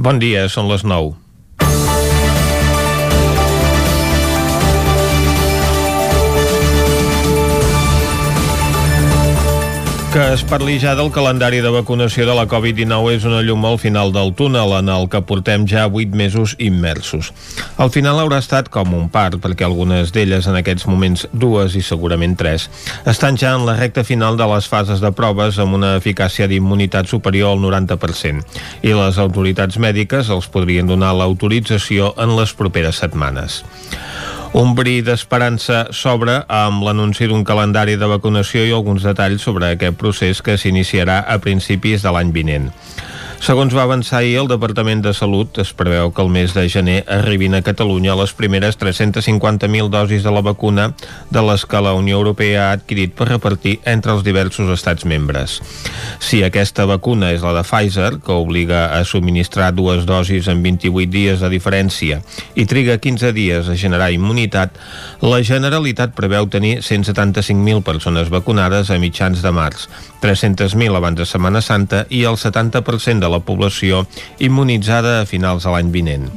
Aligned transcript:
Bon 0.00 0.16
dia, 0.16 0.46
són 0.48 0.64
les 0.70 0.80
9. 0.80 1.10
Que 10.10 10.32
es 10.34 10.40
parli 10.42 10.72
ja 10.82 10.96
del 10.98 11.12
calendari 11.14 11.60
de 11.62 11.70
vacunació 11.70 12.24
de 12.26 12.34
la 12.34 12.42
Covid-19 12.50 13.12
és 13.14 13.26
una 13.28 13.44
llum 13.46 13.62
al 13.68 13.76
final 13.78 14.08
del 14.10 14.32
túnel 14.34 14.72
en 14.74 14.88
el 14.90 15.04
que 15.06 15.20
portem 15.22 15.68
ja 15.70 15.84
8 15.86 16.18
mesos 16.18 16.56
immersos. 16.58 17.28
Al 17.78 17.92
final 17.94 18.18
haurà 18.18 18.40
estat 18.42 18.66
com 18.74 18.90
un 18.98 19.06
part, 19.14 19.38
perquè 19.38 19.68
algunes 19.68 20.10
d'elles 20.10 20.48
en 20.50 20.58
aquests 20.58 20.88
moments, 20.90 21.28
dues 21.30 21.76
i 21.78 21.84
segurament 21.86 22.34
tres, 22.34 22.66
estan 23.06 23.38
ja 23.38 23.54
en 23.54 23.68
la 23.68 23.76
recta 23.78 24.02
final 24.02 24.34
de 24.34 24.50
les 24.50 24.66
fases 24.66 24.98
de 24.98 25.12
proves 25.14 25.62
amb 25.62 25.78
una 25.78 25.94
eficàcia 26.00 26.50
d'immunitat 26.50 27.06
superior 27.06 27.54
al 27.54 27.62
90% 27.62 28.42
i 28.82 28.96
les 28.98 29.22
autoritats 29.22 29.78
mèdiques 29.78 30.26
els 30.26 30.50
podrien 30.50 30.90
donar 30.90 31.14
l'autorització 31.14 32.16
en 32.18 32.34
les 32.34 32.58
properes 32.58 32.98
setmanes. 32.98 33.62
Un 34.50 34.72
bri 34.74 34.96
d'esperança 35.06 35.84
s'obre 35.94 36.40
amb 36.50 36.82
l'anunci 36.82 37.28
d'un 37.30 37.44
calendari 37.46 37.94
de 37.94 38.06
vacunació 38.10 38.64
i 38.66 38.72
alguns 38.74 39.04
detalls 39.06 39.44
sobre 39.46 39.68
aquest 39.70 39.94
procés 40.00 40.40
que 40.42 40.56
s'iniciarà 40.58 41.20
a 41.22 41.36
principis 41.38 42.02
de 42.02 42.10
l'any 42.10 42.32
vinent. 42.34 42.66
Segons 43.40 43.72
va 43.72 43.86
avançar 43.86 44.18
ahir 44.18 44.34
el 44.36 44.48
Departament 44.50 45.00
de 45.00 45.14
Salut, 45.16 45.56
es 45.62 45.70
preveu 45.72 46.10
que 46.12 46.20
el 46.20 46.28
mes 46.28 46.52
de 46.52 46.66
gener 46.68 46.98
arribin 47.08 47.54
a 47.56 47.62
Catalunya 47.64 48.12
les 48.18 48.34
primeres 48.36 48.76
350.000 48.76 49.88
dosis 49.88 50.26
de 50.26 50.32
la 50.34 50.42
vacuna 50.44 50.90
de 51.32 51.40
les 51.46 51.64
que 51.64 51.80
la 51.80 51.94
Unió 51.96 52.18
Europea 52.18 52.66
ha 52.66 52.74
adquirit 52.76 53.14
per 53.16 53.30
repartir 53.30 53.78
entre 53.88 54.12
els 54.12 54.26
diversos 54.26 54.68
estats 54.74 55.06
membres. 55.08 55.54
Si 56.20 56.42
aquesta 56.44 56.84
vacuna 56.84 57.30
és 57.32 57.40
la 57.40 57.54
de 57.56 57.62
Pfizer, 57.64 58.18
que 58.20 58.36
obliga 58.36 58.82
a 58.98 59.00
subministrar 59.08 59.70
dues 59.72 60.04
dosis 60.04 60.52
en 60.52 60.60
28 60.60 61.08
dies 61.08 61.40
de 61.40 61.48
diferència 61.48 62.20
i 62.60 62.68
triga 62.68 62.98
15 63.00 63.32
dies 63.32 63.72
a 63.72 63.78
generar 63.80 64.10
immunitat, 64.12 64.76
la 65.24 65.40
Generalitat 65.40 66.12
preveu 66.12 66.50
tenir 66.52 66.82
175.000 66.84 67.80
persones 67.88 68.28
vacunades 68.28 68.92
a 68.92 69.00
mitjans 69.00 69.40
de 69.40 69.56
març, 69.56 69.88
300.000 70.20 71.00
abans 71.00 71.16
de 71.16 71.24
Setmana 71.24 71.64
Santa 71.64 72.04
i 72.12 72.26
el 72.28 72.36
70% 72.36 73.16
de 73.16 73.29
la 73.30 73.40
població 73.40 74.04
immunitzada 74.38 75.20
a 75.20 75.26
finals 75.28 75.66
de 75.66 75.74
l'any 75.74 75.90
vinent. 75.94 76.28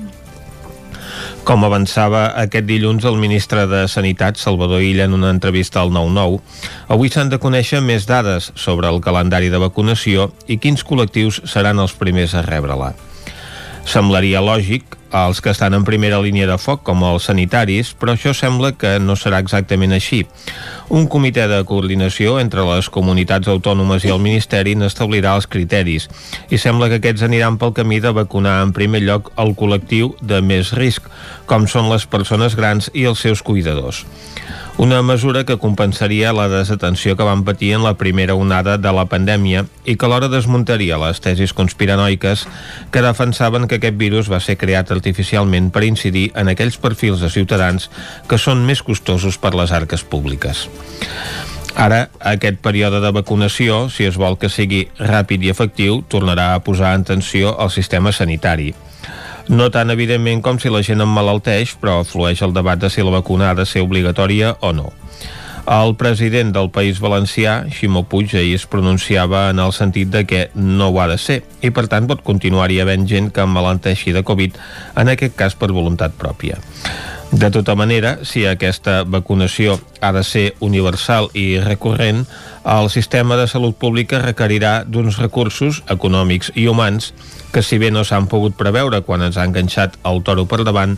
Com 1.43 1.65
avançava 1.67 2.29
aquest 2.39 2.63
dilluns 2.69 3.03
el 3.03 3.17
ministre 3.19 3.65
de 3.67 3.81
Sanitat, 3.91 4.37
Salvador 4.39 4.79
Illa, 4.81 5.09
en 5.09 5.17
una 5.17 5.31
entrevista 5.33 5.81
al 5.81 5.91
9-9, 5.91 6.39
avui 6.95 7.11
s'han 7.11 7.33
de 7.33 7.39
conèixer 7.43 7.81
més 7.83 8.07
dades 8.07 8.53
sobre 8.55 8.87
el 8.87 9.01
calendari 9.03 9.51
de 9.51 9.59
vacunació 9.59 10.29
i 10.47 10.55
quins 10.55 10.85
col·lectius 10.87 11.41
seran 11.51 11.83
els 11.83 11.97
primers 11.99 12.37
a 12.39 12.45
rebre-la. 12.47 12.93
Semblaria 13.83 14.39
lògic 14.39 14.95
als 15.13 15.41
que 15.41 15.51
estan 15.53 15.75
en 15.77 15.85
primera 15.85 16.17
línia 16.19 16.47
de 16.49 16.57
foc, 16.57 16.81
com 16.83 17.03
els 17.05 17.29
sanitaris, 17.29 17.91
però 17.93 18.15
això 18.15 18.33
sembla 18.33 18.71
que 18.73 18.97
no 18.99 19.13
serà 19.15 19.37
exactament 19.43 19.93
així. 19.93 20.23
Un 20.89 21.05
comitè 21.07 21.45
de 21.47 21.61
coordinació 21.69 22.39
entre 22.41 22.65
les 22.65 22.89
comunitats 22.89 23.47
autònomes 23.53 24.03
i 24.03 24.11
el 24.11 24.19
Ministeri 24.23 24.73
n'establirà 24.75 25.35
els 25.37 25.47
criteris 25.47 26.09
i 26.49 26.57
sembla 26.57 26.89
que 26.89 26.97
aquests 26.97 27.23
aniran 27.29 27.59
pel 27.61 27.75
camí 27.77 28.01
de 28.01 28.11
vacunar 28.11 28.57
en 28.65 28.73
primer 28.73 29.03
lloc 29.05 29.29
el 29.37 29.53
col·lectiu 29.53 30.15
de 30.19 30.41
més 30.41 30.73
risc, 30.73 31.05
com 31.45 31.69
són 31.69 31.93
les 31.93 32.09
persones 32.09 32.57
grans 32.57 32.89
i 32.93 33.05
els 33.05 33.21
seus 33.21 33.45
cuidadors. 33.45 34.03
Una 34.75 35.03
mesura 35.03 35.43
que 35.45 35.59
compensaria 35.61 36.33
la 36.33 36.47
desatenció 36.49 37.15
que 37.15 37.23
van 37.23 37.43
patir 37.45 37.73
en 37.75 37.83
la 37.83 37.93
primera 37.93 38.33
onada 38.33 38.79
de 38.81 38.91
la 38.91 39.05
pandèmia 39.05 39.67
i 39.85 39.93
que 39.95 40.07
alhora 40.07 40.31
desmuntaria 40.33 40.97
les 40.97 41.21
tesis 41.21 41.53
conspiranoiques 41.53 42.47
que 42.91 43.03
defensaven 43.05 43.67
que 43.69 43.77
aquest 43.77 43.99
virus 44.01 44.31
va 44.33 44.41
ser 44.41 44.57
creat 44.57 44.89
artificialment 44.91 45.69
per 45.69 45.85
incidir 45.85 46.31
en 46.33 46.49
aquells 46.49 46.79
perfils 46.81 47.21
de 47.21 47.29
ciutadans 47.29 47.91
que 48.27 48.41
són 48.41 48.65
més 48.65 48.81
costosos 48.81 49.37
per 49.37 49.53
les 49.53 49.71
arques 49.71 50.01
públiques. 50.03 50.65
Ara, 51.77 52.07
aquest 52.33 52.57
període 52.65 52.99
de 53.01 53.13
vacunació, 53.13 53.87
si 53.93 54.09
es 54.09 54.17
vol 54.17 54.39
que 54.41 54.49
sigui 54.49 54.87
ràpid 54.97 55.45
i 55.45 55.53
efectiu, 55.53 56.01
tornarà 56.09 56.53
a 56.53 56.65
posar 56.65 56.95
en 56.97 57.05
tensió 57.05 57.53
el 57.61 57.69
sistema 57.73 58.11
sanitari. 58.11 58.73
No 59.51 59.67
tan 59.71 59.91
evidentment 59.91 60.41
com 60.43 60.59
si 60.59 60.71
la 60.71 60.83
gent 60.85 61.03
emmalalteix, 61.03 61.75
però 61.81 62.01
flueix 62.07 62.41
el 62.45 62.53
debat 62.55 62.79
de 62.79 62.89
si 62.89 63.03
la 63.03 63.11
vacuna 63.11 63.51
ha 63.51 63.57
de 63.57 63.65
ser 63.67 63.83
obligatòria 63.83 64.55
o 64.61 64.71
no. 64.71 64.93
El 65.63 65.93
president 65.95 66.51
del 66.51 66.69
País 66.75 66.99
Valencià, 66.99 67.63
Ximo 67.71 68.03
Puig, 68.11 68.33
ahir 68.35 68.55
es 68.57 68.65
pronunciava 68.67 69.45
en 69.49 69.59
el 69.63 69.71
sentit 69.71 70.09
de 70.11 70.25
que 70.27 70.49
no 70.55 70.89
ho 70.89 70.99
ha 70.99 71.07
de 71.07 71.17
ser 71.17 71.37
i 71.63 71.71
per 71.71 71.85
tant 71.91 72.07
pot 72.07 72.23
continuar-hi 72.23 72.81
havent 72.83 73.07
gent 73.07 73.31
que 73.31 73.45
emmalalteixi 73.47 74.11
de 74.11 74.25
Covid, 74.27 74.59
en 74.99 75.11
aquest 75.13 75.37
cas 75.39 75.55
per 75.55 75.71
voluntat 75.71 76.15
pròpia. 76.19 76.59
De 77.33 77.49
tota 77.49 77.73
manera, 77.73 78.19
si 78.29 78.43
aquesta 78.45 78.99
vacunació 79.09 79.79
ha 80.05 80.11
de 80.13 80.21
ser 80.21 80.43
universal 80.61 81.31
i 81.33 81.57
recurrent, 81.57 82.27
el 82.61 82.91
sistema 82.93 83.33
de 83.39 83.47
salut 83.49 83.73
pública 83.81 84.19
requerirà 84.21 84.83
d'uns 84.85 85.17
recursos 85.17 85.81
econòmics 85.89 86.51
i 86.53 86.67
humans 86.69 87.09
que 87.51 87.65
si 87.65 87.81
bé 87.81 87.89
no 87.89 88.05
s'han 88.05 88.29
pogut 88.29 88.53
preveure 88.53 89.01
quan 89.01 89.25
ens 89.25 89.41
ha 89.41 89.47
enganxat 89.49 89.97
el 90.05 90.21
toro 90.21 90.45
per 90.45 90.61
davant, 90.61 90.93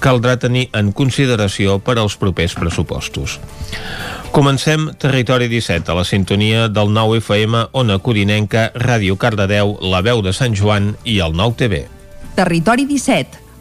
caldrà 0.00 0.38
tenir 0.40 0.70
en 0.72 0.94
consideració 0.96 1.76
per 1.84 1.98
als 2.00 2.16
propers 2.16 2.56
pressupostos. 2.56 3.36
Comencem 4.32 4.90
Territori 4.96 5.52
17, 5.52 5.92
a 5.92 6.00
la 6.00 6.08
sintonia 6.08 6.68
del 6.72 6.92
9 6.96 7.20
FM, 7.20 7.66
Ona 7.72 8.00
Codinenca, 8.00 8.70
Ràdio 8.72 9.20
Cardedeu, 9.20 9.76
La 9.92 10.00
Veu 10.00 10.24
de 10.24 10.32
Sant 10.32 10.56
Joan 10.56 10.94
i 11.04 11.20
el 11.20 11.36
9 11.36 11.60
TV. 11.60 11.84
Territori 12.36 12.88
17, 12.88 13.45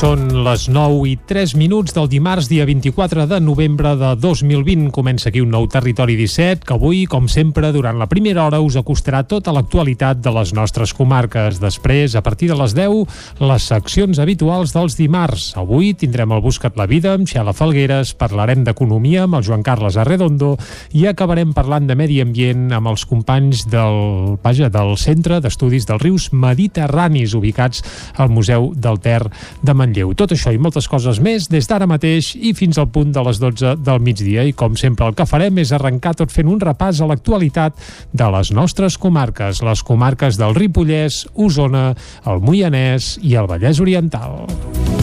Són 0.00 0.30
les 0.46 0.62
9 0.72 1.02
i 1.10 1.18
3 1.28 1.52
minuts 1.60 1.92
del 1.92 2.06
dimarts, 2.08 2.46
dia 2.48 2.64
24 2.64 3.26
de 3.28 3.36
novembre 3.44 3.90
de 4.00 4.14
2020. 4.16 4.86
Comença 4.96 5.28
aquí 5.28 5.42
un 5.44 5.50
nou 5.52 5.66
Territori 5.68 6.14
17, 6.16 6.64
que 6.64 6.72
avui, 6.72 7.02
com 7.04 7.26
sempre, 7.28 7.68
durant 7.74 7.98
la 8.00 8.06
primera 8.08 8.46
hora 8.46 8.62
us 8.64 8.78
acostarà 8.80 9.20
tota 9.28 9.52
l'actualitat 9.52 10.22
de 10.24 10.32
les 10.32 10.54
nostres 10.56 10.94
comarques. 10.96 11.58
Després, 11.60 12.14
a 12.16 12.22
partir 12.24 12.48
de 12.48 12.56
les 12.56 12.72
10, 12.78 13.18
les 13.44 13.66
seccions 13.68 14.22
habituals 14.24 14.72
dels 14.72 14.96
dimarts. 14.96 15.50
Avui 15.60 15.92
tindrem 15.92 16.32
el 16.32 16.40
Buscat 16.40 16.80
la 16.80 16.88
Vida 16.88 17.12
amb 17.18 17.28
Xela 17.28 17.52
Falgueres, 17.52 18.14
parlarem 18.16 18.64
d'economia 18.64 19.26
amb 19.26 19.36
el 19.36 19.44
Joan 19.50 19.66
Carles 19.66 20.00
Arredondo 20.00 20.54
i 20.96 21.04
acabarem 21.12 21.52
parlant 21.52 21.92
de 21.92 21.98
medi 22.00 22.22
ambient 22.24 22.70
amb 22.72 22.88
els 22.94 23.04
companys 23.04 23.66
del, 23.68 24.40
vaja, 24.40 24.72
del 24.72 24.96
Centre 24.96 25.42
d'Estudis 25.44 25.84
dels 25.92 26.00
Rius 26.08 26.30
Mediterranis, 26.32 27.36
ubicats 27.36 27.84
al 28.16 28.32
Museu 28.32 28.72
del 28.72 28.96
Ter 29.04 29.26
de 29.60 29.76
Manlleu 29.76 29.89
Manlleu. 29.90 30.14
Tot 30.14 30.34
això 30.34 30.52
i 30.54 30.60
moltes 30.62 30.86
coses 30.88 31.18
més 31.22 31.48
des 31.50 31.66
d'ara 31.66 31.88
mateix 31.90 32.32
i 32.36 32.54
fins 32.54 32.78
al 32.78 32.88
punt 32.94 33.10
de 33.12 33.24
les 33.26 33.40
12 33.42 33.74
del 33.82 34.00
migdia. 34.00 34.44
I 34.46 34.54
com 34.54 34.76
sempre 34.78 35.08
el 35.10 35.16
que 35.18 35.26
farem 35.26 35.58
és 35.58 35.72
arrencar 35.74 36.14
tot 36.14 36.30
fent 36.30 36.48
un 36.50 36.62
repàs 36.62 37.00
a 37.00 37.10
l'actualitat 37.10 37.74
de 38.12 38.30
les 38.36 38.54
nostres 38.54 38.98
comarques, 38.98 39.64
les 39.66 39.82
comarques 39.82 40.38
del 40.38 40.54
Ripollès, 40.54 41.26
Osona, 41.34 41.90
el 42.26 42.42
Moianès 42.44 43.16
i 43.22 43.34
el 43.34 43.50
Vallès 43.50 43.82
Oriental. 43.82 44.99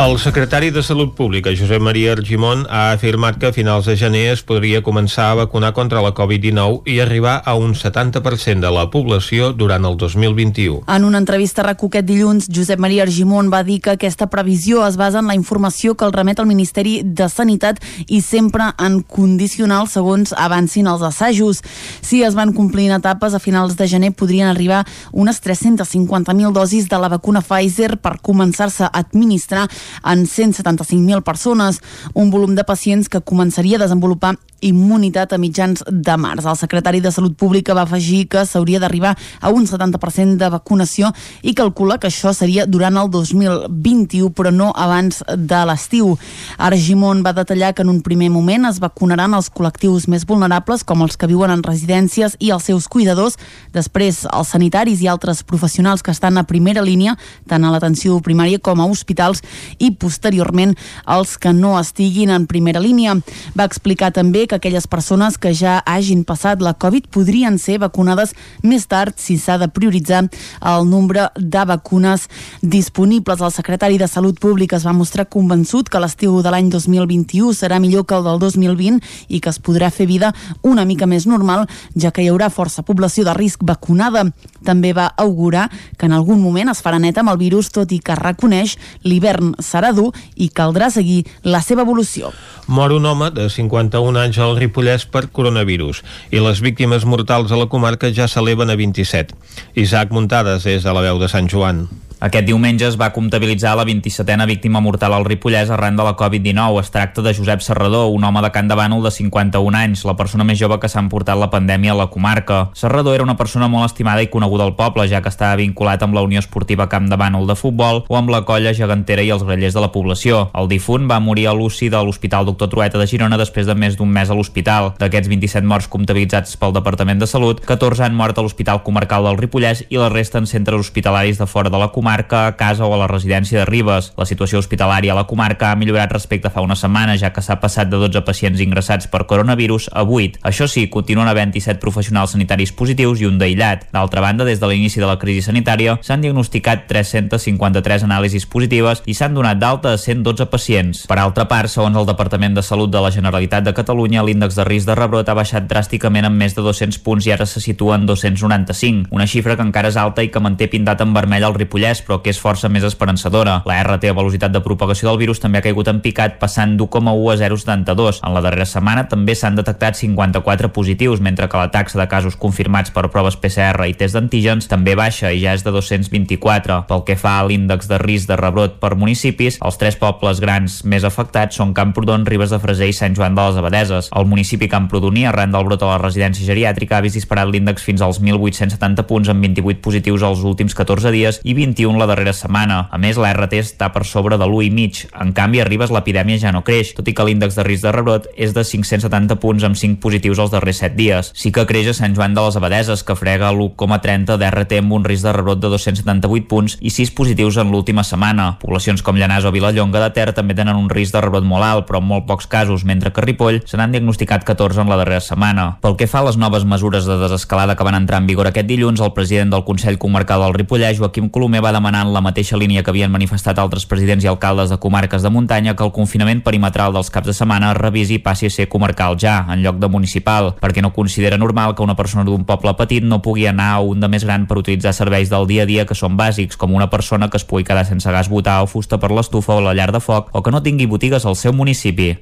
El 0.00 0.18
secretari 0.18 0.70
de 0.70 0.82
Salut 0.82 1.14
Pública, 1.14 1.50
Josep 1.52 1.82
Maria 1.82 2.14
Argimon, 2.14 2.62
ha 2.70 2.92
afirmat 2.92 3.36
que 3.36 3.50
a 3.50 3.52
finals 3.52 3.84
de 3.84 3.98
gener 4.00 4.30
es 4.32 4.40
podria 4.40 4.80
començar 4.80 5.26
a 5.28 5.34
vacunar 5.42 5.74
contra 5.76 6.00
la 6.00 6.14
Covid-19 6.16 6.88
i 6.88 7.02
arribar 7.04 7.34
a 7.44 7.52
un 7.52 7.74
70% 7.76 8.64
de 8.64 8.70
la 8.72 8.86
població 8.88 9.50
durant 9.52 9.84
el 9.84 9.98
2021. 10.00 10.86
En 10.88 11.04
una 11.04 11.20
entrevista 11.20 11.60
a 11.60 11.74
aquest 11.74 12.08
dilluns, 12.08 12.48
Josep 12.48 12.80
Maria 12.80 13.02
Argimon 13.04 13.50
va 13.52 13.60
dir 13.62 13.82
que 13.84 13.92
aquesta 13.92 14.30
previsió 14.32 14.86
es 14.86 14.96
basa 14.96 15.20
en 15.20 15.28
la 15.28 15.36
informació 15.36 15.92
que 15.94 16.08
el 16.08 16.16
remet 16.16 16.40
al 16.40 16.48
Ministeri 16.48 17.02
de 17.04 17.28
Sanitat 17.28 17.84
i 18.08 18.22
sempre 18.24 18.70
en 18.78 19.02
condicional 19.02 19.84
segons 19.84 20.32
avancin 20.32 20.88
els 20.88 21.04
assajos. 21.04 21.60
Si 22.00 22.22
es 22.24 22.34
van 22.34 22.54
complir 22.56 22.88
en 22.88 22.96
etapes, 23.02 23.36
a 23.36 23.38
finals 23.38 23.76
de 23.76 23.90
gener 23.92 24.14
podrien 24.16 24.48
arribar 24.48 24.86
unes 25.12 25.44
350.000 25.44 26.56
dosis 26.56 26.88
de 26.88 27.04
la 27.04 27.12
vacuna 27.12 27.44
Pfizer 27.44 27.98
per 28.00 28.16
començar-se 28.24 28.88
a 28.88 29.04
administrar 29.04 29.68
en 30.04 30.26
175.000 30.26 31.22
persones, 31.22 31.80
un 32.14 32.30
volum 32.30 32.54
de 32.54 32.64
pacients 32.64 33.08
que 33.08 33.20
començaria 33.20 33.78
a 33.78 33.84
desenvolupar 33.86 34.36
immunitat 34.60 35.32
a 35.32 35.38
mitjans 35.38 35.82
de 35.86 36.16
març. 36.20 36.44
El 36.44 36.56
secretari 36.56 37.00
de 37.00 37.10
Salut 37.12 37.36
Pública 37.36 37.74
va 37.74 37.82
afegir 37.82 38.26
que 38.28 38.44
s'hauria 38.46 38.80
d'arribar 38.80 39.16
a 39.40 39.50
un 39.50 39.66
70% 39.66 40.36
de 40.36 40.50
vacunació 40.52 41.12
i 41.42 41.54
calcula 41.54 41.98
que 41.98 42.08
això 42.08 42.32
seria 42.36 42.66
durant 42.66 42.96
el 43.00 43.10
2021, 43.10 44.30
però 44.36 44.52
no 44.52 44.70
abans 44.76 45.22
de 45.36 45.62
l'estiu. 45.66 46.16
Argimon 46.58 47.24
va 47.24 47.32
detallar 47.32 47.72
que 47.74 47.82
en 47.82 47.88
un 47.88 48.02
primer 48.02 48.30
moment 48.30 48.68
es 48.68 48.80
vacunaran 48.80 49.34
els 49.34 49.50
col·lectius 49.50 50.08
més 50.08 50.26
vulnerables, 50.26 50.84
com 50.84 51.02
els 51.02 51.16
que 51.16 51.28
viuen 51.30 51.50
en 51.50 51.64
residències 51.64 52.36
i 52.38 52.50
els 52.50 52.68
seus 52.68 52.88
cuidadors, 52.88 53.38
després 53.72 54.26
els 54.30 54.52
sanitaris 54.52 55.00
i 55.00 55.08
altres 55.08 55.42
professionals 55.42 56.02
que 56.02 56.12
estan 56.12 56.38
a 56.38 56.44
primera 56.44 56.84
línia, 56.84 57.16
tant 57.48 57.64
a 57.64 57.72
l'atenció 57.72 58.20
primària 58.20 58.60
com 58.60 58.80
a 58.80 58.88
hospitals, 58.90 59.42
i 59.80 59.90
posteriorment 59.96 60.76
els 61.10 61.36
que 61.40 61.52
no 61.56 61.74
estiguin 61.80 62.30
en 62.30 62.46
primera 62.46 62.80
línia. 62.80 63.16
Va 63.58 63.66
explicar 63.66 64.12
també 64.14 64.46
que 64.46 64.60
aquelles 64.60 64.86
persones 64.86 65.38
que 65.40 65.54
ja 65.56 65.80
hagin 65.88 66.22
passat 66.28 66.62
la 66.62 66.74
Covid 66.74 67.08
podrien 67.10 67.58
ser 67.58 67.80
vacunades 67.82 68.34
més 68.62 68.86
tard 68.86 69.16
si 69.18 69.38
s'ha 69.40 69.58
de 69.58 69.68
prioritzar 69.72 70.26
el 70.60 70.88
nombre 70.88 71.28
de 71.36 71.64
vacunes 71.64 72.28
disponibles. 72.62 73.40
El 73.40 73.52
secretari 73.52 73.98
de 73.98 74.08
Salut 74.08 74.38
Pública 74.40 74.76
es 74.76 74.86
va 74.86 74.94
mostrar 74.96 75.28
convençut 75.32 75.88
que 75.88 76.00
l'estiu 76.02 76.40
de 76.44 76.52
l'any 76.52 76.70
2021 76.70 77.54
serà 77.56 77.80
millor 77.80 78.06
que 78.06 78.18
el 78.18 78.26
del 78.26 78.40
2020 78.42 79.00
i 79.28 79.40
que 79.40 79.50
es 79.50 79.60
podrà 79.60 79.90
fer 79.90 80.06
vida 80.10 80.32
una 80.62 80.84
mica 80.84 81.06
més 81.06 81.26
normal, 81.26 81.66
ja 81.96 82.12
que 82.12 82.22
hi 82.22 82.28
haurà 82.30 82.50
força 82.52 82.84
població 82.86 83.24
de 83.24 83.34
risc 83.36 83.64
vacunada. 83.66 84.26
També 84.64 84.92
va 84.92 85.10
augurar 85.16 85.68
que 85.96 86.06
en 86.06 86.12
algun 86.16 86.40
moment 86.42 86.70
es 86.72 86.82
farà 86.84 87.00
net 87.00 87.18
amb 87.18 87.32
el 87.32 87.40
virus, 87.40 87.70
tot 87.72 87.92
i 87.92 88.00
que 88.04 88.16
reconeix 88.18 88.76
l'hivern 89.04 89.54
serà 89.70 89.94
dur 89.96 90.10
i 90.34 90.50
caldrà 90.50 90.90
seguir 90.90 91.22
la 91.46 91.62
seva 91.62 91.86
evolució. 91.86 92.34
Mor 92.66 92.92
un 92.94 93.06
home 93.06 93.30
de 93.34 93.48
51 93.50 94.20
anys 94.26 94.42
al 94.42 94.58
Ripollès 94.58 95.06
per 95.06 95.28
coronavirus 95.30 96.02
i 96.34 96.42
les 96.42 96.62
víctimes 96.64 97.06
mortals 97.06 97.54
a 97.54 97.58
la 97.60 97.70
comarca 97.70 98.12
ja 98.14 98.28
s'eleven 98.28 98.70
a 98.70 98.78
27. 98.78 99.34
Isaac 99.74 100.14
Muntades 100.14 100.66
des 100.66 100.86
de 100.86 100.94
la 100.94 101.06
veu 101.06 101.22
de 101.22 101.30
Sant 101.30 101.50
Joan. 101.50 101.86
Aquest 102.20 102.44
diumenge 102.44 102.84
es 102.84 102.98
va 103.00 103.14
comptabilitzar 103.16 103.70
la 103.78 103.86
27a 103.88 104.44
víctima 104.44 104.82
mortal 104.84 105.14
al 105.16 105.24
Ripollès 105.24 105.70
arran 105.72 105.96
de 105.96 106.04
la 106.04 106.12
Covid-19. 106.20 106.80
Es 106.82 106.90
tracta 106.92 107.22
de 107.24 107.32
Josep 107.32 107.62
Serrador, 107.64 108.10
un 108.12 108.24
home 108.28 108.42
de 108.44 108.50
Can 108.52 108.68
de 108.68 108.76
Bànol 108.76 109.06
de 109.06 109.10
51 109.10 109.78
anys, 109.78 110.02
la 110.04 110.18
persona 110.18 110.44
més 110.44 110.58
jove 110.60 110.76
que 110.82 110.90
s'ha 110.92 111.00
emportat 111.00 111.38
la 111.40 111.48
pandèmia 111.48 111.94
a 111.94 111.96
la 111.96 112.10
comarca. 112.12 112.58
Serrador 112.76 113.14
era 113.16 113.24
una 113.24 113.38
persona 113.38 113.70
molt 113.72 113.88
estimada 113.88 114.20
i 114.20 114.28
coneguda 114.28 114.66
al 114.68 114.74
poble, 114.76 115.06
ja 115.08 115.22
que 115.24 115.32
estava 115.32 115.56
vinculat 115.56 116.04
amb 116.04 116.12
la 116.12 116.20
Unió 116.26 116.42
Esportiva 116.44 116.90
Camp 116.92 117.08
de 117.08 117.16
Bànol 117.16 117.48
de 117.48 117.56
futbol 117.56 118.02
o 118.04 118.18
amb 118.20 118.28
la 118.28 118.42
colla 118.44 118.74
gegantera 118.76 119.24
i 119.24 119.32
els 119.32 119.46
grellers 119.48 119.72
de 119.72 119.80
la 119.80 119.88
població. 119.96 120.50
El 120.52 120.68
difunt 120.68 121.08
va 121.08 121.22
morir 121.24 121.48
a 121.48 121.56
l'UCI 121.56 121.88
de 121.88 122.04
l'Hospital 122.04 122.44
Doctor 122.44 122.68
Trueta 122.68 123.00
de 123.00 123.08
Girona 123.08 123.40
després 123.40 123.64
de 123.64 123.72
més 123.72 123.96
d'un 123.96 124.12
mes 124.12 124.28
a 124.28 124.36
l'hospital. 124.36 124.92
D'aquests 125.00 125.32
27 125.32 125.64
morts 125.64 125.88
comptabilitzats 125.88 126.60
pel 126.60 126.76
Departament 126.76 127.24
de 127.24 127.32
Salut, 127.32 127.64
14 127.64 128.04
han 128.04 128.20
mort 128.20 128.36
a 128.36 128.44
l'Hospital 128.44 128.84
Comarcal 128.84 129.24
del 129.24 129.40
Ripollès 129.40 129.86
i 129.88 129.96
la 129.96 130.12
resta 130.12 130.36
en 130.36 130.44
centres 130.44 130.84
hospitalaris 130.84 131.40
de 131.40 131.48
fora 131.48 131.72
de 131.72 131.80
la 131.80 131.88
comarca 131.88 132.09
comarca, 132.10 132.48
a 132.48 132.56
casa 132.56 132.84
o 132.86 132.94
a 132.94 132.98
la 132.98 133.06
residència 133.06 133.60
de 133.60 133.64
Ribes. 133.66 134.12
La 134.18 134.26
situació 134.26 134.58
hospitalària 134.58 135.12
a 135.12 135.16
la 135.16 135.26
comarca 135.30 135.70
ha 135.70 135.76
millorat 135.78 136.10
respecte 136.10 136.48
a 136.48 136.50
fa 136.50 136.60
una 136.60 136.74
setmana, 136.74 137.14
ja 137.16 137.30
que 137.30 137.42
s'ha 137.42 137.60
passat 137.62 137.86
de 137.86 138.00
12 138.02 138.24
pacients 138.26 138.58
ingressats 138.60 139.06
per 139.06 139.26
coronavirus 139.30 139.90
a 139.94 140.02
8. 140.02 140.40
Això 140.42 140.66
sí, 140.66 140.88
continuen 140.90 141.28
havent 141.30 141.52
17 141.54 141.78
professionals 141.78 142.34
sanitaris 142.34 142.72
positius 142.74 143.22
i 143.22 143.28
un 143.28 143.38
d'aïllat. 143.38 143.86
D'altra 143.94 144.24
banda, 144.24 144.44
des 144.44 144.58
de 144.58 144.66
l'inici 144.66 144.98
de 144.98 145.06
la 145.06 145.18
crisi 145.22 145.44
sanitària, 145.46 145.98
s'han 146.02 146.24
diagnosticat 146.24 146.88
353 146.90 148.06
anàlisis 148.08 148.46
positives 148.46 149.04
i 149.06 149.14
s'han 149.14 149.38
donat 149.38 149.62
d'alta 149.62 149.94
a 149.94 149.98
112 149.98 150.48
pacients. 150.50 151.04
Per 151.06 151.18
altra 151.18 151.46
part, 151.46 151.70
segons 151.70 151.94
el 151.96 152.10
Departament 152.10 152.58
de 152.58 152.66
Salut 152.66 152.90
de 152.90 153.04
la 153.04 153.14
Generalitat 153.14 153.64
de 153.64 153.74
Catalunya, 153.76 154.24
l'índex 154.26 154.58
de 154.58 154.66
risc 154.66 154.90
de 154.90 154.98
rebrot 154.98 155.30
ha 155.30 155.38
baixat 155.38 155.70
dràsticament 155.70 156.26
en 156.26 156.34
més 156.34 156.58
de 156.58 156.66
200 156.66 156.98
punts 157.06 157.30
i 157.30 157.36
ara 157.36 157.46
se 157.46 157.62
situa 157.62 158.00
en 158.00 158.10
295, 158.10 159.06
una 159.14 159.30
xifra 159.30 159.54
que 159.54 159.68
encara 159.68 159.94
és 159.94 160.00
alta 160.00 160.26
i 160.26 160.32
que 160.34 160.42
manté 160.42 160.66
pintat 160.66 161.04
en 161.04 161.14
vermell 161.14 161.46
al 161.46 161.54
Ripollès, 161.54 161.99
però 162.06 162.20
que 162.22 162.32
és 162.32 162.40
força 162.40 162.68
més 162.68 162.84
esperançadora. 162.86 163.60
La 163.68 163.78
RT 163.82 164.10
a 164.10 164.16
velocitat 164.16 164.52
de 164.54 164.62
propagació 164.64 165.10
del 165.10 165.20
virus 165.20 165.40
també 165.42 165.60
ha 165.60 165.64
caigut 165.64 165.88
en 165.92 166.00
picat, 166.04 166.38
passant 166.40 166.76
d'1,1 166.78 167.10
a 167.32 167.36
0,72. 167.40 168.20
En 168.26 168.34
la 168.34 168.42
darrera 168.44 168.66
setmana 168.68 169.06
també 169.08 169.34
s'han 169.34 169.58
detectat 169.58 169.98
54 169.98 170.72
positius, 170.72 171.20
mentre 171.20 171.48
que 171.48 171.60
la 171.60 171.70
taxa 171.70 171.98
de 172.00 172.08
casos 172.08 172.36
confirmats 172.36 172.92
per 172.94 173.08
proves 173.10 173.36
PCR 173.40 173.88
i 173.88 173.96
test 173.98 174.16
d'antígens 174.16 174.68
també 174.70 174.96
baixa 174.98 175.32
i 175.32 175.42
ja 175.44 175.54
és 175.56 175.64
de 175.66 175.72
224. 175.74 176.84
Pel 176.88 177.04
que 177.06 177.18
fa 177.20 177.38
a 177.40 177.46
l'índex 177.48 177.88
de 177.90 178.00
risc 178.02 178.30
de 178.30 178.38
rebrot 178.40 178.78
per 178.82 178.94
municipis, 178.96 179.58
els 179.60 179.78
tres 179.80 179.98
pobles 180.00 180.40
grans 180.42 180.80
més 180.84 181.04
afectats 181.06 181.60
són 181.60 181.74
Camprodon, 181.76 182.26
Ribes 182.26 182.54
de 182.54 182.60
Freser 182.62 182.90
i 182.90 182.96
Sant 182.96 183.16
Joan 183.16 183.36
de 183.36 183.46
les 183.48 183.60
Abadeses. 183.60 184.10
El 184.16 184.28
municipi 184.30 184.68
Camprodoní, 184.70 185.26
arran 185.26 185.52
del 185.54 185.66
brot 185.66 185.82
a 185.82 185.92
la 185.94 186.00
residència 186.02 186.46
geriàtrica, 186.46 186.98
ha 186.98 187.04
vist 187.04 187.18
disparat 187.18 187.50
l'índex 187.50 187.84
fins 187.86 188.02
als 188.04 188.20
1.870 188.22 189.06
punts 189.08 189.30
amb 189.32 189.44
28 189.44 189.82
positius 189.84 190.24
els 190.26 190.44
últims 190.46 190.76
14 190.76 191.12
dies 191.14 191.40
i 191.44 191.54
21 191.56 191.89
la 191.98 192.06
darrera 192.06 192.34
setmana. 192.36 192.82
A 192.92 192.98
més, 192.98 193.18
la 193.18 193.32
RT 193.34 193.58
està 193.58 193.90
per 193.94 194.04
sobre 194.06 194.38
de 194.38 194.46
l'1,5. 194.46 195.08
En 195.24 195.32
canvi, 195.34 195.60
a 195.60 195.66
Ribes 195.66 195.90
l'epidèmia 195.90 196.38
ja 196.38 196.52
no 196.54 196.62
creix, 196.66 196.92
tot 196.94 197.08
i 197.08 197.14
que 197.16 197.26
l'índex 197.26 197.56
de 197.58 197.64
risc 197.66 197.86
de 197.86 197.92
rebrot 197.96 198.28
és 198.36 198.54
de 198.54 198.64
570 198.64 199.38
punts 199.42 199.64
amb 199.66 199.78
5 199.78 200.00
positius 200.02 200.38
els 200.38 200.52
darrers 200.52 200.82
7 200.84 200.96
dies. 200.98 201.32
Sí 201.34 201.50
que 201.50 201.66
creix 201.66 201.90
a 201.90 201.96
Sant 201.96 202.14
Joan 202.14 202.34
de 202.36 202.44
les 202.44 202.58
Abadeses, 202.60 203.02
que 203.06 203.16
frega 203.18 203.50
l'1,30 203.50 204.36
d'RT 204.40 204.80
amb 204.84 204.94
un 204.98 205.06
risc 205.08 205.26
de 205.26 205.34
rebrot 205.34 205.60
de 205.62 205.72
278 205.72 206.48
punts 206.50 206.76
i 206.80 206.92
6 206.94 207.14
positius 207.16 207.58
en 207.60 207.72
l'última 207.72 208.04
setmana. 208.06 208.52
Poblacions 208.62 209.02
com 209.02 209.18
Llanàs 209.18 209.46
o 209.48 209.54
Vilallonga 209.54 210.04
de 210.04 210.10
Ter 210.14 210.30
també 210.36 210.54
tenen 210.58 210.78
un 210.78 210.90
risc 210.90 211.14
de 211.14 211.24
rebrot 211.24 211.46
molt 211.46 211.66
alt, 211.66 211.86
però 211.88 212.00
en 212.02 212.08
molt 212.08 212.26
pocs 212.28 212.48
casos, 212.50 212.84
mentre 212.84 213.12
que 213.14 213.24
Ripoll 213.24 213.62
se 213.66 213.78
n'han 213.78 213.94
diagnosticat 213.94 214.44
14 214.46 214.84
en 214.84 214.92
la 214.92 214.98
darrera 215.00 215.22
setmana. 215.24 215.66
Pel 215.82 215.96
que 215.96 216.08
fa 216.10 216.20
a 216.20 216.28
les 216.28 216.38
noves 216.40 216.66
mesures 216.68 217.06
de 217.08 217.18
desescalada 217.20 217.76
que 217.76 217.86
van 217.86 217.98
entrar 217.98 218.20
en 218.20 218.28
vigor 218.28 218.50
aquest 218.50 218.68
dilluns, 218.68 219.00
el 219.00 219.14
president 219.16 219.52
del 219.54 219.64
Consell 219.64 219.98
Comarcal 219.98 220.44
del 220.44 220.56
Ripollès, 220.56 220.98
Joaquim 220.98 221.30
Colomer, 221.30 221.62
va 221.64 221.72
demanar 221.80 222.04
en 222.06 222.12
la 222.12 222.20
mateixa 222.20 222.58
línia 222.60 222.84
que 222.84 222.92
havien 222.92 223.10
manifestat 223.10 223.58
altres 223.58 223.86
presidents 223.88 224.24
i 224.24 224.28
alcaldes 224.28 224.68
de 224.70 224.76
comarques 224.78 225.24
de 225.24 225.30
muntanya 225.32 225.74
que 225.74 225.84
el 225.86 225.92
confinament 225.96 226.42
perimetral 226.44 226.92
dels 226.92 227.08
caps 227.10 227.30
de 227.30 227.34
setmana 227.34 227.72
revisi 227.74 228.18
i 228.18 228.22
passi 228.22 228.50
a 228.50 228.52
ser 228.52 228.68
comarcal 228.68 229.16
ja, 229.18 229.38
en 229.48 229.64
lloc 229.64 229.78
de 229.80 229.88
municipal, 229.88 230.52
perquè 230.60 230.84
no 230.84 230.92
considera 230.92 231.38
normal 231.40 231.74
que 231.74 231.82
una 231.82 231.96
persona 231.96 232.26
d'un 232.28 232.44
poble 232.44 232.74
petit 232.76 233.04
no 233.04 233.22
pugui 233.24 233.46
anar 233.48 233.70
a 233.72 233.80
un 233.80 234.00
de 234.00 234.10
més 234.12 234.26
gran 234.28 234.44
per 234.46 234.58
utilitzar 234.60 234.92
serveis 234.92 235.32
del 235.32 235.48
dia 235.48 235.64
a 235.64 235.70
dia 235.70 235.86
que 235.88 235.96
són 235.96 236.18
bàsics, 236.20 236.58
com 236.60 236.76
una 236.76 236.90
persona 236.92 237.30
que 237.30 237.40
es 237.40 237.46
pugui 237.48 237.64
quedar 237.64 237.86
sense 237.88 238.12
gas 238.12 238.28
botar 238.28 238.60
o 238.62 238.68
fusta 238.68 239.00
per 239.00 239.10
l'estufa 239.10 239.56
o 239.56 239.64
la 239.64 239.74
llar 239.74 239.90
de 239.96 240.02
foc, 240.04 240.28
o 240.36 240.44
que 240.44 240.52
no 240.52 240.62
tingui 240.62 240.86
botigues 240.86 241.24
al 241.24 241.38
seu 241.40 241.56
municipi. 241.56 242.12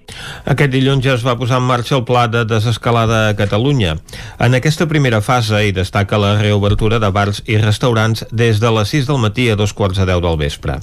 Aquest 0.46 0.72
dilluns 0.72 1.02
ja 1.04 1.16
es 1.18 1.26
va 1.26 1.36
posar 1.40 1.58
en 1.58 1.66
marxa 1.66 1.98
el 1.98 2.06
pla 2.06 2.28
de 2.30 2.44
desescalada 2.46 3.28
a 3.28 3.36
Catalunya. 3.36 3.96
En 4.38 4.54
aquesta 4.54 4.86
primera 4.86 5.20
fase 5.20 5.64
hi 5.66 5.74
destaca 5.74 6.20
la 6.22 6.36
reobertura 6.38 7.02
de 7.02 7.10
bars 7.10 7.42
i 7.46 7.58
restaurants 7.58 8.24
des 8.30 8.62
de 8.62 8.70
les 8.70 8.94
6 8.94 9.10
del 9.10 9.18
matí 9.18 9.47
a 9.50 9.56
dos 9.56 9.72
quarts 9.72 9.98
de 9.98 10.06
10 10.08 10.22
del 10.24 10.38
vespre. 10.40 10.78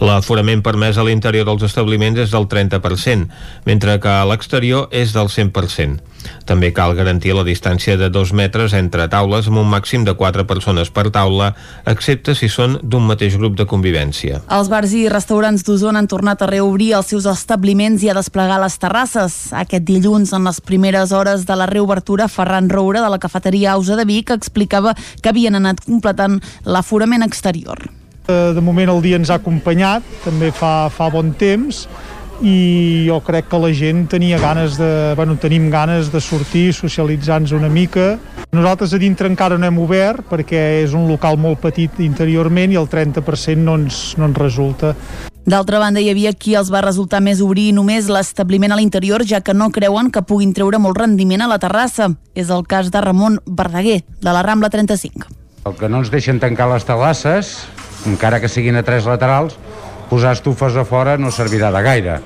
L'aforament 0.00 0.62
permès 0.62 0.98
a 0.98 1.06
l'interior 1.06 1.46
dels 1.48 1.66
establiments 1.68 2.20
és 2.20 2.32
del 2.32 2.48
30%, 2.48 3.28
mentre 3.66 3.98
que 4.00 4.08
a 4.08 4.24
l'exterior 4.28 4.88
és 4.90 5.12
del 5.16 5.30
100%. 5.32 6.00
També 6.46 6.72
cal 6.74 6.94
garantir 6.94 7.34
la 7.34 7.44
distància 7.46 7.96
de 7.98 8.08
2 8.12 8.32
metres 8.36 8.74
entre 8.78 9.08
taules 9.10 9.48
amb 9.50 9.62
un 9.62 9.68
màxim 9.70 10.04
de 10.06 10.14
4 10.18 10.46
persones 10.46 10.90
per 10.94 11.08
taula, 11.14 11.52
excepte 11.86 12.34
si 12.38 12.48
són 12.52 12.78
d'un 12.82 13.06
mateix 13.08 13.36
grup 13.40 13.56
de 13.58 13.66
convivència. 13.66 14.42
Els 14.52 14.70
bars 14.72 14.94
i 14.96 15.08
restaurants 15.12 15.64
d'Osona 15.66 16.02
han 16.02 16.10
tornat 16.10 16.42
a 16.42 16.50
reobrir 16.50 16.92
els 16.98 17.10
seus 17.12 17.26
establiments 17.30 18.02
i 18.02 18.10
a 18.10 18.16
desplegar 18.18 18.60
les 18.62 18.78
terrasses. 18.82 19.38
Aquest 19.64 19.86
dilluns, 19.88 20.34
en 20.36 20.46
les 20.48 20.60
primeres 20.60 21.12
hores 21.12 21.46
de 21.48 21.56
la 21.58 21.66
reobertura, 21.70 22.28
Ferran 22.28 22.70
Roura, 22.70 23.02
de 23.02 23.10
la 23.10 23.18
cafeteria 23.22 23.72
Ausa 23.72 23.96
de 23.96 24.06
Vic, 24.08 24.30
explicava 24.30 24.94
que 25.22 25.32
havien 25.32 25.58
anat 25.58 25.82
completant 25.84 26.40
l'aforament 26.64 27.26
exterior. 27.26 28.01
De 28.26 28.62
moment 28.62 28.90
el 28.92 29.00
dia 29.02 29.18
ens 29.18 29.30
ha 29.32 29.40
acompanyat, 29.40 30.04
també 30.24 30.52
fa, 30.54 30.88
fa 30.94 31.08
bon 31.10 31.32
temps, 31.34 31.86
i 32.42 33.06
jo 33.06 33.20
crec 33.22 33.48
que 33.50 33.58
la 33.60 33.70
gent 33.74 34.06
tenia 34.10 34.38
ganes 34.42 34.76
de, 34.78 35.14
bueno, 35.16 35.36
tenim 35.38 35.70
ganes 35.70 36.10
de 36.12 36.20
sortir, 36.20 36.72
socialitzar-nos 36.74 37.54
una 37.54 37.70
mica. 37.70 38.16
Nosaltres 38.52 38.92
a 38.94 38.98
dintre 38.98 39.30
encara 39.30 39.58
no 39.58 39.66
hem 39.66 39.78
obert 39.80 40.26
perquè 40.28 40.82
és 40.82 40.94
un 40.98 41.06
local 41.08 41.38
molt 41.38 41.62
petit 41.62 42.00
interiorment 42.02 42.74
i 42.74 42.80
el 42.80 42.88
30% 42.90 43.62
no 43.62 43.76
ens, 43.78 44.00
no 44.18 44.26
ens 44.30 44.40
resulta. 44.42 44.94
D'altra 45.42 45.80
banda, 45.82 45.98
hi 45.98 46.10
havia 46.10 46.30
qui 46.38 46.54
els 46.54 46.70
va 46.70 46.84
resultar 46.84 47.18
més 47.22 47.40
obrir 47.42 47.72
només 47.74 48.06
l'establiment 48.10 48.74
a 48.74 48.78
l'interior, 48.78 49.24
ja 49.26 49.40
que 49.42 49.54
no 49.54 49.72
creuen 49.74 50.10
que 50.14 50.22
puguin 50.22 50.52
treure 50.54 50.78
molt 50.78 51.00
rendiment 51.02 51.42
a 51.42 51.50
la 51.50 51.58
terrassa. 51.62 52.12
És 52.34 52.50
el 52.50 52.62
cas 52.66 52.92
de 52.94 53.02
Ramon 53.02 53.40
Verdaguer, 53.46 54.02
de 54.22 54.34
la 54.34 54.42
Rambla 54.46 54.70
35. 54.70 55.30
El 55.66 55.74
que 55.78 55.90
no 55.90 56.02
ens 56.02 56.10
deixen 56.10 56.38
tancar 56.42 56.68
les 56.70 56.86
terrasses, 56.86 57.56
encara 58.06 58.40
que 58.40 58.50
siguin 58.50 58.76
a 58.76 58.84
tres 58.86 59.06
laterals, 59.08 59.58
posar 60.10 60.36
estufes 60.36 60.76
a 60.76 60.84
fora 60.84 61.18
no 61.18 61.30
servirà 61.30 61.72
de 61.72 61.82
gaire. 61.82 62.20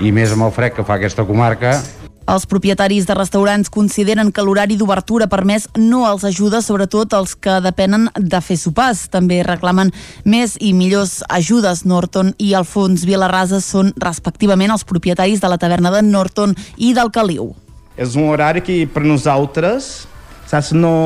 I 0.00 0.12
més 0.12 0.32
amb 0.32 0.48
el 0.48 0.52
fred 0.52 0.76
que 0.76 0.84
fa 0.84 0.98
aquesta 0.98 1.24
comarca, 1.24 1.78
els 2.26 2.42
propietaris 2.50 3.04
de 3.06 3.14
restaurants 3.14 3.70
consideren 3.70 4.32
que 4.34 4.42
l'horari 4.42 4.74
d'obertura 4.74 5.28
permès 5.30 5.68
no 5.78 6.00
els 6.08 6.24
ajuda, 6.26 6.58
sobretot 6.58 7.12
els 7.14 7.36
que 7.38 7.60
depenen 7.62 8.08
de 8.18 8.40
fer 8.42 8.56
sopars. 8.58 9.04
També 9.12 9.44
reclamen 9.46 9.92
més 10.24 10.56
i 10.58 10.72
millors 10.74 11.20
ajudes. 11.30 11.84
Norton 11.86 12.32
i 12.42 12.50
Alfons 12.58 13.04
Vilarrasa 13.06 13.60
són 13.62 13.92
respectivament 14.02 14.74
els 14.74 14.82
propietaris 14.82 15.38
de 15.38 15.52
la 15.52 15.58
taverna 15.62 15.94
de 15.94 16.02
Norton 16.02 16.56
i 16.76 16.90
del 16.98 17.12
Caliu. 17.14 17.52
És 17.96 18.18
un 18.18 18.26
horari 18.32 18.64
que 18.66 18.82
per 18.90 19.04
nosaltres 19.06 20.08
saps, 20.50 20.72
no, 20.74 20.96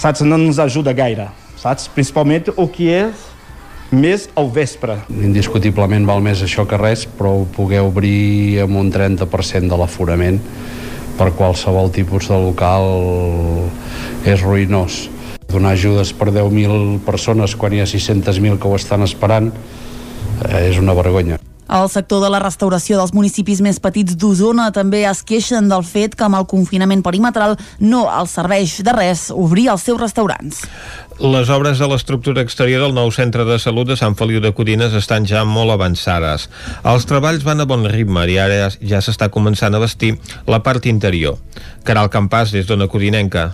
saps, 0.00 0.24
no 0.24 0.40
ens 0.40 0.58
ajuda 0.58 0.96
gaire. 0.96 1.28
Saps? 1.60 1.90
Principalment 1.92 2.46
el 2.56 2.68
que 2.72 2.88
és 2.96 3.26
més 3.92 4.28
al 4.38 4.48
vespre. 4.54 4.96
Indiscutiblement 5.12 6.06
val 6.08 6.22
més 6.24 6.40
això 6.46 6.64
que 6.68 6.78
res, 6.80 7.04
però 7.18 7.42
poder 7.52 7.82
obrir 7.84 8.62
amb 8.64 8.78
un 8.80 8.88
30% 8.94 9.68
de 9.68 9.76
l'aforament 9.76 10.38
per 11.18 11.34
qualsevol 11.36 11.92
tipus 11.92 12.30
de 12.30 12.38
local 12.40 12.88
és 14.24 14.40
ruïnós. 14.40 15.02
Donar 15.50 15.74
ajudes 15.76 16.14
per 16.16 16.30
10.000 16.30 17.02
persones 17.04 17.56
quan 17.58 17.74
hi 17.76 17.82
ha 17.82 17.88
600.000 17.90 18.56
que 18.56 18.70
ho 18.70 18.78
estan 18.78 19.04
esperant 19.04 19.50
eh, 19.52 20.70
és 20.70 20.80
una 20.80 20.96
vergonya. 20.96 21.36
El 21.70 21.86
sector 21.88 22.18
de 22.24 22.28
la 22.34 22.40
restauració 22.42 22.96
dels 22.98 23.12
municipis 23.14 23.60
més 23.62 23.78
petits 23.78 24.16
d'Osona 24.18 24.72
també 24.74 25.04
es 25.06 25.20
queixen 25.22 25.68
del 25.70 25.84
fet 25.86 26.16
que 26.18 26.26
amb 26.26 26.40
el 26.40 26.48
confinament 26.50 27.04
perimetral 27.06 27.54
no 27.78 28.08
els 28.10 28.34
serveix 28.34 28.80
de 28.82 28.94
res 28.96 29.28
obrir 29.30 29.68
els 29.70 29.86
seus 29.86 30.00
restaurants. 30.00 30.64
Les 31.20 31.52
obres 31.54 31.78
de 31.78 31.86
l'estructura 31.86 32.42
exterior 32.42 32.82
del 32.82 32.96
nou 32.96 33.14
centre 33.14 33.46
de 33.46 33.60
salut 33.62 33.86
de 33.86 33.96
Sant 34.00 34.18
Feliu 34.18 34.42
de 34.42 34.50
Codines 34.56 34.98
estan 34.98 35.28
ja 35.30 35.44
molt 35.46 35.70
avançades. 35.76 36.48
Els 36.82 37.06
treballs 37.06 37.46
van 37.46 37.62
a 37.62 37.70
bon 37.70 37.86
ritme 37.86 38.26
i 38.26 38.38
ara 38.42 38.70
ja 38.74 39.04
s'està 39.04 39.30
començant 39.30 39.74
a 39.76 39.84
vestir 39.84 40.16
la 40.50 40.64
part 40.66 40.90
interior. 40.90 41.38
Caral 41.86 42.10
Campàs, 42.10 42.50
des 42.56 42.66
d'Ona 42.66 42.90
Codinenca. 42.90 43.52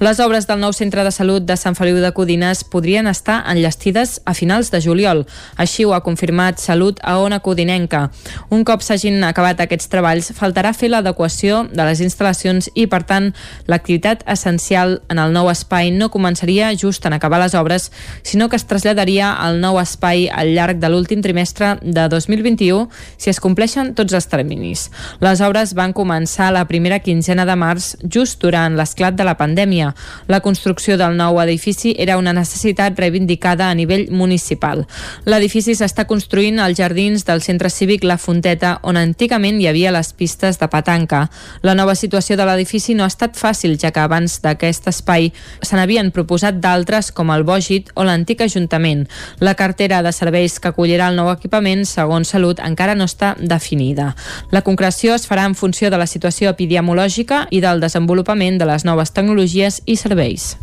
Les 0.00 0.18
obres 0.20 0.48
del 0.48 0.58
nou 0.58 0.72
centre 0.74 1.04
de 1.06 1.10
salut 1.14 1.44
de 1.46 1.54
Sant 1.56 1.76
Feliu 1.78 2.00
de 2.02 2.10
Codines 2.12 2.64
podrien 2.66 3.06
estar 3.06 3.42
enllestides 3.50 4.16
a 4.26 4.34
finals 4.34 4.72
de 4.72 4.80
juliol. 4.82 5.22
Així 5.56 5.84
ho 5.84 5.92
ha 5.94 6.02
confirmat 6.02 6.58
Salut 6.58 6.98
a 7.02 7.18
Ona 7.22 7.38
Codinenca. 7.44 8.08
Un 8.50 8.64
cop 8.66 8.82
s'hagin 8.82 9.22
acabat 9.22 9.60
aquests 9.62 9.88
treballs, 9.92 10.32
faltarà 10.34 10.72
fer 10.74 10.90
l'adequació 10.90 11.62
de 11.70 11.86
les 11.86 12.02
instal·lacions 12.02 12.70
i, 12.74 12.88
per 12.90 13.04
tant, 13.06 13.30
l'activitat 13.70 14.24
essencial 14.26 14.98
en 15.12 15.20
el 15.22 15.34
nou 15.36 15.50
espai 15.52 15.92
no 15.94 16.10
començaria 16.10 16.72
just 16.74 17.06
en 17.06 17.14
acabar 17.14 17.38
les 17.44 17.54
obres, 17.54 17.90
sinó 18.22 18.48
que 18.48 18.58
es 18.58 18.66
traslladaria 18.66 19.30
al 19.32 19.60
nou 19.62 19.78
espai 19.82 20.26
al 20.32 20.54
llarg 20.56 20.82
de 20.82 20.90
l'últim 20.90 21.22
trimestre 21.22 21.76
de 21.82 22.08
2021 22.10 22.88
si 23.16 23.30
es 23.30 23.40
compleixen 23.40 23.94
tots 23.94 24.14
els 24.16 24.26
terminis. 24.32 24.88
Les 25.22 25.40
obres 25.44 25.76
van 25.78 25.94
començar 25.94 26.50
la 26.52 26.66
primera 26.66 26.98
quinzena 26.98 27.46
de 27.46 27.56
març, 27.56 27.94
just 28.02 28.40
durant 28.42 28.74
l'esclat 28.78 29.14
de 29.14 29.26
la 29.26 29.36
pandèmia 29.38 29.73
Catalunya. 29.74 29.94
La 30.26 30.40
construcció 30.40 30.96
del 30.96 31.16
nou 31.16 31.40
edifici 31.42 31.94
era 31.98 32.16
una 32.16 32.32
necessitat 32.32 32.98
reivindicada 32.98 33.68
a 33.70 33.74
nivell 33.74 34.08
municipal. 34.10 34.84
L'edifici 35.26 35.74
s'està 35.74 36.06
construint 36.06 36.60
als 36.60 36.78
jardins 36.78 37.24
del 37.24 37.42
centre 37.42 37.70
cívic 37.70 38.04
La 38.04 38.16
Fonteta, 38.18 38.78
on 38.82 38.96
antigament 38.96 39.60
hi 39.60 39.68
havia 39.68 39.92
les 39.92 40.12
pistes 40.12 40.58
de 40.58 40.68
petanca. 40.68 41.28
La 41.62 41.74
nova 41.74 41.94
situació 41.94 42.36
de 42.36 42.46
l'edifici 42.46 42.94
no 42.94 43.04
ha 43.04 43.10
estat 43.10 43.36
fàcil, 43.36 43.76
ja 43.78 43.90
que 43.90 44.00
abans 44.00 44.40
d'aquest 44.42 44.88
espai 44.88 45.32
se 45.62 45.76
n'havien 45.76 46.10
proposat 46.10 46.60
d'altres 46.60 47.10
com 47.12 47.30
el 47.30 47.44
Bògit 47.44 47.90
o 47.94 48.04
l'antic 48.04 48.40
Ajuntament. 48.44 49.06
La 49.40 49.54
cartera 49.54 50.02
de 50.02 50.12
serveis 50.12 50.58
que 50.60 50.68
acollirà 50.68 51.08
el 51.10 51.16
nou 51.16 51.30
equipament, 51.32 51.84
segons 51.84 52.28
Salut, 52.28 52.60
encara 52.60 52.94
no 52.94 53.04
està 53.04 53.34
definida. 53.38 54.14
La 54.50 54.62
concreció 54.62 55.14
es 55.14 55.28
farà 55.28 55.44
en 55.46 55.54
funció 55.54 55.90
de 55.90 55.98
la 55.98 56.06
situació 56.06 56.50
epidemiològica 56.50 57.46
i 57.50 57.60
del 57.60 57.80
desenvolupament 57.80 58.58
de 58.58 58.66
les 58.68 58.84
noves 58.84 59.12
tecnologies 59.12 59.63
i 59.86 59.96
serveis. 59.96 60.56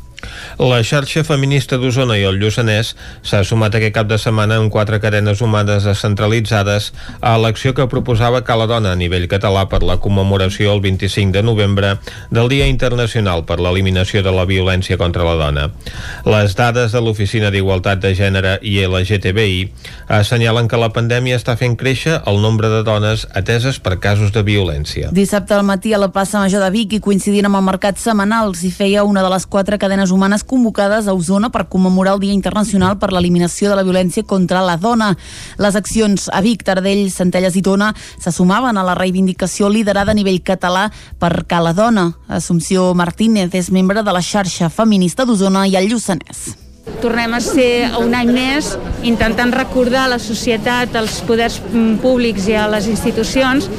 La 0.62 0.82
xarxa 0.86 1.24
feminista 1.26 1.80
d'Osona 1.82 2.18
i 2.20 2.26
el 2.28 2.38
Lluçanès 2.42 2.94
s'ha 3.26 3.42
sumat 3.48 3.76
aquest 3.78 3.96
cap 3.96 4.10
de 4.10 4.18
setmana 4.22 4.60
amb 4.62 4.72
quatre 4.74 5.00
cadenes 5.02 5.42
humanes 5.42 5.88
descentralitzades 5.88 6.92
a 7.22 7.38
l'acció 7.42 7.74
que 7.74 7.88
proposava 7.90 8.44
Cala 8.46 8.68
Dona 8.70 8.92
a 8.94 9.00
nivell 9.00 9.28
català 9.32 9.66
per 9.72 9.82
la 9.88 9.98
commemoració 10.04 10.76
el 10.76 10.84
25 10.84 11.34
de 11.34 11.44
novembre 11.44 11.96
del 12.30 12.50
Dia 12.52 12.68
Internacional 12.70 13.46
per 13.50 13.60
l'Eliminació 13.60 14.22
de 14.22 14.34
la 14.36 14.46
Violència 14.46 15.00
contra 15.02 15.26
la 15.26 15.38
Dona. 15.40 15.70
Les 16.26 16.56
dades 16.56 16.94
de 16.94 17.02
l'Oficina 17.02 17.50
d'Igualtat 17.52 18.04
de 18.04 18.14
Gènere 18.18 18.58
i 18.62 18.78
LGTBI 18.86 19.72
assenyalen 20.12 20.68
que 20.68 20.80
la 20.80 20.92
pandèmia 20.94 21.40
està 21.40 21.56
fent 21.58 21.78
créixer 21.80 22.20
el 22.28 22.42
nombre 22.44 22.70
de 22.70 22.84
dones 22.86 23.26
ateses 23.34 23.80
per 23.80 23.98
casos 24.04 24.32
de 24.36 24.44
violència. 24.46 25.10
Dissabte 25.16 25.56
al 25.56 25.66
matí 25.66 25.94
a 25.94 26.02
la 26.02 26.12
plaça 26.14 26.40
Major 26.44 26.64
de 26.64 26.72
Vic 26.74 26.98
i 26.98 27.02
coincidint 27.04 27.48
amb 27.50 27.60
el 27.60 27.68
mercat 27.68 28.00
setmanal 28.02 28.56
s'hi 28.58 28.72
feia 28.76 29.06
una 29.08 29.24
de 29.26 29.32
les 29.34 29.48
quatre 29.48 29.80
cadenes 29.82 30.11
humanes 30.12 30.44
convocades 30.44 31.08
a 31.08 31.14
Osona 31.18 31.50
per 31.52 31.68
commemorar 31.68 32.14
el 32.16 32.22
Dia 32.22 32.36
Internacional 32.38 32.98
per 33.00 33.12
l'Eliminació 33.12 33.70
de 33.72 33.78
la 33.80 33.86
Violència 33.88 34.24
contra 34.28 34.62
la 34.62 34.78
Dona. 34.78 35.12
Les 35.58 35.76
accions 35.76 36.30
a 36.32 36.42
Vic, 36.46 36.64
Tardell, 36.68 37.10
Centelles 37.12 37.58
i 37.58 37.64
Tona 37.66 37.92
se 37.98 38.32
sumaven 38.32 38.78
a 38.78 38.86
la 38.86 38.96
reivindicació 38.96 39.70
liderada 39.70 40.12
a 40.12 40.18
nivell 40.18 40.42
català 40.46 40.90
per 41.20 41.46
Cala 41.48 41.74
Dona. 41.74 42.12
Assumpció 42.28 42.92
Martínez 42.94 43.56
és 43.58 43.72
membre 43.72 44.04
de 44.04 44.14
la 44.14 44.22
xarxa 44.22 44.70
feminista 44.70 45.26
d'Osona 45.26 45.66
i 45.68 45.80
el 45.80 45.90
Lluçanès. 45.90 46.61
Tornem 47.02 47.34
a 47.34 47.40
ser 47.42 47.90
un 48.02 48.14
any 48.18 48.32
més 48.34 48.72
intentant 49.06 49.52
recordar 49.54 50.06
a 50.06 50.12
la 50.16 50.20
societat, 50.22 50.96
als 50.98 51.20
poders 51.28 51.60
mm, 51.62 52.00
públics 52.02 52.48
i 52.50 52.58
a 52.58 52.68
les 52.70 52.88
institucions 52.90 53.70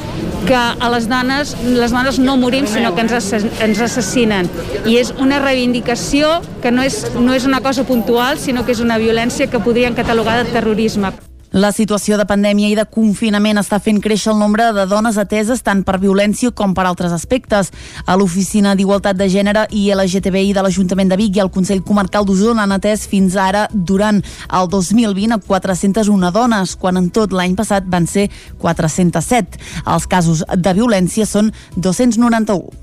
que 0.47 0.59
a 0.59 0.91
les 0.91 1.09
dones, 1.11 1.55
les 1.63 1.95
dones 1.95 2.19
no 2.19 2.37
morim 2.37 2.67
sinó 2.67 2.95
que 2.95 3.05
ens, 3.05 3.33
ens 3.63 3.83
assassinen 3.87 4.51
i 4.87 4.99
és 4.99 5.13
una 5.23 5.39
reivindicació 5.43 6.41
que 6.63 6.75
no 6.75 6.83
és, 6.87 7.05
no 7.15 7.35
és 7.35 7.47
una 7.47 7.63
cosa 7.63 7.87
puntual 7.87 8.39
sinó 8.43 8.67
que 8.67 8.75
és 8.75 8.83
una 8.83 8.99
violència 9.03 9.51
que 9.51 9.63
podrien 9.63 9.99
catalogar 9.99 10.41
de 10.43 10.51
terrorisme. 10.51 11.15
La 11.53 11.69
situació 11.69 12.17
de 12.17 12.25
pandèmia 12.25 12.71
i 12.73 12.77
de 12.79 12.87
confinament 12.89 13.61
està 13.61 13.77
fent 13.77 13.99
créixer 14.01 14.31
el 14.33 14.39
nombre 14.41 14.71
de 14.73 14.87
dones 14.89 15.19
ateses 15.21 15.61
tant 15.61 15.83
per 15.85 15.99
violència 16.01 16.49
com 16.57 16.73
per 16.73 16.87
altres 16.89 17.13
aspectes. 17.13 17.69
A 18.09 18.17
l'Oficina 18.17 18.73
d'Igualtat 18.73 19.19
de 19.21 19.29
Gènere 19.29 19.67
i 19.69 19.83
LGTBI 19.93 20.55
de 20.57 20.65
l'Ajuntament 20.65 21.13
de 21.13 21.19
Vic 21.21 21.37
i 21.37 21.43
el 21.45 21.53
Consell 21.53 21.85
Comarcal 21.85 22.25
d'Osona 22.25 22.65
han 22.65 22.73
atès 22.73 23.05
fins 23.05 23.37
ara, 23.37 23.67
durant 23.73 24.23
el 24.49 24.71
2020, 24.73 25.37
a 25.37 25.43
401 25.45 26.33
dones, 26.33 26.73
quan 26.81 26.97
en 26.97 27.11
tot 27.13 27.37
l'any 27.37 27.53
passat 27.59 27.85
van 27.85 28.09
ser 28.09 28.31
407. 28.65 29.61
Els 29.85 30.09
casos 30.09 30.47
de 30.57 30.73
violència 30.81 31.29
són 31.29 31.53
291 31.77 32.82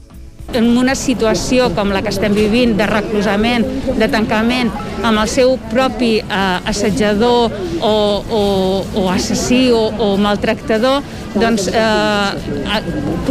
en 0.54 0.78
una 0.78 0.96
situació 0.96 1.70
com 1.76 1.94
la 1.94 2.02
que 2.06 2.12
estem 2.14 2.34
vivint 2.36 2.76
de 2.80 2.88
reclusament, 2.90 3.66
de 4.00 4.08
tancament, 4.12 4.72
amb 5.04 5.22
el 5.22 5.30
seu 5.32 5.56
propi 5.72 6.18
eh, 6.20 6.70
assetjador 6.70 7.54
o, 7.82 7.94
o, 8.40 8.44
o 9.02 9.06
assassí 9.12 9.70
o, 9.72 9.86
o 9.90 10.10
maltractador, 10.22 11.04
doncs 11.36 11.70
eh, 11.72 12.82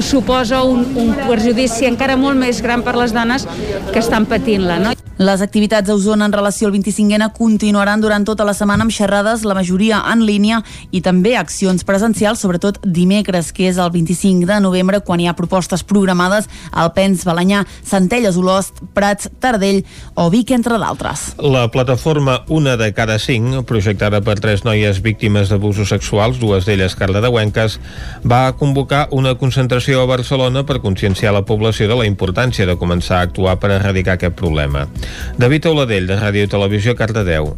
suposa 0.01 0.63
un, 0.63 0.85
un 0.97 1.13
perjudici 1.27 1.89
encara 1.89 2.17
molt 2.17 2.39
més 2.39 2.63
gran 2.63 2.87
per 2.87 2.97
les 2.99 3.15
dones 3.15 3.47
que 3.93 4.01
estan 4.01 4.29
patint-la. 4.31 4.79
No? 4.83 4.95
Les 5.19 5.41
activitats 5.43 5.91
a 5.91 5.97
Osona 5.99 6.29
en 6.29 6.33
relació 6.33 6.69
al 6.69 6.75
25N 6.77 7.33
continuaran 7.35 7.99
durant 7.99 8.23
tota 8.23 8.45
la 8.47 8.53
setmana 8.55 8.85
amb 8.87 8.95
xerrades, 8.95 9.43
la 9.43 9.57
majoria 9.59 9.99
en 10.13 10.23
línia, 10.23 10.61
i 10.95 11.01
també 11.03 11.33
accions 11.35 11.83
presencials, 11.83 12.39
sobretot 12.39 12.79
dimecres, 12.85 13.51
que 13.51 13.67
és 13.67 13.81
el 13.83 13.91
25 13.91 14.47
de 14.47 14.61
novembre, 14.63 15.01
quan 15.03 15.19
hi 15.19 15.27
ha 15.27 15.35
propostes 15.35 15.83
programades 15.83 16.47
al 16.71 16.93
Pens, 17.09 17.25
Balanyà, 17.25 17.65
Centelles, 17.85 18.37
Olost, 18.37 18.83
Prats, 18.95 19.31
Tardell 19.41 19.85
o 20.15 20.29
Vic, 20.31 20.53
entre 20.53 20.79
d'altres. 20.79 21.35
La 21.41 21.69
plataforma 21.73 22.43
Una 22.49 22.77
de 22.77 22.93
cada 22.93 23.19
cinc, 23.19 23.65
projectada 23.69 24.21
per 24.25 24.39
tres 24.41 24.65
noies 24.67 25.01
víctimes 25.01 25.49
d'abusos 25.49 25.89
sexuals, 25.89 26.39
dues 26.41 26.67
d'elles 26.69 26.95
cardedeuenques, 26.99 27.79
va 28.29 28.53
convocar 28.61 29.07
una 29.11 29.35
concentració 29.41 30.03
a 30.03 30.11
Barcelona 30.11 30.65
per 30.69 30.83
conscienciar 30.85 31.33
la 31.33 31.47
població 31.49 31.89
de 31.89 31.97
la 31.97 32.09
importància 32.09 32.67
de 32.69 32.77
començar 32.77 33.23
a 33.23 33.29
actuar 33.29 33.57
per 33.59 33.73
erradicar 33.79 34.19
aquest 34.19 34.37
problema. 34.37 34.87
David 35.39 35.71
Oladell, 35.73 36.11
de 36.11 36.19
Ràdio 36.21 36.45
i 36.45 36.53
Televisió, 36.53 36.97
Cardedeu. 36.99 37.55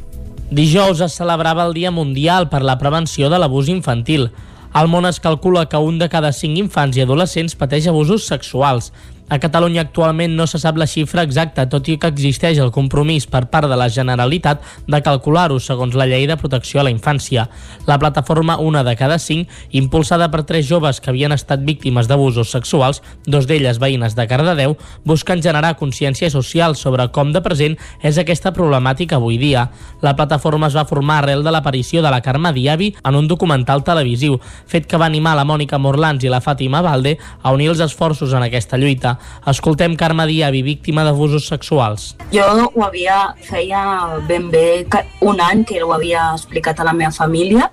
Dijous 0.51 1.01
es 1.03 1.15
celebrava 1.19 1.67
el 1.67 1.75
Dia 1.75 1.91
Mundial 1.91 2.49
per 2.51 2.63
la 2.63 2.79
Prevenció 2.79 3.31
de 3.31 3.39
l'Abús 3.39 3.71
Infantil. 3.71 4.31
Al 4.73 4.87
món 4.87 5.07
es 5.07 5.19
calcula 5.19 5.65
que 5.67 5.79
un 5.83 5.99
de 5.99 6.07
cada 6.09 6.31
cinc 6.31 6.59
infants 6.59 6.95
i 6.95 7.03
adolescents 7.03 7.57
pateix 7.59 7.89
abusos 7.91 8.29
sexuals. 8.31 8.93
A 9.31 9.39
Catalunya 9.39 9.85
actualment 9.87 10.33
no 10.35 10.43
se 10.51 10.59
sap 10.59 10.75
la 10.81 10.89
xifra 10.91 11.23
exacta, 11.23 11.69
tot 11.71 11.87
i 11.87 11.95
que 12.03 12.09
existeix 12.11 12.59
el 12.59 12.73
compromís 12.75 13.29
per 13.31 13.45
part 13.47 13.71
de 13.71 13.77
la 13.79 13.87
Generalitat 13.87 14.65
de 14.91 14.99
calcular-ho 15.07 15.61
segons 15.63 15.95
la 15.95 16.09
Llei 16.11 16.27
de 16.27 16.35
Protecció 16.35 16.81
a 16.81 16.85
la 16.89 16.91
Infància. 16.91 17.45
La 17.87 18.01
plataforma 18.03 18.57
Una 18.59 18.83
de 18.83 18.97
cada 18.99 19.21
cinc, 19.23 19.47
impulsada 19.71 20.33
per 20.33 20.43
tres 20.49 20.67
joves 20.67 20.99
que 20.99 21.13
havien 21.13 21.31
estat 21.31 21.63
víctimes 21.63 22.09
d'abusos 22.11 22.51
sexuals, 22.51 23.05
dos 23.25 23.47
d'elles 23.47 23.79
veïnes 23.79 24.17
de 24.19 24.27
Cardedeu, 24.27 24.75
busquen 25.07 25.45
generar 25.47 25.77
consciència 25.79 26.33
social 26.35 26.75
sobre 26.75 27.07
com 27.15 27.31
de 27.31 27.39
present 27.41 27.79
és 28.03 28.19
aquesta 28.19 28.51
problemàtica 28.51 29.21
avui 29.23 29.39
dia. 29.39 29.69
La 30.03 30.17
plataforma 30.19 30.67
es 30.67 30.75
va 30.75 30.89
formar 30.91 31.21
arrel 31.21 31.47
de 31.47 31.55
l'aparició 31.55 32.03
de 32.03 32.11
la 32.11 32.21
Carme 32.21 32.51
Diabi 32.59 32.97
en 33.05 33.15
un 33.15 33.31
documental 33.31 33.87
televisiu, 33.87 34.41
fet 34.67 34.91
que 34.91 34.99
va 34.99 35.07
animar 35.07 35.39
la 35.39 35.47
Mònica 35.47 35.79
Morlans 35.79 36.27
i 36.27 36.35
la 36.35 36.43
Fàtima 36.43 36.83
Valde 36.83 37.15
a 37.43 37.55
unir 37.55 37.71
els 37.71 37.87
esforços 37.87 38.35
en 38.35 38.51
aquesta 38.51 38.75
lluita. 38.75 39.20
Escoltem 39.51 39.97
Carme 39.97 40.27
Diabi, 40.29 40.63
víctima 40.63 41.05
d'abusos 41.07 41.49
sexuals. 41.49 42.15
Jo 42.35 42.47
ho 42.69 42.85
havia, 42.85 43.35
feia 43.47 43.83
ben 44.29 44.51
bé 44.53 44.85
un 45.21 45.41
any 45.41 45.65
que 45.65 45.83
ho 45.83 45.93
havia 45.97 46.31
explicat 46.35 46.81
a 46.81 46.87
la 46.91 46.97
meva 46.97 47.13
família 47.15 47.71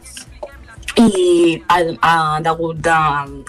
i 0.97 1.61
a, 1.69 1.77
a, 2.01 2.15
degut 2.41 2.81
de 2.81 2.97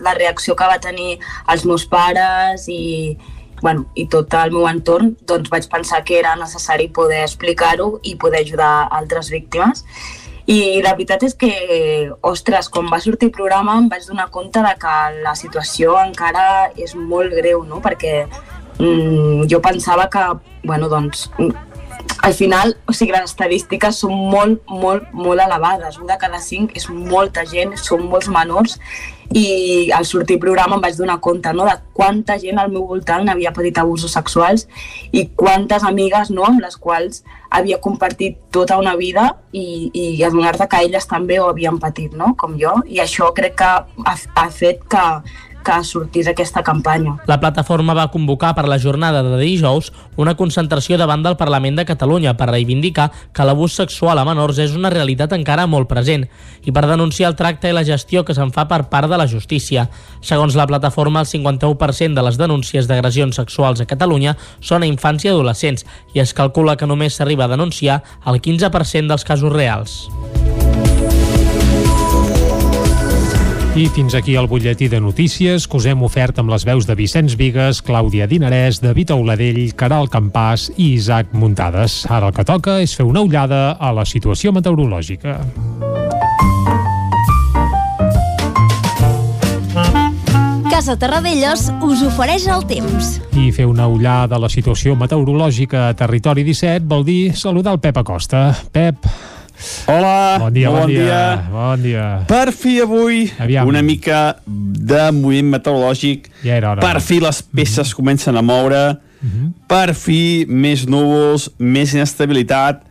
la 0.05 0.15
reacció 0.19 0.57
que 0.57 0.69
va 0.69 0.79
tenir 0.83 1.17
els 1.49 1.65
meus 1.65 1.87
pares 1.89 2.67
i, 2.69 3.17
bueno, 3.63 3.87
i 3.97 4.07
tot 4.13 4.35
el 4.37 4.53
meu 4.55 4.69
entorn, 4.69 5.15
doncs 5.29 5.51
vaig 5.53 5.69
pensar 5.73 6.03
que 6.05 6.19
era 6.19 6.37
necessari 6.37 6.89
poder 6.93 7.23
explicar-ho 7.25 7.95
i 8.03 8.17
poder 8.21 8.45
ajudar 8.45 8.89
altres 9.01 9.31
víctimes. 9.33 9.85
I 10.49 10.81
la 10.81 10.95
veritat 10.97 11.27
és 11.27 11.35
que, 11.37 11.51
ostres, 12.25 12.71
quan 12.73 12.89
va 12.89 13.01
sortir 13.05 13.29
el 13.29 13.35
programa 13.37 13.75
em 13.77 13.89
vaig 13.93 14.07
donar 14.09 14.31
compte 14.33 14.63
de 14.65 14.71
que 14.81 14.95
la 15.21 15.35
situació 15.37 15.99
encara 16.01 16.71
és 16.81 16.95
molt 16.97 17.35
greu, 17.37 17.67
no? 17.69 17.83
Perquè 17.85 18.23
mm, 18.79 19.45
jo 19.53 19.61
pensava 19.61 20.09
que, 20.09 20.25
bueno, 20.65 20.89
doncs, 20.89 21.27
al 22.23 22.35
final, 22.35 22.73
o 22.89 22.95
sigui, 22.97 23.13
les 23.13 23.29
estadístiques 23.29 24.01
són 24.01 24.17
molt, 24.33 24.65
molt, 24.69 25.13
molt 25.13 25.45
elevades. 25.45 26.01
Un 26.01 26.09
de 26.09 26.17
cada 26.17 26.41
cinc 26.41 26.73
és 26.81 26.89
molta 26.89 27.45
gent, 27.49 27.77
són 27.77 28.09
molts 28.09 28.33
menors 28.33 28.79
i 29.37 29.91
al 29.93 30.07
sortir 30.09 30.39
programa 30.41 30.77
em 30.77 30.83
vaig 30.83 30.97
donar 30.97 31.19
compte 31.21 31.53
no, 31.53 31.67
de 31.69 31.75
quanta 31.93 32.39
gent 32.41 32.59
al 32.59 32.71
meu 32.73 32.87
voltant 32.89 33.29
havia 33.29 33.53
patit 33.53 33.79
abusos 33.79 34.15
sexuals 34.17 34.65
i 35.13 35.27
quantes 35.37 35.85
amigues 35.85 36.31
no, 36.31 36.47
amb 36.49 36.63
les 36.65 36.77
quals 36.81 37.23
havia 37.51 37.79
compartit 37.81 38.39
tota 38.53 38.79
una 38.81 38.95
vida 38.97 39.29
i, 39.53 39.91
i 39.93 40.07
adonar-te 40.25 40.69
que 40.69 40.81
elles 40.85 41.09
també 41.09 41.39
ho 41.41 41.49
havien 41.49 41.79
patit, 41.81 42.15
no? 42.17 42.35
com 42.41 42.57
jo, 42.61 42.79
i 42.89 43.03
això 43.05 43.31
crec 43.37 43.59
que 43.61 43.69
ha, 43.69 44.17
ha 44.17 44.49
fet 44.53 44.85
que, 44.89 45.05
que 45.69 45.85
sortís 45.85 46.29
aquesta 46.29 46.63
campanya. 46.65 47.19
La 47.29 47.39
plataforma 47.41 47.95
va 47.95 48.09
convocar 48.11 48.55
per 48.57 48.65
la 48.69 48.79
jornada 48.81 49.23
de 49.23 49.37
dijous 49.41 49.93
una 50.17 50.35
concentració 50.39 50.97
davant 50.97 51.23
del 51.25 51.37
Parlament 51.37 51.77
de 51.77 51.85
Catalunya 51.85 52.35
per 52.39 52.49
reivindicar 52.49 53.11
que 53.37 53.45
l'abús 53.45 53.77
sexual 53.77 54.19
a 54.19 54.25
menors 54.25 54.59
és 54.65 54.77
una 54.79 54.93
realitat 54.95 55.35
encara 55.37 55.67
molt 55.69 55.91
present 55.91 56.25
i 56.65 56.73
per 56.73 56.87
denunciar 56.89 57.33
el 57.33 57.37
tracte 57.37 57.69
i 57.69 57.77
la 57.77 57.85
gestió 57.85 58.25
que 58.25 58.37
se'n 58.37 58.53
fa 58.55 58.65
per 58.71 58.87
part 58.89 59.11
de 59.11 59.21
la 59.21 59.29
justícia. 59.29 59.89
Segons 60.25 60.57
la 60.57 60.67
plataforma, 60.67 61.21
el 61.21 61.29
51% 61.29 62.17
de 62.17 62.25
les 62.25 62.41
denúncies 62.41 62.89
d'agressions 62.89 63.37
sexuals 63.37 63.85
a 63.85 63.89
Catalunya 63.89 64.37
són 64.61 64.83
a 64.83 64.91
infants 64.91 65.27
i 65.27 65.33
adolescents 65.35 65.85
i 66.15 66.25
es 66.25 66.33
calcula 66.33 66.79
que 66.81 66.89
només 66.89 67.21
s'arriba 67.21 67.45
a 67.45 67.53
denunciar 67.53 68.03
el 68.25 68.41
15% 68.41 69.13
dels 69.13 69.29
casos 69.29 69.53
reals. 69.53 70.01
I 73.79 73.85
fins 73.95 74.17
aquí 74.19 74.35
el 74.35 74.49
butlletí 74.51 74.89
de 74.91 74.99
notícies 74.99 75.69
que 75.71 75.79
us 75.79 75.85
hem 75.87 76.01
ofert 76.03 76.41
amb 76.43 76.51
les 76.51 76.65
veus 76.67 76.83
de 76.89 76.97
Vicenç 76.99 77.37
Vigues, 77.39 77.79
Clàudia 77.87 78.27
Dinarès, 78.27 78.81
David 78.83 79.13
Auladell, 79.15 79.61
Caral 79.79 80.11
Campàs 80.11 80.65
i 80.75 80.97
Isaac 80.97 81.31
Muntades. 81.31 82.01
Ara 82.11 82.33
el 82.33 82.35
que 82.35 82.43
toca 82.43 82.81
és 82.83 82.97
fer 82.99 83.07
una 83.07 83.23
ullada 83.23 83.77
a 83.79 83.93
la 83.95 84.03
situació 84.03 84.51
meteorològica. 84.57 85.37
Casa 90.67 90.99
Terradellos 90.99 91.69
us 91.79 92.03
ofereix 92.11 92.51
el 92.51 92.67
temps. 92.67 93.15
I 93.39 93.53
fer 93.55 93.71
una 93.71 93.87
ullada 93.87 94.35
a 94.35 94.43
la 94.43 94.51
situació 94.51 94.99
meteorològica 94.99 95.87
a 95.87 95.95
Territori 95.95 96.43
17 96.43 96.83
vol 96.91 97.07
dir 97.07 97.23
saludar 97.39 97.79
el 97.79 97.85
Pep 97.87 98.03
Acosta. 98.03 98.49
Pep, 98.75 99.07
Hola, 99.87 100.39
bon 100.39 100.53
dia, 100.55 100.71
bon, 100.71 100.81
bon 100.81 100.87
dia. 100.93 101.05
dia. 101.05 101.49
Bon 101.51 101.83
dia. 101.83 102.07
Per 102.29 102.53
fi 102.55 102.81
avui 102.81 103.31
Aviam. 103.39 103.67
una 103.69 103.83
mica 103.83 104.37
de 104.47 105.11
moviment 105.13 105.51
meteorològic. 105.57 106.31
Ja 106.45 106.55
era 106.57 106.73
hora. 106.73 106.81
Per 106.85 107.01
fi 107.03 107.19
les 107.21 107.43
peces 107.43 107.95
comencen 107.95 108.37
a 108.37 108.43
moure. 108.43 109.01
Per 109.67 109.95
fi 109.99 110.47
més 110.47 110.87
núvols, 110.87 111.49
més 111.59 111.91
inestabilitat 111.97 112.85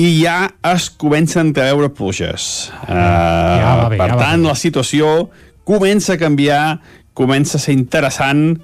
i 0.00 0.22
ja 0.22 0.46
es 0.72 0.88
comencen 0.88 1.50
a 1.52 1.66
veure 1.68 1.90
pluges. 1.92 2.70
Uh, 2.88 2.94
Ja 2.96 3.88
bé, 3.90 3.98
per 4.00 4.08
ja 4.08 4.16
tant, 4.16 4.40
bé. 4.40 4.48
la 4.48 4.54
situació 4.56 5.28
comença 5.68 6.14
a 6.14 6.16
canviar, 6.16 6.80
comença 7.12 7.58
a 7.58 7.60
ser 7.60 7.74
interessant 7.76 8.56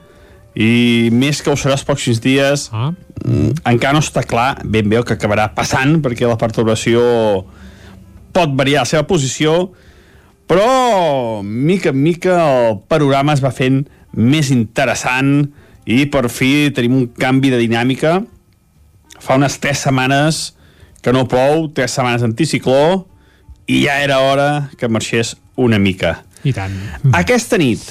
i 0.57 1.11
més 1.13 1.43
que 1.45 1.53
ho 1.53 1.57
serà 1.61 1.77
els 1.77 1.85
pròxims 1.85 2.23
dies 2.25 2.71
ah. 2.73 2.89
Mm, 3.25 3.63
encara 3.71 3.97
no 3.97 4.05
està 4.05 4.25
clar 4.27 4.59
ben 4.65 4.89
bé 4.89 5.01
el 5.01 5.07
que 5.09 5.17
acabarà 5.19 5.51
passant 5.57 5.99
perquè 6.05 6.29
la 6.29 6.39
perturbació 6.41 7.03
pot 8.35 8.57
variar 8.59 8.85
la 8.85 8.91
seva 8.91 9.07
posició 9.09 9.71
però 10.49 11.43
mica 11.45 11.93
en 11.93 12.03
mica 12.03 12.39
el 12.41 12.79
panorama 12.89 13.35
es 13.37 13.45
va 13.45 13.53
fent 13.53 13.83
més 14.17 14.49
interessant 14.55 15.51
i 15.89 16.05
per 16.13 16.27
fi 16.33 16.69
tenim 16.75 16.97
un 16.97 17.07
canvi 17.17 17.53
de 17.53 17.61
dinàmica. 17.61 18.19
Fa 19.19 19.37
unes 19.41 19.59
tres 19.61 19.85
setmanes 19.87 20.41
que 21.05 21.13
no 21.15 21.27
plou, 21.31 21.69
tres 21.75 21.95
setmanes 21.97 22.25
d'anticicló 22.25 23.07
i 23.69 23.83
ja 23.85 23.99
era 24.05 24.21
hora 24.25 24.49
que 24.81 24.89
marxés 24.89 25.37
una 25.57 25.79
mica. 25.81 26.23
I 26.45 26.55
tant. 26.55 26.75
aquesta 27.19 27.59
nit, 27.59 27.83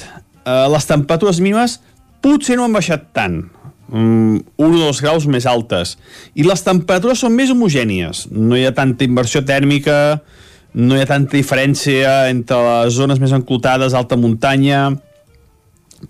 eh, 0.44 0.66
les 0.72 0.86
temperatures 0.88 1.38
mínimes 1.44 1.78
potser 2.24 2.56
no 2.56 2.64
han 2.64 2.74
baixat 2.74 3.10
tant, 3.14 3.42
mm, 3.88 4.36
un 4.60 4.76
o 4.76 4.78
dos 4.78 5.00
graus 5.04 5.26
més 5.26 5.46
altes, 5.48 5.96
i 6.34 6.46
les 6.46 6.64
temperatures 6.64 7.24
són 7.24 7.34
més 7.36 7.52
homogènies. 7.54 8.26
No 8.32 8.56
hi 8.56 8.66
ha 8.68 8.74
tanta 8.76 9.06
inversió 9.08 9.42
tèrmica, 9.44 10.20
no 10.74 10.96
hi 10.96 11.02
ha 11.02 11.10
tanta 11.10 11.36
diferència 11.36 12.28
entre 12.30 12.60
les 12.66 12.96
zones 12.98 13.20
més 13.22 13.34
enclotades, 13.36 13.96
alta 13.96 14.18
muntanya... 14.20 14.88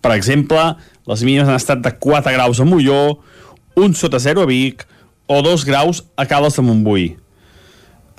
Per 0.04 0.10
exemple, 0.12 0.60
les 1.08 1.22
mínimes 1.24 1.48
han 1.48 1.56
estat 1.56 1.80
de 1.80 1.94
4 1.96 2.34
graus 2.34 2.58
a 2.60 2.66
Molló, 2.68 3.22
un 3.80 3.94
sota 3.96 4.18
0 4.20 4.42
a 4.44 4.48
Vic 4.50 4.82
o 5.24 5.40
2 5.40 5.64
graus 5.64 6.02
a 6.16 6.26
Cales 6.28 6.58
de 6.58 6.64
Montbui. 6.66 7.06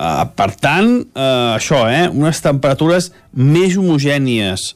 Uh, 0.00 0.24
per 0.34 0.48
tant, 0.56 0.88
uh, 1.12 1.54
això, 1.54 1.84
eh, 1.92 2.08
unes 2.08 2.40
temperatures 2.40 3.10
més 3.36 3.76
homogènies, 3.76 4.70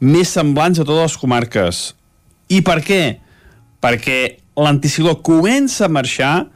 més 0.00 0.32
semblants 0.32 0.80
a 0.80 0.86
totes 0.88 1.10
les 1.10 1.16
comarques. 1.20 1.80
I 2.48 2.62
per 2.66 2.80
què? 2.82 3.02
Perquè 3.80 4.18
l'anticicló 4.60 5.16
comença 5.24 5.86
a 5.86 5.92
marxar, 5.92 6.48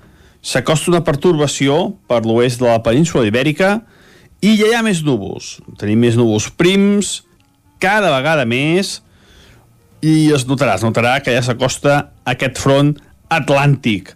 s'acosta 0.45 0.93
una 0.93 1.05
pertorbació 1.05 1.95
per 2.09 2.23
l'oest 2.27 2.61
de 2.61 2.69
la 2.69 2.83
península 2.85 3.25
ibèrica 3.29 3.79
i 4.45 4.57
ja 4.59 4.69
hi 4.69 4.77
ha 4.77 4.85
més 4.85 5.01
núvols. 5.07 5.59
Tenim 5.81 6.05
més 6.05 6.19
núvols 6.21 6.51
prims, 6.53 7.23
cada 7.81 8.13
vegada 8.13 8.45
més, 8.49 8.99
i 10.05 10.29
es 10.37 10.45
notarà, 10.45 10.77
es 10.77 10.85
notarà 10.85 11.17
que 11.25 11.33
ja 11.33 11.43
s'acosta 11.45 11.97
aquest 12.29 12.61
front 12.61 12.93
atlàntic. 13.33 14.13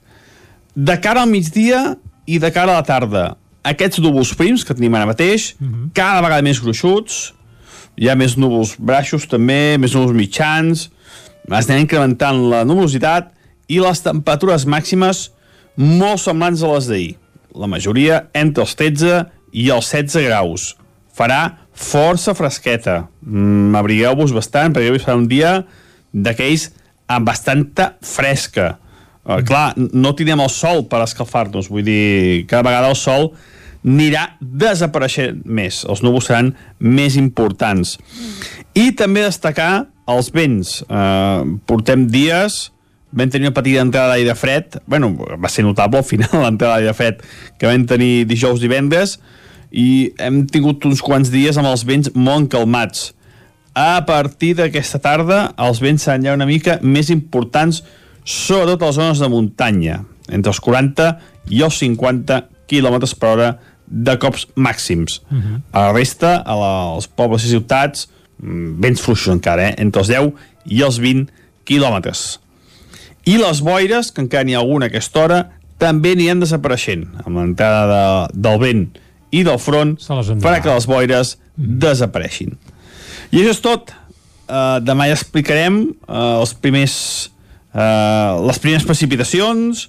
De 0.76 0.98
cara 1.00 1.24
al 1.24 1.32
migdia 1.32 1.96
i 2.28 2.36
de 2.38 2.52
cara 2.52 2.74
a 2.74 2.82
la 2.82 2.86
tarda, 2.86 3.24
aquests 3.64 4.02
núvols 4.04 4.34
prims 4.36 4.64
que 4.64 4.76
tenim 4.76 4.94
ara 4.94 5.08
mateix, 5.08 5.54
cada 5.96 6.20
vegada 6.24 6.44
més 6.44 6.60
gruixuts, 6.60 7.32
hi 7.98 8.08
ha 8.08 8.14
més 8.14 8.36
núvols 8.38 8.76
baixos 8.78 9.26
també, 9.26 9.78
més 9.80 9.96
núvols 9.96 10.16
mitjans, 10.16 10.88
es 11.56 11.68
anem 11.68 11.86
incrementant 11.86 12.42
la 12.50 12.64
nuvolositat 12.68 13.30
i 13.72 13.80
les 13.80 14.02
temperatures 14.04 14.66
màximes 14.68 15.28
molt 15.78 16.20
semblants 16.20 16.64
a 16.64 16.72
les 16.74 16.88
d'ahir. 16.90 17.14
La 17.56 17.68
majoria 17.70 18.26
entre 18.36 18.66
els 18.66 18.74
13 18.76 19.22
i 19.56 19.70
els 19.72 19.88
16 19.88 20.26
graus. 20.28 20.74
Farà 21.16 21.68
força 21.72 22.34
fresqueta. 22.36 23.06
Mm, 23.22 23.74
Abrigueu-vos 23.78 24.34
bastant 24.36 24.74
perquè 24.74 24.90
avui 24.92 25.00
serà 25.02 25.16
un 25.16 25.28
dia 25.30 25.62
d'aquells 26.12 26.68
amb 27.08 27.26
bastanta 27.26 27.94
fresca. 28.04 28.74
Uh, 29.24 29.40
clar, 29.44 29.72
no 29.76 30.14
tindrem 30.16 30.40
el 30.40 30.50
sol 30.52 30.86
per 30.88 31.02
escalfar-nos, 31.04 31.68
vull 31.68 31.84
dir, 31.84 32.46
cada 32.48 32.64
vegada 32.64 32.92
el 32.92 32.96
sol 32.96 33.32
anirà 33.84 34.24
desapareixent 34.40 35.42
més, 35.44 35.82
els 35.88 36.00
núvols 36.04 36.28
seran 36.28 36.52
més 36.80 37.16
importants. 37.20 37.96
I 38.76 38.90
també 38.96 39.24
destacar 39.24 39.88
els 40.08 40.30
vents. 40.34 40.80
Uh, 40.88 41.58
portem 41.68 42.06
dies, 42.10 42.68
vam 43.12 43.30
tenir 43.32 43.48
una 43.48 43.56
petita 43.56 43.84
entrada 43.84 44.14
d'aire 44.14 44.34
fred, 44.36 44.80
bueno, 44.86 45.12
va 45.16 45.50
ser 45.52 45.64
notable 45.64 46.02
al 46.02 46.08
final 46.08 46.32
l'entrada 46.44 46.78
d'aire 46.78 46.96
fred 46.96 47.22
que 47.58 47.68
vam 47.68 47.86
tenir 47.88 48.26
dijous 48.28 48.60
divendres, 48.60 49.18
i 49.68 50.14
hem 50.20 50.46
tingut 50.48 50.84
uns 50.88 51.02
quants 51.04 51.30
dies 51.32 51.56
amb 51.60 51.68
els 51.68 51.84
vents 51.88 52.12
molt 52.16 52.50
calmats. 52.52 53.12
A 53.76 54.00
partir 54.08 54.54
d'aquesta 54.58 54.98
tarda, 54.98 55.40
els 55.60 55.80
vents 55.84 56.02
seran 56.02 56.24
ja 56.24 56.36
una 56.36 56.48
mica 56.48 56.78
més 56.82 57.12
importants, 57.14 57.82
sobretot 58.24 58.82
a 58.82 58.88
les 58.88 58.98
zones 58.98 59.20
de 59.22 59.28
muntanya, 59.32 60.02
entre 60.28 60.52
els 60.52 60.60
40 60.64 61.12
i 61.54 61.62
els 61.64 61.78
50 61.80 62.42
km 62.68 62.96
per 63.20 63.28
hora 63.30 63.50
de 63.88 64.16
cops 64.20 64.46
màxims. 64.56 65.20
Uh 65.30 65.36
-huh. 65.36 65.60
A 65.72 65.80
la 65.86 65.92
resta, 65.92 66.36
a 66.44 66.54
la, 66.54 66.72
als 66.94 67.06
pobles 67.06 67.44
i 67.44 67.48
ciutats, 67.48 68.08
mm, 68.42 68.78
vents 68.82 69.02
fluixos 69.04 69.34
encara, 69.34 69.70
eh? 69.70 69.74
entre 69.82 70.02
els 70.04 70.10
10 70.12 70.32
i 70.74 70.82
els 70.86 71.00
20 71.02 71.28
quilòmetres. 71.68 72.38
I 73.28 73.36
les 73.36 73.60
boires, 73.64 74.12
que 74.14 74.22
encara 74.24 74.46
n'hi 74.46 74.56
ha 74.56 74.62
alguna 74.62 74.88
a 74.88 74.92
aquesta 74.92 75.24
hora, 75.24 75.38
també 75.78 76.14
aniran 76.16 76.40
desapareixent. 76.42 77.04
Amb 77.24 77.38
l'entrada 77.38 77.84
de, 77.90 78.40
del 78.46 78.60
vent 78.62 78.84
i 79.34 79.44
del 79.44 79.60
front 79.60 79.96
farà 80.00 80.62
que 80.64 80.72
les 80.72 80.86
boires 80.88 81.36
desapareixin. 81.56 82.56
I 83.30 83.42
això 83.42 83.54
és 83.56 83.64
tot. 83.64 83.92
Uh, 84.48 84.78
demà 84.80 85.10
ja 85.10 85.16
explicarem 85.18 85.82
uh, 86.08 86.38
els 86.40 86.54
primers, 86.56 86.94
uh, 87.76 88.40
les 88.48 88.60
primeres 88.62 88.86
precipitacions, 88.88 89.84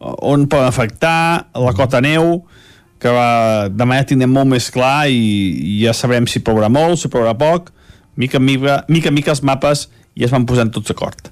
uh, 0.00 0.14
on 0.24 0.46
poden 0.48 0.70
afectar 0.70 1.50
la 1.52 1.74
cota 1.76 2.00
neu, 2.00 2.38
que 3.00 3.12
va, 3.12 3.68
demà 3.72 3.98
ja 3.98 4.06
tindrem 4.08 4.32
molt 4.32 4.48
més 4.48 4.70
clar 4.72 5.10
i, 5.12 5.20
i 5.20 5.74
ja 5.82 5.92
sabrem 5.96 6.24
si 6.28 6.40
plourà 6.44 6.72
molt, 6.72 6.96
si 7.00 7.12
plourà 7.12 7.36
poc, 7.36 7.68
mica 8.16 8.38
en 8.38 8.44
mica, 8.44 8.84
mica, 8.88 9.08
en 9.08 9.14
mica 9.14 9.34
els 9.34 9.42
mapes 9.42 9.88
i 10.18 10.24
es 10.26 10.32
van 10.34 10.44
posant 10.44 10.70
tots 10.74 10.90
d'acord. 10.90 11.30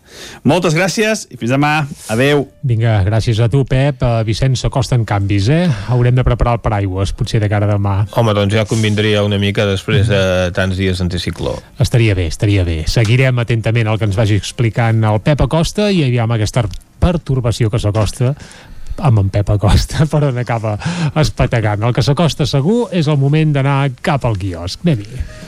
Moltes 0.49 0.77
gràcies 0.77 1.27
i 1.35 1.39
fins 1.39 1.51
demà. 1.53 1.73
Adeu. 2.15 2.45
Vinga, 2.67 2.95
gràcies 3.07 3.41
a 3.43 3.49
tu, 3.51 3.65
Pep. 3.69 4.01
Uh, 4.05 4.23
Vicenç, 4.27 4.63
s'acosten 4.63 5.05
canvis, 5.09 5.49
eh? 5.53 5.65
Haurem 5.93 6.17
de 6.17 6.25
preparar 6.27 6.57
el 6.57 6.63
paraigües, 6.65 7.13
potser 7.19 7.43
de 7.43 7.51
cara 7.51 7.67
a 7.69 7.75
demà. 7.75 7.97
Home, 8.17 8.35
doncs 8.39 8.55
ja 8.55 8.65
convindria 8.71 9.25
una 9.27 9.41
mica 9.43 9.67
després 9.69 10.09
de 10.09 10.23
tants 10.57 10.79
dies 10.79 11.03
d'anticicló. 11.03 11.57
Estaria 11.83 12.15
bé, 12.19 12.29
estaria 12.31 12.65
bé. 12.65 12.85
Seguirem 12.89 13.43
atentament 13.43 13.91
el 13.91 13.99
que 13.99 14.09
ens 14.09 14.19
vagi 14.19 14.39
explicant 14.39 15.03
el 15.11 15.21
Pep 15.27 15.45
Acosta 15.45 15.91
i 15.91 16.05
aviam 16.07 16.33
aquesta 16.39 16.65
pertorbació 17.03 17.71
que 17.71 17.83
s'acosta 17.83 18.33
amb 18.99 19.21
en 19.21 19.29
Pep 19.35 19.53
Acosta 19.55 20.07
per 20.11 20.25
on 20.31 20.39
acaba 20.39 20.79
espatagant. 21.19 21.83
El 21.83 21.95
que 21.95 22.07
s'acosta 22.07 22.47
segur 22.47 22.87
és 22.95 23.11
el 23.11 23.21
moment 23.21 23.53
d'anar 23.59 23.83
cap 24.03 24.25
al 24.25 24.39
quiosc. 24.39 24.87
Anem-hi. 24.87 25.48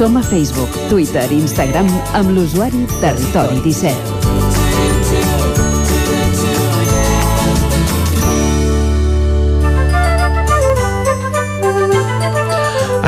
Som 0.00 0.16
a 0.16 0.22
Facebook, 0.22 0.70
Twitter 0.88 1.28
i 1.28 1.36
Instagram 1.42 1.84
amb 2.16 2.30
l'usuari 2.32 2.86
Territori 3.02 3.58
17. 3.60 3.92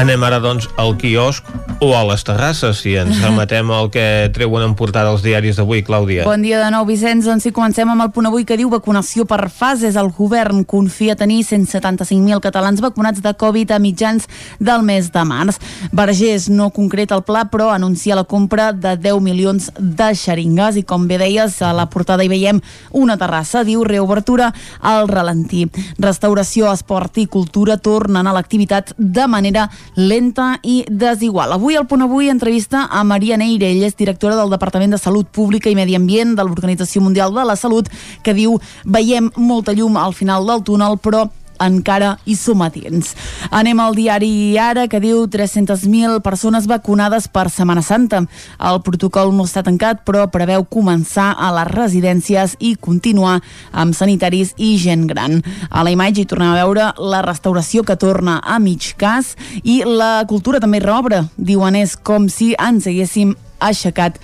Anem 0.03 0.21
ara, 0.29 0.37
doncs, 0.45 0.69
al 0.77 0.93
quiosc 1.01 1.49
o 1.83 1.97
a 1.99 2.05
les 2.07 2.23
terrasses, 2.23 2.79
si 2.79 2.95
ens 2.95 3.19
remetem 3.25 3.71
al 3.75 3.89
que 3.91 4.31
treuen 4.35 4.63
en 4.63 4.75
portada 4.79 5.11
els 5.11 5.25
diaris 5.25 5.59
d'avui, 5.59 5.81
Clàudia. 5.83 6.23
Bon 6.29 6.39
dia 6.39 6.61
de 6.63 6.69
nou, 6.71 6.85
Vicenç. 6.87 7.27
Doncs 7.27 7.43
sí, 7.43 7.51
comencem 7.55 7.91
amb 7.91 8.05
el 8.05 8.13
punt 8.15 8.29
avui 8.29 8.45
que 8.47 8.55
diu 8.57 8.71
vacunació 8.71 9.27
per 9.27 9.49
fases. 9.51 9.99
El 9.99 10.13
govern 10.15 10.63
confia 10.69 11.17
tenir 11.19 11.41
175.000 11.49 12.39
catalans 12.45 12.79
vacunats 12.85 13.19
de 13.25 13.33
Covid 13.35 13.75
a 13.75 13.81
mitjans 13.83 14.29
del 14.63 14.85
mes 14.87 15.09
de 15.11 15.25
març. 15.27 15.59
Vergés 15.91 16.47
no 16.53 16.69
concreta 16.71 17.19
el 17.19 17.25
pla, 17.27 17.49
però 17.51 17.73
anuncia 17.75 18.15
la 18.15 18.25
compra 18.31 18.71
de 18.71 18.95
10 19.03 19.19
milions 19.25 19.73
de 19.79 20.13
xeringues 20.15 20.79
i, 20.79 20.87
com 20.87 21.09
bé 21.11 21.19
deies, 21.25 21.59
a 21.67 21.73
la 21.75 21.89
portada 21.91 22.23
hi 22.23 22.31
veiem 22.31 22.63
una 22.95 23.19
terrassa, 23.19 23.65
diu 23.67 23.83
reobertura 23.83 24.53
al 24.79 25.11
ralentí. 25.11 25.67
Restauració, 25.99 26.71
esport 26.71 27.19
i 27.19 27.27
cultura 27.27 27.81
tornen 27.83 28.31
a 28.31 28.39
l'activitat 28.39 28.95
de 28.99 29.27
manera 29.27 29.67
lenta 29.99 30.53
i 30.63 30.85
desigual. 30.87 31.59
Avui 31.59 31.72
al 31.77 31.87
Punt 31.87 32.03
Avui 32.03 32.29
entrevista 32.29 32.89
a 32.91 33.05
Maria 33.05 33.37
Neire, 33.37 33.69
ella 33.71 33.87
és 33.87 33.97
directora 33.97 34.37
del 34.37 34.51
Departament 34.51 34.93
de 34.93 34.99
Salut 34.99 35.29
Pública 35.29 35.71
i 35.71 35.77
Medi 35.79 35.95
Ambient 35.97 36.35
de 36.37 36.45
l'Organització 36.45 37.03
Mundial 37.05 37.33
de 37.35 37.45
la 37.49 37.57
Salut, 37.57 37.89
que 38.23 38.35
diu 38.35 38.59
veiem 38.85 39.31
molta 39.37 39.75
llum 39.77 39.97
al 39.97 40.13
final 40.17 40.49
del 40.49 40.65
túnel, 40.67 40.99
però 41.01 41.27
encara 41.65 42.17
hi 42.25 42.37
som 42.39 42.63
a 42.63 42.69
dins. 42.73 43.13
Anem 43.51 43.81
al 43.81 43.97
diari 43.97 44.59
Ara, 44.59 44.87
que 44.89 45.01
diu 45.03 45.25
300.000 45.31 46.21
persones 46.25 46.67
vacunades 46.71 47.29
per 47.29 47.49
Setmana 47.51 47.83
Santa. 47.83 48.23
El 48.59 48.81
protocol 48.85 49.33
no 49.35 49.47
està 49.49 49.65
tancat, 49.67 50.03
però 50.07 50.27
preveu 50.33 50.65
començar 50.65 51.33
a 51.39 51.53
les 51.57 51.71
residències 51.73 52.57
i 52.61 52.75
continuar 52.81 53.39
amb 53.73 53.97
sanitaris 53.97 54.55
i 54.59 54.75
gent 54.83 55.07
gran. 55.11 55.41
A 55.71 55.85
la 55.85 55.93
imatge 55.95 56.23
hi 56.23 56.31
tornem 56.31 56.53
a 56.53 56.59
veure 56.61 56.93
la 56.99 57.23
restauració 57.25 57.87
que 57.87 57.97
torna 57.97 58.41
a 58.43 58.59
mig 58.63 58.93
cas 59.01 59.35
i 59.63 59.83
la 59.87 60.25
cultura 60.29 60.61
també 60.61 60.83
reobre. 60.83 61.25
Diuen 61.37 61.77
és 61.79 61.97
com 61.97 62.29
si 62.29 62.53
ens 62.59 62.89
haguéssim 62.91 63.37
aixecat 63.63 64.19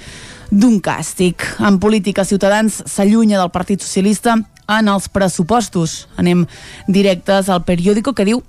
d'un 0.51 0.79
càstig. 0.81 1.45
En 1.61 1.79
política, 1.79 2.25
Ciutadans 2.25 2.83
s'allunya 2.87 3.39
del 3.39 3.53
Partit 3.53 3.85
Socialista 3.85 4.39
en 4.69 4.89
els 4.93 5.09
pressupostos. 5.09 6.07
Anem 6.21 6.45
directes 6.87 7.49
al 7.49 7.65
periòdico 7.65 8.15
que 8.15 8.29
diu 8.29 8.45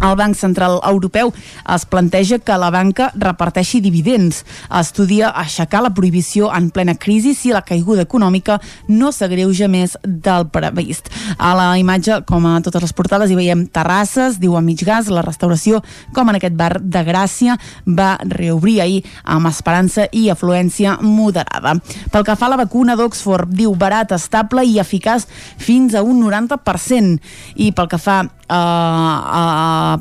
el 0.00 0.16
Banc 0.16 0.36
Central 0.36 0.80
Europeu 0.88 1.32
es 1.74 1.84
planteja 1.86 2.38
que 2.38 2.56
la 2.58 2.70
banca 2.70 3.10
reparteixi 3.14 3.80
dividends. 3.84 4.42
Estudia 4.80 5.30
aixecar 5.36 5.82
la 5.84 5.92
prohibició 5.94 6.50
en 6.54 6.70
plena 6.70 6.94
crisi 6.94 7.34
si 7.34 7.52
la 7.52 7.62
caiguda 7.62 8.06
econòmica 8.06 8.58
no 8.88 9.12
s'agreuja 9.12 9.68
més 9.68 9.96
del 10.02 10.48
previst. 10.52 11.10
A 11.38 11.52
la 11.58 11.68
imatge, 11.78 12.22
com 12.26 12.46
a 12.48 12.58
totes 12.64 12.86
les 12.86 12.96
portades, 12.96 13.30
hi 13.30 13.38
veiem 13.38 13.66
terrasses, 13.66 14.38
diu 14.40 14.56
a 14.56 14.64
mig 14.64 14.82
gas, 14.86 15.10
la 15.12 15.24
restauració, 15.24 15.82
com 16.14 16.30
en 16.30 16.40
aquest 16.40 16.56
bar 16.56 16.76
de 16.80 17.04
Gràcia, 17.06 17.58
va 17.86 18.16
reobrir 18.24 18.80
ahir 18.80 19.02
amb 19.24 19.50
esperança 19.50 20.08
i 20.12 20.28
afluència 20.32 20.98
moderada. 21.02 21.76
Pel 22.12 22.26
que 22.26 22.36
fa 22.36 22.48
a 22.48 22.54
la 22.54 22.60
vacuna 22.64 22.96
d'Oxford, 22.96 23.52
diu 23.52 23.74
barat, 23.78 24.12
estable 24.16 24.64
i 24.66 24.78
eficaç 24.80 25.28
fins 25.58 25.94
a 25.94 26.02
un 26.02 26.22
90%. 26.22 27.18
I 27.56 27.72
pel 27.76 27.90
que 27.90 28.00
fa 28.00 28.22
a, 28.52 29.98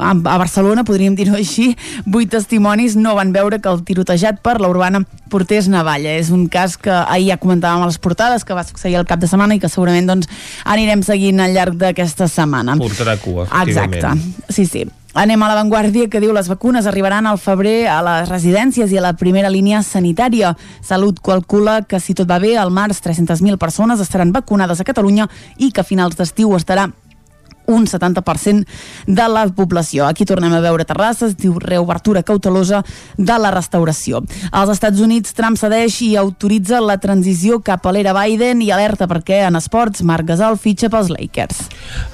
a, 0.00 0.10
a 0.10 0.38
Barcelona, 0.38 0.84
podríem 0.86 1.16
dir-ho 1.18 1.36
així, 1.38 1.72
vuit 2.06 2.30
testimonis 2.32 2.96
no 2.98 3.14
van 3.18 3.32
veure 3.36 3.60
que 3.62 3.70
el 3.70 3.84
tirotejat 3.86 4.42
per 4.44 4.58
la 4.62 4.70
urbana 4.72 5.04
portés 5.30 5.70
navalla. 5.70 6.16
És 6.18 6.32
un 6.34 6.46
cas 6.52 6.76
que 6.80 6.92
ahir 6.92 7.30
ja 7.32 7.40
comentàvem 7.42 7.86
a 7.86 7.90
les 7.90 8.00
portades, 8.02 8.44
que 8.46 8.56
va 8.56 8.66
succeir 8.66 8.98
el 8.98 9.08
cap 9.08 9.22
de 9.22 9.30
setmana 9.30 9.56
i 9.56 9.62
que 9.62 9.70
segurament 9.72 10.10
doncs, 10.10 10.30
anirem 10.64 11.02
seguint 11.06 11.42
al 11.42 11.56
llarg 11.56 11.80
d'aquesta 11.80 12.28
setmana. 12.30 12.78
Portarà 12.80 13.18
cua, 13.22 13.46
efectivament. 13.48 13.98
Exacte, 13.98 14.54
sí, 14.54 14.66
sí. 14.66 14.86
Anem 15.16 15.40
a 15.40 15.46
l'avantguàrdia 15.48 16.10
que 16.12 16.20
diu 16.20 16.34
les 16.36 16.48
vacunes 16.50 16.84
arribaran 16.84 17.24
al 17.24 17.38
febrer 17.40 17.86
a 17.88 18.02
les 18.04 18.28
residències 18.28 18.90
i 18.92 18.98
a 19.00 19.04
la 19.06 19.14
primera 19.16 19.48
línia 19.48 19.80
sanitària. 19.80 20.50
Salut 20.84 21.22
calcula 21.24 21.78
que 21.88 22.02
si 22.04 22.12
tot 22.12 22.28
va 22.28 22.36
bé, 22.42 22.52
al 22.60 22.68
març 22.68 23.00
300.000 23.00 23.56
persones 23.56 24.02
estaran 24.04 24.34
vacunades 24.36 24.82
a 24.82 24.84
Catalunya 24.84 25.24
i 25.56 25.70
que 25.72 25.80
a 25.80 25.88
finals 25.88 26.20
d'estiu 26.20 26.52
estarà 26.58 26.90
un 27.66 27.86
70% 27.86 28.66
de 29.06 29.28
la 29.28 29.46
població. 29.48 30.06
Aquí 30.06 30.24
tornem 30.24 30.52
a 30.54 30.60
veure 30.64 30.86
terrasses, 30.88 31.36
diu 31.38 31.58
reobertura 31.62 32.22
cautelosa 32.26 32.82
de 33.16 33.38
la 33.38 33.50
restauració. 33.54 34.22
Als 34.50 34.72
Estats 34.76 35.00
Units, 35.00 35.34
Trump 35.36 35.58
cedeix 35.60 36.00
i 36.06 36.14
autoritza 36.16 36.80
la 36.80 36.98
transició 37.02 37.60
cap 37.64 37.86
a 37.86 37.94
l'era 37.94 38.14
Biden 38.16 38.62
i 38.64 38.70
alerta 38.74 39.08
perquè 39.10 39.42
en 39.46 39.58
esports 39.58 40.02
Marc 40.06 40.26
Gasol 40.28 40.58
fitxa 40.60 40.90
pels 40.92 41.10
Lakers. 41.12 41.62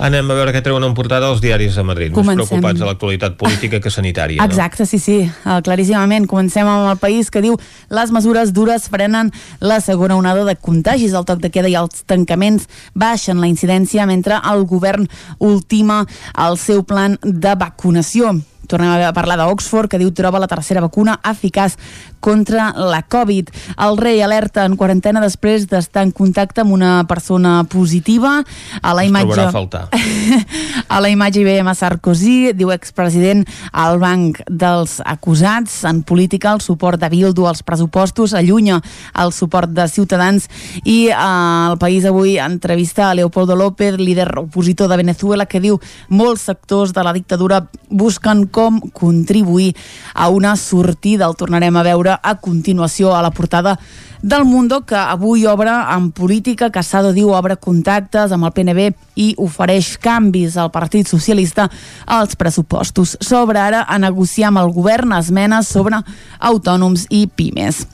Anem 0.03 0.31
a 0.31 0.39
veure 0.39 0.55
què 0.55 0.63
treuen 0.65 0.85
en 0.87 0.95
portada 0.97 1.31
els 1.33 1.43
diaris 1.45 1.77
de 1.79 1.85
Madrid. 1.87 2.13
Comencem. 2.15 2.43
Més 2.43 2.51
preocupats 2.51 2.81
de 2.81 2.89
l'actualitat 2.89 3.37
política 3.41 3.81
que 3.83 3.93
sanitària. 3.93 4.41
No? 4.41 4.49
Exacte, 4.49 4.87
sí, 4.87 4.99
sí, 5.03 5.19
uh, 5.27 5.61
claríssimament. 5.65 6.27
Comencem 6.31 6.69
amb 6.69 6.91
el 6.93 7.01
país 7.03 7.31
que 7.33 7.43
diu 7.45 7.59
les 7.93 8.13
mesures 8.15 8.53
dures 8.57 8.89
frenen 8.93 9.33
la 9.61 9.81
segona 9.85 10.17
onada 10.17 10.45
de 10.49 10.57
contagis. 10.57 11.15
El 11.17 11.27
toc 11.29 11.43
de 11.43 11.53
queda 11.53 11.71
i 11.71 11.77
els 11.79 12.05
tancaments 12.09 12.69
baixen 12.95 13.41
la 13.43 13.51
incidència 13.51 14.07
mentre 14.09 14.41
el 14.53 14.65
govern 14.69 15.09
ultima 15.43 16.03
el 16.47 16.59
seu 16.63 16.87
plan 16.87 17.19
de 17.23 17.55
vacunació. 17.59 18.37
Tornem 18.69 18.91
a 19.05 19.13
parlar 19.13 19.39
d'Oxford, 19.41 19.91
que 19.91 20.01
diu 20.01 20.13
troba 20.15 20.41
la 20.43 20.51
tercera 20.51 20.83
vacuna 20.85 21.19
eficaç 21.31 21.77
contra 22.23 22.71
la 22.77 23.03
Covid. 23.03 23.51
El 23.83 23.99
rei 23.99 24.23
alerta 24.23 24.65
en 24.65 24.77
quarantena 24.79 25.21
després 25.21 25.67
d'estar 25.69 26.05
en 26.07 26.13
contacte 26.15 26.63
amb 26.63 26.73
una 26.73 27.03
persona 27.11 27.65
positiva. 27.65 28.39
A 28.81 28.95
la 28.95 29.03
Es 29.03 29.11
imatge... 29.11 29.35
trobarà 29.35 29.49
a 29.49 29.53
faltar. 29.53 29.89
A 30.93 31.01
la 31.01 31.09
imatge 31.09 31.41
hi 31.41 31.47
veiem 31.47 31.69
a 31.71 31.75
Sarkozy, 31.75 32.53
diu 32.55 32.71
expresident 32.71 33.47
al 33.73 33.99
banc 33.99 34.43
dels 34.47 34.99
acusats. 35.09 35.81
En 35.89 36.03
política, 36.07 36.53
el 36.53 36.61
suport 36.61 37.01
de 37.01 37.09
Bildu 37.09 37.47
als 37.49 37.63
pressupostos 37.65 38.35
allunya 38.37 38.81
el 39.19 39.33
suport 39.33 39.71
de 39.73 39.87
Ciutadans 39.89 40.49
i 40.85 41.09
eh, 41.09 41.17
el 41.17 41.79
País 41.81 42.05
avui 42.09 42.37
entrevista 42.39 43.11
a 43.11 43.15
Leopoldo 43.15 43.57
López, 43.57 43.99
líder 43.99 44.31
opositor 44.39 44.89
de 44.89 45.01
Venezuela, 45.01 45.47
que 45.47 45.61
diu 45.61 45.81
molts 46.09 46.47
sectors 46.51 46.93
de 46.93 47.05
la 47.05 47.15
dictadura 47.17 47.65
busquen 47.89 48.47
com 48.53 48.79
contribuir 48.93 49.73
a 50.15 50.29
una 50.29 50.55
sortida. 50.57 51.27
El 51.27 51.37
tornarem 51.41 51.77
a 51.77 51.83
veure 51.83 52.19
a 52.23 52.37
continuació 52.39 53.17
a 53.17 53.23
la 53.25 53.33
portada 53.33 53.79
del 54.23 54.45
Mundo, 54.45 54.83
que 54.87 54.95
avui 54.95 55.47
obre 55.47 55.73
en 55.73 56.13
política. 56.13 56.71
Casado 56.71 57.13
diu 57.13 57.33
obre 57.35 57.57
contactes 57.57 58.33
amb 58.33 58.47
el 58.47 58.55
PNB 58.55 58.93
i 59.17 59.33
ofereix 59.43 59.97
canvis 59.99 60.57
al 60.57 60.71
Partit 60.71 61.11
Socialista 61.11 61.71
als 62.07 62.37
pressupostos. 62.37 63.17
Sobre 63.21 63.59
ara 63.59 63.83
a 63.89 63.99
negociar 63.99 64.53
amb 64.53 64.63
el 64.63 64.71
govern 64.77 65.17
esmenes 65.19 65.73
sobre 65.73 66.05
autònoms 66.39 67.09
i 67.11 67.27
pimes. 67.27 67.87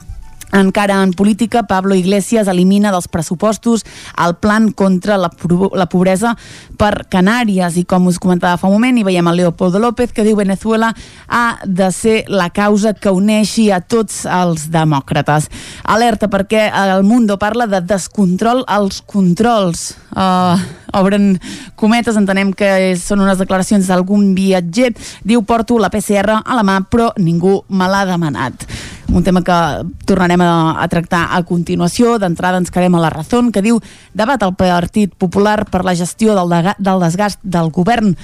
Encara 0.53 1.03
en 1.03 1.13
política, 1.13 1.65
Pablo 1.65 1.95
Iglesias 1.95 2.49
elimina 2.49 2.91
dels 2.91 3.09
pressupostos 3.09 3.85
el 4.25 4.37
plan 4.41 4.71
contra 4.73 5.19
la, 5.19 5.31
la 5.77 5.87
pobresa 5.93 6.35
per 6.81 7.05
Canàries 7.13 7.77
i 7.77 7.85
com 7.85 8.09
us 8.09 8.21
comentava 8.23 8.57
fa 8.57 8.71
un 8.71 8.79
moment 8.79 8.97
hi 8.97 9.05
veiem 9.05 9.29
el 9.29 9.43
Leopoldo 9.43 9.81
López 9.83 10.15
que 10.17 10.25
diu 10.25 10.39
Venezuela 10.39 10.95
ha 11.29 11.59
de 11.65 11.91
ser 11.93 12.17
la 12.33 12.49
causa 12.51 12.95
que 12.95 13.13
uneixi 13.13 13.69
a 13.71 13.83
tots 13.85 14.25
els 14.25 14.71
demòcrates. 14.73 15.51
Alerta 15.85 16.31
perquè 16.33 16.69
el 16.73 17.05
Mundo 17.05 17.39
parla 17.39 17.69
de 17.69 17.83
descontrol 17.85 18.65
als 18.67 19.03
controls. 19.05 19.97
Uh, 20.17 20.57
obren 20.97 21.35
cometes, 21.77 22.17
entenem 22.17 22.55
que 22.57 22.97
són 22.97 23.21
unes 23.25 23.41
declaracions 23.41 23.89
d'algun 23.91 24.33
viatger. 24.37 24.95
Diu 25.29 25.45
porto 25.45 25.77
la 25.79 25.93
PCR 25.93 26.41
a 26.41 26.57
la 26.57 26.65
mà 26.65 26.81
però 26.89 27.13
ningú 27.21 27.61
me 27.69 27.91
l'ha 27.91 28.07
demanat. 28.09 28.65
Un 29.13 29.25
tema 29.25 29.43
que 29.43 29.57
tornarem 30.05 30.41
a, 30.41 30.83
a 30.83 30.89
tractar 30.89 31.29
a 31.33 31.41
continuació. 31.43 32.19
D'entrada 32.21 32.61
ens 32.61 32.71
quedem 32.73 32.95
a 32.95 33.01
la 33.01 33.11
raó 33.13 33.41
que 33.53 33.63
diu 33.65 33.81
debat 34.13 34.43
al 34.43 34.55
Partit 34.57 35.15
Popular 35.17 35.65
per 35.71 35.83
la 35.85 35.95
gestió 35.97 36.35
del, 36.37 36.49
de, 36.53 36.75
del 36.79 37.01
desgast 37.01 37.41
del 37.43 37.71
govern. 37.73 38.15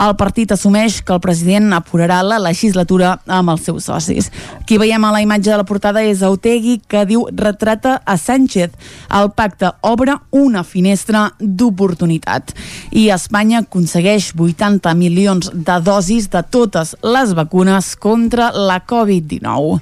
El 0.00 0.14
partit 0.20 0.52
assumeix 0.52 1.00
que 1.02 1.14
el 1.14 1.22
president 1.24 1.72
apurarà 1.72 2.22
la 2.22 2.38
legislatura 2.42 3.18
amb 3.26 3.54
els 3.54 3.64
seus 3.64 3.88
socis. 3.88 4.30
Qui 4.68 4.78
veiem 4.80 5.04
a 5.04 5.12
la 5.14 5.22
imatge 5.24 5.50
de 5.50 5.58
la 5.60 5.68
portada 5.68 6.02
és 6.04 6.22
Autegui, 6.22 6.78
que 6.88 7.04
diu 7.08 7.26
retrata 7.32 8.00
a 8.04 8.16
Sánchez. 8.20 8.74
El 9.14 9.32
pacte 9.36 9.72
obre 9.82 10.18
una 10.30 10.64
finestra 10.64 11.30
d'oportunitat. 11.40 12.52
I 12.92 13.08
Espanya 13.14 13.64
aconsegueix 13.64 14.32
80 14.36 14.94
milions 14.98 15.50
de 15.54 15.80
dosis 15.84 16.28
de 16.30 16.42
totes 16.44 16.96
les 17.02 17.34
vacunes 17.34 17.94
contra 17.96 18.50
la 18.52 18.82
Covid-19. 18.84 19.80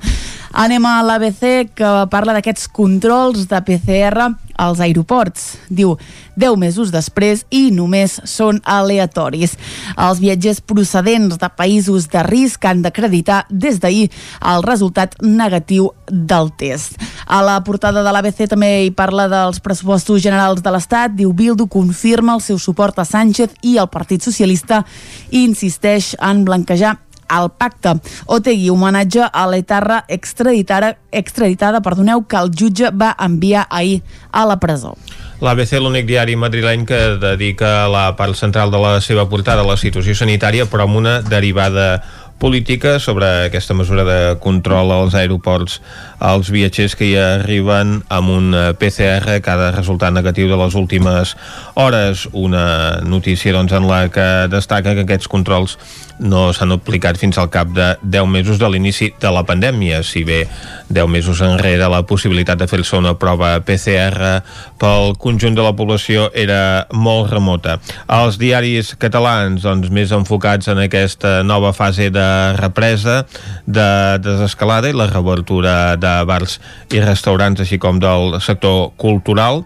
Anem 0.52 0.84
a 0.84 1.00
l'ABC, 1.00 1.72
que 1.72 1.90
parla 2.12 2.34
d'aquests 2.36 2.66
controls 2.76 3.46
de 3.48 3.60
PCR 3.64 4.26
als 4.60 4.80
aeroports. 4.84 5.56
Diu, 5.72 5.94
10 6.36 6.58
mesos 6.60 6.90
després 6.92 7.46
i 7.48 7.70
només 7.72 8.18
són 8.28 8.60
aleatoris. 8.68 9.56
Els 9.96 10.20
viatgers 10.20 10.60
procedents 10.60 11.38
de 11.40 11.48
països 11.56 12.08
de 12.12 12.24
risc 12.26 12.66
han 12.68 12.82
d'acreditar 12.84 13.46
des 13.48 13.80
d'ahir 13.80 14.10
el 14.52 14.64
resultat 14.66 15.16
negatiu 15.22 15.88
del 16.06 16.52
test. 16.60 17.00
A 17.26 17.40
la 17.40 17.56
portada 17.64 18.02
de 18.04 18.12
l'ABC 18.12 18.44
també 18.52 18.84
hi 18.84 18.90
parla 18.92 19.28
dels 19.32 19.60
pressupostos 19.64 20.20
generals 20.20 20.60
de 20.60 20.74
l'Estat. 20.74 21.16
Diu, 21.16 21.32
Bildu 21.32 21.66
confirma 21.66 22.36
el 22.36 22.44
seu 22.44 22.60
suport 22.60 22.98
a 23.00 23.08
Sánchez 23.08 23.56
i 23.62 23.78
el 23.80 23.88
Partit 23.88 24.20
Socialista 24.20 24.82
i 25.30 25.46
insisteix 25.46 26.12
en 26.20 26.44
blanquejar 26.44 26.98
al 27.32 27.50
pacte. 27.56 27.96
Otegui 28.28 28.68
homenatge 28.72 29.24
a 29.24 29.46
l'etarra 29.48 30.02
extraditada, 30.12 30.94
extraditada 31.10 31.82
perdoneu, 31.84 32.26
que 32.28 32.38
el 32.38 32.52
jutge 32.52 32.92
va 32.92 33.14
enviar 33.18 33.66
ahir 33.70 34.02
a 34.30 34.44
la 34.48 34.58
presó. 34.60 34.94
L'ABC, 35.42 35.74
l'únic 35.82 36.06
diari 36.06 36.36
madrileny 36.38 36.84
que 36.86 36.98
dedica 37.18 37.88
la 37.90 38.12
part 38.14 38.38
central 38.38 38.70
de 38.70 38.78
la 38.78 38.92
seva 39.02 39.24
portada 39.26 39.64
a 39.64 39.66
la 39.66 39.74
situació 39.80 40.14
sanitària, 40.14 40.68
però 40.70 40.86
amb 40.86 41.00
una 41.00 41.16
derivada 41.26 41.96
política 42.38 42.98
sobre 42.98 43.26
aquesta 43.46 43.74
mesura 43.74 44.04
de 44.04 44.20
control 44.40 44.92
als 44.92 45.14
aeroports 45.14 45.80
als 46.22 46.52
viatgers 46.54 46.94
que 46.94 47.08
hi 47.10 47.16
arriben 47.18 48.00
amb 48.08 48.30
un 48.30 48.54
PCR 48.78 49.40
que 49.42 49.50
ha 49.50 49.58
de 49.58 49.70
resultar 49.74 50.12
negatiu 50.14 50.46
de 50.50 50.58
les 50.58 50.76
últimes 50.78 51.36
hores. 51.74 52.28
Una 52.32 53.00
notícia 53.02 53.52
doncs, 53.52 53.74
en 53.74 53.88
la 53.90 54.06
que 54.14 54.46
destaca 54.52 54.94
que 54.94 55.02
aquests 55.02 55.28
controls 55.28 55.76
no 56.22 56.52
s'han 56.54 56.76
aplicat 56.76 57.18
fins 57.18 57.38
al 57.38 57.50
cap 57.50 57.72
de 57.74 57.88
10 58.02 58.28
mesos 58.30 58.60
de 58.60 58.68
l'inici 58.70 59.10
de 59.20 59.32
la 59.34 59.42
pandèmia, 59.48 60.02
si 60.06 60.22
bé 60.24 60.44
10 60.92 61.08
mesos 61.10 61.40
enrere 61.42 61.88
la 61.90 62.04
possibilitat 62.06 62.60
de 62.60 62.68
fer-se 62.70 62.96
una 63.00 63.16
prova 63.18 63.56
PCR 63.66 64.38
pel 64.78 65.16
conjunt 65.18 65.58
de 65.58 65.64
la 65.64 65.74
població 65.74 66.28
era 66.34 66.86
molt 66.92 67.32
remota. 67.32 67.78
Els 68.06 68.38
diaris 68.38 68.94
catalans, 69.02 69.64
doncs, 69.66 69.90
més 69.90 70.14
enfocats 70.14 70.70
en 70.70 70.84
aquesta 70.84 71.40
nova 71.42 71.72
fase 71.74 72.10
de 72.14 72.21
represa, 72.58 73.22
de 73.66 73.88
desescalada 74.24 74.90
i 74.90 74.96
la 74.96 75.08
reobertura 75.10 75.96
de 75.96 76.14
bars 76.28 76.58
i 76.92 77.02
restaurants, 77.02 77.62
així 77.62 77.80
com 77.82 78.00
del 78.02 78.38
sector 78.40 78.92
cultural, 79.00 79.64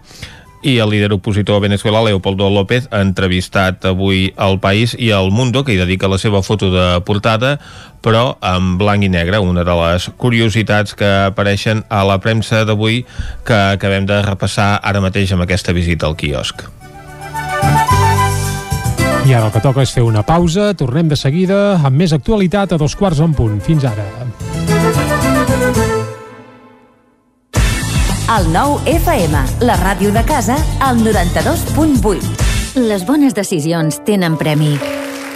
i 0.67 0.79
el 0.79 0.89
líder 0.89 1.13
opositor 1.13 1.57
a 1.57 1.59
Venezuela, 1.59 2.01
Leopoldo 2.03 2.49
López, 2.49 2.87
ha 2.91 3.01
entrevistat 3.01 3.85
avui 3.85 4.33
al 4.35 4.59
País 4.59 4.95
i 4.97 5.11
al 5.15 5.31
Mundo, 5.31 5.63
que 5.63 5.75
hi 5.75 5.79
dedica 5.79 6.09
la 6.09 6.17
seva 6.17 6.41
foto 6.43 6.71
de 6.73 6.87
portada, 7.05 7.57
però 8.01 8.37
en 8.41 8.75
blanc 8.81 9.05
i 9.05 9.11
negre, 9.13 9.39
una 9.39 9.63
de 9.67 9.77
les 9.83 10.09
curiositats 10.17 10.97
que 10.97 11.11
apareixen 11.29 11.85
a 11.89 12.03
la 12.07 12.19
premsa 12.23 12.65
d'avui 12.65 13.05
que 13.45 13.61
acabem 13.77 14.09
de 14.09 14.21
repassar 14.25 14.75
ara 14.81 15.03
mateix 15.03 15.31
amb 15.33 15.47
aquesta 15.47 15.75
visita 15.77 16.09
al 16.09 16.17
quiosc. 16.17 16.65
I 19.27 19.33
ara 19.35 19.49
el 19.49 19.51
que 19.51 19.59
toca 19.59 19.83
és 19.83 19.91
fer 19.91 20.05
una 20.07 20.21
pausa. 20.23 20.69
Tornem 20.79 21.09
de 21.11 21.17
seguida 21.19 21.57
amb 21.75 21.99
més 21.99 22.13
actualitat 22.15 22.71
a 22.71 22.77
dos 22.79 22.93
quarts 22.95 23.19
en 23.19 23.33
punt. 23.35 23.57
Fins 23.59 23.83
ara. 23.83 24.05
El 28.37 28.47
nou 28.53 28.77
FM, 28.87 29.41
la 29.67 29.75
ràdio 29.81 30.13
de 30.15 30.23
casa, 30.27 30.55
al 30.79 31.03
92.8. 31.03 32.79
Les 32.87 33.03
bones 33.03 33.35
decisions 33.35 33.99
tenen 34.07 34.39
premi. 34.39 34.77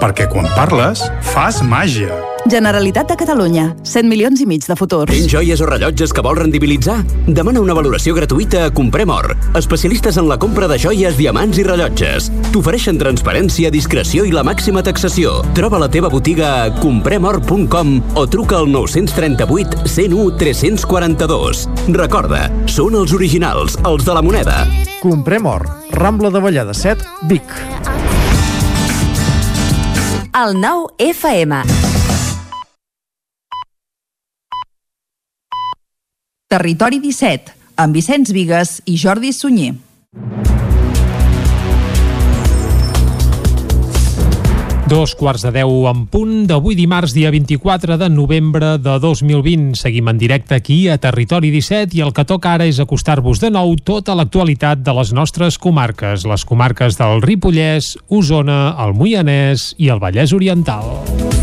Perquè 0.00 0.28
quan 0.30 0.48
parles, 0.54 1.02
fas 1.34 1.62
màgia. 1.64 2.12
Generalitat 2.44 3.08
de 3.08 3.16
Catalunya. 3.16 3.70
100 3.88 4.08
milions 4.08 4.40
i 4.40 4.46
mig 4.46 4.66
de 4.68 4.76
futur. 4.76 5.06
Tens 5.08 5.30
joies 5.32 5.62
o 5.64 5.66
rellotges 5.68 6.12
que 6.12 6.22
vols 6.24 6.42
rendibilitzar? 6.42 6.98
Demana 7.24 7.62
una 7.64 7.76
valoració 7.76 8.12
gratuïta 8.16 8.66
a 8.66 8.72
Comprem 8.74 9.08
Or. 9.08 9.30
Especialistes 9.56 10.18
en 10.20 10.28
la 10.28 10.36
compra 10.38 10.68
de 10.68 10.76
joies, 10.78 11.16
diamants 11.16 11.58
i 11.58 11.64
rellotges. 11.64 12.28
T'ofereixen 12.52 13.00
transparència, 13.00 13.72
discreció 13.72 14.26
i 14.28 14.34
la 14.34 14.44
màxima 14.44 14.84
taxació. 14.84 15.38
Troba 15.56 15.80
la 15.80 15.88
teva 15.88 16.12
botiga 16.12 16.50
a 16.64 16.72
compremor.com 16.82 17.94
o 18.14 18.26
truca 18.28 18.60
al 18.60 18.68
938 18.70 19.88
101 19.88 20.36
342. 20.40 21.64
Recorda, 21.96 22.50
són 22.68 23.00
els 23.00 23.16
originals, 23.16 23.80
els 23.88 24.04
de 24.04 24.18
la 24.18 24.24
moneda. 24.24 24.66
Comprem 25.00 25.48
or. 25.48 25.64
Rambla 25.96 26.28
de 26.34 26.44
Vallada 26.44 26.76
7, 26.76 27.08
Vic. 27.30 28.13
El 30.34 30.56
nou 30.58 30.88
FM. 30.98 31.60
Territori 36.50 36.98
17, 36.98 37.54
amb 37.78 37.94
Vicenç 37.94 38.32
Vigues 38.34 38.80
i 38.90 38.96
Jordi 38.98 39.30
Sunyer. 39.30 39.76
Dos 44.94 45.16
quarts 45.18 45.42
de 45.42 45.50
deu 45.50 45.88
en 45.90 46.04
punt 46.06 46.44
d'avui 46.46 46.76
dimarts, 46.78 47.16
dia 47.16 47.32
24 47.34 47.96
de 47.98 48.06
novembre 48.14 48.76
de 48.78 48.94
2020. 49.02 49.74
Seguim 49.74 50.12
en 50.12 50.20
directe 50.22 50.54
aquí 50.54 50.86
a 50.86 51.00
Territori 51.02 51.50
17 51.50 51.98
i 51.98 52.04
el 52.06 52.14
que 52.14 52.22
toca 52.22 52.52
ara 52.54 52.70
és 52.70 52.78
acostar-vos 52.78 53.42
de 53.42 53.50
nou 53.50 53.74
tota 53.74 54.14
l'actualitat 54.14 54.86
de 54.86 54.94
les 54.94 55.10
nostres 55.10 55.58
comarques, 55.58 56.22
les 56.22 56.46
comarques 56.46 56.94
del 57.02 57.26
Ripollès, 57.26 57.96
Osona, 58.06 58.76
el 58.86 58.94
Moianès 58.94 59.72
i 59.82 59.90
el 59.90 59.98
Vallès 59.98 60.30
Oriental. 60.30 61.33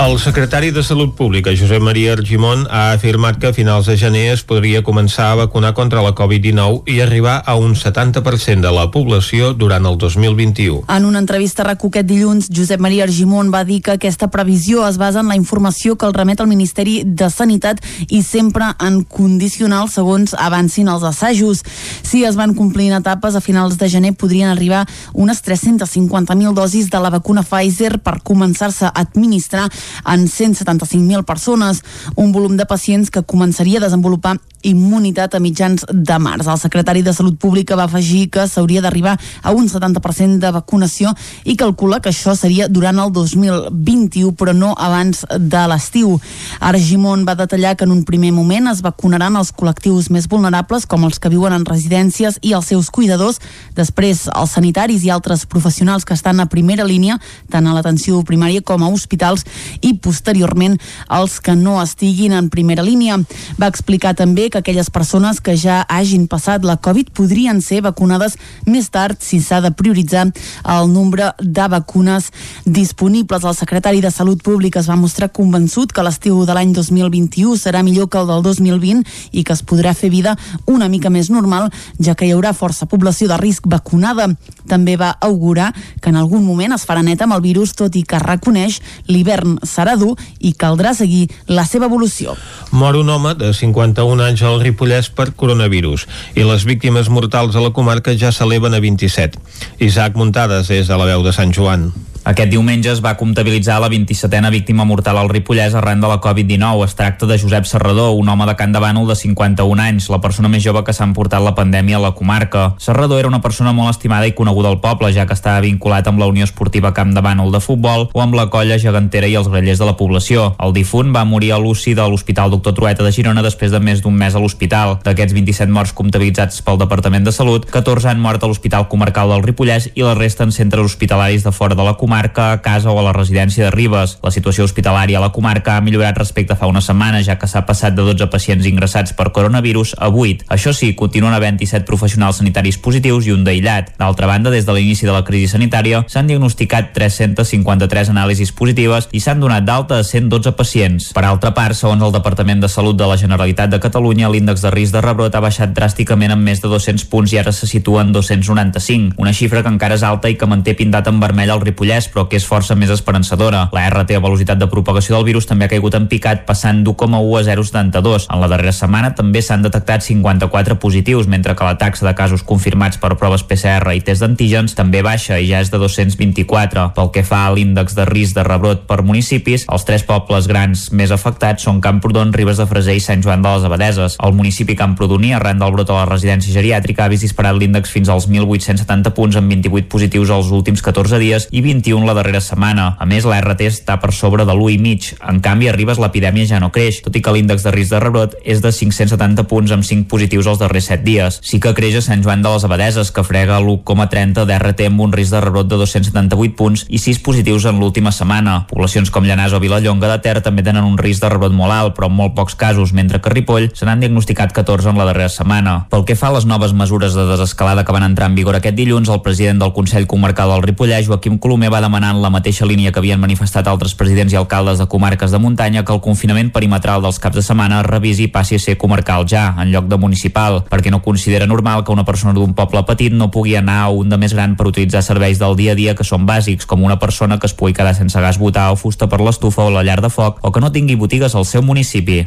El 0.00 0.18
secretari 0.18 0.70
de 0.72 0.82
Salut 0.82 1.14
Pública, 1.14 1.50
Josep 1.56 1.80
Maria 1.80 2.14
Argimon, 2.14 2.66
ha 2.70 2.92
afirmat 2.92 3.36
que 3.38 3.46
a 3.46 3.52
finals 3.52 3.86
de 3.86 3.94
gener 4.00 4.32
es 4.32 4.40
podria 4.42 4.80
començar 4.82 5.28
a 5.30 5.34
vacunar 5.44 5.74
contra 5.76 6.02
la 6.02 6.14
Covid-19 6.16 6.88
i 6.90 6.98
arribar 7.04 7.36
a 7.46 7.54
un 7.60 7.76
70% 7.76 8.64
de 8.64 8.72
la 8.72 8.88
població 8.90 9.52
durant 9.54 9.86
el 9.86 9.98
2021. 10.00 10.88
En 10.88 11.04
una 11.04 11.20
entrevista 11.20 11.62
a 11.62 11.66
RAC1 11.68 11.90
aquest 11.92 12.08
dilluns, 12.08 12.48
Josep 12.50 12.80
Maria 12.80 13.04
Argimon 13.04 13.52
va 13.52 13.62
dir 13.68 13.82
que 13.82 13.92
aquesta 13.94 14.30
previsió 14.32 14.82
es 14.88 14.98
basa 14.98 15.20
en 15.20 15.28
la 15.28 15.36
informació 15.36 15.94
que 15.94 16.08
el 16.08 16.16
remet 16.16 16.40
al 16.40 16.50
Ministeri 16.50 17.02
de 17.04 17.30
Sanitat 17.30 17.84
i 18.08 18.24
sempre 18.26 18.72
en 18.80 19.04
condicional 19.04 19.92
segons 19.92 20.34
avancin 20.34 20.88
els 20.88 21.04
assajos. 21.04 21.62
Si 22.02 22.24
es 22.24 22.40
van 22.40 22.56
complint 22.58 22.96
etapes, 22.96 23.36
a 23.36 23.44
finals 23.44 23.78
de 23.78 23.92
gener 23.92 24.16
podrien 24.16 24.48
arribar 24.48 24.82
unes 25.12 25.44
350.000 25.44 26.56
dosis 26.58 26.90
de 26.90 26.98
la 26.98 27.12
vacuna 27.12 27.46
Pfizer 27.46 28.00
per 28.00 28.18
començar-se 28.24 28.88
a 28.88 28.96
administrar 29.04 29.68
en 30.06 30.26
175.000 30.28 31.24
persones, 31.24 31.82
un 32.16 32.32
volum 32.32 32.56
de 32.56 32.66
pacients 32.66 33.10
que 33.10 33.22
començaria 33.22 33.78
a 33.78 33.86
desenvolupar 33.86 34.38
immunitat 34.62 35.34
a 35.34 35.40
mitjans 35.40 35.84
de 35.90 36.18
març. 36.22 36.46
El 36.46 36.58
secretari 36.58 37.02
de 37.02 37.12
Salut 37.12 37.38
Pública 37.38 37.76
va 37.76 37.84
afegir 37.84 38.28
que 38.30 38.46
s'hauria 38.48 38.80
d'arribar 38.82 39.18
a 39.42 39.50
un 39.50 39.68
70% 39.68 40.38
de 40.38 40.50
vacunació 40.54 41.12
i 41.44 41.56
calcula 41.56 42.00
que 42.00 42.10
això 42.10 42.34
seria 42.38 42.68
durant 42.68 42.98
el 43.02 43.12
2021, 43.12 44.32
però 44.38 44.54
no 44.54 44.72
abans 44.78 45.24
de 45.38 45.64
l'estiu. 45.68 46.18
Argimon 46.60 47.26
va 47.28 47.34
detallar 47.34 47.76
que 47.76 47.84
en 47.84 47.92
un 47.92 48.04
primer 48.04 48.32
moment 48.32 48.70
es 48.70 48.82
vacunaran 48.82 49.36
els 49.36 49.52
col·lectius 49.52 50.10
més 50.10 50.28
vulnerables, 50.28 50.86
com 50.86 51.04
els 51.04 51.18
que 51.18 51.32
viuen 51.32 51.52
en 51.52 51.66
residències 51.66 52.38
i 52.42 52.54
els 52.54 52.70
seus 52.70 52.90
cuidadors, 52.90 53.40
després 53.74 54.28
els 54.32 54.54
sanitaris 54.54 55.04
i 55.04 55.10
altres 55.10 55.46
professionals 55.46 56.04
que 56.04 56.14
estan 56.14 56.40
a 56.40 56.46
primera 56.46 56.86
línia, 56.86 57.18
tant 57.50 57.66
a 57.66 57.74
l'atenció 57.74 58.22
primària 58.22 58.62
com 58.62 58.82
a 58.82 58.90
hospitals, 58.92 59.44
i 59.80 59.94
posteriorment 59.94 60.78
els 61.08 61.38
que 61.40 61.54
no 61.56 61.80
estiguin 61.82 62.32
en 62.36 62.50
primera 62.50 62.84
línia. 62.84 63.18
Va 63.60 63.70
explicar 63.70 64.14
també 64.18 64.48
que 64.50 64.58
aquelles 64.58 64.90
persones 64.90 65.40
que 65.40 65.56
ja 65.56 65.82
hagin 65.88 66.28
passat 66.28 66.64
la 66.64 66.76
Covid 66.76 67.12
podrien 67.16 67.60
ser 67.62 67.82
vacunades 67.82 68.36
més 68.66 68.90
tard 68.90 69.20
si 69.22 69.40
s'ha 69.40 69.60
de 69.64 69.72
prioritzar 69.72 70.28
el 70.68 70.92
nombre 70.92 71.32
de 71.38 71.68
vacunes 71.68 72.30
disponibles. 72.64 73.44
El 73.44 73.56
secretari 73.56 74.00
de 74.00 74.10
Salut 74.10 74.42
Pública 74.42 74.80
es 74.80 74.90
va 74.90 74.96
mostrar 74.96 75.32
convençut 75.32 75.92
que 75.92 76.04
l'estiu 76.04 76.44
de 76.46 76.54
l'any 76.54 76.72
2021 76.76 77.56
serà 77.56 77.82
millor 77.82 78.08
que 78.08 78.20
el 78.20 78.28
del 78.30 78.42
2020 78.42 79.04
i 79.32 79.44
que 79.44 79.56
es 79.56 79.64
podrà 79.64 79.94
fer 79.94 80.10
vida 80.12 80.36
una 80.66 80.88
mica 80.88 81.10
més 81.10 81.30
normal, 81.30 81.70
ja 81.98 82.14
que 82.14 82.26
hi 82.26 82.32
haurà 82.34 82.52
força 82.56 82.86
població 82.86 83.28
de 83.30 83.38
risc 83.40 83.66
vacunada. 83.66 84.28
També 84.68 84.96
va 84.96 85.14
augurar 85.20 85.72
que 86.00 86.10
en 86.10 86.18
algun 86.20 86.44
moment 86.44 86.74
es 86.76 86.86
farà 86.88 87.02
net 87.02 87.22
amb 87.22 87.36
el 87.36 87.42
virus, 87.44 87.74
tot 87.78 87.96
i 87.96 88.04
que 88.06 88.20
reconeix 88.22 88.80
l'hivern 89.08 89.58
serà 89.66 89.96
dur 89.98 90.14
i 90.40 90.54
caldrà 90.58 90.94
seguir 90.94 91.28
la 91.48 91.66
seva 91.68 91.88
evolució. 91.90 92.36
Mor 92.70 92.96
un 93.00 93.10
home 93.10 93.34
de 93.38 93.52
51 93.56 94.28
anys 94.28 94.44
al 94.46 94.60
Ripollès 94.62 95.10
per 95.10 95.32
coronavirus 95.36 96.06
i 96.36 96.46
les 96.46 96.66
víctimes 96.68 97.10
mortals 97.10 97.56
a 97.56 97.64
la 97.64 97.74
comarca 97.74 98.16
ja 98.16 98.32
s'eleven 98.32 98.74
a 98.74 98.80
27. 98.80 99.38
Isaac 99.80 100.16
Muntades 100.16 100.70
és 100.70 100.88
de 100.88 100.98
la 100.98 101.08
veu 101.08 101.26
de 101.26 101.34
Sant 101.34 101.52
Joan. 101.52 101.90
Aquest 102.22 102.52
diumenge 102.52 102.86
es 102.86 103.00
va 103.02 103.16
comptabilitzar 103.18 103.80
la 103.82 103.88
27a 103.90 104.50
víctima 104.54 104.84
mortal 104.86 105.16
al 105.18 105.28
Ripollès 105.28 105.74
arran 105.74 105.98
de 106.00 106.06
la 106.06 106.20
Covid-19. 106.22 106.84
Es 106.84 106.94
tracta 106.94 107.26
de 107.26 107.34
Josep 107.34 107.64
Serrador, 107.66 108.12
un 108.14 108.28
home 108.28 108.46
de 108.46 108.54
Can 108.54 108.70
de 108.70 108.78
Bànol 108.78 109.08
de 109.10 109.16
51 109.18 109.82
anys, 109.82 110.06
la 110.06 110.20
persona 110.22 110.46
més 110.46 110.62
jove 110.62 110.84
que 110.86 110.94
s'ha 110.94 111.02
emportat 111.02 111.42
la 111.42 111.56
pandèmia 111.56 111.98
a 111.98 112.02
la 112.04 112.12
comarca. 112.14 112.76
Serrador 112.78 113.18
era 113.18 113.28
una 113.28 113.40
persona 113.42 113.72
molt 113.74 113.90
estimada 113.90 114.28
i 114.30 114.36
coneguda 114.38 114.70
al 114.70 114.78
poble, 114.78 115.10
ja 115.10 115.24
que 115.26 115.34
estava 115.34 115.64
vinculat 115.64 116.06
amb 116.06 116.22
la 116.22 116.28
Unió 116.30 116.46
Esportiva 116.46 116.92
Camp 116.94 117.10
de 117.10 117.24
Bànol 117.26 117.50
de 117.50 117.58
futbol 117.58 118.06
o 118.12 118.22
amb 118.22 118.38
la 118.38 118.46
colla 118.54 118.78
gegantera 118.78 119.26
i 119.26 119.34
els 119.34 119.50
grellers 119.50 119.82
de 119.82 119.90
la 119.90 119.96
població. 119.98 120.52
El 120.62 120.76
difunt 120.78 121.10
va 121.10 121.26
morir 121.26 121.50
a 121.50 121.58
l'UCI 121.58 121.96
de 121.98 122.06
l'Hospital 122.06 122.54
Doctor 122.54 122.78
Trueta 122.78 123.02
de 123.02 123.10
Girona 123.10 123.42
després 123.42 123.74
de 123.74 123.82
més 123.82 123.98
d'un 123.98 124.14
mes 124.14 124.30
a 124.30 124.44
l'hospital. 124.44 125.00
D'aquests 125.02 125.34
27 125.34 125.74
morts 125.74 125.90
comptabilitzats 125.90 126.62
pel 126.62 126.78
Departament 126.78 127.26
de 127.26 127.34
Salut, 127.34 127.66
14 127.66 128.14
han 128.14 128.22
mort 128.22 128.38
a 128.38 128.46
l'Hospital 128.46 128.86
Comarcal 128.86 129.34
del 129.34 129.42
Ripollès 129.42 129.90
i 129.96 130.06
la 130.06 130.14
resta 130.14 130.46
en 130.46 130.54
centres 130.54 130.86
hospitalaris 130.86 131.42
de 131.42 131.50
fora 131.50 131.74
de 131.74 131.82
la 131.82 131.98
comarca 131.98 132.11
comarca, 132.12 132.52
a 132.52 132.60
casa 132.60 132.90
o 132.90 132.98
a 133.00 133.02
la 133.02 133.12
residència 133.16 133.64
de 133.64 133.70
Ribes. 133.70 134.18
La 134.20 134.30
situació 134.30 134.66
hospitalària 134.68 135.16
a 135.16 135.22
la 135.22 135.30
comarca 135.32 135.78
ha 135.78 135.80
millorat 135.80 136.18
respecte 136.20 136.52
a 136.52 136.58
fa 136.60 136.68
una 136.68 136.82
setmana, 136.84 137.22
ja 137.24 137.38
que 137.40 137.48
s'ha 137.48 137.64
passat 137.64 137.94
de 137.96 138.04
12 138.04 138.26
pacients 138.28 138.66
ingressats 138.68 139.14
per 139.16 139.30
coronavirus 139.32 139.94
a 139.96 140.10
8. 140.12 140.44
Això 140.52 140.74
sí, 140.76 140.90
continuen 140.92 141.32
havent 141.32 141.56
17 141.56 141.88
professionals 141.88 142.42
sanitaris 142.42 142.76
positius 142.76 143.24
i 143.24 143.32
un 143.32 143.46
d'aïllat. 143.46 143.94
D'altra 143.96 144.28
banda, 144.28 144.52
des 144.52 144.68
de 144.68 144.74
l'inici 144.76 145.08
de 145.08 145.14
la 145.14 145.22
crisi 145.24 145.48
sanitària, 145.54 146.02
s'han 146.06 146.28
diagnosticat 146.28 146.92
353 146.92 148.12
anàlisis 148.12 148.52
positives 148.52 149.08
i 149.16 149.24
s'han 149.24 149.40
donat 149.40 149.64
d'alta 149.64 150.02
a 150.02 150.04
112 150.04 150.52
pacients. 150.52 151.08
Per 151.16 151.24
altra 151.24 151.54
part, 151.56 151.72
segons 151.80 152.04
el 152.04 152.12
Departament 152.12 152.60
de 152.60 152.68
Salut 152.68 153.00
de 153.00 153.08
la 153.08 153.16
Generalitat 153.16 153.72
de 153.72 153.80
Catalunya, 153.80 154.28
l'índex 154.28 154.60
de 154.60 154.74
risc 154.74 154.92
de 154.92 155.00
rebrot 155.00 155.32
ha 155.32 155.40
baixat 155.40 155.72
dràsticament 155.72 156.36
en 156.36 156.44
més 156.44 156.60
de 156.60 156.68
200 156.68 157.08
punts 157.08 157.32
i 157.32 157.40
ara 157.40 157.56
se 157.56 157.70
situa 157.70 158.04
en 158.04 158.12
295, 158.12 159.16
una 159.16 159.32
xifra 159.32 159.64
que 159.64 159.72
encara 159.72 159.96
és 159.96 160.04
alta 160.04 160.28
i 160.28 160.36
que 160.36 160.50
manté 160.50 160.76
pintat 160.76 161.08
en 161.08 161.24
vermell 161.24 161.48
al 161.48 161.64
Ripollès, 161.64 162.01
però 162.10 162.24
que 162.28 162.38
és 162.40 162.46
força 162.48 162.74
més 162.78 162.90
esperançadora. 162.90 163.68
La 163.74 163.84
RT 163.90 164.16
a 164.16 164.22
velocitat 164.24 164.58
de 164.58 164.68
propagació 164.70 165.16
del 165.16 165.26
virus 165.28 165.46
també 165.46 165.66
ha 165.66 165.72
caigut 165.72 165.94
en 165.98 166.08
picat, 166.10 166.44
passant 166.48 166.82
d'1,1 166.84 167.12
a 167.38 167.42
0,72. 167.52 168.28
En 168.32 168.42
la 168.42 168.48
darrera 168.50 168.72
setmana 168.74 169.12
també 169.18 169.42
s'han 169.42 169.62
detectat 169.62 170.02
54 170.06 170.78
positius, 170.82 171.28
mentre 171.28 171.54
que 171.54 171.66
la 171.66 171.78
taxa 171.78 172.06
de 172.06 172.14
casos 172.18 172.42
confirmats 172.42 172.98
per 172.98 173.14
proves 173.20 173.44
PCR 173.46 173.94
i 173.94 174.02
test 174.04 174.24
d'antígens 174.24 174.76
també 174.78 175.02
baixa 175.02 175.38
i 175.38 175.50
ja 175.50 175.60
és 175.62 175.70
de 175.72 175.80
224. 175.82 176.88
Pel 176.96 177.12
que 177.14 177.24
fa 177.26 177.44
a 177.46 177.52
l'índex 177.54 177.96
de 177.98 178.06
risc 178.08 178.36
de 178.38 178.46
rebrot 178.46 178.86
per 178.88 179.02
municipis, 179.06 179.66
els 179.68 179.86
tres 179.88 180.06
pobles 180.08 180.48
grans 180.50 180.88
més 180.92 181.12
afectats 181.14 181.68
són 181.68 181.80
Camprodon, 181.84 182.32
Ribes 182.32 182.60
de 182.60 182.66
Freser 182.70 182.96
i 182.96 183.04
Sant 183.04 183.22
Joan 183.24 183.44
de 183.44 183.54
les 183.54 183.68
Abadeses. 183.68 184.16
El 184.22 184.36
municipi 184.38 184.76
Camprodoní, 184.78 185.34
arran 185.36 185.60
del 185.60 185.74
brot 185.74 185.90
a 185.90 186.00
la 186.00 186.08
residència 186.08 186.54
geriàtrica, 186.54 187.06
ha 187.06 187.12
vist 187.12 187.26
disparat 187.26 187.58
l'índex 187.58 187.92
fins 187.92 188.10
als 188.12 188.28
1.870 188.30 189.12
punts 189.16 189.38
amb 189.38 189.52
28 189.52 189.88
positius 189.92 190.32
els 190.32 190.50
últims 190.54 190.82
14 190.82 191.20
dies 191.22 191.48
i 191.50 191.62
21 191.64 191.91
la 192.00 192.14
darrera 192.16 192.40
setmana. 192.40 192.96
A 192.98 193.04
més, 193.04 193.26
la 193.28 193.42
RT 193.44 193.68
està 193.68 193.98
per 194.00 194.14
sobre 194.16 194.46
de 194.48 194.54
l'1,5. 194.56 195.18
En 195.28 195.42
canvi, 195.44 195.68
a 195.68 195.74
Ribes 195.76 196.00
l'epidèmia 196.00 196.48
ja 196.48 196.60
no 196.62 196.70
creix, 196.72 197.02
tot 197.04 197.16
i 197.16 197.20
que 197.20 197.34
l'índex 197.34 197.66
de 197.66 197.74
risc 197.74 197.92
de 197.92 198.00
rebrot 198.00 198.38
és 198.42 198.62
de 198.64 198.72
570 198.72 199.44
punts 199.50 199.74
amb 199.76 199.84
5 199.84 200.08
positius 200.08 200.48
els 200.48 200.62
darrers 200.62 200.88
7 200.88 201.04
dies. 201.04 201.38
Sí 201.44 201.60
que 201.60 201.74
creix 201.76 202.00
a 202.00 202.04
Sant 202.08 202.24
Joan 202.24 202.40
de 202.40 202.54
les 202.54 202.64
Abadeses, 202.64 203.12
que 203.12 203.26
frega 203.28 203.60
l'1,30 203.60 204.46
d'RT 204.48 204.88
amb 204.88 205.04
un 205.04 205.12
risc 205.12 205.36
de 205.36 205.44
rebrot 205.44 205.68
de 205.68 205.76
278 205.76 206.56
punts 206.56 206.86
i 206.88 207.02
6 207.02 207.20
positius 207.26 207.68
en 207.68 207.78
l'última 207.82 208.12
setmana. 208.16 208.62
Poblacions 208.72 209.12
com 209.12 209.28
Llanàs 209.28 209.52
o 209.52 209.60
Vilallonga 209.60 210.08
de 210.14 210.18
Ter 210.24 210.38
també 210.40 210.64
tenen 210.64 210.88
un 210.88 210.96
risc 210.96 211.20
de 211.20 211.28
rebrot 211.28 211.52
molt 211.52 211.76
alt, 211.76 211.96
però 211.98 212.08
en 212.08 212.16
molt 212.16 212.36
pocs 212.38 212.56
casos, 212.56 212.94
mentre 212.96 213.20
que 213.20 213.34
Ripoll 213.34 213.70
se 213.74 213.84
n'han 213.84 214.00
diagnosticat 214.00 214.54
14 214.56 214.94
en 214.94 215.00
la 215.00 215.08
darrera 215.10 215.28
setmana. 215.28 215.76
Pel 215.92 216.06
que 216.08 216.16
fa 216.16 216.30
a 216.30 216.36
les 216.38 216.46
noves 216.48 216.72
mesures 216.72 217.12
de 217.18 217.26
desescalada 217.28 217.84
que 217.84 217.92
van 217.92 218.06
entrar 218.06 218.30
en 218.30 218.38
vigor 218.38 218.56
aquest 218.56 218.78
dilluns, 218.78 219.10
el 219.12 219.22
president 219.22 219.60
del 219.60 219.74
Consell 219.76 220.06
Comarcal 220.06 220.54
del 220.54 220.64
Ripollès, 220.64 221.08
Joaquim 221.10 221.38
Colomer, 221.42 221.72
va 221.72 221.81
demanar 221.82 222.14
en 222.14 222.22
la 222.22 222.30
mateixa 222.30 222.66
línia 222.68 222.92
que 222.92 223.00
havien 223.02 223.20
manifestat 223.20 223.66
altres 223.68 223.96
presidents 223.98 224.32
i 224.32 224.38
alcaldes 224.38 224.78
de 224.78 224.86
comarques 224.88 225.34
de 225.34 225.40
muntanya 225.42 225.82
que 225.84 225.92
el 225.92 226.00
confinament 226.00 226.52
perimetral 226.54 227.02
dels 227.02 227.18
caps 227.20 227.36
de 227.40 227.42
setmana 227.44 227.82
revisi 227.82 228.28
i 228.28 228.32
passi 228.32 228.56
a 228.56 228.62
ser 228.62 228.78
comarcal 228.78 229.26
ja, 229.28 229.48
en 229.58 229.72
lloc 229.74 229.88
de 229.90 229.98
municipal, 229.98 230.62
perquè 230.70 230.92
no 230.94 231.02
considera 231.02 231.48
normal 231.50 231.84
que 231.84 231.92
una 231.92 232.06
persona 232.06 232.32
d'un 232.36 232.54
poble 232.54 232.84
petit 232.88 233.12
no 233.12 233.30
pugui 233.34 233.56
anar 233.58 233.80
a 233.82 233.90
un 233.90 234.08
de 234.08 234.18
més 234.20 234.34
gran 234.36 234.54
per 234.56 234.68
utilitzar 234.70 235.02
serveis 235.02 235.40
del 235.42 235.56
dia 235.58 235.74
a 235.74 235.78
dia 235.78 235.96
que 235.98 236.06
són 236.06 236.26
bàsics, 236.28 236.68
com 236.68 236.84
una 236.86 236.98
persona 237.02 237.38
que 237.38 237.50
es 237.50 237.56
pugui 237.58 237.74
quedar 237.74 237.94
sense 237.98 238.20
gas 238.20 238.38
botar 238.38 238.70
o 238.72 238.78
fusta 238.78 239.08
per 239.10 239.20
l'estufa 239.20 239.66
o 239.66 239.74
la 239.74 239.82
llar 239.82 240.00
de 240.04 240.10
foc, 240.12 240.38
o 240.42 240.52
que 240.52 240.62
no 240.62 240.72
tingui 240.72 240.96
botigues 241.00 241.34
al 241.34 241.46
seu 241.48 241.64
municipi. 241.66 242.22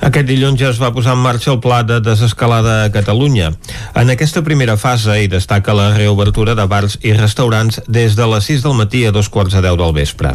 Aquest 0.00 0.26
dilluns 0.28 0.60
ja 0.60 0.72
es 0.72 0.82
va 0.82 0.92
posar 0.94 1.14
en 1.14 1.22
marxa 1.22 1.52
el 1.54 1.60
pla 1.60 1.82
de 1.86 2.00
desescalada 2.00 2.84
a 2.84 2.90
Catalunya. 2.92 3.52
En 3.94 4.10
aquesta 4.10 4.42
primera 4.42 4.76
fase 4.76 5.20
hi 5.22 5.28
destaca 5.30 5.74
la 5.76 5.92
reobertura 5.94 6.54
de 6.58 6.66
bars 6.66 6.98
i 7.02 7.14
restaurants 7.14 7.80
des 7.86 8.16
de 8.16 8.26
les 8.32 8.50
6 8.50 8.64
del 8.64 8.76
matí 8.78 8.95
a 9.04 9.12
dos 9.12 9.28
quarts 9.28 9.52
de 9.52 9.60
10 9.60 9.76
del 9.76 9.92
vespre. 9.92 10.32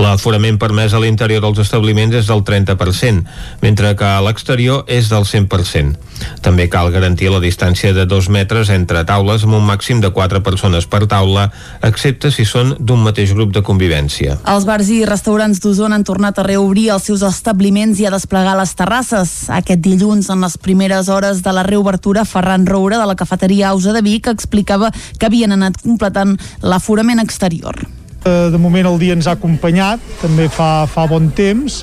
L'aforament 0.00 0.58
permès 0.58 0.94
a 0.94 1.00
l'interior 1.02 1.42
dels 1.44 1.60
establiments 1.60 2.16
és 2.16 2.30
del 2.30 2.44
30%, 2.46 3.24
mentre 3.60 3.94
que 3.96 4.08
a 4.08 4.22
l'exterior 4.24 4.84
és 4.88 5.10
del 5.12 5.26
100%. 5.28 5.98
També 6.44 6.68
cal 6.72 6.90
garantir 6.92 7.30
la 7.32 7.40
distància 7.40 7.92
de 7.96 8.06
dos 8.06 8.28
metres 8.28 8.70
entre 8.72 9.04
taules 9.08 9.44
amb 9.44 9.56
un 9.58 9.66
màxim 9.66 10.00
de 10.00 10.10
4 10.14 10.42
persones 10.46 10.86
per 10.86 11.06
taula, 11.10 11.48
excepte 11.86 12.30
si 12.32 12.44
són 12.48 12.74
d'un 12.78 13.02
mateix 13.04 13.34
grup 13.36 13.52
de 13.56 13.62
convivència. 13.66 14.38
Els 14.48 14.66
bars 14.68 14.88
i 14.92 15.02
restaurants 15.08 15.60
d'Osona 15.60 15.98
han 15.98 16.06
tornat 16.06 16.38
a 16.38 16.46
reobrir 16.46 16.90
els 16.94 17.08
seus 17.08 17.24
establiments 17.26 18.00
i 18.00 18.06
a 18.06 18.14
desplegar 18.14 18.56
les 18.58 18.74
terrasses. 18.78 19.34
Aquest 19.60 19.82
dilluns, 19.84 20.30
en 20.30 20.44
les 20.44 20.56
primeres 20.60 21.08
hores 21.08 21.42
de 21.42 21.54
la 21.56 21.64
reobertura, 21.66 22.24
Ferran 22.24 22.66
Roura, 22.66 23.00
de 23.00 23.08
la 23.08 23.16
cafeteria 23.16 23.70
Ausa 23.70 23.92
de 23.96 24.04
Vic, 24.06 24.28
explicava 24.30 24.92
que 25.18 25.26
havien 25.26 25.52
anat 25.56 25.80
completant 25.82 26.36
l'aforament 26.62 27.20
exterior. 27.22 27.89
De 28.24 28.58
moment 28.60 28.84
el 28.90 28.98
dia 29.00 29.14
ens 29.16 29.26
ha 29.30 29.36
acompanyat, 29.38 30.02
també 30.20 30.50
fa, 30.52 30.84
fa 30.90 31.06
bon 31.08 31.30
temps, 31.32 31.80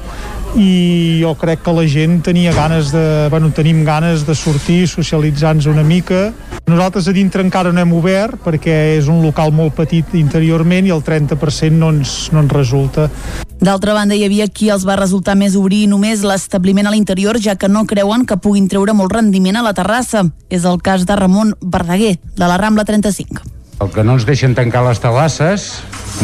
i 0.55 1.19
jo 1.21 1.33
crec 1.37 1.63
que 1.65 1.73
la 1.73 1.85
gent 1.89 2.21
tenia 2.25 2.53
ganes 2.53 2.91
de, 2.93 3.27
bueno, 3.29 3.49
tenim 3.51 3.83
ganes 3.85 4.25
de 4.27 4.35
sortir, 4.35 4.87
socialitzar-nos 4.87 5.67
una 5.67 5.83
mica. 5.83 6.31
Nosaltres 6.67 7.07
a 7.07 7.13
dintre 7.15 7.43
encara 7.45 7.71
no 7.73 7.81
hem 7.81 7.93
obert 7.95 8.39
perquè 8.43 8.97
és 8.97 9.09
un 9.11 9.21
local 9.25 9.53
molt 9.55 9.75
petit 9.77 10.13
interiorment 10.19 10.87
i 10.87 10.93
el 10.93 11.03
30% 11.03 11.73
no 11.77 11.91
ens, 11.95 12.15
no 12.33 12.43
ens 12.45 12.53
resulta. 12.53 13.09
D'altra 13.57 13.95
banda, 13.97 14.15
hi 14.15 14.25
havia 14.27 14.47
qui 14.47 14.69
els 14.69 14.85
va 14.85 14.99
resultar 14.99 15.35
més 15.35 15.57
obrir 15.57 15.87
només 15.89 16.21
l'establiment 16.21 16.87
a 16.87 16.93
l'interior, 16.93 17.41
ja 17.41 17.57
que 17.57 17.69
no 17.71 17.87
creuen 17.89 18.25
que 18.29 18.37
puguin 18.37 18.69
treure 18.69 18.93
molt 18.93 19.17
rendiment 19.17 19.57
a 19.57 19.65
la 19.65 19.73
terrassa. 19.73 20.27
És 20.49 20.65
el 20.65 20.81
cas 20.85 21.05
de 21.09 21.17
Ramon 21.17 21.55
Verdaguer, 21.61 22.17
de 22.37 22.45
la 22.45 22.61
Rambla 22.61 22.85
35. 22.85 23.56
El 23.79 23.91
que 23.93 24.03
no 24.03 24.15
ens 24.17 24.25
deixen 24.25 24.55
tancar 24.57 24.81
les 24.87 24.99
terrasses, 25.01 25.67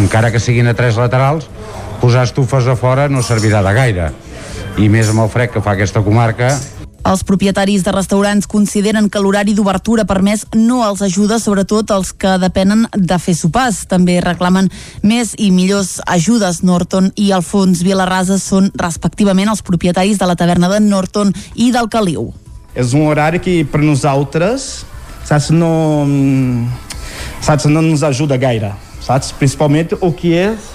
encara 0.01 0.32
que 0.34 0.41
siguin 0.41 0.68
a 0.72 0.74
tres 0.74 0.97
laterals, 0.97 1.45
posar 2.01 2.26
estufes 2.26 2.66
a 2.66 2.76
fora 2.76 3.10
no 3.10 3.22
servirà 3.22 3.62
de 3.62 3.74
gaire. 3.78 4.08
I 4.82 4.89
més 4.89 5.12
amb 5.12 5.22
el 5.22 5.30
fred 5.30 5.54
que 5.54 5.62
fa 5.62 5.76
aquesta 5.78 6.01
comarca, 6.01 6.56
Els 7.04 7.26
propietaris 7.28 7.84
de 7.84 7.91
restaurants 7.91 8.47
consideren 8.47 9.10
que 9.12 9.20
l'horari 9.20 9.51
d'obertura 9.54 10.06
permès 10.08 10.45
no 10.56 10.78
els 10.88 11.01
ajuda, 11.04 11.36
sobretot 11.36 11.91
els 11.91 12.14
que 12.16 12.38
depenen 12.39 12.86
de 12.95 13.18
fer 13.20 13.36
sopars. 13.36 13.82
També 13.91 14.22
reclamen 14.24 14.70
més 15.04 15.34
i 15.36 15.49
millors 15.51 15.97
ajudes. 16.08 16.62
Norton 16.64 17.12
i 17.20 17.34
Alfons 17.36 17.84
Vilarrasa 17.84 18.39
són 18.39 18.72
respectivament 18.80 19.51
els 19.51 19.66
propietaris 19.68 20.22
de 20.22 20.32
la 20.32 20.38
taverna 20.39 20.72
de 20.72 20.80
Norton 20.80 21.36
i 21.56 21.74
del 21.76 21.91
Caliu. 21.91 22.30
És 22.74 22.95
un 22.95 23.04
horari 23.10 23.43
que 23.43 23.60
per 23.68 23.84
nosaltres 23.84 24.86
saps, 25.28 25.51
no, 25.51 25.74
saps, 27.44 27.68
no 27.68 27.84
ens 27.84 28.04
ajuda 28.08 28.38
gaire. 28.39 28.72
Saps? 29.04 29.34
Principalment 29.36 29.98
el 30.00 30.16
que 30.16 30.32
és 30.39 30.72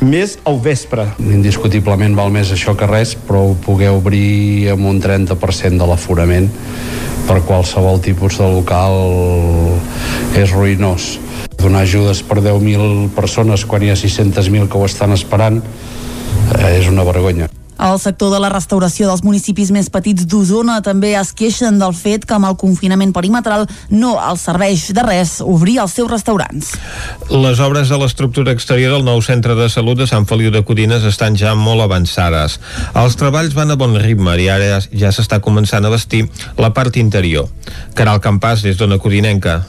més 0.00 0.36
al 0.46 0.60
vespre. 0.62 1.08
indiscutiblement 1.18 2.14
val 2.14 2.30
més 2.30 2.52
això 2.54 2.74
que 2.78 2.86
res, 2.86 3.16
però 3.16 3.54
poder 3.64 3.90
obrir 3.90 4.70
amb 4.72 4.86
un 4.86 5.00
30% 5.02 5.78
de 5.78 5.86
l'aforament 5.86 6.48
per 7.26 7.42
qualsevol 7.44 8.00
tipus 8.00 8.38
de 8.38 8.46
local 8.46 8.94
és 10.38 10.52
ruïnós. 10.54 11.18
Donar 11.58 11.82
ajudes 11.82 12.22
per 12.22 12.38
10.000 12.40 13.10
persones 13.16 13.66
quan 13.66 13.82
hi 13.82 13.90
ha 13.90 13.98
600.000 13.98 14.70
que 14.70 14.78
ho 14.78 14.86
estan 14.86 15.12
esperant 15.12 15.60
eh, 15.60 16.78
és 16.78 16.88
una 16.88 17.04
vergonya. 17.04 17.50
El 17.78 17.98
sector 18.02 18.32
de 18.34 18.40
la 18.42 18.50
restauració 18.50 19.06
dels 19.06 19.22
municipis 19.22 19.70
més 19.74 19.86
petits 19.94 20.26
d'Osona 20.26 20.80
també 20.82 21.12
es 21.18 21.30
queixen 21.36 21.78
del 21.78 21.94
fet 21.94 22.26
que 22.26 22.34
amb 22.34 22.48
el 22.48 22.58
confinament 22.58 23.12
perimetral 23.14 23.68
no 23.94 24.16
els 24.18 24.42
serveix 24.48 24.88
de 24.96 25.04
res 25.06 25.38
obrir 25.44 25.78
els 25.84 25.94
seus 25.94 26.10
restaurants. 26.10 26.72
Les 27.30 27.62
obres 27.62 27.88
de 27.92 28.00
l'estructura 28.00 28.52
exterior 28.56 28.96
del 28.96 29.06
nou 29.06 29.22
centre 29.22 29.54
de 29.54 29.70
salut 29.70 30.02
de 30.02 30.10
Sant 30.10 30.26
Feliu 30.26 30.50
de 30.50 30.64
Codines 30.66 31.06
estan 31.06 31.38
ja 31.38 31.54
molt 31.54 31.86
avançades. 31.86 32.58
Els 32.98 33.18
treballs 33.20 33.54
van 33.54 33.70
a 33.70 33.78
bon 33.78 33.94
ritme 33.98 34.34
i 34.42 34.50
ara 34.50 34.82
ja 34.82 35.14
s'està 35.14 35.38
començant 35.44 35.86
a 35.86 35.94
vestir 35.94 36.26
la 36.58 36.74
part 36.74 36.98
interior. 36.98 37.46
Caral 37.94 38.22
Campàs, 38.24 38.66
des 38.66 38.78
d'Ona 38.78 38.98
Codinenca. 38.98 39.62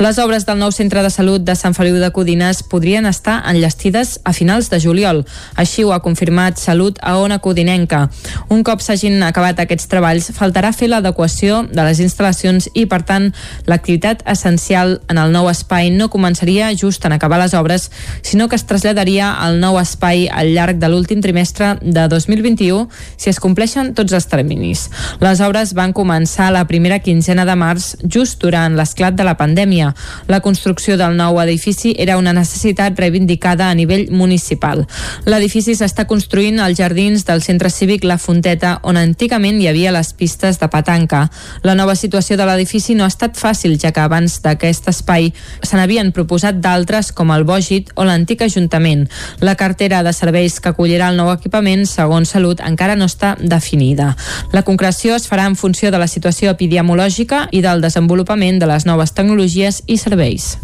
Les 0.00 0.18
obres 0.18 0.46
del 0.48 0.58
nou 0.58 0.72
centre 0.72 1.02
de 1.04 1.10
salut 1.12 1.42
de 1.44 1.54
Sant 1.56 1.74
Feliu 1.76 1.98
de 2.00 2.08
Codines 2.12 2.62
podrien 2.62 3.04
estar 3.06 3.40
enllestides 3.48 4.18
a 4.24 4.32
finals 4.32 4.70
de 4.72 4.78
juliol. 4.80 5.22
Així 5.60 5.84
ho 5.84 5.92
ha 5.92 6.00
confirmat 6.00 6.58
Salut 6.58 6.98
a 7.02 7.18
Ona 7.20 7.38
Codinenca. 7.44 8.06
Un 8.48 8.62
cop 8.64 8.80
s'hagin 8.80 9.22
acabat 9.26 9.60
aquests 9.60 9.90
treballs, 9.92 10.30
faltarà 10.36 10.70
fer 10.72 10.88
l'adequació 10.88 11.62
de 11.68 11.84
les 11.86 12.00
instal·lacions 12.00 12.70
i, 12.74 12.86
per 12.90 13.02
tant, 13.08 13.30
l'activitat 13.68 14.24
essencial 14.28 14.98
en 15.08 15.20
el 15.20 15.32
nou 15.32 15.50
espai 15.50 15.90
no 15.94 16.10
començaria 16.12 16.72
just 16.76 17.04
en 17.04 17.16
acabar 17.16 17.40
les 17.42 17.54
obres, 17.54 17.90
sinó 18.22 18.48
que 18.48 18.56
es 18.56 18.66
traslladaria 18.68 19.32
al 19.32 19.60
nou 19.60 19.78
espai 19.80 20.28
al 20.28 20.54
llarg 20.54 20.80
de 20.80 20.88
l'últim 20.88 21.20
trimestre 21.20 21.74
de 21.82 22.06
2021 22.08 22.88
si 23.16 23.30
es 23.30 23.40
compleixen 23.40 23.94
tots 23.94 24.16
els 24.16 24.28
terminis. 24.32 24.88
Les 25.20 25.44
obres 25.44 25.74
van 25.76 25.92
començar 25.96 26.50
la 26.54 26.64
primera 26.68 27.00
quinzena 27.04 27.44
de 27.44 27.56
març, 27.56 27.94
just 28.04 28.40
durant 28.40 28.76
l'esclat 28.78 29.16
de 29.16 29.26
la 29.26 29.36
pandèmia 29.36 29.69
pandèmia. 29.70 29.94
La 30.26 30.40
construcció 30.40 30.96
del 30.96 31.16
nou 31.16 31.40
edifici 31.40 31.94
era 31.98 32.16
una 32.18 32.32
necessitat 32.32 32.98
reivindicada 32.98 33.70
a 33.70 33.74
nivell 33.74 34.10
municipal. 34.10 34.86
L'edifici 35.26 35.74
s'està 35.74 36.06
construint 36.06 36.60
als 36.60 36.78
jardins 36.78 37.24
del 37.24 37.42
centre 37.42 37.70
cívic 37.70 38.04
La 38.04 38.18
Fonteta, 38.18 38.80
on 38.82 38.96
antigament 38.96 39.60
hi 39.60 39.68
havia 39.68 39.92
les 39.92 40.12
pistes 40.12 40.58
de 40.58 40.68
petanca. 40.68 41.28
La 41.62 41.74
nova 41.74 41.94
situació 41.94 42.36
de 42.36 42.46
l'edifici 42.46 42.94
no 42.94 43.04
ha 43.04 43.10
estat 43.10 43.36
fàcil, 43.36 43.78
ja 43.78 43.92
que 43.92 44.00
abans 44.00 44.40
d'aquest 44.42 44.88
espai 44.88 45.32
se 45.62 45.76
n'havien 45.76 46.12
proposat 46.12 46.60
d'altres 46.60 47.12
com 47.12 47.30
el 47.30 47.44
Bògit 47.44 47.92
o 47.96 48.04
l'antic 48.04 48.42
Ajuntament. 48.42 49.06
La 49.40 49.54
cartera 49.54 50.02
de 50.02 50.12
serveis 50.12 50.60
que 50.60 50.70
acollirà 50.70 51.10
el 51.10 51.16
nou 51.16 51.30
equipament, 51.32 51.86
segons 51.86 52.30
Salut, 52.30 52.60
encara 52.64 52.96
no 52.96 53.06
està 53.06 53.36
definida. 53.40 54.14
La 54.52 54.62
concreció 54.62 55.14
es 55.14 55.28
farà 55.28 55.46
en 55.46 55.56
funció 55.56 55.90
de 55.90 55.98
la 55.98 56.08
situació 56.08 56.50
epidemiològica 56.50 57.48
i 57.52 57.60
del 57.60 57.82
desenvolupament 57.82 58.60
de 58.60 58.68
les 58.70 58.86
noves 58.86 59.12
tecnologies 59.12 59.59
i 59.86 59.96
serveis. 60.00 60.56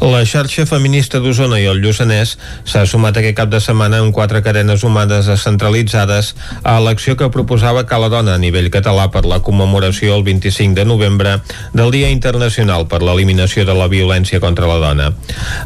La 0.00 0.24
xarxa 0.28 0.66
feminista 0.68 1.20
d'Osona 1.22 1.58
i 1.60 1.66
el 1.70 1.82
Lluçanès 1.82 2.36
s'ha 2.68 2.84
sumat 2.86 3.18
aquest 3.18 3.36
cap 3.38 3.50
de 3.52 3.60
setmana 3.62 4.00
amb 4.02 4.14
quatre 4.14 4.42
cadenes 4.46 4.84
humanes 4.86 5.26
descentralitzades 5.30 6.34
a 6.62 6.78
l'acció 6.82 7.16
que 7.18 7.30
proposava 7.34 7.84
Cala 7.86 8.08
Dona 8.12 8.36
a 8.36 8.42
nivell 8.42 8.70
català 8.74 9.08
per 9.12 9.24
la 9.26 9.40
commemoració 9.44 10.14
el 10.16 10.24
25 10.26 10.74
de 10.78 10.84
novembre 10.84 11.38
del 11.72 11.90
Dia 11.94 12.10
Internacional 12.14 12.86
per 12.88 13.02
l'Eliminació 13.02 13.64
de 13.68 13.74
la 13.76 13.88
Violència 13.90 14.40
contra 14.40 14.68
la 14.70 14.78
Dona. 14.82 15.10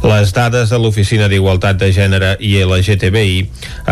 Les 0.03 0.33
dades 0.33 0.73
de 0.73 0.79
l'Oficina 0.81 1.29
d'Igualtat 1.31 1.79
de 1.81 1.91
Gènere 1.93 2.33
i 2.39 2.55
LGTBI 2.63 3.37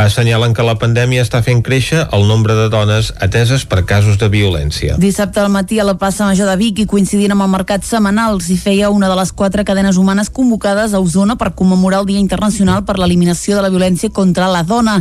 assenyalen 0.02 0.56
que 0.58 0.66
la 0.66 0.78
pandèmia 0.82 1.24
està 1.26 1.44
fent 1.46 1.62
créixer 1.64 2.06
el 2.12 2.28
nombre 2.28 2.56
de 2.58 2.68
dones 2.74 3.12
ateses 3.22 3.66
per 3.66 3.86
casos 3.86 4.18
de 4.22 4.30
violència. 4.32 4.98
Dissabte 5.02 5.42
al 5.42 5.52
matí 5.54 5.80
a 5.80 5.88
la 5.88 5.98
plaça 6.02 6.26
Major 6.26 6.50
de 6.50 6.58
Vic 6.60 6.84
i 6.84 6.88
coincidint 6.90 7.36
amb 7.36 7.46
el 7.46 7.54
mercat 7.54 7.86
setmanal 7.88 8.42
s'hi 8.42 8.58
feia 8.60 8.90
una 8.90 9.10
de 9.12 9.18
les 9.20 9.32
quatre 9.32 9.66
cadenes 9.68 9.98
humanes 10.02 10.30
convocades 10.30 10.94
a 10.94 11.00
Osona 11.00 11.38
per 11.40 11.54
commemorar 11.56 12.02
el 12.02 12.10
Dia 12.10 12.20
Internacional 12.20 12.84
per 12.84 12.98
l'Eliminació 13.00 13.56
de 13.56 13.64
la 13.64 13.72
Violència 13.72 14.12
contra 14.12 14.50
la 14.52 14.66
Dona. 14.68 14.98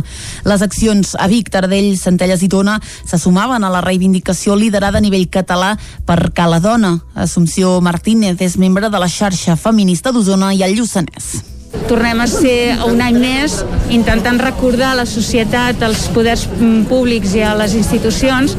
Les 0.47 0.61
accions 0.61 1.15
a 1.19 1.27
Vic, 1.27 1.51
Tardell, 1.51 1.97
Centelles 1.99 2.45
i 2.45 2.49
Tona 2.49 2.79
se 2.85 3.19
sumaven 3.19 3.65
a 3.65 3.73
la 3.73 3.83
reivindicació 3.83 4.55
liderada 4.55 5.01
a 5.01 5.05
nivell 5.05 5.27
català 5.27 5.73
per 6.05 6.31
Cala 6.37 6.61
Dona. 6.63 6.99
Assumpció 7.15 7.79
Martínez 7.81 8.39
és 8.39 8.59
membre 8.61 8.93
de 8.93 9.01
la 9.01 9.11
xarxa 9.11 9.57
feminista 9.59 10.13
d'Osona 10.15 10.53
i 10.55 10.63
el 10.63 10.77
Lluçanès. 10.79 11.50
Tornem 11.87 12.19
a 12.23 12.27
ser 12.27 12.77
un 12.87 13.01
any 13.03 13.17
més 13.19 13.61
intentant 13.91 14.39
recordar 14.39 14.91
a 14.91 14.97
la 15.01 15.05
societat, 15.07 15.81
als 15.83 16.07
poders 16.15 16.45
mm, 16.47 16.85
públics 16.91 17.35
i 17.35 17.43
a 17.47 17.53
les 17.59 17.75
institucions 17.79 18.55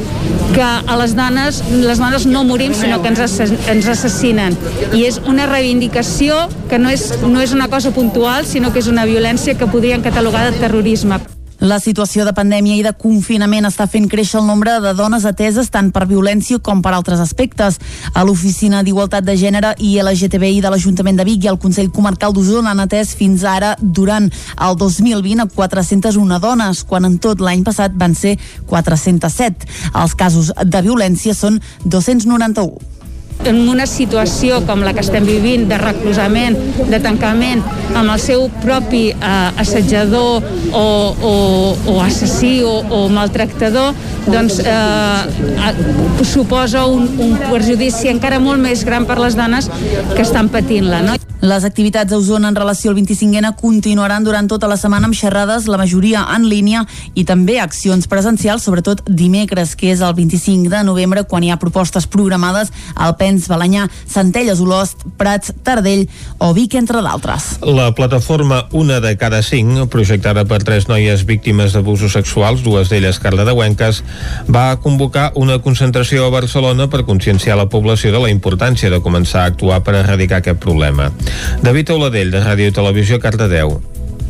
que 0.53 0.65
a 0.65 0.97
les 1.01 1.15
dones, 1.17 1.63
les 1.73 2.01
dones 2.01 2.27
no 2.29 2.45
morim 2.45 2.75
sinó 2.77 3.01
que 3.03 3.13
ens, 3.13 3.39
ens 3.73 3.89
assassinen 3.89 4.57
i 4.93 5.07
és 5.09 5.21
una 5.29 5.49
reivindicació 5.49 6.47
que 6.69 6.81
no 6.81 6.93
és, 6.93 7.09
no 7.25 7.41
és 7.41 7.57
una 7.57 7.69
cosa 7.73 7.93
puntual 7.97 8.49
sinó 8.49 8.73
que 8.73 8.85
és 8.85 8.91
una 8.93 9.09
violència 9.09 9.57
que 9.57 9.69
podrien 9.69 10.05
catalogar 10.05 10.51
de 10.51 10.59
terrorisme. 10.61 11.21
La 11.63 11.77
situació 11.79 12.25
de 12.27 12.33
pandèmia 12.35 12.75
i 12.75 12.83
de 12.83 12.91
confinament 12.99 13.69
està 13.69 13.85
fent 13.87 14.09
créixer 14.11 14.41
el 14.41 14.49
nombre 14.49 14.73
de 14.83 14.91
dones 14.99 15.23
ateses 15.29 15.69
tant 15.71 15.93
per 15.95 16.09
violència 16.11 16.59
com 16.59 16.81
per 16.83 16.91
altres 16.97 17.21
aspectes. 17.23 17.77
A 18.19 18.25
l'Oficina 18.27 18.81
d'Igualtat 18.83 19.23
de 19.23 19.37
Gènere 19.39 19.71
i 19.79 19.93
LGTBI 20.03 20.59
de 20.65 20.73
l'Ajuntament 20.75 21.21
de 21.21 21.29
Vic 21.29 21.47
i 21.47 21.53
el 21.53 21.61
Consell 21.63 21.93
Comarcal 21.95 22.35
d'Osona 22.35 22.73
han 22.75 22.83
atès 22.83 23.15
fins 23.15 23.45
ara, 23.47 23.77
durant 23.79 24.27
el 24.27 24.79
2020, 24.81 25.45
a 25.45 25.47
401 25.55 26.41
dones, 26.43 26.83
quan 26.83 27.07
en 27.07 27.21
tot 27.23 27.39
l'any 27.39 27.63
passat 27.63 27.95
van 27.95 28.19
ser 28.19 28.41
407. 28.67 29.71
Els 30.03 30.17
casos 30.19 30.51
de 30.67 30.83
violència 30.83 31.31
són 31.31 31.63
291 31.87 32.92
en 33.49 33.69
una 33.69 33.87
situació 33.91 34.61
com 34.67 34.85
la 34.85 34.93
que 34.95 35.03
estem 35.05 35.27
vivint 35.27 35.67
de 35.71 35.79
reclusament, 35.81 36.59
de 36.91 37.01
tancament, 37.03 37.63
amb 37.93 38.07
el 38.07 38.21
seu 38.23 38.47
propi 38.63 39.05
eh, 39.13 39.63
assetjador 39.63 40.45
o, 40.73 40.87
o, 41.33 41.35
o 41.95 41.99
assassí 42.05 42.55
o, 42.67 42.79
o 42.83 43.03
maltractador, 43.13 43.97
doncs 44.29 44.61
eh, 44.63 45.75
suposa 46.29 46.87
un, 46.87 47.09
un 47.19 47.37
perjudici 47.49 48.13
encara 48.13 48.41
molt 48.43 48.63
més 48.63 48.87
gran 48.87 49.09
per 49.09 49.19
les 49.23 49.39
dones 49.39 49.71
que 50.15 50.23
estan 50.23 50.51
patint-la. 50.53 51.03
No? 51.07 51.19
Les 51.43 51.65
activitats 51.67 52.13
a 52.15 52.19
Osona 52.21 52.53
en 52.53 52.55
relació 52.55 52.93
al 52.93 52.97
25N 53.01 53.49
continuaran 53.59 54.23
durant 54.23 54.47
tota 54.47 54.69
la 54.71 54.77
setmana 54.79 55.09
amb 55.09 55.17
xerrades, 55.19 55.65
la 55.67 55.79
majoria 55.81 56.21
en 56.37 56.45
línia, 56.47 56.85
i 57.19 57.25
també 57.27 57.57
accions 57.59 58.07
presencials, 58.07 58.63
sobretot 58.63 59.01
dimecres, 59.09 59.73
que 59.75 59.91
és 59.91 60.05
el 60.07 60.15
25 60.15 60.71
de 60.71 60.85
novembre, 60.87 61.25
quan 61.27 61.43
hi 61.43 61.51
ha 61.51 61.59
propostes 61.59 62.07
programades 62.07 62.71
al 62.95 63.17
Pens, 63.19 63.49
Balanyà, 63.51 63.89
Centelles, 64.07 64.63
Olost, 64.63 65.03
Prats, 65.19 65.51
Tardell 65.67 66.05
o 66.39 66.53
Vic, 66.55 66.77
entre 66.79 67.03
d'altres. 67.03 67.57
La 67.67 67.89
plataforma 67.91 68.69
Una 68.71 69.01
de 69.03 69.17
cada 69.19 69.43
cinc, 69.43 69.89
projectada 69.91 70.47
per 70.47 70.63
tres 70.63 70.87
noies 70.87 71.27
víctimes 71.27 71.75
d'abusos 71.75 72.15
sexuals, 72.15 72.63
dues 72.63 72.87
d'elles 72.87 73.19
cardedeuenques, 73.19 74.05
va 74.47 74.79
convocar 74.79 75.33
una 75.35 75.59
concentració 75.59 76.29
a 76.29 76.31
Barcelona 76.39 76.87
per 76.87 77.03
conscienciar 77.03 77.59
la 77.59 77.67
població 77.67 78.15
de 78.15 78.23
la 78.23 78.31
importància 78.31 78.95
de 78.95 79.03
començar 79.03 79.43
a 79.43 79.51
actuar 79.51 79.83
per 79.83 79.99
erradicar 80.05 80.39
aquest 80.39 80.63
problema. 80.63 81.11
David 81.63 81.91
Oladell, 81.95 82.31
de 82.31 82.43
Ràdio 82.43 82.73
Televisió, 82.75 83.21
Cardedeu. 83.21 83.81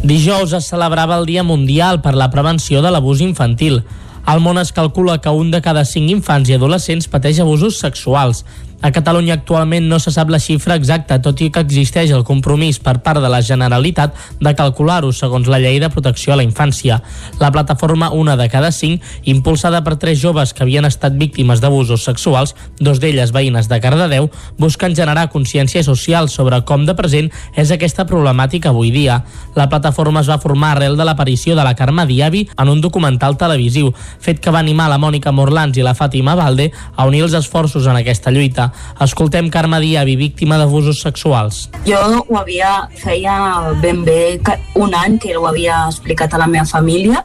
Dijous 0.02 0.52
es 0.56 0.66
celebrava 0.66 1.16
el 1.20 1.26
Dia 1.26 1.44
Mundial 1.46 2.00
per 2.02 2.16
la 2.18 2.30
Prevenció 2.30 2.82
de 2.82 2.90
l'Abús 2.90 3.20
Infantil. 3.22 3.82
Al 4.26 4.40
món 4.42 4.58
es 4.58 4.72
calcula 4.74 5.18
que 5.22 5.30
un 5.30 5.50
de 5.50 5.60
cada 5.62 5.84
cinc 5.86 6.10
infants 6.10 6.50
i 6.50 6.54
adolescents 6.54 7.08
pateix 7.10 7.40
abusos 7.42 7.78
sexuals. 7.82 8.44
A 8.82 8.90
Catalunya 8.90 9.34
actualment 9.38 9.86
no 9.86 10.00
se 10.02 10.10
sap 10.10 10.26
la 10.34 10.40
xifra 10.42 10.74
exacta, 10.74 11.20
tot 11.22 11.38
i 11.38 11.52
que 11.54 11.62
existeix 11.62 12.10
el 12.10 12.24
compromís 12.26 12.80
per 12.82 12.96
part 13.06 13.22
de 13.22 13.28
la 13.30 13.38
Generalitat 13.46 14.16
de 14.42 14.52
calcular-ho 14.58 15.12
segons 15.14 15.46
la 15.46 15.60
llei 15.62 15.78
de 15.78 15.86
protecció 15.86 16.32
a 16.34 16.38
la 16.40 16.42
infància. 16.42 16.96
La 17.38 17.52
plataforma 17.54 18.10
Una 18.10 18.34
de 18.36 18.48
cada 18.50 18.72
cinc, 18.74 19.04
impulsada 19.22 19.84
per 19.86 19.94
tres 20.02 20.18
joves 20.18 20.50
que 20.52 20.64
havien 20.64 20.84
estat 20.84 21.14
víctimes 21.14 21.62
d'abusos 21.62 22.02
sexuals, 22.02 22.56
dos 22.80 22.98
d'elles 22.98 23.30
veïnes 23.30 23.68
de 23.70 23.78
Cardedeu, 23.78 24.26
busquen 24.58 24.98
generar 24.98 25.30
consciència 25.30 25.84
social 25.86 26.26
sobre 26.28 26.58
com 26.66 26.82
de 26.82 26.96
present 26.98 27.30
és 27.54 27.70
aquesta 27.70 28.02
problemàtica 28.10 28.74
avui 28.74 28.90
dia. 28.90 29.20
La 29.54 29.68
plataforma 29.70 30.26
es 30.26 30.30
va 30.32 30.40
formar 30.42 30.72
arrel 30.72 30.98
de 30.98 31.06
l'aparició 31.06 31.54
de 31.54 31.62
la 31.62 31.76
Carme 31.78 32.08
Diabi 32.10 32.48
en 32.58 32.74
un 32.74 32.82
documental 32.82 33.38
televisiu, 33.38 33.94
fet 34.18 34.42
que 34.42 34.50
va 34.50 34.58
animar 34.58 34.90
la 34.90 34.98
Mònica 34.98 35.30
Morlans 35.30 35.78
i 35.78 35.86
la 35.86 35.94
Fàtima 35.94 36.34
Valde 36.34 36.72
a 36.96 37.06
unir 37.06 37.22
els 37.22 37.38
esforços 37.38 37.86
en 37.86 38.02
aquesta 38.02 38.34
lluita. 38.34 38.71
Escoltem 39.00 39.50
Carme 39.50 39.80
Diabi, 39.82 40.16
víctima 40.16 40.58
d'abusos 40.60 41.02
sexuals. 41.02 41.66
Jo 41.86 42.00
ho 42.22 42.38
havia, 42.38 42.88
feia 43.02 43.36
ben 43.82 44.04
bé 44.06 44.38
un 44.78 44.94
any 44.94 45.18
que 45.22 45.36
ho 45.36 45.46
havia 45.48 45.86
explicat 45.88 46.34
a 46.34 46.42
la 46.42 46.50
meva 46.50 46.68
família 46.68 47.24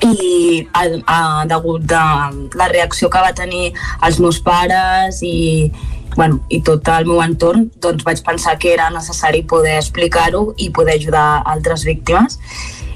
i 0.00 0.66
a, 0.72 0.84
a, 1.04 1.18
degut 1.48 1.84
de 1.84 2.02
la 2.56 2.68
reacció 2.72 3.10
que 3.12 3.20
va 3.20 3.32
tenir 3.36 3.72
els 4.06 4.20
meus 4.20 4.40
pares 4.40 5.20
i, 5.26 5.70
bueno, 6.16 6.40
i 6.48 6.62
tot 6.64 6.88
el 6.88 7.08
meu 7.08 7.20
entorn, 7.24 7.68
doncs 7.82 8.04
vaig 8.06 8.22
pensar 8.26 8.56
que 8.58 8.72
era 8.72 8.90
necessari 8.94 9.42
poder 9.42 9.76
explicar-ho 9.78 10.54
i 10.56 10.70
poder 10.70 10.96
ajudar 10.96 11.42
altres 11.44 11.84
víctimes. 11.84 12.38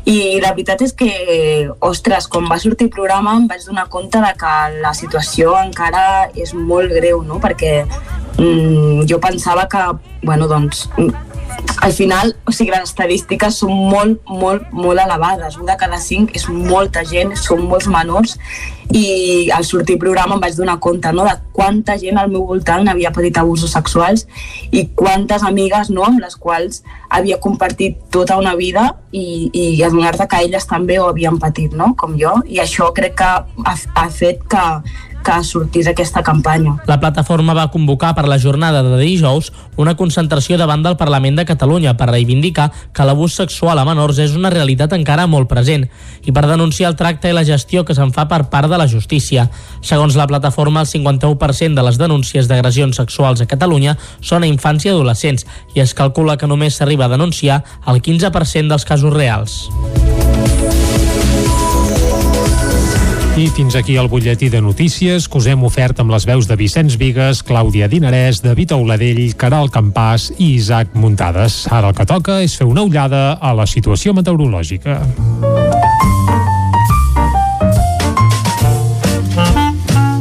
I 0.05 0.39
la 0.43 0.51
veritat 0.53 0.83
és 0.85 0.93
que, 0.93 1.11
ostres, 1.85 2.27
quan 2.29 2.49
va 2.51 2.59
sortir 2.61 2.91
el 2.91 2.93
programa 2.93 3.39
em 3.39 3.47
vaig 3.49 3.65
donar 3.65 3.87
compte 3.93 4.21
de 4.21 4.33
que 4.41 4.55
la 4.83 4.93
situació 4.93 5.55
encara 5.63 6.29
és 6.37 6.53
molt 6.55 6.93
greu, 6.93 7.23
no? 7.25 7.41
Perquè 7.41 7.87
mm, 7.87 9.07
jo 9.09 9.21
pensava 9.23 9.65
que, 9.73 9.85
bueno, 10.23 10.49
doncs, 10.51 10.85
al 11.81 11.93
final, 11.93 12.35
o 12.45 12.53
sigui, 12.53 12.73
les 12.75 12.91
estadístiques 12.91 13.63
són 13.63 13.73
molt, 13.73 14.21
molt, 14.29 14.69
molt 14.73 15.01
elevades. 15.01 15.57
Un 15.57 15.73
de 15.73 15.77
cada 15.81 16.01
cinc 16.01 16.37
és 16.37 16.47
molta 16.53 17.05
gent, 17.09 17.33
són 17.41 17.65
molts 17.71 17.89
menors 17.89 18.37
i 18.93 19.51
al 19.55 19.65
sortir 19.65 19.97
programa 19.99 20.37
em 20.37 20.43
vaig 20.43 20.57
donar 20.59 20.77
compte 20.83 21.13
no, 21.13 21.25
de 21.25 21.35
quanta 21.57 21.97
gent 22.01 22.19
al 22.21 22.31
meu 22.33 22.45
voltant 22.49 22.89
havia 22.91 23.13
patit 23.15 23.39
abusos 23.41 23.73
sexuals 23.73 24.27
i 24.71 24.87
quantes 24.95 25.43
amigues 25.47 25.91
no, 25.91 26.05
amb 26.05 26.21
les 26.23 26.37
quals 26.37 26.83
havia 27.09 27.39
compartit 27.41 27.97
tota 28.15 28.37
una 28.41 28.55
vida 28.59 28.91
i, 29.13 29.51
i 29.53 29.83
adonar-te 29.87 30.29
que 30.29 30.43
elles 30.45 30.69
també 30.69 30.99
ho 30.99 31.09
havien 31.09 31.39
patit, 31.41 31.73
no? 31.73 31.95
com 31.97 32.19
jo, 32.21 32.37
i 32.47 32.61
això 32.63 32.91
crec 32.95 33.17
que 33.23 33.33
ha, 33.33 33.75
ha 33.75 34.09
fet 34.11 34.45
que, 34.51 34.65
que 35.25 35.39
sortís 35.43 35.89
aquesta 35.89 36.23
campanya. 36.23 36.77
La 36.87 37.01
plataforma 37.01 37.55
va 37.57 37.71
convocar 37.73 38.13
per 38.15 38.27
la 38.29 38.39
jornada 38.39 38.83
de 38.85 38.99
dijous 39.01 39.51
una 39.81 39.97
concentració 39.97 40.59
davant 40.61 40.85
del 40.85 40.99
Parlament 41.01 41.41
de 41.41 41.47
Catalunya 41.49 41.97
per 41.97 42.11
reivindicar 42.11 42.71
que 42.93 43.07
l'abús 43.09 43.35
sexual 43.41 43.81
a 43.81 43.87
menors 43.89 44.21
és 44.23 44.37
una 44.37 44.53
realitat 44.53 44.93
encara 44.93 45.27
molt 45.27 45.49
present 45.51 45.89
i 46.23 46.33
per 46.33 46.45
denunciar 46.47 46.93
el 46.93 46.99
tracte 47.01 47.33
i 47.33 47.37
la 47.37 47.47
gestió 47.49 47.85
que 47.85 47.97
se'n 47.97 48.13
fa 48.13 48.29
per 48.29 48.45
part 48.53 48.71
de 48.71 48.79
la 48.79 48.89
justícia. 48.89 49.49
Segons 49.81 50.17
la 50.21 50.29
plataforma, 50.29 50.85
el 50.85 50.91
51% 50.93 51.75
de 51.75 51.89
les 51.89 51.99
denúncies 51.99 52.49
d'agressions 52.51 53.01
sexuals 53.01 53.41
a 53.41 53.49
Catalunya 53.51 53.97
són 54.21 54.45
a 54.45 54.51
infants 54.51 54.85
i 54.85 54.93
adolescents 54.93 55.49
i 55.75 55.81
es 55.81 55.97
calcula 55.97 56.37
que 56.37 56.51
només 56.51 56.77
s'arriba 56.77 57.09
a 57.09 57.15
denunciar 57.17 57.63
el 57.89 58.03
15% 58.03 58.69
dels 58.69 58.85
casos 58.85 59.13
reals. 59.15 59.63
I 63.35 63.49
fins 63.51 63.75
aquí 63.75 63.97
el 63.97 64.07
butlletí 64.07 64.47
de 64.49 64.61
notícies 64.63 65.25
que 65.27 65.41
us 65.41 65.49
hem 65.51 65.65
ofert 65.67 65.99
amb 65.99 66.13
les 66.15 66.23
veus 66.23 66.47
de 66.47 66.55
Vicenç 66.55 66.95
Vigues, 67.01 67.41
Clàudia 67.43 67.89
Dinarès, 67.91 68.39
David 68.45 68.77
Auladell, 68.77 69.25
Caral 69.35 69.73
Campàs 69.75 70.29
i 70.39 70.53
Isaac 70.55 70.95
Muntades. 70.95 71.65
Ara 71.67 71.91
el 71.91 71.99
que 71.99 72.07
toca 72.07 72.39
és 72.47 72.55
fer 72.55 72.69
una 72.71 72.87
ullada 72.87 73.33
a 73.43 73.51
la 73.59 73.67
situació 73.67 74.15
meteorològica. 74.15 75.01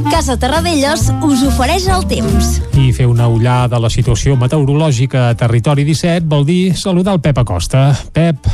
Casa 0.09 0.39
Terradellos 0.41 1.11
us 1.21 1.45
ofereix 1.45 1.85
el 1.93 2.07
temps. 2.09 2.55
I 2.81 2.89
fer 2.97 3.05
una 3.05 3.29
ullada 3.29 3.77
a 3.77 3.83
la 3.83 3.93
situació 3.93 4.33
meteorològica 4.41 5.27
a 5.29 5.37
Territori 5.37 5.85
17 5.85 6.25
vol 6.25 6.49
dir 6.49 6.61
saludar 6.73 7.13
el 7.13 7.21
Pep 7.21 7.45
Acosta. 7.45 7.91
Pep, 8.09 8.49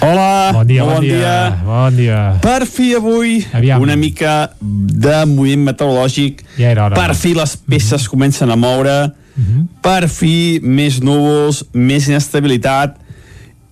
Hola, 0.00 0.52
bon 0.52 0.66
dia, 0.66 0.84
bon, 0.84 0.94
bon 0.94 1.00
dia. 1.00 1.18
dia. 1.18 1.62
Bon 1.64 1.96
dia. 1.96 2.20
Per 2.40 2.66
fi 2.66 2.94
avui 2.94 3.46
Aviam. 3.52 3.82
una 3.82 3.96
mica 3.96 4.50
de 4.60 5.24
moviment 5.26 5.64
meteorològic. 5.70 6.44
Ja 6.58 6.70
era 6.70 6.86
hora. 6.86 6.96
Per 6.96 7.14
fi 7.14 7.34
les 7.34 7.56
peces 7.56 7.92
mm 7.92 8.04
-hmm. 8.04 8.10
comencen 8.10 8.50
a 8.50 8.56
moure. 8.56 9.12
Mm 9.34 9.44
-hmm. 9.44 9.66
Per 9.82 10.08
fi 10.08 10.60
més 10.62 11.00
núvols, 11.00 11.64
més 11.72 12.08
inestabilitat 12.08 12.96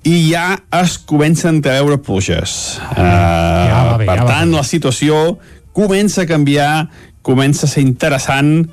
i 0.05 0.31
ja 0.31 0.59
es 0.83 0.99
comencen 0.99 1.63
a 1.65 1.81
veure 1.81 1.99
pluges. 1.99 2.79
Uh, 2.93 3.01
ja 3.01 3.85
va 3.89 3.97
bé, 3.97 4.05
per 4.05 4.17
ja 4.19 4.25
va 4.25 4.31
tant, 4.31 4.51
bé. 4.51 4.57
la 4.57 4.63
situació 4.63 5.39
comença 5.73 6.23
a 6.23 6.27
canviar, 6.27 6.89
comença 7.23 7.67
a 7.67 7.69
ser 7.69 7.83
interessant 7.83 8.69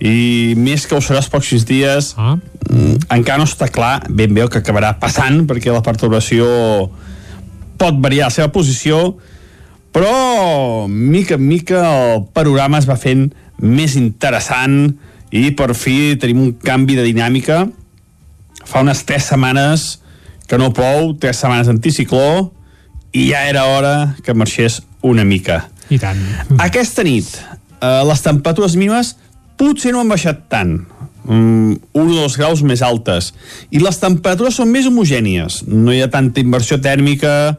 i 0.00 0.52
més 0.60 0.84
que 0.84 0.96
ho 0.96 1.00
serà 1.00 1.22
els 1.22 1.30
pròxims 1.32 1.64
dies 1.68 2.12
ah. 2.20 2.36
mm, 2.36 3.08
encara 3.16 3.40
no 3.40 3.48
està 3.48 3.70
clar 3.72 4.02
ben 4.08 4.34
bé 4.36 4.44
el 4.44 4.50
que 4.52 4.60
acabarà 4.60 4.92
passant 5.00 5.46
perquè 5.48 5.72
la 5.72 5.84
perturbació 5.84 6.46
pot 7.80 7.96
variar 8.04 8.28
la 8.28 8.34
seva 8.34 8.52
posició 8.52 9.16
però 9.96 10.84
mica 10.88 11.38
en 11.40 11.46
mica 11.48 11.80
el 11.88 12.26
panorama 12.36 12.82
es 12.82 12.88
va 12.88 12.98
fent 13.00 13.30
més 13.64 13.96
interessant 13.96 14.92
i 15.32 15.48
per 15.56 15.72
fi 15.74 16.16
tenim 16.20 16.42
un 16.44 16.52
canvi 16.60 16.98
de 16.98 17.06
dinàmica 17.06 17.64
fa 18.66 18.84
unes 18.84 19.00
tres 19.08 19.30
setmanes 19.30 19.86
que 20.46 20.58
no 20.60 20.74
plou, 20.76 21.14
tres 21.18 21.40
setmanes 21.40 21.70
d'anticicló 21.70 22.52
i 23.16 23.30
ja 23.30 23.46
era 23.48 23.64
hora 23.72 24.16
que 24.22 24.36
marxés 24.36 24.82
una 25.00 25.24
mica 25.24 25.70
I 25.88 25.98
tant. 26.02 26.20
aquesta 26.60 27.04
nit 27.06 27.32
eh, 27.80 28.02
les 28.04 28.22
temperatures 28.22 28.76
mínimes 28.76 29.16
potser 29.58 29.94
no 29.94 30.02
han 30.02 30.12
baixat 30.12 30.46
tant. 30.52 30.78
Mm, 31.26 31.78
un 31.98 32.12
o 32.12 32.20
dos 32.20 32.36
graus 32.38 32.62
més 32.62 32.84
altes. 32.86 33.32
I 33.74 33.82
les 33.82 33.98
temperatures 33.98 34.60
són 34.60 34.70
més 34.70 34.86
homogènies. 34.86 35.64
No 35.66 35.94
hi 35.94 36.04
ha 36.04 36.12
tanta 36.12 36.42
inversió 36.42 36.78
tèrmica 36.82 37.56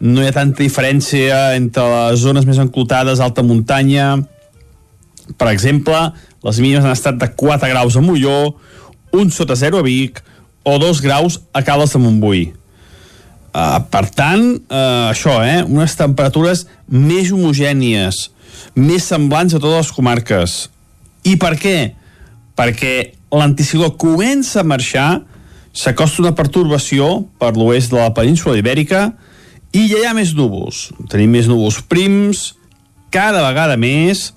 no 0.00 0.20
hi 0.20 0.28
ha 0.28 0.34
tanta 0.34 0.60
diferència 0.60 1.56
entre 1.56 1.84
les 1.88 2.20
zones 2.20 2.44
més 2.44 2.60
enclotades 2.60 3.22
alta 3.24 3.44
muntanya. 3.46 4.16
Per 5.40 5.48
exemple 5.48 5.96
les 6.44 6.60
mínimes 6.60 6.84
han 6.84 6.94
estat 6.94 7.18
de 7.20 7.30
4 7.32 7.70
graus 7.72 7.96
a 7.96 8.02
Molló 8.04 8.56
un 9.16 9.32
sota 9.32 9.56
0 9.56 9.80
a 9.80 9.86
Vic 9.86 10.20
o 10.66 10.76
2 10.82 11.00
graus 11.00 11.40
a 11.56 11.64
Cales 11.64 11.94
de 11.94 12.02
Montbui. 12.02 12.44
Uh, 13.56 13.80
per 13.88 14.04
tant, 14.12 14.42
uh, 14.68 15.08
això, 15.14 15.38
eh, 15.40 15.62
unes 15.64 15.94
temperatures 15.96 16.66
més 16.92 17.30
homogènies, 17.32 18.26
més 18.76 19.06
semblants 19.08 19.54
a 19.56 19.60
totes 19.62 19.86
les 19.86 19.92
comarques. 19.96 20.56
I 21.26 21.34
per 21.40 21.56
què? 21.58 21.78
Perquè 22.56 22.94
l'anticicló 23.34 23.92
comença 23.98 24.62
a 24.62 24.68
marxar, 24.68 25.08
s'acosta 25.76 26.22
una 26.22 26.34
pertorbació 26.36 27.26
per 27.40 27.52
l'oest 27.56 27.92
de 27.92 28.00
la 28.00 28.12
península 28.16 28.56
ibèrica 28.60 29.10
i 29.76 29.84
ja 29.90 30.00
hi 30.00 30.06
ha 30.08 30.14
més 30.16 30.32
núvols. 30.36 30.86
Tenim 31.12 31.34
més 31.36 31.50
núvols 31.50 31.82
prims, 31.90 32.54
cada 33.12 33.42
vegada 33.44 33.76
més, 33.80 34.30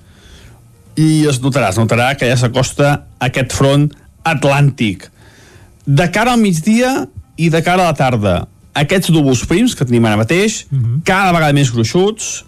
i 1.00 1.26
es 1.30 1.40
notarà, 1.44 1.70
es 1.72 1.80
notarà 1.80 2.12
que 2.20 2.28
ja 2.28 2.38
s'acosta 2.40 2.92
aquest 3.24 3.56
front 3.56 3.88
atlàntic. 4.28 5.08
De 5.86 6.10
cara 6.12 6.36
al 6.36 6.42
migdia 6.42 7.08
i 7.40 7.48
de 7.54 7.62
cara 7.64 7.86
a 7.86 7.94
la 7.94 7.98
tarda, 7.98 8.36
aquests 8.78 9.14
núvols 9.16 9.46
prims 9.48 9.76
que 9.78 9.88
tenim 9.88 10.06
ara 10.06 10.20
mateix, 10.20 10.66
uh 10.72 10.78
-huh. 10.78 11.00
cada 11.06 11.32
vegada 11.32 11.54
més 11.54 11.72
gruixuts, 11.72 12.44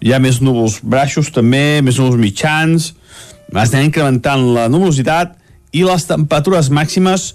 hi 0.00 0.12
ha 0.12 0.18
més 0.18 0.40
núvols 0.40 0.80
braixos 0.82 1.30
també, 1.30 1.82
més 1.82 1.98
núvols 1.98 2.18
mitjans, 2.18 2.94
es 3.60 3.72
anem 3.74 3.90
incrementant 3.90 4.46
la 4.54 4.68
nuvolositat 4.72 5.36
i 5.76 5.84
les 5.84 6.06
temperatures 6.08 6.70
màximes 6.72 7.32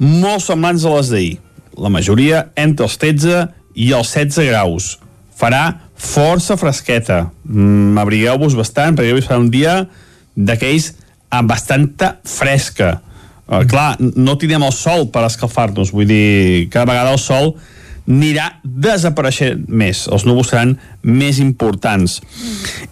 molt 0.00 0.42
semblants 0.42 0.86
a 0.86 0.94
les 0.96 1.12
d'ahir. 1.12 1.36
La 1.78 1.92
majoria 1.92 2.48
entre 2.58 2.88
els 2.88 2.96
13 2.98 3.44
i 3.78 3.92
els 3.94 4.10
16 4.16 4.50
graus. 4.50 4.96
Farà 5.38 5.90
força 5.94 6.56
fresqueta. 6.60 7.30
Mm, 7.44 7.98
Abrigueu-vos 8.00 8.56
bastant, 8.58 8.96
perquè 8.96 9.14
avui 9.14 9.24
serà 9.24 9.38
un 9.40 9.50
dia 9.52 9.84
d'aquells 10.34 10.94
amb 11.30 11.50
bastanta 11.50 12.16
fresca. 12.26 12.98
Uh, 13.50 13.64
clar, 13.66 13.96
no 13.98 14.36
tindrem 14.38 14.62
el 14.62 14.74
sol 14.74 15.08
per 15.10 15.24
escalfar-nos, 15.26 15.90
vull 15.94 16.06
dir, 16.06 16.68
cada 16.70 16.86
vegada 16.92 17.14
el 17.14 17.22
sol 17.22 17.54
anirà 18.10 18.46
desapareixent 18.64 19.66
més, 19.68 20.06
els 20.10 20.24
núvols 20.26 20.50
seran 20.50 20.76
més 21.02 21.38
importants. 21.42 22.18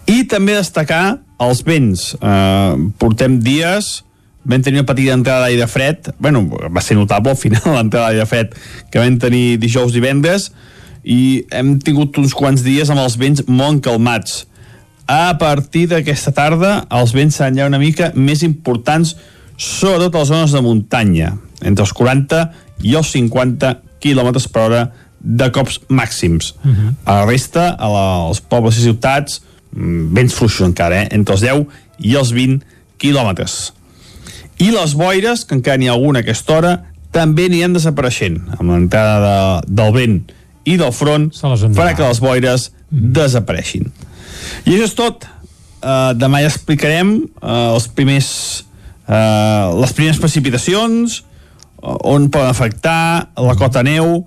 I 0.07 0.23
també 0.31 0.55
destacar 0.55 1.19
els 1.39 1.63
vents. 1.65 2.13
Uh, 2.19 2.91
portem 2.99 3.39
dies, 3.43 4.03
vam 4.49 4.63
tenir 4.63 4.81
una 4.81 4.89
petita 4.89 5.15
entrada 5.15 5.47
d'aire 5.47 5.67
fred, 5.67 6.11
bueno, 6.19 6.45
va 6.49 6.81
ser 6.81 6.97
notable 6.97 7.35
al 7.35 7.39
final 7.39 7.63
l'entrada 7.77 8.11
d'aire 8.11 8.27
fred 8.29 8.53
que 8.91 9.01
vam 9.01 9.17
tenir 9.21 9.59
dijous 9.61 9.93
i 9.93 9.99
divendres, 9.99 10.49
i 11.03 11.45
hem 11.55 11.77
tingut 11.83 12.17
uns 12.19 12.35
quants 12.35 12.63
dies 12.65 12.89
amb 12.91 13.03
els 13.03 13.17
vents 13.19 13.45
molt 13.47 13.83
calmats. 13.85 14.45
A 15.09 15.33
partir 15.41 15.87
d'aquesta 15.89 16.33
tarda, 16.35 16.71
els 16.93 17.15
vents 17.15 17.39
seran 17.39 17.57
ja 17.57 17.67
una 17.69 17.81
mica 17.81 18.11
més 18.15 18.43
importants, 18.45 19.15
sobretot 19.57 20.15
a 20.15 20.21
les 20.21 20.31
zones 20.31 20.53
de 20.53 20.61
muntanya, 20.63 21.33
entre 21.65 21.85
els 21.87 21.93
40 21.97 22.43
i 22.85 22.93
els 22.95 23.09
50 23.15 23.73
km 24.03 24.29
per 24.53 24.65
hora 24.67 24.83
de 25.19 25.49
cops 25.51 25.79
màxims. 25.89 26.53
Uh 26.63 26.71
-huh. 26.71 26.93
A 27.05 27.13
la 27.19 27.25
resta, 27.25 27.69
a 27.75 27.87
la, 27.89 28.05
als 28.27 28.39
pobles 28.39 28.77
i 28.77 28.81
ciutats, 28.81 29.41
vents 29.71 30.33
fluixos 30.33 30.67
encara, 30.67 31.03
eh? 31.03 31.09
entre 31.15 31.35
els 31.35 31.43
10 31.45 31.65
i 32.05 32.15
els 32.19 32.33
20 32.35 32.63
quilòmetres. 32.99 33.59
I 34.59 34.71
les 34.75 34.95
boires, 34.97 35.45
que 35.47 35.55
encara 35.55 35.79
n'hi 35.79 35.87
ha 35.87 35.95
alguna 35.95 36.19
a 36.19 36.25
aquesta 36.25 36.57
hora, 36.57 36.73
també 37.15 37.47
aniran 37.49 37.73
desapareixent, 37.73 38.37
amb 38.57 38.73
l'entrada 38.73 39.19
de, 39.23 39.73
del 39.79 39.93
vent 39.95 40.17
i 40.69 40.75
del 40.77 40.91
front, 40.93 41.29
farà 41.33 41.95
que 41.97 42.05
les 42.05 42.19
boires 42.21 42.69
mm. 42.69 43.11
desapareixin. 43.15 43.87
I 44.65 44.75
això 44.75 44.89
és 44.89 44.97
tot. 44.97 45.29
Uh, 45.79 46.11
demà 46.19 46.41
ja 46.43 46.49
explicarem 46.51 47.13
uh, 47.39 47.71
els 47.71 47.85
primers, 47.95 48.29
uh, 49.07 49.71
les 49.79 49.93
primeres 49.95 50.19
precipitacions, 50.19 51.21
uh, 51.79 51.95
on 52.11 52.27
poden 52.27 52.51
afectar 52.51 53.29
la 53.39 53.55
cota 53.55 53.83
neu, 53.87 54.25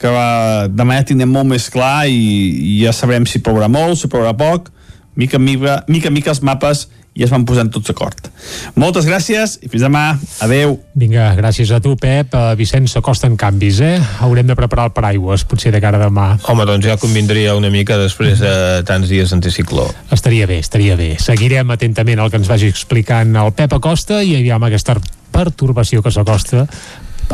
que 0.00 0.08
va, 0.12 0.66
demà 0.72 0.96
ja 0.98 1.06
tindrem 1.10 1.30
molt 1.32 1.50
més 1.52 1.68
clar 1.72 2.08
i, 2.08 2.16
i 2.16 2.78
ja 2.84 2.96
sabrem 2.96 3.28
si 3.28 3.42
plourà 3.44 3.68
molt, 3.72 4.00
si 4.00 4.08
plourà 4.12 4.32
poc, 4.36 4.72
mica 5.16 5.40
en 5.40 5.44
mica, 5.44 5.82
mica, 5.88 6.12
mica 6.12 6.32
els 6.32 6.42
mapes 6.44 6.86
i 7.16 7.24
es 7.24 7.32
van 7.32 7.46
posant 7.48 7.70
tots 7.72 7.88
d'acord. 7.88 8.28
Moltes 8.76 9.06
gràcies 9.08 9.56
i 9.64 9.70
fins 9.72 9.86
demà. 9.86 10.04
Adeu. 10.44 10.76
Vinga, 11.00 11.30
gràcies 11.38 11.72
a 11.72 11.80
tu, 11.80 11.94
Pep. 12.00 12.34
Uh, 12.36 12.52
Vicenç, 12.58 12.92
s'acosten 12.92 13.38
canvis, 13.40 13.80
eh? 13.80 13.94
Haurem 14.24 14.46
de 14.50 14.56
preparar 14.58 14.90
el 14.90 14.94
paraigües, 14.96 15.46
potser 15.48 15.72
de 15.72 15.80
cara 15.80 15.96
a 15.96 16.04
demà. 16.04 16.28
Home, 16.52 16.68
doncs 16.68 16.84
ja 16.90 16.98
convindria 17.00 17.56
una 17.56 17.72
mica 17.72 17.96
després 18.00 18.42
de 18.44 18.52
tants 18.88 19.08
dies 19.08 19.32
d'anticicló. 19.32 19.88
Estaria 20.12 20.48
bé, 20.48 20.60
estaria 20.60 20.98
bé. 21.00 21.14
Seguirem 21.22 21.72
atentament 21.72 22.20
el 22.20 22.30
que 22.30 22.42
ens 22.42 22.52
vagi 22.52 22.68
explicant 22.68 23.32
el 23.40 23.54
Pep 23.56 23.78
Acosta 23.80 24.20
i 24.20 24.36
aviam 24.36 24.68
aquesta 24.68 25.00
pertorbació 25.32 26.04
que 26.04 26.12
s'acosta 26.12 26.66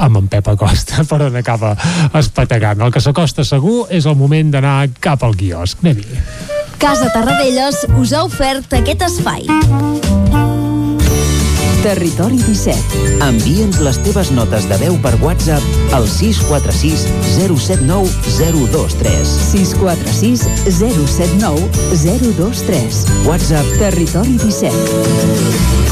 amb 0.01 0.22
en 0.22 0.28
Pep 0.32 0.49
Acosta, 0.55 1.05
per 1.11 1.20
on 1.28 1.36
acaba 1.40 1.74
espatagant. 2.18 2.80
El 2.80 2.95
que 2.95 3.03
s'acosta 3.05 3.45
segur 3.45 3.86
és 3.90 4.07
el 4.07 4.18
moment 4.18 4.55
d'anar 4.55 4.78
cap 5.01 5.24
al 5.26 5.36
quiosc. 5.38 5.82
Anem-hi. 5.84 6.22
Casa 6.82 7.12
Tarradellas 7.14 7.84
us 8.01 8.12
ha 8.12 8.24
ofert 8.26 8.72
aquest 8.74 9.05
espai. 9.07 9.47
Territori 11.82 12.38
17. 12.38 13.01
Envia'ns 13.26 13.80
les 13.82 13.97
teves 14.07 14.30
notes 14.30 14.68
de 14.70 14.78
veu 14.78 14.95
per 15.03 15.16
WhatsApp 15.22 15.95
al 15.97 16.07
646 16.07 17.09
079 17.34 18.07
023. 18.38 19.34
646 19.49 20.47
079 20.78 21.66
023. 22.05 23.03
WhatsApp 23.26 23.74
Territori 23.82 24.38
17. 24.38 25.91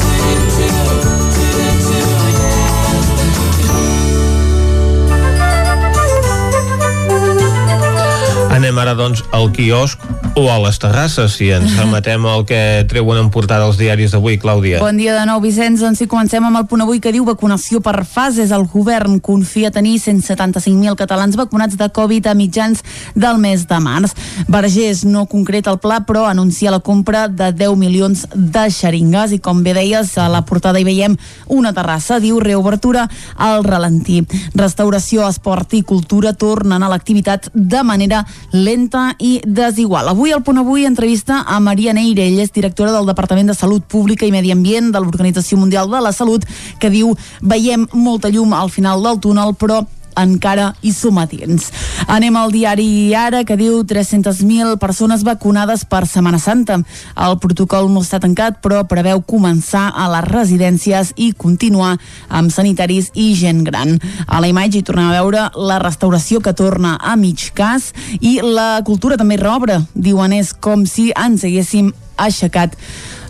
Anem 8.61 8.77
ara, 8.77 8.91
doncs, 8.93 9.23
al 9.33 9.47
quiosc 9.49 10.03
o 10.37 10.43
a 10.53 10.59
les 10.61 10.77
terrasses, 10.77 11.33
si 11.33 11.47
ens 11.49 11.73
remetem 11.79 12.21
al 12.29 12.43
que 12.45 12.85
treuen 12.85 13.17
en 13.17 13.31
portada 13.33 13.65
els 13.65 13.79
diaris 13.79 14.13
d'avui, 14.13 14.35
Clàudia. 14.37 14.77
Bon 14.83 14.93
dia 14.93 15.15
de 15.17 15.23
nou, 15.25 15.39
Vicenç. 15.41 15.81
Doncs 15.81 15.97
si 15.97 16.05
comencem 16.05 16.45
amb 16.45 16.59
el 16.59 16.67
punt 16.69 16.83
avui 16.85 17.01
que 17.01 17.09
diu 17.09 17.25
vacunació 17.25 17.81
per 17.81 18.03
fases. 18.05 18.53
El 18.53 18.67
govern 18.69 19.17
confia 19.17 19.71
tenir 19.73 19.95
175.000 20.03 20.93
catalans 20.99 21.39
vacunats 21.39 21.73
de 21.79 21.87
Covid 21.89 22.29
a 22.29 22.35
mitjans 22.37 22.83
del 23.17 23.39
mes 23.41 23.63
de 23.65 23.79
març. 23.81 24.13
Vergés 24.45 25.01
no 25.09 25.25
concreta 25.25 25.73
el 25.73 25.81
pla, 25.81 26.03
però 26.05 26.27
anuncia 26.29 26.69
la 26.69 26.83
compra 26.85 27.25
de 27.25 27.49
10 27.57 27.75
milions 27.81 28.27
de 28.35 28.67
xeringues 28.69 29.33
i, 29.33 29.41
com 29.41 29.65
bé 29.65 29.73
deies, 29.79 30.13
a 30.21 30.29
la 30.29 30.43
portada 30.45 30.77
hi 30.77 30.85
veiem 30.85 31.17
una 31.49 31.73
terrassa, 31.73 32.21
diu 32.21 32.37
reobertura 32.37 33.07
al 33.41 33.65
ralentí. 33.65 34.21
Restauració, 34.53 35.25
esport 35.25 35.73
i 35.73 35.81
cultura 35.81 36.37
tornen 36.37 36.85
a 36.85 36.93
l'activitat 36.93 37.49
de 37.57 37.81
manera 37.81 38.21
lenta 38.51 39.15
i 39.19 39.39
desigual. 39.45 40.07
Avui 40.11 40.31
al 40.31 40.43
Punt 40.43 40.59
Avui 40.61 40.85
entrevista 40.85 41.43
a 41.47 41.59
Maria 41.59 41.93
Neire, 41.93 42.27
ella 42.27 42.43
és 42.43 42.51
directora 42.51 42.91
del 42.91 43.07
Departament 43.07 43.47
de 43.47 43.55
Salut 43.55 43.83
Pública 43.83 44.25
i 44.25 44.31
Medi 44.31 44.51
Ambient 44.51 44.91
de 44.91 44.99
l'Organització 44.99 45.57
Mundial 45.57 45.89
de 45.89 46.01
la 46.03 46.11
Salut, 46.11 46.45
que 46.79 46.91
diu 46.91 47.15
veiem 47.41 47.87
molta 47.93 48.29
llum 48.29 48.53
al 48.53 48.69
final 48.69 49.01
del 49.03 49.19
túnel, 49.23 49.55
però 49.55 49.81
encara 50.19 50.71
hi 50.81 50.91
som 50.95 51.17
a 51.21 51.27
temps. 51.29 51.69
Anem 52.07 52.35
al 52.37 52.51
diari 52.53 53.13
Ara, 53.15 53.43
que 53.47 53.57
diu 53.59 53.81
300.000 53.87 54.77
persones 54.81 55.23
vacunades 55.27 55.85
per 55.85 56.03
Setmana 56.07 56.39
Santa. 56.39 56.79
El 57.15 57.37
protocol 57.43 57.89
no 57.91 58.03
està 58.03 58.19
tancat, 58.23 58.59
però 58.63 58.83
preveu 58.89 59.23
començar 59.25 59.87
a 59.95 60.07
les 60.15 60.27
residències 60.29 61.13
i 61.15 61.31
continuar 61.33 61.95
amb 62.29 62.51
sanitaris 62.51 63.11
i 63.13 63.31
gent 63.39 63.63
gran. 63.67 63.97
A 64.27 64.41
la 64.41 64.51
imatge 64.51 64.81
hi 64.81 64.85
tornem 64.87 65.09
a 65.09 65.17
veure 65.19 65.47
la 65.55 65.79
restauració 65.83 66.41
que 66.41 66.55
torna 66.57 66.97
a 66.99 67.15
mig 67.15 67.51
cas 67.55 67.91
i 68.19 68.39
la 68.43 68.81
cultura 68.85 69.17
també 69.17 69.39
reobre. 69.39 69.81
Diuen 69.93 70.33
és 70.37 70.53
com 70.53 70.85
si 70.85 71.11
ens 71.15 71.45
haguéssim 71.47 71.91
aixecat 72.21 72.75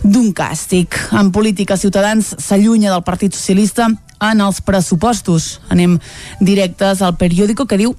d'un 0.02 0.32
càstig. 0.34 0.94
En 1.14 1.30
política, 1.32 1.78
Ciutadans 1.78 2.34
s'allunya 2.42 2.90
del 2.90 3.04
Partit 3.06 3.34
Socialista 3.34 3.88
en 4.30 4.40
els 4.44 4.62
pressupostos. 4.62 5.58
Anem 5.72 5.98
directes 6.40 7.02
al 7.02 7.16
periòdico 7.18 7.66
que 7.66 7.80
diu 7.80 7.96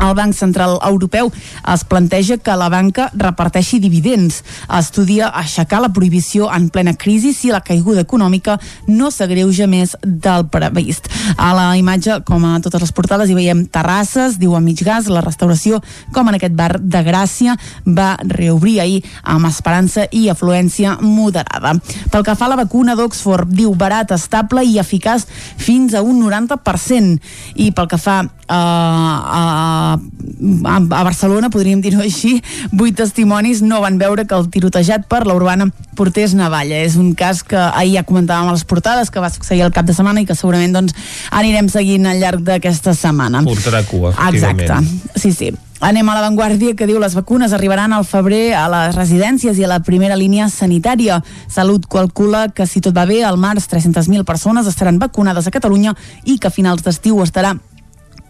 el 0.00 0.14
Banc 0.14 0.34
Central 0.34 0.78
Europeu 0.82 1.30
es 1.72 1.84
planteja 1.84 2.38
que 2.38 2.56
la 2.56 2.68
banca 2.72 3.10
reparteixi 3.14 3.78
dividends. 3.82 4.42
Estudia 4.72 5.28
aixecar 5.28 5.82
la 5.82 5.92
prohibició 5.92 6.48
en 6.52 6.68
plena 6.70 6.94
crisi 6.94 7.32
si 7.36 7.52
la 7.52 7.60
caiguda 7.60 8.02
econòmica 8.02 8.58
no 8.88 9.10
s'agreuja 9.10 9.68
més 9.70 9.96
del 10.02 10.46
previst. 10.52 11.08
A 11.36 11.52
la 11.56 11.68
imatge, 11.78 12.20
com 12.28 12.44
a 12.48 12.58
totes 12.64 12.82
les 12.82 12.92
portades, 12.92 13.30
hi 13.30 13.36
veiem 13.36 13.64
terrasses, 13.66 14.38
diu 14.40 14.56
a 14.56 14.62
mig 14.64 14.82
gas, 14.82 15.10
la 15.12 15.22
restauració, 15.24 15.82
com 16.12 16.28
en 16.28 16.38
aquest 16.38 16.56
bar 16.58 16.76
de 16.80 17.04
Gràcia, 17.06 17.56
va 17.86 18.16
reobrir 18.22 18.80
ahir 18.80 19.02
amb 19.22 19.48
esperança 19.50 20.06
i 20.10 20.28
afluència 20.32 20.96
moderada. 21.00 21.74
Pel 22.10 22.26
que 22.26 22.36
fa 22.38 22.48
a 22.48 22.52
la 22.54 22.60
vacuna 22.62 22.96
d'Oxford, 22.98 23.52
diu 23.52 23.74
barat, 23.78 24.12
estable 24.16 24.64
i 24.66 24.78
eficaç 24.82 25.26
fins 25.60 25.94
a 25.94 26.02
un 26.02 26.22
90%. 26.22 27.18
I 27.62 27.70
pel 27.76 27.88
que 27.90 28.00
fa 28.00 28.22
a, 28.22 28.58
a 28.58 29.42
a, 29.82 30.76
a 30.76 31.02
Barcelona, 31.04 31.50
podríem 31.52 31.82
dir-ho 31.84 32.02
així, 32.04 32.36
vuit 32.72 32.96
testimonis 32.98 33.62
no 33.64 33.80
van 33.84 33.98
veure 34.00 34.26
que 34.28 34.38
el 34.38 34.48
tirotejat 34.52 35.08
per 35.10 35.24
la 35.26 35.36
urbana 35.38 35.70
portés 35.98 36.36
navalla. 36.38 36.82
És 36.86 36.96
un 37.00 37.12
cas 37.18 37.42
que 37.46 37.58
ahir 37.58 37.98
ja 37.98 38.06
comentàvem 38.08 38.52
a 38.52 38.56
les 38.56 38.64
portades, 38.68 39.10
que 39.10 39.22
va 39.22 39.32
succeir 39.32 39.64
el 39.66 39.74
cap 39.74 39.88
de 39.88 39.96
setmana 39.96 40.22
i 40.22 40.28
que 40.28 40.38
segurament 40.38 40.76
doncs, 40.76 40.96
anirem 41.30 41.68
seguint 41.72 42.08
al 42.08 42.22
llarg 42.22 42.46
d'aquesta 42.46 42.96
setmana. 42.98 43.44
Portarà 43.46 43.84
cua, 43.88 44.14
efectivament. 44.14 44.64
Exacte, 44.64 45.20
sí, 45.20 45.34
sí. 45.36 45.52
Anem 45.82 46.06
a 46.06 46.14
l'avantguàrdia 46.14 46.76
que 46.78 46.86
diu 46.86 47.00
les 47.02 47.16
vacunes 47.18 47.50
arribaran 47.56 47.90
al 47.90 48.04
febrer 48.06 48.52
a 48.54 48.68
les 48.70 48.94
residències 48.94 49.58
i 49.58 49.64
a 49.66 49.70
la 49.72 49.80
primera 49.82 50.14
línia 50.14 50.46
sanitària. 50.46 51.18
Salut 51.50 51.88
calcula 51.90 52.44
que 52.54 52.68
si 52.70 52.80
tot 52.80 52.94
va 52.94 53.02
bé, 53.08 53.24
al 53.26 53.34
març 53.34 53.66
300.000 53.72 54.22
persones 54.22 54.70
estaran 54.70 55.02
vacunades 55.02 55.50
a 55.50 55.54
Catalunya 55.58 55.96
i 56.22 56.38
que 56.38 56.52
a 56.52 56.54
finals 56.54 56.86
d'estiu 56.86 57.18
estarà 57.26 57.56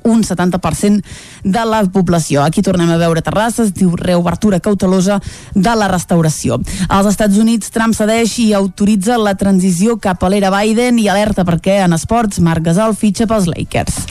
un 0.05 0.23
70% 0.25 1.03
de 1.45 1.65
la 1.67 1.83
població. 1.93 2.43
Aquí 2.43 2.63
tornem 2.63 2.91
a 2.91 2.99
veure 3.01 3.23
terrasses, 3.23 3.73
diu 3.75 3.95
reobertura 3.97 4.61
cautelosa 4.61 5.21
de 5.55 5.75
la 5.77 5.89
restauració. 5.91 6.59
Als 6.89 7.11
Estats 7.13 7.39
Units, 7.39 7.71
Trump 7.75 7.95
cedeix 7.97 8.39
i 8.43 8.53
autoritza 8.57 9.19
la 9.19 9.35
transició 9.39 9.99
cap 10.03 10.23
a 10.23 10.31
l'era 10.33 10.53
Biden 10.55 10.99
i 11.03 11.09
alerta 11.09 11.45
perquè 11.49 11.81
en 11.85 11.97
esports 11.97 12.41
Marc 12.41 12.65
Gasol 12.67 12.97
fitxa 12.99 13.27
pels 13.31 13.49
Lakers. 13.51 14.03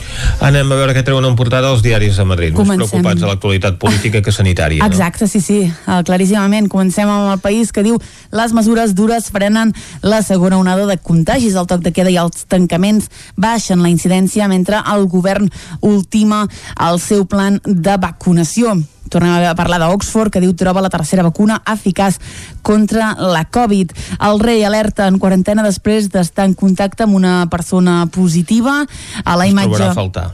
Anem 0.44 0.72
a 0.72 0.78
veure 0.78 0.96
què 0.96 1.04
treuen 1.06 1.26
en 1.28 1.36
portada 1.38 1.70
els 1.72 1.82
diaris 1.84 2.18
de 2.18 2.26
Madrid, 2.28 2.54
Comencem. 2.54 2.82
més 2.82 2.90
preocupats 2.90 3.20
de 3.20 3.28
l'actualitat 3.28 3.78
política 3.80 4.22
que 4.22 4.32
sanitària. 4.34 4.84
Exacte, 4.86 5.28
sí, 5.28 5.40
sí, 5.40 5.60
uh, 5.86 6.02
claríssimament. 6.06 6.68
Comencem 6.72 7.08
amb 7.08 7.32
el 7.32 7.40
país 7.42 7.72
que 7.72 7.84
diu 7.86 7.98
les 8.32 8.52
mesures 8.52 8.94
dures 8.94 9.30
frenen 9.32 9.72
la 10.02 10.22
segona 10.22 10.58
onada 10.58 10.86
de 10.86 10.98
contagis. 10.98 11.54
El 11.54 11.68
toc 11.70 11.82
de 11.84 11.92
queda 11.94 12.10
i 12.12 12.18
els 12.20 12.46
tancaments 12.48 13.08
baixen 13.36 13.82
la 13.82 13.90
incidència 13.92 14.48
mentre 14.48 14.82
el 14.92 15.06
govern 15.10 15.50
ultima 15.82 16.46
el 16.80 16.98
seu 17.02 17.26
plan 17.26 17.60
de 17.66 17.98
vacunació. 18.00 18.78
Tornem 19.12 19.44
a 19.44 19.54
parlar 19.58 19.78
d'Oxford, 19.82 20.32
que 20.32 20.40
diu 20.40 20.54
troba 20.56 20.80
la 20.80 20.90
tercera 20.92 21.24
vacuna 21.26 21.60
eficaç 21.68 22.16
contra 22.64 23.12
la 23.20 23.44
Covid. 23.44 23.92
El 24.24 24.40
rei 24.40 24.64
alerta 24.64 25.06
en 25.10 25.18
quarantena 25.20 25.64
després 25.66 26.08
d'estar 26.12 26.46
en 26.48 26.56
contacte 26.56 27.04
amb 27.04 27.18
una 27.18 27.46
persona 27.52 28.06
positiva. 28.12 28.86
A 29.24 29.36
la 29.36 29.46
Es 29.46 29.52
imatge... 29.52 29.82
a 29.84 29.94
faltar. 29.94 30.30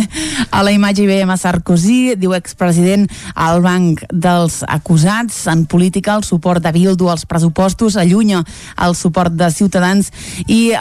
A 0.50 0.62
la 0.64 0.72
imatge 0.72 1.04
hi 1.04 1.08
veiem 1.08 1.30
a 1.32 1.36
Sarkozy, 1.36 2.14
diu 2.20 2.34
expresident 2.36 3.06
al 3.34 3.62
banc 3.64 4.02
dels 4.12 4.60
acusats. 4.68 5.46
En 5.52 5.64
política, 5.66 6.16
el 6.16 6.24
suport 6.24 6.62
de 6.62 6.72
Bildu 6.72 7.08
als 7.10 7.24
pressupostos 7.28 7.96
allunya 7.96 8.42
el 8.80 8.94
suport 8.94 9.32
de 9.32 9.50
Ciutadans 9.50 10.10
i 10.46 10.72
eh, 10.72 10.78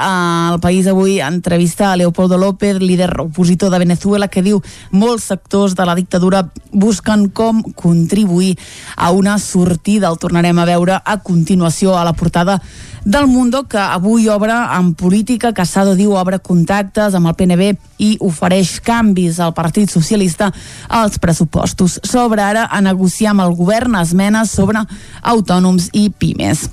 el 0.53 0.59
País 0.63 0.87
avui 0.87 1.19
entrevista 1.21 1.91
a 1.91 1.97
Leopoldo 1.97 2.37
López, 2.37 2.79
líder 2.79 3.19
opositor 3.19 3.71
de 3.71 3.79
Venezuela, 3.79 4.27
que 4.27 4.43
diu 4.43 4.61
molts 4.91 5.29
sectors 5.31 5.75
de 5.75 5.85
la 5.85 5.95
dictadura 5.95 6.45
busquen 6.71 7.29
com 7.41 7.63
contribuir 7.73 8.57
a 8.95 9.09
una 9.09 9.39
sortida. 9.39 10.11
El 10.11 10.19
tornarem 10.21 10.59
a 10.61 10.65
veure 10.69 10.99
a 11.01 11.17
continuació 11.25 11.95
a 11.97 12.03
la 12.05 12.13
portada 12.13 12.59
del 13.03 13.25
Mundo, 13.25 13.63
que 13.67 13.81
avui 13.81 14.27
obre 14.29 14.53
en 14.53 14.93
política. 14.93 15.53
Casado 15.57 15.95
diu 15.97 16.13
obre 16.13 16.37
contactes 16.37 17.17
amb 17.17 17.31
el 17.31 17.37
PNB 17.39 17.71
i 17.97 18.11
ofereix 18.21 18.75
canvis 18.85 19.39
al 19.41 19.55
Partit 19.57 19.89
Socialista 19.89 20.51
als 20.87 21.17
pressupostos. 21.17 21.97
S'obre 22.05 22.45
ara 22.45 22.67
a 22.69 22.83
negociar 22.85 23.33
amb 23.33 23.47
el 23.47 23.57
govern 23.57 23.97
esmenes 23.97 24.53
sobre 24.53 24.85
autònoms 25.33 25.89
i 25.97 26.11
pimes. 26.13 26.67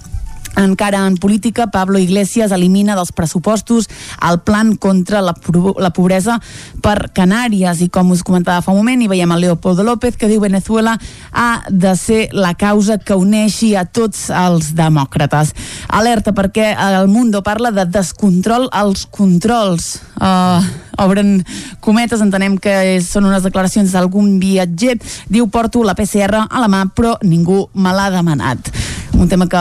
Encara 0.58 1.06
en 1.06 1.16
política, 1.16 1.68
Pablo 1.68 2.00
Iglesias 2.00 2.50
elimina 2.50 2.96
dels 2.98 3.12
pressupostos 3.14 3.86
el 4.28 4.40
plan 4.42 4.74
contra 4.74 5.20
la, 5.22 5.34
la 5.78 5.90
pobresa 5.94 6.40
per 6.82 7.12
Canàries 7.14 7.78
i 7.84 7.88
com 7.94 8.10
us 8.10 8.24
comentava 8.26 8.64
fa 8.66 8.74
un 8.74 8.80
moment, 8.80 8.98
hi 8.98 9.06
veiem 9.10 9.30
el 9.36 9.44
Leopoldo 9.46 9.86
López 9.86 10.18
que 10.18 10.26
diu 10.26 10.42
Venezuela 10.42 10.96
ha 11.30 11.62
de 11.70 11.94
ser 11.94 12.20
la 12.34 12.56
causa 12.58 12.98
que 12.98 13.14
uneixi 13.14 13.76
a 13.78 13.84
tots 13.86 14.26
els 14.34 14.72
demòcrates. 14.74 15.54
Alerta 15.94 16.34
perquè 16.34 16.72
el 16.74 17.06
Mundo 17.06 17.44
parla 17.46 17.70
de 17.70 17.86
descontrol 17.86 18.66
als 18.74 19.06
controls. 19.06 20.00
Uh, 20.18 20.58
obren 20.98 21.36
cometes, 21.80 22.18
entenem 22.24 22.58
que 22.58 22.98
són 23.06 23.30
unes 23.30 23.46
declaracions 23.46 23.94
d'algun 23.94 24.40
viatger. 24.42 24.98
Diu, 25.30 25.46
porto 25.46 25.86
la 25.86 25.94
PCR 25.94 26.48
a 26.48 26.62
la 26.64 26.70
mà, 26.72 26.88
però 26.90 27.14
ningú 27.22 27.68
me 27.78 27.94
l'ha 27.94 28.10
demanat 28.10 28.74
un 29.18 29.28
tema 29.28 29.48
que 29.48 29.58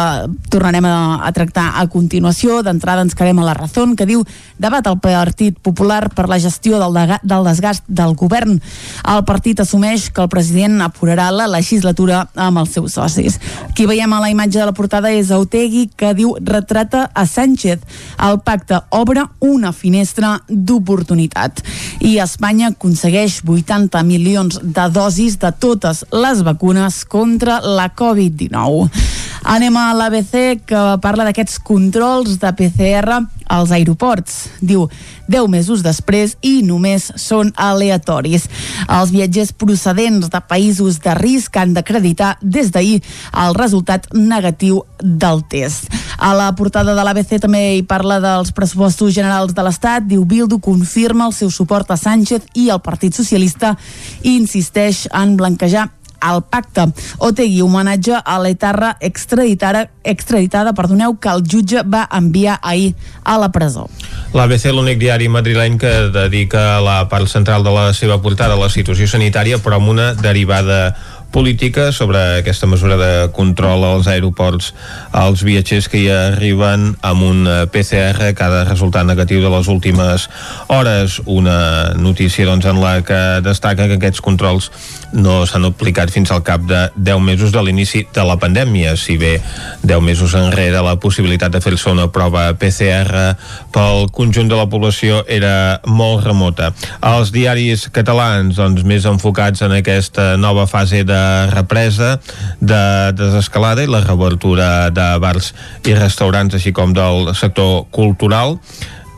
tornarem 0.49 0.85
a, 0.85 1.25
a 1.25 1.31
tractar 1.33 1.71
a 1.81 1.87
continuació. 1.89 2.61
D'entrada 2.63 3.01
ens 3.01 3.15
quedem 3.17 3.39
a 3.41 3.47
la 3.47 3.55
raó 3.57 3.85
que 3.97 4.05
diu 4.05 4.21
debat 4.61 4.85
al 4.87 4.99
Partit 5.01 5.57
Popular 5.59 6.09
per 6.13 6.27
la 6.29 6.37
gestió 6.39 6.77
del, 6.79 6.93
del 7.23 7.47
desgast 7.49 7.83
del 7.87 8.13
govern. 8.15 8.59
El 9.03 9.23
partit 9.25 9.59
assumeix 9.59 10.09
que 10.13 10.21
el 10.21 10.29
president 10.29 10.81
apurarà 10.85 11.31
la 11.33 11.49
legislatura 11.49 12.27
amb 12.35 12.61
els 12.61 12.75
seus 12.77 12.93
socis. 12.97 13.39
Qui 13.73 13.87
veiem 13.89 14.13
a 14.13 14.21
la 14.21 14.29
imatge 14.29 14.59
de 14.59 14.69
la 14.69 14.75
portada 14.77 15.11
és 15.11 15.31
Autegui, 15.33 15.87
que 15.97 16.13
diu 16.13 16.35
retrata 16.37 17.07
a 17.13 17.25
Sánchez. 17.25 17.81
El 18.29 18.39
pacte 18.45 18.81
obre 18.93 19.25
una 19.41 19.73
finestra 19.73 20.37
d'oportunitat. 20.47 21.63
I 22.05 22.17
Espanya 22.21 22.71
aconsegueix 22.75 23.41
80 23.41 24.03
milions 24.05 24.61
de 24.61 24.89
dosis 24.93 25.39
de 25.41 25.51
totes 25.51 26.05
les 26.13 26.43
vacunes 26.45 27.03
contra 27.09 27.59
la 27.61 27.89
Covid-19. 27.95 29.16
Anem 29.47 29.77
a 29.79 29.93
l'ABC, 29.95 30.65
que 30.67 30.79
parla 30.99 31.23
d'aquests 31.23 31.61
controls 31.63 32.33
de 32.41 32.49
PCR 32.51 33.21
als 33.47 33.71
aeroports. 33.71 34.49
Diu, 34.59 34.89
10 35.31 35.47
mesos 35.47 35.83
després 35.85 36.33
i 36.43 36.65
només 36.67 37.05
són 37.15 37.53
aleatoris. 37.55 38.49
Els 38.91 39.13
viatgers 39.15 39.53
procedents 39.55 40.27
de 40.33 40.41
països 40.51 40.99
de 40.99 41.15
risc 41.15 41.55
han 41.55 41.71
d'acreditar 41.77 42.33
des 42.41 42.73
d'ahir 42.75 42.99
el 43.31 43.55
resultat 43.55 44.11
negatiu 44.11 44.83
del 44.99 45.45
test. 45.47 45.87
A 46.17 46.33
la 46.35 46.49
portada 46.59 46.95
de 46.97 47.03
l'ABC 47.07 47.37
també 47.39 47.77
hi 47.77 47.83
parla 47.87 48.19
dels 48.19 48.51
pressupostos 48.51 49.13
generals 49.15 49.53
de 49.55 49.63
l'Estat. 49.63 50.07
Diu, 50.09 50.25
Bildu 50.25 50.59
confirma 50.59 51.29
el 51.29 51.35
seu 51.37 51.51
suport 51.53 51.91
a 51.93 51.95
Sánchez 51.95 52.49
i 52.55 52.67
el 52.73 52.83
Partit 52.83 53.15
Socialista 53.15 53.77
i 54.23 54.35
insisteix 54.35 55.05
en 55.13 55.37
blanquejar 55.39 55.87
al 56.19 56.43
pacte. 56.43 56.87
Otegui 57.23 57.61
homenatge 57.61 58.19
a 58.23 58.37
l'etarra 58.41 58.95
extraditada, 59.01 59.87
extraditada 60.03 60.73
perdoneu, 60.77 61.17
que 61.21 61.31
el 61.31 61.43
jutge 61.43 61.83
va 61.83 62.07
enviar 62.11 62.59
ahir 62.61 62.93
a 63.23 63.37
la 63.41 63.51
presó. 63.51 63.87
L'ABC, 64.33 64.69
l'únic 64.73 64.99
diari 65.01 65.29
madrileny 65.31 65.77
que 65.81 65.93
dedica 66.13 66.79
la 66.83 67.03
part 67.09 67.29
central 67.31 67.63
de 67.63 67.73
la 67.73 67.91
seva 67.93 68.21
portada 68.21 68.57
a 68.57 68.61
la 68.61 68.71
situació 68.73 69.07
sanitària, 69.09 69.61
però 69.63 69.81
amb 69.81 69.93
una 69.93 70.13
derivada 70.17 70.95
política 71.31 71.91
sobre 71.91 72.19
aquesta 72.39 72.67
mesura 72.67 72.97
de 72.97 73.31
control 73.31 73.83
als 73.83 74.07
aeroports. 74.07 74.73
Als 75.11 75.43
viatgers 75.43 75.89
que 75.91 75.99
hi 76.01 76.07
arriben 76.11 76.93
amb 77.01 77.25
un 77.25 77.47
eh, 77.47 77.57
PCR 77.71 78.31
que 78.33 78.43
ha 78.45 78.49
de 78.51 78.63
resultar 78.69 79.03
negatiu 79.05 79.41
de 79.43 79.51
les 79.51 79.67
últimes 79.67 80.29
hores. 80.67 81.19
Una 81.25 81.93
notícia 81.97 82.45
doncs, 82.47 82.65
en 82.65 82.81
la 82.81 83.01
que 83.03 83.19
destaca 83.45 83.87
que 83.87 83.99
aquests 83.99 84.23
controls 84.23 84.71
no 85.13 85.41
s'han 85.47 85.67
aplicat 85.69 86.11
fins 86.11 86.31
al 86.31 86.43
cap 86.47 86.63
de 86.67 86.87
10 86.95 87.21
mesos 87.23 87.51
de 87.51 87.63
l'inici 87.63 88.05
de 88.13 88.25
la 88.27 88.39
pandèmia. 88.39 88.95
Si 88.97 89.17
bé 89.17 89.37
10 89.83 90.01
mesos 90.03 90.35
enrere 90.37 90.81
la 90.83 90.97
possibilitat 90.99 91.51
de 91.51 91.61
fer-se 91.63 91.91
una 91.91 92.09
prova 92.11 92.49
PCR 92.59 93.33
pel 93.75 94.07
conjunt 94.15 94.49
de 94.49 94.57
la 94.57 94.67
població 94.71 95.23
era 95.27 95.81
molt 95.85 96.25
remota. 96.25 96.71
Els 97.03 97.31
diaris 97.35 97.87
catalans 97.93 98.57
doncs, 98.57 98.83
més 98.87 99.05
enfocats 99.05 99.63
en 99.65 99.75
aquesta 99.77 100.35
nova 100.39 100.67
fase 100.67 101.03
de 101.07 101.16
represa, 101.53 102.17
de 102.59 102.83
desescalada 103.17 103.83
i 103.83 103.91
la 103.91 104.03
reobertura 104.05 104.89
de 104.89 105.07
bars 105.23 105.53
i 105.85 105.95
restaurants, 105.97 106.57
així 106.57 106.73
com 106.75 106.93
del 106.95 107.33
sector 107.35 107.85
cultural 107.91 108.57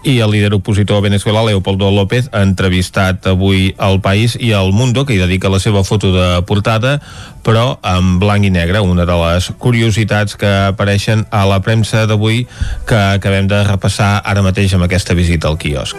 i 0.03 0.19
el 0.19 0.31
líder 0.31 0.53
opositor 0.53 0.97
a 0.97 1.01
Venezuela, 1.01 1.43
Leopoldo 1.43 1.91
López, 1.91 2.29
ha 2.31 2.41
entrevistat 2.41 3.27
avui 3.27 3.73
al 3.77 3.99
País 4.01 4.37
i 4.39 4.53
al 4.53 4.71
Mundo, 4.71 5.05
que 5.05 5.15
hi 5.15 5.19
dedica 5.19 5.51
la 5.51 5.59
seva 5.59 5.83
foto 5.83 6.13
de 6.15 6.27
portada, 6.47 6.99
però 7.43 7.79
en 7.83 8.17
blanc 8.19 8.45
i 8.47 8.53
negre, 8.53 8.79
una 8.79 9.05
de 9.05 9.17
les 9.25 9.51
curiositats 9.59 10.37
que 10.39 10.51
apareixen 10.71 11.25
a 11.31 11.45
la 11.49 11.59
premsa 11.65 12.05
d'avui 12.07 12.45
que 12.87 12.99
acabem 13.19 13.47
de 13.51 13.63
repassar 13.67 14.19
ara 14.23 14.45
mateix 14.45 14.73
amb 14.73 14.87
aquesta 14.87 15.17
visita 15.17 15.51
al 15.51 15.59
quiosc. 15.59 15.97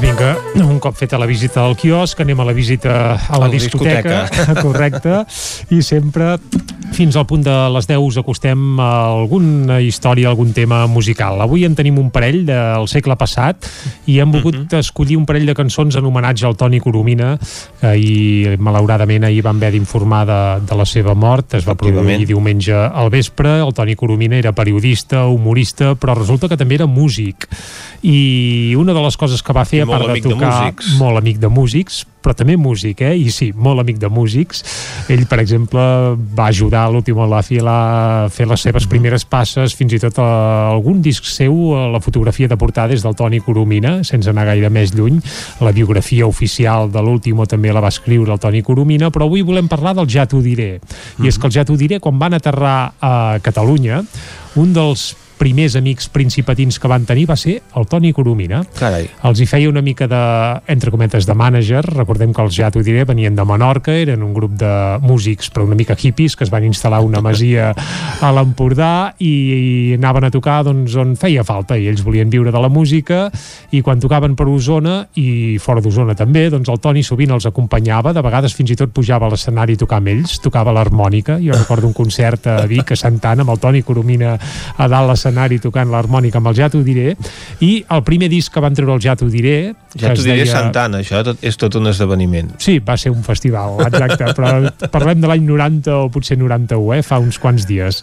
Doncs 0.00 0.16
vinga, 0.16 0.36
un 0.64 0.78
cop 0.80 0.96
feta 0.96 1.18
la 1.20 1.26
visita 1.28 1.60
al 1.60 1.74
quiosc, 1.76 2.22
anem 2.24 2.38
a 2.40 2.44
la 2.48 2.54
visita 2.56 2.88
a 2.88 3.36
la 3.36 3.36
A 3.36 3.38
la 3.42 3.48
discoteca, 3.52 4.22
discoteca. 4.30 4.62
correcte, 4.64 5.16
i 5.76 5.82
sempre 5.84 6.38
fins 6.96 7.14
al 7.20 7.26
punt 7.28 7.44
de 7.44 7.52
les 7.74 7.86
10 7.86 8.00
us 8.02 8.16
acostem 8.18 8.80
a 8.80 8.88
alguna 9.12 9.76
història, 9.84 10.30
algun 10.30 10.54
tema 10.56 10.86
musical. 10.90 11.36
Avui 11.44 11.66
en 11.68 11.76
tenim 11.76 11.98
un 12.00 12.08
parell 12.10 12.42
del 12.48 12.88
segle 12.90 13.14
passat 13.20 13.68
i 14.10 14.16
hem 14.20 14.32
volgut 14.32 14.56
Mhm. 14.56 14.78
escollir 14.80 15.18
un 15.20 15.26
parell 15.26 15.44
de 15.46 15.54
cançons 15.54 15.94
en 15.96 16.04
homenatge 16.04 16.46
al 16.46 16.56
Toni 16.56 16.80
Coromina 16.80 17.36
que 17.80 17.92
i 17.96 18.56
malauradament 18.58 19.24
ahir 19.24 19.42
vam 19.44 19.56
haver 19.60 19.72
d'informar 19.72 20.24
de, 20.26 20.40
de 20.66 20.76
la 20.76 20.86
seva 20.86 21.14
mort, 21.14 21.54
es 21.54 21.68
va 21.68 21.74
produir 21.76 22.26
diumenge 22.26 22.72
al 22.74 23.10
vespre, 23.10 23.60
el 23.60 23.74
Toni 23.74 23.94
Coromina 23.96 24.36
era 24.36 24.52
periodista, 24.52 25.26
humorista, 25.26 25.94
però 25.94 26.16
resulta 26.16 26.48
que 26.48 26.56
també 26.56 26.74
era 26.80 26.86
músic 26.86 27.46
i 28.02 28.74
una 28.76 28.94
de 28.94 29.00
les 29.04 29.16
coses 29.16 29.42
que 29.42 29.52
va 29.52 29.64
fer 29.64 29.82
a 29.82 29.89
part 29.90 30.06
de 30.06 30.14
amic 30.14 30.24
de 30.24 30.32
tocar 30.34 30.54
músics. 30.54 30.94
molt 30.98 31.20
amic 31.20 31.38
de 31.42 31.50
músics, 31.52 32.00
però 32.20 32.34
també 32.36 32.56
músic, 32.60 33.00
eh? 33.00 33.14
I 33.16 33.30
sí, 33.32 33.50
molt 33.56 33.80
amic 33.80 33.98
de 34.00 34.10
músics. 34.12 34.62
Ell, 35.08 35.24
per 35.28 35.40
exemple, 35.40 35.80
va 36.36 36.48
ajudar 36.52 36.84
a 36.84 36.90
l'últim 36.92 37.16
la 37.30 37.40
fila 37.42 37.76
a 38.24 38.28
fer 38.28 38.46
les 38.48 38.60
seves 38.60 38.86
primeres 38.86 39.24
passes, 39.24 39.74
fins 39.76 39.94
i 39.96 40.00
tot 40.02 40.18
a 40.20 40.28
algun 40.70 41.00
disc 41.02 41.24
seu, 41.24 41.54
a 41.76 41.86
la 41.92 42.00
fotografia 42.00 42.48
de 42.48 42.58
portada 42.60 42.94
és 42.94 43.02
del 43.04 43.16
Toni 43.16 43.40
Coromina, 43.40 44.00
sense 44.04 44.30
anar 44.30 44.46
gaire 44.50 44.70
més 44.70 44.94
lluny. 44.94 45.20
La 45.64 45.72
biografia 45.72 46.28
oficial 46.28 46.90
de 46.92 47.00
l'últim 47.04 47.40
també 47.48 47.72
la 47.72 47.80
va 47.80 47.88
escriure 47.88 48.32
el 48.32 48.40
Toni 48.40 48.62
Coromina, 48.62 49.10
però 49.10 49.24
avui 49.28 49.42
volem 49.42 49.68
parlar 49.68 49.94
del 49.96 50.08
Ja 50.10 50.26
t'ho 50.28 50.42
diré. 50.44 50.80
I 51.22 51.28
és 51.28 51.38
que 51.38 51.48
el 51.48 51.56
Ja 51.56 51.64
t'ho 51.64 51.76
diré, 51.80 52.00
quan 52.00 52.18
van 52.18 52.36
aterrar 52.36 52.92
a 53.00 53.38
Catalunya, 53.40 54.04
un 54.60 54.72
dels 54.76 55.14
primers 55.40 55.74
amics 55.78 56.10
principatins 56.12 56.76
que 56.78 56.88
van 56.90 57.06
tenir 57.08 57.24
va 57.30 57.36
ser 57.40 57.56
el 57.78 57.86
Toni 57.88 58.12
Coromina. 58.12 58.60
Carai. 58.76 59.06
Els 59.24 59.40
hi 59.40 59.46
feia 59.48 59.70
una 59.70 59.80
mica 59.80 60.04
de, 60.10 60.20
entre 60.68 60.92
cometes, 60.92 61.24
de 61.26 61.36
mànager. 61.36 61.80
Recordem 61.94 62.34
que 62.36 62.44
els 62.44 62.58
ja 62.58 62.68
t'ho 62.70 62.82
diré, 62.84 63.06
venien 63.08 63.36
de 63.36 63.46
Menorca, 63.48 63.94
eren 63.96 64.22
un 64.26 64.34
grup 64.36 64.58
de 64.60 64.72
músics, 65.00 65.48
però 65.48 65.64
una 65.64 65.78
mica 65.78 65.96
hippies, 65.96 66.36
que 66.36 66.44
es 66.44 66.52
van 66.52 66.66
instal·lar 66.68 67.00
una 67.06 67.22
masia 67.24 67.70
a 68.20 68.32
l'Empordà 68.36 69.14
i, 69.16 69.30
i 69.30 69.94
anaven 69.96 70.28
a 70.28 70.32
tocar 70.34 70.60
doncs, 70.66 70.94
on 71.00 71.16
feia 71.20 71.44
falta 71.46 71.78
i 71.80 71.88
ells 71.88 72.04
volien 72.04 72.28
viure 72.30 72.52
de 72.52 72.60
la 72.60 72.68
música 72.68 73.22
i 73.72 73.80
quan 73.86 74.02
tocaven 74.02 74.36
per 74.36 74.48
Osona 74.50 74.98
i 75.20 75.56
fora 75.62 75.80
d'Osona 75.80 76.16
també, 76.18 76.48
doncs 76.52 76.68
el 76.68 76.82
Toni 76.84 77.04
sovint 77.06 77.32
els 77.32 77.48
acompanyava, 77.48 78.12
de 78.12 78.24
vegades 78.24 78.54
fins 78.56 78.74
i 78.74 78.78
tot 78.78 78.92
pujava 78.92 79.30
a 79.30 79.32
l'escenari 79.32 79.78
a 79.78 79.82
tocar 79.86 80.02
amb 80.02 80.12
ells, 80.12 80.36
tocava 80.44 80.74
l'harmònica 80.76 81.38
jo 81.40 81.56
recordo 81.56 81.88
un 81.88 81.96
concert 81.96 82.50
a 82.50 82.60
Vic, 82.68 82.92
a 82.92 83.00
Sant 83.00 83.20
Anna 83.24 83.46
amb 83.46 83.54
el 83.54 83.62
Toni 83.62 83.84
Coromina 83.86 84.36
a 84.36 84.88
dalt 84.90 85.08
l'escenari 85.08 85.29
tocant 85.60 85.90
l'harmònica 85.90 86.38
amb 86.38 86.48
el 86.48 86.54
Ja 86.54 86.68
t'ho 86.70 86.82
diré 86.82 87.16
i 87.60 87.84
el 87.88 88.02
primer 88.02 88.28
disc 88.28 88.52
que 88.52 88.60
van 88.60 88.74
treure 88.74 88.94
el 88.94 89.00
Ja 89.00 89.16
t'ho 89.16 89.28
diré 89.28 89.74
Ja 89.96 90.08
t'ho 90.14 90.20
es 90.20 90.24
diré 90.24 90.44
deia- 90.44 90.52
Santana, 90.52 90.98
això 91.00 91.22
tot, 91.24 91.38
és 91.42 91.56
tot 91.56 91.74
un 91.74 91.86
esdeveniment. 91.86 92.52
Sí, 92.58 92.78
va 92.78 92.96
ser 92.96 93.10
un 93.10 93.22
festival, 93.24 93.80
exacte, 93.86 94.24
però 94.36 94.70
parlem 94.94 95.20
de 95.20 95.26
l'any 95.26 95.44
90 95.46 95.90
o 95.96 96.08
potser 96.10 96.36
91, 96.38 96.94
eh, 96.94 97.02
fa 97.02 97.18
uns 97.18 97.38
quants 97.38 97.66
dies. 97.66 97.98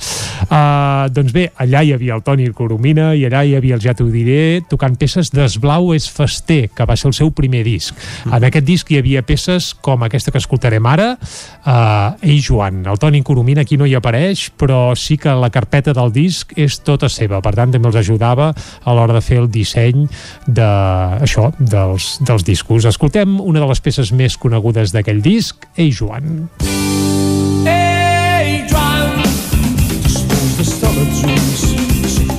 Uh, 0.51 1.07
doncs 1.13 1.31
bé, 1.31 1.51
allà 1.57 1.81
hi 1.83 1.93
havia 1.93 2.15
el 2.15 2.23
Toni 2.23 2.49
Coromina 2.51 3.13
i 3.15 3.23
allà 3.25 3.43
hi 3.45 3.55
havia 3.55 3.75
el 3.75 3.81
Ja 3.81 3.93
t'ho 3.95 4.09
diré 4.11 4.61
tocant 4.69 4.97
peces 4.99 5.31
d'Esblau 5.31 5.93
és 5.95 6.09
fester, 6.11 6.69
que 6.75 6.85
va 6.85 6.95
ser 6.99 7.07
el 7.07 7.15
seu 7.15 7.31
primer 7.31 7.63
disc. 7.63 7.95
En 8.27 8.43
aquest 8.43 8.65
disc 8.67 8.91
hi 8.91 8.99
havia 8.99 9.23
peces 9.23 9.73
com 9.73 10.03
aquesta 10.03 10.31
que 10.31 10.41
escoltarem 10.43 10.85
ara, 10.85 11.13
uh, 11.65 12.17
Ei 12.21 12.41
Joan, 12.43 12.83
el 12.85 12.99
Toni 12.99 13.21
Coromina 13.23 13.61
aquí 13.61 13.77
no 13.77 13.87
hi 13.87 13.95
apareix, 13.95 14.49
però 14.57 14.91
sí 14.95 15.17
que 15.17 15.31
la 15.31 15.49
carpeta 15.49 15.93
del 15.95 16.11
disc 16.11 16.51
és 16.57 16.79
tota 16.83 17.07
seva, 17.17 17.41
per 17.43 17.53
tant 17.57 17.73
també 17.73 17.89
els 17.91 17.99
ajudava 17.99 18.51
a 18.53 18.95
l'hora 18.95 19.17
de 19.17 19.23
fer 19.25 19.41
el 19.41 19.49
disseny 19.51 20.05
de, 20.47 20.69
això, 21.25 21.49
dels, 21.59 22.17
dels 22.27 22.45
discos. 22.47 22.87
Escoltem 22.89 23.39
una 23.41 23.63
de 23.63 23.69
les 23.71 23.83
peces 23.83 24.13
més 24.13 24.37
conegudes 24.37 24.93
d'aquell 24.95 25.21
disc, 25.25 25.67
Ei 25.77 25.91
Joan. 25.91 26.47
Ei, 27.67 28.63
Joan, 28.71 29.23
després 30.05 30.57
d'estar 30.59 30.93
els 30.93 31.23
ulls, 31.27 31.65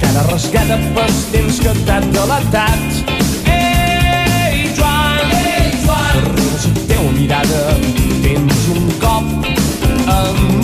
cada 0.00 0.26
rasgada 0.30 0.78
pels 0.96 1.24
temps 1.34 1.62
que 1.64 1.74
t'ha 1.88 1.98
delatat. 2.08 3.02
Ei, 3.54 4.68
Joan, 4.78 5.34
Ei, 5.42 5.74
Joan, 5.84 6.30
darrere 6.38 6.76
la 6.76 6.86
teva 6.92 7.10
mirada 7.18 7.66
tens 8.22 8.70
un 8.76 8.88
cop 9.02 9.26
amagat. 10.06 10.57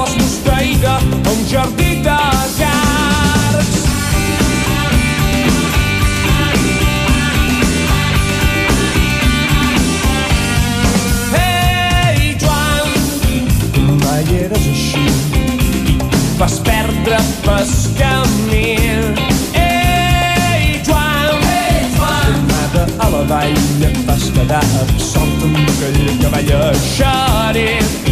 Flors 0.00 0.16
mosqueïda 0.16 0.96
a 0.96 1.30
un 1.30 1.46
jardí 1.46 1.96
de 1.96 2.16
cards. 2.58 3.76
Ei, 11.36 12.36
Joan, 12.40 12.88
mai 14.04 14.24
eres 14.44 14.68
així 14.72 15.06
vas 16.38 16.58
perdre 16.64 17.18
pas 17.44 17.74
camí. 17.98 18.76
Ei, 19.54 20.80
Joan, 20.86 21.44
Ei, 21.50 21.90
Joan, 21.96 22.38
tornada 22.48 22.86
a 22.98 23.10
la 23.16 23.24
vall 23.34 23.88
et 23.90 24.04
vas 24.06 24.30
quedar 24.36 24.64
absort 24.84 25.44
amb 25.50 25.60
aquell 25.66 26.16
cavall 26.22 28.09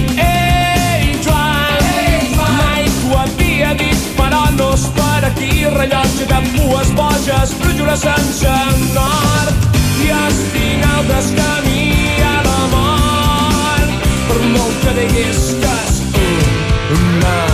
és 4.79 4.87
per 4.95 5.25
aquí 5.27 5.64
rellotge 5.64 6.27
de 6.27 6.39
pues 6.55 6.91
boges, 6.95 7.55
brujura 7.61 7.97
sense 7.97 8.55
nord. 8.95 9.55
I 10.05 10.11
estic 10.29 10.87
al 10.87 11.05
descamí 11.09 12.23
a 12.23 12.37
la 12.47 12.62
mort, 12.75 14.09
per 14.31 14.41
molt 14.55 14.81
que 14.85 14.97
diguis 15.01 15.45
que 15.62 15.77
és 15.83 16.03
una 17.03 17.47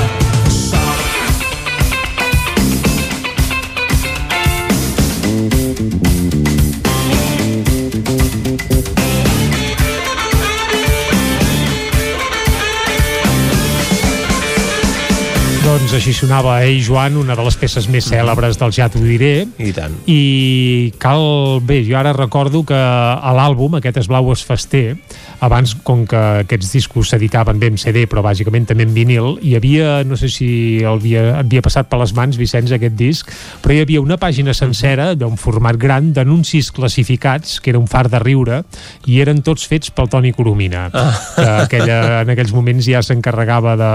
Doncs 15.95 16.09
així 16.09 16.27
sonava 16.27 16.57
Ei 16.67 16.81
Joan, 16.83 17.15
una 17.21 17.37
de 17.39 17.43
les 17.47 17.55
peces 17.55 17.85
més 17.87 18.09
cèlebres 18.11 18.57
del 18.59 18.73
Ja 18.75 18.89
t'ho 18.91 18.99
diré. 18.99 19.45
I 19.63 19.69
tant. 19.71 19.93
I 20.11 20.91
cal... 20.99 21.61
Bé, 21.63 21.77
jo 21.87 21.95
ara 21.95 22.11
recordo 22.17 22.65
que 22.67 22.75
a 22.75 23.35
l'àlbum, 23.37 23.77
aquest 23.79 24.01
Esblau 24.03 24.33
es 24.35 24.43
fester, 24.43 24.97
abans, 25.45 25.75
com 25.87 26.05
que 26.09 26.21
aquests 26.45 26.73
discos 26.75 27.11
s'editaven 27.13 27.59
bé 27.61 27.69
en 27.73 27.79
CD, 27.81 28.05
però 28.11 28.23
bàsicament 28.25 28.67
també 28.71 28.87
en 28.89 28.95
vinil, 28.97 29.35
hi 29.45 29.55
havia, 29.59 30.03
no 30.09 30.17
sé 30.21 30.29
si 30.33 30.49
el 30.83 30.99
havia, 30.99 31.25
havia 31.41 31.63
passat 31.65 31.89
per 31.91 31.99
les 32.01 32.15
mans, 32.17 32.39
Vicenç, 32.41 32.73
aquest 32.77 32.97
disc, 32.99 33.31
però 33.63 33.75
hi 33.77 33.83
havia 33.85 34.03
una 34.03 34.17
pàgina 34.21 34.55
sencera 34.57 35.13
d'un 35.19 35.37
format 35.41 35.77
gran 35.81 36.13
d'anuncis 36.17 36.71
classificats, 36.75 37.59
que 37.61 37.71
era 37.75 37.79
un 37.81 37.89
far 37.91 38.09
de 38.13 38.19
riure, 38.23 38.63
i 39.07 39.21
eren 39.23 39.43
tots 39.45 39.67
fets 39.71 39.91
pel 39.95 40.09
Toni 40.13 40.33
Coromina, 40.33 40.89
Ah. 40.95 41.13
que 41.37 41.47
aquella, 41.65 42.21
en 42.23 42.31
aquells 42.35 42.53
moments 42.55 42.87
ja 42.87 43.01
s'encarregava 43.03 43.75
de, 43.77 43.91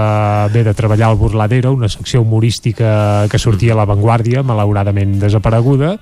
bé, 0.54 0.62
de 0.66 0.74
treballar 0.76 1.08
al 1.10 1.16
Burladero, 1.16 1.72
una 1.74 1.88
secció 1.88 2.22
humorística 2.22 3.26
que 3.30 3.38
sortia 3.38 3.72
a 3.74 3.76
La 3.80 3.86
Vanguardia, 3.88 4.42
malauradament 4.46 5.18
desapareguda, 5.20 5.96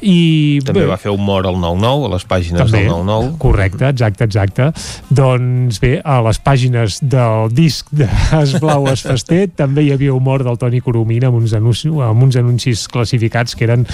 i... 0.00 0.60
També 0.64 0.84
bé, 0.84 0.88
va 0.90 0.98
fer 1.00 1.12
humor 1.14 1.46
al 1.48 1.58
9-9, 1.60 2.08
a 2.08 2.12
les 2.14 2.26
pàgines 2.28 2.60
també, 2.62 2.84
del 2.84 2.92
9-9. 2.92 3.32
correcte, 3.42 3.88
exacte, 3.88 4.24
exacte. 4.24 4.70
Doncs 5.14 5.80
bé, 5.82 5.98
a 6.04 6.20
les 6.24 6.40
pàgines 6.42 6.98
del 7.02 7.52
disc 7.54 7.90
d'Esblau 7.94 8.88
es 8.92 9.04
Fester 9.04 9.44
també 9.56 9.84
hi 9.84 9.92
havia 9.94 10.14
humor 10.14 10.44
del 10.46 10.58
Toni 10.60 10.80
Coromina 10.84 11.30
amb 11.30 11.40
uns, 11.40 11.54
amb 11.54 12.26
uns 12.26 12.38
anuncis 12.40 12.86
classificats 12.90 13.54
que 13.54 13.66
eren 13.68 13.86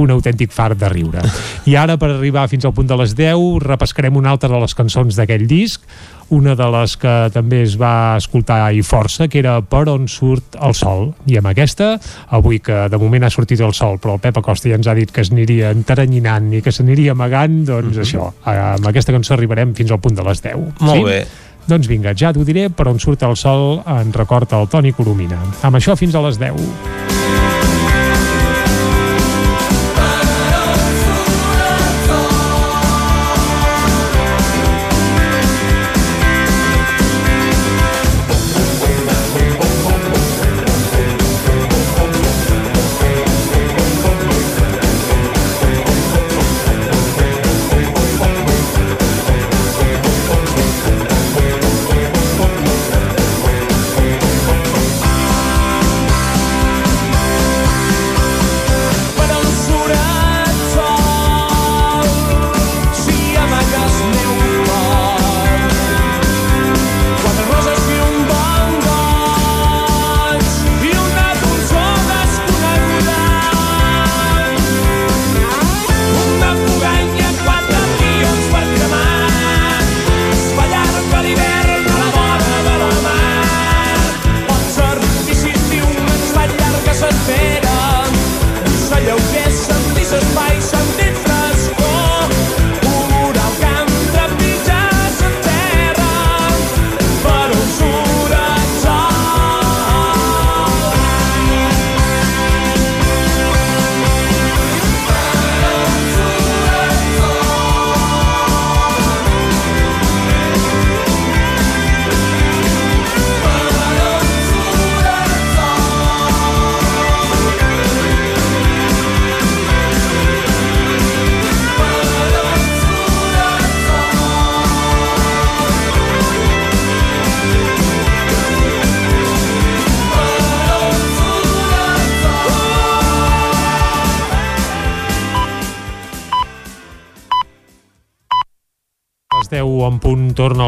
un 0.00 0.14
autèntic 0.14 0.54
fart 0.54 0.78
de 0.78 0.90
riure. 0.92 1.24
I 1.68 1.76
ara, 1.78 1.98
per 2.00 2.12
arribar 2.12 2.48
fins 2.52 2.66
al 2.66 2.74
punt 2.76 2.90
de 2.90 2.98
les 3.02 3.16
10, 3.18 3.62
repescarem 3.64 4.16
una 4.18 4.32
altra 4.34 4.50
de 4.52 4.62
les 4.62 4.74
cançons 4.78 5.18
d'aquell 5.18 5.46
disc, 5.50 5.84
una 6.30 6.54
de 6.58 6.68
les 6.76 6.96
que 6.96 7.14
també 7.34 7.62
es 7.66 7.76
va 7.80 8.16
escoltar 8.18 8.72
i 8.74 8.82
força, 8.86 9.28
que 9.28 9.40
era 9.42 9.58
Per 9.62 9.84
on 9.92 10.08
surt 10.08 10.56
el 10.60 10.74
sol. 10.78 11.10
I 11.26 11.38
amb 11.40 11.50
aquesta, 11.52 11.94
avui 12.30 12.60
que 12.64 12.86
de 12.92 13.00
moment 13.00 13.24
ha 13.26 13.30
sortit 13.32 13.60
el 13.60 13.74
sol, 13.76 13.98
però 14.02 14.16
el 14.16 14.24
Pep 14.24 14.38
Acosta 14.42 14.70
ja 14.70 14.78
ens 14.78 14.88
ha 14.88 14.96
dit 14.98 15.10
que 15.12 15.24
es 15.24 15.32
aniria 15.32 15.72
enteranyinant 15.74 16.52
i 16.52 16.62
que 16.62 16.72
s'aniria 16.72 17.16
amagant, 17.16 17.62
doncs 17.68 18.02
això, 18.04 18.30
amb 18.44 18.90
aquesta 18.90 19.14
cançó 19.14 19.34
arribarem 19.36 19.74
fins 19.74 19.90
al 19.90 20.00
punt 20.02 20.18
de 20.18 20.26
les 20.28 20.44
10. 20.44 20.68
Molt 20.80 21.08
bé. 21.08 21.24
Doncs 21.68 21.86
vinga, 21.86 22.14
ja 22.18 22.32
t'ho 22.34 22.42
diré, 22.46 22.68
per 22.74 22.88
on 22.90 22.98
surt 23.02 23.22
el 23.22 23.36
sol 23.38 23.82
en 23.86 24.10
record 24.16 24.50
el 24.58 24.66
Toni 24.68 24.92
Coromina. 24.96 25.38
Amb 25.62 25.78
això 25.78 25.96
fins 25.98 26.18
a 26.18 26.24
les 26.26 26.40
10. 26.42 27.71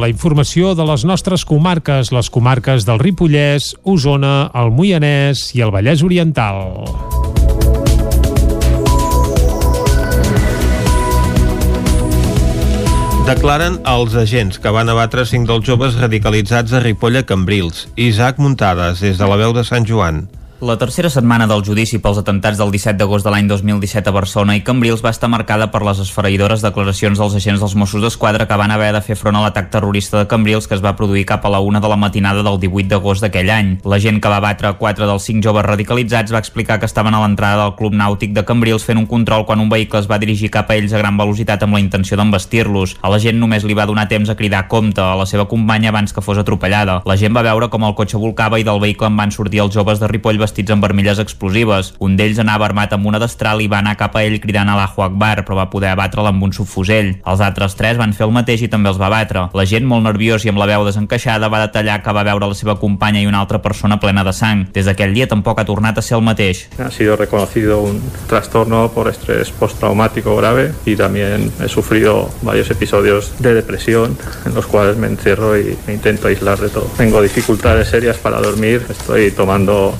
La 0.05 0.11
informació 0.13 0.75
de 0.77 0.85
les 0.85 1.01
nostres 1.09 1.47
comarques, 1.49 2.11
les 2.13 2.29
comarques 2.29 2.85
del 2.85 2.99
Ripollès, 3.01 3.71
Osona, 3.89 4.51
el 4.53 4.69
Moianès 4.77 5.47
i 5.57 5.65
el 5.65 5.73
Vallès 5.73 6.03
Oriental. 6.05 6.61
Declaren 13.25 13.81
els 13.89 14.13
agents 14.21 14.61
que 14.61 14.77
van 14.77 14.93
abatre 14.93 15.25
cinc 15.25 15.49
dels 15.49 15.65
joves 15.65 15.97
radicalitzats 15.97 16.77
a 16.77 16.85
Ripolla 16.85 17.25
Cambrils. 17.25 17.87
Isaac 17.97 18.37
Muntades, 18.37 19.01
des 19.01 19.17
de 19.17 19.33
la 19.33 19.41
veu 19.41 19.57
de 19.57 19.65
Sant 19.65 19.89
Joan. 19.89 20.27
La 20.65 20.79
tercera 20.79 21.11
setmana 21.13 21.45
del 21.45 21.61
judici 21.61 21.99
pels 22.01 22.17
atentats 22.17 22.57
del 22.57 22.71
17 22.73 22.97
d'agost 22.97 23.27
de 23.27 23.33
l'any 23.35 23.51
2017 23.51 24.09
a 24.09 24.13
Barcelona 24.17 24.55
i 24.57 24.63
Cambrils 24.65 25.03
va 25.05 25.11
estar 25.13 25.29
marcada 25.29 25.67
per 25.69 25.83
les 25.85 25.99
esfereïdores 26.01 26.63
declaracions 26.65 27.19
dels 27.21 27.35
agents 27.37 27.61
dels 27.61 27.75
Mossos 27.77 28.01
d'Esquadra 28.01 28.47
que 28.49 28.57
van 28.57 28.73
haver 28.73 28.89
de 28.97 29.03
fer 29.05 29.13
front 29.21 29.37
a 29.37 29.43
l'atac 29.45 29.69
terrorista 29.69 30.23
de 30.23 30.29
Cambrils 30.31 30.65
que 30.65 30.73
es 30.79 30.81
va 30.81 30.95
produir 30.97 31.27
cap 31.29 31.45
a 31.45 31.51
la 31.53 31.61
una 31.61 31.83
de 31.85 31.91
la 31.93 31.99
matinada 32.01 32.41
del 32.47 32.57
18 32.63 32.89
d'agost 32.89 33.21
d'aquell 33.21 33.51
any. 33.53 33.75
La 33.85 33.99
gent 34.01 34.23
que 34.25 34.31
va 34.33 34.39
batre 34.41 34.71
quatre 34.79 35.05
dels 35.05 35.27
cinc 35.29 35.45
joves 35.45 35.67
radicalitzats 35.67 36.33
va 36.33 36.41
explicar 36.41 36.81
que 36.81 36.89
estaven 36.89 37.13
a 37.13 37.21
l'entrada 37.21 37.61
del 37.67 37.77
Club 37.77 37.93
Nàutic 38.01 38.33
de 38.33 38.47
Cambrils 38.49 38.89
fent 38.89 39.03
un 39.03 39.05
control 39.05 39.45
quan 39.45 39.61
un 39.61 39.69
vehicle 39.69 40.01
es 40.01 40.09
va 40.09 40.17
dirigir 40.17 40.49
cap 40.49 40.73
a 40.73 40.79
ells 40.81 40.97
a 40.97 41.05
gran 41.05 41.21
velocitat 41.21 41.69
amb 41.69 41.77
la 41.77 41.83
intenció 41.85 42.17
d'embestir-los. 42.17 42.97
A 43.03 43.13
la 43.13 43.21
gent 43.21 43.37
només 43.37 43.69
li 43.69 43.77
va 43.77 43.85
donar 43.85 44.09
temps 44.09 44.33
a 44.33 44.39
cridar 44.41 44.65
compte 44.73 45.05
a 45.05 45.13
la 45.13 45.29
seva 45.29 45.45
companya 45.45 45.93
abans 45.93 46.17
que 46.17 46.25
fos 46.25 46.41
atropellada. 46.41 47.03
La 47.05 47.21
gent 47.21 47.37
va 47.37 47.45
veure 47.45 47.69
com 47.69 47.85
el 47.85 47.95
cotxe 48.01 48.17
volcava 48.17 48.57
i 48.57 48.65
del 48.65 48.81
vehicle 48.81 49.13
en 49.13 49.21
van 49.21 49.37
sortir 49.37 49.61
els 49.61 49.77
joves 49.77 50.01
de 50.01 50.09
Ripoll 50.09 50.41
vestits 50.55 50.71
amb 50.71 50.85
vermelles 50.87 51.19
explosives. 51.19 51.93
Un 51.99 52.15
d'ells 52.17 52.39
anava 52.39 52.69
armat 52.69 52.93
amb 52.95 53.09
una 53.11 53.19
destral 53.19 53.61
i 53.61 53.67
va 53.67 53.81
anar 53.83 53.97
cap 53.99 54.15
a 54.15 54.23
ell 54.23 54.39
cridant 54.41 54.69
a 54.71 54.77
l'Ahu 54.79 55.03
Akbar, 55.03 55.43
però 55.43 55.59
va 55.59 55.71
poder 55.71 55.91
abatre'l 55.91 56.29
amb 56.31 56.43
un 56.47 56.53
subfusell. 56.55 57.17
Els 57.27 57.43
altres 57.43 57.75
tres 57.75 57.99
van 57.99 58.15
fer 58.15 58.27
el 58.29 58.35
mateix 58.35 58.63
i 58.63 58.71
també 58.71 58.93
els 58.93 59.01
va 59.01 59.11
batre. 59.11 59.49
La 59.55 59.67
gent, 59.67 59.87
molt 59.87 60.07
nerviós 60.07 60.45
i 60.45 60.53
amb 60.53 60.63
la 60.63 60.69
veu 60.71 60.85
desencaixada, 60.87 61.51
va 61.51 61.65
detallar 61.65 62.01
que 62.05 62.15
va 62.15 62.23
veure 62.23 62.53
la 62.53 62.55
seva 62.55 62.77
companya 62.79 63.21
i 63.21 63.27
una 63.27 63.41
altra 63.43 63.59
persona 63.59 63.99
plena 63.99 64.23
de 64.25 64.33
sang. 64.33 64.67
Des 64.75 64.87
d'aquell 64.87 65.15
dia 65.17 65.27
tampoc 65.27 65.59
ha 65.59 65.67
tornat 65.67 65.99
a 65.99 66.03
ser 66.03 66.19
el 66.19 66.23
mateix. 66.23 66.69
Ha 66.79 66.91
sido 66.91 67.17
reconocido 67.17 67.81
un 67.83 68.01
trastorno 68.29 68.87
por 68.95 69.09
estrés 69.09 69.51
postraumático 69.51 70.37
grave 70.37 70.73
y 70.87 70.95
también 70.95 71.51
he 71.61 71.69
sufrido 71.69 72.31
varios 72.43 72.71
episodios 72.71 73.33
de 73.41 73.55
depresión 73.55 74.17
en 74.47 74.55
los 74.55 74.67
cuales 74.67 74.97
me 74.97 75.09
encierro 75.09 75.59
y 75.59 75.77
me 75.87 75.95
intento 75.95 76.29
aislar 76.29 76.61
de 76.61 76.69
todo. 76.69 76.87
Tengo 76.97 77.21
dificultades 77.23 77.89
serias 77.89 78.19
para 78.19 78.41
dormir, 78.41 78.87
estoy 78.89 79.31
tomando 79.33 79.95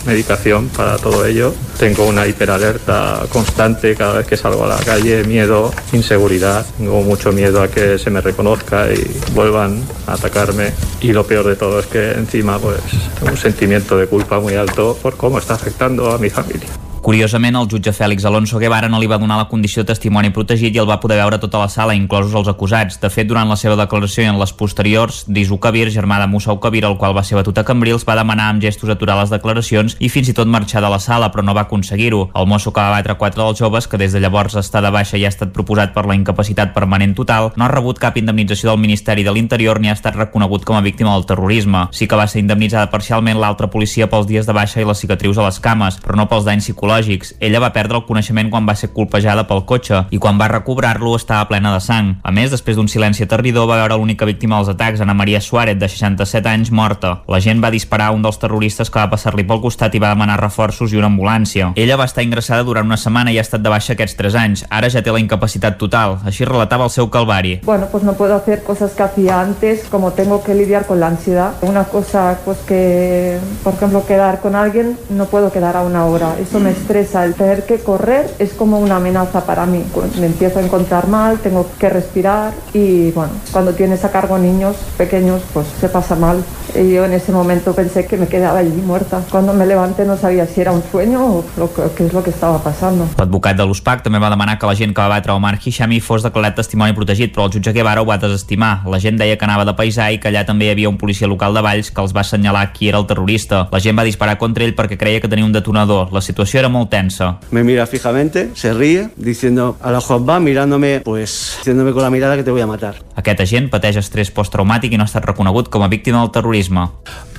para 0.77 0.99
todo 0.99 1.25
ello. 1.25 1.55
Tengo 1.79 2.07
una 2.07 2.27
hiperalerta 2.27 3.27
constante 3.31 3.95
cada 3.95 4.19
vez 4.19 4.27
que 4.27 4.37
salgo 4.37 4.65
a 4.65 4.69
la 4.69 4.77
calle, 4.77 5.25
miedo, 5.25 5.73
inseguridad. 5.93 6.67
Tengo 6.77 7.03
mucho 7.03 7.33
miedo 7.33 7.63
a 7.63 7.69
que 7.69 7.99
se 7.99 8.11
me 8.11 8.21
reconozca 8.21 8.93
y 8.93 9.21
vuelvan 9.35 9.83
a 10.07 10.15
atacarme. 10.15 10.73
Y 11.01 11.13
lo 11.13 11.27
peor 11.27 11.47
de 11.47 11.57
todo 11.57 11.81
es 11.81 11.87
que 11.87 12.13
encima 12.13 12.59
pues 12.59 12.81
un 13.23 13.37
sentimiento 13.37 13.97
de 13.97 14.07
culpa 14.07 14.41
muy 14.41 14.55
alto 14.55 14.99
por 15.01 15.17
cómo 15.17 15.39
está 15.39 15.55
afectando 15.55 16.11
a 16.11 16.19
mi 16.19 16.31
familia. 16.31 16.69
Curiosament, 17.05 17.53
el 17.61 17.67
jutge 17.69 17.93
Fèlix 17.93 18.25
Alonso 18.25 18.57
Guevara 18.57 18.89
no 18.89 18.97
li 18.97 19.05
va 19.05 19.19
donar 19.21 19.37
la 19.37 19.45
condició 19.51 19.83
de 19.83 19.91
testimoni 19.91 20.31
protegit 20.33 20.73
i 20.73 20.81
el 20.81 20.87
va 20.89 20.97
poder 21.03 21.19
veure 21.19 21.37
tota 21.37 21.59
la 21.61 21.67
sala, 21.69 21.93
inclosos 21.93 22.33
els 22.33 22.47
acusats. 22.49 22.97
De 23.03 23.11
fet, 23.13 23.27
durant 23.29 23.45
la 23.45 23.59
seva 23.61 23.75
declaració 23.77 24.23
i 24.25 24.31
en 24.31 24.39
les 24.41 24.55
posteriors, 24.57 25.19
Disu 25.29 25.59
Kabir, 25.61 25.91
germà 25.93 26.17
de 26.23 26.31
Musa 26.33 26.55
Kabir, 26.57 26.87
el 26.89 26.97
qual 26.97 27.13
va 27.13 27.21
ser 27.29 27.37
batut 27.37 27.61
a 27.61 27.65
Cambrils, 27.69 28.07
va 28.09 28.17
demanar 28.17 28.47
amb 28.49 28.65
gestos 28.65 28.89
aturar 28.89 29.19
les 29.19 29.35
declaracions 29.35 29.99
i 30.01 30.09
fins 30.09 30.31
i 30.33 30.35
tot 30.39 30.49
marxar 30.49 30.81
de 30.81 30.89
la 30.89 30.97
sala, 30.99 31.29
però 31.29 31.45
no 31.45 31.53
va 31.53 31.67
aconseguir-ho. 31.69 32.31
El 32.33 32.49
mosso 32.49 32.73
que 32.73 32.81
va 32.81 32.97
batre 32.97 33.19
quatre 33.21 33.45
dels 33.45 33.61
joves, 33.61 33.85
que 33.85 34.01
des 34.01 34.17
de 34.17 34.25
llavors 34.25 34.57
està 34.57 34.81
de 34.81 34.89
baixa 34.89 35.21
i 35.21 35.27
ha 35.29 35.35
estat 35.35 35.53
proposat 35.53 35.93
per 35.93 36.07
la 36.09 36.17
incapacitat 36.17 36.73
permanent 36.73 37.13
total, 37.21 37.51
no 37.61 37.69
ha 37.69 37.71
rebut 37.75 38.01
cap 38.01 38.17
indemnització 38.17 38.71
del 38.71 38.81
Ministeri 38.81 39.29
de 39.29 39.37
l'Interior 39.37 39.77
ni 39.77 39.93
ha 39.93 39.99
estat 39.99 40.17
reconegut 40.17 40.65
com 40.65 40.81
a 40.81 40.85
víctima 40.89 41.13
del 41.13 41.29
terrorisme. 41.29 41.85
Sí 41.93 42.09
que 42.09 42.17
va 42.17 42.25
ser 42.33 42.41
indemnitzada 42.41 42.89
parcialment 42.89 43.45
l'altra 43.45 43.69
policia 43.69 44.09
pels 44.09 44.25
dies 44.33 44.49
de 44.49 44.57
baixa 44.57 44.81
i 44.81 44.89
les 44.89 45.05
cicatrius 45.05 45.37
a 45.37 45.51
les 45.51 45.61
cames, 45.61 46.01
però 46.01 46.17
no 46.17 46.31
pels 46.33 46.49
danys 46.49 46.65
psicològics. 46.65 46.94
Ella 47.41 47.61
va 47.61 47.73
perdre 47.73 47.99
el 47.99 48.07
coneixement 48.07 48.51
quan 48.51 48.69
va 48.69 48.75
ser 48.79 48.93
colpejada 48.95 49.47
pel 49.49 49.65
cotxe 49.67 50.05
i 50.11 50.19
quan 50.19 50.39
va 50.41 50.49
recobrar-lo 50.49 51.17
estava 51.17 51.49
plena 51.49 51.73
de 51.75 51.81
sang. 51.81 52.15
A 52.23 52.31
més, 52.31 52.51
després 52.53 52.77
d'un 52.77 52.89
silenci 52.89 53.25
aterridor, 53.25 53.67
va 53.69 53.81
veure 53.81 53.97
l'única 53.99 54.25
víctima 54.29 54.57
dels 54.57 54.71
atacs, 54.75 55.01
Ana 55.01 55.15
Maria 55.15 55.41
Suárez, 55.41 55.79
de 55.79 55.89
67 55.89 56.49
anys, 56.49 56.71
morta. 56.71 57.23
La 57.29 57.41
gent 57.41 57.63
va 57.65 57.73
disparar 57.75 58.13
un 58.15 58.23
dels 58.23 58.39
terroristes 58.39 58.91
que 58.91 59.01
va 59.01 59.11
passar-li 59.11 59.45
pel 59.45 59.63
costat 59.63 59.95
i 59.95 60.03
va 60.03 60.13
demanar 60.15 60.39
reforços 60.41 60.93
i 60.93 61.01
una 61.01 61.11
ambulància. 61.11 61.73
Ella 61.75 61.97
va 61.97 62.07
estar 62.07 62.25
ingressada 62.25 62.65
durant 62.65 62.87
una 62.87 63.01
setmana 63.01 63.33
i 63.33 63.39
ha 63.39 63.47
estat 63.47 63.63
de 63.65 63.73
baixa 63.73 63.95
aquests 63.95 64.17
3 64.21 64.39
anys. 64.41 64.65
Ara 64.71 64.91
ja 64.91 65.03
té 65.03 65.13
la 65.13 65.23
incapacitat 65.23 65.79
total. 65.79 66.19
Així 66.25 66.45
relatava 66.45 66.85
el 66.85 66.91
seu 66.95 67.11
calvari. 67.11 67.61
Bueno, 67.65 67.89
pues 67.91 68.05
no 68.05 68.15
puedo 68.15 68.35
hacer 68.37 68.63
cosas 68.63 68.93
que 68.93 69.03
hacía 69.03 69.41
antes, 69.41 69.85
como 69.91 70.13
tengo 70.13 70.43
que 70.43 70.55
lidiar 70.55 70.87
con 70.87 71.01
la 71.01 71.09
ansiedad. 71.09 71.55
Una 71.63 71.85
cosa, 71.85 72.39
pues 72.45 72.59
que, 72.67 73.39
por 73.63 73.75
ejemplo, 73.75 74.07
quedar 74.07 74.41
con 74.41 74.55
alguien, 74.55 74.99
no 75.11 75.27
puedo 75.27 75.51
quedar 75.51 75.77
a 75.77 75.83
una 75.83 76.05
hora. 76.07 76.37
Eso 76.41 76.61
me 76.61 76.71
estresa. 76.85 77.25
El 77.25 77.35
tener 77.35 77.65
que 77.65 77.79
correr 77.79 78.31
es 78.39 78.53
como 78.53 78.79
una 78.79 78.97
amenaza 78.97 79.47
para 79.47 79.65
mí. 79.65 79.83
Me 80.21 80.27
empiezo 80.27 80.59
a 80.59 80.63
encontrar 80.63 81.09
mal, 81.09 81.39
tengo 81.39 81.67
que 81.79 81.89
respirar 81.89 82.53
y, 82.75 83.11
bueno, 83.13 83.33
cuando 83.51 83.73
tienes 83.73 84.05
a 84.05 84.13
cargo 84.13 84.39
niños 84.39 84.77
pequeños, 84.99 85.43
pues 85.53 85.67
se 85.81 85.89
pasa 85.89 86.15
mal. 86.15 86.45
Y 86.75 86.93
yo 86.93 87.05
en 87.05 87.13
ese 87.13 87.33
momento 87.33 87.73
pensé 87.73 88.07
que 88.07 88.17
me 88.17 88.27
quedaba 88.27 88.59
allí 88.59 88.83
muerta. 88.85 89.23
Cuando 89.31 89.55
me 89.55 89.65
levanté 89.65 90.05
no 90.05 90.17
sabía 90.17 90.47
si 90.47 90.61
era 90.61 90.73
un 90.73 90.83
sueño 90.91 91.25
o 91.25 91.45
lo 91.57 91.73
que, 91.73 91.83
qué 91.97 92.07
es 92.07 92.13
lo 92.13 92.23
que 92.23 92.31
estaba 92.31 92.63
pasando. 92.63 93.07
L'advocat 93.17 93.57
de 93.57 93.65
l'USPAC 93.65 94.03
també 94.05 94.21
va 94.21 94.29
demanar 94.33 94.59
que 94.59 94.67
la 94.67 94.75
gent 94.77 94.93
que 94.93 95.01
va 95.01 95.09
batre 95.09 95.33
Omar 95.33 95.55
Hishami 95.63 96.01
fos 96.01 96.25
declarat 96.27 96.59
testimoni 96.59 96.93
protegit, 96.93 97.33
però 97.35 97.47
el 97.47 97.55
jutge 97.55 97.73
Guevara 97.73 98.03
ho 98.03 98.09
va 98.09 98.19
desestimar. 98.19 98.83
La 98.91 99.01
gent 99.01 99.21
deia 99.21 99.39
que 99.39 99.47
anava 99.47 99.65
de 99.65 99.77
paisà 99.79 100.11
i 100.13 100.19
que 100.21 100.29
allà 100.29 100.45
també 100.45 100.67
hi 100.69 100.75
havia 100.75 100.91
un 100.91 100.99
policia 100.99 101.31
local 101.31 101.55
de 101.55 101.63
Valls 101.65 101.93
que 101.95 102.03
els 102.03 102.15
va 102.15 102.25
assenyalar 102.27 102.67
qui 102.75 102.91
era 102.91 102.99
el 102.99 103.07
terrorista. 103.07 103.69
La 103.73 103.81
gent 103.81 103.97
va 103.99 104.05
disparar 104.05 104.37
contra 104.43 104.67
ell 104.67 104.75
perquè 104.75 104.99
creia 104.99 105.23
que 105.23 105.31
tenia 105.31 105.47
un 105.47 105.55
detonador. 105.55 106.13
La 106.13 106.21
situació 106.21 106.59
era 106.61 106.69
molt 106.75 106.91
tensa. 106.91 107.39
Me 107.55 107.63
mira 107.63 107.87
fijamente, 107.87 108.51
se 108.55 108.75
ríe, 108.75 109.09
diciendo 109.17 109.77
a 109.81 109.95
la 109.95 110.03
va 110.19 110.41
mirándome, 110.41 111.01
pues, 111.01 111.55
diciéndome 111.59 111.93
con 111.93 112.03
la 112.03 112.11
mirada 112.11 112.37
que 112.37 112.43
te 112.43 112.51
voy 112.51 112.61
a 112.61 112.67
matar. 112.67 112.97
Aquest 113.15 113.41
agent 113.41 113.71
pateix 113.71 113.97
estrès 114.01 114.33
postraumàtic 114.35 114.93
i 114.93 114.99
no 114.99 115.07
ha 115.07 115.11
estat 115.11 115.25
reconegut 115.25 115.71
com 115.71 115.85
a 115.85 115.89
víctima 115.89 116.21
del 116.21 116.33
terrorisme. 116.35 116.89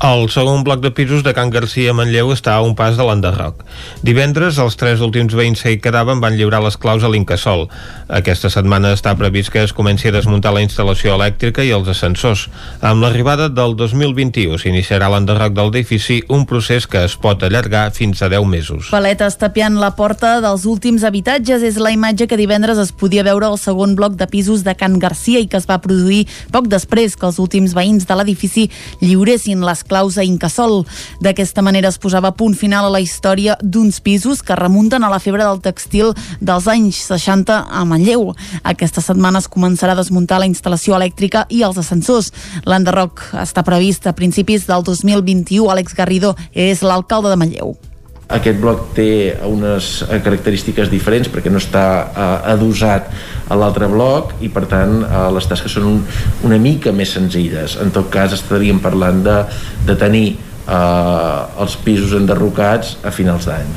El 0.03 0.29
segon 0.29 0.63
bloc 0.63 0.81
de 0.83 0.91
pisos 0.91 1.23
de 1.23 1.33
Can 1.35 1.51
Garcia 1.51 1.91
a 1.91 1.95
Manlleu 1.95 2.31
està 2.33 2.55
a 2.55 2.63
un 2.63 2.75
pas 2.75 2.97
de 2.97 3.03
l'enderroc. 3.07 3.63
Divendres, 4.03 4.57
els 4.59 4.75
tres 4.79 5.03
últims 5.03 5.35
veïns 5.35 5.61
que 5.63 5.71
hi 5.75 5.79
quedaven 5.83 6.21
van 6.23 6.35
lliurar 6.39 6.61
les 6.63 6.77
claus 6.79 7.03
a 7.03 7.11
l'Incasol. 7.11 7.67
Aquesta 8.07 8.51
setmana 8.51 8.93
està 8.95 9.15
previst 9.19 9.51
que 9.51 9.63
es 9.63 9.73
comenci 9.75 10.09
a 10.09 10.15
desmuntar 10.15 10.53
la 10.55 10.63
instal·lació 10.63 11.15
elèctrica 11.15 11.63
i 11.63 11.71
els 11.75 11.87
ascensors. 11.91 12.47
Amb 12.81 13.03
l'arribada 13.03 13.49
del 13.49 13.75
2021 13.79 14.59
s'iniciarà 14.61 15.09
l'enderroc 15.11 15.55
del 15.55 15.71
edifici, 15.73 16.21
un 16.29 16.45
procés 16.45 16.87
que 16.87 17.03
es 17.07 17.15
pot 17.19 17.43
allargar 17.43 17.89
fins 17.95 18.21
a 18.21 18.29
10 18.31 18.47
mesos. 18.47 18.91
Paletes 19.15 19.37
tapiant 19.39 19.77
la 19.79 19.93
porta 19.95 20.41
dels 20.43 20.65
últims 20.67 21.05
habitatges 21.07 21.61
és 21.63 21.77
la 21.79 21.93
imatge 21.95 22.25
que 22.27 22.35
divendres 22.35 22.81
es 22.81 22.89
podia 22.91 23.23
veure 23.23 23.47
al 23.47 23.55
segon 23.55 23.93
bloc 23.95 24.17
de 24.19 24.25
pisos 24.27 24.65
de 24.65 24.73
Can 24.75 24.97
Garcia 24.99 25.39
i 25.39 25.47
que 25.47 25.55
es 25.55 25.67
va 25.69 25.77
produir 25.79 26.25
poc 26.51 26.67
després 26.67 27.15
que 27.15 27.23
els 27.29 27.39
últims 27.39 27.71
veïns 27.77 28.03
de 28.09 28.17
l'edifici 28.19 28.65
lliuressin 28.99 29.63
les 29.63 29.85
claus 29.87 30.17
a 30.19 30.25
Incasol. 30.27 30.83
D'aquesta 31.23 31.63
manera 31.63 31.93
es 31.93 32.01
posava 32.01 32.33
punt 32.35 32.59
final 32.59 32.89
a 32.89 32.91
la 32.91 32.99
història 32.99 33.55
d'uns 33.63 34.01
pisos 34.03 34.43
que 34.43 34.59
remunten 34.59 35.07
a 35.07 35.13
la 35.13 35.23
febre 35.23 35.47
del 35.47 35.63
textil 35.63 36.11
dels 36.41 36.67
anys 36.67 36.99
60 37.07 37.63
a 37.71 37.87
Manlleu. 37.87 38.33
Aquesta 38.67 38.99
setmana 38.99 39.39
es 39.39 39.47
començarà 39.47 39.95
a 39.95 40.01
desmuntar 40.03 40.43
la 40.43 40.51
instal·lació 40.51 40.99
elèctrica 40.99 41.47
i 41.47 41.63
els 41.63 41.79
ascensors. 41.79 42.33
L'enderroc 42.67 43.29
està 43.47 43.63
previst 43.63 44.11
a 44.11 44.17
principis 44.17 44.67
del 44.67 44.83
2021. 44.83 45.71
Àlex 45.71 45.95
Garrido 45.95 46.35
és 46.51 46.83
l'alcalde 46.83 47.31
de 47.31 47.39
Manlleu. 47.45 47.77
Aquest 48.25 48.57
bloc 48.57 48.87
té 48.97 49.35
unes 49.45 49.99
característiques 50.09 50.89
diferents 50.89 51.29
perquè 51.29 51.51
no 51.53 51.61
està 51.61 51.85
eh, 52.07 52.53
adossat 52.55 53.11
a 53.53 53.57
l'altre 53.59 53.89
bloc 53.91 54.33
i 54.41 54.49
per 54.49 54.65
tant 54.71 54.97
eh, 55.05 55.25
les 55.35 55.45
tasques 55.45 55.77
són 55.77 55.89
un, 55.91 55.99
una 56.47 56.57
mica 56.57 56.93
més 56.95 57.13
senzilles. 57.13 57.77
En 57.81 57.93
tot 57.93 58.09
cas 58.09 58.33
estaríem 58.33 58.81
parlant 58.81 59.21
de, 59.25 59.37
de 59.85 59.97
tenir 60.01 60.27
eh, 60.33 61.61
els 61.61 61.77
pisos 61.85 62.17
enderrocats 62.17 62.97
a 63.05 63.13
finals 63.13 63.45
d'any. 63.51 63.75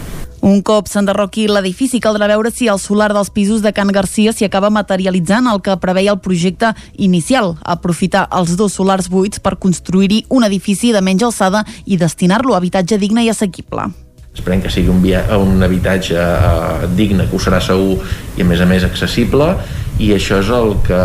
Un 0.48 0.62
cop 0.62 0.86
s'enderroqui 0.86 1.48
l'edifici, 1.50 1.98
caldrà 2.00 2.28
veure 2.30 2.52
si 2.54 2.70
el 2.70 2.78
solar 2.78 3.10
dels 3.12 3.28
pisos 3.34 3.60
de 3.60 3.72
Can 3.74 3.90
Garcia 3.92 4.32
s'hi 4.32 4.46
acaba 4.46 4.70
materialitzant 4.70 5.50
el 5.50 5.60
que 5.60 5.76
preveia 5.82 6.14
el 6.14 6.22
projecte 6.24 6.72
inicial, 6.96 7.56
aprofitar 7.66 8.28
els 8.32 8.56
dos 8.56 8.78
solars 8.78 9.10
buits 9.10 9.42
per 9.42 9.58
construir-hi 9.58 10.24
un 10.30 10.46
edifici 10.46 10.94
de 10.94 11.02
menys 11.02 11.26
alçada 11.26 11.66
i 11.84 11.98
destinar-lo 11.98 12.54
a 12.54 12.62
habitatge 12.62 13.02
digne 13.02 13.26
i 13.26 13.34
assequible. 13.34 13.90
Esperem 14.38 14.62
que 14.62 14.70
sigui 14.70 14.92
un, 14.92 15.02
via, 15.02 15.24
un 15.36 15.58
habitatge 15.66 16.14
eh, 16.14 16.88
digne, 16.94 17.26
que 17.26 17.34
ho 17.34 17.42
serà 17.42 17.58
segur 17.64 17.98
i 18.38 18.44
a 18.44 18.46
més 18.46 18.62
a 18.62 18.68
més 18.70 18.86
accessible 18.86 19.50
i 19.98 20.12
això 20.14 20.38
és 20.38 20.50
el 20.54 20.76
que 20.86 20.98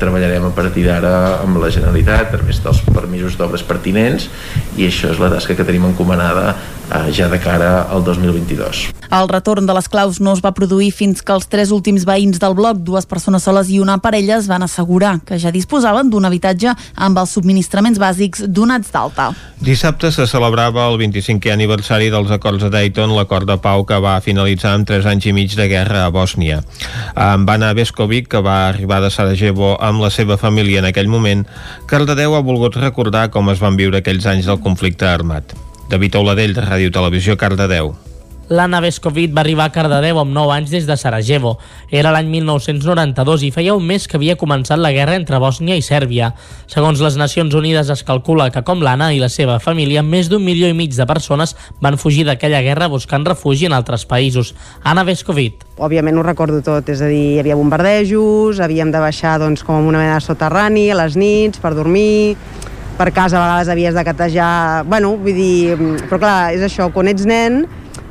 treballarem 0.00 0.44
a 0.50 0.52
partir 0.56 0.84
d'ara 0.84 1.14
amb 1.40 1.58
la 1.62 1.70
Generalitat 1.72 2.26
a 2.28 2.32
través 2.36 2.60
dels 2.64 2.82
permisos 2.92 3.38
d'obres 3.40 3.64
pertinents 3.64 4.28
i 4.76 4.88
això 4.88 5.12
és 5.14 5.20
la 5.22 5.32
tasca 5.32 5.56
que 5.56 5.64
tenim 5.64 5.86
encomanada 5.88 6.52
eh, 6.92 7.12
ja 7.12 7.28
de 7.28 7.40
cara 7.40 7.82
al 7.88 8.04
2022. 8.04 8.90
El 9.14 9.28
retorn 9.28 9.66
de 9.66 9.74
les 9.76 9.88
claus 9.88 10.18
no 10.20 10.32
es 10.34 10.42
va 10.44 10.54
produir 10.56 10.90
fins 10.92 11.22
que 11.22 11.32
els 11.32 11.46
tres 11.48 11.70
últims 11.74 12.04
veïns 12.08 12.40
del 12.42 12.56
bloc, 12.56 12.80
dues 12.82 13.06
persones 13.06 13.44
soles 13.46 13.70
i 13.70 13.78
una 13.80 13.98
parella, 14.02 14.38
es 14.40 14.48
van 14.50 14.64
assegurar 14.66 15.18
que 15.24 15.38
ja 15.38 15.52
disposaven 15.54 16.10
d'un 16.10 16.26
habitatge 16.26 16.74
amb 16.94 17.20
els 17.22 17.34
subministraments 17.36 18.00
bàsics 18.00 18.44
donats 18.48 18.90
d'alta. 18.92 19.30
Dissabte 19.64 20.10
se 20.12 20.26
celebrava 20.28 20.88
el 20.90 20.98
25è 21.00 21.52
aniversari 21.54 22.10
dels 22.12 22.32
acords 22.34 22.64
de 22.64 22.72
Dayton, 22.74 23.14
l'acord 23.16 23.48
de 23.48 23.56
pau 23.62 23.84
que 23.86 24.00
va 24.02 24.18
finalitzar 24.24 24.74
amb 24.74 24.88
tres 24.88 25.06
anys 25.06 25.30
i 25.30 25.36
mig 25.36 25.54
de 25.56 25.68
guerra 25.70 26.04
a 26.04 26.12
Bòsnia. 26.12 26.60
Amb 27.14 27.48
Anna 27.50 27.72
Veskovic, 27.76 28.33
que 28.34 28.40
va 28.42 28.68
arribar 28.68 28.98
de 28.98 29.12
Sarajevo 29.14 29.76
amb 29.78 30.02
la 30.02 30.10
seva 30.10 30.34
família 30.40 30.80
en 30.80 30.88
aquell 30.88 31.10
moment, 31.12 31.44
Cardedeu 31.86 32.34
ha 32.34 32.42
volgut 32.42 32.74
recordar 32.80 33.28
com 33.30 33.52
es 33.52 33.62
van 33.62 33.78
viure 33.78 34.00
aquells 34.02 34.26
anys 34.26 34.50
del 34.50 34.58
conflicte 34.64 35.06
armat. 35.06 35.54
David 35.92 36.18
Oladell, 36.18 36.56
de 36.56 36.66
Ràdio 36.66 36.90
Televisió, 36.90 37.38
Cardedeu. 37.38 37.92
L'Anna 38.52 38.82
Vescovit 38.84 39.32
va 39.32 39.40
arribar 39.40 39.70
a 39.70 39.72
Cardedeu 39.72 40.18
amb 40.20 40.34
9 40.36 40.52
anys 40.52 40.72
des 40.74 40.84
de 40.84 40.96
Sarajevo. 41.00 41.54
Era 41.88 42.10
l'any 42.12 42.26
1992 42.28 43.46
i 43.46 43.50
feia 43.54 43.72
un 43.72 43.86
mes 43.88 44.04
que 44.04 44.18
havia 44.18 44.36
començat 44.36 44.76
la 44.76 44.90
guerra 44.92 45.14
entre 45.16 45.38
Bòsnia 45.40 45.78
i 45.80 45.84
Sèrbia. 45.84 46.34
Segons 46.68 47.00
les 47.00 47.16
Nacions 47.16 47.54
Unides 47.56 47.88
es 47.88 48.02
calcula 48.04 48.50
que 48.52 48.60
com 48.60 48.82
l'Anna 48.84 49.14
i 49.16 49.20
la 49.22 49.30
seva 49.32 49.56
família, 49.64 50.02
més 50.04 50.28
d'un 50.28 50.44
milió 50.44 50.68
i 50.68 50.76
mig 50.76 50.92
de 50.92 51.06
persones 51.08 51.54
van 51.80 51.96
fugir 51.96 52.26
d'aquella 52.28 52.60
guerra 52.66 52.90
buscant 52.92 53.24
refugi 53.24 53.64
en 53.70 53.72
altres 53.72 54.04
països. 54.04 54.52
Anna 54.84 55.06
Vescovit. 55.08 55.64
Òbviament 55.80 56.20
ho 56.20 56.24
recordo 56.26 56.60
tot, 56.60 56.90
és 56.92 57.00
a 57.00 57.08
dir, 57.08 57.22
hi 57.34 57.40
havia 57.40 57.56
bombardejos, 57.56 58.60
havíem 58.60 58.92
de 58.92 59.00
baixar 59.00 59.38
doncs, 59.40 59.64
com 59.64 59.88
una 59.88 60.02
mena 60.02 60.18
de 60.18 60.26
soterrani 60.26 60.90
a 60.92 60.98
les 61.00 61.16
nits 61.16 61.62
per 61.64 61.72
dormir, 61.72 62.36
per 62.98 63.08
casa 63.10 63.40
a 63.40 63.46
vegades 63.46 63.72
havies 63.72 63.96
de 63.96 64.04
catejar... 64.04 64.84
Bueno, 64.84 65.14
vull 65.16 65.32
dir... 65.32 65.96
Però 66.10 66.20
clar, 66.20 66.52
és 66.54 66.62
això, 66.68 66.90
quan 66.92 67.08
ets 67.08 67.24
nen 67.24 67.64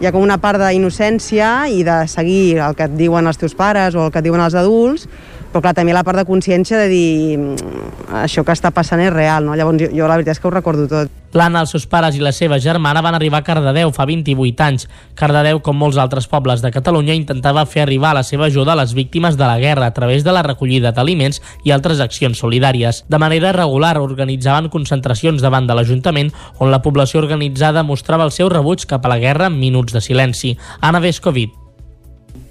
hi 0.04 0.08
ha 0.10 0.12
com 0.12 0.26
una 0.26 0.36
part 0.36 0.60
d'innocència 0.60 1.50
i 1.72 1.78
de 1.88 1.94
seguir 2.12 2.58
el 2.60 2.74
que 2.76 2.90
et 2.90 2.96
diuen 3.00 3.24
els 3.30 3.38
teus 3.40 3.54
pares 3.56 3.96
o 3.96 4.02
el 4.04 4.10
que 4.12 4.20
et 4.20 4.26
diuen 4.26 4.42
els 4.44 4.58
adults, 4.60 5.06
però 5.54 5.62
clar, 5.68 5.76
també 5.78 5.94
la 5.94 6.02
part 6.04 6.18
de 6.18 6.26
consciència 6.26 6.80
de 6.82 6.88
dir 6.90 7.38
mm, 7.38 8.14
això 8.24 8.42
que 8.44 8.56
està 8.56 8.74
passant 8.74 9.02
és 9.04 9.14
real, 9.14 9.46
no? 9.46 9.54
Llavors 9.56 9.78
jo, 9.84 9.92
jo 9.94 10.08
la 10.10 10.18
veritat 10.18 10.36
és 10.36 10.42
que 10.42 10.50
ho 10.50 10.54
recordo 10.54 10.88
tot. 10.90 11.12
L'Anna, 11.34 11.64
els 11.64 11.72
seus 11.74 11.86
pares 11.90 12.14
i 12.14 12.22
la 12.22 12.32
seva 12.34 12.60
germana 12.62 13.02
van 13.02 13.16
arribar 13.18 13.40
a 13.42 13.46
Cardedeu 13.46 13.90
fa 13.94 14.06
28 14.06 14.66
anys. 14.66 14.86
Cardedeu, 15.18 15.64
com 15.66 15.78
molts 15.78 15.98
altres 16.02 16.28
pobles 16.30 16.62
de 16.62 16.70
Catalunya, 16.74 17.16
intentava 17.18 17.66
fer 17.70 17.82
arribar 17.86 18.14
la 18.14 18.22
seva 18.26 18.50
ajuda 18.52 18.76
a 18.76 18.80
les 18.82 18.94
víctimes 18.94 19.38
de 19.38 19.46
la 19.46 19.58
guerra 19.62 19.88
a 19.90 19.94
través 19.94 20.26
de 20.26 20.34
la 20.34 20.44
recollida 20.46 20.92
d'aliments 20.94 21.42
i 21.66 21.74
altres 21.74 22.04
accions 22.06 22.38
solidàries. 22.38 23.02
De 23.10 23.22
manera 23.22 23.54
regular 23.54 23.96
organitzaven 24.02 24.70
concentracions 24.74 25.42
davant 25.42 25.70
de 25.70 25.74
l'Ajuntament 25.78 26.30
on 26.60 26.70
la 26.70 26.84
població 26.86 27.22
organitzada 27.24 27.82
mostrava 27.82 28.30
el 28.30 28.36
seu 28.36 28.50
rebuig 28.54 28.86
cap 28.86 29.06
a 29.06 29.16
la 29.16 29.22
guerra 29.22 29.50
en 29.50 29.58
minuts 29.58 29.94
de 29.94 30.06
silenci. 30.06 30.58
Anna 30.82 31.02
Vescovit, 31.02 31.63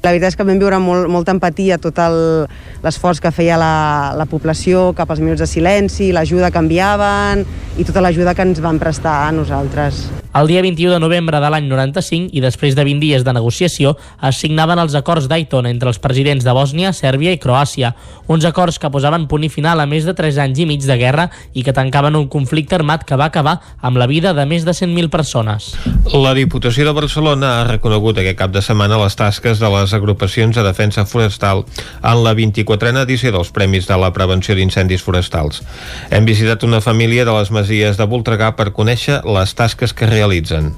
la 0.03 0.11
veritat 0.11 0.33
és 0.33 0.39
que 0.39 0.47
vam 0.47 0.59
viure 0.59 0.81
molt, 0.83 1.07
molta 1.07 1.31
empatia 1.35 1.79
tot 1.79 2.01
l'esforç 2.83 3.21
que 3.23 3.31
feia 3.35 3.59
la, 3.61 3.75
la 4.19 4.27
població 4.27 4.91
cap 4.99 5.13
als 5.15 5.23
minuts 5.23 5.45
de 5.45 5.47
silenci, 5.47 6.11
l'ajuda 6.11 6.51
que 6.51 6.59
enviaven 6.59 7.47
i 7.79 7.87
tota 7.87 8.03
l'ajuda 8.03 8.35
que 8.35 8.51
ens 8.51 8.65
van 8.65 8.83
prestar 8.83 9.23
a 9.29 9.33
nosaltres. 9.37 10.22
El 10.33 10.47
dia 10.49 10.63
21 10.63 10.95
de 10.95 10.99
novembre 10.99 11.37
de 11.45 11.49
l'any 11.53 11.67
95 11.69 12.31
i 12.33 12.41
després 12.41 12.73
de 12.73 12.87
20 12.89 13.05
dies 13.05 13.25
de 13.25 13.33
negociació 13.37 13.91
es 14.25 14.39
signaven 14.41 14.81
els 14.81 14.95
acords 14.97 15.27
Dayton 15.29 15.67
entre 15.69 15.91
els 15.93 15.99
presidents 16.01 16.47
de 16.47 16.55
Bòsnia, 16.57 16.95
Sèrbia 16.97 17.35
i 17.37 17.41
Croàcia, 17.41 17.91
uns 18.33 18.47
acords 18.49 18.79
que 18.81 18.89
posaven 18.89 19.27
punt 19.29 19.45
i 19.45 19.51
final 19.53 19.83
a 19.83 19.85
més 19.85 20.07
de 20.09 20.15
3 20.17 20.39
anys 20.41 20.63
i 20.65 20.67
mig 20.71 20.87
de 20.89 20.97
guerra 20.97 21.27
i 21.53 21.61
que 21.67 21.75
tancaven 21.77 22.17
un 22.17 22.31
conflicte 22.33 22.79
armat 22.79 23.05
que 23.05 23.19
va 23.21 23.27
acabar 23.29 23.59
amb 23.85 24.01
la 24.01 24.07
vida 24.09 24.33
de 24.33 24.47
més 24.49 24.65
de 24.65 24.73
100.000 24.73 25.11
persones. 25.13 25.75
La 26.17 26.33
Diputació 26.33 26.89
de 26.89 26.97
Barcelona 26.97 27.53
ha 27.59 27.69
reconegut 27.69 28.17
aquest 28.17 28.41
cap 28.41 28.57
de 28.57 28.65
setmana 28.65 29.03
les 29.03 29.19
tasques 29.21 29.61
de 29.61 29.73
les 29.77 29.93
agrupacions 29.93 30.57
de 30.57 30.65
defensa 30.65 31.05
forestal 31.05 31.67
en 32.01 32.25
la 32.25 32.33
24a 32.33 33.05
edició 33.05 33.35
dels 33.37 33.53
Premis 33.53 33.85
de 33.85 34.01
la 34.01 34.15
Prevenció 34.17 34.57
d'Incendis 34.57 35.05
Forestals. 35.05 35.61
Hem 36.09 36.25
visitat 36.25 36.65
una 36.65 36.81
família 36.81 37.29
de 37.29 37.37
les 37.37 37.53
Masies 37.53 38.01
de 38.01 38.09
Voltregà 38.09 38.55
per 38.57 38.73
conèixer 38.73 39.21
les 39.29 39.53
tasques 39.61 39.93
que 39.93 40.09
realitzen. 40.09 40.22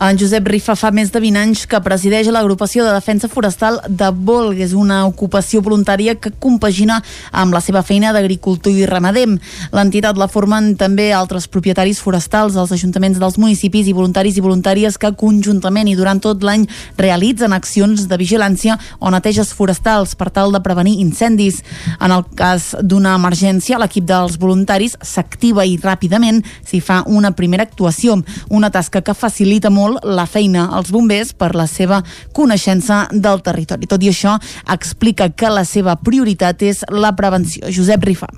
En 0.00 0.18
Josep 0.18 0.46
Rifa 0.48 0.76
fa 0.78 0.90
més 0.94 1.10
de 1.12 1.20
20 1.20 1.40
anys 1.40 1.64
que 1.68 1.80
presideix 1.84 2.30
l'agrupació 2.32 2.84
de 2.86 2.92
defensa 2.94 3.28
forestal 3.28 3.80
de 3.88 4.08
Volg. 4.24 4.60
És 4.64 4.72
una 4.72 5.02
ocupació 5.06 5.60
voluntària 5.64 6.14
que 6.16 6.32
compagina 6.40 7.00
amb 7.32 7.52
la 7.52 7.60
seva 7.60 7.82
feina 7.82 8.12
d'agricultor 8.14 8.72
i 8.72 8.86
ramader. 8.88 9.26
L'entitat 9.74 10.18
la 10.20 10.28
formen 10.28 10.74
també 10.80 11.10
altres 11.12 11.46
propietaris 11.48 12.00
forestals, 12.00 12.56
els 12.56 12.72
ajuntaments 12.72 13.20
dels 13.20 13.38
municipis 13.40 13.88
i 13.88 13.94
voluntaris 13.96 14.38
i 14.38 14.44
voluntàries 14.44 14.98
que 15.00 15.12
conjuntament 15.18 15.88
i 15.88 15.96
durant 15.98 16.20
tot 16.24 16.42
l'any 16.44 16.66
realitzen 16.98 17.52
accions 17.52 18.06
de 18.08 18.18
vigilància 18.20 18.78
o 18.98 19.12
neteges 19.12 19.52
forestals 19.54 20.14
per 20.18 20.30
tal 20.34 20.52
de 20.52 20.62
prevenir 20.64 20.98
incendis. 21.00 21.62
En 22.00 22.12
el 22.14 22.24
cas 22.36 22.72
d'una 22.80 23.14
emergència, 23.18 23.78
l'equip 23.80 24.06
dels 24.08 24.38
voluntaris 24.40 24.96
s'activa 25.02 25.66
i 25.68 25.76
ràpidament 25.80 26.42
s'hi 26.64 26.80
fa 26.80 27.02
una 27.06 27.34
primera 27.36 27.64
actuació, 27.64 28.18
una 28.48 28.70
tasca 28.70 29.02
que 29.04 29.14
facilita 29.34 29.70
molt 29.70 30.04
la 30.06 30.28
feina 30.30 30.68
als 30.70 30.92
bombers 30.94 31.32
per 31.34 31.56
la 31.58 31.66
seva 31.66 31.98
coneixença 32.32 33.08
del 33.10 33.42
territori. 33.42 33.88
Tot 33.90 34.02
i 34.06 34.12
això, 34.12 34.36
explica 34.70 35.26
que 35.34 35.50
la 35.50 35.64
seva 35.66 35.96
prioritat 35.98 36.62
és 36.62 36.84
la 36.94 37.10
prevenció. 37.18 37.66
Josep 37.74 38.06
Rifà. 38.06 38.30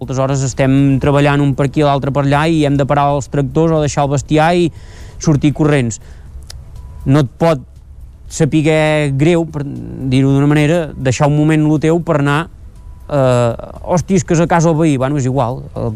Moltes 0.00 0.16
hores 0.16 0.40
estem 0.46 0.96
treballant 1.02 1.42
un 1.44 1.52
per 1.54 1.66
aquí, 1.68 1.84
l'altre 1.84 2.08
per 2.10 2.24
allà 2.24 2.46
i 2.48 2.64
hem 2.64 2.78
de 2.80 2.86
parar 2.88 3.10
els 3.18 3.28
tractors 3.28 3.76
o 3.76 3.82
deixar 3.84 4.06
el 4.06 4.14
bestiar 4.14 4.54
i 4.56 4.70
sortir 5.20 5.52
corrents. 5.52 6.00
No 7.04 7.20
et 7.20 7.36
pot 7.36 7.66
saber 8.32 9.12
greu, 9.20 9.44
per 9.44 9.66
dir-ho 9.66 10.32
d'una 10.32 10.48
manera, 10.48 10.86
deixar 10.96 11.28
un 11.28 11.36
moment 11.36 11.68
el 11.68 11.84
teu 11.84 12.00
per 12.00 12.22
anar 12.22 12.46
eh, 13.10 13.70
hòsties, 13.82 14.24
que 14.24 14.36
és 14.36 14.42
a 14.42 14.48
casa 14.50 14.70
el 14.70 14.78
veí, 14.78 14.96
bueno, 14.96 15.18
és 15.18 15.28
igual, 15.28 15.62
el, 15.76 15.94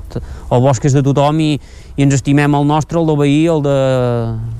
el 0.50 0.64
bosc 0.64 0.84
és 0.84 0.96
de 0.96 1.02
tothom 1.06 1.40
i, 1.40 1.52
i 1.94 2.06
ens 2.06 2.18
estimem 2.18 2.58
el 2.58 2.66
nostre, 2.68 2.98
el 3.00 3.10
del 3.10 3.20
veí, 3.20 3.44
el 3.50 3.62
de, 3.64 3.78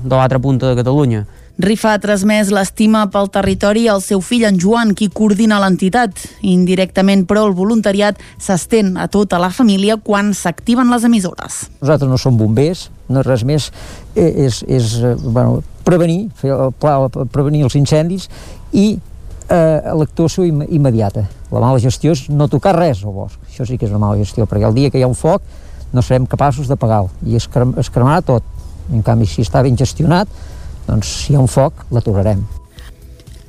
de 0.05 0.15
l'altra 0.15 0.39
punta 0.39 0.71
de 0.71 0.79
Catalunya. 0.79 1.25
Rifa 1.55 1.93
ha 1.95 1.99
transmès 2.03 2.49
l'estima 2.51 3.05
pel 3.07 3.29
territori 3.31 3.85
al 3.87 4.01
seu 4.03 4.19
fill 4.19 4.43
en 4.43 4.57
Joan, 4.59 4.91
qui 4.91 5.07
coordina 5.07 5.61
l'entitat. 5.63 6.19
Indirectament, 6.43 7.23
però, 7.29 7.45
el 7.47 7.55
voluntariat 7.55 8.19
s'estén 8.43 8.97
a 8.99 9.07
tota 9.07 9.39
la 9.39 9.53
família 9.55 9.95
quan 9.95 10.33
s'activen 10.35 10.91
les 10.91 11.07
emissores. 11.07 11.61
Nosaltres 11.79 12.11
no 12.11 12.19
som 12.19 12.35
bombers, 12.35 12.89
no 13.07 13.23
és 13.23 13.29
res 13.29 13.47
més, 13.47 13.69
eh, 14.17 14.27
és, 14.49 14.59
és 14.67 14.97
eh, 14.99 15.15
bueno, 15.23 15.61
prevenir, 15.87 16.25
fer 16.35 16.51
el 16.51 16.75
pla, 16.75 16.97
prevenir 17.31 17.63
els 17.69 17.79
incendis 17.79 18.27
i 18.75 18.97
eh, 19.49 19.93
l'actuació 19.99 20.45
im 20.47 20.63
immediata. 20.67 21.25
La 21.51 21.61
mala 21.61 21.79
gestió 21.79 22.15
és 22.15 22.25
no 22.29 22.49
tocar 22.51 22.75
res 22.77 23.03
al 23.03 23.15
bosc. 23.15 23.39
Això 23.49 23.67
sí 23.67 23.77
que 23.77 23.87
és 23.87 23.93
una 23.93 24.01
mala 24.01 24.19
gestió, 24.21 24.47
perquè 24.49 24.67
el 24.67 24.75
dia 24.75 24.91
que 24.91 24.99
hi 24.99 25.05
ha 25.05 25.11
un 25.11 25.17
foc 25.17 25.41
no 25.93 26.03
serem 26.03 26.25
capaços 26.27 26.67
de 26.67 26.75
pagar-lo 26.75 27.11
i 27.23 27.37
es, 27.39 27.47
crem, 27.47 27.73
es 27.79 27.89
cremarà 27.89 28.21
tot. 28.25 28.43
En 28.93 29.01
canvi, 29.05 29.29
si 29.29 29.45
està 29.45 29.63
ben 29.65 29.77
gestionat, 29.77 30.29
doncs 30.85 31.09
si 31.23 31.33
hi 31.33 31.39
ha 31.39 31.41
un 31.41 31.49
foc, 31.49 31.87
l'aturarem. 31.91 32.43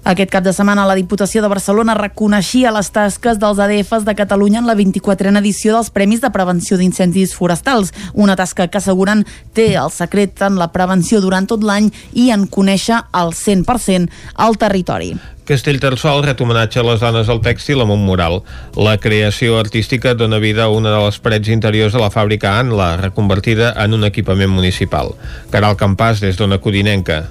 Aquest 0.06 0.30
cap 0.30 0.44
de 0.46 0.52
setmana 0.54 0.84
la 0.86 0.94
Diputació 0.94 1.40
de 1.42 1.48
Barcelona 1.50 1.96
reconeixia 1.98 2.70
les 2.70 2.92
tasques 2.94 3.40
dels 3.42 3.58
ADFs 3.58 4.04
de 4.06 4.12
Catalunya 4.14 4.60
en 4.60 4.68
la 4.68 4.76
24a 4.78 5.32
edició 5.40 5.72
dels 5.74 5.88
Premis 5.90 6.20
de 6.22 6.28
Prevenció 6.30 6.76
d'Incendis 6.78 7.32
Forestals, 7.34 7.90
una 8.14 8.36
tasca 8.38 8.68
que 8.70 8.78
asseguren 8.78 9.24
té 9.56 9.72
el 9.74 9.90
secret 9.90 10.44
en 10.46 10.60
la 10.60 10.68
prevenció 10.70 11.18
durant 11.24 11.48
tot 11.50 11.66
l'any 11.66 11.88
i 12.14 12.28
en 12.30 12.44
conèixer 12.46 13.00
al 13.10 13.32
100% 13.34 14.06
el 14.46 14.58
territori. 14.60 15.08
Castellterçol 15.50 16.22
ret 16.22 16.38
homenatge 16.38 16.78
a 16.78 16.84
les 16.86 17.02
dones 17.02 17.26
al 17.26 17.42
tèxtil 17.42 17.82
amb 17.82 17.96
un 17.96 18.04
mural. 18.06 18.44
La 18.78 18.98
creació 19.02 19.58
artística 19.58 20.14
dona 20.14 20.38
vida 20.38 20.68
a 20.68 20.70
una 20.70 20.92
de 20.94 21.00
les 21.02 21.18
parets 21.18 21.50
interiors 21.50 21.98
de 21.98 22.04
la 22.04 22.12
fàbrica 22.14 22.60
Anla, 22.60 22.92
reconvertida 23.02 23.74
en 23.82 23.98
un 23.98 24.06
equipament 24.06 24.54
municipal. 24.54 25.16
Caral 25.50 25.74
Campàs, 25.74 26.22
des 26.22 26.38
d'Ona 26.38 26.62
Codinenca. 26.62 27.24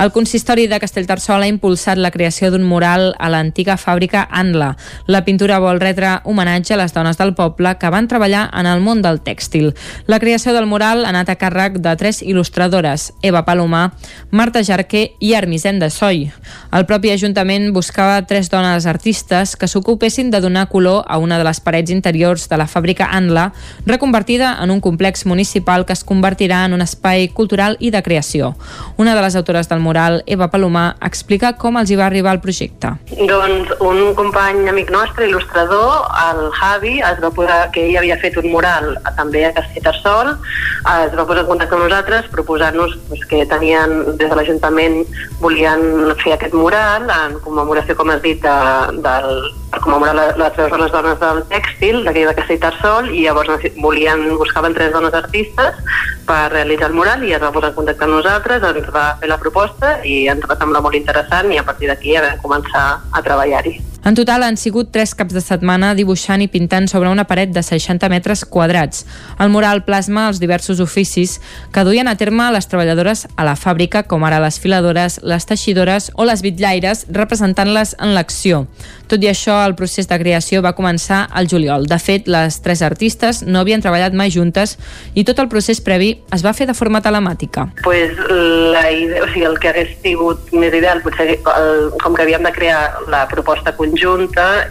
El 0.00 0.12
consistori 0.12 0.62
de 0.64 0.78
Castellterçol 0.80 1.42
ha 1.44 1.48
impulsat 1.50 1.98
la 2.00 2.08
creació 2.08 2.48
d'un 2.48 2.62
mural 2.64 3.10
a 3.20 3.28
l'antiga 3.28 3.74
fàbrica 3.76 4.22
Anla. 4.32 4.70
La 5.04 5.20
pintura 5.26 5.58
vol 5.60 5.76
retre 5.82 6.14
homenatge 6.24 6.72
a 6.72 6.78
les 6.80 6.94
dones 6.94 7.18
del 7.20 7.34
poble 7.36 7.74
que 7.76 7.90
van 7.92 8.08
treballar 8.08 8.46
en 8.56 8.64
el 8.64 8.80
món 8.80 9.02
del 9.04 9.20
tèxtil. 9.20 9.74
La 10.08 10.16
creació 10.18 10.54
del 10.56 10.64
mural 10.64 11.04
ha 11.04 11.10
anat 11.10 11.28
a 11.28 11.36
càrrec 11.36 11.76
de 11.84 11.92
tres 12.00 12.22
il·lustradores, 12.24 13.10
Eva 13.20 13.42
Palomar, 13.44 13.90
Marta 14.30 14.62
Jarquer 14.64 15.18
i 15.20 15.34
Armisen 15.36 15.82
de 15.84 15.90
Soy. 15.92 16.30
El 16.72 16.88
propi 16.88 17.12
Ajuntament 17.12 17.68
buscava 17.76 18.24
tres 18.24 18.48
dones 18.48 18.88
artistes 18.88 19.52
que 19.52 19.68
s'ocupessin 19.68 20.32
de 20.32 20.40
donar 20.40 20.70
color 20.72 21.04
a 21.08 21.18
una 21.20 21.36
de 21.36 21.44
les 21.44 21.60
parets 21.60 21.92
interiors 21.92 22.48
de 22.48 22.56
la 22.56 22.70
fàbrica 22.72 23.10
Anla, 23.12 23.50
reconvertida 23.84 24.56
en 24.64 24.70
un 24.70 24.80
complex 24.80 25.26
municipal 25.26 25.84
que 25.84 25.92
es 25.92 26.06
convertirà 26.08 26.64
en 26.64 26.72
un 26.72 26.88
espai 26.88 27.28
cultural 27.28 27.76
i 27.80 27.92
de 27.92 28.00
creació. 28.02 28.54
Una 28.96 29.14
de 29.14 29.28
les 29.28 29.36
autores 29.36 29.68
del 29.68 29.80
mural 29.80 29.89
mural, 29.90 30.22
Eva 30.26 30.48
Palomar, 30.52 30.94
explica 31.10 31.52
com 31.58 31.78
els 31.80 31.90
hi 31.90 31.98
va 31.98 32.06
arribar 32.06 32.36
el 32.36 32.42
projecte. 32.44 32.94
Doncs 33.10 33.74
un 33.82 34.14
company 34.18 34.68
amic 34.70 34.92
nostre, 34.94 35.26
il·lustrador, 35.28 36.06
el 36.28 36.42
Javi, 36.56 36.96
es 37.10 37.22
va 37.22 37.32
posar, 37.34 37.60
que 37.74 37.88
ell 37.88 37.98
havia 38.00 38.18
fet 38.22 38.38
un 38.40 38.50
mural 38.54 38.94
també 39.18 39.44
a 39.48 39.54
Castellterçol, 39.56 40.34
es 40.80 41.16
va 41.16 41.26
posar 41.26 41.44
en 41.44 41.50
contacte 41.50 41.76
amb 41.76 41.86
nosaltres 41.88 42.30
proposant-nos 42.34 42.96
doncs, 43.08 43.26
que 43.30 43.44
tenien, 43.50 43.96
des 44.20 44.30
de 44.30 44.36
l'Ajuntament 44.38 45.02
volien 45.42 45.82
fer 46.22 46.36
aquest 46.36 46.54
mural 46.56 47.10
en 47.10 47.40
commemoració, 47.44 47.98
com 47.98 48.14
has 48.14 48.22
dit, 48.24 48.40
de, 48.44 49.00
del, 49.04 49.42
per 49.70 49.80
commemorar 49.84 50.14
la, 50.14 50.26
la 50.36 50.50
Treus 50.54 50.72
de 50.72 50.78
les 50.82 50.92
Dones 50.92 51.18
del 51.20 51.42
Tèxtil, 51.50 52.00
d'aquí 52.06 52.24
de 52.26 52.34
Castellterçol, 52.38 53.10
i 53.14 53.24
llavors 53.26 53.66
volien, 53.82 54.26
buscaven 54.40 54.74
tres 54.74 54.92
dones 54.94 55.14
artistes 55.14 55.78
per 56.26 56.40
realitzar 56.52 56.90
el 56.90 56.98
mural 56.98 57.22
i 57.26 57.34
es 57.36 57.42
va 57.42 57.52
posar 57.54 57.72
en 57.72 57.78
contacte 57.78 58.06
amb 58.06 58.18
nosaltres, 58.18 58.66
ens 58.72 58.90
va 58.94 59.06
fer 59.22 59.30
la 59.30 59.38
proposta 59.42 59.96
i 60.06 60.24
ens 60.32 60.46
va 60.50 60.58
semblar 60.58 60.82
molt 60.86 60.98
interessant 60.98 61.50
i 61.54 61.62
a 61.62 61.66
partir 61.66 61.90
d'aquí 61.90 62.16
ja 62.16 62.26
vam 62.26 62.42
començar 62.44 62.84
a 63.10 63.24
treballar-hi. 63.26 63.89
En 64.02 64.14
total 64.14 64.42
han 64.42 64.56
sigut 64.56 64.88
tres 64.94 65.12
caps 65.12 65.34
de 65.36 65.42
setmana 65.44 65.90
dibuixant 65.92 66.40
i 66.40 66.48
pintant 66.48 66.86
sobre 66.88 67.10
una 67.12 67.26
paret 67.28 67.50
de 67.52 67.60
60 67.60 68.08
metres 68.08 68.46
quadrats. 68.48 69.04
El 69.36 69.50
mural 69.52 69.82
plasma 69.84 70.24
els 70.30 70.40
diversos 70.40 70.80
oficis 70.80 71.36
que 71.74 71.84
duien 71.84 72.08
a 72.08 72.16
terme 72.16 72.46
les 72.54 72.64
treballadores 72.64 73.26
a 73.36 73.44
la 73.44 73.58
fàbrica, 73.60 74.06
com 74.08 74.24
ara 74.24 74.38
les 74.40 74.56
filadores, 74.58 75.18
les 75.20 75.44
teixidores 75.44 76.08
o 76.16 76.24
les 76.24 76.40
bitllaires, 76.40 77.04
representant-les 77.12 77.92
en 78.00 78.14
l'acció. 78.16 78.62
Tot 79.10 79.20
i 79.20 79.28
això, 79.28 79.58
el 79.66 79.76
procés 79.76 80.08
de 80.08 80.16
creació 80.22 80.62
va 80.64 80.72
començar 80.78 81.26
al 81.28 81.50
juliol. 81.50 81.84
De 81.84 82.00
fet, 82.00 82.30
les 82.30 82.56
tres 82.64 82.80
artistes 82.80 83.42
no 83.44 83.60
havien 83.60 83.84
treballat 83.84 84.16
mai 84.16 84.32
juntes 84.32 84.78
i 85.12 85.26
tot 85.28 85.44
el 85.44 85.50
procés 85.52 85.82
previ 85.84 86.14
es 86.32 86.46
va 86.46 86.54
fer 86.56 86.70
de 86.70 86.78
forma 86.78 87.02
telemàtica. 87.04 87.68
Pues 87.84 88.16
la 88.16 88.88
idea, 88.90 89.26
o 89.26 89.28
sigui, 89.28 89.44
el 89.44 89.60
que 89.60 89.74
hagués 89.74 89.92
sigut 90.00 90.54
més 90.56 90.72
ideal, 90.72 91.04
potser 91.04 91.36
el, 91.36 91.90
com 92.00 92.16
que 92.16 92.24
havíem 92.24 92.48
de 92.48 92.56
crear 92.56 92.80
la 93.12 93.26
proposta 93.28 93.76
conjunta 93.76 93.89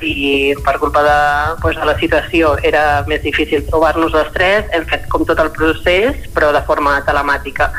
i 0.01 0.53
per 0.65 0.77
culpa 0.79 1.03
de, 1.03 1.61
pues, 1.61 1.77
de 1.77 1.85
la 1.85 1.95
situació 1.99 2.55
era 2.63 3.03
més 3.07 3.21
difícil 3.23 3.65
trobar-nos 3.67 4.13
les 4.13 4.31
tres, 4.35 4.65
hem 4.75 4.85
fet 4.89 5.07
com 5.09 5.25
tot 5.25 5.39
el 5.39 5.51
procés, 5.51 6.15
però 6.35 6.51
de 6.55 6.61
forma 6.67 6.99
telemàtica. 7.07 7.69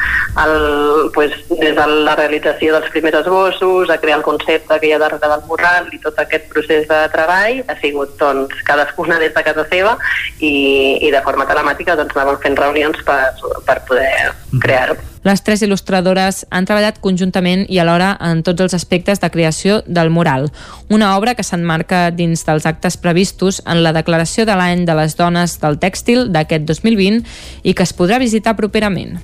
El, 0.44 1.10
pues, 1.14 1.32
des 1.50 1.76
de 1.76 1.86
la 2.06 2.16
realització 2.16 2.74
dels 2.76 2.90
primers 2.90 3.20
esbossos, 3.22 3.90
a 3.90 3.98
crear 3.98 4.18
el 4.18 4.26
concepte 4.26 4.80
que 4.80 4.90
hi 4.90 4.92
ha 4.92 5.02
darrere 5.02 5.28
del 5.28 5.46
mural 5.48 5.88
i 5.92 6.00
tot 6.02 6.18
aquest 6.18 6.48
procés 6.52 6.88
de 6.88 7.00
treball 7.14 7.62
ha 7.66 7.78
sigut 7.80 8.16
doncs, 8.20 8.54
cadascuna 8.64 9.18
des 9.18 9.34
de 9.34 9.44
casa 9.46 9.66
seva 9.70 9.96
i, 10.38 10.98
i 11.02 11.10
de 11.10 11.22
forma 11.26 11.48
telemàtica 11.50 11.96
doncs, 11.98 12.16
anàvem 12.16 12.42
fent 12.44 12.60
reunions 12.60 13.06
per, 13.06 13.22
per 13.66 13.80
poder 13.88 14.12
crear-ho. 14.60 15.09
Les 15.20 15.42
tres 15.44 15.60
il·lustradores 15.60 16.46
han 16.48 16.64
treballat 16.64 16.96
conjuntament 17.04 17.66
i 17.68 17.76
alhora 17.82 18.14
en 18.24 18.38
tots 18.40 18.62
els 18.64 18.72
aspectes 18.72 19.20
de 19.20 19.28
creació 19.28 19.82
del 19.84 20.08
mural, 20.08 20.46
una 20.88 21.10
obra 21.18 21.34
que 21.36 21.44
s'enmarca 21.44 22.06
dins 22.16 22.40
dels 22.46 22.64
actes 22.64 22.96
previstos 22.96 23.58
en 23.68 23.82
la 23.84 23.92
declaració 23.92 24.46
de 24.48 24.56
l'any 24.56 24.86
de 24.88 24.94
les 24.96 25.16
dones 25.18 25.58
del 25.60 25.76
tèxtil 25.82 26.30
d'aquest 26.32 26.64
2020 26.64 27.20
i 27.68 27.74
que 27.76 27.84
es 27.84 27.92
podrà 27.92 28.16
visitar 28.22 28.54
properament. 28.56 29.18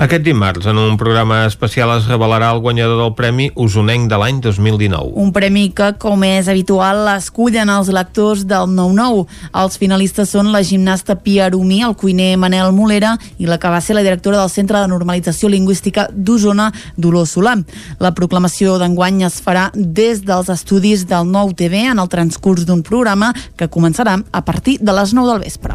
Aquest 0.00 0.24
dimarts, 0.24 0.64
en 0.64 0.80
un 0.80 0.96
programa 0.96 1.42
especial, 1.44 1.92
es 1.98 2.08
revelarà 2.08 2.48
el 2.56 2.62
guanyador 2.64 3.02
del 3.02 3.12
Premi 3.12 3.50
Usonenc 3.54 4.08
de 4.08 4.22
l'any 4.22 4.40
2019. 4.40 5.12
Un 5.20 5.34
premi 5.36 5.66
que, 5.76 5.90
com 6.00 6.24
és 6.24 6.48
habitual, 6.48 7.04
escullen 7.18 7.68
els 7.68 7.92
lectors 7.92 8.46
del 8.48 8.72
9-9. 8.72 9.26
Els 9.60 9.76
finalistes 9.76 10.32
són 10.32 10.54
la 10.56 10.64
gimnasta 10.64 11.20
Pia 11.20 11.50
Arumí, 11.50 11.82
el 11.84 11.98
cuiner 12.00 12.32
Manel 12.40 12.72
Molera 12.72 13.18
i 13.36 13.44
la 13.44 13.60
que 13.60 13.68
va 13.68 13.84
ser 13.84 14.00
la 14.00 14.06
directora 14.06 14.40
del 14.40 14.52
Centre 14.52 14.80
de 14.80 14.88
Normalització 14.88 15.33
Lingüística 15.42 16.08
d'Osona, 16.12 16.70
Dolors 16.96 17.34
Solà. 17.34 17.56
La 17.98 18.14
proclamació 18.14 18.78
d'enguany 18.78 19.24
es 19.26 19.40
farà 19.42 19.70
des 19.74 20.22
dels 20.22 20.48
estudis 20.48 21.06
del 21.10 21.30
Nou 21.30 21.52
TV 21.52 21.86
en 21.90 21.98
el 21.98 22.08
transcurs 22.08 22.64
d'un 22.64 22.82
programa 22.82 23.32
que 23.56 23.68
començarà 23.68 24.20
a 24.30 24.44
partir 24.44 24.78
de 24.80 24.92
les 24.92 25.14
9 25.14 25.32
del 25.32 25.44
vespre. 25.48 25.74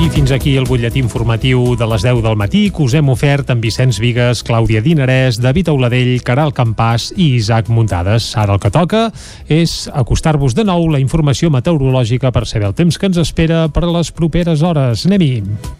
I 0.00 0.08
fins 0.08 0.30
aquí 0.32 0.54
el 0.56 0.64
butlletí 0.64 0.96
informatiu 1.02 1.74
de 1.76 1.84
les 1.84 2.00
10 2.06 2.22
del 2.24 2.36
matí 2.40 2.62
que 2.72 2.80
us 2.86 2.94
hem 2.96 3.10
ofert 3.12 3.50
amb 3.52 3.60
Vicenç 3.60 3.98
Vigues, 4.00 4.40
Clàudia 4.48 4.80
Dinarès, 4.80 5.36
David 5.44 5.68
Auladell, 5.68 6.14
Caral 6.24 6.54
Campàs 6.56 7.10
i 7.18 7.34
Isaac 7.36 7.68
Muntades. 7.68 8.30
Ara 8.40 8.56
el 8.56 8.62
que 8.64 8.72
toca 8.72 9.10
és 9.44 9.90
acostar-vos 9.92 10.56
de 10.56 10.64
nou 10.64 10.88
la 10.88 11.02
informació 11.04 11.52
meteorològica 11.52 12.32
per 12.32 12.46
saber 12.48 12.70
el 12.70 12.78
temps 12.80 12.96
que 12.96 13.12
ens 13.12 13.20
espera 13.20 13.66
per 13.68 13.84
les 13.84 14.08
properes 14.08 14.64
hores. 14.64 15.04
Anem-hi! 15.04 15.79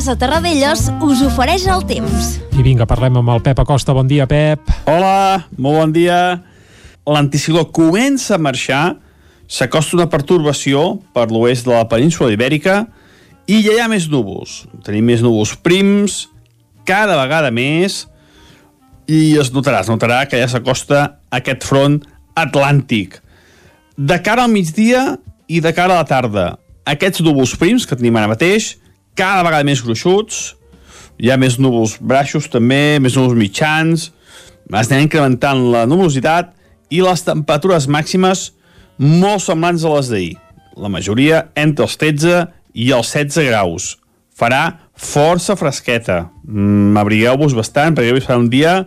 Casa 0.00 0.14
Terradellos 0.16 0.86
us 1.04 1.20
ofereix 1.20 1.66
el 1.68 1.82
temps. 1.84 2.38
I 2.56 2.62
vinga, 2.64 2.86
parlem 2.88 3.18
amb 3.20 3.34
el 3.34 3.42
Pep 3.44 3.58
Acosta. 3.60 3.92
Bon 3.92 4.08
dia, 4.08 4.24
Pep. 4.24 4.70
Hola, 4.88 5.42
molt 5.60 5.76
bon 5.76 5.92
dia. 5.92 6.16
L'anticicló 7.04 7.66
comença 7.68 8.38
a 8.38 8.40
marxar, 8.40 8.94
s'acosta 9.44 9.98
una 9.98 10.08
pertorbació 10.08 11.02
per 11.12 11.26
l'oest 11.28 11.68
de 11.68 11.74
la 11.74 11.84
península 11.92 12.32
ibèrica 12.32 12.78
i 13.44 13.60
ja 13.60 13.76
hi 13.76 13.84
ha 13.84 13.90
més 13.92 14.08
núvols. 14.08 14.62
Tenim 14.88 15.04
més 15.12 15.20
núvols 15.20 15.52
prims, 15.60 16.22
cada 16.88 17.20
vegada 17.20 17.52
més, 17.52 18.06
i 19.04 19.36
es 19.36 19.52
notarà, 19.52 19.84
es 19.84 19.92
notarà 19.92 20.24
que 20.24 20.40
ja 20.40 20.48
s'acosta 20.48 21.06
aquest 21.28 21.68
front 21.68 22.00
atlàntic. 22.40 23.20
De 24.00 24.22
cara 24.24 24.48
al 24.48 24.56
migdia 24.56 25.18
i 25.44 25.60
de 25.60 25.76
cara 25.76 25.92
a 25.92 26.06
la 26.06 26.08
tarda, 26.08 26.54
aquests 26.88 27.20
núvols 27.20 27.58
prims 27.60 27.84
que 27.84 28.00
tenim 28.00 28.16
ara 28.16 28.32
mateix, 28.32 28.78
cada 29.20 29.44
vegada 29.44 29.66
més 29.68 29.82
gruixuts, 29.84 30.54
hi 31.20 31.28
ha 31.28 31.36
més 31.36 31.58
núvols 31.60 31.98
baixos 32.00 32.48
també, 32.48 32.96
més 33.04 33.18
núvols 33.18 33.36
mitjans, 33.36 34.06
es 34.70 34.88
anem 34.88 35.04
incrementant 35.04 35.60
la 35.74 35.84
nuvolositat 35.90 36.54
i 36.94 37.02
les 37.04 37.24
temperatures 37.26 37.88
màximes 37.90 38.46
molt 39.00 39.44
semblants 39.44 39.84
a 39.84 39.92
les 39.96 40.08
d'ahir. 40.12 40.32
La 40.80 40.88
majoria 40.88 41.42
entre 41.58 41.84
els 41.84 41.98
13 42.00 42.46
i 42.80 42.88
els 42.96 43.12
16 43.12 43.50
graus. 43.50 43.90
Farà 44.32 44.62
força 44.96 45.56
fresqueta. 45.58 46.30
Mm, 46.46 46.96
Abrigueu-vos 46.96 47.56
bastant 47.58 47.98
perquè 47.98 48.14
avui 48.14 48.24
serà 48.24 48.40
un 48.40 48.48
dia 48.48 48.78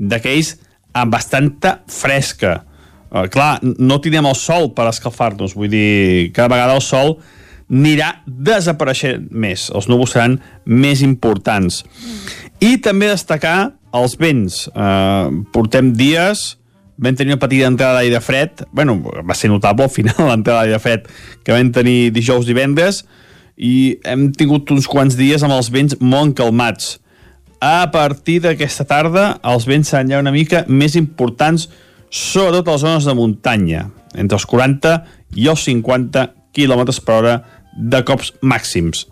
d'aquells 0.00 0.54
amb 0.96 1.12
bastanta 1.12 1.80
fresca. 1.90 2.62
Uh, 3.10 3.26
clar, 3.28 3.58
no 3.60 4.00
tindrem 4.00 4.26
el 4.30 4.38
sol 4.38 4.72
per 4.74 4.88
escalfar-nos, 4.88 5.52
vull 5.54 5.70
dir, 5.70 6.32
cada 6.34 6.54
vegada 6.56 6.78
el 6.78 6.82
sol 6.82 7.18
anirà 7.70 8.10
desapareixent 8.26 9.30
més, 9.30 9.70
els 9.74 9.88
núvols 9.88 10.14
seran 10.14 10.38
més 10.64 11.02
importants. 11.04 11.82
I 12.60 12.76
també 12.84 13.08
destacar 13.10 13.74
els 13.94 14.16
vents. 14.20 14.64
Uh, 14.74 15.44
portem 15.54 15.92
dies, 15.96 16.54
vam 16.98 17.16
tenir 17.16 17.34
una 17.34 17.42
petita 17.42 17.68
entrada 17.70 18.00
d'aire 18.00 18.20
fred, 18.22 18.64
bueno, 18.72 18.98
va 19.02 19.34
ser 19.34 19.50
notable 19.50 19.88
al 19.88 19.92
final 19.92 20.26
l'entrada 20.30 20.64
d'aire 20.64 20.82
fred 20.82 21.08
que 21.44 21.54
vam 21.54 21.72
tenir 21.74 22.12
dijous 22.14 22.46
divendres, 22.46 23.04
i 23.54 24.00
hem 24.02 24.30
tingut 24.34 24.70
uns 24.74 24.88
quants 24.90 25.14
dies 25.18 25.42
amb 25.46 25.54
els 25.54 25.70
vents 25.70 25.96
molt 26.02 26.34
calmats. 26.38 26.98
A 27.62 27.86
partir 27.94 28.40
d'aquesta 28.44 28.84
tarda, 28.84 29.38
els 29.46 29.66
vents 29.66 29.88
seran 29.88 30.10
ja 30.10 30.20
una 30.20 30.34
mica 30.34 30.64
més 30.68 30.98
importants, 30.98 31.68
sobretot 32.10 32.68
a 32.68 32.74
les 32.74 32.82
zones 32.82 33.06
de 33.08 33.14
muntanya, 33.16 33.86
entre 34.14 34.36
els 34.38 34.46
40 34.46 34.98
i 35.38 35.48
els 35.50 35.62
50 35.66 36.26
km 36.54 36.82
per 37.06 37.14
hora 37.14 37.36
de 37.76 38.02
cops 38.06 38.32
màxims. 38.42 39.06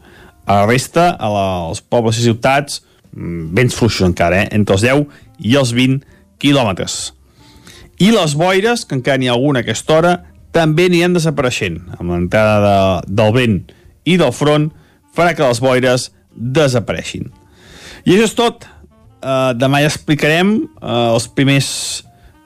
A 0.47 0.62
la 0.62 0.66
resta, 0.66 1.10
a 1.14 1.30
la, 1.30 1.47
als 1.68 1.82
pobles 1.82 2.18
i 2.18 2.26
ciutats, 2.26 2.82
mm, 3.14 3.52
vents 3.56 3.76
fluixos 3.78 4.06
encara, 4.09 4.43
eh? 4.43 4.48
entre 4.52 4.76
els 4.76 4.86
10 4.86 5.06
i 5.39 5.56
els 5.59 5.72
20 5.76 6.02
quilòmetres. 6.43 7.12
I 8.02 8.10
les 8.10 8.34
boires, 8.34 8.84
que 8.84 8.97
encara 8.98 9.20
n'hi 9.20 9.30
ha 9.30 9.36
alguna 9.36 9.62
a 9.62 9.66
aquesta 9.66 9.98
hora, 9.98 10.12
també 10.52 10.89
aniran 10.90 11.14
desapareixent. 11.16 11.78
Amb 11.98 12.10
l'entrada 12.12 12.59
de, 12.64 13.14
del 13.20 13.32
vent 13.36 13.59
i 14.09 14.18
del 14.20 14.34
front 14.34 14.70
farà 15.14 15.36
que 15.36 15.47
les 15.47 15.60
boires 15.62 16.10
desapareixin. 16.34 17.30
I 18.05 18.16
això 18.16 18.28
és 18.28 18.39
tot. 18.39 18.66
Uh, 19.22 19.52
demà 19.55 19.84
ja 19.84 19.90
explicarem 19.93 20.56
uh, 20.80 21.12
els 21.14 21.28
primers, 21.30 21.68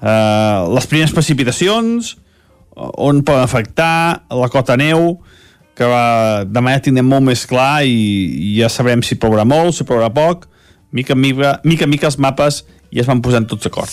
uh, 0.02 0.68
les 0.76 0.84
primeres 0.90 1.14
precipitacions, 1.16 2.12
uh, 2.76 2.90
on 3.00 3.22
poden 3.24 3.46
afectar 3.46 4.26
la 4.28 4.50
cota 4.52 4.76
neu, 4.76 5.14
que 5.76 5.88
va, 5.90 6.44
demà 6.48 6.76
ja 6.76 6.84
tindrem 6.86 7.08
molt 7.10 7.26
més 7.26 7.44
clar 7.48 7.84
i, 7.84 7.98
i 8.50 8.54
ja 8.60 8.70
sabrem 8.72 9.04
si 9.04 9.18
plourà 9.20 9.44
molt, 9.48 9.76
si 9.76 9.84
plourà 9.88 10.08
poc, 10.14 10.48
mica 10.96 11.12
en 11.12 11.20
mica, 11.20 11.58
mica, 11.64 11.84
en 11.84 11.92
mica 11.92 12.08
els 12.08 12.18
mapes 12.22 12.62
i 12.94 13.02
es 13.02 13.08
van 13.08 13.20
posant 13.20 13.44
tots 13.50 13.66
d'acord. 13.66 13.92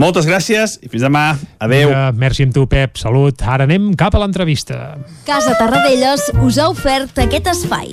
Moltes 0.00 0.28
gràcies 0.28 0.78
i 0.80 0.88
fins 0.88 1.04
demà. 1.04 1.34
Adeu. 1.60 1.90
Vinga, 1.90 2.06
merci 2.16 2.46
amb 2.46 2.56
tu, 2.56 2.64
Pep. 2.70 2.96
Salut. 3.00 3.42
Ara 3.42 3.68
anem 3.68 3.92
cap 4.00 4.16
a 4.16 4.22
l'entrevista. 4.22 4.80
Casa 5.28 5.58
Tarradellas 5.58 6.30
us 6.40 6.58
ha 6.62 6.70
ofert 6.72 7.20
aquest 7.26 7.52
espai. 7.52 7.92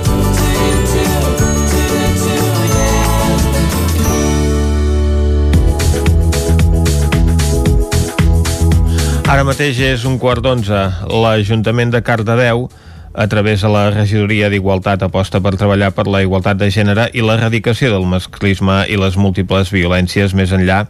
Ara 9.31 9.45
mateix 9.47 9.77
és 9.79 10.01
un 10.03 10.17
quart 10.19 10.43
d'onze. 10.43 10.77
L'Ajuntament 11.07 11.93
de 11.93 12.01
Cardedeu 12.03 12.65
a 13.13 13.27
través 13.31 13.61
de 13.63 13.69
la 13.71 13.85
regidoria 13.93 14.49
d'Igualtat 14.51 15.05
aposta 15.07 15.39
per 15.39 15.53
treballar 15.55 15.93
per 15.95 16.03
la 16.11 16.19
igualtat 16.23 16.59
de 16.59 16.67
gènere 16.67 17.05
i 17.15 17.23
l'erradicació 17.23 17.93
del 17.93 18.09
masclisme 18.11 18.81
i 18.91 18.97
les 18.99 19.15
múltiples 19.15 19.71
violències 19.71 20.35
més 20.35 20.51
enllà 20.51 20.81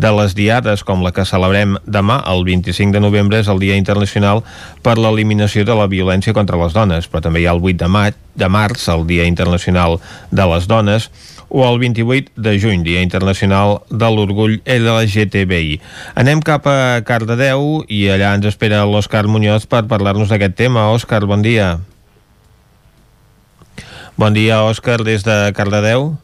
de 0.00 0.12
les 0.16 0.32
diades 0.36 0.80
com 0.80 1.04
la 1.04 1.12
que 1.12 1.26
celebrem 1.28 1.76
demà, 1.84 2.22
el 2.32 2.44
25 2.48 2.96
de 2.96 3.04
novembre 3.04 3.42
és 3.44 3.52
el 3.52 3.60
Dia 3.60 3.76
Internacional 3.76 4.40
per 4.80 4.96
l'eliminació 4.96 5.66
de 5.68 5.76
la 5.76 5.88
violència 5.92 6.32
contra 6.32 6.60
les 6.60 6.72
dones, 6.72 7.04
però 7.04 7.20
també 7.24 7.44
hi 7.44 7.50
ha 7.50 7.56
el 7.56 7.60
8 7.60 7.84
de, 7.84 7.92
maig, 7.92 8.16
de 8.32 8.48
març, 8.48 8.88
el 8.88 9.04
Dia 9.12 9.28
Internacional 9.28 10.00
de 10.32 10.48
les 10.54 10.68
Dones, 10.72 11.10
o 11.50 11.66
el 11.66 11.78
28 11.82 12.32
de 12.40 12.54
juny, 12.62 12.84
Dia 12.86 13.02
Internacional 13.02 13.82
de 13.90 14.08
l'Orgull 14.08 14.62
LGTBI. 14.64 15.80
Anem 16.14 16.40
cap 16.46 16.64
a 16.70 17.02
Cardedeu 17.04 17.82
i 17.90 18.06
allà 18.08 18.32
ens 18.38 18.46
espera 18.48 18.86
l'Òscar 18.86 19.26
Muñoz 19.26 19.66
per 19.66 19.84
parlar-nos 19.90 20.30
d'aquest 20.30 20.56
tema. 20.56 20.88
Òscar, 20.94 21.26
bon 21.26 21.42
dia. 21.42 21.80
Bon 24.16 24.32
dia, 24.32 24.62
Òscar, 24.62 25.02
des 25.02 25.26
de 25.26 25.50
Cardedeu. 25.56 26.14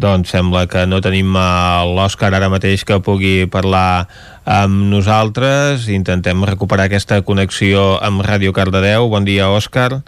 Doncs 0.00 0.30
sembla 0.30 0.68
que 0.70 0.84
no 0.86 1.00
tenim 1.02 1.34
l'Òscar 1.34 2.30
ara 2.36 2.52
mateix 2.52 2.84
que 2.86 3.00
pugui 3.02 3.48
parlar 3.50 4.06
amb 4.44 4.86
nosaltres. 4.92 5.88
Intentem 5.88 6.44
recuperar 6.46 6.86
aquesta 6.86 7.22
connexió 7.26 7.96
amb 7.98 8.22
Ràdio 8.22 8.52
Cardedeu. 8.52 9.08
Bon 9.08 9.24
dia, 9.24 9.48
Òscar. 9.50 10.02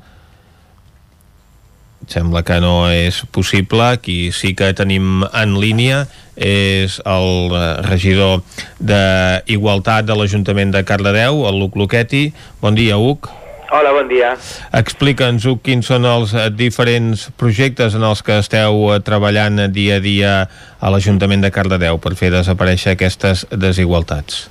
Sembla 2.11 2.43
que 2.43 2.59
no 2.63 2.89
és 2.91 3.23
possible. 3.35 3.93
Qui 4.03 4.33
sí 4.35 4.55
que 4.59 4.73
tenim 4.77 5.23
en 5.29 5.55
línia 5.61 6.07
és 6.37 6.99
el 7.07 7.53
eh, 7.53 7.61
regidor 7.87 8.41
d'Igualtat 8.81 10.09
de 10.09 10.17
l'Ajuntament 10.17 10.73
de 10.75 10.83
Cardedeu, 10.89 11.45
el 11.49 11.61
Luc 11.61 11.79
Luqueti. 11.79 12.31
Bon 12.63 12.75
dia, 12.75 12.99
Uc. 12.99 13.31
Hola, 13.73 13.93
bon 13.97 14.09
dia. 14.11 14.35
Explica'ns, 14.77 15.47
Uc, 15.49 15.63
quins 15.65 15.87
són 15.89 16.05
els 16.09 16.35
eh, 16.37 16.51
diferents 16.53 17.29
projectes 17.41 17.95
en 17.97 18.05
els 18.05 18.21
que 18.25 18.37
esteu 18.43 18.91
eh, 18.93 18.99
treballant 19.05 19.69
dia 19.73 19.97
a 19.97 20.05
dia 20.05 20.35
a 20.81 20.93
l'Ajuntament 20.93 21.45
de 21.45 21.53
Cardedeu 21.55 22.01
per 22.03 22.13
fer 22.19 22.33
desaparèixer 22.35 22.97
aquestes 22.97 23.47
desigualtats. 23.53 24.47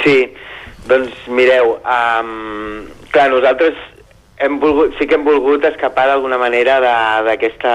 Sí, 0.00 0.16
doncs 0.88 1.28
mireu, 1.30 1.76
um, 1.84 2.86
clar, 3.12 3.28
nosaltres 3.30 3.78
hem 4.40 4.58
volgut, 4.60 4.96
sí 4.98 5.06
que 5.06 5.18
hem 5.18 5.24
volgut 5.24 5.64
escapar 5.68 6.06
d'alguna 6.08 6.38
manera 6.40 6.78
d'aquesta 7.26 7.72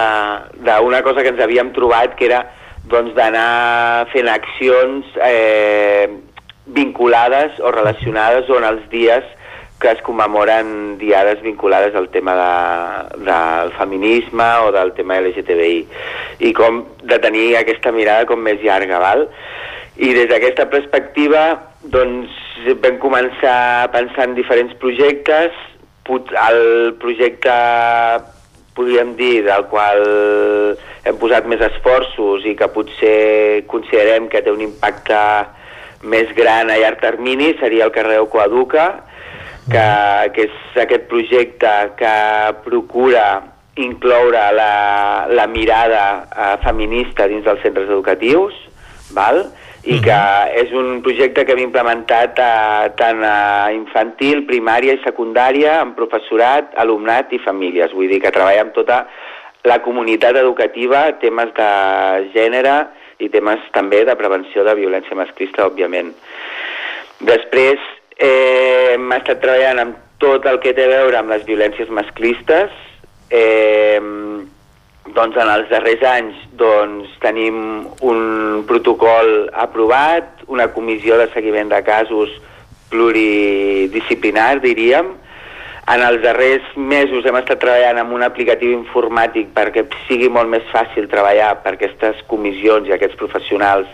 d'una 0.66 1.02
cosa 1.06 1.22
que 1.22 1.30
ens 1.34 1.42
havíem 1.42 1.72
trobat 1.76 2.16
que 2.18 2.26
era 2.26 2.42
doncs 2.90 3.14
d'anar 3.18 4.08
fent 4.12 4.30
accions 4.30 5.06
eh, 5.22 6.10
vinculades 6.66 7.60
o 7.62 7.72
relacionades 7.74 8.50
on 8.50 8.66
els 8.66 8.88
dies 8.90 9.28
que 9.82 9.92
es 9.92 10.02
commemoren 10.08 10.98
diades 10.98 11.42
vinculades 11.44 11.94
al 11.96 12.08
tema 12.10 12.34
de, 12.40 13.26
del 13.28 13.72
feminisme 13.78 14.48
o 14.66 14.72
del 14.74 14.94
tema 14.98 15.20
LGTBI 15.22 16.48
i 16.50 16.54
com 16.58 16.82
de 17.04 17.20
tenir 17.22 17.52
aquesta 17.60 17.94
mirada 17.94 18.26
com 18.26 18.42
més 18.42 18.64
llarga, 18.64 19.02
val? 19.04 19.28
I 20.02 20.16
des 20.18 20.32
d'aquesta 20.32 20.66
perspectiva 20.72 21.46
doncs 21.94 22.42
vam 22.82 22.98
començar 23.04 23.56
a 23.84 23.88
pensar 23.94 24.26
en 24.30 24.34
diferents 24.40 24.74
projectes 24.82 25.54
Pot- 26.06 26.34
el 26.38 26.94
projecte 27.02 27.54
podríem 28.76 29.16
dir 29.18 29.44
del 29.46 29.66
qual 29.72 30.04
hem 31.08 31.18
posat 31.22 31.48
més 31.50 31.62
esforços 31.64 32.46
i 32.46 32.54
que 32.60 32.68
potser 32.74 33.64
considerem 33.72 34.28
que 34.30 34.42
té 34.44 34.52
un 34.52 34.62
impacte 34.66 35.20
més 36.06 36.30
gran 36.38 36.70
a 36.70 36.78
llarg 36.78 37.00
termini 37.02 37.54
seria 37.60 37.88
el 37.88 37.94
carrer 37.96 38.20
Coaduca 38.30 38.86
que, 39.72 39.86
que 40.36 40.46
és 40.50 40.80
aquest 40.84 41.08
projecte 41.10 41.72
que 41.98 42.16
procura 42.68 43.26
incloure 43.82 44.44
la, 44.56 45.26
la 45.32 45.48
mirada 45.52 46.04
eh, 46.30 46.52
feminista 46.64 47.26
dins 47.32 47.48
dels 47.48 47.64
centres 47.66 47.90
educatius 47.90 48.54
val? 49.16 49.48
I 49.86 50.00
que 50.02 50.20
és 50.58 50.72
un 50.74 51.02
projecte 51.06 51.44
que 51.46 51.54
hem 51.54 51.62
implementat 51.68 52.40
eh, 52.42 52.90
tant 52.98 53.22
a 53.26 53.70
infantil, 53.76 54.42
primària 54.50 54.96
i 54.98 55.02
secundària, 55.04 55.78
amb 55.84 55.94
professorat, 55.98 56.74
alumnat 56.82 57.34
i 57.38 57.42
famílies. 57.44 57.94
Vull 57.94 58.10
dir 58.10 58.22
que 58.24 58.34
treballa 58.34 58.66
amb 58.66 58.74
tota 58.74 59.04
la 59.66 59.78
comunitat 59.86 60.38
educativa, 60.42 61.06
temes 61.22 61.54
de 61.58 61.70
gènere 62.34 62.80
i 63.22 63.30
temes 63.34 63.62
també 63.78 64.02
de 64.10 64.18
prevenció 64.18 64.66
de 64.66 64.74
violència 64.78 65.18
masclista, 65.18 65.70
òbviament. 65.70 66.12
Després 67.22 67.78
eh, 68.18 68.96
hem 68.96 69.14
estat 69.20 69.42
treballant 69.44 69.84
amb 69.86 70.02
tot 70.22 70.50
el 70.50 70.60
que 70.64 70.74
té 70.74 70.90
a 70.90 70.94
veure 70.96 71.22
amb 71.22 71.30
les 71.30 71.46
violències 71.46 71.94
masclistes, 71.94 72.74
eh, 73.30 74.02
doncs 75.14 75.38
en 75.38 75.52
els 75.52 75.70
darrers 75.70 76.02
anys 76.10 76.40
doncs, 76.58 77.12
tenim 77.22 77.86
un 78.02 78.64
protocol 78.66 79.52
aprovat, 79.54 80.42
una 80.48 80.72
comissió 80.74 81.20
de 81.20 81.28
seguiment 81.34 81.70
de 81.70 81.82
casos 81.86 82.34
pluridisciplinar, 82.90 84.62
diríem. 84.64 85.14
En 85.94 86.02
els 86.02 86.24
darrers 86.24 86.66
mesos 86.74 87.28
hem 87.30 87.36
estat 87.38 87.60
treballant 87.62 88.00
amb 88.02 88.16
un 88.18 88.26
aplicatiu 88.26 88.72
informàtic 88.74 89.52
perquè 89.54 89.84
sigui 90.08 90.32
molt 90.34 90.50
més 90.50 90.66
fàcil 90.72 91.06
treballar 91.12 91.52
per 91.62 91.76
aquestes 91.76 92.24
comissions 92.32 92.90
i 92.90 92.96
aquests 92.96 93.20
professionals 93.20 93.92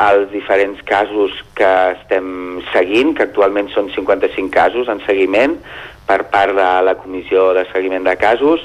als 0.00 0.30
diferents 0.32 0.80
casos 0.88 1.36
que 1.58 1.68
estem 1.98 2.62
seguint, 2.72 3.12
que 3.14 3.28
actualment 3.28 3.68
són 3.76 3.92
55 3.92 4.50
casos 4.56 4.88
en 4.88 5.04
seguiment 5.04 5.58
per 6.06 6.24
part 6.32 6.54
de 6.56 6.70
la 6.84 6.96
Comissió 7.00 7.52
de 7.56 7.64
Seguiment 7.72 8.04
de 8.04 8.16
Casos. 8.20 8.64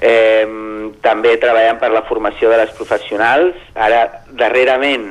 Eh, 0.00 0.44
també 1.04 1.36
treballant 1.40 1.80
per 1.80 1.90
la 1.92 2.04
formació 2.08 2.50
de 2.52 2.60
les 2.60 2.74
professionals. 2.76 3.56
Ara, 3.74 4.04
darrerament, 4.32 5.08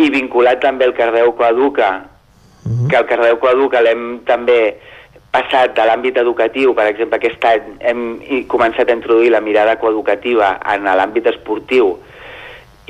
i 0.00 0.10
vinculat 0.12 0.62
també 0.62 0.86
al 0.86 0.94
Cardeu 0.96 1.34
Coeduca, 1.36 1.90
que 2.88 2.96
el 2.96 3.08
Cardeu 3.08 3.40
Coeduca 3.42 3.82
l'hem 3.82 4.20
també 4.28 4.60
passat 5.30 5.74
de 5.76 5.84
l'àmbit 5.86 6.16
educatiu, 6.18 6.74
per 6.74 6.88
exemple, 6.90 7.18
aquest 7.20 7.44
any 7.46 7.74
hem 7.86 8.04
començat 8.50 8.88
a 8.88 8.96
introduir 8.98 9.30
la 9.30 9.42
mirada 9.44 9.76
coeducativa 9.78 10.56
en 10.74 10.88
l'àmbit 10.88 11.28
esportiu 11.30 11.94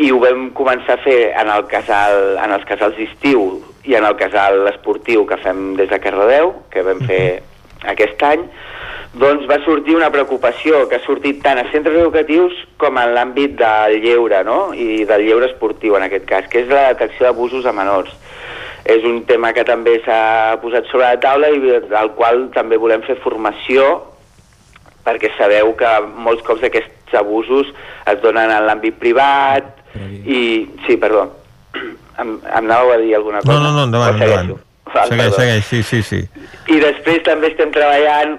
i 0.00 0.08
ho 0.12 0.20
vam 0.22 0.48
començar 0.56 0.96
a 0.96 1.02
fer 1.04 1.18
en, 1.36 1.50
el 1.52 1.66
casal, 1.68 2.38
en 2.40 2.54
els 2.56 2.64
casals 2.68 2.96
d'estiu 2.96 3.60
i 3.84 3.96
en 3.98 4.06
el 4.08 4.16
casal 4.20 4.68
esportiu 4.70 5.26
que 5.28 5.36
fem 5.42 5.74
des 5.76 5.90
de 5.90 5.98
Cardedeu, 6.00 6.54
que 6.72 6.84
vam 6.86 7.02
fer 7.08 7.42
aquest 7.88 8.22
any, 8.26 8.44
doncs 9.20 9.46
va 9.50 9.58
sortir 9.64 9.96
una 9.96 10.10
preocupació 10.14 10.84
que 10.88 10.98
ha 11.00 11.04
sortit 11.06 11.40
tant 11.42 11.58
a 11.58 11.66
centres 11.72 11.96
educatius 11.98 12.54
com 12.78 12.98
en 13.00 13.14
l'àmbit 13.16 13.56
del 13.58 13.98
lleure, 14.04 14.44
no? 14.46 14.60
I 14.74 15.04
del 15.08 15.24
lleure 15.26 15.48
esportiu, 15.50 15.96
en 15.98 16.06
aquest 16.06 16.28
cas, 16.28 16.46
que 16.50 16.62
és 16.62 16.70
la 16.70 16.90
detecció 16.92 17.26
d'abusos 17.26 17.66
a 17.66 17.74
menors. 17.74 18.12
És 18.84 19.04
un 19.04 19.24
tema 19.28 19.52
que 19.52 19.64
també 19.66 19.98
s'ha 20.04 20.60
posat 20.62 20.86
sobre 20.90 21.08
la 21.08 21.20
taula 21.20 21.50
i 21.52 21.60
del 21.90 22.14
qual 22.16 22.48
també 22.54 22.78
volem 22.80 23.02
fer 23.06 23.18
formació 23.24 23.90
perquè 25.04 25.30
sabeu 25.36 25.74
que 25.78 25.90
molts 26.24 26.42
cops 26.46 26.64
aquests 26.68 27.14
abusos 27.18 27.68
es 28.10 28.22
donen 28.22 28.52
en 28.52 28.66
l'àmbit 28.68 28.98
privat 29.00 29.76
i... 29.96 30.68
Sí, 30.86 30.96
perdó. 30.96 31.28
Em, 32.20 32.34
em 32.36 32.66
anàveu 32.66 32.90
a 32.92 32.96
dir 33.00 33.14
alguna 33.16 33.38
cosa? 33.40 33.54
No, 33.54 33.62
no, 33.64 33.70
no, 33.78 33.84
endavant, 33.88 34.18
endavant. 34.18 34.69
Val, 34.88 35.08
Segueix, 35.08 35.30
perdó. 35.30 35.36
segueix, 35.36 35.64
sí, 35.66 35.82
sí, 35.82 36.02
sí. 36.02 36.20
I 36.72 36.80
després 36.82 37.22
també 37.26 37.52
estem 37.52 37.72
treballant 37.74 38.38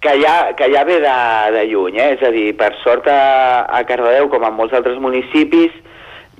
que 0.00 0.14
ja, 0.22 0.54
que 0.56 0.70
ja 0.72 0.84
ve 0.88 1.00
de, 1.04 1.16
de 1.52 1.66
lluny, 1.68 1.98
eh? 2.00 2.14
és 2.16 2.24
a 2.24 2.30
dir, 2.32 2.48
per 2.56 2.72
sort 2.80 3.08
a, 3.12 3.66
a 3.68 3.82
Cardedeu, 3.84 4.30
com 4.32 4.46
en 4.48 4.56
molts 4.56 4.76
altres 4.76 4.96
municipis, 5.02 5.74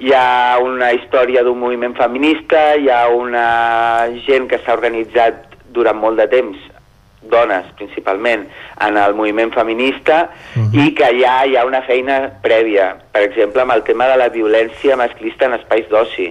hi 0.00 0.14
ha 0.16 0.56
una 0.64 0.94
història 0.96 1.44
d'un 1.44 1.60
moviment 1.60 1.94
feminista, 1.98 2.70
hi 2.80 2.88
ha 2.88 3.06
una 3.12 4.08
gent 4.24 4.48
que 4.48 4.62
s'ha 4.64 4.78
organitzat 4.78 5.58
durant 5.76 6.00
molt 6.00 6.16
de 6.16 6.26
temps 6.32 6.70
dones 7.30 7.66
principalment 7.76 8.46
en 8.80 8.96
el 8.96 9.12
moviment 9.14 9.52
feminista 9.52 10.22
i 10.72 10.86
que 10.96 11.10
ja 11.18 11.34
hi 11.44 11.56
ha 11.56 11.66
una 11.68 11.82
feina 11.84 12.16
prèvia, 12.42 12.94
per 13.12 13.26
exemple 13.26 13.60
amb 13.60 13.76
el 13.76 13.84
tema 13.84 14.08
de 14.08 14.16
la 14.22 14.30
violència 14.32 14.96
masclista 14.96 15.50
en 15.50 15.58
espais 15.58 15.84
d'oci. 15.92 16.30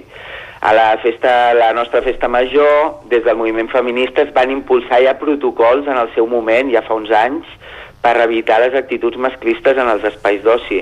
A 0.61 0.73
la, 0.73 0.97
festa, 0.99 1.53
la 1.53 1.71
nostra 1.73 2.01
festa 2.03 2.27
major, 2.27 2.99
des 3.07 3.23
del 3.23 3.37
moviment 3.39 3.69
feminista 3.71 4.25
es 4.25 4.33
van 4.35 4.51
impulsar 4.51 4.99
ja 5.05 5.15
protocols 5.19 5.87
en 5.87 5.95
el 5.95 6.11
seu 6.15 6.27
moment, 6.27 6.67
ja 6.73 6.83
fa 6.83 6.97
uns 6.99 7.13
anys, 7.15 7.47
per 8.03 8.17
evitar 8.23 8.59
les 8.63 8.75
actituds 8.75 9.19
masclistes 9.19 9.79
en 9.79 9.87
els 9.87 10.03
espais 10.11 10.43
d'oci. 10.43 10.81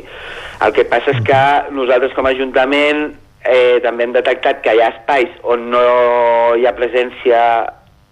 El 0.65 0.73
que 0.73 0.85
passa 0.89 1.13
és 1.13 1.21
que 1.25 1.41
nosaltres 1.77 2.13
com 2.17 2.25
a 2.25 2.33
Ajuntament 2.33 3.07
eh, 3.45 3.77
també 3.85 4.05
hem 4.05 4.17
detectat 4.17 4.61
que 4.65 4.73
hi 4.73 4.81
ha 4.81 4.91
espais 4.95 5.33
on 5.43 5.69
no 5.73 5.83
hi 6.57 6.65
ha 6.65 6.75
presència 6.77 7.41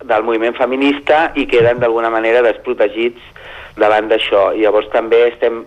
del 0.05 0.25
moviment 0.27 0.57
feminista 0.57 1.31
i 1.33 1.47
queden 1.49 1.81
d'alguna 1.81 2.11
manera 2.13 2.45
desprotegits 2.45 3.21
davant 3.77 4.09
d'això. 4.11 4.51
Llavors 4.57 4.89
també 4.93 5.25
estem 5.31 5.63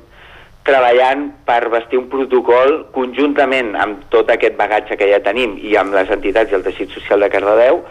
treballant 0.68 1.24
per 1.48 1.62
vestir 1.72 1.98
un 2.00 2.10
protocol 2.12 2.84
conjuntament 2.94 3.74
amb 3.80 4.04
tot 4.12 4.30
aquest 4.34 4.58
bagatge 4.60 4.98
que 5.00 5.08
ja 5.10 5.22
tenim 5.24 5.56
i 5.64 5.74
amb 5.80 5.96
les 5.96 6.12
entitats 6.14 6.52
i 6.52 6.58
el 6.58 6.66
teixit 6.66 6.92
social 6.94 7.24
de 7.24 7.30
Cardedeu 7.32 7.82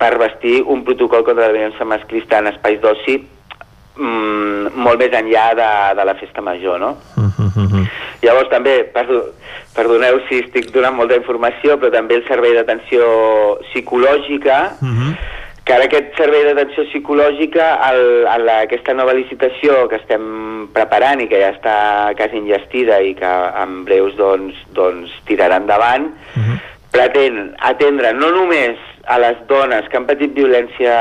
per 0.00 0.14
vestir 0.22 0.60
un 0.62 0.84
protocol 0.86 1.26
contra 1.26 1.48
la 1.48 1.56
violència 1.56 1.88
masclista 1.88 2.38
en 2.40 2.48
espais 2.52 2.80
d'oci 2.80 3.18
mm, 3.20 4.70
molt 4.86 5.02
més 5.02 5.16
enllà 5.18 5.50
de, 5.58 5.70
de 5.98 6.06
la 6.08 6.16
festa 6.20 6.44
major, 6.44 6.80
no? 6.80 6.94
Llavors 8.22 8.50
també, 8.52 8.74
perdo, 8.94 9.20
perdoneu 9.76 10.20
si 10.28 10.42
estic 10.44 10.70
donant 10.74 10.96
molta 10.96 11.16
informació, 11.18 11.76
però 11.80 11.92
també 11.94 12.18
el 12.18 12.26
servei 12.28 12.54
d'atenció 12.56 13.04
psicològica, 13.70 14.58
que 15.70 15.76
ara 15.76 15.84
aquest 15.86 16.16
servei 16.18 16.40
d'atenció 16.42 16.82
psicològica, 16.88 17.66
el, 17.92 18.00
el, 18.26 18.48
aquesta 18.66 18.90
nova 18.98 19.12
licitació 19.14 19.84
que 19.86 20.00
estem 20.00 20.24
preparant 20.74 21.20
i 21.22 21.28
que 21.30 21.38
ja 21.38 21.52
està 21.54 21.74
quasi 22.18 22.40
enllestida 22.40 22.96
i 23.06 23.12
que 23.14 23.30
en 23.60 23.84
breus 23.86 24.16
doncs, 24.18 24.56
doncs 24.74 25.12
tirarà 25.28 25.60
endavant, 25.62 26.08
pretén 26.90 27.52
atendre 27.68 28.10
no 28.18 28.32
només 28.34 28.82
a 29.06 29.20
les 29.22 29.38
dones 29.46 29.86
que 29.86 30.00
han 30.00 30.08
patit 30.10 30.34
violència 30.34 30.96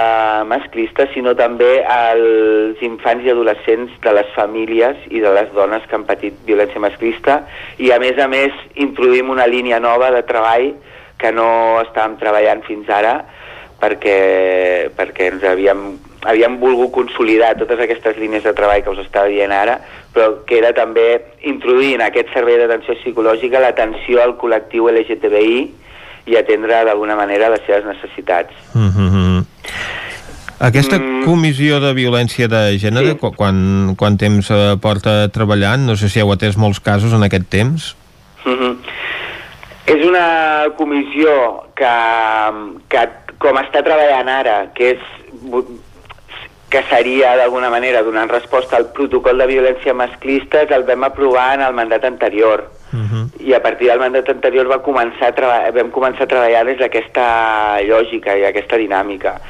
masclista, 0.45 1.07
sinó 1.15 1.33
també 1.33 1.71
als 1.89 2.85
infants 2.85 3.25
i 3.25 3.33
adolescents 3.33 3.97
de 4.05 4.15
les 4.19 4.29
famílies 4.37 5.01
i 5.09 5.25
de 5.25 5.33
les 5.33 5.49
dones 5.57 5.89
que 5.89 5.97
han 5.97 6.05
patit 6.05 6.37
violència 6.45 6.85
masclista. 6.85 7.41
I 7.81 7.89
a 7.89 7.97
més 8.05 8.21
a 8.21 8.29
més 8.29 8.53
introduïm 8.77 9.33
una 9.33 9.49
línia 9.49 9.81
nova 9.81 10.13
de 10.13 10.21
treball 10.29 10.75
que 11.17 11.33
no 11.33 11.49
estàvem 11.81 12.21
treballant 12.21 12.61
fins 12.69 12.85
ara 12.93 13.17
perquè, 13.81 14.89
perquè 14.97 15.31
ens 15.33 15.43
havíem, 15.43 15.83
havíem 16.27 16.57
volgut 16.61 16.91
consolidar 16.91 17.55
totes 17.59 17.79
aquestes 17.79 18.17
línies 18.17 18.43
de 18.43 18.53
treball 18.53 18.83
que 18.83 18.93
us 18.93 19.03
estava 19.05 19.31
dient 19.31 19.53
ara, 19.55 19.79
però 20.13 20.43
que 20.47 20.57
era 20.59 20.73
també 20.75 21.07
introduir 21.47 21.95
en 21.95 22.05
aquest 22.07 22.33
servei 22.33 22.59
d'atenció 22.59 22.97
psicològica 23.01 23.61
l'atenció 23.63 24.23
al 24.23 24.35
col·lectiu 24.41 24.89
LGTBI 24.91 25.61
i 26.29 26.37
atendre 26.37 26.83
d'alguna 26.85 27.15
manera 27.15 27.49
les 27.49 27.63
seves 27.65 27.85
necessitats. 27.85 28.53
Mm 28.73 28.89
-hmm. 28.89 29.45
Aquesta 30.59 30.99
comissió 31.23 31.79
de 31.79 31.93
violència 31.95 32.49
de 32.51 32.75
gènere, 32.75 33.15
sí. 33.15 33.31
quan, 33.37 33.95
quan 33.95 34.17
temps 34.19 34.49
eh, 34.51 34.75
porta 34.81 35.29
treballant? 35.31 35.85
No 35.87 35.95
sé 35.95 36.09
si 36.09 36.19
heu 36.19 36.33
atès 36.33 36.57
molts 36.59 36.81
casos 36.83 37.13
en 37.15 37.23
aquest 37.23 37.47
temps. 37.47 37.95
Mm 38.43 38.57
-hmm. 38.57 38.75
És 39.85 40.05
una 40.05 40.67
comissió 40.75 41.63
que, 41.75 41.93
que 42.89 43.09
com 43.39 43.57
està 43.57 43.83
treballant 43.85 44.29
ara, 44.29 44.57
que 44.75 44.95
és 44.95 45.05
que 46.69 46.83
seria 46.83 47.33
d'alguna 47.35 47.69
manera 47.73 48.03
donant 48.05 48.29
resposta 48.29 48.77
al 48.77 48.91
protocol 48.93 49.41
de 49.41 49.47
violència 49.49 49.95
masclista 49.97 50.67
que 50.69 50.77
el 50.77 50.85
vam 50.85 51.07
aprovar 51.07 51.55
en 51.55 51.63
el 51.65 51.73
mandat 51.73 52.05
anterior 52.05 52.69
uh 52.93 52.99
-huh. 52.99 53.23
i 53.39 53.53
a 53.53 53.61
partir 53.61 53.87
del 53.89 53.99
mandat 53.99 54.29
anterior 54.29 54.67
va 54.67 54.83
començar 54.83 55.33
a 55.33 55.71
vam 55.71 55.89
començar 55.89 56.23
a 56.23 56.27
treballar 56.27 56.65
des 56.65 56.77
d'aquesta 56.77 57.81
lògica 57.81 58.37
i 58.37 58.45
aquesta 58.45 58.77
dinàmica 58.77 59.41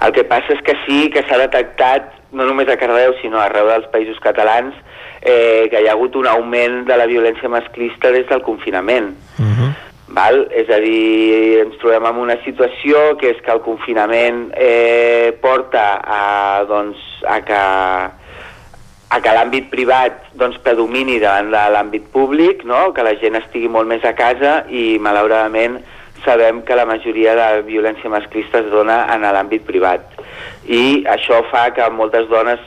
el 0.00 0.12
que 0.12 0.24
passa 0.24 0.54
és 0.54 0.62
que 0.62 0.76
sí 0.86 1.10
que 1.10 1.22
s'ha 1.22 1.38
detectat 1.38 2.02
no 2.32 2.44
només 2.44 2.68
a 2.68 2.76
Cardeu 2.76 3.12
sinó 3.20 3.38
arreu 3.38 3.66
dels 3.66 3.86
països 3.92 4.18
catalans 4.20 4.74
eh, 5.20 5.68
que 5.70 5.80
hi 5.82 5.88
ha 5.88 5.92
hagut 5.92 6.16
un 6.16 6.26
augment 6.26 6.86
de 6.86 6.96
la 6.96 7.06
violència 7.06 7.48
masclista 7.48 8.10
des 8.10 8.26
del 8.28 8.42
confinament 8.42 9.14
uh 9.38 9.44
-huh. 9.44 9.91
Val? 10.12 10.42
És 10.52 10.68
a 10.68 10.78
dir, 10.82 11.62
ens 11.62 11.78
trobem 11.80 12.04
en 12.10 12.18
una 12.20 12.36
situació 12.44 13.14
que 13.20 13.30
és 13.32 13.40
que 13.44 13.52
el 13.54 13.62
confinament 13.64 14.44
eh, 14.52 15.32
porta 15.40 15.86
a, 16.04 16.24
doncs, 16.68 17.00
a 17.24 17.38
que, 17.46 17.60
a 19.16 19.20
que 19.24 19.34
l'àmbit 19.38 19.70
privat 19.72 20.20
doncs, 20.36 20.58
predomini 20.64 21.16
davant 21.22 21.48
de 21.54 21.62
l'àmbit 21.76 22.10
públic, 22.12 22.66
no? 22.68 22.90
que 22.92 23.06
la 23.06 23.16
gent 23.22 23.40
estigui 23.40 23.72
molt 23.72 23.88
més 23.88 24.04
a 24.04 24.12
casa 24.18 24.62
i 24.68 24.98
malauradament 25.00 25.80
sabem 26.26 26.60
que 26.62 26.76
la 26.76 26.86
majoria 26.86 27.34
de 27.34 27.62
violència 27.66 28.12
masclista 28.12 28.60
es 28.60 28.68
dona 28.70 29.06
en 29.14 29.24
l'àmbit 29.24 29.64
privat. 29.66 30.04
I 30.68 31.02
això 31.10 31.40
fa 31.50 31.70
que 31.74 31.88
moltes 31.90 32.28
dones 32.30 32.60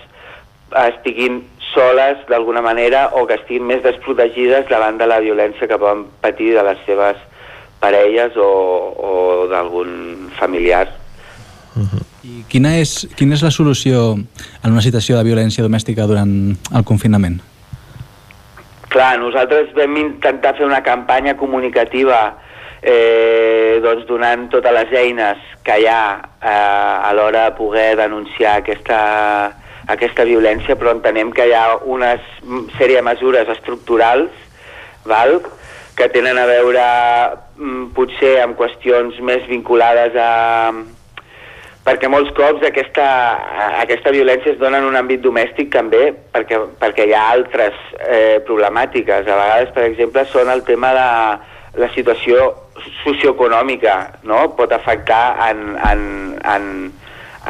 estiguin 0.81 1.43
soles 1.75 2.25
d'alguna 2.27 2.61
manera 2.65 3.05
o 3.13 3.25
que 3.27 3.37
estiguin 3.37 3.69
més 3.69 3.85
desprotegides 3.85 4.67
davant 4.71 4.97
de 4.97 5.07
la 5.07 5.21
violència 5.23 5.69
que 5.69 5.79
poden 5.79 6.05
patir 6.25 6.53
de 6.55 6.65
les 6.65 6.81
seves 6.87 7.21
parelles 7.85 8.37
o, 8.41 8.51
o 8.97 9.11
d'algun 9.51 10.29
familiar. 10.39 10.87
I 12.25 12.41
quina 12.49 12.71
és, 12.79 13.03
quina 13.17 13.35
és 13.35 13.43
la 13.45 13.51
solució 13.53 14.15
en 14.15 14.71
una 14.71 14.81
situació 14.81 15.19
de 15.19 15.27
violència 15.27 15.65
domèstica 15.65 16.07
durant 16.09 16.55
el 16.73 16.85
confinament? 16.87 17.37
Clar, 18.89 19.17
nosaltres 19.19 19.73
vam 19.75 19.97
intentar 19.99 20.55
fer 20.57 20.65
una 20.65 20.81
campanya 20.81 21.35
comunicativa 21.37 22.21
eh, 22.81 23.81
doncs 23.83 24.07
donant 24.07 24.47
totes 24.53 24.73
les 24.77 24.95
eines 25.01 25.43
que 25.67 25.77
hi 25.81 25.87
ha 25.91 26.01
eh, 26.39 27.09
a 27.09 27.11
l'hora 27.17 27.49
de 27.49 27.57
poder 27.59 27.97
denunciar 27.99 28.61
aquesta, 28.61 29.01
aquesta 29.91 30.25
violència, 30.25 30.79
però 30.79 30.95
entenem 30.95 31.33
que 31.35 31.49
hi 31.49 31.53
ha 31.53 31.65
una 31.83 32.15
sèrie 32.79 33.01
de 33.01 33.05
mesures 33.11 33.51
estructurals 33.57 34.31
val? 35.05 35.41
que 35.95 36.09
tenen 36.11 36.35
a 36.35 36.43
veure 36.43 36.81
potser 37.95 38.39
amb 38.43 38.57
qüestions 38.59 39.19
més 39.23 39.45
vinculades 39.47 40.15
a... 40.19 40.73
perquè 41.85 42.09
molts 42.09 42.31
cops 42.35 42.65
aquesta, 42.65 43.05
aquesta 43.83 44.11
violència 44.11 44.55
es 44.55 44.59
dona 44.59 44.81
en 44.81 44.89
un 44.89 44.97
àmbit 44.99 45.21
domèstic 45.21 45.71
també 45.71 46.09
perquè, 46.33 46.59
perquè 46.81 47.05
hi 47.07 47.13
ha 47.13 47.29
altres 47.35 47.77
eh, 48.01 48.41
problemàtiques. 48.47 49.27
A 49.27 49.39
vegades, 49.39 49.71
per 49.75 49.85
exemple, 49.85 50.25
són 50.33 50.49
el 50.51 50.65
tema 50.67 50.91
de 50.97 51.09
la 51.85 51.89
situació 51.93 52.51
socioeconòmica, 53.03 53.95
no? 54.23 54.49
Pot 54.57 54.73
afectar 54.75 55.37
en, 55.49 55.75
en, 55.91 56.01
en, 56.55 56.67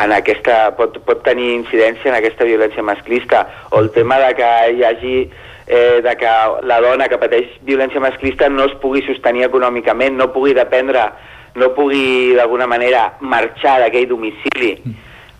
en 0.03 0.13
aquesta, 0.13 0.75
pot, 0.77 0.99
pot 1.07 1.23
tenir 1.25 1.53
incidència 1.55 2.11
en 2.11 2.19
aquesta 2.19 2.47
violència 2.47 2.85
masclista 2.85 3.45
o 3.71 3.81
el 3.81 3.91
tema 3.95 4.19
de 4.21 4.33
que 4.37 4.51
hi 4.75 4.85
hagi 4.85 5.17
eh, 5.67 6.01
de 6.03 6.15
que 6.17 6.33
la 6.63 6.79
dona 6.81 7.07
que 7.09 7.19
pateix 7.21 7.49
violència 7.65 8.01
masclista 8.03 8.49
no 8.49 8.67
es 8.69 8.75
pugui 8.81 9.01
sostenir 9.05 9.47
econòmicament, 9.47 10.17
no 10.17 10.31
pugui 10.33 10.53
dependre, 10.57 11.09
no 11.55 11.71
pugui 11.75 12.35
d'alguna 12.35 12.67
manera 12.67 13.13
marxar 13.21 13.79
d'aquell 13.81 14.09
domicili 14.09 14.75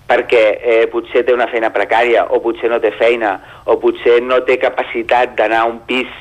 perquè 0.06 0.44
eh, 0.62 0.84
potser 0.92 1.24
té 1.26 1.34
una 1.34 1.48
feina 1.50 1.72
precària 1.74 2.28
o 2.30 2.40
potser 2.44 2.70
no 2.70 2.78
té 2.82 2.92
feina 2.94 3.40
o 3.66 3.80
potser 3.82 4.20
no 4.22 4.38
té 4.46 4.60
capacitat 4.62 5.34
d'anar 5.38 5.64
a 5.64 5.72
un 5.72 5.80
pis 5.88 6.12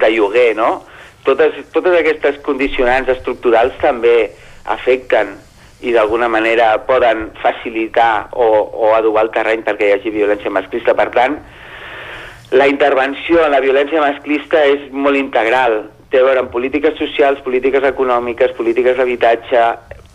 de 0.00 0.08
lloguer, 0.14 0.54
no? 0.56 0.86
Totes, 1.26 1.58
totes 1.74 1.98
aquestes 1.98 2.38
condicionants 2.46 3.10
estructurals 3.12 3.76
també 3.82 4.30
afecten 4.72 5.34
i 5.84 5.92
d'alguna 5.92 6.28
manera 6.32 6.72
poden 6.88 7.28
facilitar 7.42 8.30
o, 8.32 8.46
o 8.72 8.94
adobar 8.96 9.26
el 9.26 9.32
terreny 9.34 9.64
perquè 9.66 9.88
hi 9.88 9.94
hagi 9.98 10.12
violència 10.14 10.52
masclista. 10.52 10.96
Per 10.96 11.08
tant, 11.12 11.36
la 12.50 12.66
intervenció 12.66 13.44
en 13.44 13.52
la 13.54 13.60
violència 13.62 14.02
masclista 14.02 14.64
és 14.66 14.88
molt 14.90 15.18
integral. 15.18 15.84
Té 16.10 16.18
a 16.18 16.26
veure 16.26 16.42
amb 16.42 16.50
polítiques 16.50 16.96
socials, 16.98 17.42
polítiques 17.46 17.84
econòmiques, 17.86 18.56
polítiques 18.58 18.96
d'habitatge, 18.98 19.66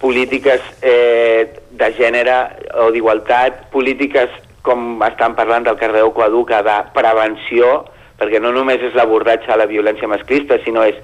polítiques 0.02 0.64
eh, 0.84 1.48
de 1.72 1.91
gènere 1.95 2.36
o 2.84 2.90
d'igualtat, 2.91 3.70
polítiques, 3.72 4.34
com 4.66 4.99
estan 5.06 5.36
parlant 5.38 5.64
del 5.64 5.78
Cardeu 5.80 6.12
Coeduca, 6.12 6.60
de 6.66 6.76
prevenció, 6.95 7.86
perquè 8.20 8.41
no 8.41 8.52
només 8.56 8.84
és 8.84 8.95
l'abordatge 8.98 9.52
a 9.52 9.60
la 9.60 9.70
violència 9.70 10.10
masclista, 10.12 10.57
sinó 10.64 10.84
és 10.88 10.99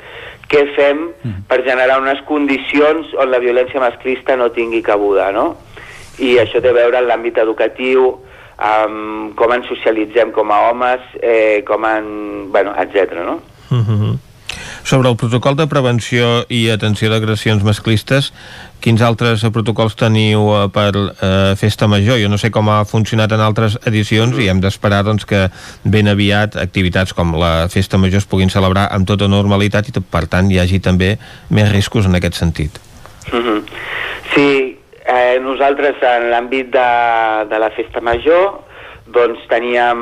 què 0.52 0.66
fem 0.76 1.06
per 1.48 1.62
generar 1.64 2.02
unes 2.02 2.20
condicions 2.28 3.14
on 3.20 3.32
la 3.32 3.40
violència 3.40 3.80
masclista 3.80 4.36
no 4.36 4.52
tingui 4.52 4.82
cabuda, 4.84 5.32
no? 5.32 5.56
I 6.20 6.38
això 6.42 6.60
té 6.60 6.72
a 6.72 6.76
veure 6.76 7.00
en 7.00 7.08
l'àmbit 7.08 7.38
educatiu, 7.40 8.18
amb 8.62 9.36
com 9.36 9.54
ens 9.56 9.70
socialitzem 9.72 10.32
com 10.36 10.52
a 10.54 10.60
homes, 10.70 11.02
eh, 11.22 11.64
com 11.68 11.86
en... 11.86 12.52
bueno, 12.52 12.76
etc. 12.78 13.18
no? 13.26 13.40
Mm 13.70 13.86
-hmm. 13.86 14.20
Sobre 14.84 15.10
el 15.10 15.16
protocol 15.16 15.56
de 15.56 15.68
prevenció 15.68 16.46
i 16.50 16.70
atenció 16.70 17.10
d'agressions 17.12 17.64
masclistes, 17.64 18.32
quins 18.82 19.02
altres 19.06 19.44
protocols 19.54 19.96
teniu 19.96 20.48
eh, 20.56 20.70
per 20.74 20.90
eh, 20.98 21.54
Festa 21.56 21.88
Major? 21.88 22.18
Jo 22.20 22.30
no 22.30 22.38
sé 22.38 22.50
com 22.52 22.70
ha 22.70 22.82
funcionat 22.86 23.32
en 23.32 23.44
altres 23.46 23.78
edicions 23.86 24.38
i 24.42 24.50
hem 24.50 24.62
d'esperar 24.62 25.04
doncs, 25.04 25.26
que 25.26 25.50
ben 25.84 26.08
aviat 26.08 26.58
activitats 26.58 27.14
com 27.14 27.36
la 27.38 27.70
Festa 27.70 27.98
Major 27.98 28.18
es 28.18 28.26
puguin 28.26 28.50
celebrar 28.50 28.90
amb 28.92 29.08
tota 29.08 29.28
normalitat 29.28 29.90
i 29.90 29.92
per 30.02 30.26
tant 30.28 30.52
hi 30.52 30.60
hagi 30.60 30.80
també 30.80 31.18
més 31.50 31.72
riscos 31.72 32.06
en 32.06 32.16
aquest 32.16 32.36
sentit. 32.36 32.80
Mm 33.32 33.40
-hmm. 33.40 33.62
Sí, 34.36 34.71
eh, 35.06 35.40
nosaltres 35.44 36.02
en 36.06 36.30
l'àmbit 36.34 36.72
de, 36.74 36.90
de 37.52 37.62
la 37.62 37.72
Festa 37.78 38.04
Major 38.04 38.60
doncs 39.12 39.44
teníem... 39.50 40.02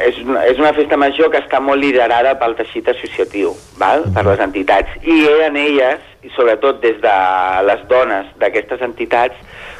És 0.00 0.18
una, 0.22 0.42
és 0.46 0.58
una 0.60 0.72
festa 0.76 0.96
major 1.00 1.30
que 1.32 1.40
està 1.40 1.60
molt 1.62 1.80
liderada 1.82 2.36
pel 2.38 2.54
teixit 2.58 2.88
associatiu, 2.92 3.52
val? 3.80 4.04
per 4.14 4.24
les 4.26 4.42
entitats, 4.44 4.92
i 5.02 5.16
eren 5.28 5.58
elles, 5.58 6.04
i 6.22 6.30
sobretot 6.36 6.80
des 6.82 6.98
de 7.02 7.16
les 7.66 7.82
dones 7.90 8.28
d'aquestes 8.42 8.82
entitats, 8.86 9.36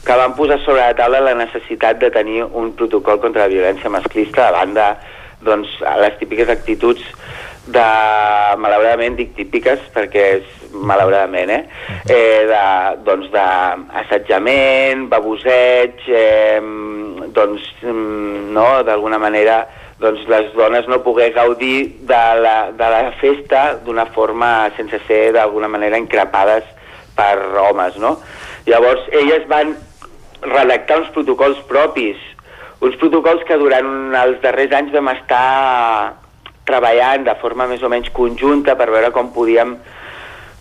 que 0.07 0.16
van 0.16 0.35
posar 0.39 0.59
sobre 0.65 0.82
la 0.82 0.97
taula 0.98 1.23
la 1.24 1.36
necessitat 1.39 2.01
de 2.01 2.11
tenir 2.15 2.43
un 2.44 2.73
protocol 2.77 3.20
contra 3.23 3.47
la 3.47 3.52
violència 3.52 3.93
masclista 3.93 4.48
a 4.48 4.55
banda 4.57 4.94
doncs, 5.44 5.77
les 6.01 6.16
típiques 6.20 6.51
actituds 6.52 7.05
de, 7.70 7.86
malauradament 8.61 9.16
dic 9.19 9.35
típiques 9.36 9.85
perquè 9.94 10.24
és 10.40 10.60
malauradament, 10.73 11.51
eh? 11.51 11.63
eh 12.09 12.47
de, 12.49 12.63
doncs 13.07 13.31
d'assetjament, 13.35 15.09
baboseig, 15.11 16.03
eh, 16.09 16.61
doncs, 17.35 17.69
mm, 17.83 18.51
no, 18.55 18.69
d'alguna 18.87 19.19
manera 19.19 19.65
doncs 20.01 20.25
les 20.33 20.49
dones 20.57 20.87
no 20.89 21.03
poder 21.05 21.29
gaudir 21.37 22.01
de 22.09 22.23
la, 22.41 22.71
de 22.73 22.89
la 22.95 23.13
festa 23.21 23.75
d'una 23.85 24.07
forma 24.15 24.71
sense 24.77 24.97
ser 25.07 25.27
d'alguna 25.37 25.69
manera 25.69 26.01
increpades 26.01 26.65
per 27.17 27.37
homes, 27.61 27.99
no? 28.01 28.17
Llavors, 28.67 29.05
elles 29.13 29.45
van 29.49 29.75
redactar 30.41 31.03
uns 31.03 31.13
protocols 31.13 31.61
propis, 31.69 32.17
uns 32.81 32.97
protocols 32.97 33.45
que 33.45 33.61
durant 33.61 34.17
els 34.23 34.41
darrers 34.41 34.73
anys 34.79 34.95
vam 34.97 35.13
estar 35.13 36.17
treballant 36.65 37.27
de 37.27 37.37
forma 37.43 37.67
més 37.69 37.83
o 37.85 37.91
menys 37.93 38.09
conjunta 38.17 38.77
per 38.79 38.89
veure 38.93 39.13
com 39.13 39.33
podíem 39.35 39.77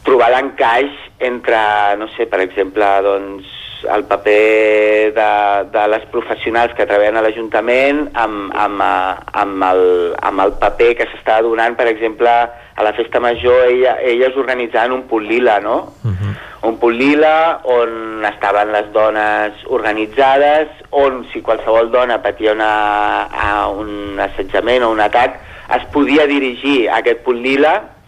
trobar 0.05 0.31
l'encaix 0.33 0.91
entre, 1.19 1.59
no 1.99 2.07
sé, 2.15 2.25
per 2.29 2.41
exemple, 2.45 2.87
doncs, 3.05 3.55
el 3.87 4.03
paper 4.03 5.13
de, 5.15 5.29
de 5.71 5.87
les 5.87 6.05
professionals 6.11 6.73
que 6.75 6.85
treballen 6.87 7.19
a 7.19 7.23
l'Ajuntament 7.23 8.01
amb, 8.11 8.51
amb, 8.51 8.83
amb, 8.83 9.65
el, 9.69 9.83
amb 10.29 10.43
el 10.43 10.55
paper 10.59 10.89
que 10.99 11.07
s'està 11.11 11.39
donant, 11.45 11.77
per 11.79 11.87
exemple, 11.91 12.29
a 12.29 12.83
la 12.85 12.93
Festa 12.97 13.21
Major, 13.23 13.69
ella, 13.69 13.97
elles 14.03 14.35
organitzant 14.39 14.91
un 14.95 15.05
punt 15.07 15.27
lila, 15.27 15.59
no? 15.59 15.77
Uh 16.03 16.11
-huh. 16.11 16.33
Un 16.69 16.77
punt 16.77 16.95
lila 16.95 17.61
on 17.63 18.25
estaven 18.25 18.71
les 18.71 18.91
dones 18.91 19.53
organitzades, 19.67 20.67
on 20.89 21.25
si 21.31 21.41
qualsevol 21.41 21.91
dona 21.91 22.21
patia 22.21 22.51
una, 22.51 23.29
un 23.71 24.19
assetjament 24.19 24.83
o 24.83 24.91
un 24.91 24.99
atac, 24.99 25.39
es 25.75 25.85
podia 25.93 26.25
dirigir 26.27 26.89
a 26.89 26.97
aquest 26.97 27.23
punt 27.23 27.41
lila 27.41 27.98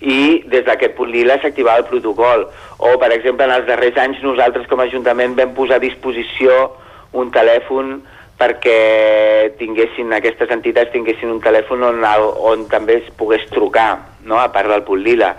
i 0.00 0.44
des 0.46 0.64
d'aquest 0.66 0.94
punt 0.98 1.10
lila 1.10 1.38
s'activava 1.42 1.82
el 1.82 1.88
protocol. 1.90 2.46
O, 2.78 2.94
per 3.00 3.10
exemple, 3.14 3.46
en 3.46 3.56
els 3.56 3.66
darrers 3.66 3.98
anys 3.98 4.22
nosaltres 4.22 4.68
com 4.70 4.80
a 4.80 4.86
Ajuntament 4.86 5.34
vam 5.38 5.56
posar 5.56 5.78
a 5.78 5.84
disposició 5.84 6.54
un 7.18 7.32
telèfon 7.34 7.98
perquè 8.38 9.50
tinguessin, 9.58 10.12
aquestes 10.14 10.50
entitats 10.54 10.92
tinguessin 10.94 11.32
un 11.32 11.40
telèfon 11.42 11.82
on, 11.82 12.04
on 12.52 12.68
també 12.70 13.00
es 13.00 13.08
pogués 13.18 13.42
trucar, 13.50 13.96
no? 14.22 14.38
a 14.38 14.52
part 14.54 14.70
del 14.70 14.84
punt 14.86 15.02
lila. 15.02 15.32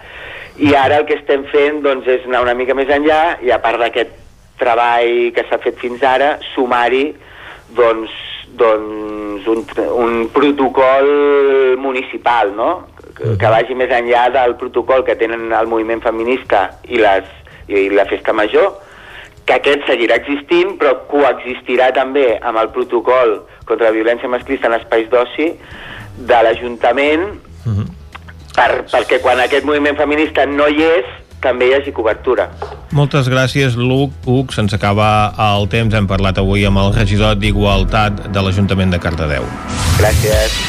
I 0.59 0.73
ara 0.75 0.99
el 0.99 1.05
que 1.07 1.15
estem 1.15 1.45
fent 1.47 1.79
doncs, 1.85 2.07
és 2.11 2.25
anar 2.27 2.43
una 2.43 2.57
mica 2.59 2.75
més 2.75 2.91
enllà 2.91 3.37
i 3.45 3.53
a 3.55 3.61
part 3.63 3.79
d'aquest 3.79 4.11
treball 4.59 5.29
que 5.31 5.45
s'ha 5.47 5.61
fet 5.63 5.79
fins 5.79 6.03
ara, 6.03 6.33
sumar-hi 6.51 7.05
doncs, 7.77 8.11
doncs 8.59 9.47
un, 9.47 9.63
un 10.03 10.17
protocol 10.35 11.07
municipal, 11.79 12.51
no? 12.57 12.71
Que, 13.19 13.49
vagi 13.51 13.75
més 13.75 13.91
enllà 13.93 14.27
del 14.33 14.55
protocol 14.61 15.03
que 15.07 15.17
tenen 15.19 15.51
el 15.53 15.67
moviment 15.67 16.01
feminista 16.01 16.69
i, 16.87 16.99
les, 17.01 17.27
i 17.67 17.89
la 17.93 18.07
festa 18.09 18.33
major, 18.33 18.73
que 19.45 19.57
aquest 19.57 19.85
seguirà 19.89 20.19
existint, 20.21 20.75
però 20.79 20.95
coexistirà 21.09 21.89
també 21.95 22.35
amb 22.39 22.61
el 22.61 22.69
protocol 22.75 23.39
contra 23.65 23.89
la 23.89 23.95
violència 23.95 24.29
masclista 24.29 24.69
en 24.69 24.77
espais 24.77 25.09
d'oci 25.09 25.51
de 26.29 26.43
l'Ajuntament, 26.45 27.25
uh 27.65 27.71
-huh. 27.71 27.87
per, 28.55 28.85
perquè 28.91 29.21
quan 29.21 29.39
aquest 29.39 29.65
moviment 29.65 29.97
feminista 29.97 30.45
no 30.45 30.67
hi 30.67 30.83
és, 30.83 31.05
també 31.41 31.69
hi 31.69 31.73
hagi 31.73 31.91
cobertura. 31.91 32.49
Moltes 32.91 33.29
gràcies, 33.29 33.75
Luc. 33.75 34.11
Uc, 34.25 34.51
se'ns 34.51 34.73
acaba 34.73 35.33
el 35.37 35.69
temps. 35.69 35.93
Hem 35.93 36.07
parlat 36.07 36.37
avui 36.37 36.65
amb 36.65 36.77
el 36.77 36.93
regidor 36.93 37.35
d'Igualtat 37.35 38.27
de 38.33 38.41
l'Ajuntament 38.41 38.91
de 38.91 38.99
Cardedeu. 38.99 39.43
Gràcies. 39.97 40.68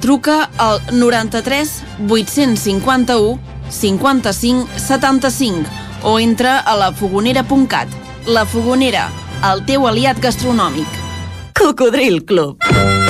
Truca 0.00 0.50
al 0.56 0.80
93 0.92 1.82
851 2.08 3.38
55 3.68 4.68
75 4.76 5.70
o 6.02 6.18
entra 6.18 6.58
a 6.58 6.76
lafogonera.cat. 6.76 7.88
La 8.26 8.44
Fogonera, 8.46 9.08
el 9.52 9.64
teu 9.68 9.86
aliat 9.88 10.20
gastronòmic. 10.20 11.00
Cocodril 11.56 12.24
Club. 12.24 13.09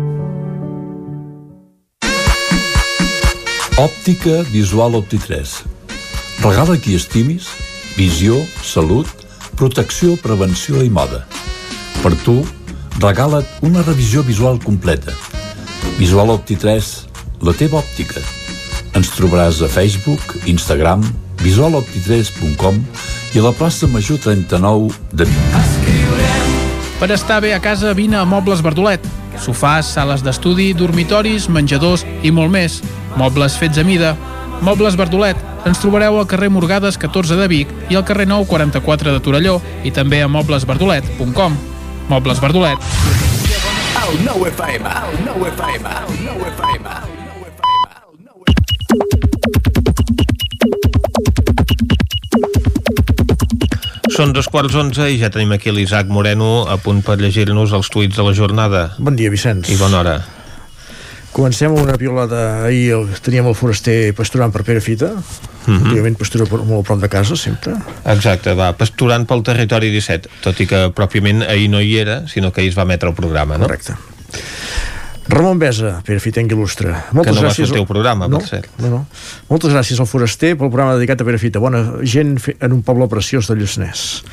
Òptica 3.81 4.43
Visual 4.53 4.93
Opti3. 4.93 5.55
Regala 6.43 6.75
qui 6.77 6.91
estimis 6.93 7.47
visió, 7.95 8.35
salut, 8.61 9.07
protecció, 9.57 10.13
prevenció 10.21 10.83
i 10.85 10.89
moda. 10.93 11.23
Per 12.03 12.11
tu, 12.21 12.35
regala't 13.01 13.47
una 13.65 13.81
revisió 13.81 14.21
visual 14.27 14.59
completa. 14.61 15.15
Visual 15.97 16.29
Opti 16.29 16.59
3, 16.61 16.91
la 17.41 17.55
teva 17.57 17.79
òptica. 17.81 18.21
Ens 18.93 19.09
trobaràs 19.15 19.63
a 19.65 19.71
Facebook, 19.71 20.35
Instagram, 20.45 21.01
visualopti3.com 21.41 22.77
i 23.33 23.41
a 23.41 23.47
la 23.47 23.55
plaça 23.57 23.89
Major 23.89 24.21
39 24.21 24.93
de 25.09 25.25
Vic. 25.25 25.89
Per 27.01 27.09
estar 27.17 27.41
bé 27.41 27.55
a 27.57 27.59
casa, 27.63 27.95
vine 27.97 28.21
a 28.21 28.27
Mobles 28.29 28.61
Verdolet 28.61 29.09
sofàs, 29.41 29.89
sales 29.97 30.23
d'estudi, 30.25 30.71
dormitoris, 30.77 31.49
menjadors 31.49 32.05
i 32.23 32.31
molt 32.31 32.53
més. 32.53 32.79
Mobles 33.19 33.57
fets 33.59 33.81
a 33.81 33.85
mida. 33.87 34.15
Mobles 34.61 34.97
Verdolet. 34.97 35.37
Ens 35.65 35.81
trobareu 35.81 36.17
al 36.17 36.27
carrer 36.29 36.49
Morgades 36.53 36.97
14 37.01 37.37
de 37.37 37.47
Vic 37.49 37.73
i 37.89 37.97
al 37.97 38.05
carrer 38.05 38.27
9 38.29 38.47
44 38.49 39.13
de 39.13 39.21
Torelló 39.21 39.59
i 39.83 39.93
també 39.93 40.21
a 40.21 40.29
moblesverdolet.com. 40.29 41.57
Mobles 42.09 42.41
Verdolet. 42.41 42.91
El 44.01 44.21
9FM, 44.27 44.93
el 45.05 45.25
9FM, 45.29 45.97
el 46.01 46.21
9FM. 46.27 47.20
Són 54.21 54.35
dos 54.37 54.45
quarts 54.53 54.75
onze 54.77 55.07
i 55.09 55.15
ja 55.17 55.31
tenim 55.33 55.55
aquí 55.55 55.71
l'Isaac 55.73 56.11
Moreno 56.13 56.67
a 56.69 56.75
punt 56.77 56.99
per 57.01 57.15
llegir-nos 57.17 57.71
els 57.73 57.87
tuits 57.89 58.13
de 58.13 58.21
la 58.21 58.35
jornada. 58.37 58.81
Bon 59.01 59.15
dia, 59.17 59.31
Vicenç. 59.33 59.71
I 59.73 59.77
bona 59.79 59.97
hora. 59.97 60.13
Comencem 61.33 61.71
amb 61.71 61.81
una 61.81 61.95
piolada. 61.97 62.43
Ahir 62.67 62.91
el, 62.99 63.07
teníem 63.25 63.49
el 63.49 63.57
foraster 63.57 64.11
pasturant 64.13 64.53
per 64.53 64.61
Pere 64.67 64.83
Fita. 64.85 65.09
Mm 65.15 65.73
-hmm. 65.73 65.89
Òbviament 65.89 66.19
pastura 66.19 66.45
molt 66.51 66.83
a 66.83 66.87
prop 66.91 67.01
de 67.01 67.09
casa, 67.09 67.35
sempre. 67.35 67.73
Exacte, 68.05 68.53
va, 68.53 68.77
pasturant 68.77 69.25
pel 69.25 69.41
territori 69.41 69.89
17, 69.89 70.29
tot 70.41 70.59
i 70.59 70.67
que 70.67 70.91
pròpiament 70.93 71.41
ahir 71.41 71.69
no 71.69 71.81
hi 71.81 71.97
era, 71.97 72.27
sinó 72.27 72.51
que 72.51 72.61
ahir 72.61 72.69
es 72.69 72.77
va 72.77 72.83
emetre 72.83 73.09
el 73.09 73.15
programa, 73.15 73.57
no? 73.57 73.65
Correcte. 73.65 73.95
Ramon 75.31 75.59
Besa, 75.61 76.01
Pere 76.03 76.19
Fitenc 76.19 76.51
il·lustre. 76.51 76.91
Moltes 77.15 77.31
que 77.31 77.39
no 77.39 77.47
gràcies. 77.47 77.63
va 77.63 77.67
sortir 77.71 77.81
el 77.81 77.87
programa, 77.87 78.27
no, 78.27 78.41
per 78.41 78.49
cert. 78.49 78.69
No, 78.83 78.89
no. 78.91 79.01
Moltes 79.47 79.71
gràcies 79.71 79.99
al 80.03 80.09
Foraster 80.11 80.57
pel 80.59 80.67
programa 80.67 80.97
dedicat 80.99 81.23
a 81.23 81.27
Pere 81.27 81.39
Fita. 81.39 81.61
Bona 81.63 81.85
gent 82.03 82.35
en 82.59 82.71
un 82.75 82.81
poble 82.83 83.07
preciós 83.07 83.47
de 83.47 83.55
Lluçanès. 83.55 84.23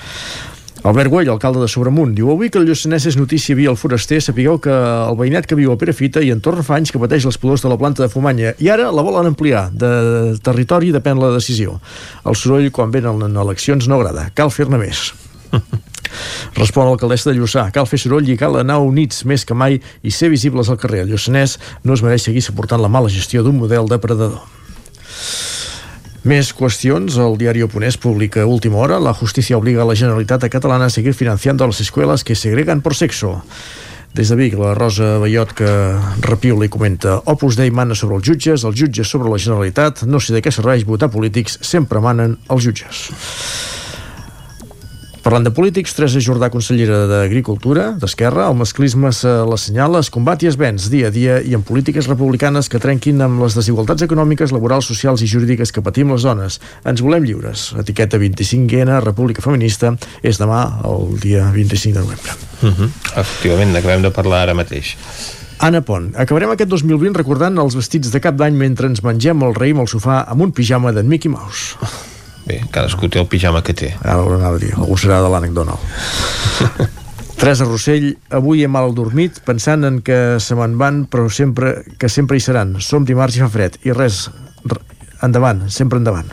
Albert 0.88 1.10
Güell, 1.10 1.30
alcalde 1.30 1.58
de 1.62 1.68
Sobremunt, 1.70 2.12
diu 2.14 2.30
Avui 2.30 2.50
que 2.50 2.58
el 2.60 2.66
Lluçanès 2.68 3.06
és 3.10 3.16
notícia 3.18 3.54
via 3.58 3.70
el 3.70 3.78
foraster, 3.78 4.20
sapigueu 4.22 4.60
que 4.62 4.70
el 4.74 5.16
veïnat 5.18 5.46
que 5.46 5.58
viu 5.58 5.72
a 5.72 5.78
Perafita 5.78 6.22
i 6.22 6.30
entorn 6.34 6.62
fa 6.66 6.76
anys 6.78 6.94
que 6.94 7.00
pateix 7.02 7.26
les 7.26 7.38
pudors 7.38 7.62
de 7.62 7.70
la 7.70 7.78
planta 7.78 8.04
de 8.04 8.10
Fumanya 8.12 8.54
i 8.58 8.70
ara 8.70 8.90
la 8.94 9.02
volen 9.02 9.30
ampliar. 9.30 9.68
De 9.74 10.38
territori 10.42 10.92
depèn 10.94 11.18
la 11.18 11.32
decisió. 11.34 11.80
El 12.26 12.38
soroll, 12.38 12.70
quan 12.70 12.94
venen 12.94 13.38
eleccions, 13.38 13.86
no 13.90 13.98
agrada. 13.98 14.30
Cal 14.34 14.54
fer-ne 14.54 14.78
més. 14.78 15.12
Respon 16.58 16.88
l'alcaldessa 16.88 17.30
de 17.30 17.38
Lluçà. 17.38 17.68
Cal 17.74 17.88
fer 17.88 18.00
soroll 18.02 18.28
i 18.28 18.36
cal 18.40 18.58
anar 18.60 18.80
units 18.84 19.24
més 19.28 19.44
que 19.44 19.56
mai 19.56 19.80
i 20.02 20.12
ser 20.14 20.30
visibles 20.32 20.70
al 20.70 20.80
carrer. 20.80 21.04
El 21.04 21.12
Lluçanès 21.14 21.58
no 21.84 21.96
es 21.96 22.04
mereix 22.04 22.28
seguir 22.28 22.44
suportant 22.44 22.82
la 22.82 22.92
mala 22.92 23.12
gestió 23.12 23.42
d'un 23.42 23.58
model 23.58 23.90
depredador. 23.90 24.40
Més 26.28 26.50
qüestions. 26.52 27.16
El 27.16 27.38
diari 27.40 27.62
Oponés 27.64 27.96
publica 27.96 28.42
a 28.42 28.48
última 28.50 28.82
hora. 28.82 28.98
La 29.00 29.14
justícia 29.14 29.56
obliga 29.56 29.82
a 29.82 29.88
la 29.88 29.96
Generalitat 29.96 30.48
catalana 30.50 30.88
a 30.88 30.90
seguir 30.90 31.14
financiando 31.14 31.64
a 31.64 31.68
les 31.70 31.80
escuelas 31.80 32.24
que 32.24 32.34
segregan 32.34 32.82
por 32.82 32.96
sexo. 32.96 33.42
Des 34.14 34.28
de 34.28 34.36
Vic, 34.36 34.54
la 34.58 34.74
Rosa 34.74 35.18
Ballot 35.20 35.52
que 35.54 35.68
repiula 36.24 36.64
i 36.66 36.72
comenta 36.72 37.18
Opus 37.28 37.58
Dei 37.60 37.70
mana 37.70 37.94
sobre 37.94 38.16
els 38.16 38.24
jutges, 38.26 38.64
els 38.64 38.76
jutges 38.76 39.08
sobre 39.08 39.28
la 39.30 39.38
Generalitat, 39.38 40.02
no 40.08 40.18
sé 40.18 40.34
de 40.34 40.40
què 40.42 40.50
serveix 40.50 40.86
votar 40.88 41.10
polítics, 41.12 41.58
sempre 41.62 42.00
manen 42.00 42.38
els 42.48 42.64
jutges. 42.64 43.04
Parlant 45.28 45.44
de 45.44 45.50
polítics, 45.52 45.92
Teresa 45.92 46.22
Jordà, 46.24 46.48
consellera 46.48 47.02
d'Agricultura, 47.04 47.90
d'Esquerra, 48.00 48.46
el 48.48 48.54
masclisme 48.56 49.10
se 49.12 49.28
l'assenyala, 49.44 50.00
es 50.00 50.08
combat 50.08 50.40
i 50.40 50.48
es 50.48 50.56
venç 50.56 50.86
dia 50.88 51.10
a 51.10 51.12
dia 51.12 51.34
i 51.44 51.52
en 51.52 51.60
polítiques 51.68 52.08
republicanes 52.08 52.72
que 52.72 52.80
trenquin 52.80 53.20
amb 53.26 53.44
les 53.44 53.58
desigualtats 53.58 54.06
econòmiques, 54.06 54.56
laborals, 54.56 54.88
socials 54.88 55.20
i 55.20 55.28
jurídiques 55.28 55.68
que 55.68 55.84
patim 55.84 56.14
les 56.14 56.24
dones. 56.24 56.56
Ens 56.88 57.04
volem 57.04 57.28
lliures. 57.28 57.66
Etiqueta 57.76 58.16
25N, 58.16 59.02
República 59.04 59.44
Feminista, 59.44 59.92
és 60.24 60.40
demà, 60.40 60.64
el 60.88 61.20
dia 61.20 61.44
25 61.52 61.98
de 61.98 62.08
novembre. 62.08 62.40
Uh 62.62 62.72
-huh. 62.72 62.90
Efectivament, 63.20 63.76
acabem 63.76 64.08
de 64.08 64.10
parlar 64.10 64.48
ara 64.48 64.54
mateix. 64.54 64.96
Anna 65.58 65.82
Pont, 65.82 66.14
acabarem 66.16 66.56
aquest 66.56 66.70
2020 66.70 67.12
recordant 67.12 67.58
els 67.58 67.74
vestits 67.74 68.10
de 68.10 68.20
cap 68.20 68.34
d'any 68.34 68.54
mentre 68.54 68.86
ens 68.86 69.02
mengem 69.02 69.42
el 69.42 69.54
raïm 69.54 69.78
al 69.78 69.88
sofà 69.88 70.24
amb 70.26 70.40
un 70.40 70.52
pijama 70.52 70.90
d'en 70.92 71.06
Mickey 71.06 71.28
Mouse. 71.28 71.76
Bé, 72.48 72.62
cadascú 72.72 73.10
té 73.12 73.20
el 73.20 73.28
pijama 73.28 73.60
que 73.64 73.74
té. 73.76 73.92
Ara 74.00 74.22
ho 74.22 74.32
anava 74.38 74.56
a 74.56 74.62
dir, 74.62 74.72
algú 74.76 74.96
serà 74.96 75.20
de 75.24 75.28
l'ànec 75.32 75.52
Donald. 75.56 75.82
Teresa 77.38 77.68
Rossell, 77.68 78.08
avui 78.34 78.64
he 78.64 78.70
mal 78.72 78.90
dormit 78.96 79.42
pensant 79.46 79.84
en 79.86 80.00
que 80.02 80.16
se 80.42 80.56
me'n 80.58 80.74
van, 80.80 81.04
però 81.06 81.28
sempre 81.30 81.76
que 82.00 82.10
sempre 82.10 82.38
hi 82.38 82.42
seran. 82.42 82.78
Som 82.82 83.06
dimarts 83.06 83.36
i 83.38 83.44
fa 83.44 83.50
fred. 83.52 83.78
I 83.86 83.94
res, 83.94 84.24
endavant, 85.22 85.68
sempre 85.70 86.00
endavant. 86.00 86.32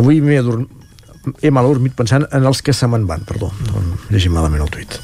Avui 0.00 0.22
m'he 0.24 0.40
adormit 0.40 0.80
he 1.40 1.50
mal 1.54 1.64
dormit 1.64 1.94
pensant 1.96 2.26
en 2.36 2.44
els 2.44 2.60
que 2.60 2.74
se 2.76 2.88
me'n 2.90 3.06
van, 3.08 3.22
perdó, 3.24 3.48
llegim 4.12 4.34
malament 4.36 4.64
el 4.64 4.72
tuit. 4.72 4.98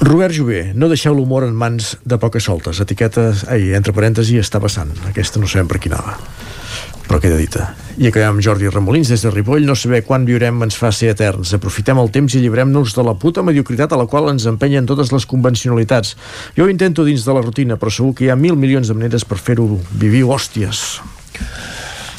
Robert 0.00 0.32
Jové, 0.32 0.72
no 0.74 0.88
deixeu 0.88 1.14
l'humor 1.14 1.44
en 1.44 1.52
mans 1.56 1.94
de 2.04 2.16
poques 2.18 2.46
soltes. 2.48 2.80
Etiquetes, 2.80 3.44
ai, 3.52 3.74
entre 3.76 3.92
parèntesis, 3.96 4.40
està 4.40 4.60
passant. 4.62 4.92
Aquesta 5.10 5.42
no 5.42 5.48
sabem 5.50 5.68
per 5.68 5.82
quina 5.82 6.00
va 6.00 6.16
però 7.10 7.18
queda 7.18 7.34
dita. 7.34 7.64
I 7.98 8.06
acabem 8.06 8.36
amb 8.36 8.42
Jordi 8.44 8.68
Remolins 8.70 9.08
des 9.10 9.24
de 9.24 9.32
Ripoll. 9.34 9.64
No 9.66 9.74
saber 9.74 10.04
quan 10.06 10.22
viurem 10.28 10.62
ens 10.62 10.76
fa 10.78 10.92
ser 10.94 11.08
eterns. 11.10 11.50
Aprofitem 11.56 11.98
el 11.98 12.12
temps 12.14 12.36
i 12.38 12.42
llibrem-nos 12.44 12.94
de 12.94 13.02
la 13.02 13.16
puta 13.18 13.42
mediocritat 13.42 13.90
a 13.90 13.98
la 13.98 14.06
qual 14.06 14.30
ens 14.30 14.46
empenyen 14.46 14.86
totes 14.86 15.10
les 15.10 15.26
convencionalitats. 15.26 16.14
Jo 16.54 16.68
ho 16.68 16.70
intento 16.70 17.02
dins 17.02 17.26
de 17.26 17.34
la 17.34 17.42
rutina, 17.42 17.74
però 17.74 17.90
segur 17.90 18.14
que 18.14 18.28
hi 18.28 18.30
ha 18.30 18.38
mil 18.38 18.54
milions 18.54 18.86
de 18.86 18.94
maneres 18.94 19.26
per 19.26 19.40
fer-ho. 19.42 19.66
Viviu 19.90 20.30
hòsties. 20.30 21.00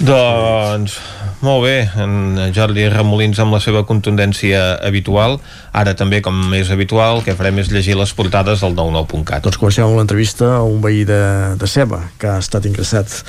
Doncs 0.03 0.99
molt 1.41 1.65
bé, 1.65 1.75
en 2.01 2.53
Jordi 2.55 2.87
Remolins 2.89 3.39
amb 3.41 3.55
la 3.55 3.59
seva 3.63 3.83
contundència 3.87 4.61
habitual. 4.85 5.39
Ara 5.73 5.95
també, 5.97 6.21
com 6.21 6.53
és 6.57 6.69
habitual, 6.73 7.23
que 7.25 7.35
farem 7.37 7.59
és 7.63 7.71
llegir 7.73 7.97
les 7.99 8.13
portades 8.13 8.61
del 8.61 8.77
99.cat. 8.77 9.43
Doncs 9.47 9.59
comencem 9.61 9.87
amb 9.87 9.99
l'entrevista 9.99 10.55
a 10.59 10.63
un 10.63 10.79
veí 10.83 11.03
de, 11.07 11.21
de 11.57 11.67
Ceba, 11.67 12.03
que 12.21 12.29
ha 12.29 12.39
estat 12.41 12.65
ingressat 12.69 13.21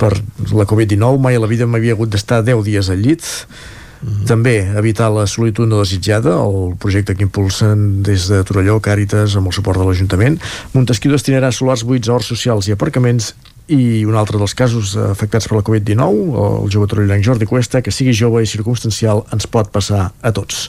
per 0.00 0.14
la 0.50 0.66
Covid-19 0.66 1.22
mai 1.22 1.38
a 1.38 1.42
la 1.42 1.50
vida 1.50 1.68
m'havia 1.68 1.94
hagut 1.94 2.10
d'estar 2.10 2.42
10 2.46 2.66
dies 2.66 2.90
al 2.90 3.02
llit 3.04 3.28
Mm 4.02 4.08
-hmm. 4.08 4.26
també 4.26 4.56
evitar 4.76 5.12
la 5.14 5.26
solitud 5.26 5.68
no 5.68 5.78
desitjada 5.78 6.34
el 6.34 6.74
projecte 6.76 7.14
que 7.14 7.22
impulsen 7.22 8.02
des 8.02 8.26
de 8.26 8.42
Torelló, 8.42 8.80
Càritas, 8.80 9.36
amb 9.36 9.46
el 9.46 9.52
suport 9.52 9.78
de 9.78 9.84
l'Ajuntament 9.84 10.40
Montesquieu 10.72 11.12
destinarà 11.12 11.52
solars 11.52 11.84
buits 11.84 12.08
a 12.08 12.12
horts 12.12 12.26
socials 12.26 12.66
i 12.66 12.72
aparcaments 12.72 13.36
i 13.70 14.04
un 14.08 14.16
altre 14.18 14.40
dels 14.40 14.54
casos 14.58 14.96
afectats 14.96 15.46
per 15.48 15.58
la 15.58 15.64
Covid-19 15.66 16.32
el 16.62 16.72
jove 16.72 16.88
torellonc 16.90 17.24
Jordi 17.24 17.46
Cuesta 17.46 17.82
que 17.82 17.94
sigui 17.94 18.14
jove 18.16 18.42
i 18.42 18.50
circumstancial 18.50 19.24
ens 19.32 19.46
pot 19.46 19.70
passar 19.74 20.10
a 20.20 20.32
tots. 20.34 20.66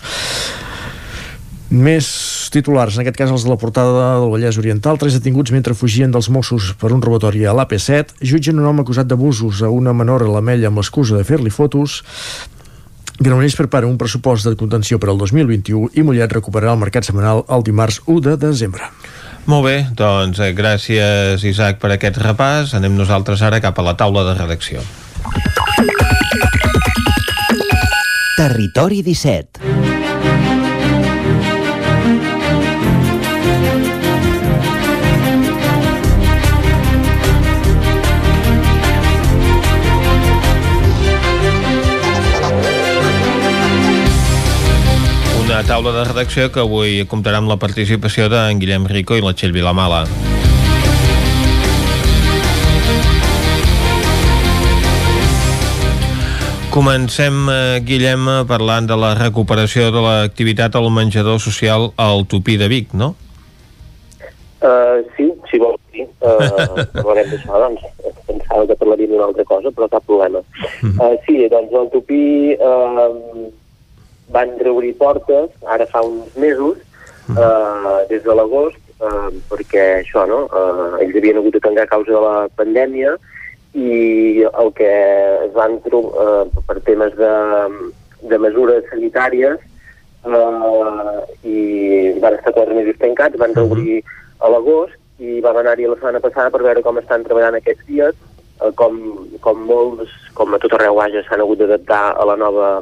Més 1.73 2.05
titulars, 2.53 2.93
en 2.93 3.01
aquest 3.01 3.17
cas 3.17 3.31
els 3.33 3.47
de 3.47 3.49
la 3.49 3.57
portada 3.57 4.19
del 4.21 4.29
Vallès 4.29 4.59
Oriental, 4.61 4.99
tres 5.01 5.15
detinguts 5.17 5.49
mentre 5.55 5.73
fugien 5.73 6.11
dels 6.13 6.29
Mossos 6.29 6.75
per 6.77 6.91
un 6.93 7.01
robatori 7.01 7.47
a 7.49 7.55
l'AP7, 7.57 8.19
jutgen 8.21 8.61
un 8.61 8.67
home 8.69 8.83
acusat 8.85 9.09
d'abusos 9.09 9.63
a 9.65 9.71
una 9.73 9.95
menor 9.97 10.21
a 10.21 10.29
l'Amella 10.29 10.69
amb 10.69 10.77
l'excusa 10.77 11.17
de 11.17 11.25
fer-li 11.25 11.49
fotos, 11.49 12.03
Granollers 13.19 13.55
prepara 13.55 13.89
un 13.89 13.97
pressupost 13.97 14.45
de 14.45 14.55
contenció 14.57 14.97
per 14.97 15.11
al 15.11 15.19
2021 15.21 15.91
i 15.93 16.05
Mollet 16.05 16.33
recuperarà 16.33 16.73
el 16.73 16.81
mercat 16.81 17.05
setmanal 17.05 17.43
el 17.49 17.65
dimarts 17.65 18.01
1 18.05 18.21
de 18.25 18.37
desembre. 18.41 18.89
Molt 19.45 19.65
bé, 19.67 19.75
doncs 19.99 20.39
eh, 20.39 20.53
gràcies 20.55 21.43
Isaac 21.43 21.81
per 21.81 21.91
aquest 21.95 22.19
repàs. 22.23 22.75
Anem 22.77 22.95
nosaltres 22.95 23.43
ara 23.43 23.59
cap 23.63 23.79
a 23.79 23.85
la 23.85 23.97
taula 23.99 24.23
de 24.29 24.37
redacció. 24.39 24.83
Territori 28.37 29.03
17 29.03 29.72
taula 45.67 45.91
de 45.95 46.03
redacció 46.03 46.49
que 46.51 46.59
avui 46.59 47.03
comptarà 47.07 47.39
amb 47.39 47.47
la 47.47 47.55
participació 47.59 48.25
d'en 48.31 48.59
Guillem 48.59 48.83
Rico 48.89 49.15
i 49.15 49.21
la 49.23 49.31
Txell 49.31 49.53
Vilamala. 49.55 50.03
Comencem, 56.73 57.37
eh, 57.53 57.79
Guillem, 57.85 58.27
parlant 58.49 58.89
de 58.89 58.97
la 58.97 59.13
recuperació 59.15 59.91
de 59.93 60.03
l'activitat 60.03 60.75
al 60.75 60.89
menjador 60.91 61.39
social 61.39 61.91
al 61.97 62.25
Tupí 62.25 62.57
de 62.57 62.67
Vic, 62.67 62.93
no? 62.93 63.13
Uh, 64.63 65.03
sí, 65.15 65.29
si 65.51 65.59
vols 65.59 65.79
dir. 65.91 66.07
Uh, 66.23 66.83
parlarem 66.97 67.29
d'això, 67.29 67.59
doncs, 67.67 67.83
pensava 68.27 68.67
que 68.67 68.79
parlaríem 68.79 69.15
d'una 69.15 69.27
altra 69.31 69.45
cosa, 69.45 69.71
però 69.71 69.87
cap 69.91 70.07
problema. 70.07 70.43
Uh, 70.81 71.13
sí, 71.27 71.43
doncs 71.51 71.75
el 71.77 71.91
Tupí 71.93 72.23
uh, 72.57 73.51
van 74.33 74.55
reobrir 74.59 74.95
portes 74.97 75.51
ara 75.75 75.87
fa 75.91 76.01
uns 76.05 76.33
mesos, 76.37 76.79
uh, 77.29 77.99
des 78.09 78.23
de 78.23 78.35
l'agost, 78.35 78.79
uh, 78.99 79.29
perquè 79.51 79.85
això, 80.01 80.25
no?, 80.29 80.45
uh, 80.49 80.97
ells 81.03 81.15
havien 81.19 81.39
hagut 81.39 81.55
de 81.57 81.63
tancar 81.63 81.85
a 81.87 81.93
causa 81.93 82.11
de 82.11 82.23
la 82.23 82.47
pandèmia 82.57 83.15
i 83.73 84.43
el 84.45 84.73
que 84.77 84.89
es 85.45 85.53
van 85.53 85.79
trobar 85.85 86.43
uh, 86.45 86.63
per 86.67 86.79
temes 86.85 87.15
de, 87.17 87.31
de 88.29 88.37
mesures 88.37 88.85
sanitàries 88.91 89.57
uh, 90.25 91.21
i 91.43 92.13
van 92.21 92.37
estar 92.37 92.53
quatre 92.53 92.75
mesos 92.77 92.99
tancats, 93.01 93.39
van 93.41 93.55
reobrir 93.57 94.03
a 94.43 94.51
l'agost 94.53 94.99
i 95.23 95.39
vam 95.41 95.57
anar-hi 95.61 95.87
la 95.87 95.97
setmana 95.97 96.21
passada 96.21 96.53
per 96.53 96.61
veure 96.65 96.83
com 96.85 96.99
estan 97.01 97.25
treballant 97.25 97.57
aquests 97.57 97.87
dies, 97.89 98.13
uh, 98.61 98.69
com, 98.77 98.99
com 99.41 99.65
molts, 99.69 100.13
com 100.37 100.53
a 100.53 100.61
tot 100.61 100.77
arreu 100.77 100.99
vaja, 101.01 101.25
s'han 101.25 101.41
hagut 101.41 101.63
d'adaptar 101.63 102.05
a 102.13 102.29
la 102.29 102.37
nova 102.37 102.75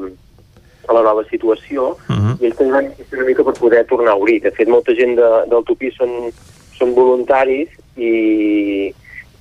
a 0.87 0.93
la 0.93 1.03
nova 1.05 1.23
situació 1.29 1.91
uh 1.91 2.15
-huh. 2.15 2.33
i 2.39 2.45
ells 2.45 2.57
també 2.57 2.71
van 2.71 2.85
insistir 2.85 3.19
una 3.19 3.27
mica 3.27 3.43
per 3.43 3.53
poder 3.59 3.85
tornar 3.85 4.11
a 4.11 4.15
obrir. 4.21 4.41
De 4.41 4.51
fet, 4.51 4.67
molta 4.67 4.95
gent 4.95 5.15
de, 5.15 5.29
del 5.51 5.63
Tupí 5.63 5.91
són, 5.91 6.31
són 6.77 6.93
voluntaris 6.93 7.69
i, 7.97 8.93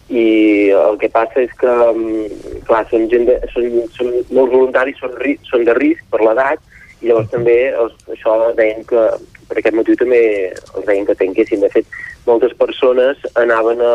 i 0.08 0.24
el 0.70 0.98
que 0.98 1.08
passa 1.08 1.40
és 1.40 1.52
que, 1.60 1.72
mm, 1.94 2.62
clar, 2.66 2.84
són, 2.90 3.08
gent 3.08 3.26
de, 3.26 3.40
són, 3.54 3.64
són 3.96 4.12
molts 4.30 4.52
voluntaris, 4.52 4.98
són, 4.98 5.12
són 5.50 5.64
de 5.64 5.74
risc 5.74 6.02
per 6.10 6.20
l'edat, 6.20 6.58
i 7.00 7.08
llavors 7.08 7.30
també 7.30 7.58
els, 7.72 7.94
això 8.12 8.54
deien 8.58 8.84
que, 8.84 9.04
per 9.48 9.58
aquest 9.58 9.76
motiu 9.76 9.96
també 9.96 10.20
els 10.50 10.86
deien 10.86 11.06
que 11.06 11.14
tanquessin. 11.14 11.60
De 11.60 11.70
fet, 11.72 11.86
moltes 12.26 12.52
persones 12.58 13.16
anaven 13.34 13.80
a, 13.80 13.94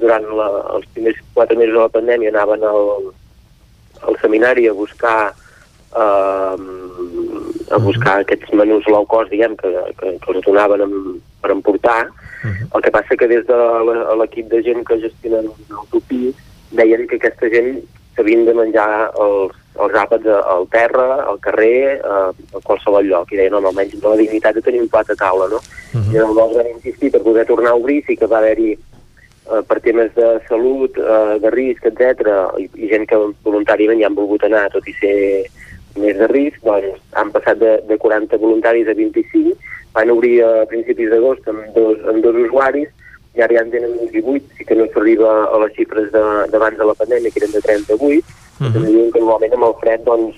durant 0.00 0.26
la, 0.38 0.48
els 0.76 0.86
primers 0.94 1.16
quatre 1.34 1.56
mesos 1.56 1.74
de 1.74 1.80
la 1.80 1.94
pandèmia 1.96 2.34
anaven 2.34 2.66
al, 2.68 2.90
al 4.02 4.20
seminari 4.20 4.68
a 4.68 4.76
buscar 4.76 5.32
eh, 5.94 6.56
a 7.70 7.78
buscar 7.78 8.20
aquests 8.20 8.52
menús 8.52 8.86
low 8.90 9.06
cost, 9.06 9.30
diguem, 9.32 9.56
que, 9.56 9.70
que, 9.98 10.14
que 10.20 10.32
els 10.34 10.46
donaven 10.46 10.84
amb, 10.84 11.18
per 11.42 11.52
emportar. 11.54 12.06
Uh 12.44 12.50
-huh. 12.50 12.76
El 12.76 12.82
que 12.82 12.90
passa 12.90 13.16
que 13.16 13.28
des 13.28 13.46
de 13.46 13.58
l'equip 14.18 14.48
de 14.48 14.62
gent 14.62 14.84
que 14.86 15.00
gestionen 15.00 15.50
Tupí 15.90 16.34
deien 16.70 17.06
que 17.06 17.16
aquesta 17.16 17.48
gent 17.48 17.80
s'havien 18.14 18.44
de 18.44 18.54
menjar 18.54 19.10
els, 19.18 19.52
els 19.84 19.94
àpats 19.94 20.26
al 20.26 20.68
terra, 20.70 21.24
al 21.24 21.38
carrer, 21.40 22.00
a, 22.04 22.30
a 22.30 22.60
qualsevol 22.62 23.06
lloc. 23.06 23.32
I 23.32 23.36
deien, 23.36 23.52
no, 23.52 23.58
almenys 23.58 24.00
de 24.00 24.08
la 24.08 24.16
dignitat 24.16 24.54
de 24.54 24.62
tenir 24.62 24.82
un 24.82 24.88
plat 24.88 25.10
a 25.10 25.14
taula, 25.14 25.48
no? 25.48 25.56
Uh 25.56 26.00
-huh. 26.00 26.10
I 26.10 26.18
llavors 26.18 26.56
van 26.56 26.74
insistir 26.74 27.10
per 27.10 27.22
poder 27.22 27.46
tornar 27.46 27.70
a 27.72 27.74
obrir, 27.74 28.04
sí 28.06 28.16
que 28.16 28.26
va 28.26 28.38
haver-hi 28.38 28.72
eh, 28.72 29.62
per 29.68 29.80
temes 29.80 30.14
de 30.14 30.40
salut, 30.48 30.96
eh, 30.98 31.38
de 31.40 31.50
risc, 31.50 31.84
etc 31.84 32.28
i, 32.58 32.68
i 32.74 32.88
gent 32.88 33.06
que 33.06 33.16
voluntàriament 33.44 34.00
ja 34.00 34.06
han 34.06 34.14
volgut 34.14 34.44
anar, 34.44 34.70
tot 34.72 34.86
i 34.88 34.94
ser 35.00 35.44
més 36.00 36.18
de 36.18 36.28
risc, 36.30 36.60
doncs 36.64 37.00
han 37.20 37.30
passat 37.34 37.58
de, 37.60 37.78
de 37.88 37.98
40 38.02 38.38
voluntaris 38.42 38.88
a 38.90 38.94
25, 38.98 39.54
van 39.94 40.10
obrir 40.10 40.36
a 40.42 40.66
principis 40.70 41.10
d'agost 41.10 41.48
amb, 41.50 41.66
dos, 41.76 41.98
amb 42.10 42.22
dos 42.24 42.38
usuaris, 42.46 42.90
i 43.34 43.42
ara 43.42 43.56
ja 43.56 43.64
en 43.64 43.70
tenen 43.72 43.94
18, 44.12 44.56
sí 44.58 44.66
que 44.66 44.76
no 44.78 44.86
s'arriba 44.92 45.30
a 45.50 45.58
les 45.64 45.74
xifres 45.74 46.10
d'abans 46.14 46.76
de, 46.76 46.82
de 46.82 46.88
la 46.90 46.96
pandèmia, 46.98 47.30
que 47.34 47.42
eren 47.42 47.54
de 47.54 47.62
38, 47.62 47.98
uh 47.98 48.66
-huh. 48.66 48.72
també 48.72 48.88
diuen 48.88 49.12
que 49.12 49.20
normalment 49.20 49.54
amb 49.54 49.68
el 49.68 49.76
fred 49.82 50.00
doncs, 50.06 50.36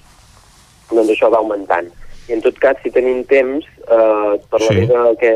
doncs 0.91 1.11
això 1.11 1.31
va 1.31 1.39
augmentant. 1.39 1.89
I 2.29 2.33
en 2.33 2.41
tot 2.43 2.59
cas, 2.59 2.77
si 2.83 2.91
tenim 2.91 3.23
temps, 3.25 3.65
eh, 3.87 4.33
parlaré 4.51 4.87
sí. 4.87 5.29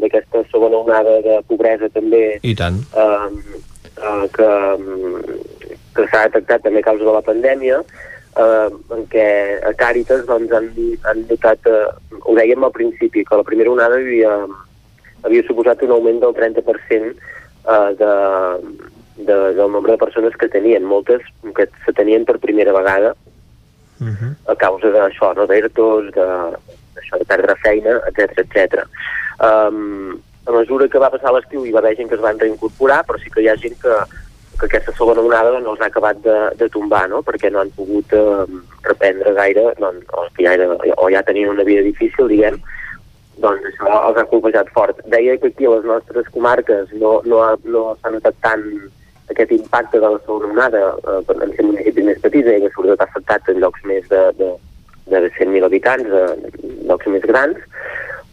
d'aquesta 0.00 0.42
segona 0.50 0.76
onada 0.76 1.20
de 1.24 1.40
pobresa 1.48 1.88
també 1.88 2.38
I 2.42 2.54
tant. 2.54 2.76
Eh, 2.92 3.28
eh, 3.96 4.26
que, 4.36 4.50
que 5.94 6.06
s'ha 6.10 6.26
detectat 6.28 6.62
també 6.62 6.80
a 6.80 6.88
causa 6.90 7.04
de 7.04 7.12
la 7.12 7.22
pandèmia, 7.22 7.80
eh, 8.36 8.68
en 8.96 9.06
què 9.12 9.26
a 9.66 9.72
Càritas 9.78 10.26
doncs, 10.28 10.52
han, 10.54 10.70
han 11.08 11.24
notat, 11.28 11.66
eh, 11.66 12.18
ho 12.20 12.36
dèiem 12.38 12.64
al 12.64 12.74
principi, 12.74 13.24
que 13.24 13.40
la 13.40 13.46
primera 13.46 13.72
onada 13.72 13.98
havia, 13.98 14.36
havia 15.26 15.46
suposat 15.48 15.82
un 15.86 15.96
augment 15.96 16.20
del 16.22 16.36
30% 16.36 17.10
eh, 17.10 17.90
de, 17.98 18.12
de, 19.18 19.36
del 19.58 19.66
nombre 19.66 19.92
de 19.92 20.02
persones 20.04 20.36
que 20.36 20.48
tenien, 20.48 20.86
moltes 20.86 21.26
que 21.56 21.68
se 21.84 21.92
tenien 21.96 22.24
per 22.24 22.38
primera 22.38 22.72
vegada 22.72 23.14
uh 24.00 24.06
-huh. 24.06 24.34
a 24.46 24.56
causa 24.56 24.88
d'això, 24.90 25.34
no? 25.36 25.46
d'ERTOs, 25.46 26.12
de, 26.14 26.26
això 26.96 27.18
de 27.18 27.24
perdre 27.24 27.56
feina, 27.62 28.00
etc 28.08 28.38
etc. 28.38 28.84
Um, 29.40 30.20
a 30.46 30.52
mesura 30.52 30.88
que 30.88 30.98
va 30.98 31.10
passar 31.10 31.32
l'estiu 31.32 31.64
hi 31.64 31.72
va 31.72 31.78
haver 31.78 31.96
gent 31.96 32.08
que 32.08 32.14
es 32.14 32.20
van 32.20 32.38
reincorporar, 32.38 33.04
però 33.06 33.18
sí 33.18 33.30
que 33.30 33.42
hi 33.42 33.48
ha 33.48 33.56
gent 33.56 33.76
que, 33.80 33.94
que 34.60 34.68
aquesta 34.68 34.92
segona 34.96 35.24
onada 35.24 35.58
no 35.60 35.74
els 35.74 35.80
ha 35.80 35.88
acabat 35.88 36.20
de, 36.24 36.36
de 36.60 36.68
tombar, 36.72 37.06
no? 37.12 37.22
perquè 37.26 37.50
no 37.50 37.62
han 37.62 37.72
pogut 37.76 38.12
eh, 38.16 38.44
reprendre 38.86 39.32
gaire, 39.38 39.70
doncs, 39.80 40.06
o, 40.12 40.26
que 40.36 40.46
ja 40.46 40.54
era, 40.58 40.68
o 40.76 41.08
ja 41.12 41.24
tenien 41.26 41.52
una 41.52 41.66
vida 41.66 41.82
difícil, 41.86 42.28
diguem, 42.30 42.60
doncs 43.40 43.66
això 43.72 44.00
els 44.10 44.20
ha 44.20 44.26
colpejat 44.30 44.70
fort. 44.76 45.00
Deia 45.12 45.36
que 45.40 45.50
aquí 45.52 45.68
a 45.68 45.76
les 45.76 45.86
nostres 45.88 46.28
comarques 46.34 46.92
no, 47.00 47.18
no, 47.24 47.42
no 47.64 47.84
s'ha 48.00 48.12
notat 48.12 48.36
tant 48.44 48.66
aquest 49.30 49.54
impacte 49.54 50.00
de 50.02 50.08
la 50.08 50.20
segona 50.26 50.52
onada 50.52 50.82
eh, 50.98 51.20
en 51.36 51.54
ser 51.56 51.66
municipis 51.66 52.08
més 52.10 52.20
petits, 52.22 52.50
eh, 52.50 52.60
que 52.64 52.72
sobretot 52.74 53.04
ha 53.04 53.08
afectat 53.08 53.48
en 53.52 53.62
llocs 53.64 53.86
més 53.88 54.06
de, 54.12 54.22
de, 54.40 54.52
de 55.14 55.24
100.000 55.38 55.66
habitants, 55.68 56.10
de, 56.10 56.52
llocs 56.90 57.10
més 57.14 57.26
grans, 57.30 57.58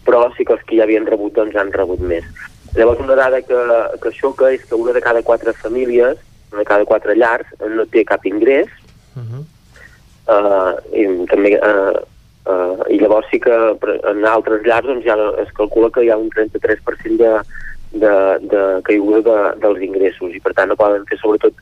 però 0.07 0.25
sí 0.35 0.45
que 0.47 0.55
els 0.57 0.63
que 0.67 0.79
ja 0.79 0.87
havien 0.87 1.07
rebut 1.07 1.35
doncs 1.37 1.55
han 1.59 1.73
rebut 1.75 2.03
més. 2.13 2.27
Llavors 2.75 2.99
una 2.99 3.15
dada 3.15 3.41
que, 3.41 3.61
que 4.01 4.11
xoca 4.15 4.51
és 4.53 4.65
que 4.65 4.75
una 4.75 4.93
de 4.93 5.01
cada 5.01 5.23
quatre 5.23 5.53
famílies, 5.53 6.17
una 6.51 6.61
de 6.61 6.67
cada 6.67 6.85
quatre 6.85 7.15
llars, 7.15 7.47
no 7.59 7.85
té 7.85 8.03
cap 8.05 8.25
ingrés, 8.25 8.67
uh 9.15 9.23
-huh. 9.23 9.43
uh, 10.35 10.73
i 10.93 11.25
també 11.27 11.57
uh, 11.57 11.97
uh, 12.51 12.83
i 12.89 12.99
llavors 12.99 13.27
sí 13.31 13.39
que 13.39 13.55
en 14.11 14.25
altres 14.25 14.65
llars 14.65 14.87
doncs, 14.87 15.05
ja 15.05 15.15
es 15.43 15.51
calcula 15.53 15.89
que 15.91 16.03
hi 16.03 16.09
ha 16.09 16.17
un 16.17 16.29
33% 16.29 17.17
de, 17.17 17.33
de, 17.91 18.13
de 18.51 18.81
caiguda 18.83 19.21
de, 19.21 19.59
dels 19.63 19.81
ingressos 19.81 20.33
i 20.35 20.39
per 20.39 20.53
tant 20.53 20.69
no 20.69 20.75
poden 20.75 21.05
fer 21.09 21.17
sobretot 21.17 21.53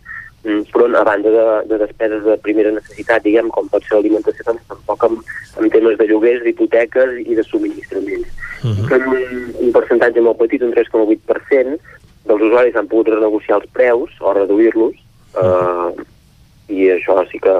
front 0.71 0.95
a 0.95 1.03
banda 1.03 1.29
de, 1.29 1.45
de 1.69 1.77
despeses 1.81 2.23
de 2.23 2.37
primera 2.45 2.71
necessitat, 2.71 3.23
diguem, 3.25 3.49
com 3.53 3.69
pot 3.71 3.83
ser 3.85 3.97
l'alimentació, 3.97 4.45
doncs 4.47 4.65
tampoc 4.69 5.05
en, 5.07 5.19
en 5.61 5.69
temes 5.73 5.97
de 5.99 6.07
lloguers, 6.09 6.43
d'hipoteques 6.45 7.19
i 7.25 7.37
de 7.37 7.43
subministraments. 7.43 8.29
Uh 8.63 8.71
-huh. 8.71 8.87
que 8.87 8.95
un, 8.95 9.53
un 9.67 9.71
percentatge 9.71 10.21
molt 10.21 10.37
petit, 10.37 10.61
un 10.61 10.73
3,8%, 10.73 11.77
dels 12.25 12.41
usuaris 12.41 12.75
han 12.75 12.87
pogut 12.87 13.09
renegociar 13.13 13.61
els 13.61 13.69
preus 13.71 14.11
o 14.19 14.33
reduir-los, 14.33 14.95
uh 14.95 15.41
-huh. 15.41 15.93
eh, 15.93 16.73
i 16.73 16.89
això 16.89 17.21
sí 17.31 17.39
que 17.39 17.55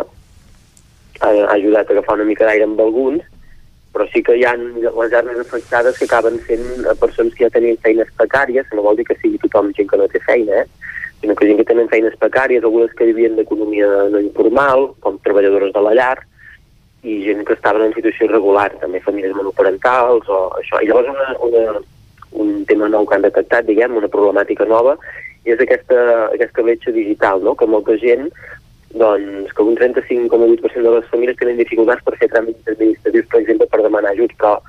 ha, 1.22 1.30
ha 1.30 1.54
ajudat 1.54 1.90
a 1.90 1.94
agafar 1.94 2.16
una 2.16 2.26
mica 2.26 2.46
d'aire 2.46 2.64
amb 2.64 2.80
alguns, 2.80 3.22
però 3.94 4.08
sí 4.12 4.22
que 4.24 4.36
hi 4.36 4.44
ha 4.44 4.56
les 4.58 5.14
armes 5.14 5.40
afectades 5.40 5.98
que 5.98 6.06
acaben 6.06 6.40
sent 6.48 6.66
persones 7.00 7.34
que 7.34 7.46
ja 7.46 7.50
tenien 7.50 7.78
feines 7.78 8.10
precàries, 8.18 8.66
no 8.74 8.82
vol 8.82 8.98
dir 8.98 9.06
que 9.06 9.16
sigui 9.22 9.38
tothom 9.38 9.72
gent 9.78 9.88
que 9.90 9.98
no 9.98 10.08
té 10.08 10.20
feina, 10.20 10.64
eh? 10.64 10.68
Sinó 11.26 11.36
que 11.36 11.48
gent 11.48 11.58
que 11.58 11.66
tenen 11.66 11.90
feines 11.90 12.14
precàries, 12.22 12.64
algunes 12.64 12.94
que 12.94 13.10
vivien 13.10 13.36
d'economia 13.36 13.88
no 14.14 14.22
informal, 14.22 14.92
com 15.02 15.18
treballadores 15.26 15.74
de 15.74 15.82
la 15.82 15.94
llar, 15.98 16.20
i 17.02 17.24
gent 17.26 17.42
que 17.46 17.56
estaven 17.58 17.88
en 17.88 17.96
situació 17.98 18.28
irregular, 18.30 18.70
també 18.82 19.02
famílies 19.02 19.34
monoparentals 19.34 20.30
o 20.30 20.42
això. 20.60 20.82
I 20.82 20.90
llavors 20.90 21.10
una, 21.10 21.28
una, 21.48 21.82
un 22.46 22.52
tema 22.70 22.90
nou 22.94 23.10
que 23.10 23.18
han 23.18 23.26
detectat, 23.26 23.66
diguem, 23.66 23.98
una 23.98 24.12
problemàtica 24.12 24.70
nova, 24.70 24.96
és 25.46 25.62
aquesta, 25.62 26.30
aquesta 26.34 26.66
bretxa 26.66 26.94
digital, 26.94 27.42
no? 27.42 27.56
que 27.58 27.70
molta 27.70 27.98
gent, 28.02 28.30
doncs, 28.94 29.52
que 29.54 29.66
un 29.66 29.76
35,8% 29.82 30.86
de 30.86 30.96
les 31.00 31.10
famílies 31.10 31.42
tenen 31.42 31.58
dificultats 31.58 32.06
per 32.06 32.16
fer 32.22 32.30
tràmits 32.32 32.74
administratius, 32.74 33.30
per 33.34 33.42
exemple, 33.42 33.70
per 33.74 33.82
demanar 33.82 34.14
ajuts, 34.14 34.38
però 34.38 34.60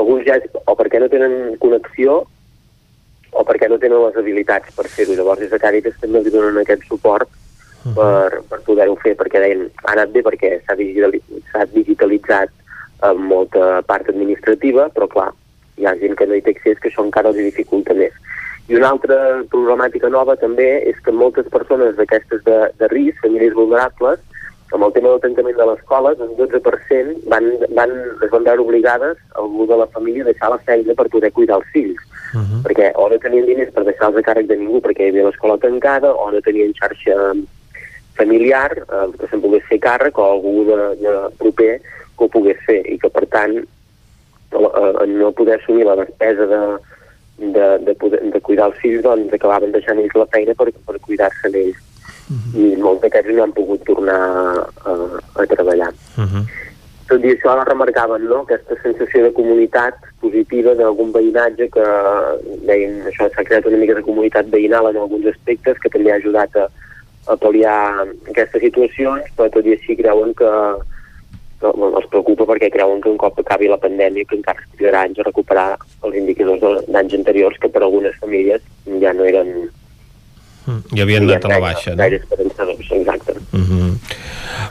alguns 0.00 0.24
ja, 0.24 0.40
o 0.64 0.76
perquè 0.76 1.00
no 1.00 1.12
tenen 1.12 1.56
connexió, 1.60 2.22
o 3.32 3.44
perquè 3.46 3.68
no 3.68 3.78
tenen 3.78 4.02
les 4.04 4.16
habilitats 4.16 4.74
per 4.76 4.86
fer-ho. 4.88 5.16
Llavors, 5.18 5.40
des 5.40 5.52
de 5.52 5.60
Càritas 5.62 5.98
també 6.00 6.22
els 6.22 6.32
donen 6.32 6.58
aquest 6.62 6.86
suport 6.88 7.28
uh 7.28 7.90
-huh. 7.90 7.94
per, 7.94 8.42
per 8.48 8.60
poder-ho 8.66 8.96
fer, 8.96 9.16
perquè 9.16 9.40
deien, 9.40 9.70
ha 9.84 9.92
anat 9.92 10.10
bé 10.12 10.22
perquè 10.22 10.60
s'ha 10.64 10.74
digitalitzat, 10.74 11.72
digitalitzat 11.72 12.50
en 13.02 13.16
molta 13.16 13.82
part 13.82 14.08
administrativa, 14.08 14.88
però 14.94 15.06
clar, 15.08 15.32
hi 15.76 15.86
ha 15.86 15.96
gent 15.96 16.16
que 16.16 16.26
no 16.26 16.34
hi 16.34 16.42
té 16.42 16.50
accés, 16.50 16.78
que 16.78 16.88
això 16.90 17.04
encara 17.04 17.28
els 17.28 17.36
dificulta 17.36 17.94
més. 17.94 18.12
I 18.68 18.76
una 18.76 18.90
altra 18.90 19.42
problemàtica 19.50 20.08
nova 20.08 20.36
també 20.36 20.68
és 20.86 20.98
que 21.04 21.10
moltes 21.12 21.48
persones 21.50 21.96
d'aquestes 21.96 22.44
de, 22.44 22.58
de 22.78 22.88
risc, 22.88 23.18
famílies 23.22 23.54
vulnerables, 23.54 24.20
amb 24.72 24.84
el 24.86 24.92
tema 24.92 25.08
del 25.10 25.22
tancament 25.24 25.56
de 25.58 25.66
les 25.66 25.80
escoles, 25.80 26.20
un 26.22 26.36
12% 26.38 27.16
van, 27.32 27.48
van, 27.74 27.94
es 28.22 28.30
van 28.30 28.46
veure 28.46 28.62
obligades, 28.62 29.18
algú 29.42 29.66
de 29.66 29.80
la 29.80 29.88
família, 29.94 30.22
a 30.22 30.30
deixar 30.30 30.52
la 30.52 30.60
feina 30.68 30.94
per 30.94 31.08
poder 31.10 31.32
cuidar 31.34 31.58
els 31.58 31.72
fills. 31.74 32.04
Uh 32.34 32.40
-huh. 32.40 32.60
Perquè 32.66 32.92
o 32.94 33.08
no 33.08 33.18
tenien 33.18 33.46
diners 33.46 33.72
per 33.74 33.84
deixar-los 33.84 34.18
a 34.18 34.26
càrrec 34.28 34.46
de 34.46 34.56
ningú 34.56 34.80
perquè 34.80 35.02
hi 35.02 35.08
havia 35.08 35.26
l'escola 35.26 35.58
tancada, 35.58 36.12
o 36.12 36.30
no 36.30 36.40
tenien 36.40 36.72
xarxa 36.74 37.34
familiar 38.14 38.70
eh, 38.76 39.08
que 39.18 39.26
se'n 39.30 39.40
pogués 39.40 39.64
fer 39.68 39.78
càrrec 39.78 40.18
o 40.18 40.24
algú 40.24 40.64
de, 40.64 40.78
de 41.02 41.12
proper 41.38 41.80
que 41.80 42.24
ho 42.24 42.28
pogués 42.28 42.58
fer 42.66 42.80
i 42.86 42.98
que 42.98 43.08
per 43.08 43.26
tant 43.26 43.56
eh, 43.56 45.06
no 45.06 45.32
poder 45.32 45.58
assumir 45.58 45.84
la 45.84 45.96
despesa 45.96 46.46
de, 46.46 46.62
de, 47.38 47.66
de, 47.86 47.94
poder, 47.94 48.20
de 48.32 48.40
cuidar 48.40 48.66
els 48.70 48.80
fills 48.82 49.02
doncs 49.02 49.32
acabaven 49.32 49.72
deixant 49.72 49.98
ells 49.98 50.14
la 50.14 50.26
feina 50.34 50.54
per, 50.54 50.68
per 50.86 50.98
cuidar-se 51.06 51.52
d'ells 51.54 51.86
i 52.30 52.76
molts 52.78 53.02
d'aquests 53.02 53.34
no 53.34 53.42
han 53.42 53.54
pogut 53.56 53.82
tornar 53.88 54.18
a, 54.86 54.92
a 55.34 55.46
treballar. 55.50 55.90
Uh 56.16 56.26
-huh. 56.26 56.44
Tot 57.10 57.24
i 57.26 57.32
això 57.32 57.56
remarcaven 57.66 58.28
no? 58.30 58.44
aquesta 58.44 58.76
sensació 58.84 59.24
de 59.24 59.32
comunitat 59.34 59.96
positiva 60.22 60.76
d'algun 60.78 61.10
veïnatge 61.16 61.66
que 61.74 61.86
deien 62.68 63.00
això 63.10 63.26
s'ha 63.32 63.44
creat 63.48 63.66
una 63.66 63.80
mica 63.80 63.96
de 63.98 64.04
comunitat 64.06 64.52
veïnal 64.52 64.86
en 64.92 65.00
alguns 65.00 65.26
aspectes 65.32 65.80
que 65.82 65.90
també 65.90 66.12
ha 66.12 66.20
ajudat 66.20 66.54
a, 66.60 66.68
a 67.26 67.36
pal·liar 67.42 68.06
aquestes 68.30 68.62
situacions, 68.62 69.26
però 69.34 69.50
tot 69.50 69.66
i 69.66 69.74
així 69.74 69.98
creuen 69.98 70.36
que, 70.38 70.52
que 71.58 71.74
bueno, 71.74 71.96
els 71.98 72.06
preocupa 72.14 72.46
perquè 72.52 72.70
creuen 72.76 73.02
que 73.02 73.10
un 73.10 73.18
cop 73.18 73.42
acabi 73.42 73.72
la 73.72 73.80
pandèmia 73.82 74.30
que 74.30 74.38
encara 74.38 74.62
es 74.62 74.70
trigarà 74.76 75.02
anys 75.08 75.18
a 75.18 75.26
recuperar 75.26 75.68
els 76.06 76.22
indicadors 76.22 76.86
d'anys 76.86 77.18
anteriors 77.18 77.58
que 77.58 77.74
per 77.74 77.82
algunes 77.82 78.22
famílies 78.22 78.62
ja 79.02 79.16
no 79.18 79.26
eren 79.26 79.54
I 80.94 81.02
havien 81.04 81.26
anat 81.28 81.44
a 81.44 81.54
la 81.54 81.60
baixa, 81.62 81.94
no? 81.94 82.00
gaire 82.02 82.20
esperançadors, 82.22 82.92
exacte. 82.98 83.36
Uh 83.52 83.60
-huh. 83.60 83.90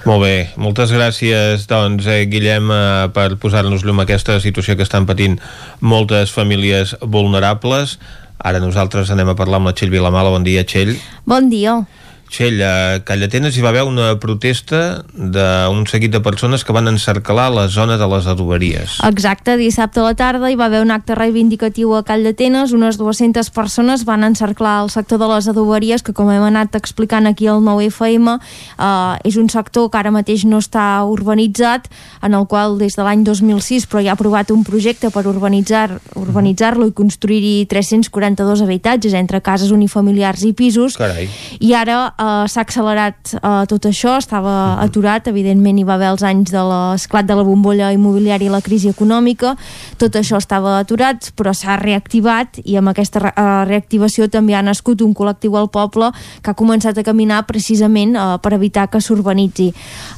Molt 0.05 0.23
bé, 0.23 0.49
moltes 0.55 0.91
gràcies 0.91 1.67
doncs, 1.67 2.05
eh, 2.07 2.25
Guillem 2.25 2.71
eh, 2.71 3.09
per 3.13 3.35
posar-nos 3.35 3.83
llum 3.83 3.99
a 3.99 4.03
aquesta 4.03 4.39
situació 4.39 4.75
que 4.75 4.83
estan 4.83 5.05
patint 5.05 5.39
moltes 5.79 6.31
famílies 6.31 6.95
vulnerables 7.01 7.99
ara 8.39 8.59
nosaltres 8.59 9.11
anem 9.11 9.29
a 9.29 9.35
parlar 9.35 9.59
amb 9.59 9.67
la 9.67 9.73
Txell 9.73 9.91
Vilamala 9.91 10.29
bon 10.29 10.43
dia 10.43 10.63
Txell 10.63 10.95
Bon 11.25 11.49
dia. 11.49 11.85
Txell, 12.29 12.59
a 12.61 13.01
Callatenes 13.05 13.57
hi 13.57 13.63
va 13.65 13.71
haver 13.71 13.83
una 13.89 14.11
protesta 14.21 15.01
d'un 15.13 15.87
seguit 15.89 16.13
de 16.13 16.21
persones 16.21 16.61
que 16.63 16.73
van 16.75 16.87
encerclar 16.91 17.47
la 17.49 17.65
zona 17.67 17.97
de 17.97 18.07
les 18.11 18.27
adoberies. 18.29 18.99
Exacte, 19.07 19.55
dissabte 19.57 19.99
a 19.99 20.05
la 20.05 20.13
tarda 20.13 20.51
hi 20.51 20.57
va 20.59 20.67
haver 20.69 20.83
un 20.83 20.93
acte 20.93 21.17
reivindicatiu 21.17 21.95
a 21.97 22.03
Call 22.05 22.27
d'Atenes, 22.27 22.75
unes 22.77 22.99
200 23.01 23.49
persones 23.55 24.05
van 24.05 24.23
encerclar 24.27 24.75
el 24.83 24.91
sector 24.93 25.17
de 25.17 25.29
les 25.31 25.47
adoberies 25.49 26.05
que 26.05 26.13
com 26.13 26.29
hem 26.29 26.45
anat 26.45 26.77
explicant 26.77 27.25
aquí 27.25 27.49
al 27.49 27.63
9FM 27.65 28.35
eh, 28.37 29.17
és 29.25 29.39
un 29.41 29.49
sector 29.49 29.89
que 29.89 29.97
ara 29.97 30.13
mateix 30.13 30.45
no 30.45 30.61
està 30.61 31.01
urbanitzat 31.09 31.89
en 32.21 32.37
el 32.37 32.45
qual 32.45 32.77
des 32.77 32.93
de 32.93 33.05
l'any 33.05 33.25
2006 33.25 33.89
però 33.89 34.05
ja 34.05 34.13
ha 34.13 34.19
aprovat 34.19 34.53
un 34.53 34.61
projecte 34.67 35.09
per 35.09 35.25
urbanitzar 35.25 35.97
urbanitzar-lo 36.19 36.91
i 36.91 36.93
construir-hi 36.93 37.65
342 37.71 38.61
habitatges 38.61 39.17
entre 39.17 39.41
cases 39.41 39.73
unifamiliars 39.73 40.45
i 40.45 40.53
pisos. 40.53 40.97
Carai. 40.99 41.25
i 41.59 41.73
ara 41.73 41.99
eh, 42.19 42.45
s'ha 42.47 42.61
accelerat 42.61 43.33
eh, 43.39 43.63
tot 43.69 43.87
això, 43.89 44.17
estava 44.19 44.79
aturat, 44.83 45.27
evidentment 45.31 45.79
hi 45.79 45.85
va 45.87 45.95
haver 45.95 46.11
els 46.13 46.23
anys 46.27 46.51
de 46.53 46.63
l'esclat 46.65 47.27
de 47.27 47.37
la 47.37 47.45
bombolla 47.47 47.91
immobiliària 47.95 48.49
i 48.49 48.53
la 48.53 48.61
crisi 48.65 48.91
econòmica, 48.91 49.55
tot 50.01 50.15
això 50.19 50.39
estava 50.39 50.77
aturat, 50.79 51.31
però 51.39 51.53
s'ha 51.55 51.77
reactivat 51.79 52.59
i 52.65 52.77
amb 52.79 52.91
aquesta 52.91 53.23
re 53.23 53.33
eh, 53.35 53.47
reactivació 53.69 54.29
també 54.29 54.55
ha 54.55 54.63
nascut 54.65 55.01
un 55.05 55.13
col·lectiu 55.15 55.55
al 55.57 55.69
poble 55.71 56.11
que 56.43 56.51
ha 56.51 56.57
començat 56.57 56.97
a 56.97 57.05
caminar 57.07 57.45
precisament 57.47 58.15
eh, 58.15 58.27
per 58.43 58.53
evitar 58.57 58.87
que 58.91 59.01
s'urbanitzi. 59.01 59.71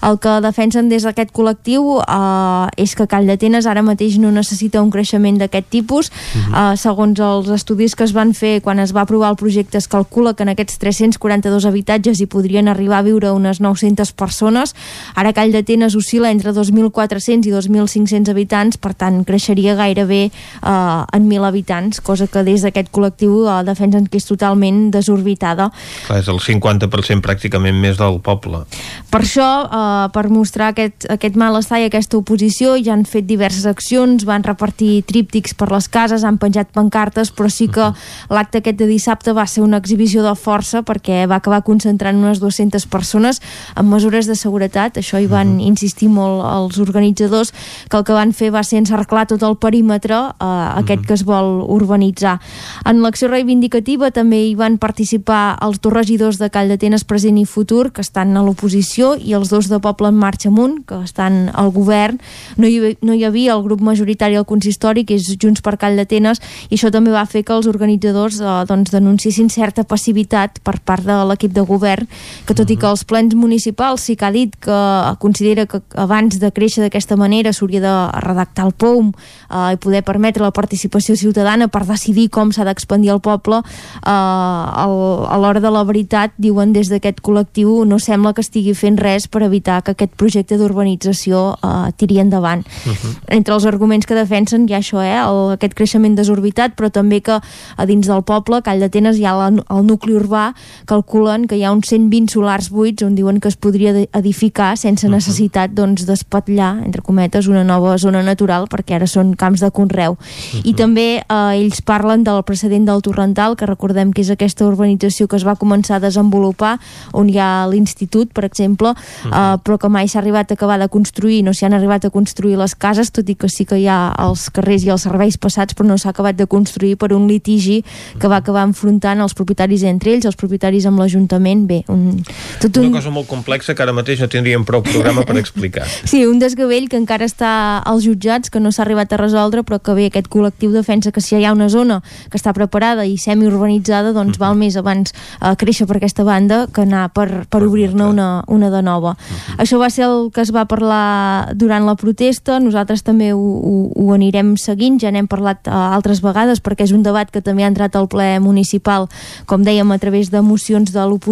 El 0.07 0.17
que 0.21 0.39
defensen 0.43 0.89
des 0.89 1.05
d'aquest 1.07 1.33
col·lectiu 1.35 1.99
eh, 2.01 2.81
és 2.81 2.95
que 2.95 3.07
Call 3.11 3.27
d'Atenes 3.29 3.67
ara 3.67 3.83
mateix 3.85 4.17
no 4.21 4.31
necessita 4.31 4.81
un 4.81 4.91
creixement 4.91 5.37
d'aquest 5.41 5.69
tipus. 5.69 6.11
eh, 6.11 6.75
segons 6.77 7.19
els 7.19 7.49
estudis 7.49 7.95
que 7.95 8.03
es 8.03 8.13
van 8.13 8.33
fer 8.33 8.61
quan 8.61 8.79
es 8.79 8.93
va 8.95 9.01
aprovar 9.01 9.29
el 9.31 9.35
projecte 9.35 9.77
es 9.77 9.87
calcula 9.87 10.33
que 10.33 10.43
en 10.43 10.49
aquests 10.49 10.77
342 10.79 11.65
habitatges 11.91 12.21
hi 12.21 12.27
podrien 12.31 12.69
arribar 12.71 12.99
a 12.99 13.03
viure 13.03 13.31
unes 13.35 13.59
900 13.59 14.13
persones. 14.15 14.73
Ara 15.15 15.33
Call 15.35 15.51
d'Atenes 15.51 15.95
oscil·la 15.97 16.31
entre 16.31 16.53
2.400 16.55 17.47
i 17.47 17.51
2.500 17.51 18.31
habitants, 18.31 18.77
per 18.77 18.93
tant 18.95 19.23
creixeria 19.27 19.75
gairebé 19.75 20.29
eh, 20.29 20.71
en 20.71 21.27
1.000 21.27 21.47
habitants, 21.47 22.01
cosa 22.01 22.27
que 22.27 22.43
des 22.47 22.63
d'aquest 22.63 22.91
col·lectiu 22.91 23.43
eh, 23.43 23.59
defensen 23.67 24.07
que 24.07 24.21
és 24.21 24.27
totalment 24.27 24.89
desorbitada. 24.93 25.71
Clar, 26.07 26.21
és 26.21 26.29
el 26.31 26.39
50% 26.39 27.21
pràcticament 27.25 27.75
més 27.75 27.99
del 27.99 28.21
poble 28.23 28.63
Per 29.11 29.21
això, 29.21 29.49
eh, 29.67 30.07
per 30.13 30.29
mostrar 30.31 30.71
aquest, 30.71 31.09
aquest 31.11 31.35
malestar 31.35 31.81
i 31.81 31.89
aquesta 31.89 32.17
oposició, 32.17 32.77
ja 32.79 32.93
han 32.95 33.03
fet 33.05 33.27
diverses 33.27 33.65
accions, 33.67 34.23
van 34.25 34.45
repartir 34.47 35.03
tríptics 35.03 35.53
per 35.53 35.71
les 35.71 35.89
cases, 35.91 36.23
han 36.23 36.39
penjat 36.39 36.71
pancartes, 36.71 37.31
però 37.35 37.49
sí 37.51 37.67
que 37.67 37.91
l'acte 38.31 38.61
aquest 38.61 38.79
de 38.79 38.87
dissabte 38.87 39.33
va 39.35 39.45
ser 39.47 39.63
una 39.65 39.81
exhibició 39.81 40.23
de 40.23 40.33
força 40.35 40.81
perquè 40.87 41.25
va 41.27 41.41
acabar 41.41 41.61
concentrant 41.81 42.17
unes 42.21 42.39
200 42.39 42.85
persones 42.85 43.41
amb 43.75 43.89
mesures 43.89 44.27
de 44.29 44.35
seguretat. 44.37 44.99
Això 45.01 45.19
hi 45.19 45.27
van 45.29 45.59
insistir 45.59 46.09
molt 46.11 46.43
els 46.45 46.77
organitzadors, 46.81 47.51
que 47.89 47.97
el 47.97 48.05
que 48.05 48.13
van 48.13 48.33
fer 48.33 48.51
va 48.53 48.63
ser 48.63 48.81
encerclar 48.81 49.25
tot 49.27 49.41
el 49.43 49.57
perímetre 49.57 50.17
eh, 50.29 50.45
aquest 50.81 51.05
que 51.07 51.15
es 51.17 51.25
vol 51.25 51.63
urbanitzar. 51.65 52.37
En 52.85 53.01
l'acció 53.01 53.31
reivindicativa 53.31 54.11
també 54.11 54.43
hi 54.45 54.55
van 54.55 54.77
participar 54.77 55.57
els 55.61 55.81
dos 55.81 55.93
regidors 55.93 56.37
de 56.37 56.51
Call 56.53 56.69
d'Atenes 56.69 57.05
present 57.07 57.39
i 57.41 57.45
futur, 57.45 57.89
que 57.91 58.05
estan 58.05 58.35
a 58.37 58.43
l'oposició, 58.45 59.15
i 59.17 59.33
els 59.33 59.49
dos 59.49 59.69
de 59.71 59.81
Poble 59.81 60.11
en 60.11 60.19
Marxa 60.19 60.49
Amunt, 60.51 60.81
que 60.85 61.01
estan 61.01 61.49
al 61.53 61.71
govern. 61.73 62.19
No 62.57 62.69
hi, 62.69 62.95
no 63.01 63.15
hi 63.17 63.25
havia 63.25 63.55
el 63.55 63.65
grup 63.65 63.81
majoritari 63.81 64.37
al 64.37 64.45
consistori, 64.45 65.05
que 65.05 65.17
és 65.17 65.29
Junts 65.41 65.63
per 65.65 65.77
Call 65.81 65.97
d'Atenes, 65.97 66.41
i 66.69 66.77
això 66.77 66.91
també 66.93 67.13
va 67.15 67.25
fer 67.25 67.43
que 67.47 67.55
els 67.55 67.69
organitzadors 67.71 68.41
eh, 68.41 68.57
doncs, 68.69 68.93
denunciessin 68.93 69.49
certa 69.49 69.83
passivitat 69.87 70.61
per 70.65 70.77
part 70.85 71.05
de 71.07 71.17
l'equip 71.31 71.53
de 71.55 71.63
govern, 71.71 72.09
que 72.45 72.55
tot 72.57 72.69
i 72.69 72.77
que 72.77 72.89
els 72.89 73.05
plens 73.07 73.35
municipals 73.37 74.07
sí 74.07 74.17
que 74.19 74.27
ha 74.27 74.33
dit 74.35 74.55
que 74.59 74.79
considera 75.23 75.65
que 75.65 75.81
abans 75.95 76.39
de 76.41 76.51
créixer 76.51 76.83
d'aquesta 76.83 77.17
manera 77.17 77.53
s'hauria 77.55 77.81
de 77.81 77.95
redactar 78.25 78.67
el 78.67 78.73
POUM 78.73 79.11
eh, 79.13 79.73
i 79.73 79.79
poder 79.81 80.03
permetre 80.03 80.43
la 80.43 80.51
participació 80.51 81.15
ciutadana 81.15 81.69
per 81.71 81.85
decidir 81.87 82.29
com 82.29 82.51
s'ha 82.51 82.65
d'expandir 82.67 83.11
el 83.13 83.21
poble, 83.23 83.61
eh, 83.61 84.11
el, 84.11 84.95
a 85.27 85.37
l'hora 85.41 85.63
de 85.63 85.71
la 85.71 85.83
veritat, 85.87 86.35
diuen 86.37 86.73
des 86.73 86.91
d'aquest 86.91 87.21
col·lectiu, 87.23 87.81
no 87.87 87.99
sembla 87.99 88.33
que 88.33 88.43
estigui 88.45 88.75
fent 88.77 88.99
res 89.01 89.27
per 89.31 89.43
evitar 89.47 89.81
que 89.85 89.95
aquest 89.95 90.15
projecte 90.19 90.57
d'urbanització 90.59 91.43
eh, 91.57 91.91
tiri 91.97 92.19
endavant. 92.19 92.65
Uh 92.85 92.91
-huh. 92.93 93.15
Entre 93.27 93.53
els 93.53 93.65
arguments 93.65 94.05
que 94.05 94.15
defensen 94.15 94.67
hi 94.69 94.73
ha 94.73 94.79
això, 94.79 95.01
eh, 95.01 95.17
el, 95.17 95.53
aquest 95.53 95.73
creixement 95.73 96.15
desorbitat, 96.15 96.75
però 96.75 96.91
també 96.91 97.21
que 97.21 97.39
a 97.77 97.85
dins 97.85 98.07
del 98.07 98.23
poble, 98.23 98.61
Call 98.61 98.79
d'Atenes, 98.79 99.17
hi 99.17 99.25
ha 99.25 99.35
la, 99.35 99.47
el 99.47 99.85
nucli 99.85 100.13
urbà, 100.13 100.53
calculen 100.85 101.47
que 101.47 101.57
hi 101.57 101.60
ha 101.65 101.71
uns 101.73 101.89
120 101.91 102.31
solars 102.33 102.69
buits 102.71 103.03
on 103.05 103.15
diuen 103.15 103.39
que 103.41 103.49
es 103.51 103.57
podria 103.57 103.93
edificar 104.17 104.73
sense 104.79 105.07
necessitat 105.09 105.73
doncs, 105.75 106.05
d'espatllar, 106.07 106.85
entre 106.85 107.03
cometes, 107.05 107.47
una 107.51 107.63
nova 107.67 107.97
zona 108.01 108.23
natural, 108.23 108.67
perquè 108.71 108.97
ara 108.97 109.07
són 109.09 109.33
camps 109.35 109.63
de 109.63 109.71
conreu. 109.75 110.17
I 110.63 110.73
també 110.77 111.07
eh, 111.21 111.57
ells 111.57 111.81
parlen 111.85 112.25
del 112.27 112.41
precedent 112.47 112.87
del 112.87 113.03
Torrental, 113.05 113.57
que 113.59 113.69
recordem 113.69 114.13
que 114.13 114.23
és 114.23 114.31
aquesta 114.33 114.65
urbanització 114.67 115.27
que 115.27 115.37
es 115.39 115.45
va 115.47 115.57
començar 115.59 115.97
a 115.97 116.03
desenvolupar, 116.03 116.77
on 117.17 117.29
hi 117.29 117.37
ha 117.41 117.67
l'institut, 117.71 118.31
per 118.33 118.45
exemple, 118.47 118.93
eh, 119.27 119.55
però 119.63 119.77
que 119.81 119.91
mai 119.91 120.07
s'ha 120.07 120.21
arribat 120.23 120.51
a 120.51 120.59
acabar 120.59 120.79
de 120.81 120.89
construir, 120.91 121.41
no 121.43 121.53
s'hi 121.53 121.67
han 121.67 121.77
arribat 121.77 122.05
a 122.07 122.13
construir 122.13 122.57
les 122.59 122.75
cases, 122.75 123.11
tot 123.11 123.29
i 123.29 123.35
que 123.35 123.49
sí 123.51 123.65
que 123.67 123.79
hi 123.81 123.87
ha 123.91 123.99
els 124.23 124.47
carrers 124.53 124.85
i 124.87 124.93
els 124.93 125.05
serveis 125.07 125.37
passats, 125.41 125.75
però 125.75 125.89
no 125.89 125.97
s'ha 125.99 126.13
acabat 126.15 126.37
de 126.39 126.47
construir 126.47 126.95
per 126.97 127.11
un 127.13 127.27
litigi 127.27 127.81
que 128.19 128.29
va 128.31 128.39
acabar 128.41 128.63
enfrontant 128.67 129.19
els 129.19 129.35
propietaris 129.37 129.83
entre 129.89 130.13
ells, 130.15 130.25
els 130.29 130.39
propietaris 130.39 130.87
amb 130.87 131.01
l'Ajuntament, 131.01 131.50
bé, 131.67 131.81
un, 131.91 132.23
tot 132.61 132.77
un... 132.77 132.89
una 132.89 132.99
cosa 132.99 133.11
molt 133.13 133.27
complexa 133.29 133.75
que 133.75 133.83
ara 133.83 133.93
mateix 133.95 134.21
no 134.21 134.29
tindríem 134.31 134.65
prou 134.67 134.83
programa 134.85 135.25
per 135.27 135.37
explicar. 135.43 135.85
Sí, 136.05 136.23
un 136.25 136.39
desgavell 136.41 136.89
que 136.89 136.99
encara 136.99 137.27
està 137.27 137.51
als 137.87 138.05
jutjats, 138.07 138.51
que 138.51 138.61
no 138.63 138.71
s'ha 138.71 138.83
arribat 138.85 139.13
a 139.13 139.19
resoldre, 139.21 139.63
però 139.67 139.79
que 139.83 139.95
bé, 139.97 140.07
aquest 140.09 140.29
col·lectiu 140.31 140.73
defensa 140.73 141.11
que 141.11 141.21
si 141.23 141.35
hi 141.37 141.45
ha 141.45 141.53
una 141.55 141.69
zona 141.69 142.01
que 142.29 142.39
està 142.39 142.53
preparada 142.57 143.05
i 143.07 143.17
semi-urbanitzada, 143.21 144.13
doncs 144.15 144.39
val 144.41 144.57
més 144.59 144.77
abans 144.79 145.13
eh, 145.13 145.53
créixer 145.59 145.87
per 145.89 145.99
aquesta 145.99 146.25
banda 146.27 146.65
que 146.73 146.85
anar 146.85 147.09
per, 147.15 147.45
per 147.51 147.63
obrir-ne 147.65 148.07
una, 148.09 148.29
una 148.47 148.71
de 148.73 148.81
nova. 148.85 149.15
Això 149.61 149.79
va 149.81 149.89
ser 149.93 150.07
el 150.07 150.29
que 150.33 150.43
es 150.45 150.53
va 150.55 150.65
parlar 150.69 151.53
durant 151.57 151.85
la 151.87 151.95
protesta, 151.99 152.59
nosaltres 152.63 153.03
també 153.07 153.31
ho, 153.33 153.39
ho, 153.39 153.75
ho 153.95 154.13
anirem 154.15 154.55
seguint, 154.59 154.99
ja 155.01 155.11
n'hem 155.11 155.29
parlat 155.31 155.67
eh, 155.67 155.73
altres 155.73 156.23
vegades, 156.23 156.61
perquè 156.63 156.87
és 156.87 156.95
un 156.95 157.03
debat 157.05 157.31
que 157.31 157.43
també 157.43 157.65
ha 157.65 157.71
entrat 157.71 157.95
al 157.95 158.09
ple 158.11 158.33
municipal, 158.43 159.09
com 159.49 159.65
dèiem, 159.65 159.91
a 159.91 159.99
través 160.01 160.31
de 160.31 160.41
mocions 160.45 160.91
de 160.93 161.05
l'oposició, 161.05 161.30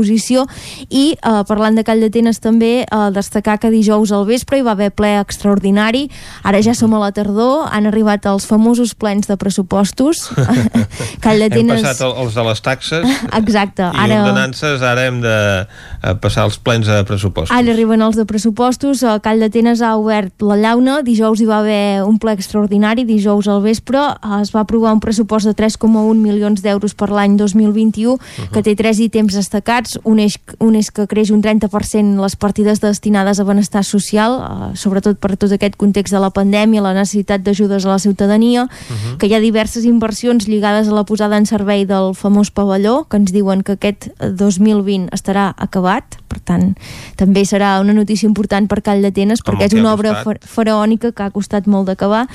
i 0.89 1.17
eh, 1.19 1.43
parlant 1.47 1.76
de 1.76 1.84
Call 1.84 1.99
d'Atenes 1.99 2.39
també, 2.39 2.85
eh, 2.85 3.09
destacar 3.11 3.57
que 3.59 3.69
dijous 3.73 4.11
al 4.15 4.23
vespre 4.26 4.59
hi 4.59 4.61
va 4.63 4.71
haver 4.71 4.91
ple 4.95 5.17
extraordinari, 5.19 6.05
ara 6.43 6.61
ja 6.63 6.73
som 6.73 6.93
a 6.93 6.99
la 6.99 7.11
tardor, 7.11 7.67
han 7.71 7.85
arribat 7.89 8.26
els 8.26 8.45
famosos 8.47 8.93
plens 8.95 9.27
de 9.27 9.35
pressupostos, 9.38 10.30
Call 11.23 11.41
hem 11.41 11.49
d'Atenes... 11.49 11.81
passat 11.84 12.05
el- 12.07 12.15
els 12.23 12.35
de 12.35 12.43
les 12.47 12.61
taxes. 12.61 13.05
Exacte, 13.41 13.84
i 13.84 13.99
ara... 14.05 14.21
ordenances 14.23 14.81
ara 14.85 15.05
hem 15.09 15.19
de 15.23 15.35
eh, 15.65 16.15
passar 16.21 16.45
els 16.47 16.57
plens 16.59 16.88
de 16.88 17.01
pressupost 17.07 17.51
Ara 17.51 17.73
arriben 17.73 18.01
els 18.05 18.15
de 18.15 18.26
pressupostos, 18.30 19.03
el 19.03 19.19
Call 19.26 19.39
d'Atenes 19.43 19.81
ha 19.81 19.95
obert 19.99 20.41
la 20.45 20.55
llauna, 20.59 21.01
dijous 21.03 21.41
hi 21.41 21.47
va 21.49 21.59
haver 21.63 22.03
un 22.05 22.19
ple 22.21 22.34
extraordinari, 22.38 23.03
dijous 23.07 23.47
al 23.49 23.61
vespre. 23.63 23.97
Eh, 23.99 24.41
es 24.43 24.51
va 24.55 24.61
aprovar 24.65 24.93
un 24.93 24.99
pressupost 25.03 25.47
de 25.49 25.53
3,1 25.55 26.15
milions 26.19 26.61
d'euros 26.61 26.93
per 26.95 27.09
l'any 27.09 27.38
2021, 27.39 28.17
que 28.53 28.61
té 28.65 28.76
tres 28.80 28.99
ítems 29.01 29.34
destacats, 29.35 29.89
resultats. 29.90 29.99
Un 30.03 30.20
és, 30.20 30.38
un 30.60 30.76
és 30.76 30.90
que 30.91 31.07
creix 31.07 31.32
un 31.32 31.41
30% 31.41 32.20
les 32.20 32.36
partides 32.36 32.80
destinades 32.80 33.40
a 33.40 33.44
benestar 33.44 33.84
social, 33.84 34.40
eh, 34.40 34.76
sobretot 34.76 35.20
per 35.20 35.38
tot 35.38 35.52
aquest 35.52 35.76
context 35.78 36.14
de 36.14 36.20
la 36.20 36.30
pandèmia, 36.30 36.82
la 36.82 36.94
necessitat 36.94 37.41
d'ajudes 37.41 37.86
a 37.86 37.90
la 37.90 37.99
ciutadania, 37.99 38.64
uh 38.64 38.68
-huh. 38.68 39.18
que 39.18 39.28
hi 39.28 39.34
ha 39.34 39.40
diverses 39.40 39.86
inversions 39.86 40.48
lligades 40.48 40.88
a 40.88 40.91
la 40.91 41.03
posada 41.03 41.38
en 41.38 41.45
servei 41.45 41.86
del 41.86 42.14
famós 42.16 42.52
pavelló, 42.52 43.07
que 43.10 43.18
ens 43.18 43.32
diuen 43.32 43.64
que 43.64 43.74
aquest 43.74 44.10
2020 44.20 45.10
estarà 45.11 45.53
acabat, 45.57 46.03
per 46.28 46.40
tant, 46.40 46.78
també 47.16 47.41
serà 47.45 47.80
una 47.82 47.94
notícia 47.94 48.28
important 48.28 48.68
per 48.68 48.82
Call 48.82 49.02
d'Atenes, 49.02 49.41
perquè 49.41 49.66
és 49.66 49.74
una 49.74 49.94
obra 49.94 50.24
faraònica 50.41 51.11
que 51.11 51.24
ha 51.24 51.32
costat 51.32 51.68
molt 51.68 51.88
d'acabar. 51.88 52.28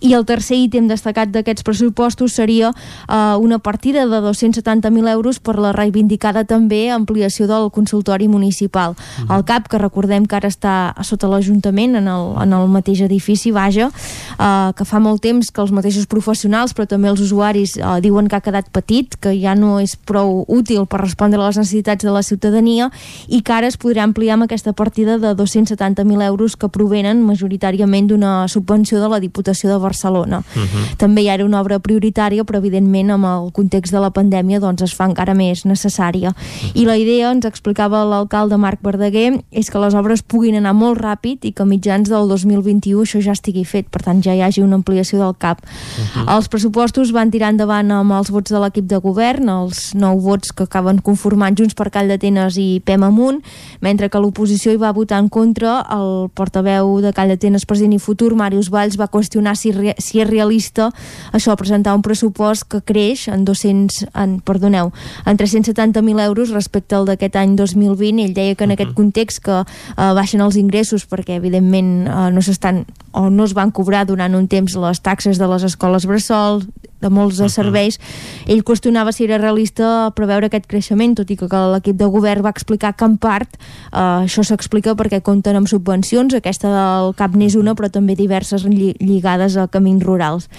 I 0.00 0.14
el 0.14 0.24
tercer 0.24 0.56
ítem 0.56 0.86
destacat 0.86 1.30
d'aquests 1.30 1.62
pressupostos 1.62 2.32
seria 2.32 2.70
eh, 3.08 3.36
una 3.38 3.58
partida 3.58 4.06
de 4.06 4.20
270.000 4.20 5.08
euros 5.08 5.40
per 5.40 5.58
la 5.58 5.72
reivindicada 5.72 6.44
també 6.44 6.90
ampliació 7.00 7.48
del 7.50 7.70
consultori 7.70 8.28
municipal. 8.28 8.92
Uh 8.92 8.96
-huh. 8.96 9.36
El 9.36 9.44
CAP, 9.44 9.68
que 9.68 9.78
recordem 9.78 10.26
que 10.26 10.36
ara 10.36 10.48
està 10.48 10.94
sota 11.02 11.28
l'Ajuntament, 11.28 11.96
en, 11.96 12.08
el, 12.08 12.34
en 12.42 12.52
el 12.52 12.68
mateix 12.68 13.00
edifici, 13.00 13.50
vaja, 13.50 13.90
eh, 14.38 14.72
que 14.76 14.84
fa 14.84 15.00
molt 15.00 15.22
temps 15.22 15.50
que 15.50 15.60
els 15.60 15.72
mateixos 15.72 16.06
professionals, 16.06 16.74
però 16.74 16.86
també 16.86 17.08
els 17.08 17.20
usuaris, 17.20 17.76
eh, 17.76 18.00
diuen 18.00 18.28
que 18.28 18.36
ha 18.36 18.40
quedat 18.40 18.70
petit, 18.70 19.16
que 19.20 19.34
ja 19.40 19.54
no 19.54 19.80
és 19.80 19.96
prou 19.96 20.44
útil 20.48 20.86
per 20.86 21.00
respondre 21.00 21.40
a 21.40 21.46
les 21.46 21.56
necessitats 21.56 22.04
de 22.04 22.10
la 22.10 22.22
ciutadania 22.22 22.90
i 23.28 23.42
que 23.42 23.52
ara 23.52 23.66
es 23.66 23.78
podrà 23.78 24.02
ampliar 24.02 24.34
amb 24.34 24.44
aquesta 24.44 24.72
partida 24.72 25.18
de 25.18 25.34
270.000 25.34 26.22
euros 26.22 26.56
que 26.56 26.68
provenen 26.68 27.22
majoritàriament 27.22 28.08
d'una 28.08 28.48
subvenció 28.48 29.00
de 29.00 29.08
la 29.08 29.20
Diputació 29.20 29.70
de 29.70 29.78
Barcelona. 29.78 30.42
Uh 30.56 30.62
-huh. 30.62 30.96
També 30.96 31.22
hi 31.22 31.28
ha 31.28 31.44
una 31.44 31.60
obra 31.60 31.78
prioritària, 31.78 32.44
però 32.44 32.58
evidentment 32.58 33.10
amb 33.10 33.24
el 33.24 33.52
context 33.52 33.92
de 33.92 34.00
la 34.00 34.10
pandèmia 34.10 34.60
doncs 34.60 34.82
es 34.82 34.94
fa 34.94 35.06
encara 35.06 35.34
més 35.34 35.64
necessària. 35.64 36.34
I 36.74 36.84
la 36.90 36.96
idea, 36.98 37.30
ens 37.30 37.46
explicava 37.46 38.02
l'alcalde 38.02 38.56
Marc 38.58 38.80
Verdaguer, 38.82 39.44
és 39.54 39.68
que 39.70 39.78
les 39.78 39.94
obres 39.94 40.24
puguin 40.26 40.56
anar 40.58 40.72
molt 40.74 40.98
ràpid 40.98 41.44
i 41.46 41.52
que 41.54 41.62
a 41.62 41.68
mitjans 41.68 42.10
del 42.10 42.26
2021 42.26 43.04
això 43.04 43.20
ja 43.22 43.36
estigui 43.36 43.62
fet, 43.68 43.86
per 43.94 44.02
tant 44.02 44.18
ja 44.24 44.34
hi 44.34 44.42
hagi 44.42 44.64
una 44.64 44.74
ampliació 44.80 45.20
del 45.20 45.36
CAP. 45.38 45.62
Uh 45.62 45.68
-huh. 45.68 46.24
Els 46.34 46.48
pressupostos 46.48 47.12
van 47.12 47.30
tirar 47.30 47.50
endavant 47.50 47.90
amb 47.92 48.12
els 48.12 48.30
vots 48.30 48.50
de 48.50 48.58
l'equip 48.58 48.86
de 48.86 48.98
govern, 48.98 49.48
els 49.48 49.94
nou 49.94 50.18
vots 50.18 50.52
que 50.52 50.64
acaben 50.64 50.98
conformant 50.98 51.56
Junts 51.56 51.74
per 51.74 51.90
Call 51.90 52.08
d'Atenes 52.08 52.56
i 52.56 52.82
PEM 52.84 53.04
Amunt, 53.04 53.40
mentre 53.80 54.08
que 54.08 54.18
l'oposició 54.18 54.72
hi 54.72 54.76
va 54.76 54.92
votar 54.92 55.20
en 55.20 55.28
contra, 55.28 55.86
el 55.90 56.28
portaveu 56.34 57.00
de 57.00 57.12
Call 57.12 57.28
d'Atenes, 57.28 57.66
president 57.66 57.94
i 57.94 57.98
futur, 57.98 58.34
Màrius 58.34 58.68
Valls, 58.68 58.98
va 58.98 59.06
qüestionar 59.06 59.54
si, 59.56 59.72
si 59.98 60.20
és 60.20 60.28
realista 60.28 60.90
això, 61.32 61.56
presentar 61.56 61.94
un 61.94 62.02
pressupost 62.02 62.64
que 62.68 62.80
creix 62.80 63.28
en 63.28 63.44
200, 63.44 64.06
en, 64.14 64.40
perdoneu, 64.40 64.92
en 65.24 65.36
370.000 65.36 66.20
euros 66.24 66.50
respecte 66.50 66.79
al 66.88 67.06
d'aquest 67.08 67.36
any 67.36 67.56
2020. 67.58 68.24
Ell 68.24 68.34
deia 68.34 68.56
que 68.56 68.64
en 68.64 68.72
aquest 68.76 68.94
context 68.96 69.42
que 69.44 69.60
uh, 69.60 70.12
baixen 70.16 70.40
els 70.40 70.56
ingressos 70.56 71.06
perquè 71.10 71.36
evidentment 71.36 72.08
uh, 72.08 72.28
no 72.32 72.40
s'estan 72.42 72.84
o 73.12 73.28
no 73.30 73.44
es 73.44 73.54
van 73.54 73.72
cobrar 73.74 74.06
durant 74.06 74.34
un 74.38 74.46
temps 74.48 74.76
les 74.78 75.00
taxes 75.02 75.38
de 75.38 75.46
les 75.50 75.64
escoles 75.66 76.06
bressol, 76.06 76.62
de 77.00 77.08
molts 77.08 77.40
de 77.40 77.48
serveis, 77.48 77.98
ell 78.46 78.62
qüestionava 78.66 79.12
si 79.16 79.24
era 79.24 79.40
realista 79.40 80.10
preveure 80.16 80.50
aquest 80.50 80.68
creixement, 80.70 81.16
tot 81.18 81.30
i 81.32 81.36
que 81.40 81.48
l'equip 81.48 81.96
de 81.98 82.08
govern 82.12 82.44
va 82.44 82.52
explicar 82.52 82.92
que 82.94 83.08
en 83.08 83.16
part 83.20 83.56
eh, 83.56 84.26
això 84.26 84.44
s'explica 84.46 84.94
perquè 84.98 85.22
compten 85.24 85.56
amb 85.56 85.70
subvencions, 85.70 86.36
aquesta 86.36 86.72
del 86.74 87.14
CAP 87.16 87.38
n'és 87.40 87.56
una, 87.58 87.74
però 87.74 87.90
també 87.92 88.16
diverses 88.18 88.66
lligades 88.68 89.56
a 89.56 89.66
camins 89.72 90.04
rurals. 90.04 90.50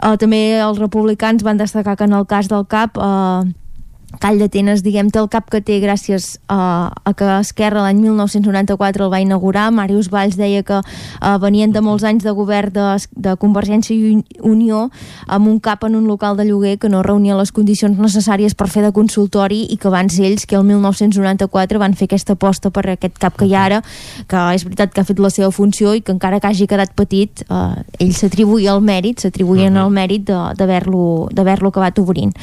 Eh, 0.00 0.16
també 0.20 0.56
els 0.56 0.80
republicans 0.80 1.44
van 1.44 1.60
destacar 1.60 1.98
que 2.00 2.08
en 2.08 2.16
el 2.16 2.26
cas 2.26 2.48
del 2.48 2.66
CAP 2.66 2.98
eh, 2.98 3.52
Call 4.20 4.38
d'Atenes, 4.38 4.82
diguem, 4.84 5.10
té 5.10 5.18
el 5.20 5.28
cap 5.32 5.48
que 5.50 5.60
té 5.64 5.78
gràcies 5.82 6.34
a, 6.52 6.90
a 6.92 7.12
que 7.16 7.26
Esquerra 7.40 7.82
l'any 7.84 8.00
1994 8.02 9.06
el 9.06 9.12
va 9.12 9.20
inaugurar. 9.22 9.70
Màrius 9.74 10.10
Valls 10.12 10.36
deia 10.38 10.62
que 10.66 10.80
uh, 10.80 11.34
venien 11.42 11.72
de 11.72 11.82
molts 11.84 12.04
anys 12.06 12.24
de 12.24 12.34
govern 12.36 12.72
de, 12.74 12.86
de 13.26 13.34
Convergència 13.40 13.94
i 13.94 14.20
Unió 14.44 14.88
amb 15.26 15.48
un 15.50 15.58
cap 15.60 15.84
en 15.84 15.96
un 15.98 16.06
local 16.08 16.36
de 16.36 16.46
lloguer 16.48 16.76
que 16.78 16.90
no 16.92 17.02
reunia 17.02 17.36
les 17.38 17.52
condicions 17.54 17.98
necessàries 17.98 18.54
per 18.54 18.68
fer 18.70 18.84
de 18.84 18.92
consultori 18.94 19.64
i 19.70 19.78
que 19.80 19.92
van 19.92 20.10
ser 20.12 20.28
ells 20.28 20.46
que 20.46 20.58
el 20.58 20.64
1994 20.68 21.80
van 21.82 21.96
fer 21.98 22.08
aquesta 22.08 22.36
aposta 22.38 22.70
per 22.74 22.86
aquest 22.94 23.18
cap 23.20 23.36
que 23.38 23.48
hi 23.48 23.54
ha 23.54 23.64
ara, 23.64 23.80
que 24.28 24.44
és 24.54 24.64
veritat 24.66 24.94
que 24.94 25.02
ha 25.02 25.08
fet 25.08 25.22
la 25.22 25.32
seva 25.32 25.50
funció 25.54 25.94
i 25.94 26.02
que 26.04 26.14
encara 26.14 26.40
que 26.40 26.50
hagi 26.50 26.68
quedat 26.70 26.94
petit, 26.96 27.44
uh, 27.48 27.74
ell 27.98 28.14
s'atribuïa 28.16 28.74
el 28.76 28.84
mèrit, 28.84 29.24
s'atribuïen 29.24 29.76
el 29.80 29.92
mèrit 29.94 30.26
d'haver-lo 30.28 31.70
acabat 31.70 31.98
obrint. 31.98 32.34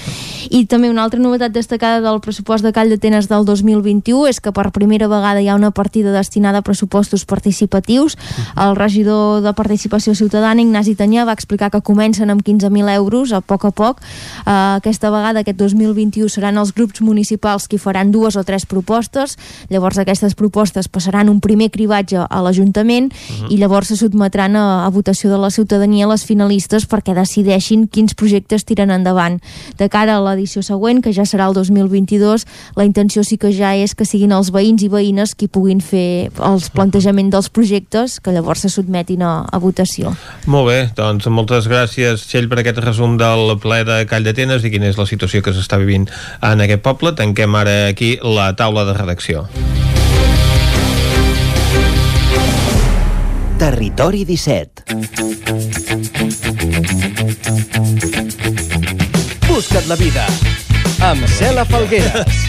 I 0.49 0.65
també 0.69 0.89
una 0.91 1.06
altra 1.06 1.22
novetat 1.22 1.53
destacada 1.61 2.01
del 2.01 2.19
pressupost 2.25 2.65
de 2.65 2.73
Call 2.73 2.89
d'Atenes 2.89 3.29
del 3.29 3.45
2021 3.45 4.25
és 4.31 4.41
que 4.41 4.51
per 4.55 4.71
primera 4.73 5.07
vegada 5.11 5.41
hi 5.41 5.47
ha 5.51 5.55
una 5.55 5.71
partida 5.71 6.11
destinada 6.11 6.61
a 6.61 6.65
pressupostos 6.65 7.25
participatius. 7.29 8.17
El 8.57 8.75
regidor 8.75 9.43
de 9.45 9.53
Participació 9.53 10.15
Ciutadana, 10.17 10.63
Ignasi 10.63 10.95
Tanyà, 10.97 11.25
va 11.27 11.35
explicar 11.38 11.69
que 11.71 11.83
comencen 11.85 12.33
amb 12.33 12.41
15.000 12.41 12.95
euros 12.95 13.31
a 13.31 13.41
poc 13.41 13.67
a 13.69 13.71
poc. 13.71 14.01
Uh, 14.45 14.81
aquesta 14.81 15.11
vegada, 15.13 15.43
aquest 15.45 15.59
2021, 15.59 16.29
seran 16.33 16.57
els 16.57 16.73
grups 16.73 17.03
municipals 17.05 17.67
qui 17.69 17.77
faran 17.77 18.11
dues 18.11 18.35
o 18.39 18.43
tres 18.47 18.65
propostes. 18.65 19.38
Llavors 19.69 20.01
aquestes 20.01 20.35
propostes 20.35 20.89
passaran 20.89 21.29
un 21.29 21.39
primer 21.45 21.69
cribatge 21.69 22.17
a 22.25 22.41
l'Ajuntament 22.41 23.11
uh 23.11 23.15
-huh. 23.15 23.51
i 23.53 23.57
llavors 23.57 23.88
se 23.88 23.97
sotmetran 23.97 24.55
a, 24.55 24.85
a 24.85 24.89
votació 24.89 25.29
de 25.29 25.38
la 25.38 25.51
ciutadania 25.51 26.07
les 26.07 26.25
finalistes 26.25 26.88
perquè 26.89 27.13
decideixin 27.13 27.88
quins 27.88 28.15
projectes 28.15 28.65
tiren 28.65 28.91
endavant. 28.91 29.39
De 29.77 29.89
cara 29.89 30.17
a 30.17 30.21
l'edició 30.21 30.61
següent, 30.63 31.01
que 31.01 31.13
ja 31.13 31.25
serà 31.25 31.40
el 31.47 31.55
2022, 31.57 32.45
la 32.76 32.85
intenció 32.85 33.23
sí 33.27 33.38
que 33.41 33.51
ja 33.55 33.73
és 33.76 33.95
que 33.97 34.07
siguin 34.07 34.34
els 34.35 34.51
veïns 34.53 34.84
i 34.85 34.89
veïnes 34.91 35.35
qui 35.35 35.49
puguin 35.51 35.81
fer 35.81 36.31
els 36.38 36.69
plantejaments 36.73 37.34
dels 37.34 37.49
projectes 37.49 38.19
que 38.19 38.34
llavors 38.35 38.65
se 38.65 38.72
sotmetin 38.73 39.23
a, 39.26 39.34
a 39.45 39.61
votació. 39.61 40.15
Molt 40.45 40.69
bé, 40.69 40.80
doncs 40.97 41.27
moltes 41.31 41.69
gràcies 41.72 42.27
Txell 42.27 42.49
per 42.51 42.61
aquest 42.61 42.81
resum 42.84 43.18
del 43.19 43.55
ple 43.61 43.84
de 43.88 44.01
Call 44.09 44.27
d'Atenes 44.27 44.65
i 44.65 44.73
quina 44.73 44.89
és 44.91 44.99
la 44.99 45.07
situació 45.09 45.43
que 45.45 45.53
s'està 45.55 45.80
vivint 45.81 46.07
en 46.41 46.63
aquest 46.63 46.84
poble. 46.85 47.15
Tanquem 47.18 47.55
ara 47.57 47.77
aquí 47.91 48.18
la 48.23 48.51
taula 48.57 48.85
de 48.88 48.97
redacció. 48.97 49.47
Territori 53.61 54.26
17 54.26 54.84
Busca't 59.47 59.88
la 59.88 59.95
vida 59.95 60.26
amb 61.02 61.26
Cela 61.26 61.65
Falgueres. 61.65 62.45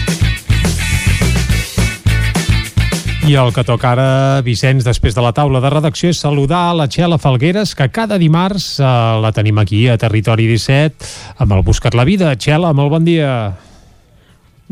I 3.23 3.37
el 3.39 3.53
que 3.55 3.63
toca 3.63 3.93
ara, 3.93 4.07
Vicenç, 4.43 4.83
després 4.85 5.15
de 5.15 5.23
la 5.23 5.31
taula 5.33 5.61
de 5.63 5.71
redacció, 5.71 6.11
és 6.11 6.19
saludar 6.19 6.73
la 6.75 6.89
Txela 6.91 7.17
Falgueres, 7.17 7.71
que 7.73 7.87
cada 7.89 8.19
dimarts 8.21 8.75
eh, 8.77 8.87
la 9.23 9.31
tenim 9.33 9.61
aquí 9.63 9.85
a 9.87 9.97
Territori 9.97 10.45
17, 10.51 11.07
amb 11.39 11.55
el 11.55 11.63
Buscat 11.63 11.95
la 11.97 12.05
Vida. 12.05 12.35
Txela, 12.35 12.73
molt 12.77 12.93
bon 12.93 13.07
dia. 13.07 13.31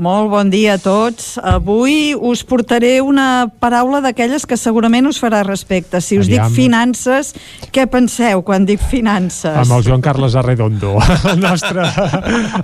Molt 0.01 0.31
bon 0.31 0.49
dia 0.49 0.79
a 0.79 0.81
tots. 0.81 1.35
Avui 1.37 2.15
us 2.17 2.41
portaré 2.49 2.95
una 3.05 3.45
paraula 3.61 3.99
d'aquelles 4.01 4.47
que 4.49 4.57
segurament 4.57 5.05
us 5.05 5.19
farà 5.21 5.43
respecte. 5.45 5.99
Si 6.01 6.17
us 6.17 6.25
Aviam. 6.25 6.47
dic 6.47 6.55
finances, 6.57 7.29
què 7.69 7.85
penseu 7.85 8.41
quan 8.41 8.65
dic 8.65 8.81
finances? 8.81 9.53
Amb 9.61 9.75
el 9.75 9.85
Joan 9.85 10.01
Carles 10.01 10.33
Arredondo, 10.33 10.95
el 11.31 11.37
nostre 11.43 11.85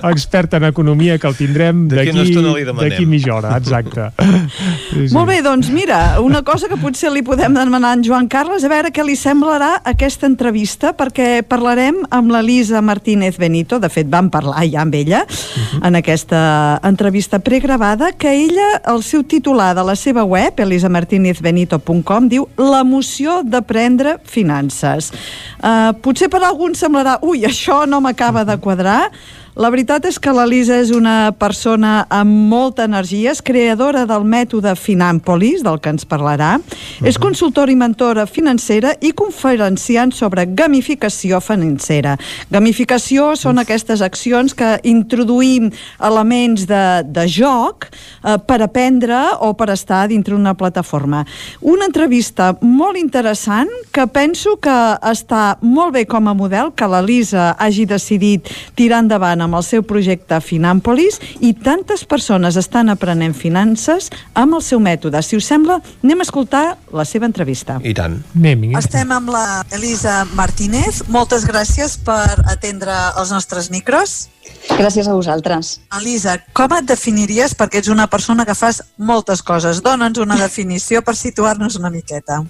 expert 0.09 0.55
en 0.57 0.65
economia, 0.71 1.19
que 1.21 1.29
el 1.29 1.37
tindrem 1.37 1.83
d'aquí 1.91 3.05
mitja 3.05 3.35
hora, 3.35 3.53
exacte. 3.61 4.09
Sí, 4.17 5.05
sí. 5.05 5.13
Molt 5.13 5.29
bé, 5.29 5.37
doncs 5.45 5.69
mira, 5.69 6.17
una 6.25 6.41
cosa 6.41 6.65
que 6.71 6.79
potser 6.81 7.13
li 7.13 7.21
podem 7.21 7.53
demanar 7.53 7.93
a 7.93 7.99
en 7.99 8.05
Joan 8.07 8.31
Carles, 8.33 8.65
a 8.65 8.73
veure 8.73 8.89
què 8.89 9.05
li 9.05 9.13
semblarà 9.19 9.75
aquesta 9.85 10.25
entrevista, 10.25 10.95
perquè 10.97 11.43
parlarem 11.45 12.01
amb 12.09 12.33
l'Elisa 12.33 12.81
Martínez 12.81 13.37
Benito, 13.37 13.77
de 13.77 13.93
fet 13.93 14.09
vam 14.09 14.33
parlar 14.33 14.65
ja 14.65 14.81
amb 14.81 14.97
ella 14.97 15.21
uh 15.21 15.37
-huh. 15.37 15.85
en 15.85 16.01
aquesta 16.01 16.81
entrevista 16.81 17.26
entrevista 17.27 17.39
pregravada 17.39 18.11
que 18.13 18.31
ella, 18.31 18.81
el 18.85 19.03
seu 19.03 19.23
titular 19.23 19.75
de 19.75 19.83
la 19.83 19.95
seva 19.95 20.23
web, 20.23 20.59
elisamartinezbenito.com, 20.59 22.29
diu 22.29 22.47
l'emoció 22.57 23.41
d'aprendre 23.43 24.19
finances. 24.23 25.11
Uh, 25.59 25.91
potser 26.01 26.29
per 26.29 26.43
alguns 26.43 26.79
semblarà, 26.79 27.19
ui, 27.21 27.43
això 27.45 27.85
no 27.85 27.99
m'acaba 27.99 28.45
de 28.45 28.57
quadrar, 28.59 29.11
la 29.57 29.71
veritat 29.73 30.05
és 30.05 30.19
que 30.21 30.29
l'Elisa 30.29 30.75
és 30.77 30.91
una 30.93 31.31
persona 31.33 32.03
amb 32.13 32.29
molta 32.51 32.83
energia, 32.85 33.31
és 33.33 33.41
creadora 33.41 34.03
del 34.05 34.21
mètode 34.21 34.75
Finanpolis, 34.77 35.63
del 35.65 35.79
que 35.81 35.89
ens 35.89 36.05
parlarà, 36.05 36.57
uh 36.57 36.61
-huh. 36.61 37.07
és 37.07 37.17
consultora 37.17 37.71
i 37.71 37.75
mentora 37.75 38.27
financera 38.27 38.93
i 39.01 39.11
conferenciant 39.13 40.13
sobre 40.13 40.45
gamificació 40.45 41.39
financera. 41.41 42.17
Gamificació 42.51 43.35
són 43.35 43.57
aquestes 43.57 44.01
accions 44.01 44.53
que 44.53 44.79
introduïm 44.83 45.71
elements 45.99 46.67
de, 46.67 47.03
de 47.05 47.27
joc 47.27 47.87
eh, 47.89 48.37
per 48.45 48.61
aprendre 48.61 49.17
o 49.39 49.53
per 49.53 49.69
estar 49.69 50.07
dintre 50.07 50.35
una 50.35 50.53
plataforma. 50.53 51.25
Una 51.61 51.85
entrevista 51.85 52.55
molt 52.61 52.97
interessant 52.97 53.69
que 53.91 54.05
penso 54.07 54.57
que 54.57 54.97
està 55.01 55.57
molt 55.61 55.93
bé 55.93 56.05
com 56.05 56.27
a 56.27 56.33
model, 56.33 56.73
que 56.75 56.85
l'Elisa 56.85 57.55
hagi 57.57 57.85
decidit 57.85 58.47
tirar 58.75 58.99
endavant 58.99 59.46
amb 59.47 59.57
el 59.57 59.65
seu 59.65 59.83
projecte 59.87 60.39
Finàmpolis 60.43 61.19
i 61.39 61.53
tantes 61.55 62.03
persones 62.07 62.59
estan 62.59 62.91
aprenent 62.93 63.35
finances 63.37 64.11
amb 64.37 64.59
el 64.59 64.63
seu 64.65 64.81
mètode. 64.83 65.21
Si 65.23 65.39
us 65.39 65.47
sembla, 65.47 65.79
anem 66.03 66.21
a 66.21 66.27
escoltar 66.27 66.65
la 66.93 67.07
seva 67.07 67.29
entrevista. 67.29 67.79
I 67.83 67.95
tant. 67.97 68.19
Anem, 68.37 68.69
Estem 68.77 69.11
amb 69.15 69.31
la 69.33 69.63
Elisa 69.75 70.23
Martínez. 70.37 71.05
Moltes 71.13 71.47
gràcies 71.47 71.97
per 72.03 72.43
atendre 72.45 72.95
els 73.17 73.31
nostres 73.33 73.71
micros. 73.73 74.27
Gràcies 74.75 75.07
a 75.07 75.13
vosaltres. 75.15 75.77
Elisa, 75.97 76.35
com 76.57 76.73
et 76.75 76.85
definiries 76.89 77.55
perquè 77.57 77.79
ets 77.81 77.89
una 77.93 78.07
persona 78.11 78.45
que 78.45 78.55
fas 78.57 78.81
moltes 78.97 79.41
coses? 79.45 79.79
Dóna'ns 79.85 80.19
una 80.21 80.37
definició 80.39 81.01
per 81.05 81.15
situar-nos 81.15 81.79
una 81.79 81.91
miqueta. 81.93 82.41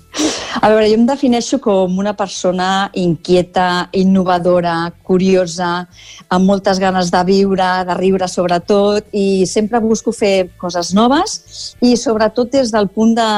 A 0.57 0.71
veure, 0.71 0.87
jo 0.89 0.97
em 0.97 1.05
defineixo 1.05 1.59
com 1.61 1.99
una 2.01 2.15
persona 2.17 2.89
inquieta, 2.97 3.89
innovadora, 3.93 4.91
curiosa, 5.05 5.87
amb 6.33 6.49
moltes 6.49 6.81
ganes 6.81 7.11
de 7.13 7.23
viure, 7.27 7.69
de 7.87 7.97
riure 7.99 8.27
sobretot, 8.31 9.11
i 9.13 9.45
sempre 9.45 9.79
busco 9.83 10.11
fer 10.11 10.49
coses 10.57 10.93
noves 10.97 11.75
i 11.85 11.95
sobretot 11.99 12.51
des 12.57 12.73
del 12.73 12.89
punt 12.89 13.13
de, 13.17 13.29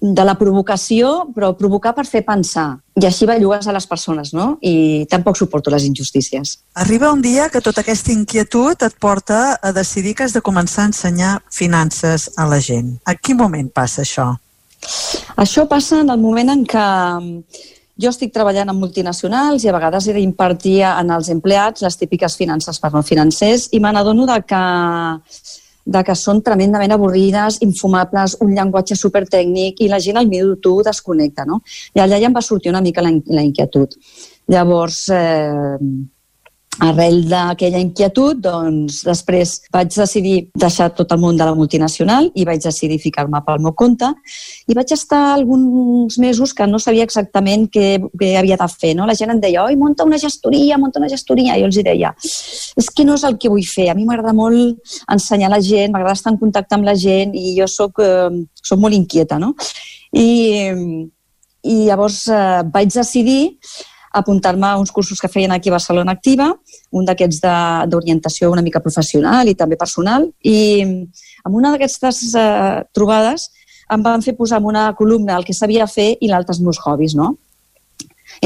de 0.00 0.24
la 0.24 0.34
provocació, 0.40 1.28
però 1.34 1.52
provocar 1.56 1.92
per 1.94 2.06
fer 2.08 2.22
pensar. 2.24 2.78
I 2.96 3.04
així 3.04 3.26
bellugues 3.28 3.68
a 3.68 3.74
les 3.76 3.86
persones, 3.86 4.32
no? 4.32 4.54
I 4.64 5.04
tampoc 5.12 5.36
suporto 5.36 5.70
les 5.70 5.84
injustícies. 5.84 6.56
Arriba 6.80 7.12
un 7.12 7.20
dia 7.20 7.50
que 7.52 7.60
tota 7.60 7.84
aquesta 7.84 8.12
inquietud 8.12 8.80
et 8.80 8.96
porta 8.98 9.58
a 9.60 9.72
decidir 9.76 10.14
que 10.16 10.24
has 10.24 10.36
de 10.36 10.42
començar 10.42 10.86
a 10.86 10.90
ensenyar 10.90 11.34
finances 11.52 12.30
a 12.36 12.48
la 12.48 12.60
gent. 12.64 12.96
A 13.04 13.14
quin 13.14 13.36
moment 13.36 13.68
passa 13.68 14.02
això? 14.06 14.32
Això 15.36 15.66
passa 15.68 16.00
en 16.00 16.08
el 16.08 16.20
moment 16.20 16.48
en 16.54 16.64
què 16.64 16.86
mm, 17.20 17.60
jo 18.00 18.08
estic 18.08 18.32
treballant 18.32 18.72
en 18.72 18.80
multinacionals 18.80 19.64
i 19.64 19.68
a 19.68 19.76
vegades 19.76 20.08
he 20.08 20.16
d'impartir 20.16 20.80
en 20.88 21.12
els 21.12 21.28
empleats 21.28 21.84
les 21.84 22.00
típiques 22.00 22.36
finances 22.40 22.80
per 22.80 22.92
no 22.94 23.04
financers 23.04 23.68
i 23.76 23.80
me 23.80 23.92
n'adono 23.92 24.24
que 24.48 24.62
de 25.90 26.02
que 26.06 26.14
són 26.14 26.42
tremendament 26.46 26.94
avorrides, 26.94 27.58
infumables, 27.66 28.36
un 28.44 28.54
llenguatge 28.54 28.96
supertècnic 28.98 29.82
i 29.82 29.90
la 29.90 29.98
gent 30.02 30.20
al 30.20 30.30
minut 30.30 30.62
tu 30.62 30.76
desconnecta, 30.86 31.46
no? 31.48 31.60
I 31.96 32.04
allà 32.04 32.20
ja 32.22 32.30
em 32.30 32.36
va 32.36 32.44
sortir 32.46 32.70
una 32.70 32.82
mica 32.84 33.02
la, 33.02 33.10
la 33.34 33.44
inquietud. 33.46 33.96
Llavors, 34.50 35.02
eh, 35.14 35.78
arrel 36.78 37.24
d'aquella 37.28 37.80
inquietud, 37.82 38.38
doncs, 38.40 39.02
després 39.04 39.56
vaig 39.74 39.90
decidir 39.92 40.36
deixar 40.56 40.88
tot 40.96 41.10
el 41.12 41.20
món 41.20 41.36
de 41.36 41.44
la 41.44 41.54
multinacional 41.54 42.30
i 42.34 42.46
vaig 42.48 42.62
decidir 42.62 43.00
ficar-me 43.02 43.42
pel 43.44 43.60
meu 43.60 43.74
compte 43.76 44.08
i 44.70 44.76
vaig 44.78 44.94
estar 44.94 45.20
alguns 45.34 46.16
mesos 46.22 46.54
que 46.54 46.66
no 46.70 46.78
sabia 46.78 47.04
exactament 47.04 47.66
què, 47.74 47.98
què 48.16 48.32
havia 48.38 48.56
de 48.60 48.68
fer. 48.70 48.94
No? 48.96 49.08
La 49.08 49.18
gent 49.18 49.34
em 49.34 49.42
deia, 49.42 49.64
oi, 49.66 49.76
monta 49.76 50.06
una 50.08 50.18
gestoria, 50.20 50.78
monta 50.78 51.02
una 51.02 51.10
gestoria. 51.10 51.58
I 51.58 51.64
jo 51.64 51.68
els 51.68 51.82
deia, 51.84 52.14
és 52.80 52.90
que 52.94 53.04
no 53.04 53.18
és 53.18 53.26
el 53.28 53.36
que 53.40 53.52
vull 53.52 53.66
fer. 53.66 53.90
A 53.90 53.98
mi 53.98 54.06
m'agrada 54.08 54.32
molt 54.36 54.98
ensenyar 55.10 55.50
la 55.52 55.60
gent, 55.64 55.92
m'agrada 55.92 56.16
estar 56.16 56.32
en 56.32 56.40
contacte 56.40 56.78
amb 56.78 56.88
la 56.88 56.96
gent 56.96 57.34
i 57.36 57.56
jo 57.58 57.68
sóc, 57.68 58.00
eh, 58.00 58.30
sóc 58.62 58.80
molt 58.80 58.96
inquieta. 58.96 59.40
No? 59.42 59.52
I, 60.16 60.28
i 61.66 61.76
llavors 61.90 62.24
eh, 62.30 62.62
vaig 62.72 62.94
decidir 62.94 63.42
apuntar-me 64.10 64.66
a 64.66 64.78
uns 64.78 64.90
cursos 64.90 65.20
que 65.20 65.28
feien 65.28 65.52
aquí 65.52 65.70
a 65.70 65.76
Barcelona 65.78 66.12
Activa, 66.12 66.50
un 66.90 67.06
d'aquests 67.06 67.40
d'orientació 67.90 68.50
una 68.50 68.62
mica 68.62 68.82
professional 68.82 69.48
i 69.48 69.54
també 69.54 69.78
personal, 69.78 70.26
i 70.42 70.82
amb 71.44 71.54
una 71.54 71.70
d'aquestes 71.74 72.34
eh, 72.34 72.82
trobades 72.92 73.50
em 73.90 74.02
van 74.02 74.22
fer 74.22 74.36
posar 74.38 74.60
en 74.60 74.66
una 74.70 74.90
columna 74.98 75.36
el 75.36 75.46
que 75.46 75.54
sabia 75.54 75.86
fer 75.90 76.12
i 76.20 76.28
l'altre 76.30 76.54
els 76.54 76.62
meus 76.62 76.78
hobbies, 76.84 77.14
no? 77.14 77.36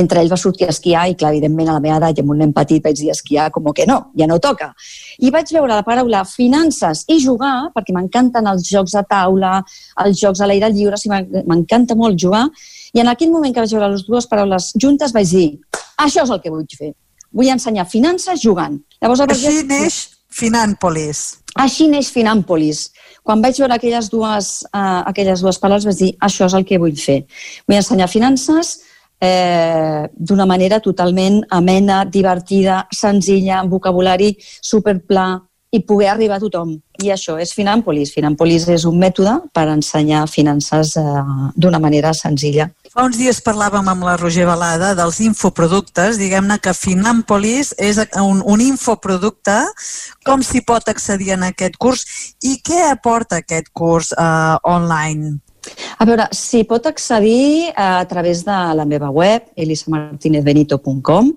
Entre 0.01 0.21
ells 0.21 0.33
va 0.33 0.39
sortir 0.41 0.67
a 0.67 0.73
esquiar 0.73 1.05
i, 1.11 1.15
clar, 1.15 1.31
evidentment, 1.35 1.69
a 1.69 1.77
la 1.77 1.83
meva 1.83 1.99
edat 2.01 2.19
i 2.19 2.23
amb 2.25 2.33
un 2.35 2.41
nen 2.43 2.55
petit 2.57 2.83
vaig 2.83 2.97
dir 2.99 3.13
esquiar 3.13 3.51
com 3.55 3.69
que 3.77 3.87
no, 3.87 3.99
ja 4.19 4.27
no 4.27 4.41
toca. 4.43 4.73
I 5.21 5.31
vaig 5.31 5.53
veure 5.55 5.71
la 5.71 5.85
paraula 5.87 6.25
finances 6.27 7.05
i 7.13 7.21
jugar, 7.23 7.71
perquè 7.77 7.95
m'encanten 7.95 8.49
els 8.51 8.67
jocs 8.67 8.97
de 8.97 9.05
taula, 9.09 9.61
els 10.05 10.19
jocs 10.19 10.41
a 10.41 10.49
l'aire 10.51 10.73
lliure, 10.73 10.99
sigui, 10.99 11.45
m'encanta 11.47 11.95
molt 12.01 12.19
jugar, 12.19 12.49
i 12.95 13.03
en 13.03 13.11
aquell 13.11 13.33
moment 13.35 13.55
que 13.55 13.63
vaig 13.65 13.75
veure 13.75 13.93
les 13.93 14.05
dues 14.07 14.29
paraules 14.31 14.71
juntes 14.81 15.13
vaig 15.15 15.31
dir, 15.31 15.49
això 15.99 16.23
és 16.23 16.31
el 16.31 16.41
que 16.43 16.53
vull 16.55 16.67
fer. 16.79 16.93
Vull 17.35 17.51
ensenyar 17.51 17.89
finances 17.91 18.43
jugant. 18.43 18.79
Llavors, 19.03 19.25
Així 19.27 19.51
vaig... 19.51 19.71
neix 19.73 19.97
Finàmpolis. 20.35 21.25
Així 21.63 21.87
neix 21.91 22.11
Finàmpolis. 22.15 22.89
Quan 23.27 23.43
vaig 23.43 23.59
veure 23.59 23.77
aquelles 23.77 24.11
dues, 24.11 24.51
uh, 24.71 25.03
aquelles 25.11 25.43
dues 25.43 25.59
paraules 25.63 25.87
vaig 25.87 26.01
dir, 26.01 26.11
això 26.23 26.47
és 26.47 26.55
el 26.59 26.67
que 26.67 26.79
vull 26.83 26.95
fer. 26.99 27.25
Vull 27.67 27.79
ensenyar 27.79 28.11
finances 28.11 28.77
eh, 29.23 30.05
d'una 30.15 30.47
manera 30.47 30.81
totalment 30.85 31.41
amena, 31.55 32.03
divertida, 32.05 32.85
senzilla, 32.93 33.61
amb 33.61 33.73
vocabulari 33.73 34.35
superpla, 34.43 35.29
i 35.75 35.81
poder 35.83 36.13
arribar 36.13 36.39
a 36.39 36.43
tothom. 36.45 36.77
I 37.03 37.11
això 37.11 37.35
és 37.43 37.51
Finàmpolis. 37.57 38.13
Finàmpolis 38.15 38.69
és 38.71 38.85
un 38.87 38.99
mètode 39.01 39.33
per 39.55 39.67
ensenyar 39.73 40.23
finances 40.31 40.95
eh, 41.01 41.23
d'una 41.59 41.81
manera 41.83 42.13
senzilla. 42.15 42.69
Fa 42.95 43.09
uns 43.09 43.17
dies 43.19 43.41
parlàvem 43.43 43.89
amb 43.91 44.05
la 44.07 44.13
Roger 44.21 44.45
Balada 44.47 44.93
dels 44.95 45.17
infoproductes. 45.25 46.15
Diguem-ne 46.21 46.61
que 46.63 46.71
Finàmpolis 46.79 47.73
és 47.83 47.99
un, 48.23 48.39
un 48.39 48.63
infoproducte. 48.63 49.57
Com 50.23 50.45
s'hi 50.47 50.63
pot 50.63 50.87
accedir 50.93 51.33
en 51.35 51.43
aquest 51.49 51.75
curs 51.83 52.05
i 52.47 52.55
què 52.63 52.85
aporta 52.93 53.43
aquest 53.43 53.73
curs 53.75 54.13
eh, 54.15 54.55
online? 54.63 55.41
A 55.99 56.07
veure, 56.09 56.27
s'hi 56.35 56.65
pot 56.69 56.87
accedir 56.87 57.71
eh, 57.71 57.73
a 57.77 58.05
través 58.11 58.45
de 58.45 58.57
la 58.79 58.85
meva 58.89 59.11
web, 59.15 59.47
elisamartinezbenito.com, 59.57 61.33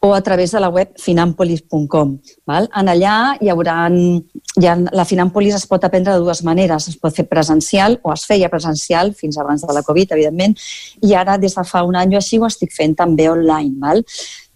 o 0.00 0.14
a 0.14 0.20
través 0.22 0.52
de 0.52 0.60
la 0.60 0.70
web 0.70 0.94
finanpolis.com. 1.00 2.16
En 2.46 2.90
allà 2.92 3.16
hi 3.40 3.50
haurà, 3.52 3.76
ha, 3.86 4.76
la 4.92 5.04
Finanpolis 5.08 5.58
es 5.58 5.66
pot 5.68 5.84
aprendre 5.84 6.14
de 6.14 6.24
dues 6.24 6.42
maneres. 6.46 6.88
Es 6.92 6.98
pot 7.00 7.14
fer 7.14 7.26
presencial, 7.28 7.98
o 8.02 8.12
es 8.14 8.26
feia 8.28 8.50
presencial 8.52 9.12
fins 9.14 9.38
abans 9.38 9.66
de 9.66 9.74
la 9.74 9.84
Covid, 9.86 10.16
evidentment, 10.16 10.56
i 11.02 11.14
ara 11.14 11.36
des 11.38 11.54
de 11.56 11.64
fa 11.66 11.84
un 11.84 11.96
any 11.96 12.14
o 12.14 12.20
així 12.20 12.38
ho 12.38 12.46
estic 12.48 12.74
fent 12.74 12.96
també 12.96 13.28
online. 13.30 13.76
Val? 13.82 14.04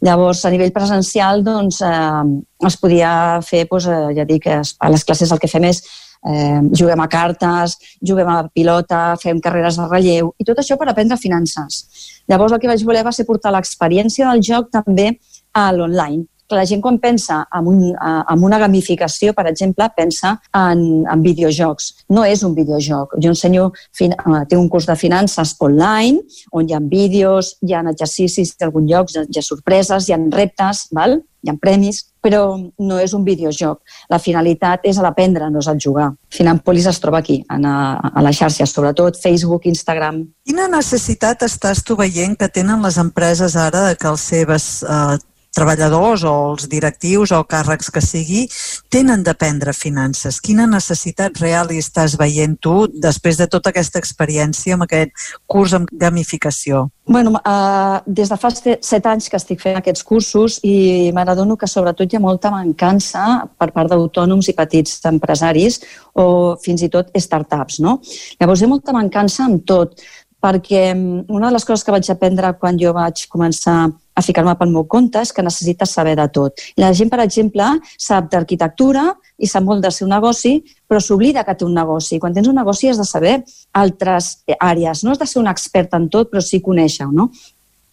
Llavors, 0.00 0.44
a 0.46 0.50
nivell 0.52 0.72
presencial, 0.72 1.42
doncs, 1.44 1.82
eh, 1.84 2.66
es 2.66 2.76
podia 2.80 3.40
fer, 3.44 3.66
doncs, 3.68 3.86
eh, 3.86 4.14
ja 4.16 4.24
dic, 4.24 4.46
a 4.48 4.90
les 4.90 5.04
classes 5.04 5.32
el 5.32 5.38
que 5.42 5.50
fem 5.50 5.68
és 5.68 5.82
eh, 6.26 6.60
juguem 6.72 7.00
a 7.00 7.08
cartes, 7.08 7.76
juguem 8.02 8.28
a 8.28 8.48
pilota, 8.48 9.16
fem 9.22 9.40
carreres 9.40 9.78
de 9.80 9.86
relleu, 9.88 10.34
i 10.38 10.44
tot 10.44 10.60
això 10.60 10.76
per 10.80 10.90
aprendre 10.90 11.18
finances. 11.20 11.84
Llavors 12.28 12.52
el 12.52 12.60
que 12.60 12.70
vaig 12.70 12.84
voler 12.84 13.04
va 13.06 13.14
ser 13.14 13.26
portar 13.28 13.54
l'experiència 13.54 14.28
del 14.30 14.44
joc 14.44 14.70
també 14.74 15.12
a 15.54 15.70
l'online. 15.72 16.26
La 16.50 16.66
gent 16.66 16.82
quan 16.82 16.98
pensa 16.98 17.42
en, 17.56 17.68
un, 17.70 17.80
en 17.94 18.44
una 18.44 18.58
gamificació, 18.58 19.34
per 19.36 19.46
exemple, 19.50 19.86
pensa 19.96 20.36
en, 20.56 20.84
en 21.06 21.24
videojocs. 21.24 21.90
No 22.10 22.26
és 22.26 22.44
un 22.46 22.54
videojoc. 22.58 23.16
Jo 23.22 23.32
ensenyo, 23.34 23.70
fin, 23.96 24.14
uh, 24.26 24.42
tinc 24.48 24.60
un 24.60 24.68
curs 24.72 24.88
de 24.90 24.98
finances 24.98 25.54
online, 25.60 26.22
on 26.52 26.68
hi 26.68 26.76
ha 26.76 26.82
vídeos, 26.82 27.56
hi 27.62 27.74
ha 27.74 27.84
exercicis 27.90 28.54
en 28.58 28.68
alguns 28.68 28.90
llocs, 28.90 29.18
hi 29.26 29.38
ha 29.38 29.46
sorpreses, 29.46 30.08
hi 30.08 30.16
ha 30.16 30.22
reptes, 30.30 30.88
val? 30.96 31.20
hi 31.40 31.50
ha 31.50 31.56
premis, 31.60 32.02
però 32.20 32.42
no 32.58 32.98
és 33.00 33.14
un 33.16 33.24
videojoc. 33.24 33.80
La 34.12 34.20
finalitat 34.20 34.84
és 34.88 35.00
l'aprendre, 35.00 35.48
no 35.50 35.62
és 35.62 35.68
el 35.72 35.80
jugar. 35.80 36.10
Finanpolis 36.32 36.88
es 36.90 37.00
troba 37.00 37.22
aquí, 37.22 37.40
a, 37.48 37.56
a 37.56 38.24
la 38.24 38.32
xarxa, 38.36 38.68
sobretot 38.68 39.18
Facebook, 39.20 39.66
Instagram. 39.70 40.22
Quina 40.44 40.68
necessitat 40.68 41.46
estàs 41.48 41.82
tu 41.86 41.96
veient 41.96 42.36
que 42.36 42.50
tenen 42.52 42.84
les 42.84 43.00
empreses 43.00 43.56
ara 43.56 43.88
de 43.88 43.96
que 43.96 44.10
els 44.12 44.26
seves 44.32 44.68
eh, 44.84 45.16
treballadors 45.54 46.24
o 46.28 46.34
els 46.52 46.68
directius 46.70 47.32
o 47.34 47.40
càrrecs 47.48 47.90
que 47.92 48.02
sigui 48.04 48.44
tenen 48.92 49.24
d'aprendre 49.26 49.74
finances? 49.76 50.40
Quina 50.40 50.68
necessitat 50.70 51.40
real 51.42 51.72
hi 51.72 51.80
estàs 51.82 52.16
veient 52.20 52.56
tu 52.62 52.86
després 52.92 53.40
de 53.40 53.48
tota 53.50 53.72
aquesta 53.74 54.00
experiència 54.02 54.76
amb 54.76 54.86
aquest 54.86 55.12
curs 55.50 55.74
amb 55.76 55.90
gamificació? 55.92 56.88
Bueno, 57.10 57.34
uh, 57.40 57.98
des 58.06 58.30
de 58.30 58.38
fa 58.38 58.52
set 58.54 59.06
anys 59.10 59.28
que 59.28 59.38
estic 59.40 59.62
fent 59.62 59.80
aquests 59.80 60.04
cursos 60.06 60.60
i 60.62 61.10
me 61.14 61.24
n'adono 61.26 61.56
que 61.58 61.66
sobretot 61.66 62.12
hi 62.12 62.20
ha 62.20 62.22
molta 62.22 62.52
mancança 62.54 63.26
per 63.58 63.72
part 63.74 63.90
d'autònoms 63.90 64.50
i 64.52 64.54
petits 64.54 65.00
empresaris 65.10 65.80
o 66.14 66.56
fins 66.62 66.86
i 66.86 66.90
tot 66.92 67.10
startups. 67.18 67.80
No? 67.82 67.98
Llavors 68.38 68.62
hi 68.62 68.68
ha 68.68 68.74
molta 68.74 68.94
mancança 68.94 69.48
en 69.50 69.58
tot 69.66 69.98
perquè 70.40 70.94
mm, 70.94 71.26
una 71.28 71.48
de 71.48 71.56
les 71.56 71.66
coses 71.66 71.84
que 71.84 71.94
vaig 71.94 72.08
aprendre 72.10 72.54
quan 72.60 72.78
jo 72.80 72.94
vaig 72.96 73.26
començar 73.32 73.90
a 74.20 74.24
ficar-me 74.24 74.54
pel 74.60 74.72
meu 74.72 74.86
compte 74.90 75.22
és 75.24 75.32
que 75.34 75.44
necessites 75.44 75.94
saber 75.96 76.16
de 76.20 76.26
tot. 76.32 76.60
La 76.80 76.92
gent, 76.96 77.10
per 77.12 77.22
exemple, 77.24 77.66
sap 77.98 78.30
d'arquitectura 78.32 79.08
i 79.40 79.48
sap 79.50 79.64
molt 79.66 79.84
del 79.84 79.94
seu 79.96 80.08
negoci, 80.10 80.58
però 80.88 81.00
s'oblida 81.02 81.44
que 81.46 81.56
té 81.56 81.66
un 81.66 81.76
negoci. 81.76 82.20
Quan 82.22 82.36
tens 82.36 82.50
un 82.50 82.60
negoci 82.60 82.90
has 82.90 83.00
de 83.00 83.08
saber 83.08 83.38
altres 83.72 84.36
àrees. 84.58 85.04
No 85.04 85.14
has 85.14 85.22
de 85.22 85.28
ser 85.30 85.40
un 85.42 85.50
expert 85.50 85.96
en 85.96 86.10
tot, 86.12 86.30
però 86.30 86.44
sí 86.44 86.62
conèixer-ho, 86.64 87.10
no? 87.12 87.30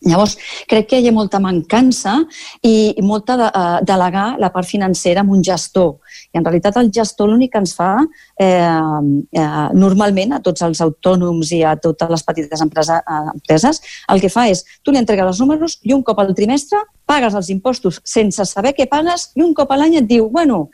Llavors, 0.06 0.36
crec 0.70 0.92
que 0.92 1.00
hi 1.02 1.08
ha 1.10 1.14
molta 1.14 1.40
mancança 1.42 2.20
i 2.62 2.94
molta 3.02 3.38
de, 3.40 3.48
uh, 3.50 3.80
delegar 3.82 4.28
la 4.38 4.52
part 4.54 4.70
financera 4.70 5.24
en 5.26 5.32
un 5.34 5.42
gestor. 5.44 5.96
I 6.34 6.38
en 6.38 6.46
realitat 6.46 6.78
el 6.78 6.92
gestor 6.94 7.32
l'únic 7.32 7.56
que 7.56 7.62
ens 7.64 7.74
fa 7.74 7.90
eh, 7.98 8.46
eh, 8.46 9.68
normalment 9.74 10.36
a 10.38 10.42
tots 10.44 10.62
els 10.66 10.82
autònoms 10.84 11.52
i 11.58 11.64
a 11.66 11.76
totes 11.82 12.12
les 12.14 12.24
petites 12.28 12.62
empresa, 12.62 13.00
eh, 13.02 13.24
empreses, 13.34 13.82
el 14.14 14.22
que 14.22 14.30
fa 14.30 14.46
és, 14.52 14.64
tu 14.84 14.94
li 14.94 15.02
entregues 15.02 15.32
els 15.32 15.42
números 15.42 15.80
i 15.84 15.96
un 15.98 16.04
cop 16.06 16.20
al 16.22 16.36
trimestre 16.38 16.84
pagues 17.08 17.34
els 17.34 17.50
impostos 17.50 18.02
sense 18.06 18.46
saber 18.46 18.76
què 18.78 18.86
pagues 18.92 19.32
i 19.36 19.42
un 19.46 19.56
cop 19.58 19.72
a 19.72 19.80
l'any 19.80 19.98
et 20.02 20.10
diu, 20.10 20.30
bueno, 20.30 20.68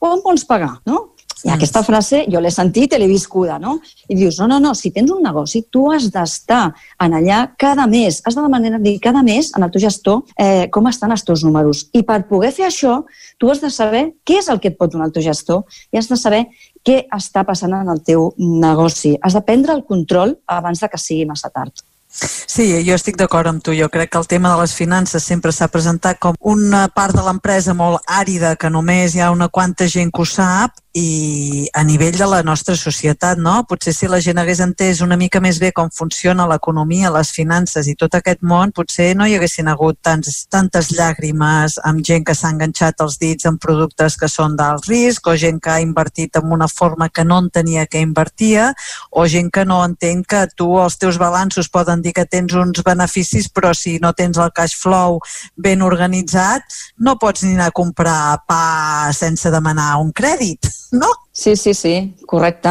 quan 0.00 0.22
vols 0.24 0.46
pagar? 0.48 0.78
No? 0.88 1.10
I 1.44 1.50
aquesta 1.54 1.82
frase 1.86 2.24
jo 2.28 2.40
l'he 2.42 2.50
sentit 2.52 2.92
i 2.92 3.00
l'he 3.00 3.08
viscuda, 3.08 3.58
no? 3.62 3.78
I 4.08 4.16
dius, 4.18 4.38
no, 4.40 4.48
no, 4.50 4.58
no, 4.60 4.74
si 4.76 4.90
tens 4.92 5.10
un 5.12 5.22
negoci, 5.24 5.62
tu 5.72 5.86
has 5.92 6.10
d'estar 6.12 6.62
en 7.00 7.16
allà 7.16 7.42
cada 7.58 7.86
mes, 7.90 8.20
has 8.24 8.36
de 8.36 8.44
demanar 8.44 8.80
dir 8.82 8.98
cada 9.00 9.22
mes 9.26 9.52
en 9.56 9.64
el 9.64 9.72
teu 9.72 9.82
gestor 9.82 10.24
eh, 10.36 10.68
com 10.72 10.88
estan 10.90 11.14
els 11.16 11.24
teus 11.24 11.44
números. 11.46 11.86
I 11.96 12.04
per 12.06 12.22
poder 12.28 12.52
fer 12.56 12.68
això, 12.68 13.00
tu 13.38 13.50
has 13.50 13.62
de 13.64 13.70
saber 13.72 14.10
què 14.26 14.40
és 14.42 14.50
el 14.52 14.60
que 14.60 14.72
et 14.72 14.78
pot 14.80 14.92
donar 14.92 15.08
el 15.08 15.14
teu 15.16 15.24
gestor 15.24 15.64
i 15.92 16.00
has 16.00 16.10
de 16.10 16.18
saber 16.20 16.44
què 16.84 17.04
està 17.16 17.44
passant 17.48 17.72
en 17.76 17.88
el 17.92 18.02
teu 18.04 18.32
negoci. 18.38 19.16
Has 19.22 19.36
de 19.36 19.44
prendre 19.44 19.76
el 19.76 19.86
control 19.88 20.38
abans 20.48 20.80
de 20.80 20.88
que 20.88 21.00
sigui 21.00 21.28
massa 21.28 21.52
tard. 21.52 21.72
Sí, 22.10 22.64
jo 22.82 22.96
estic 22.98 23.14
d'acord 23.20 23.46
amb 23.46 23.62
tu. 23.62 23.72
Jo 23.78 23.86
crec 23.88 24.10
que 24.10 24.18
el 24.18 24.26
tema 24.26 24.50
de 24.50 24.58
les 24.60 24.72
finances 24.74 25.22
sempre 25.22 25.52
s'ha 25.54 25.70
presentat 25.70 26.18
com 26.18 26.34
una 26.40 26.88
part 26.90 27.14
de 27.14 27.22
l'empresa 27.22 27.74
molt 27.74 28.02
àrida, 28.10 28.56
que 28.58 28.70
només 28.70 29.14
hi 29.14 29.22
ha 29.22 29.30
una 29.30 29.48
quanta 29.48 29.86
gent 29.86 30.10
que 30.10 30.24
ho 30.24 30.26
sap, 30.26 30.74
i 30.92 31.68
a 31.72 31.84
nivell 31.84 32.16
de 32.18 32.26
la 32.26 32.42
nostra 32.42 32.74
societat, 32.74 33.38
no? 33.38 33.62
Potser 33.68 33.92
si 33.94 34.08
la 34.10 34.18
gent 34.20 34.40
hagués 34.42 34.58
entès 34.64 35.00
una 35.04 35.16
mica 35.16 35.38
més 35.40 35.60
bé 35.62 35.70
com 35.72 35.90
funciona 35.94 36.48
l'economia, 36.50 37.12
les 37.14 37.30
finances 37.30 37.86
i 37.86 37.94
tot 37.94 38.16
aquest 38.18 38.42
món, 38.42 38.72
potser 38.74 39.12
no 39.14 39.26
hi 39.26 39.36
haguessin 39.38 39.70
hagut 39.70 40.00
tants, 40.02 40.46
tantes 40.50 40.90
llàgrimes 40.90 41.78
amb 41.86 42.02
gent 42.06 42.26
que 42.26 42.34
s'ha 42.34 42.50
enganxat 42.50 43.04
els 43.04 43.20
dits 43.22 43.46
en 43.46 43.60
productes 43.62 44.16
que 44.18 44.28
són 44.28 44.56
d'alt 44.58 44.88
risc 44.90 45.30
o 45.30 45.36
gent 45.38 45.60
que 45.62 45.70
ha 45.70 45.84
invertit 45.84 46.40
en 46.40 46.50
una 46.50 46.66
forma 46.66 47.08
que 47.08 47.24
no 47.24 47.38
entenia 47.38 47.86
que 47.86 48.02
invertia 48.02 48.72
o 49.10 49.28
gent 49.30 49.52
que 49.54 49.64
no 49.64 49.84
entén 49.84 50.24
que 50.24 50.42
tu 50.56 50.72
els 50.82 50.98
teus 50.98 51.20
balanços 51.22 51.70
poden 51.70 52.02
dir 52.02 52.14
que 52.16 52.26
tens 52.26 52.52
uns 52.58 52.82
beneficis 52.82 53.46
però 53.48 53.70
si 53.78 53.98
no 54.02 54.12
tens 54.12 54.42
el 54.42 54.50
cash 54.50 54.74
flow 54.80 55.20
ben 55.56 55.86
organitzat 55.86 56.66
no 56.98 57.14
pots 57.20 57.46
ni 57.46 57.54
anar 57.54 57.70
a 57.70 57.78
comprar 57.78 58.42
pa 58.48 59.12
sense 59.14 59.54
demanar 59.54 59.94
un 60.02 60.10
crèdit 60.10 60.66
no? 60.92 61.08
Sí, 61.32 61.54
sí, 61.54 61.74
sí, 61.74 62.16
correcte. 62.26 62.68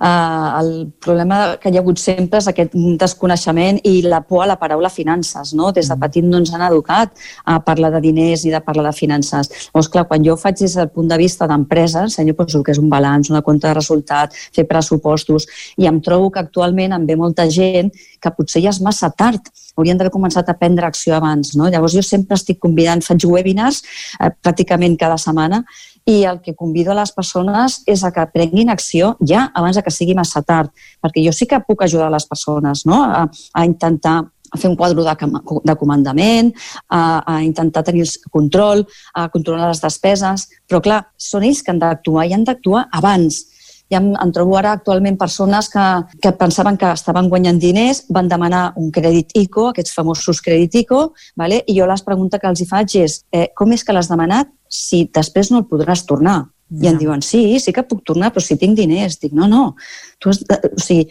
Uh, 0.00 0.60
el 0.60 0.92
problema 0.98 1.58
que 1.60 1.68
hi 1.68 1.76
ha 1.76 1.82
hagut 1.82 2.00
sempre 2.00 2.40
és 2.40 2.48
aquest 2.48 2.72
desconeixement 2.98 3.78
i 3.84 4.00
la 4.02 4.22
por 4.24 4.42
a 4.42 4.46
la 4.48 4.56
paraula 4.58 4.88
finances. 4.88 5.52
No? 5.52 5.68
Des 5.76 5.90
de 5.90 5.94
mm. 5.94 6.00
petit 6.00 6.24
no 6.24 6.40
ens 6.40 6.52
han 6.54 6.64
educat 6.64 7.12
a 7.44 7.58
parlar 7.64 7.92
de 7.92 8.00
diners 8.08 8.46
i 8.48 8.54
de 8.54 8.62
parlar 8.64 8.86
de 8.88 8.94
finances. 8.96 9.52
Llavors, 9.68 9.90
clar, 9.92 10.06
quan 10.08 10.24
jo 10.24 10.34
ho 10.34 10.40
faig 10.40 10.56
des 10.62 10.74
del 10.80 10.88
punt 10.88 11.12
de 11.12 11.20
vista 11.20 11.46
d'empresa, 11.46 12.06
ensenyo 12.08 12.34
doncs, 12.38 12.56
el 12.56 12.64
que 12.64 12.72
és 12.72 12.80
un 12.80 12.88
balanç, 12.88 13.28
una 13.30 13.44
compta 13.44 13.68
de 13.68 13.76
resultat, 13.76 14.34
fer 14.56 14.64
pressupostos, 14.66 15.46
i 15.76 15.86
em 15.86 16.00
trobo 16.00 16.32
que 16.32 16.40
actualment 16.40 16.96
em 16.96 17.04
ve 17.06 17.16
molta 17.16 17.46
gent 17.52 17.92
que 17.92 18.32
potser 18.34 18.64
ja 18.64 18.72
és 18.72 18.80
massa 18.80 19.12
tard, 19.12 19.52
haurien 19.76 20.00
d'haver 20.00 20.14
començat 20.14 20.48
a 20.48 20.56
prendre 20.58 20.88
acció 20.88 21.14
abans. 21.14 21.52
No? 21.60 21.68
Llavors 21.68 21.94
jo 21.94 22.02
sempre 22.02 22.40
estic 22.40 22.58
convidant, 22.58 23.04
faig 23.04 23.28
webinars 23.28 23.84
eh, 24.18 24.32
pràcticament 24.42 24.96
cada 24.98 25.20
setmana 25.20 25.62
i 26.08 26.24
el 26.24 26.40
que 26.40 26.56
convido 26.56 26.94
a 26.94 26.96
les 26.96 27.12
persones 27.12 27.82
és 27.86 28.02
a 28.04 28.10
que 28.14 28.24
prenguin 28.32 28.72
acció 28.72 29.12
ja 29.20 29.50
abans 29.54 29.76
de 29.76 29.84
que 29.84 29.92
sigui 29.92 30.16
massa 30.16 30.40
tard, 30.42 30.72
perquè 31.04 31.24
jo 31.24 31.34
sí 31.36 31.46
que 31.46 31.60
puc 31.60 31.84
ajudar 31.84 32.08
les 32.14 32.24
persones 32.26 32.86
no? 32.88 33.02
a, 33.04 33.26
a 33.28 33.64
intentar 33.68 34.22
a 34.48 34.56
fer 34.56 34.70
un 34.70 34.76
quadre 34.80 35.04
de, 35.04 35.28
de 35.68 35.74
comandament, 35.76 36.54
a, 36.88 37.20
a 37.20 37.42
intentar 37.44 37.82
tenir 37.84 38.06
el 38.06 38.30
control, 38.32 38.86
a 39.12 39.28
controlar 39.28 39.68
les 39.68 39.82
despeses, 39.84 40.48
però 40.64 40.80
clar, 40.80 41.02
són 41.20 41.44
ells 41.44 41.60
que 41.62 41.74
han 41.74 41.82
d'actuar 41.82 42.24
i 42.24 42.32
han 42.32 42.48
d'actuar 42.48 42.86
abans. 42.96 43.42
Ja 43.92 44.00
em, 44.02 44.10
em 44.20 44.32
trobo 44.32 44.56
ara 44.58 44.74
actualment 44.76 45.16
persones 45.20 45.68
que, 45.72 45.84
que 46.22 46.32
pensaven 46.36 46.76
que 46.80 46.90
estaven 46.92 47.28
guanyant 47.32 47.60
diners, 47.60 48.02
van 48.12 48.28
demanar 48.28 48.70
un 48.80 48.90
crèdit 48.92 49.36
ICO, 49.36 49.70
aquests 49.70 49.96
famosos 49.96 50.42
crèdit 50.44 50.80
ICO, 50.82 51.02
vale? 51.40 51.62
i 51.66 51.76
jo 51.78 51.88
les 51.88 52.04
pregunta 52.04 52.40
que 52.40 52.48
els 52.48 52.60
hi 52.60 52.68
faig 52.68 52.98
és 53.04 53.22
eh, 53.32 53.48
com 53.56 53.72
és 53.72 53.84
que 53.84 53.96
l'has 53.96 54.10
demanat 54.12 54.52
si 54.68 55.06
després 55.14 55.50
no 55.52 55.62
el 55.62 55.68
podràs 55.70 56.06
tornar? 56.08 56.44
I 56.68 56.90
em 56.90 56.98
diuen, 57.00 57.22
sí, 57.24 57.56
sí 57.64 57.72
que 57.72 57.80
puc 57.88 58.02
tornar, 58.04 58.28
però 58.28 58.42
si 58.44 58.58
tinc 58.60 58.76
diners. 58.76 59.16
Dic, 59.22 59.32
no, 59.32 59.46
no. 59.48 59.62
Tu 60.20 60.28
has, 60.28 60.42
de... 60.44 60.58
o 60.68 60.82
sigui, 60.84 61.06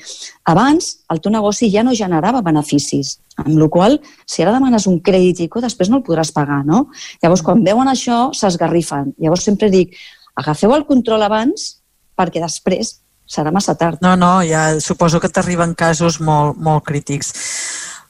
abans 0.45 0.91
el 1.09 1.21
teu 1.23 1.33
negoci 1.33 1.71
ja 1.73 1.81
no 1.85 1.95
generava 1.97 2.43
beneficis, 2.45 3.15
amb 3.41 3.57
la 3.57 3.69
qual 3.73 3.97
si 4.29 4.45
ara 4.45 4.53
demanes 4.53 4.85
un 4.85 4.99
crèdit 5.01 5.41
ICO, 5.47 5.63
després 5.65 5.89
no 5.89 5.97
el 5.97 6.05
podràs 6.05 6.29
pagar, 6.35 6.61
no? 6.67 6.85
Llavors, 7.25 7.41
quan 7.41 7.65
veuen 7.65 7.89
això, 7.89 8.27
s'esgarrifen. 8.37 9.15
Llavors 9.17 9.49
sempre 9.49 9.71
dic, 9.73 9.97
agafeu 10.37 10.77
el 10.77 10.85
control 10.85 11.25
abans 11.25 11.71
perquè 12.17 12.43
després 12.43 12.99
serà 13.27 13.49
massa 13.51 13.73
tard. 13.75 13.97
No, 14.05 14.13
no, 14.15 14.37
ja 14.45 14.77
suposo 14.79 15.19
que 15.19 15.33
t'arriben 15.33 15.73
casos 15.73 16.21
molt, 16.21 16.61
molt 16.61 16.85
crítics. 16.85 17.33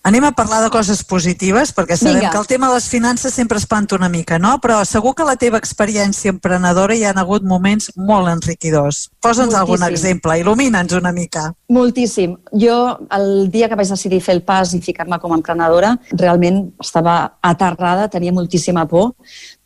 Anem 0.07 0.23
a 0.23 0.31
parlar 0.31 0.61
de 0.63 0.69
coses 0.71 1.01
positives, 1.03 1.73
perquè 1.75 1.97
sabem 1.99 2.21
Vinga. 2.21 2.29
que 2.31 2.39
el 2.39 2.47
tema 2.47 2.69
de 2.69 2.77
les 2.77 2.85
finances 2.88 3.34
sempre 3.34 3.59
espanta 3.59 3.97
una 3.97 4.07
mica, 4.07 4.38
no? 4.39 4.53
Però 4.63 4.77
segur 4.88 5.11
que 5.17 5.25
la 5.27 5.35
teva 5.35 5.59
experiència 5.59 6.31
emprenedora 6.31 6.95
hi 6.95 7.03
ha 7.03 7.11
hagut 7.11 7.43
moments 7.43 7.89
molt 7.99 8.31
enriquidors. 8.31 9.09
Posa'ns 9.19 9.57
algun 9.59 9.84
exemple, 9.84 10.39
il·lumina'ns 10.39 10.95
una 10.95 11.11
mica. 11.11 11.49
Moltíssim. 11.68 12.38
Jo, 12.56 12.76
el 13.11 13.49
dia 13.52 13.68
que 13.68 13.76
vaig 13.76 13.89
decidir 13.91 14.22
fer 14.23 14.38
el 14.38 14.39
pas 14.48 14.69
i 14.72 14.77
ficar-me 14.80 15.18
com 15.19 15.34
a 15.34 15.35
emprenedora, 15.35 15.89
realment 16.14 16.61
estava 16.80 17.15
aterrada, 17.44 18.06
tenia 18.07 18.31
moltíssima 18.31 18.85
por, 18.88 19.10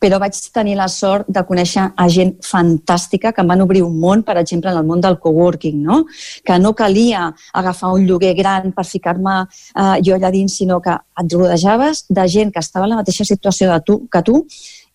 però 0.02 0.18
vaig 0.18 0.34
tenir 0.50 0.74
la 0.80 0.88
sort 0.90 1.30
de 1.30 1.44
conèixer 1.46 1.84
a 1.94 2.08
gent 2.10 2.34
fantàstica 2.42 3.30
que 3.30 3.44
em 3.44 3.54
van 3.54 3.62
obrir 3.62 3.84
un 3.86 4.00
món, 4.02 4.26
per 4.26 4.34
exemple, 4.42 4.72
en 4.74 4.82
el 4.82 4.88
món 4.88 5.00
del 5.00 5.20
coworking, 5.22 5.78
no? 5.78 6.02
que 6.42 6.58
no 6.58 6.74
calia 6.74 7.28
agafar 7.54 7.94
un 7.94 8.10
lloguer 8.10 8.34
gran 8.34 8.72
per 8.74 8.84
ficar-me 8.84 9.38
eh, 9.46 10.02
jo 10.02 10.18
allà 10.18 10.34
dins, 10.34 10.58
sinó 10.58 10.80
que 10.82 10.98
et 10.98 11.38
rodejaves 11.38 12.06
de 12.10 12.26
gent 12.26 12.50
que 12.50 12.66
estava 12.66 12.90
en 12.90 12.96
la 12.96 13.02
mateixa 13.04 13.24
situació 13.30 13.70
de 13.70 13.78
tu, 13.86 14.00
que 14.10 14.26
tu 14.26 14.42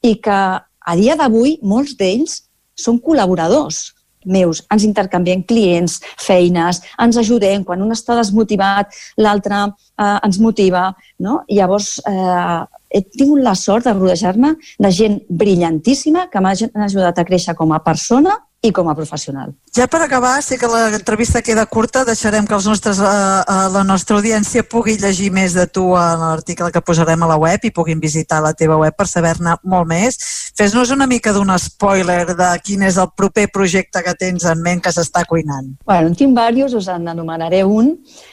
i 0.03 0.17
que 0.19 0.41
a 0.59 0.99
dia 0.99 1.15
d'avui 1.15 1.61
molts 1.63 1.95
d'ells 1.95 2.41
són 2.75 2.99
col·laboradors 2.99 3.93
meus, 4.25 4.63
ens 4.73 4.83
intercanviem 4.87 5.43
clients, 5.47 5.99
feines, 6.19 6.81
ens 6.99 7.19
ajudem, 7.19 7.63
quan 7.63 7.81
un 7.83 7.93
està 7.95 8.17
desmotivat, 8.17 8.95
l'altre 9.17 9.61
eh, 9.67 10.17
ens 10.23 10.39
motiva, 10.43 10.89
no? 11.19 11.41
I 11.47 11.61
llavors 11.61 11.97
eh, 12.07 12.65
he 12.89 13.03
tingut 13.11 13.43
la 13.43 13.55
sort 13.55 13.87
de 13.87 13.93
rodejar-me 13.93 14.55
de 14.79 14.91
gent 14.91 15.21
brillantíssima 15.29 16.27
que 16.31 16.41
m'ha 16.41 16.55
ajudat 16.87 17.19
a 17.19 17.25
créixer 17.27 17.55
com 17.55 17.73
a 17.75 17.83
persona 17.83 18.35
i 18.65 18.71
com 18.73 18.87
a 18.89 18.95
professional. 18.97 19.51
Ja 19.75 19.85
per 19.85 19.99
acabar, 20.01 20.39
sé 20.41 20.57
que 20.57 20.67
l'entrevista 20.69 21.43
queda 21.45 21.67
curta, 21.69 22.03
deixarem 22.07 22.47
que 22.47 22.55
els 22.57 22.65
nostres, 22.65 22.99
eh, 22.99 23.05
eh, 23.05 23.67
la 23.73 23.83
nostra 23.85 24.17
audiència 24.17 24.65
pugui 24.65 24.97
llegir 24.97 25.29
més 25.31 25.53
de 25.53 25.67
tu 25.67 25.91
en 25.95 26.23
l'article 26.23 26.71
que 26.73 26.81
posarem 26.81 27.21
a 27.21 27.29
la 27.29 27.37
web 27.37 27.63
i 27.63 27.71
puguin 27.71 28.01
visitar 28.01 28.41
la 28.41 28.55
teva 28.57 28.79
web 28.81 28.95
per 28.97 29.07
saber-ne 29.07 29.57
molt 29.63 29.87
més. 29.87 30.17
Fes-nos 30.57 30.89
una 30.89 31.05
mica 31.05 31.29
d'un 31.35 31.51
spoiler 31.61 32.31
de 32.33 32.45
quin 32.65 32.81
és 32.87 32.95
el 32.97 33.11
proper 33.13 33.43
projecte 33.53 34.01
que 34.01 34.13
tens 34.17 34.41
en 34.49 34.57
ment 34.65 34.79
que 34.81 34.89
s'està 34.89 35.21
cuinant. 35.29 35.67
Bueno, 35.85 36.07
en 36.09 36.15
tinc 36.17 36.31
diversos, 36.33 36.73
us 36.79 36.87
en 36.89 37.03
anomenaré 37.11 37.59
un. 37.61 37.91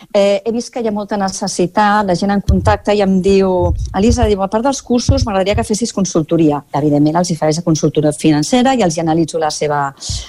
Eh, 0.08 0.40
he 0.40 0.52
vist 0.54 0.70
que 0.72 0.80
hi 0.80 0.88
ha 0.88 0.92
molta 0.96 1.18
necessitat, 1.20 2.06
la 2.08 2.16
gent 2.16 2.32
en 2.32 2.40
contacte 2.40 2.94
i 2.96 3.02
em 3.04 3.18
diu 3.20 3.74
Elisa, 4.00 4.24
diu, 4.24 4.40
a 4.40 4.48
part 4.48 4.64
dels 4.64 4.80
cursos 4.80 5.26
m'agradaria 5.26 5.58
que 5.58 5.66
fessis 5.68 5.92
consultoria. 5.92 6.62
Evidentment 6.72 7.18
els 7.20 7.28
hi 7.28 7.36
faré 7.36 7.52
consultoria 7.66 8.14
financera 8.16 8.72
i 8.72 8.80
els 8.88 8.96
hi 8.96 9.04
analitzo 9.04 9.38
la 9.38 9.52
seva, 9.52 9.82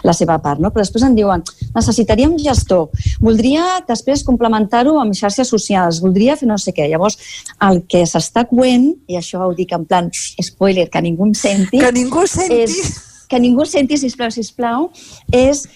la 0.04 0.18
seva 0.20 0.36
part, 0.44 0.60
no? 0.60 0.74
però 0.76 0.84
després 0.84 1.08
em 1.08 1.16
diuen 1.16 1.48
necessitaria 1.78 2.28
un 2.28 2.36
gestor, 2.44 2.92
voldria 3.24 3.80
després 3.88 4.26
complementar-ho 4.28 4.98
amb 5.00 5.16
xarxes 5.16 5.48
socials, 5.48 6.04
voldria 6.04 6.36
fer 6.36 6.52
no 6.52 6.60
sé 6.60 6.76
què. 6.76 6.90
Llavors, 6.92 7.16
el 7.64 7.86
que 7.88 8.04
s'està 8.04 8.44
coent, 8.52 8.92
i 9.08 9.16
això 9.16 9.48
ho 9.48 9.56
dic 9.56 9.72
en 9.72 9.88
plan 9.88 10.12
spoiler, 10.12 10.90
que 10.92 11.06
ningú 11.08 11.32
em 11.32 11.34
senti... 11.40 11.85
Que 11.86 11.91
ningú 11.94 12.24
senti! 12.26 12.64
És, 12.66 13.26
que 13.30 13.38
ningú 13.38 13.62
senti, 13.70 13.99
sisplau, 14.02 14.32
sisplau, 14.34 14.88
és, 15.30 15.68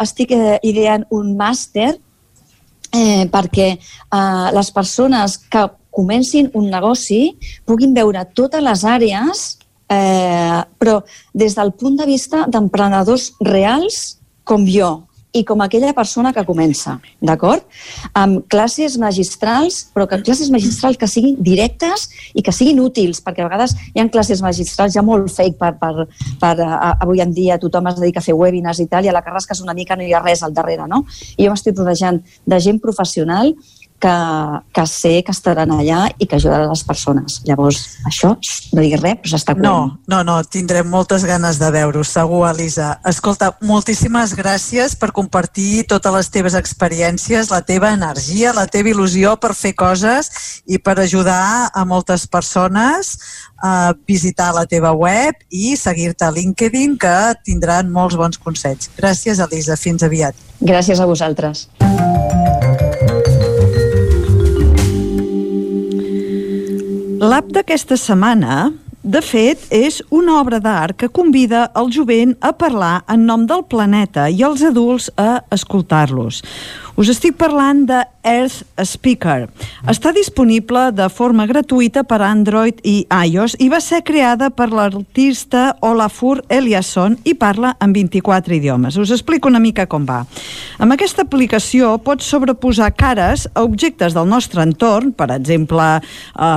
estic 0.00 0.32
eh, 0.32 0.56
ideant 0.64 1.04
un 1.12 1.34
màster 1.36 1.90
eh, 2.96 3.28
perquè 3.28 3.66
eh, 3.76 4.46
les 4.56 4.70
persones 4.72 5.36
que 5.52 5.66
comencin 5.92 6.48
un 6.56 6.70
negoci 6.72 7.36
puguin 7.68 7.92
veure 7.96 8.24
totes 8.32 8.64
les 8.64 8.84
àrees 8.88 9.44
eh, 9.92 10.60
però 10.80 11.02
des 11.32 11.56
del 11.56 11.72
punt 11.76 12.00
de 12.00 12.08
vista 12.08 12.46
d'emprenedors 12.48 13.34
reals 13.44 14.18
com 14.44 14.64
jo 14.64 15.05
i 15.36 15.44
com 15.44 15.60
aquella 15.60 15.92
persona 15.96 16.32
que 16.32 16.44
comença, 16.48 16.96
d'acord? 17.20 17.64
Amb 18.16 18.46
classes 18.52 18.96
magistrals, 19.00 19.82
però 19.92 20.06
que 20.08 20.22
classes 20.24 20.50
magistrals 20.52 20.96
que 20.96 21.08
siguin 21.10 21.36
directes 21.44 22.08
i 22.34 22.44
que 22.44 22.54
siguin 22.54 22.80
útils, 22.80 23.20
perquè 23.24 23.44
a 23.44 23.48
vegades 23.50 23.76
hi 23.92 24.00
ha 24.00 24.08
classes 24.12 24.40
magistrals 24.44 24.96
ja 24.96 25.04
molt 25.04 25.28
fake 25.32 25.58
per, 25.60 25.74
per, 25.80 26.08
per 26.40 26.54
a, 26.64 26.94
avui 27.04 27.20
en 27.24 27.34
dia 27.36 27.60
tothom 27.60 27.90
es 27.92 28.00
dedica 28.00 28.22
a 28.22 28.26
fer 28.26 28.36
webinars 28.36 28.80
i 28.80 28.88
tal, 28.88 29.04
i 29.04 29.12
a 29.12 29.16
la 29.16 29.22
que 29.24 29.34
rasques 29.34 29.60
una 29.64 29.76
mica 29.76 29.96
no 29.96 30.06
hi 30.06 30.14
ha 30.16 30.24
res 30.24 30.42
al 30.42 30.56
darrere, 30.56 30.88
no? 30.88 31.04
I 31.36 31.44
jo 31.44 31.52
m'estic 31.52 31.76
rodejant 31.76 32.22
de 32.46 32.60
gent 32.62 32.80
professional 32.80 33.52
que, 34.00 34.16
que 34.72 34.84
sé 34.86 35.22
que 35.24 35.32
estaran 35.32 35.72
allà 35.72 36.06
i 36.18 36.26
que 36.28 36.36
ajudaran 36.36 36.68
les 36.68 36.82
persones. 36.84 37.40
Llavors, 37.48 37.82
això, 38.08 38.34
no 38.72 38.84
diguis 38.84 39.00
res, 39.02 39.18
però 39.22 39.32
s'està 39.32 39.56
No, 39.56 39.98
no, 40.10 40.22
no, 40.26 40.36
tindrem 40.44 40.88
moltes 40.90 41.24
ganes 41.24 41.60
de 41.62 41.70
veure-ho, 41.72 42.04
segur, 42.04 42.44
Elisa. 42.50 42.96
Escolta, 43.08 43.52
moltíssimes 43.64 44.36
gràcies 44.36 44.96
per 45.00 45.12
compartir 45.16 45.86
totes 45.88 46.14
les 46.14 46.30
teves 46.32 46.56
experiències, 46.58 47.50
la 47.50 47.62
teva 47.64 47.92
energia, 47.96 48.54
la 48.56 48.66
teva 48.70 48.92
il·lusió 48.92 49.36
per 49.40 49.54
fer 49.56 49.74
coses 49.76 50.30
i 50.66 50.78
per 50.78 50.98
ajudar 51.00 51.70
a 51.72 51.84
moltes 51.88 52.26
persones 52.28 53.16
a 53.62 53.94
visitar 54.06 54.52
la 54.54 54.66
teva 54.68 54.92
web 54.92 55.40
i 55.48 55.76
seguir-te 55.80 56.26
a 56.26 56.32
LinkedIn, 56.34 56.98
que 57.00 57.16
tindran 57.44 57.90
molts 57.92 58.18
bons 58.20 58.38
consells. 58.38 58.90
Gràcies, 58.98 59.40
Elisa. 59.40 59.80
Fins 59.80 60.04
aviat. 60.04 60.36
Gràcies 60.60 61.00
a 61.00 61.08
vosaltres. 61.08 61.68
L'app 67.16 67.46
d'aquesta 67.48 67.96
setmana, 67.96 68.74
de 69.00 69.20
fet, 69.24 69.62
és 69.72 70.02
una 70.12 70.34
obra 70.36 70.58
d'art 70.60 70.98
que 71.00 71.08
convida 71.08 71.62
el 71.80 71.88
jovent 71.94 72.34
a 72.44 72.50
parlar 72.52 73.06
en 73.08 73.24
nom 73.24 73.46
del 73.48 73.62
planeta 73.70 74.26
i 74.28 74.42
els 74.44 74.60
adults 74.66 75.06
a 75.16 75.38
escoltar-los. 75.54 76.42
Us 76.96 77.10
estic 77.12 77.34
parlant 77.36 77.82
de 77.84 77.98
Earth 78.24 78.62
Speaker. 78.88 79.50
Està 79.92 80.14
disponible 80.16 80.86
de 80.96 81.10
forma 81.12 81.44
gratuïta 81.44 82.06
per 82.08 82.22
Android 82.24 82.78
i 82.88 83.02
iOS 83.04 83.58
i 83.60 83.68
va 83.68 83.82
ser 83.84 84.00
creada 84.06 84.48
per 84.48 84.70
l'artista 84.72 85.66
Olafur 85.84 86.40
Eliasson 86.48 87.18
i 87.28 87.34
parla 87.36 87.74
en 87.84 87.92
24 87.92 88.56
idiomes. 88.56 88.96
Us 88.96 89.12
explico 89.12 89.52
una 89.52 89.60
mica 89.60 89.84
com 89.86 90.06
va. 90.08 90.22
Amb 90.80 90.96
aquesta 90.96 91.26
aplicació 91.26 91.92
pots 92.00 92.24
sobreposar 92.32 92.88
cares 92.96 93.44
a 93.52 93.66
objectes 93.68 94.16
del 94.16 94.32
nostre 94.32 94.64
entorn, 94.64 95.12
per 95.12 95.28
exemple, 95.36 95.90
eh, 96.00 96.48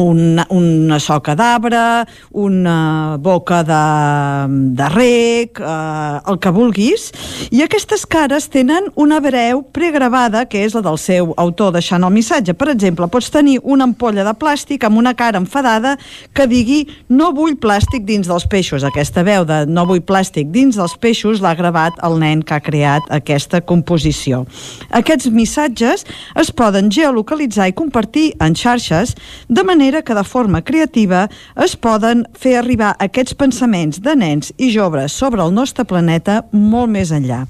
una, 0.00 0.48
una 0.50 0.98
soca 0.98 1.36
d'arbre, 1.38 1.84
una 2.34 3.16
boca 3.22 3.62
de, 3.62 3.80
de 4.74 4.90
rec, 4.96 5.62
eh, 5.62 6.20
el 6.26 6.42
que 6.42 6.54
vulguis, 6.58 7.12
i 7.54 7.62
aquestes 7.62 8.08
cares 8.10 8.50
tenen 8.50 8.90
una 8.98 9.19
breu 9.20 9.60
pregravada, 9.62 10.46
que 10.48 10.62
és 10.64 10.72
la 10.74 10.80
del 10.82 10.96
seu 10.98 11.34
autor 11.36 11.74
deixant 11.76 12.02
el 12.06 12.12
missatge. 12.14 12.54
Per 12.56 12.70
exemple, 12.72 13.06
pots 13.12 13.28
tenir 13.30 13.58
una 13.62 13.84
ampolla 13.84 14.24
de 14.26 14.32
plàstic 14.34 14.86
amb 14.88 14.98
una 14.98 15.12
cara 15.14 15.38
enfadada 15.38 15.96
que 16.34 16.46
digui 16.48 16.80
no 17.12 17.30
vull 17.36 17.58
plàstic 17.60 18.06
dins 18.08 18.30
dels 18.30 18.46
peixos. 18.50 18.86
Aquesta 18.86 19.22
veu 19.26 19.44
de 19.44 19.60
no 19.68 19.84
vull 19.86 20.00
plàstic 20.00 20.48
dins 20.54 20.78
dels 20.80 20.96
peixos 20.96 21.42
l'ha 21.44 21.52
gravat 21.58 22.00
el 22.06 22.18
nen 22.22 22.40
que 22.42 22.56
ha 22.56 22.64
creat 22.64 23.06
aquesta 23.12 23.60
composició. 23.60 24.46
Aquests 24.90 25.28
missatges 25.30 26.06
es 26.40 26.50
poden 26.56 26.88
geolocalitzar 26.90 27.68
i 27.68 27.76
compartir 27.76 28.30
en 28.40 28.56
xarxes 28.56 29.14
de 29.48 29.66
manera 29.68 30.02
que 30.02 30.16
de 30.16 30.24
forma 30.24 30.64
creativa 30.64 31.26
es 31.60 31.76
poden 31.76 32.24
fer 32.32 32.56
arribar 32.58 32.94
aquests 32.98 33.36
pensaments 33.36 34.00
de 34.00 34.16
nens 34.16 34.54
i 34.56 34.72
joves 34.72 35.12
sobre 35.12 35.44
el 35.44 35.52
nostre 35.54 35.84
planeta 35.84 36.40
molt 36.52 36.90
més 36.90 37.12
enllà. 37.12 37.44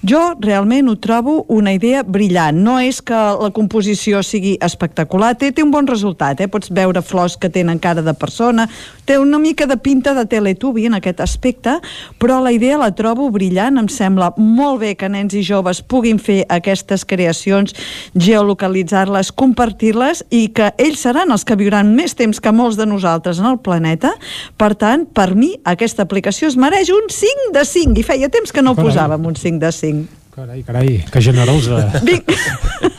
Jo 0.00 0.30
realment 0.40 0.88
ho 0.88 0.96
trobo 0.96 1.09
una 1.48 1.72
idea 1.74 2.02
brillant. 2.02 2.60
No 2.62 2.78
és 2.78 3.00
que 3.02 3.14
la 3.14 3.50
composició 3.50 4.22
sigui 4.22 4.56
espectacular, 4.62 5.34
té, 5.38 5.50
té 5.52 5.64
un 5.64 5.70
bon 5.70 5.86
resultat, 5.88 6.40
eh? 6.40 6.48
pots 6.48 6.70
veure 6.70 7.02
flors 7.02 7.36
que 7.36 7.50
tenen 7.50 7.80
cara 7.82 8.02
de 8.02 8.14
persona, 8.14 8.68
té 9.04 9.18
una 9.18 9.38
mica 9.38 9.66
de 9.66 9.76
pinta 9.76 10.14
de 10.14 10.24
Teletubby 10.30 10.86
en 10.86 10.94
aquest 10.94 11.20
aspecte, 11.20 11.78
però 12.18 12.40
la 12.42 12.52
idea 12.52 12.78
la 12.78 12.92
trobo 12.94 13.30
brillant, 13.30 13.78
em 13.80 13.88
sembla 13.90 14.32
molt 14.38 14.80
bé 14.84 14.94
que 14.94 15.08
nens 15.10 15.34
i 15.34 15.42
joves 15.42 15.82
puguin 15.82 16.20
fer 16.22 16.44
aquestes 16.48 17.04
creacions, 17.04 17.74
geolocalitzar-les, 18.14 19.32
compartir-les 19.32 20.24
i 20.30 20.46
que 20.54 20.70
ells 20.78 21.02
seran 21.02 21.34
els 21.34 21.44
que 21.44 21.58
viuran 21.58 21.94
més 21.96 22.14
temps 22.14 22.40
que 22.40 22.54
molts 22.54 22.78
de 22.78 22.86
nosaltres 22.86 23.42
en 23.42 23.50
el 23.50 23.58
planeta. 23.58 24.14
Per 24.60 24.72
tant, 24.78 25.06
per 25.06 25.32
mi, 25.34 25.54
aquesta 25.64 26.06
aplicació 26.06 26.50
es 26.50 26.58
mereix 26.60 26.92
un 26.94 27.10
5 27.10 27.52
de 27.56 27.66
5 27.66 27.98
i 27.98 28.06
feia 28.06 28.30
temps 28.30 28.54
que 28.54 28.62
no 28.62 28.78
posàvem 28.78 29.26
un 29.26 29.36
5 29.36 29.62
de 29.66 29.74
5. 29.82 30.19
Carai, 30.40 30.62
carai, 30.62 31.04
que 31.12 31.20
generosa. 31.20 32.00
Vinga, 32.02 32.24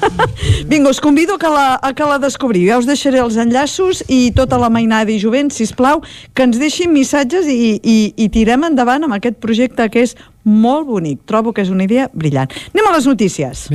Vinga 0.69 0.91
us 0.91 1.01
convido 1.01 1.33
a 1.33 1.39
que, 1.39 1.49
la, 1.49 1.79
a 1.81 1.91
que 1.95 2.03
la 2.03 2.19
descobriu. 2.21 2.67
Ja 2.69 2.77
us 2.77 2.85
deixaré 2.85 3.17
els 3.17 3.33
enllaços 3.41 4.03
i 4.05 4.29
tota 4.37 4.59
la 4.61 4.69
mainada 4.69 5.09
i 5.09 5.17
jovent, 5.17 5.49
si 5.49 5.65
plau, 5.73 6.03
que 6.37 6.45
ens 6.45 6.61
deixin 6.61 6.93
missatges 6.93 7.49
i, 7.49 7.79
i, 7.81 7.97
i 8.13 8.29
tirem 8.29 8.69
endavant 8.69 9.09
amb 9.09 9.17
aquest 9.17 9.41
projecte 9.41 9.89
que 9.89 10.05
és 10.05 10.13
molt 10.45 10.85
bonic. 10.85 11.25
Trobo 11.25 11.49
que 11.49 11.65
és 11.65 11.73
una 11.73 11.89
idea 11.89 12.11
brillant. 12.13 12.53
Anem 12.75 12.93
a 12.93 12.97
les 12.99 13.09
notícies. 13.09 13.71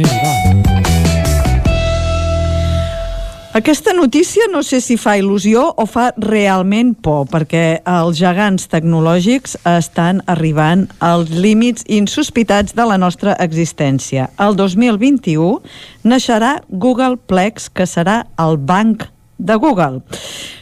Aquesta 3.56 3.94
notícia 3.94 4.44
no 4.52 4.60
sé 4.60 4.82
si 4.84 4.98
fa 5.00 5.14
il·lusió 5.16 5.62
o 5.80 5.86
fa 5.88 6.10
realment 6.20 6.90
por, 7.00 7.22
perquè 7.32 7.78
els 7.88 8.18
gegants 8.20 8.66
tecnològics 8.68 9.56
estan 9.70 10.20
arribant 10.28 10.82
als 11.00 11.32
límits 11.32 11.86
insospitats 11.88 12.76
de 12.76 12.84
la 12.84 13.00
nostra 13.00 13.32
existència. 13.40 14.28
El 14.36 14.60
2021 14.60 15.62
naixerà 16.04 16.58
Google 16.68 17.16
Plex, 17.16 17.70
que 17.72 17.88
serà 17.88 18.26
el 18.36 18.60
banc 18.60 19.08
de 19.38 19.54
Google. 19.54 20.02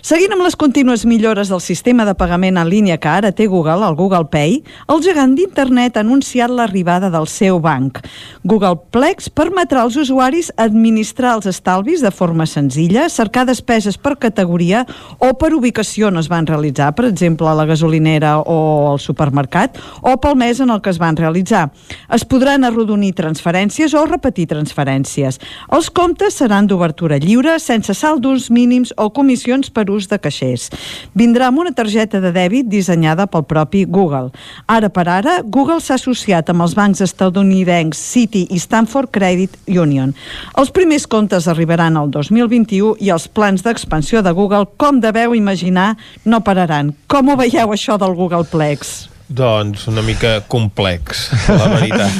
Seguint 0.05 0.35
amb 0.35 0.45
les 0.45 0.57
contínues 0.61 1.07
millores 1.09 1.49
del 1.49 1.63
sistema 1.65 2.05
de 2.05 2.13
pagament 2.13 2.59
en 2.61 2.69
línia 2.69 2.99
que 3.01 3.09
ara 3.09 3.31
té 3.33 3.47
Google, 3.49 3.87
el 3.87 3.95
Google 3.97 4.27
Pay, 4.29 4.59
el 4.93 5.01
gegant 5.01 5.33
d'internet 5.39 5.97
ha 5.97 6.03
anunciat 6.05 6.53
l'arribada 6.53 7.09
del 7.09 7.25
seu 7.31 7.61
banc. 7.63 8.03
Google 8.45 8.77
Plex 8.93 9.31
permetrà 9.33 9.81
als 9.81 9.97
usuaris 9.97 10.51
administrar 10.61 11.39
els 11.39 11.49
estalvis 11.49 12.03
de 12.05 12.11
forma 12.13 12.45
senzilla, 12.45 13.07
cercar 13.09 13.47
despeses 13.49 13.97
per 13.97 14.19
categoria 14.21 14.83
o 15.17 15.33
per 15.41 15.55
ubicació 15.57 16.11
on 16.11 16.21
es 16.21 16.29
van 16.29 16.45
realitzar, 16.51 16.91
per 16.99 17.07
exemple, 17.09 17.49
a 17.49 17.57
la 17.57 17.65
gasolinera 17.65 18.37
o 18.43 18.91
al 18.91 19.01
supermercat, 19.01 19.81
o 20.03 20.19
pel 20.21 20.37
mes 20.37 20.61
en 20.61 20.75
el 20.75 20.83
que 20.85 20.93
es 20.93 21.01
van 21.01 21.17
realitzar. 21.17 21.71
Es 22.13 22.27
podran 22.29 22.69
arrodonir 22.69 23.15
transferències 23.17 23.97
o 23.97 24.05
repetir 24.11 24.51
transferències. 24.53 25.41
Els 25.73 25.89
comptes 25.89 26.37
seran 26.43 26.69
d'obertura 26.69 27.17
lliure, 27.23 27.57
sense 27.63 27.97
saldos 27.97 28.51
mínims 28.51 28.64
o 28.97 29.11
comissions 29.11 29.71
per 29.71 29.87
ús 29.91 30.09
de 30.09 30.19
caixers. 30.19 30.71
Vindrà 31.15 31.49
amb 31.49 31.61
una 31.63 31.73
targeta 31.73 32.21
de 32.21 32.33
dèbit 32.35 32.69
dissenyada 32.69 33.27
pel 33.27 33.45
propi 33.45 33.85
Google. 33.85 34.31
Ara 34.67 34.89
per 34.89 35.07
ara, 35.09 35.39
Google 35.45 35.81
s'ha 35.81 35.95
associat 35.99 36.51
amb 36.51 36.65
els 36.65 36.75
bancs 36.75 37.01
estadounidencs 37.05 37.99
Citi 37.99 38.47
i 38.51 38.59
Stanford 38.59 39.11
Credit 39.15 39.57
Union. 39.69 40.15
Els 40.59 40.71
primers 40.75 41.07
comptes 41.07 41.49
arribaran 41.49 41.97
el 42.01 42.11
2021 42.11 42.97
i 43.01 43.11
els 43.15 43.29
plans 43.29 43.63
d'expansió 43.65 44.23
de 44.23 44.33
Google, 44.33 44.67
com 44.77 45.01
deveu 45.01 45.35
imaginar, 45.35 45.97
no 46.25 46.41
pararan. 46.45 46.95
Com 47.07 47.29
ho 47.29 47.37
veieu, 47.37 47.73
això 47.73 47.99
del 48.01 48.15
Google 48.15 48.45
Plex? 48.51 49.11
Doncs 49.35 49.87
una 49.89 50.03
mica 50.05 50.43
complex, 50.49 51.31
la 51.49 51.69
veritat. 51.73 52.13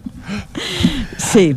Sí, 1.20 1.56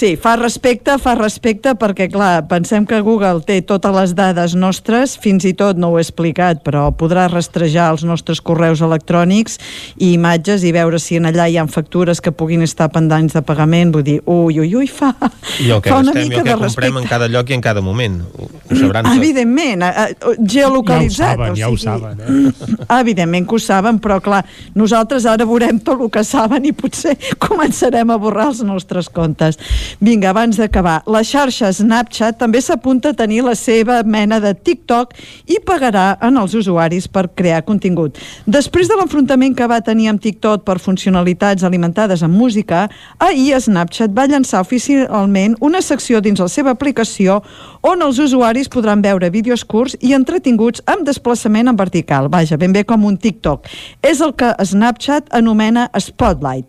sí, 0.00 0.16
fa 0.16 0.34
respecte, 0.38 0.94
fa 1.02 1.12
respecte 1.18 1.74
perquè, 1.78 2.06
clar, 2.12 2.46
pensem 2.48 2.86
que 2.88 3.00
Google 3.04 3.42
té 3.44 3.58
totes 3.66 3.92
les 3.92 4.14
dades 4.16 4.54
nostres, 4.56 5.16
fins 5.20 5.44
i 5.44 5.52
tot 5.56 5.76
no 5.80 5.90
ho 5.92 5.98
he 5.98 6.04
explicat, 6.04 6.62
però 6.64 6.86
podrà 6.96 7.26
rastrejar 7.28 7.90
els 7.92 8.04
nostres 8.08 8.40
correus 8.40 8.80
electrònics 8.86 9.58
i 9.98 10.14
imatges 10.14 10.64
i 10.64 10.72
veure 10.72 11.00
si 11.02 11.18
en 11.20 11.28
allà 11.28 11.48
hi 11.50 11.58
ha 11.60 11.66
factures 11.70 12.22
que 12.24 12.32
puguin 12.32 12.64
estar 12.64 12.88
pendents 12.94 13.36
de 13.36 13.42
pagament, 13.44 13.92
vull 13.92 14.06
dir, 14.06 14.18
ui, 14.24 14.56
ui, 14.62 14.70
ui, 14.80 14.88
fa, 14.88 15.12
I 15.60 15.68
el 15.74 15.82
que 15.84 15.92
fa 15.92 16.00
una 16.00 16.14
gastem 16.14 16.24
i 16.24 16.30
mica 16.30 16.40
el 16.40 16.46
que 16.46 16.48
de 16.48 16.56
comprem 16.56 16.64
respecte. 16.64 17.02
en 17.02 17.10
cada 17.10 17.28
lloc 17.28 17.52
i 17.52 17.58
en 17.58 17.66
cada 17.66 17.84
moment. 17.84 18.16
Ho, 18.38 18.48
sabran 18.70 19.04
tot. 19.04 19.12
Evidentment, 19.20 19.84
eh, 19.84 20.06
eh, 20.08 20.34
geolocalitzat. 20.40 21.44
Ja 21.58 21.68
ho 21.68 21.76
saben, 21.76 22.16
ja 22.16 22.24
ho 22.24 22.24
saben, 22.24 22.24
eh? 22.24 22.96
Evidentment 23.02 23.48
que 23.50 23.58
ho 23.58 23.62
saben, 23.62 24.00
però 24.00 24.20
clar, 24.24 24.42
nosaltres 24.74 25.28
ara 25.28 25.44
veurem 25.44 25.82
tot 25.84 26.00
el 26.00 26.12
que 26.14 26.24
saben 26.24 26.64
i 26.64 26.72
potser 26.72 27.18
començarem 27.46 28.10
a 28.10 28.18
borrar 28.20 28.50
els 28.54 28.64
nostres 28.64 29.12
comptes. 29.12 29.60
Vinga, 29.98 30.30
abans 30.30 30.58
d'acabar, 30.60 31.00
la 31.10 31.22
xarxa 31.26 31.72
Snapchat 31.74 32.38
també 32.38 32.60
s'apunta 32.62 33.10
a 33.10 33.16
tenir 33.16 33.42
la 33.42 33.56
seva 33.58 34.00
mena 34.06 34.38
de 34.40 34.52
TikTok 34.54 35.16
i 35.50 35.58
pagarà 35.66 36.14
en 36.22 36.38
els 36.40 36.54
usuaris 36.54 37.08
per 37.08 37.26
crear 37.34 37.64
contingut. 37.66 38.18
Després 38.46 38.88
de 38.88 38.98
l'enfrontament 39.00 39.56
que 39.56 39.66
va 39.66 39.80
tenir 39.84 40.10
amb 40.12 40.22
TikTok 40.22 40.64
per 40.64 40.78
funcionalitats 40.78 41.64
alimentades 41.66 42.22
amb 42.22 42.36
música, 42.36 42.86
ahir 43.18 43.58
Snapchat 43.60 44.14
va 44.16 44.28
llançar 44.30 44.62
oficialment 44.62 45.56
una 45.60 45.82
secció 45.82 46.20
dins 46.20 46.40
la 46.40 46.48
seva 46.48 46.70
aplicació 46.76 47.40
on 47.82 48.02
els 48.04 48.20
usuaris 48.22 48.68
podran 48.68 49.02
veure 49.02 49.30
vídeos 49.32 49.64
curts 49.64 49.96
i 50.00 50.14
entretinguts 50.16 50.84
amb 50.86 51.06
desplaçament 51.08 51.68
en 51.68 51.76
vertical. 51.76 52.28
Vaja, 52.28 52.58
ben 52.60 52.72
bé 52.72 52.84
com 52.84 53.04
un 53.08 53.16
TikTok. 53.18 53.66
És 54.02 54.20
el 54.20 54.34
que 54.36 54.52
Snapchat 54.64 55.32
anomena 55.36 55.88
Spotlight. 55.98 56.66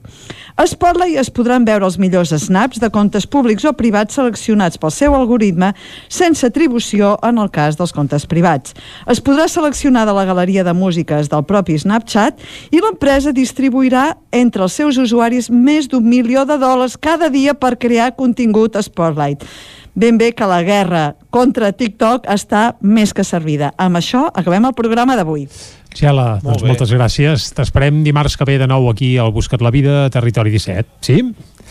A 0.56 0.66
Spotlight 0.68 1.20
es 1.20 1.32
podran 1.34 1.66
veure 1.68 1.86
els 1.88 1.98
millors 2.02 2.34
snaps 2.46 2.80
de 2.82 2.90
comptes 3.02 3.26
públics 3.26 3.66
o 3.66 3.74
privats 3.74 4.20
seleccionats 4.20 4.78
pel 4.78 4.94
seu 4.94 5.16
algoritme 5.18 5.72
sense 6.12 6.46
atribució 6.46 7.16
en 7.26 7.42
el 7.42 7.50
cas 7.54 7.80
dels 7.80 7.94
comptes 7.96 8.28
privats. 8.30 8.76
Es 9.10 9.22
podrà 9.24 9.48
seleccionar 9.50 10.06
de 10.06 10.16
la 10.16 10.28
galeria 10.30 10.66
de 10.68 10.76
músiques 10.78 11.32
del 11.32 11.46
propi 11.50 11.80
Snapchat 11.82 12.42
i 12.72 12.82
l'empresa 12.84 13.34
distribuirà 13.34 14.12
entre 14.32 14.68
els 14.68 14.78
seus 14.78 15.02
usuaris 15.02 15.50
més 15.50 15.90
d'un 15.90 16.06
milió 16.06 16.46
de 16.46 16.60
dòlars 16.62 17.00
cada 17.02 17.32
dia 17.34 17.58
per 17.58 17.78
crear 17.82 18.14
contingut 18.16 18.78
Spotlight 18.82 19.48
ben 19.96 20.18
bé 20.18 20.32
que 20.34 20.48
la 20.48 20.62
guerra 20.64 21.16
contra 21.30 21.72
TikTok 21.72 22.28
està 22.32 22.76
més 22.82 23.14
que 23.14 23.24
servida. 23.28 23.74
Amb 23.78 23.98
això 24.00 24.28
acabem 24.34 24.66
el 24.66 24.74
programa 24.78 25.16
d'avui. 25.20 25.48
Txela, 25.92 26.40
Molt 26.40 26.44
doncs 26.46 26.62
bé. 26.64 26.68
moltes 26.70 26.92
gràcies. 26.96 27.50
T'esperem 27.54 28.04
dimarts 28.04 28.38
que 28.40 28.46
ve 28.48 28.58
de 28.58 28.68
nou 28.68 28.88
aquí 28.90 29.18
al 29.20 29.34
Buscat 29.36 29.62
la 29.62 29.72
Vida, 29.72 30.10
Territori 30.10 30.50
17. 30.50 30.88
Sí? 31.02 31.18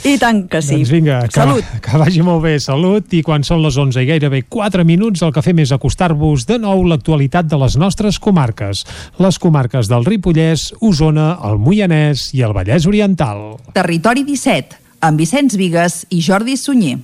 I 0.05 0.19
tant 0.21 0.43
que 0.49 0.61
sí. 0.61 0.77
Doncs 0.77 0.91
vinga, 0.93 1.23
que, 1.23 1.33
Salut. 1.41 1.65
que 1.81 1.97
vagi 1.99 2.21
molt 2.23 2.43
bé. 2.45 2.59
Salut. 2.61 3.13
I 3.17 3.23
quan 3.23 3.45
són 3.45 3.63
les 3.63 3.77
11 3.81 4.03
i 4.03 4.07
gairebé 4.07 4.43
4 4.49 4.85
minuts, 4.85 5.23
el 5.23 5.33
que 5.33 5.43
fem 5.43 5.59
és 5.65 5.73
acostar-vos 5.73 6.45
de 6.47 6.59
nou 6.61 6.85
l'actualitat 6.85 7.49
de 7.49 7.57
les 7.57 7.77
nostres 7.81 8.19
comarques. 8.19 8.85
Les 9.19 9.39
comarques 9.39 9.89
del 9.89 10.05
Ripollès, 10.05 10.75
Osona, 10.81 11.39
el 11.45 11.57
Moianès 11.59 12.35
i 12.37 12.43
el 12.43 12.53
Vallès 12.53 12.87
Oriental. 12.87 13.57
Territori 13.73 14.25
17, 14.25 14.77
amb 15.01 15.19
Vicenç 15.19 15.57
Vigues 15.57 16.05
i 16.11 16.21
Jordi 16.21 16.57
Sunyer. 16.61 16.99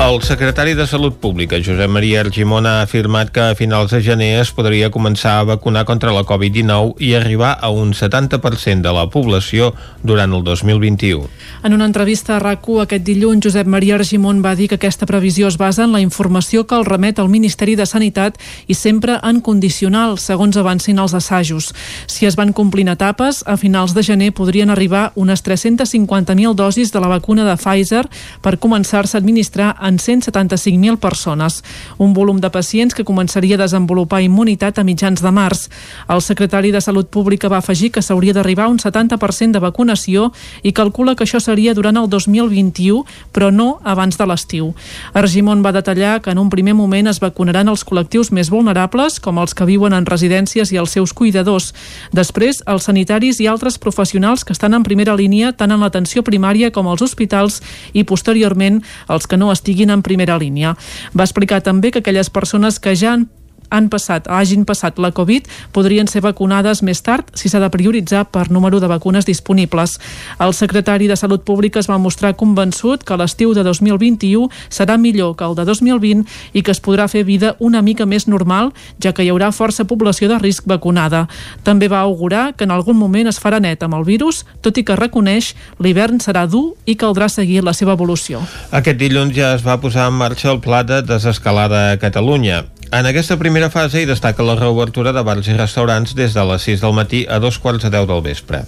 El 0.00 0.20
secretari 0.22 0.74
de 0.74 0.86
Salut 0.86 1.14
Pública, 1.16 1.56
Josep 1.56 1.88
Maria 1.88 2.20
Argimon, 2.20 2.66
ha 2.66 2.82
afirmat 2.82 3.30
que 3.30 3.40
a 3.40 3.54
finals 3.54 3.92
de 3.94 4.02
gener 4.02 4.40
es 4.40 4.50
podria 4.52 4.90
començar 4.90 5.38
a 5.38 5.44
vacunar 5.46 5.84
contra 5.86 6.12
la 6.12 6.24
Covid-19 6.26 6.98
i 6.98 7.14
arribar 7.14 7.52
a 7.62 7.70
un 7.70 7.94
70% 7.94 8.82
de 8.82 8.92
la 8.92 9.06
població 9.08 9.70
durant 10.02 10.34
el 10.34 10.42
2021. 10.44 11.28
En 11.62 11.72
una 11.72 11.86
entrevista 11.86 12.36
a 12.36 12.40
rac 12.42 12.66
aquest 12.82 13.04
dilluns, 13.06 13.46
Josep 13.46 13.66
Maria 13.66 13.94
Argimon 13.94 14.42
va 14.44 14.56
dir 14.58 14.68
que 14.68 14.74
aquesta 14.74 15.06
previsió 15.06 15.48
es 15.48 15.56
basa 15.56 15.84
en 15.84 15.92
la 15.92 16.00
informació 16.00 16.66
que 16.66 16.74
el 16.74 16.84
remet 16.84 17.18
al 17.18 17.30
Ministeri 17.30 17.76
de 17.76 17.86
Sanitat 17.86 18.36
i 18.66 18.74
sempre 18.74 19.20
en 19.22 19.40
condicional, 19.40 20.18
segons 20.18 20.56
avancin 20.56 20.98
els 20.98 21.14
assajos. 21.14 21.72
Si 22.06 22.26
es 22.26 22.36
van 22.36 22.52
complint 22.52 22.88
etapes, 22.88 23.44
a 23.46 23.56
finals 23.56 23.94
de 23.94 24.02
gener 24.02 24.32
podrien 24.34 24.70
arribar 24.70 25.12
unes 25.14 25.44
350.000 25.44 26.54
dosis 26.54 26.92
de 26.92 27.00
la 27.00 27.08
vacuna 27.08 27.44
de 27.46 27.56
Pfizer 27.56 28.04
per 28.42 28.58
començar-se 28.58 29.16
a 29.16 29.22
administrar 29.22 29.74
en 29.84 29.98
175.000 29.98 30.98
persones, 30.98 31.62
un 31.98 32.14
volum 32.14 32.40
de 32.40 32.50
pacients 32.50 32.94
que 32.94 33.04
començaria 33.04 33.58
a 33.58 33.62
desenvolupar 33.62 34.22
immunitat 34.24 34.78
a 34.80 34.84
mitjans 34.84 35.22
de 35.22 35.30
març. 35.30 35.68
El 36.08 36.22
secretari 36.24 36.72
de 36.72 36.80
Salut 36.80 37.10
Pública 37.12 37.48
va 37.52 37.60
afegir 37.60 37.92
que 37.92 38.02
s'hauria 38.02 38.32
d'arribar 38.32 38.66
a 38.66 38.72
un 38.72 38.78
70% 38.78 39.52
de 39.52 39.62
vacunació 39.62 40.30
i 40.62 40.72
calcula 40.72 41.14
que 41.14 41.24
això 41.24 41.40
seria 41.40 41.74
durant 41.74 41.96
el 42.00 42.08
2021, 42.08 43.04
però 43.32 43.50
no 43.52 43.78
abans 43.84 44.18
de 44.18 44.26
l'estiu. 44.26 44.72
Argimon 45.12 45.62
va 45.62 45.74
detallar 45.76 46.20
que 46.22 46.32
en 46.32 46.38
un 46.38 46.50
primer 46.50 46.74
moment 46.74 47.06
es 47.10 47.20
vacunaran 47.20 47.68
els 47.68 47.84
col·lectius 47.84 48.32
més 48.32 48.50
vulnerables, 48.50 49.20
com 49.20 49.38
els 49.38 49.54
que 49.54 49.68
viuen 49.68 49.92
en 49.92 50.06
residències 50.06 50.72
i 50.72 50.80
els 50.80 50.96
seus 50.96 51.12
cuidadors. 51.12 51.72
Després, 52.12 52.62
els 52.66 52.88
sanitaris 52.88 53.40
i 53.40 53.46
altres 53.46 53.78
professionals 53.78 54.44
que 54.44 54.52
estan 54.56 54.74
en 54.74 54.82
primera 54.82 55.16
línia 55.16 55.52
tant 55.52 55.72
en 55.74 55.80
l'atenció 55.84 56.24
primària 56.24 56.72
com 56.72 56.88
als 56.88 57.02
hospitals 57.02 57.60
i, 57.92 58.04
posteriorment, 58.04 58.82
els 59.08 59.28
que 59.28 59.36
no 59.36 59.52
estiguin 59.52 59.73
estiguin 59.74 59.90
en 59.90 60.02
primera 60.02 60.38
línia. 60.38 60.76
Va 61.18 61.26
explicar 61.26 61.60
també 61.62 61.90
que 61.90 61.98
aquelles 61.98 62.30
persones 62.30 62.78
que 62.78 62.94
ja 62.94 63.14
han 63.14 63.28
han 63.70 63.88
passat, 63.92 64.28
hagin 64.28 64.64
passat 64.64 64.98
la 64.98 65.12
Covid 65.14 65.48
podrien 65.72 66.08
ser 66.10 66.22
vacunades 66.24 66.82
més 66.82 67.02
tard 67.04 67.30
si 67.38 67.48
s'ha 67.48 67.60
de 67.62 67.70
prioritzar 67.72 68.24
per 68.30 68.50
número 68.50 68.80
de 68.80 68.90
vacunes 68.90 69.26
disponibles. 69.26 69.98
El 70.40 70.54
secretari 70.54 71.08
de 71.08 71.16
Salut 71.16 71.44
Pública 71.44 71.80
es 71.80 71.88
va 71.90 71.98
mostrar 71.98 72.34
convençut 72.36 73.04
que 73.04 73.16
l'estiu 73.16 73.54
de 73.54 73.64
2021 73.66 74.48
serà 74.68 74.98
millor 74.98 75.36
que 75.36 75.44
el 75.44 75.56
de 75.58 75.64
2020 75.64 76.24
i 76.52 76.62
que 76.62 76.74
es 76.74 76.82
podrà 76.82 77.08
fer 77.08 77.24
vida 77.24 77.54
una 77.58 77.82
mica 77.82 78.06
més 78.06 78.28
normal, 78.28 78.72
ja 79.02 79.12
que 79.12 79.24
hi 79.24 79.30
haurà 79.32 79.52
força 79.52 79.86
població 79.88 80.28
de 80.28 80.38
risc 80.42 80.66
vacunada. 80.66 81.26
També 81.64 81.88
va 81.88 82.02
augurar 82.04 82.52
que 82.54 82.64
en 82.64 82.74
algun 82.74 82.98
moment 82.98 83.28
es 83.30 83.40
farà 83.40 83.60
net 83.60 83.82
amb 83.82 83.98
el 83.98 84.04
virus, 84.04 84.44
tot 84.62 84.78
i 84.78 84.84
que 84.84 84.98
reconeix 84.98 85.54
l'hivern 85.78 86.20
serà 86.20 86.46
dur 86.50 86.74
i 86.84 86.96
caldrà 87.00 87.28
seguir 87.28 87.62
la 87.64 87.74
seva 87.76 87.94
evolució. 87.98 88.42
Aquest 88.72 89.00
dilluns 89.00 89.34
ja 89.36 89.54
es 89.54 89.64
va 89.66 89.80
posar 89.80 90.08
en 90.10 90.18
marxa 90.20 90.50
el 90.52 90.60
pla 90.64 90.82
de 90.84 91.02
desescalada 91.02 91.90
a 91.92 91.98
Catalunya. 91.98 92.64
En 92.94 93.08
aquesta 93.10 93.34
primera 93.40 93.72
fase 93.74 94.04
hi 94.04 94.06
destaca 94.06 94.44
la 94.46 94.54
reobertura 94.54 95.10
de 95.12 95.22
bars 95.26 95.48
i 95.50 95.54
restaurants 95.56 96.12
des 96.14 96.36
de 96.36 96.44
les 96.46 96.66
6 96.68 96.84
del 96.84 96.92
matí 96.94 97.24
a 97.26 97.40
dos 97.42 97.56
quarts 97.58 97.82
de 97.82 97.90
10 97.90 98.06
del 98.06 98.22
vespre. 98.22 98.60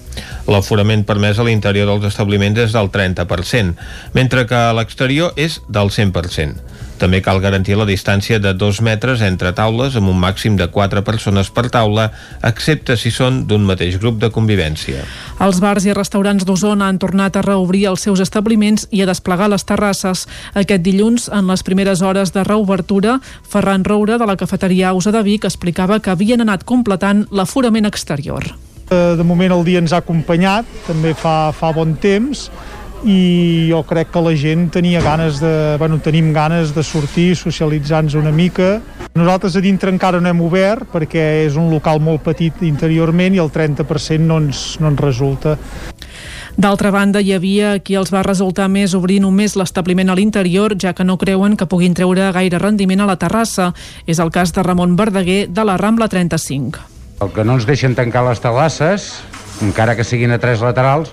L'aforament 0.50 1.04
permès 1.06 1.38
a 1.38 1.46
l'interior 1.46 1.86
dels 1.86 2.08
establiments 2.08 2.58
és 2.64 2.74
del 2.74 2.90
30%, 2.90 3.76
mentre 4.18 4.42
que 4.50 4.58
a 4.58 4.74
l'exterior 4.74 5.30
és 5.38 5.60
del 5.70 5.94
100%. 5.94 6.58
També 6.96 7.20
cal 7.20 7.42
garantir 7.44 7.76
la 7.76 7.84
distància 7.84 8.38
de 8.40 8.54
2 8.56 8.78
metres 8.80 9.20
entre 9.20 9.50
taules 9.52 9.98
amb 10.00 10.08
un 10.08 10.16
màxim 10.16 10.56
de 10.56 10.64
4 10.72 11.02
persones 11.04 11.50
per 11.52 11.66
taula, 11.68 12.06
excepte 12.40 12.96
si 12.96 13.12
són 13.12 13.42
d'un 13.46 13.66
mateix 13.68 13.98
grup 14.00 14.16
de 14.22 14.30
convivència. 14.32 15.04
Els 15.44 15.60
bars 15.60 15.84
i 15.84 15.92
restaurants 15.92 16.46
d'Osona 16.48 16.88
han 16.88 16.98
tornat 16.98 17.36
a 17.36 17.44
reobrir 17.44 17.84
els 17.92 18.06
seus 18.08 18.22
establiments 18.24 18.88
i 18.90 19.04
a 19.04 19.10
desplegar 19.10 19.50
les 19.52 19.68
terrasses. 19.68 20.24
Aquest 20.56 20.80
dilluns, 20.86 21.28
en 21.28 21.46
les 21.52 21.62
primeres 21.62 22.00
hores 22.00 22.32
de 22.32 22.44
reobertura, 22.48 23.18
Ferran 23.44 23.84
Roure, 23.84 24.16
de 24.16 24.26
la 24.26 24.36
cafeteria 24.40 24.94
Ausa 24.94 25.12
de 25.12 25.20
Vic, 25.22 25.44
explicava 25.44 26.00
que 26.00 26.14
havien 26.14 26.40
anat 26.40 26.64
completant 26.64 27.26
l'aforament 27.30 27.84
exterior. 27.84 28.54
De 28.88 29.24
moment 29.26 29.50
el 29.50 29.64
dia 29.66 29.80
ens 29.82 29.90
ha 29.92 29.98
acompanyat, 29.98 30.64
també 30.86 31.10
fa, 31.18 31.50
fa 31.50 31.72
bon 31.74 31.96
temps, 31.98 32.46
i 33.04 33.68
jo 33.70 33.82
crec 33.86 34.10
que 34.14 34.22
la 34.24 34.32
gent 34.38 34.68
tenia 34.72 35.02
ganes 35.04 35.40
de, 35.42 35.76
bueno, 35.78 35.98
tenim 36.00 36.32
ganes 36.32 36.72
de 36.74 36.82
sortir, 36.82 37.34
socialitzar-nos 37.36 38.16
una 38.16 38.32
mica. 38.32 38.80
Nosaltres 39.14 39.56
a 39.56 39.62
dintre 39.64 39.92
encara 39.92 40.20
no 40.20 40.30
hem 40.30 40.40
obert 40.44 40.88
perquè 40.92 41.44
és 41.44 41.56
un 41.60 41.70
local 41.72 42.00
molt 42.00 42.24
petit 42.24 42.62
interiorment 42.66 43.36
i 43.36 43.42
el 43.42 43.52
30% 43.52 44.24
no 44.24 44.40
ens, 44.42 44.64
no 44.80 44.92
ens 44.92 45.02
resulta. 45.02 45.56
D'altra 46.56 46.88
banda, 46.88 47.20
hi 47.20 47.34
havia 47.36 47.74
qui 47.84 47.98
els 48.00 48.08
va 48.14 48.22
resultar 48.24 48.70
més 48.72 48.94
obrir 48.96 49.18
només 49.20 49.58
l'establiment 49.60 50.08
a 50.08 50.16
l'interior, 50.16 50.72
ja 50.80 50.94
que 50.96 51.04
no 51.04 51.18
creuen 51.20 51.56
que 51.60 51.68
puguin 51.68 51.92
treure 51.92 52.30
gaire 52.32 52.60
rendiment 52.62 53.04
a 53.04 53.08
la 53.10 53.18
terrassa. 53.20 53.74
És 54.08 54.22
el 54.24 54.32
cas 54.32 54.54
de 54.56 54.64
Ramon 54.64 54.96
Verdaguer, 54.96 55.50
de 55.52 55.64
la 55.68 55.76
Rambla 55.76 56.08
35. 56.08 56.80
El 57.20 57.32
que 57.36 57.44
no 57.44 57.58
ens 57.60 57.68
deixen 57.68 57.94
tancar 57.96 58.24
les 58.24 58.40
terrasses, 58.40 59.10
encara 59.64 59.96
que 59.96 60.04
siguin 60.04 60.32
a 60.32 60.40
tres 60.40 60.64
laterals, 60.64 61.12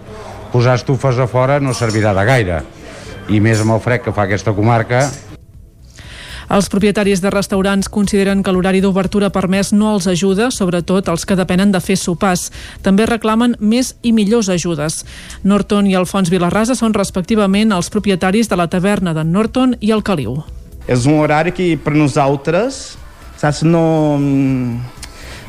posar 0.53 0.77
estufes 0.77 1.17
a 1.19 1.27
fora 1.27 1.59
no 1.59 1.73
servirà 1.73 2.13
de 2.13 2.25
gaire. 2.29 2.63
I 3.33 3.39
més 3.41 3.61
amb 3.63 3.75
el 3.75 3.83
fred 3.83 4.03
que 4.05 4.13
fa 4.13 4.27
aquesta 4.27 4.53
comarca, 4.53 5.07
els 6.53 6.67
propietaris 6.69 7.21
de 7.23 7.31
restaurants 7.33 7.87
consideren 7.89 8.43
que 8.43 8.51
l'horari 8.53 8.81
d'obertura 8.83 9.31
permès 9.33 9.71
no 9.73 9.93
els 9.95 10.05
ajuda, 10.11 10.51
sobretot 10.51 11.07
els 11.09 11.25
que 11.25 11.37
depenen 11.39 11.71
de 11.73 11.79
fer 11.81 11.95
sopars. 11.97 12.51
També 12.85 13.07
reclamen 13.09 13.55
més 13.59 13.95
i 14.03 14.11
millors 14.13 14.51
ajudes. 14.53 14.99
Norton 15.43 15.87
i 15.89 15.95
Alfons 15.97 16.29
Vilarrasa 16.29 16.75
són 16.75 16.93
respectivament 16.93 17.73
els 17.73 17.89
propietaris 17.89 18.51
de 18.51 18.59
la 18.59 18.67
taverna 18.67 19.15
de 19.17 19.23
Norton 19.23 19.73
i 19.79 19.89
el 19.95 20.03
Caliu. 20.03 20.43
És 20.85 21.07
un 21.07 21.21
horari 21.23 21.55
que 21.55 21.71
per 21.79 21.95
nosaltres 21.95 22.99
saps, 23.39 23.63
no, 23.63 24.19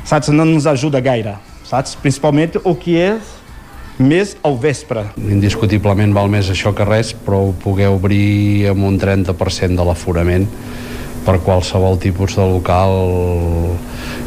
saps, 0.06 0.30
no 0.30 0.46
ens 0.46 0.70
ajuda 0.70 1.02
gaire. 1.04 1.36
Saps? 1.68 1.98
Principalment 2.00 2.62
el 2.62 2.78
que 2.78 3.00
és 3.10 3.34
més 3.98 4.34
al 4.42 4.58
vespre. 4.58 5.06
Indiscutiblement 5.18 6.14
val 6.16 6.30
més 6.32 6.50
això 6.50 6.74
que 6.74 6.86
res, 6.88 7.14
però 7.14 7.46
poder 7.62 7.90
obrir 7.94 8.70
amb 8.72 8.88
un 8.88 8.98
30% 9.00 9.78
de 9.78 9.86
l'aforament 9.86 10.48
per 11.24 11.38
qualsevol 11.44 11.98
tipus 12.02 12.36
de 12.36 12.44
local 12.44 12.98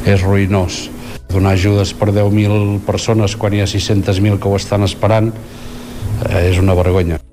és 0.08 0.24
ruïnós. 0.24 0.88
Donar 1.28 1.58
ajudes 1.58 1.94
per 1.94 2.10
10.000 2.16 2.80
persones 2.88 3.36
quan 3.36 3.54
hi 3.54 3.62
ha 3.62 3.70
600.000 3.70 4.40
que 4.40 4.50
ho 4.50 4.56
estan 4.58 4.88
esperant 4.88 5.34
eh, 5.36 6.50
és 6.50 6.64
una 6.64 6.78
vergonya. 6.78 7.27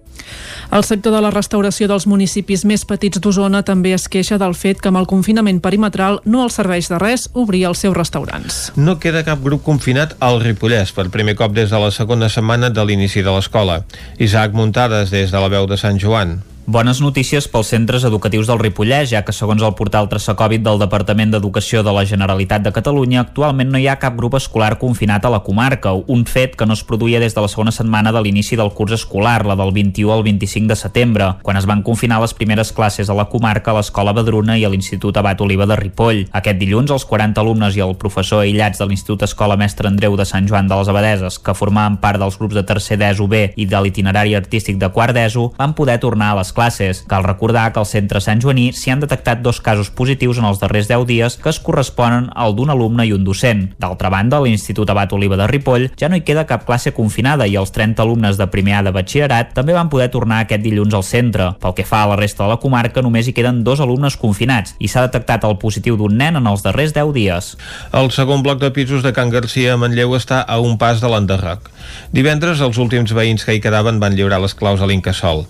El 0.74 0.82
sector 0.82 1.12
de 1.14 1.20
la 1.22 1.30
restauració 1.30 1.86
dels 1.86 2.02
municipis 2.10 2.64
més 2.66 2.82
petits 2.82 3.20
d'Osona 3.22 3.60
també 3.62 3.92
es 3.94 4.08
queixa 4.10 4.40
del 4.42 4.56
fet 4.58 4.80
que 4.82 4.90
amb 4.90 4.98
el 4.98 5.06
confinament 5.06 5.60
perimetral 5.62 6.16
no 6.26 6.40
els 6.42 6.56
serveix 6.58 6.88
de 6.90 6.98
res 6.98 7.28
obrir 7.42 7.60
els 7.68 7.84
seus 7.84 7.94
restaurants. 7.94 8.56
No 8.74 8.96
queda 8.98 9.22
cap 9.22 9.44
grup 9.44 9.62
confinat 9.62 10.16
al 10.18 10.40
Ripollès 10.42 10.90
per 10.96 11.12
primer 11.14 11.36
cop 11.38 11.54
des 11.54 11.70
de 11.70 11.78
la 11.78 11.92
segona 11.94 12.26
setmana 12.26 12.72
de 12.74 12.86
l'inici 12.88 13.22
de 13.22 13.36
l'escola. 13.36 13.84
Isaac 14.18 14.58
Muntades 14.58 15.14
des 15.14 15.30
de 15.30 15.44
la 15.46 15.52
veu 15.54 15.70
de 15.70 15.78
Sant 15.78 16.02
Joan. 16.02 16.40
Bones 16.66 17.02
notícies 17.02 17.44
pels 17.44 17.68
centres 17.68 18.06
educatius 18.08 18.46
del 18.48 18.56
Ripollès, 18.56 19.10
ja 19.10 19.20
que 19.20 19.34
segons 19.36 19.60
el 19.60 19.74
portal 19.76 20.06
Traçacovid 20.08 20.62
del 20.64 20.78
Departament 20.80 21.34
d'Educació 21.34 21.82
de 21.84 21.92
la 21.92 22.06
Generalitat 22.08 22.62
de 22.64 22.70
Catalunya, 22.72 23.20
actualment 23.20 23.68
no 23.68 23.76
hi 23.76 23.84
ha 23.84 23.98
cap 24.00 24.14
grup 24.16 24.38
escolar 24.38 24.78
confinat 24.80 25.26
a 25.28 25.32
la 25.34 25.42
comarca, 25.44 25.92
un 25.92 26.22
fet 26.24 26.54
que 26.56 26.64
no 26.64 26.72
es 26.72 26.80
produïa 26.88 27.20
des 27.20 27.36
de 27.36 27.44
la 27.44 27.50
segona 27.52 27.74
setmana 27.76 28.14
de 28.16 28.22
l'inici 28.24 28.56
del 28.56 28.72
curs 28.72 28.94
escolar, 28.96 29.44
la 29.44 29.58
del 29.60 29.74
21 29.76 30.14
al 30.14 30.24
25 30.24 30.70
de 30.72 30.78
setembre, 30.80 31.26
quan 31.42 31.58
es 31.60 31.66
van 31.68 31.82
confinar 31.84 32.22
les 32.22 32.32
primeres 32.32 32.72
classes 32.72 33.12
a 33.12 33.18
la 33.18 33.28
comarca 33.28 33.74
a 33.74 33.76
l'Escola 33.76 34.16
Badruna 34.16 34.56
i 34.56 34.64
a 34.64 34.72
l'Institut 34.72 35.20
Abat 35.20 35.44
Oliva 35.44 35.68
de 35.68 35.76
Ripoll. 35.76 36.24
Aquest 36.32 36.58
dilluns, 36.64 36.94
els 36.96 37.04
40 37.04 37.44
alumnes 37.44 37.76
i 37.76 37.84
el 37.84 37.92
professor 38.00 38.40
aïllats 38.40 38.80
de 38.80 38.88
l'Institut 38.88 39.28
Escola 39.28 39.60
Mestre 39.60 39.92
Andreu 39.92 40.16
de 40.16 40.24
Sant 40.24 40.48
Joan 40.48 40.72
de 40.72 40.80
les 40.80 40.88
Abadeses, 40.88 41.36
que 41.44 41.58
formaven 41.60 42.00
part 42.00 42.24
dels 42.24 42.40
grups 42.40 42.56
de 42.56 42.64
tercer 42.64 42.96
d'ESO 42.96 43.28
B 43.28 43.50
i 43.52 43.68
de 43.68 43.84
l'itinerari 43.84 44.32
artístic 44.40 44.80
de 44.80 44.88
quart 44.88 45.12
d'ESO, 45.12 45.50
van 45.60 45.76
poder 45.76 46.00
tornar 46.00 46.32
a 46.32 46.40
les 46.40 46.53
classes. 46.54 47.02
Cal 47.10 47.26
recordar 47.26 47.66
que 47.72 47.82
al 47.82 47.88
centre 47.90 48.22
Sant 48.24 48.40
Joaní 48.40 48.70
s'hi 48.72 48.94
han 48.94 49.02
detectat 49.02 49.42
dos 49.44 49.60
casos 49.60 49.90
positius 49.90 50.38
en 50.40 50.46
els 50.48 50.62
darrers 50.62 50.88
10 50.88 51.04
dies 51.08 51.36
que 51.36 51.50
es 51.50 51.60
corresponen 51.60 52.30
al 52.34 52.54
d'un 52.56 52.72
alumne 52.72 53.04
i 53.04 53.12
un 53.12 53.24
docent. 53.26 53.66
D'altra 53.82 54.08
banda, 54.14 54.38
a 54.38 54.46
l'Institut 54.46 54.90
Abat 54.90 55.12
Oliva 55.12 55.36
de 55.36 55.48
Ripoll 55.50 55.90
ja 56.00 56.08
no 56.08 56.16
hi 56.16 56.24
queda 56.24 56.46
cap 56.48 56.64
classe 56.64 56.94
confinada 56.96 57.48
i 57.50 57.58
els 57.60 57.74
30 57.74 58.00
alumnes 58.02 58.38
de 58.40 58.48
primer 58.48 58.78
A 58.78 58.82
de 58.86 58.94
batxillerat 58.94 59.52
també 59.58 59.76
van 59.76 59.90
poder 59.92 60.08
tornar 60.14 60.40
aquest 60.44 60.64
dilluns 60.64 60.94
al 60.94 61.04
centre. 61.04 61.50
Pel 61.60 61.76
que 61.76 61.86
fa 61.88 62.04
a 62.04 62.10
la 62.14 62.18
resta 62.20 62.44
de 62.44 62.52
la 62.54 62.60
comarca, 62.62 63.02
només 63.02 63.28
hi 63.28 63.36
queden 63.36 63.62
dos 63.66 63.82
alumnes 63.84 64.16
confinats 64.16 64.78
i 64.78 64.88
s'ha 64.88 65.04
detectat 65.08 65.44
el 65.44 65.58
positiu 65.58 65.98
d'un 66.00 66.16
nen 66.16 66.38
en 66.40 66.48
els 66.50 66.64
darrers 66.64 66.94
10 66.94 67.12
dies. 67.16 67.54
El 67.92 68.10
segon 68.14 68.46
bloc 68.46 68.62
de 68.62 68.70
pisos 68.74 69.02
de 69.02 69.12
Can 69.12 69.32
Garcia 69.34 69.74
a 69.74 69.80
Manlleu 69.80 70.14
està 70.16 70.40
a 70.46 70.60
un 70.62 70.78
pas 70.78 71.02
de 71.02 71.10
l'enderroc. 71.10 71.70
Divendres, 72.14 72.62
els 72.64 72.78
últims 72.78 73.12
veïns 73.16 73.44
que 73.44 73.56
hi 73.56 73.62
quedaven 73.64 74.00
van 74.02 74.14
lliurar 74.16 74.40
les 74.42 74.54
claus 74.54 74.80
a 74.80 74.88
l'Incasol. 74.90 75.44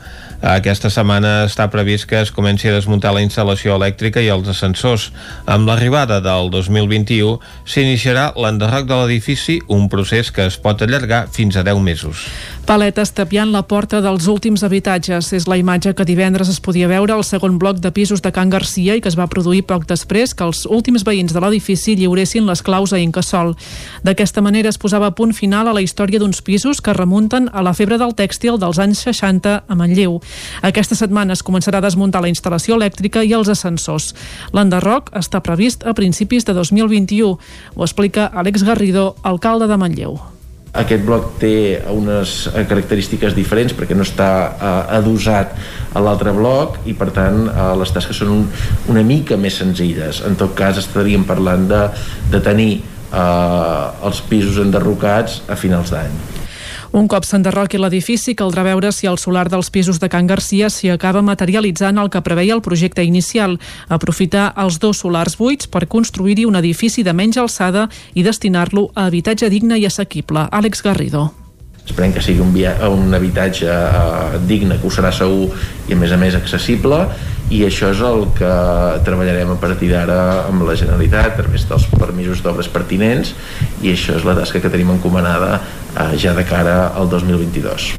Aquesta 0.44 0.90
setmana 0.94 1.32
està 1.48 1.66
previst 1.72 2.06
que 2.10 2.20
es 2.22 2.30
comenci 2.34 2.70
a 2.70 2.74
desmuntar 2.76 3.14
la 3.16 3.22
instal·lació 3.24 3.74
elèctrica 3.78 4.22
i 4.22 4.30
els 4.32 4.48
ascensors. 4.50 5.10
Amb 5.50 5.68
l'arribada 5.68 6.20
del 6.22 6.50
2021 6.54 7.38
s'iniciarà 7.66 8.30
l'enderroc 8.38 8.86
de 8.88 9.00
l'edifici, 9.00 9.58
un 9.68 9.88
procés 9.90 10.30
que 10.30 10.46
es 10.46 10.58
pot 10.60 10.82
allargar 10.86 11.26
fins 11.34 11.58
a 11.58 11.64
10 11.66 11.82
mesos. 11.82 12.28
Paletes 12.64 13.10
tapiant 13.12 13.50
la 13.52 13.60
porta 13.68 13.98
dels 14.00 14.24
últims 14.30 14.62
habitatges. 14.64 15.32
És 15.36 15.48
la 15.50 15.58
imatge 15.60 15.92
que 15.96 16.06
divendres 16.08 16.48
es 16.48 16.60
podia 16.64 16.88
veure 16.88 17.12
al 17.12 17.24
segon 17.26 17.58
bloc 17.60 17.80
de 17.82 17.90
pisos 17.92 18.22
de 18.24 18.32
Can 18.32 18.48
Garcia 18.48 18.94
i 18.96 19.02
que 19.04 19.10
es 19.10 19.18
va 19.18 19.26
produir 19.28 19.64
poc 19.68 19.84
després 19.90 20.32
que 20.32 20.46
els 20.46 20.64
últims 20.64 21.04
veïns 21.04 21.34
de 21.34 21.42
l'edifici 21.42 21.96
lliuressin 21.98 22.46
les 22.48 22.62
claus 22.64 22.94
a 22.94 23.00
Incasol. 23.02 23.52
D'aquesta 24.06 24.40
manera 24.40 24.70
es 24.72 24.80
posava 24.80 25.12
punt 25.12 25.34
final 25.36 25.68
a 25.68 25.74
la 25.76 25.82
història 25.84 26.22
d'uns 26.22 26.40
pisos 26.40 26.80
que 26.80 26.96
remunten 26.96 27.50
a 27.52 27.62
la 27.64 27.74
febre 27.76 27.98
del 28.00 28.14
tèxtil 28.16 28.56
dels 28.62 28.80
anys 28.80 29.04
60 29.04 29.54
a 29.68 29.74
Manlleu. 29.76 30.20
Aquesta 30.84 30.98
setmana 31.00 31.32
es 31.32 31.40
començarà 31.40 31.78
a 31.80 31.84
desmuntar 31.86 32.20
la 32.20 32.28
instal·lació 32.28 32.74
elèctrica 32.76 33.22
i 33.24 33.30
els 33.32 33.48
ascensors. 33.48 34.10
L'enderroc 34.52 35.06
està 35.16 35.40
previst 35.40 35.86
a 35.88 35.94
principis 35.96 36.44
de 36.44 36.52
2021. 36.52 37.30
Ho 37.72 37.86
explica 37.86 38.26
Àlex 38.28 38.66
Garrido, 38.68 39.14
alcalde 39.24 39.64
de 39.70 39.78
Manlleu. 39.80 40.18
Aquest 40.76 41.06
bloc 41.08 41.38
té 41.40 41.54
unes 41.88 42.36
característiques 42.52 43.32
diferents 43.32 43.72
perquè 43.72 43.96
no 43.96 44.04
està 44.04 44.28
eh, 44.52 44.74
adossat 44.98 45.56
a 45.96 46.04
l'altre 46.04 46.36
bloc 46.36 46.76
i 46.84 46.92
per 46.92 47.08
tant 47.16 47.46
eh, 47.48 47.72
les 47.80 47.96
tasques 47.96 48.20
són 48.20 48.36
un, 48.36 48.46
una 48.92 49.08
mica 49.08 49.40
més 49.40 49.56
senzilles. 49.64 50.20
En 50.28 50.36
tot 50.36 50.52
cas 50.52 50.84
estaríem 50.84 51.24
parlant 51.24 51.64
de, 51.72 51.84
de 52.28 52.44
tenir 52.44 52.72
eh, 52.76 53.84
els 54.04 54.24
pisos 54.28 54.60
enderrocats 54.60 55.46
a 55.48 55.56
finals 55.56 55.96
d'any. 55.96 56.43
Un 56.94 57.08
cop 57.10 57.24
s'enderroqui 57.26 57.74
l'edifici, 57.82 58.36
caldrà 58.38 58.62
veure 58.62 58.92
si 58.94 59.08
el 59.10 59.16
solar 59.18 59.48
dels 59.50 59.66
pisos 59.74 59.98
de 59.98 60.06
Can 60.06 60.28
Garcia 60.30 60.68
s'hi 60.70 60.92
acaba 60.94 61.24
materialitzant 61.26 61.98
el 61.98 62.06
que 62.06 62.22
preveia 62.22 62.54
el 62.54 62.62
projecte 62.62 63.02
inicial, 63.02 63.56
aprofitar 63.90 64.52
els 64.62 64.78
dos 64.78 65.00
solars 65.02 65.34
buits 65.40 65.66
per 65.66 65.88
construir-hi 65.90 66.46
un 66.46 66.54
edifici 66.54 67.02
de 67.02 67.10
menys 67.10 67.40
alçada 67.42 67.88
i 68.14 68.22
destinar-lo 68.22 68.92
a 68.94 69.08
habitatge 69.08 69.50
digne 69.50 69.80
i 69.82 69.88
assequible. 69.90 70.46
Àlex 70.54 70.86
Garrido. 70.86 71.32
Esperem 71.82 72.14
que 72.14 72.22
sigui 72.22 72.46
un, 72.46 72.54
via 72.54 72.76
un 72.86 73.10
habitatge 73.12 73.66
eh, 73.66 74.38
digne, 74.46 74.78
que 74.78 74.86
ho 74.86 74.94
serà 74.94 75.10
segur 75.10 75.50
i 75.90 75.98
a 75.98 75.98
més 75.98 76.14
a 76.14 76.20
més 76.20 76.38
accessible 76.38 77.08
i 77.52 77.60
això 77.66 77.90
és 77.92 78.00
el 78.04 78.24
que 78.38 78.52
treballarem 79.04 79.52
a 79.52 79.58
partir 79.60 79.90
d'ara 79.92 80.18
amb 80.48 80.64
la 80.64 80.76
Generalitat 80.78 81.34
a 81.34 81.36
través 81.42 81.66
dels 81.68 81.84
permisos 81.92 82.40
d'obres 82.44 82.70
pertinents 82.72 83.34
i 83.82 83.92
això 83.92 84.16
és 84.16 84.24
la 84.24 84.36
tasca 84.38 84.62
que 84.64 84.72
tenim 84.72 84.94
encomanada 84.94 85.58
eh, 85.58 86.16
ja 86.16 86.32
de 86.36 86.46
cara 86.48 86.94
al 86.96 87.10
2022. 87.12 87.92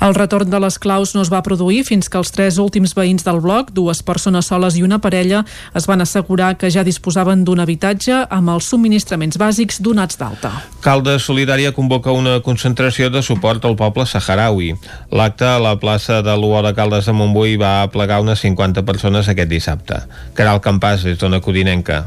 El 0.00 0.14
retorn 0.14 0.50
de 0.50 0.60
les 0.60 0.78
claus 0.78 1.14
no 1.14 1.22
es 1.22 1.30
va 1.32 1.42
produir 1.46 1.84
fins 1.86 2.08
que 2.10 2.18
els 2.18 2.32
tres 2.34 2.58
últims 2.62 2.94
veïns 2.96 3.24
del 3.26 3.40
bloc, 3.44 3.70
dues 3.76 4.02
persones 4.02 4.50
soles 4.50 4.78
i 4.78 4.82
una 4.82 4.98
parella, 4.98 5.44
es 5.74 5.86
van 5.90 6.02
assegurar 6.04 6.54
que 6.58 6.70
ja 6.70 6.84
disposaven 6.86 7.44
d'un 7.44 7.62
habitatge 7.62 8.24
amb 8.30 8.54
els 8.54 8.68
subministraments 8.72 9.38
bàsics 9.40 9.80
donats 9.84 10.18
d'alta. 10.20 10.52
Calda 10.84 11.18
Solidària 11.18 11.72
convoca 11.76 12.12
una 12.12 12.40
concentració 12.44 13.10
de 13.10 13.22
suport 13.22 13.64
al 13.64 13.78
poble 13.78 14.06
saharaui. 14.06 14.74
L'acte 15.12 15.46
a 15.48 15.60
la 15.62 15.76
plaça 15.80 16.20
de 16.22 16.34
l'UO 16.36 16.62
de 16.64 16.74
Caldes 16.74 17.06
de 17.06 17.14
Montbui 17.14 17.56
va 17.60 17.76
plegar 17.92 18.20
unes 18.24 18.42
50 18.44 18.84
persones 18.84 19.30
aquest 19.30 19.50
dissabte. 19.50 20.04
Caral 20.34 20.60
Campàs, 20.64 21.06
des 21.06 21.18
d'Ona 21.20 21.40
Codinenca. 21.44 22.04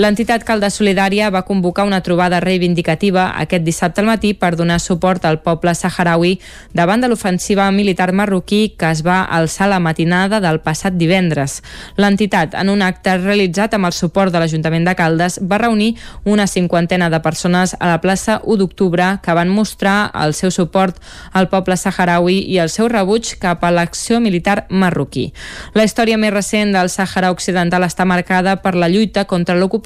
L'entitat 0.00 0.40
Calda 0.48 0.70
Solidària 0.72 1.26
va 1.28 1.42
convocar 1.44 1.84
una 1.84 1.98
trobada 2.00 2.38
reivindicativa 2.40 3.26
aquest 3.36 3.64
dissabte 3.66 4.00
al 4.00 4.06
matí 4.08 4.30
per 4.32 4.54
donar 4.56 4.78
suport 4.80 5.26
al 5.28 5.42
poble 5.44 5.74
saharaui 5.76 6.38
davant 6.72 7.02
de 7.02 7.10
l'ofensiva 7.12 7.66
militar 7.70 8.14
marroquí 8.16 8.72
que 8.78 8.88
es 8.88 9.02
va 9.04 9.20
alçar 9.20 9.68
la 9.68 9.82
matinada 9.84 10.40
del 10.40 10.62
passat 10.64 10.96
divendres. 10.96 11.58
L'entitat, 12.00 12.54
en 12.56 12.70
un 12.72 12.80
acte 12.80 13.18
realitzat 13.18 13.76
amb 13.76 13.90
el 13.90 13.92
suport 13.92 14.32
de 14.32 14.40
l'Ajuntament 14.40 14.88
de 14.88 14.94
Caldes, 14.96 15.38
va 15.44 15.60
reunir 15.60 15.90
una 16.24 16.46
cinquantena 16.46 17.10
de 17.12 17.20
persones 17.20 17.76
a 17.78 17.92
la 17.92 18.00
plaça 18.00 18.40
1 18.44 18.56
d'octubre 18.62 19.10
que 19.22 19.36
van 19.36 19.52
mostrar 19.52 20.10
el 20.24 20.32
seu 20.32 20.50
suport 20.50 20.96
al 21.32 21.50
poble 21.52 21.76
saharaui 21.76 22.38
i 22.48 22.58
el 22.64 22.72
seu 22.72 22.88
rebuig 22.88 23.34
cap 23.44 23.60
a 23.60 23.70
l'acció 23.70 24.20
militar 24.24 24.64
marroquí. 24.70 25.34
La 25.74 25.84
història 25.84 26.16
més 26.16 26.32
recent 26.32 26.72
del 26.72 26.88
Sàhara 26.88 27.30
Occidental 27.36 27.84
està 27.84 28.08
marcada 28.08 28.56
per 28.56 28.72
la 28.74 28.88
lluita 28.88 29.26
contra 29.28 29.54
l'ocupació 29.54 29.81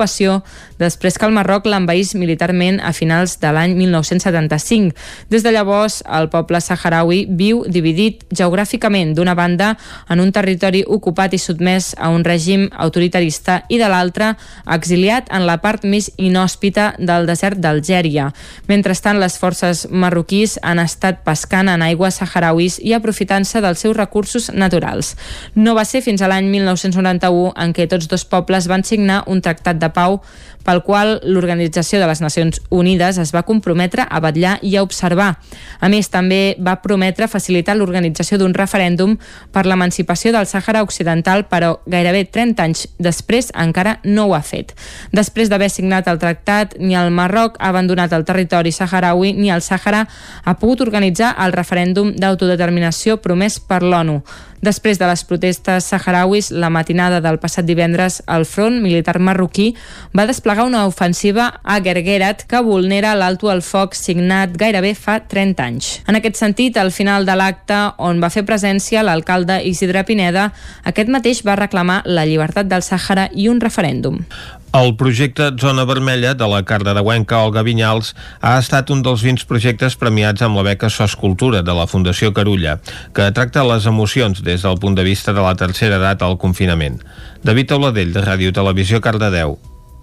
després 0.78 1.16
que 1.18 1.27
el 1.27 1.35
Marroc 1.36 1.66
l'envaís 1.66 2.14
militarment 2.14 2.81
a 2.81 2.93
finals 2.97 3.39
de 3.40 3.51
l'any 3.52 3.74
1975. 3.78 4.94
Des 5.31 5.43
de 5.43 5.52
llavors, 5.52 6.02
el 6.06 6.28
poble 6.32 6.60
saharaui 6.60 7.24
viu 7.28 7.64
dividit 7.68 8.24
geogràficament 8.31 9.14
d'una 9.16 9.35
banda 9.35 9.74
en 10.09 10.20
un 10.20 10.32
territori 10.32 10.85
ocupat 10.86 11.35
i 11.35 11.40
sotmès 11.40 11.94
a 11.98 12.10
un 12.12 12.24
règim 12.24 12.68
autoritarista 12.73 13.62
i 13.68 13.81
de 13.81 13.89
l'altra 13.90 14.35
exiliat 14.77 15.31
en 15.35 15.47
la 15.48 15.59
part 15.62 15.85
més 15.85 16.10
inhòspita 16.16 16.94
del 16.98 17.27
desert 17.27 17.60
d'Algèria. 17.62 18.31
Mentrestant, 18.68 19.20
les 19.20 19.39
forces 19.39 19.86
marroquís 19.90 20.59
han 20.62 20.81
estat 20.82 21.23
pescant 21.27 21.70
en 21.73 21.82
aigües 21.82 22.20
saharauis 22.20 22.78
i 22.82 22.94
aprofitant-se 22.97 23.62
dels 23.64 23.82
seus 23.82 23.97
recursos 23.97 24.51
naturals. 24.52 25.14
No 25.55 25.74
va 25.77 25.85
ser 25.85 26.02
fins 26.05 26.23
a 26.23 26.31
l'any 26.31 26.48
1991 26.52 27.52
en 27.56 27.74
què 27.77 27.89
tots 27.90 28.09
dos 28.10 28.24
pobles 28.28 28.68
van 28.70 28.85
signar 28.85 29.23
un 29.27 29.43
tractat 29.43 29.81
de 29.81 29.85
pau 29.88 30.22
pel 30.66 30.82
qual 30.82 31.20
l'Organització 31.22 32.01
de 32.02 32.09
les 32.10 32.20
Nacions 32.20 32.59
Unides 32.74 33.20
es 33.22 33.30
va 33.34 33.44
comprometre 33.47 34.02
a 34.02 34.20
vetllar 34.20 34.56
i 34.66 34.74
a 34.76 34.82
observar. 34.82 35.36
A 35.78 35.90
més, 35.93 36.10
també 36.10 36.56
va 36.59 36.80
prometre 36.82 37.28
facilitar 37.30 37.76
l'organització 37.76 38.40
d'un 38.40 38.55
referèndum 38.56 39.16
per 39.55 39.66
l'emancipació 39.66 40.32
del 40.34 40.48
Sàhara 40.51 40.82
Occidental, 40.82 41.47
però 41.47 41.76
gairebé 41.86 42.24
30 42.26 42.66
anys 42.66 42.86
després 42.98 43.52
encara 43.55 44.01
no 44.05 44.26
ho 44.26 44.34
ha 44.34 44.43
fet. 44.43 44.74
Després 45.14 45.52
d'haver 45.52 45.70
signat 45.70 46.10
el 46.10 46.18
tractat, 46.18 46.74
ni 46.80 46.98
el 46.98 47.14
Marroc 47.14 47.60
ha 47.60 47.70
abandonat 47.70 48.12
el 48.16 48.26
territori 48.26 48.74
saharaui 48.74 49.32
ni 49.38 49.52
el 49.55 49.62
Sàhara 49.62 50.06
ha 50.44 50.59
pogut 50.59 50.82
organitzar 50.82 51.34
el 51.44 51.55
referèndum 51.55 52.12
d'autodeterminació 52.16 53.20
promès 53.22 53.60
per 53.60 53.82
l'ONU. 53.84 54.22
Després 54.66 54.98
de 54.98 55.06
les 55.06 55.22
protestes 55.24 55.84
saharauis, 55.84 56.48
la 56.51 56.70
matinada 56.72 57.20
del 57.20 57.38
passat 57.38 57.66
divendres, 57.68 58.22
el 58.26 58.47
front 58.48 58.80
militar 58.82 59.18
marroquí 59.20 59.74
va 60.16 60.26
desplegar 60.26 60.56
una 60.65 60.87
ofensiva 60.87 61.61
a 61.62 61.81
Gergerat 61.85 62.45
que 62.49 62.62
vulnera 62.62 63.15
l'alto 63.19 63.51
al 63.53 63.61
foc 63.61 63.97
signat 63.99 64.55
gairebé 64.57 64.95
fa 64.95 65.19
30 65.28 65.65
anys. 65.65 65.89
En 66.09 66.16
aquest 66.16 66.39
sentit, 66.41 66.77
al 66.81 66.93
final 66.95 67.27
de 67.27 67.37
l'acte, 67.37 67.78
on 67.99 68.23
va 68.23 68.31
fer 68.31 68.47
presència 68.49 69.05
l'alcalde 69.05 69.59
Isidre 69.69 70.05
Pineda, 70.09 70.53
aquest 70.85 71.12
mateix 71.12 71.43
va 71.45 71.59
reclamar 71.59 72.03
la 72.07 72.24
llibertat 72.24 72.70
del 72.70 72.87
Sàhara 72.87 73.28
i 73.35 73.51
un 73.53 73.61
referèndum. 73.61 74.23
El 74.77 74.97
projecte 74.97 75.53
Zona 75.61 75.87
Vermella 75.89 76.35
de 76.35 76.47
la 76.49 76.62
Cardedeuenca 76.69 77.39
Olga 77.47 77.62
Vinyals 77.65 78.11
ha 78.41 78.59
estat 78.61 78.91
un 78.93 79.01
dels 79.07 79.23
20 79.24 79.47
projectes 79.49 79.97
premiats 79.97 80.45
amb 80.45 80.59
la 80.59 80.66
beca 80.66 80.91
SOS 80.93 81.15
Cultura 81.16 81.62
de 81.65 81.77
la 81.77 81.87
Fundació 81.89 82.33
Carulla, 82.37 82.74
que 83.16 83.31
tracta 83.33 83.65
les 83.65 83.87
emocions 83.89 84.43
des 84.45 84.66
del 84.66 84.77
punt 84.83 84.99
de 84.99 85.07
vista 85.07 85.33
de 85.33 85.47
la 85.47 85.55
tercera 85.57 85.97
edat 85.97 86.27
al 86.27 86.37
confinament. 86.37 87.01
David 87.43 87.73
Auladell, 87.73 88.12
de 88.12 88.27
Ràdio 88.27 88.53
Televisió 88.53 89.01
Cardedeu. 89.01 89.57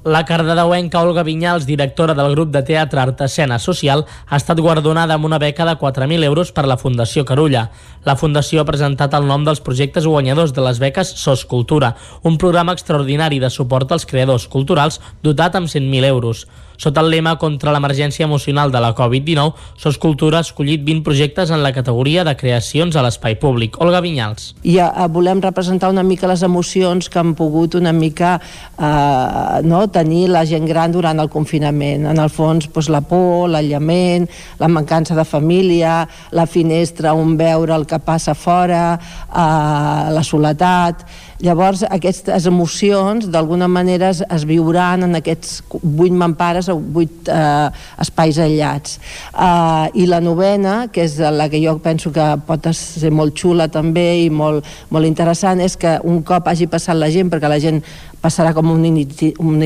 La 0.06 0.26
cardedeuenca 0.26 1.00
Olga 1.00 1.24
Vinyals, 1.24 1.66
directora 1.66 2.14
del 2.14 2.34
grup 2.36 2.50
de 2.52 2.60
teatre 2.68 3.00
Artesena 3.00 3.56
Social, 3.58 4.02
ha 4.28 4.36
estat 4.36 4.60
guardonada 4.60 5.16
amb 5.16 5.24
una 5.24 5.40
beca 5.40 5.64
de 5.64 5.78
4.000 5.80 6.26
euros 6.28 6.52
per 6.52 6.66
la 6.68 6.76
Fundació 6.76 7.24
Carulla. 7.24 7.70
La 8.04 8.18
Fundació 8.20 8.60
ha 8.60 8.68
presentat 8.68 9.16
el 9.16 9.24
nom 9.30 9.46
dels 9.48 9.64
projectes 9.64 10.04
guanyadors 10.04 10.52
de 10.52 10.66
les 10.66 10.82
beques 10.84 11.14
SOS 11.22 11.46
Cultura, 11.48 11.94
un 12.22 12.36
programa 12.38 12.76
extraordinari 12.76 13.40
de 13.40 13.48
suport 13.50 13.96
als 13.96 14.04
creadors 14.06 14.50
culturals 14.52 15.00
dotat 15.24 15.56
amb 15.56 15.72
100.000 15.72 16.12
euros. 16.12 16.44
Sota 16.78 17.02
el 17.02 17.12
lema 17.14 17.36
contra 17.40 17.72
l'emergència 17.74 18.26
emocional 18.26 18.72
de 18.72 18.82
la 18.84 18.94
Covid-19, 18.96 19.54
SOS 19.78 20.00
Cultura 20.02 20.40
ha 20.40 20.46
escollit 20.46 20.84
20 20.86 21.04
projectes 21.06 21.52
en 21.54 21.64
la 21.64 21.74
categoria 21.74 22.24
de 22.24 22.36
creacions 22.38 22.96
a 22.96 23.04
l'espai 23.06 23.38
públic. 23.40 23.80
Olga 23.82 24.02
Vinyals. 24.04 24.54
I 24.64 24.78
eh, 24.82 25.08
volem 25.14 25.42
representar 25.44 25.92
una 25.94 26.04
mica 26.04 26.30
les 26.30 26.44
emocions 26.44 27.10
que 27.10 27.20
han 27.22 27.34
pogut 27.38 27.78
una 27.80 27.94
mica 27.94 28.36
eh, 28.40 29.62
no, 29.64 29.86
tenir 29.94 30.28
la 30.34 30.46
gent 30.50 30.68
gran 30.70 30.92
durant 30.94 31.20
el 31.20 31.30
confinament. 31.34 32.08
En 32.10 32.22
el 32.22 32.32
fons, 32.34 32.70
doncs, 32.74 32.90
la 32.94 33.04
por, 33.06 33.50
l'aïllament, 33.54 34.28
la 34.60 34.70
mancança 34.72 35.16
de 35.16 35.26
família, 35.26 36.04
la 36.32 36.48
finestra 36.48 37.14
on 37.14 37.38
veure 37.38 37.76
el 37.76 37.88
que 37.90 38.00
passa 38.04 38.34
fora, 38.34 38.98
eh, 39.30 40.12
la 40.14 40.24
soledat 40.24 41.06
Llavors, 41.42 41.82
aquestes 41.90 42.46
emocions, 42.46 43.26
d'alguna 43.34 43.68
manera, 43.68 44.12
es, 44.14 44.22
es 44.22 44.46
viuran 44.46 45.08
en 45.08 45.18
aquests 45.18 45.64
vuit 45.82 46.14
mampares 46.14 46.70
o 46.70 46.78
vuit 46.78 47.30
eh, 47.32 47.70
espais 48.04 48.38
aïllats. 48.38 49.00
Eh, 49.34 50.04
I 50.04 50.08
la 50.12 50.22
novena, 50.22 50.88
que 50.94 51.08
és 51.08 51.18
la 51.18 51.50
que 51.50 51.62
jo 51.64 51.80
penso 51.84 52.14
que 52.14 52.28
pot 52.48 52.70
ser 52.78 53.12
molt 53.12 53.36
xula 53.40 53.68
també 53.72 54.24
i 54.24 54.30
molt, 54.30 54.68
molt 54.94 55.10
interessant, 55.10 55.62
és 55.64 55.76
que 55.80 55.98
un 56.04 56.22
cop 56.24 56.48
hagi 56.48 56.70
passat 56.72 57.00
la 57.00 57.12
gent, 57.14 57.34
perquè 57.34 57.50
la 57.50 57.62
gent 57.64 57.82
passarà 58.24 58.54
com 58.56 58.72
un, 58.72 58.86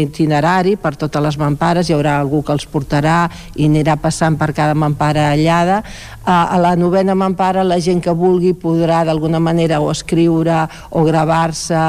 itinerari 0.01 0.75
per 0.81 0.95
totes 0.97 1.21
les 1.21 1.37
mampares, 1.37 1.89
hi 1.89 1.93
haurà 1.93 2.17
algú 2.17 2.41
que 2.45 2.55
els 2.55 2.65
portarà 2.65 3.27
i 3.55 3.67
anirà 3.69 3.99
passant 4.01 4.37
per 4.39 4.49
cada 4.57 4.73
mampara 4.73 5.29
allada. 5.35 5.83
A 6.27 6.57
la 6.59 6.73
novena 6.75 7.15
mampara 7.15 7.63
la 7.63 7.77
gent 7.79 8.01
que 8.03 8.11
vulgui 8.11 8.51
podrà 8.57 9.03
d'alguna 9.07 9.39
manera 9.39 9.79
o 9.79 9.91
escriure 9.93 10.65
o 10.89 11.05
gravar-se 11.05 11.83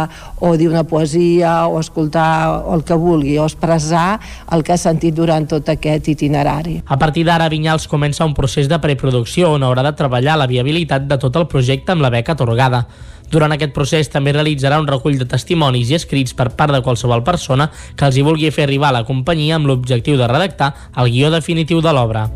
o 0.45 0.53
dir 0.61 0.69
una 0.69 0.85
poesia 0.85 1.67
o 1.67 1.81
escoltar 1.81 2.69
o 2.69 2.77
el 2.77 2.85
que 2.85 2.95
vulgui 2.95 3.39
o 3.39 3.49
expressar 3.49 4.21
el 4.53 4.63
que 4.63 4.77
ha 4.77 4.79
sentit 4.79 5.17
durant 5.17 5.49
tot 5.49 5.73
aquest 5.73 6.13
itinerari. 6.13 6.83
A 6.87 7.01
partir 7.01 7.25
d'ara, 7.27 7.49
Vinyals 7.49 7.89
comença 7.89 8.29
un 8.29 8.37
procés 8.37 8.69
de 8.69 8.79
preproducció 8.79 9.55
on 9.57 9.65
haurà 9.67 9.83
de 9.89 9.97
treballar 9.97 10.39
la 10.39 10.47
viabilitat 10.47 11.09
de 11.09 11.19
tot 11.19 11.35
el 11.41 11.49
projecte 11.49 11.97
amb 11.97 12.05
la 12.05 12.13
beca 12.15 12.37
atorgada. 12.37 12.87
Durant 13.31 13.53
aquest 13.53 13.75
procés 13.77 14.09
també 14.13 14.33
realitzarà 14.33 14.81
un 14.81 14.89
recull 14.89 15.19
de 15.21 15.29
testimonis 15.29 15.93
i 15.93 15.99
escrits 15.99 16.37
per 16.37 16.51
part 16.57 16.73
de 16.73 16.83
qualsevol 16.85 17.25
persona 17.25 17.69
que 17.95 18.09
els 18.09 18.17
hi 18.17 18.25
vulgui 18.25 18.53
fer 18.55 18.69
arribar 18.69 18.93
a 18.93 19.01
la 19.01 19.07
companyia 19.09 19.59
amb 19.59 19.69
l'objectiu 19.69 20.17
de 20.17 20.29
redactar 20.31 20.75
el 20.97 21.13
guió 21.13 21.33
definitiu 21.35 21.85
de 21.85 21.93
l'obra. 21.93 22.29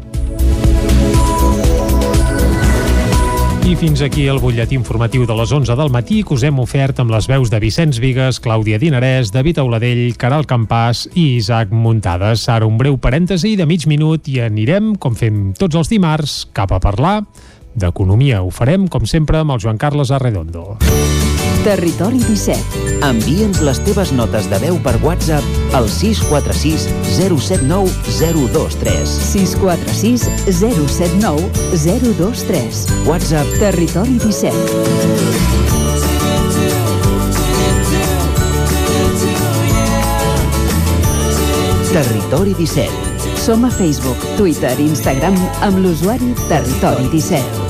I 3.62 3.76
fins 3.78 4.02
aquí 4.02 4.26
el 4.28 4.40
butlletí 4.42 4.74
informatiu 4.74 5.22
de 5.24 5.32
les 5.38 5.52
11 5.54 5.76
del 5.78 5.88
matí 5.94 6.18
que 6.26 6.34
us 6.34 6.42
hem 6.44 6.58
ofert 6.60 6.98
amb 7.00 7.14
les 7.14 7.28
veus 7.30 7.48
de 7.48 7.60
Vicenç 7.62 8.00
Vigues, 8.02 8.40
Clàudia 8.42 8.76
Dinarès, 8.76 9.30
David 9.32 9.62
Auladell, 9.62 10.16
Caral 10.18 10.44
Campàs 10.50 11.06
i 11.14 11.38
Isaac 11.38 11.70
Muntades. 11.72 12.48
Ara 12.52 12.68
un 12.68 12.76
breu 12.76 12.98
parèntesi 13.00 13.54
de 13.56 13.64
mig 13.64 13.86
minut 13.88 14.28
i 14.28 14.42
anirem, 14.44 14.96
com 15.00 15.16
fem 15.16 15.54
tots 15.56 15.78
els 15.78 15.88
dimarts, 15.94 16.42
cap 16.52 16.74
a 16.74 16.82
parlar 16.82 17.22
d'Economia. 17.74 18.42
Ho 18.42 18.50
farem, 18.50 18.88
com 18.88 19.06
sempre, 19.06 19.38
amb 19.42 19.54
el 19.54 19.60
Joan 19.62 19.78
Carles 19.78 20.10
Arredondo. 20.10 20.78
Territori 21.62 22.18
17. 22.18 22.98
Envia'ns 23.06 23.60
les 23.62 23.78
teves 23.86 24.10
notes 24.16 24.48
de 24.50 24.58
veu 24.62 24.78
per 24.82 24.96
WhatsApp 25.04 25.74
al 25.78 25.86
646 25.88 26.88
079 27.06 27.90
023. 28.18 29.06
646 29.06 30.26
079 30.50 31.50
023. 31.70 32.82
WhatsApp 33.06 33.46
Territori 33.62 34.18
17. 34.18 34.52
Territori 41.92 42.54
17 42.58 43.12
som 43.42 43.64
a 43.64 43.70
Facebook, 43.70 44.16
Twitter 44.36 44.78
i 44.78 44.86
Instagram 44.86 45.34
amb 45.66 45.82
l'usuari 45.82 46.30
Territori 46.46 47.08
17. 47.10 47.61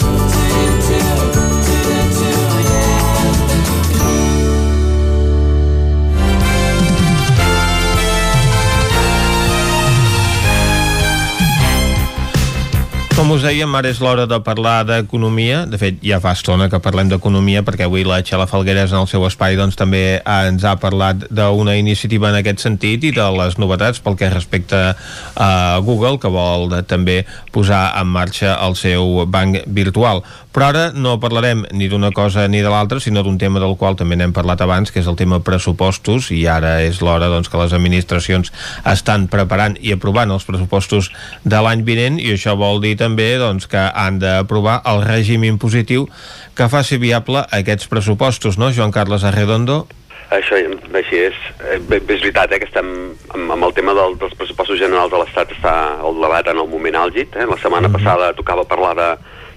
Com 13.22 13.36
us 13.36 13.44
dèiem, 13.46 13.70
ara 13.78 13.86
és 13.86 14.00
l'hora 14.02 14.24
de 14.26 14.34
parlar 14.42 14.80
d'economia. 14.82 15.60
De 15.70 15.78
fet, 15.78 16.00
ja 16.02 16.16
fa 16.18 16.32
estona 16.34 16.66
que 16.66 16.80
parlem 16.82 17.06
d'economia, 17.06 17.60
perquè 17.62 17.86
avui 17.86 18.02
la 18.02 18.16
Xela 18.26 18.48
Falgueres 18.50 18.90
en 18.90 18.98
el 18.98 19.06
seu 19.06 19.22
espai 19.28 19.54
doncs, 19.54 19.78
també 19.78 20.18
ens 20.26 20.66
ha 20.66 20.72
parlat 20.82 21.28
d'una 21.30 21.76
iniciativa 21.78 22.32
en 22.32 22.40
aquest 22.40 22.66
sentit 22.66 23.06
i 23.06 23.12
de 23.14 23.28
les 23.38 23.60
novetats 23.62 24.02
pel 24.02 24.18
que 24.18 24.32
respecta 24.32 24.96
a 25.38 25.78
Google, 25.86 26.18
que 26.18 26.34
vol 26.34 26.66
de, 26.72 26.82
també 26.82 27.20
posar 27.54 27.92
en 28.00 28.10
marxa 28.10 28.56
el 28.66 28.74
seu 28.74 29.22
banc 29.30 29.60
virtual. 29.70 30.26
Però 30.52 30.66
ara 30.68 30.82
no 30.92 31.14
parlarem 31.22 31.62
ni 31.72 31.86
d'una 31.88 32.10
cosa 32.12 32.48
ni 32.50 32.58
de 32.60 32.68
l'altra, 32.68 32.98
sinó 33.00 33.22
d'un 33.22 33.38
tema 33.40 33.62
del 33.62 33.78
qual 33.80 33.94
també 33.96 34.18
n'hem 34.18 34.34
parlat 34.36 34.60
abans, 34.66 34.90
que 34.90 35.00
és 35.00 35.06
el 35.08 35.16
tema 35.16 35.38
pressupostos, 35.40 36.28
i 36.34 36.42
ara 36.50 36.74
és 36.82 36.98
l'hora 37.00 37.30
doncs, 37.30 37.48
que 37.48 37.62
les 37.62 37.72
administracions 37.72 38.50
estan 38.84 39.30
preparant 39.32 39.78
i 39.80 39.94
aprovant 39.94 40.34
els 40.34 40.44
pressupostos 40.44 41.08
de 41.46 41.62
l'any 41.62 41.86
vinent, 41.86 42.18
i 42.20 42.34
això 42.34 42.58
vol 42.58 42.82
dir 42.82 42.98
també 43.00 43.11
doncs, 43.16 43.66
que 43.66 43.78
han 43.78 44.18
d'aprovar 44.18 44.82
el 44.86 45.02
règim 45.04 45.44
impositiu 45.44 46.08
que 46.54 46.68
faci 46.68 46.98
viable 46.98 47.44
aquests 47.50 47.88
pressupostos, 47.88 48.58
no, 48.58 48.72
Joan 48.72 48.92
Carles 48.92 49.24
Arredondo? 49.24 49.86
Això 50.32 50.56
així 50.96 51.18
és. 51.28 51.36
Eh, 51.60 51.76
és 51.76 52.06
veritat 52.08 52.52
eh, 52.52 52.58
que 52.58 52.64
estem 52.64 52.88
amb, 53.34 53.52
amb 53.52 53.64
el 53.64 53.74
tema 53.76 53.92
del, 53.92 54.16
dels 54.16 54.34
pressupostos 54.34 54.78
generals 54.80 55.12
de 55.12 55.20
l'Estat 55.20 55.52
està 55.52 55.74
el 56.00 56.20
debat 56.22 56.46
en 56.48 56.58
el 56.58 56.68
moment 56.68 56.96
àlgid. 57.04 57.36
Eh? 57.36 57.46
La 57.46 57.58
setmana 57.60 57.88
mm 57.88 57.94
-hmm. 57.94 57.98
passada 57.98 58.32
tocava 58.32 58.64
parlar 58.64 58.94
de, 58.96 59.10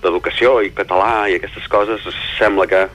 d'educació 0.06 0.62
i 0.62 0.74
català 0.76 1.28
i 1.30 1.36
aquestes 1.40 1.68
coses, 1.72 2.02
sembla 2.38 2.68
que 2.68 2.88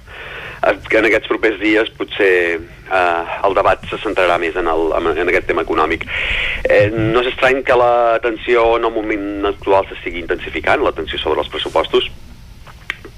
en 0.61 1.09
aquests 1.09 1.31
propers 1.31 1.59
dies 1.61 1.91
potser 1.97 2.32
eh, 2.61 3.37
el 3.47 3.55
debat 3.57 3.85
se 3.89 3.99
centrarà 4.03 4.37
més 4.43 4.57
en, 4.61 4.69
el, 4.69 4.91
en 4.97 5.31
aquest 5.32 5.49
tema 5.49 5.65
econòmic. 5.65 6.05
Eh, 6.65 6.89
no 6.93 7.23
és 7.23 7.31
estrany 7.32 7.62
que 7.65 7.77
la 7.78 8.19
tensió 8.23 8.66
en 8.77 8.89
el 8.89 8.95
moment 8.95 9.53
actual 9.55 9.89
s'estigui 9.89 10.20
intensificant, 10.20 10.85
la 10.85 10.97
tensió 10.97 11.20
sobre 11.20 11.41
els 11.45 11.53
pressupostos, 11.53 12.11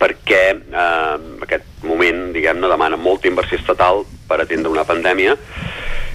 perquè 0.03 0.43
eh, 0.55 1.17
aquest 1.47 1.87
moment, 1.87 2.29
diguem-ne, 2.37 2.71
demana 2.71 2.99
molta 2.99 3.31
inversió 3.31 3.59
estatal 3.59 4.05
per 4.29 4.41
atendre 4.43 4.73
una 4.73 4.87
pandèmia, 4.87 5.37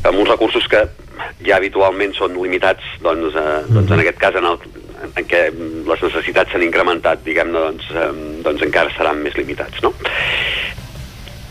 amb 0.07 0.19
uns 0.19 0.31
recursos 0.31 0.67
que 0.71 0.85
ja 1.43 1.57
habitualment 1.57 2.13
són 2.15 2.35
limitats, 2.39 2.83
doncs, 3.03 3.35
eh, 3.35 3.61
doncs 3.67 3.91
en 3.91 4.03
aquest 4.03 4.19
cas 4.21 4.39
en, 4.39 4.47
el, 4.47 4.83
en 5.09 5.27
què 5.27 5.47
les 5.91 6.03
necessitats 6.07 6.53
s'han 6.53 6.65
incrementat, 6.67 7.23
diguem-ne, 7.27 7.63
doncs, 7.69 7.91
eh, 7.91 8.11
doncs 8.47 8.67
encara 8.67 8.93
seran 8.95 9.23
més 9.23 9.35
limitats, 9.39 9.83
no? 9.83 9.93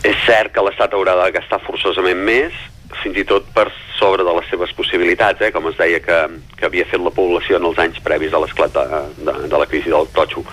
És 0.05 0.17
cert 0.25 0.53
que 0.53 0.63
l'Estat 0.63 0.93
haurà 0.93 1.15
de 1.23 1.31
gastar 1.35 1.61
forçosament 1.65 2.19
més, 2.25 2.53
fins 3.01 3.17
i 3.19 3.25
tot 3.27 3.47
per 3.55 3.67
sobre 3.97 4.23
de 4.23 4.33
les 4.37 4.47
seves 4.51 4.71
possibilitats, 4.77 5.41
eh? 5.41 5.51
com 5.51 5.65
es 5.69 5.77
deia 5.79 5.99
que, 6.03 6.17
que 6.57 6.67
havia 6.67 6.85
fet 6.87 7.01
la 7.01 7.11
població 7.13 7.57
en 7.57 7.65
els 7.69 7.79
anys 7.81 7.99
previs 8.05 8.33
a 8.33 8.41
l'esclat 8.41 8.73
de, 8.75 9.01
de, 9.25 9.35
de 9.49 9.59
la 9.59 9.67
crisi 9.69 9.91
del 9.91 10.07
totxo. 10.15 10.43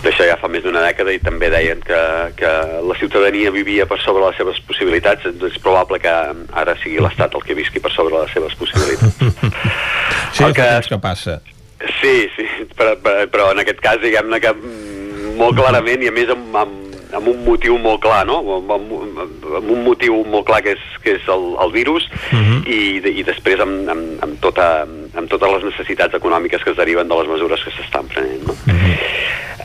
D'això 0.00 0.26
ja 0.26 0.38
fa 0.40 0.48
més 0.48 0.64
d'una 0.64 0.82
dècada 0.86 1.12
i 1.12 1.20
també 1.22 1.50
deien 1.52 1.82
que, 1.84 2.00
que 2.40 2.52
la 2.88 2.96
ciutadania 2.98 3.52
vivia 3.54 3.86
per 3.86 4.00
sobre 4.00 4.24
les 4.26 4.40
seves 4.40 4.60
possibilitats, 4.66 5.28
doncs 5.28 5.56
és 5.58 5.62
probable 5.62 6.00
que 6.00 6.16
ara 6.62 6.76
sigui 6.82 7.02
l'Estat 7.04 7.36
el 7.36 7.44
que 7.46 7.58
visqui 7.58 7.84
per 7.84 7.92
sobre 7.94 8.22
les 8.22 8.36
seves 8.36 8.56
possibilitats. 8.60 9.20
Sí, 10.30 10.44
el 10.46 10.52
que, 10.54 10.62
que 10.86 10.96
passa. 11.02 11.40
Sí, 11.98 12.28
sí, 12.36 12.44
però, 12.78 12.92
però, 13.02 13.24
però 13.32 13.48
en 13.50 13.64
aquest 13.64 13.80
cas 13.82 13.98
diguem-ne 13.98 14.38
que 14.38 14.52
mm, 14.54 15.32
molt 15.40 15.58
clarament 15.58 16.04
i 16.04 16.10
a 16.10 16.12
més 16.14 16.30
amb, 16.30 16.54
amb 16.60 16.89
amb 17.16 17.28
un 17.28 17.42
motiu 17.44 17.76
molt 17.78 18.02
clar, 18.04 18.22
no? 18.28 18.38
Amb, 18.56 18.70
amb, 18.76 18.92
amb 19.60 19.70
un 19.70 19.82
motiu 19.84 20.20
molt 20.30 20.46
clar 20.48 20.62
que 20.64 20.74
és, 20.76 20.84
que 21.04 21.16
és 21.18 21.28
el, 21.32 21.46
el 21.64 21.72
virus 21.72 22.08
uh 22.32 22.38
-huh. 22.38 22.60
i, 22.66 23.00
i 23.20 23.22
després 23.22 23.60
amb, 23.60 23.88
amb, 23.88 24.22
amb, 24.22 24.40
tota, 24.40 24.86
amb 25.14 25.28
totes 25.28 25.52
les 25.52 25.64
necessitats 25.64 26.14
econòmiques 26.14 26.62
que 26.62 26.70
es 26.70 26.76
deriven 26.76 27.08
de 27.08 27.14
les 27.14 27.28
mesures 27.28 27.64
que 27.64 27.70
s'estan 27.70 28.06
prenent. 28.08 28.46
No? 28.46 28.52
Uh 28.52 28.74
-huh. 28.74 28.96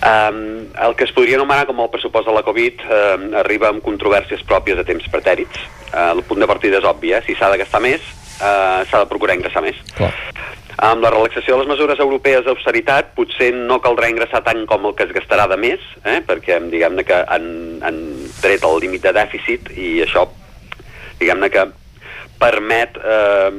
Um, 0.06 0.68
el 0.76 0.94
que 0.96 1.06
es 1.06 1.12
podria 1.12 1.36
anomenar 1.36 1.66
com 1.66 1.80
el 1.80 1.90
pressupost 1.90 2.28
de 2.28 2.34
la 2.34 2.44
Covid 2.44 2.82
uh, 2.84 3.38
arriba 3.40 3.70
amb 3.70 3.82
controvèrsies 3.82 4.44
pròpies 4.46 4.78
a 4.78 4.84
temps 4.84 5.08
pretèrits. 5.10 5.58
Uh, 5.94 6.12
el 6.18 6.24
punt 6.24 6.40
de 6.40 6.48
partida 6.48 6.78
és 6.78 6.84
obvi, 6.84 7.14
eh? 7.16 7.24
si 7.26 7.34
s'ha 7.34 7.50
de 7.50 7.58
gastar 7.58 7.82
més, 7.82 8.02
uh, 8.42 8.84
s'ha 8.86 9.00
de 9.00 9.10
procurar 9.10 9.36
ingressar 9.36 9.64
més. 9.66 9.76
Clar. 9.96 10.14
Amb 10.84 11.06
la 11.06 11.12
relaxació 11.14 11.56
de 11.56 11.62
les 11.62 11.70
mesures 11.72 12.00
europees 12.04 12.44
d'austeritat 12.44 13.14
potser 13.16 13.54
no 13.56 13.78
caldrà 13.84 14.10
ingressar 14.12 14.42
tant 14.44 14.66
com 14.68 14.90
el 14.90 14.96
que 14.98 15.06
es 15.08 15.14
gastarà 15.16 15.48
de 15.48 15.58
més, 15.60 15.84
eh? 16.04 16.20
perquè 16.28 16.60
diguem-ne 16.68 17.06
que 17.08 17.22
han, 17.32 17.48
han 17.86 18.02
tret 18.42 18.66
el 18.68 18.82
límit 18.84 19.06
de 19.08 19.16
dèficit 19.16 19.72
i 19.72 20.02
això 20.04 20.26
diguem-ne 21.22 21.50
que 21.54 21.64
permet 22.42 23.00
eh, 23.00 23.52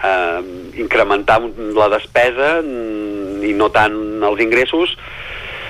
eh, 0.00 0.40
incrementar 0.80 1.42
la 1.76 1.90
despesa 1.92 2.54
mm, 2.62 3.44
i 3.44 3.52
no 3.52 3.68
tant 3.74 4.24
els 4.24 4.40
ingressos, 4.40 4.96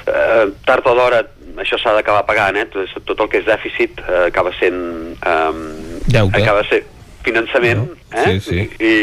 eh, 0.07 0.45
tard 0.69 0.87
o 0.87 0.95
d'hora 0.95 1.25
això 1.59 1.81
s'ha 1.81 1.97
d'acabar 1.97 2.23
pagant, 2.29 2.63
eh? 2.63 2.69
tot, 2.71 2.95
tot 3.11 3.27
el 3.27 3.33
que 3.33 3.43
és 3.43 3.49
dèficit 3.49 3.99
eh, 4.07 4.27
acaba 4.29 4.55
sent... 4.61 5.17
Eh, 5.19 6.05
Deute. 6.07 6.39
Acaba 6.39 6.63
sent 6.71 6.95
finançament, 7.27 7.85
eh? 8.15 8.25
Sí, 8.27 8.41
sí. 8.47 8.63
I, 8.79 8.95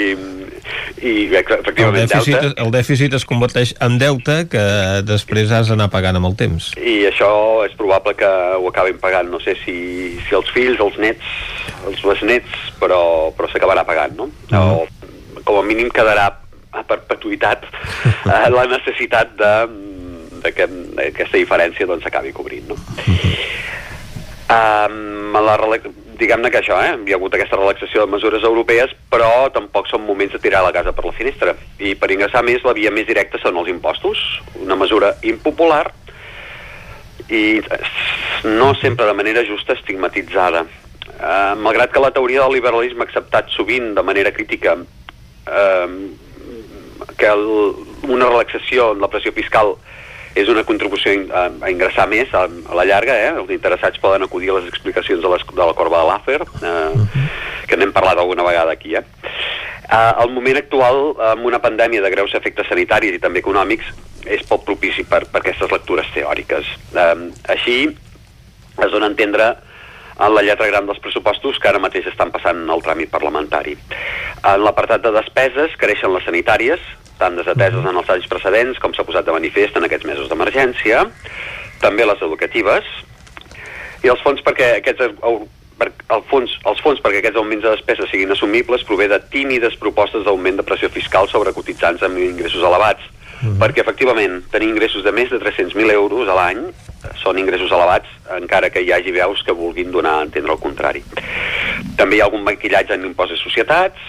i 1.03 1.13
El 1.27 1.35
efectivament 1.35 2.07
dèficit, 2.07 2.37
deute. 2.39 2.61
el 2.63 2.71
dèficit 2.73 3.15
es 3.19 3.25
converteix 3.27 3.73
en 3.83 3.97
deute 3.99 4.37
que 4.51 4.63
després 5.07 5.51
has 5.51 5.71
d'anar 5.71 5.89
pagant 5.93 6.19
amb 6.19 6.29
el 6.31 6.37
temps. 6.39 6.71
I 6.79 7.03
això 7.09 7.29
és 7.67 7.75
probable 7.79 8.15
que 8.19 8.29
ho 8.29 8.69
acabin 8.71 8.99
pagant, 9.03 9.29
no 9.31 9.41
sé 9.43 9.57
si, 9.65 9.75
si 10.23 10.37
els 10.37 10.49
fills, 10.55 10.79
els 10.83 10.99
nets, 11.03 11.33
els 11.89 12.03
besnets, 12.07 12.55
però, 12.79 13.01
però 13.35 13.51
s'acabarà 13.51 13.83
pagant, 13.87 14.15
no? 14.21 14.29
O 14.55 14.85
com 15.43 15.59
a 15.59 15.65
mínim 15.67 15.89
quedarà 15.91 16.29
a 16.73 16.83
perpetuïtat 16.87 17.65
eh, 18.31 18.47
la 18.53 18.63
necessitat 18.71 19.35
de, 19.39 19.53
de 20.45 20.53
que 20.55 20.69
aquesta 21.09 21.37
diferència 21.37 21.89
doncs 21.89 22.07
s'acabi 22.07 22.31
cobrint, 22.35 22.71
no? 22.71 22.79
Um, 24.53 25.33
la 25.33 25.57
diguem-ne 26.19 26.49
que 26.51 26.59
això, 26.61 26.77
eh? 26.83 26.93
hi 27.05 27.13
ha 27.13 27.17
hagut 27.17 27.35
aquesta 27.35 27.57
relaxació 27.59 28.03
de 28.03 28.13
mesures 28.13 28.45
europees, 28.47 28.93
però 29.11 29.49
tampoc 29.53 29.89
són 29.89 30.05
moments 30.05 30.33
de 30.35 30.41
tirar 30.43 30.63
la 30.65 30.73
casa 30.75 30.93
per 30.95 31.05
la 31.05 31.15
finestra. 31.17 31.55
I 31.79 31.95
per 31.99 32.11
ingressar 32.13 32.43
més, 32.45 32.63
la 32.65 32.75
via 32.77 32.91
més 32.91 33.07
directa 33.09 33.41
són 33.41 33.59
els 33.61 33.71
impostos, 33.71 34.21
una 34.61 34.77
mesura 34.79 35.13
impopular 35.23 35.85
i 37.29 37.61
no 38.43 38.73
sempre 38.75 39.05
de 39.07 39.13
manera 39.15 39.45
justa 39.47 39.77
estigmatitzada. 39.77 40.65
Uh, 41.13 41.53
malgrat 41.59 41.91
que 41.93 42.01
la 42.01 42.11
teoria 42.11 42.43
del 42.43 42.57
liberalisme 42.57 43.03
ha 43.03 43.07
acceptat 43.07 43.51
sovint 43.53 43.93
de 43.95 44.03
manera 44.03 44.31
crítica 44.35 44.75
uh, 44.75 45.87
que 47.17 47.27
el, 47.29 47.45
una 48.09 48.29
relaxació 48.29 48.91
en 48.93 49.03
la 49.03 49.09
pressió 49.11 49.31
fiscal 49.35 49.75
és 50.35 50.49
una 50.49 50.63
contribució 50.65 51.13
a, 51.29 51.47
a 51.61 51.71
ingressar 51.71 52.07
més 52.09 52.31
a, 52.33 52.45
a 52.47 52.77
la 52.77 52.85
llarga, 52.89 53.15
eh? 53.15 53.33
els 53.37 53.51
interessats 53.53 54.01
poden 54.01 54.25
acudir 54.25 54.49
a 54.49 54.57
les 54.59 54.69
explicacions 54.71 55.21
de, 55.21 55.29
les, 55.29 55.45
de 55.45 55.61
la 55.63 55.75
corba 55.77 56.01
de 56.01 56.09
l'Afer, 56.09 56.39
eh, 56.41 57.19
que 57.69 57.77
n'hem 57.77 57.93
parlat 57.93 58.17
alguna 58.17 58.45
vegada 58.45 58.73
aquí. 58.73 58.95
Eh? 58.97 59.03
Uh, 59.83 60.23
el 60.23 60.31
moment 60.33 60.57
actual, 60.57 61.03
amb 61.33 61.45
una 61.45 61.59
pandèmia 61.61 62.01
de 62.01 62.09
greus 62.09 62.33
efectes 62.33 62.65
sanitaris 62.71 63.13
i 63.13 63.21
també 63.21 63.43
econòmics, 63.43 63.91
és 64.25 64.41
poc 64.47 64.63
propici 64.65 65.03
per, 65.05 65.25
per 65.29 65.43
aquestes 65.43 65.69
lectures 65.69 66.09
teòriques. 66.15 66.69
Uh, 66.95 67.29
així, 67.53 67.77
es 68.73 68.89
dona 68.89 69.05
a 69.05 69.11
entendre 69.11 69.51
en 70.13 70.33
la 70.33 70.43
lletra 70.45 70.69
gran 70.69 70.87
dels 70.87 71.01
pressupostos 71.03 71.59
que 71.59 71.69
ara 71.69 71.81
mateix 71.83 72.07
estan 72.09 72.31
passant 72.33 72.63
el 72.73 72.81
tràmit 72.85 73.11
parlamentari. 73.13 73.75
En 74.41 74.65
l'apartat 74.65 75.03
de 75.03 75.13
despeses 75.13 75.77
creixen 75.81 76.13
les 76.15 76.25
sanitàries, 76.25 76.81
tan 77.19 77.37
desateses 77.39 77.85
en 77.85 77.97
els 78.01 78.11
anys 78.13 78.29
precedents 78.31 78.79
com 78.81 78.93
s'ha 78.93 79.05
posat 79.07 79.27
de 79.27 79.35
manifest 79.35 79.77
en 79.77 79.87
aquests 79.87 80.07
mesos 80.09 80.29
d'emergència, 80.29 81.03
també 81.83 82.07
les 82.07 82.21
educatives, 82.25 82.87
i 84.03 84.11
els 84.11 84.21
fons 84.23 84.41
perquè 84.43 84.77
aquests 84.79 85.11
per, 85.79 85.89
el 86.15 86.23
fons, 86.29 86.53
els 86.69 86.81
fons 86.83 87.01
perquè 87.03 87.21
aquests 87.21 87.39
augments 87.39 87.63
de 87.65 87.73
despesa 87.73 88.07
siguin 88.09 88.31
assumibles 88.35 88.85
prové 88.87 89.07
de 89.11 89.19
tímides 89.33 89.75
propostes 89.81 90.25
d'augment 90.25 90.59
de 90.59 90.65
pressió 90.67 90.89
fiscal 90.93 91.29
sobre 91.31 91.53
cotitzants 91.55 92.03
amb 92.05 92.21
ingressos 92.21 92.63
elevats. 92.63 93.09
Perquè, 93.59 93.81
efectivament, 93.83 94.37
tenir 94.53 94.69
ingressos 94.71 95.03
de 95.03 95.11
més 95.11 95.27
de 95.27 95.35
300.000 95.41 95.91
euros 95.91 96.29
a 96.31 96.35
l'any 96.37 96.61
eh, 96.63 97.09
són 97.19 97.41
ingressos 97.41 97.73
elevats, 97.75 98.07
encara 98.37 98.69
que 98.71 98.79
hi 98.79 98.93
hagi 98.95 99.11
veus 99.11 99.41
que 99.43 99.55
vulguin 99.57 99.91
donar 99.91 100.13
a 100.19 100.21
entendre 100.23 100.53
el 100.55 100.61
contrari. 100.63 101.01
També 101.99 102.15
hi 102.15 102.21
ha 102.21 102.29
algun 102.29 102.45
maquillatge 102.47 102.95
en 102.95 103.03
l'impost 103.03 103.35
de 103.35 103.41
societats 103.41 103.99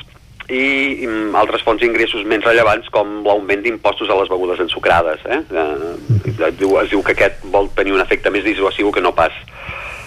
i 0.53 1.07
altres 1.39 1.63
fonts 1.65 1.81
d'ingressos 1.81 2.27
menys 2.29 2.45
rellevants 2.45 2.91
com 2.93 3.23
l'augment 3.25 3.63
d'impostos 3.65 4.11
a 4.11 4.19
les 4.19 4.29
begudes 4.29 4.61
ensucrades. 4.61 5.23
Eh? 5.25 5.41
Eh, 5.41 5.95
es, 6.35 6.59
diu, 6.59 6.77
es 6.83 6.91
diu 6.93 7.03
que 7.05 7.15
aquest 7.17 7.47
vol 7.55 7.71
tenir 7.77 7.95
un 7.97 8.05
efecte 8.05 8.33
més 8.35 8.45
dissuasiu 8.45 8.93
que 8.93 9.05
no 9.05 9.15
pas 9.17 9.33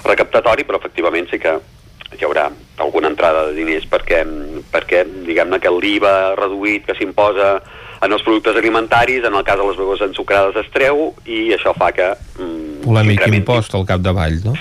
recaptatori, 0.06 0.67
però 0.67 0.77
efectivament 0.77 1.30
sí 1.32 1.41
que 1.41 1.57
hi 2.16 2.24
haurà 2.24 2.48
alguna 2.80 3.09
entrada 3.11 3.48
de 3.49 3.57
diners 3.57 3.88
perquè, 3.90 4.22
perquè 4.72 5.03
diguem-ne 5.27 5.59
que 5.59 5.74
l'IVA 5.74 6.14
reduït 6.40 6.85
que 6.88 6.95
s'imposa 6.95 7.57
en 8.06 8.14
els 8.14 8.22
productes 8.22 8.56
alimentaris, 8.56 9.25
en 9.25 9.35
el 9.35 9.43
cas 9.43 9.57
de 9.57 9.66
les 9.66 9.80
begudes 9.80 10.06
ensucrades 10.06 10.59
es 10.61 10.69
treu 10.74 11.09
i 11.25 11.48
això 11.56 11.74
fa 11.77 11.90
que 11.95 12.11
mm, 12.38 12.83
Polèmic 12.85 13.25
impost 13.33 13.74
al 13.75 13.88
capdavall, 13.90 14.38
no? 14.45 14.53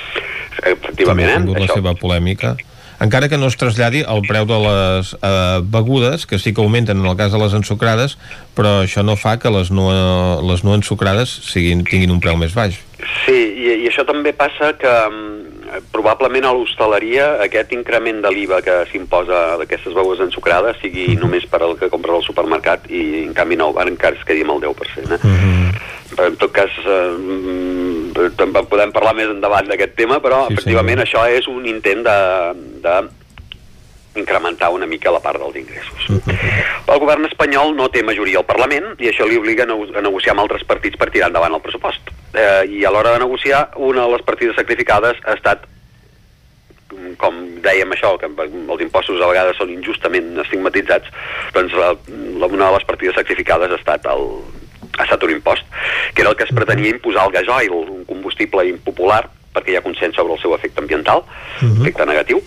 Efectivament, 0.65 1.29
eh? 1.29 1.53
la 1.53 1.67
Això. 1.67 1.77
seva 1.77 1.93
polèmica. 2.01 2.57
Encara 3.01 3.29
que 3.29 3.37
no 3.37 3.51
es 3.51 3.57
traslladi 3.61 4.03
el 4.09 4.23
preu 4.25 4.47
de 4.49 4.59
les 4.65 5.13
eh, 5.21 5.61
begudes, 5.63 6.27
que 6.27 6.39
sí 6.39 6.55
que 6.55 6.63
augmenten 6.65 7.03
en 7.03 7.07
el 7.07 7.17
cas 7.17 7.33
de 7.33 7.41
les 7.43 7.53
ensucrades, 7.57 8.17
però 8.57 8.81
això 8.85 9.05
no 9.05 9.19
fa 9.21 9.37
que 9.43 9.53
les 9.53 9.71
no, 9.71 9.91
les 10.49 10.65
no 10.65 10.77
ensucrades 10.77 11.33
siguin, 11.51 11.85
tinguin 11.85 12.15
un 12.15 12.23
preu 12.25 12.39
més 12.41 12.57
baix. 12.57 12.81
Sí, 13.27 13.37
i, 13.37 13.83
i 13.85 13.91
això 13.91 14.07
també 14.09 14.33
passa 14.33 14.73
que 14.81 14.95
mm, 15.11 15.83
probablement 15.93 16.47
a 16.47 16.55
l'hostaleria 16.57 17.27
aquest 17.45 17.73
increment 17.77 18.23
de 18.25 18.33
l'IVA 18.33 18.63
que 18.65 18.77
s'imposa 18.91 19.59
d'aquestes 19.61 19.95
begudes 19.97 20.25
ensucrades 20.27 20.81
sigui 20.81 21.17
només 21.21 21.47
per 21.51 21.63
al 21.63 21.77
que 21.81 21.91
compres 21.93 22.21
al 22.21 22.27
supermercat 22.27 22.89
i 22.89 23.27
en 23.27 23.37
canvi 23.37 23.59
no, 23.61 23.73
ara 23.77 23.93
encara 23.93 24.17
es 24.19 24.25
quedi 24.27 24.47
amb 24.47 24.57
el 24.57 24.65
10%. 24.69 25.19
Eh? 25.21 25.37
Però 26.15 26.31
en 26.31 26.37
tot 26.41 26.53
cas 26.55 26.73
eh, 26.81 27.13
mm, 28.17 28.35
també 28.41 28.65
podem 28.71 28.93
parlar 28.97 29.15
més 29.19 29.31
endavant 29.31 29.69
d'aquest 29.69 29.95
tema, 29.99 30.21
però 30.25 30.47
Sí, 30.47 30.55
sí, 30.55 30.59
efectivament 30.59 31.05
això 31.05 31.27
és 31.29 31.49
un 31.53 31.67
intent 31.71 32.05
de, 32.07 32.19
de 32.85 32.97
incrementar 34.17 34.71
una 34.73 34.87
mica 34.87 35.13
la 35.13 35.21
part 35.21 35.41
dels 35.41 35.57
ingressos. 35.61 36.09
El 36.87 37.01
govern 37.03 37.27
espanyol 37.29 37.75
no 37.77 37.89
té 37.93 38.03
majoria 38.07 38.41
al 38.41 38.49
Parlament 38.49 38.95
i 39.03 39.11
això 39.11 39.29
li 39.29 39.39
obliga 39.39 39.67
a, 39.67 39.71
nego 39.71 39.87
a 39.93 40.05
negociar 40.05 40.35
amb 40.35 40.47
altres 40.47 40.65
partits 40.69 40.99
per 40.99 41.11
tirar 41.13 41.31
endavant 41.31 41.57
el 41.57 41.63
pressupost. 41.65 42.13
Eh, 42.33 42.65
I 42.79 42.85
a 42.85 42.93
l'hora 42.93 43.15
de 43.17 43.25
negociar, 43.25 43.69
una 43.77 44.07
de 44.07 44.17
les 44.17 44.27
partides 44.27 44.57
sacrificades 44.57 45.21
ha 45.25 45.37
estat 45.37 45.67
mm, 46.93 47.17
com 47.21 47.41
dèiem 47.65 47.93
això, 47.93 48.15
que 48.21 48.31
els 48.31 48.85
impostos 48.85 49.21
a 49.21 49.31
vegades 49.33 49.59
són 49.61 49.73
injustament 49.75 50.33
estigmatitzats, 50.45 51.13
doncs 51.57 51.77
la, 51.77 51.93
la, 52.41 52.49
una 52.49 52.71
de 52.71 52.75
les 52.79 52.89
partides 52.89 53.19
sacrificades 53.21 53.73
ha 53.73 53.81
estat, 53.81 54.09
el, 54.13 54.31
ha 54.99 55.05
estat 55.05 55.23
un 55.23 55.35
impost, 55.37 55.67
que 56.15 56.23
era 56.23 56.31
el 56.31 56.37
que 56.37 56.45
es 56.45 56.55
pretenia 56.55 56.95
imposar 56.95 57.27
al 57.27 57.35
gasoil, 57.35 57.73
un 57.73 58.05
combustible 58.09 58.67
impopular, 58.69 59.25
perquè 59.55 59.73
hi 59.73 59.79
ha 59.79 59.85
consens 59.85 60.17
sobre 60.17 60.35
el 60.37 60.43
seu 60.43 60.55
efecte 60.57 60.83
ambiental, 60.83 61.25
efecte 61.63 62.07
negatiu. 62.09 62.43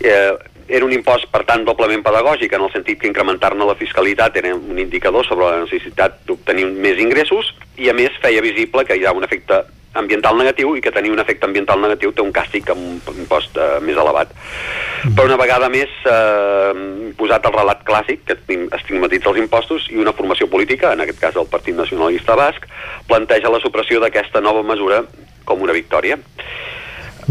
Eh, 0.00 0.32
era 0.66 0.84
un 0.84 0.92
impost, 0.96 1.26
per 1.32 1.42
tant, 1.44 1.64
doblement 1.64 2.02
pedagògic, 2.04 2.54
en 2.56 2.64
el 2.64 2.72
sentit 2.72 3.00
que 3.00 3.08
incrementar-ne 3.10 3.66
la 3.68 3.76
fiscalitat 3.76 4.36
era 4.40 4.54
un 4.56 4.78
indicador 4.80 5.26
sobre 5.28 5.50
la 5.50 5.62
necessitat 5.64 6.22
d'obtenir 6.28 6.64
més 6.72 7.00
ingressos 7.00 7.52
i, 7.76 7.90
a 7.90 7.96
més, 7.96 8.16
feia 8.22 8.40
visible 8.44 8.84
que 8.88 8.96
hi 8.96 9.04
ha 9.04 9.12
un 9.12 9.26
efecte 9.28 9.60
ambiental 9.94 10.36
negatiu 10.38 10.74
i 10.76 10.82
que 10.82 10.92
tenir 10.92 11.12
un 11.14 11.22
efecte 11.22 11.46
ambiental 11.46 11.80
negatiu 11.80 12.12
té 12.12 12.22
un 12.22 12.32
càstig 12.34 12.70
amb 12.72 13.08
un 13.10 13.20
impost 13.24 13.56
eh, 13.56 13.78
més 13.84 13.98
elevat. 13.98 14.34
Però 15.04 15.26
una 15.28 15.38
vegada 15.40 15.70
més 15.72 15.90
eh, 16.10 17.12
posat 17.18 17.46
el 17.48 17.56
relat 17.56 17.84
clàssic 17.86 18.24
que 18.28 18.38
estigmatitza 18.78 19.30
els 19.32 19.42
impostos 19.42 19.88
i 19.92 20.00
una 20.02 20.14
formació 20.16 20.48
política, 20.50 20.92
en 20.92 21.04
aquest 21.04 21.20
cas 21.22 21.40
el 21.40 21.50
Partit 21.50 21.76
Nacionalista 21.78 22.36
Basc, 22.38 22.66
planteja 23.08 23.52
la 23.52 23.62
supressió 23.62 24.00
d'aquesta 24.02 24.42
nova 24.44 24.64
mesura 24.66 25.04
com 25.44 25.62
una 25.62 25.76
victòria. 25.76 26.18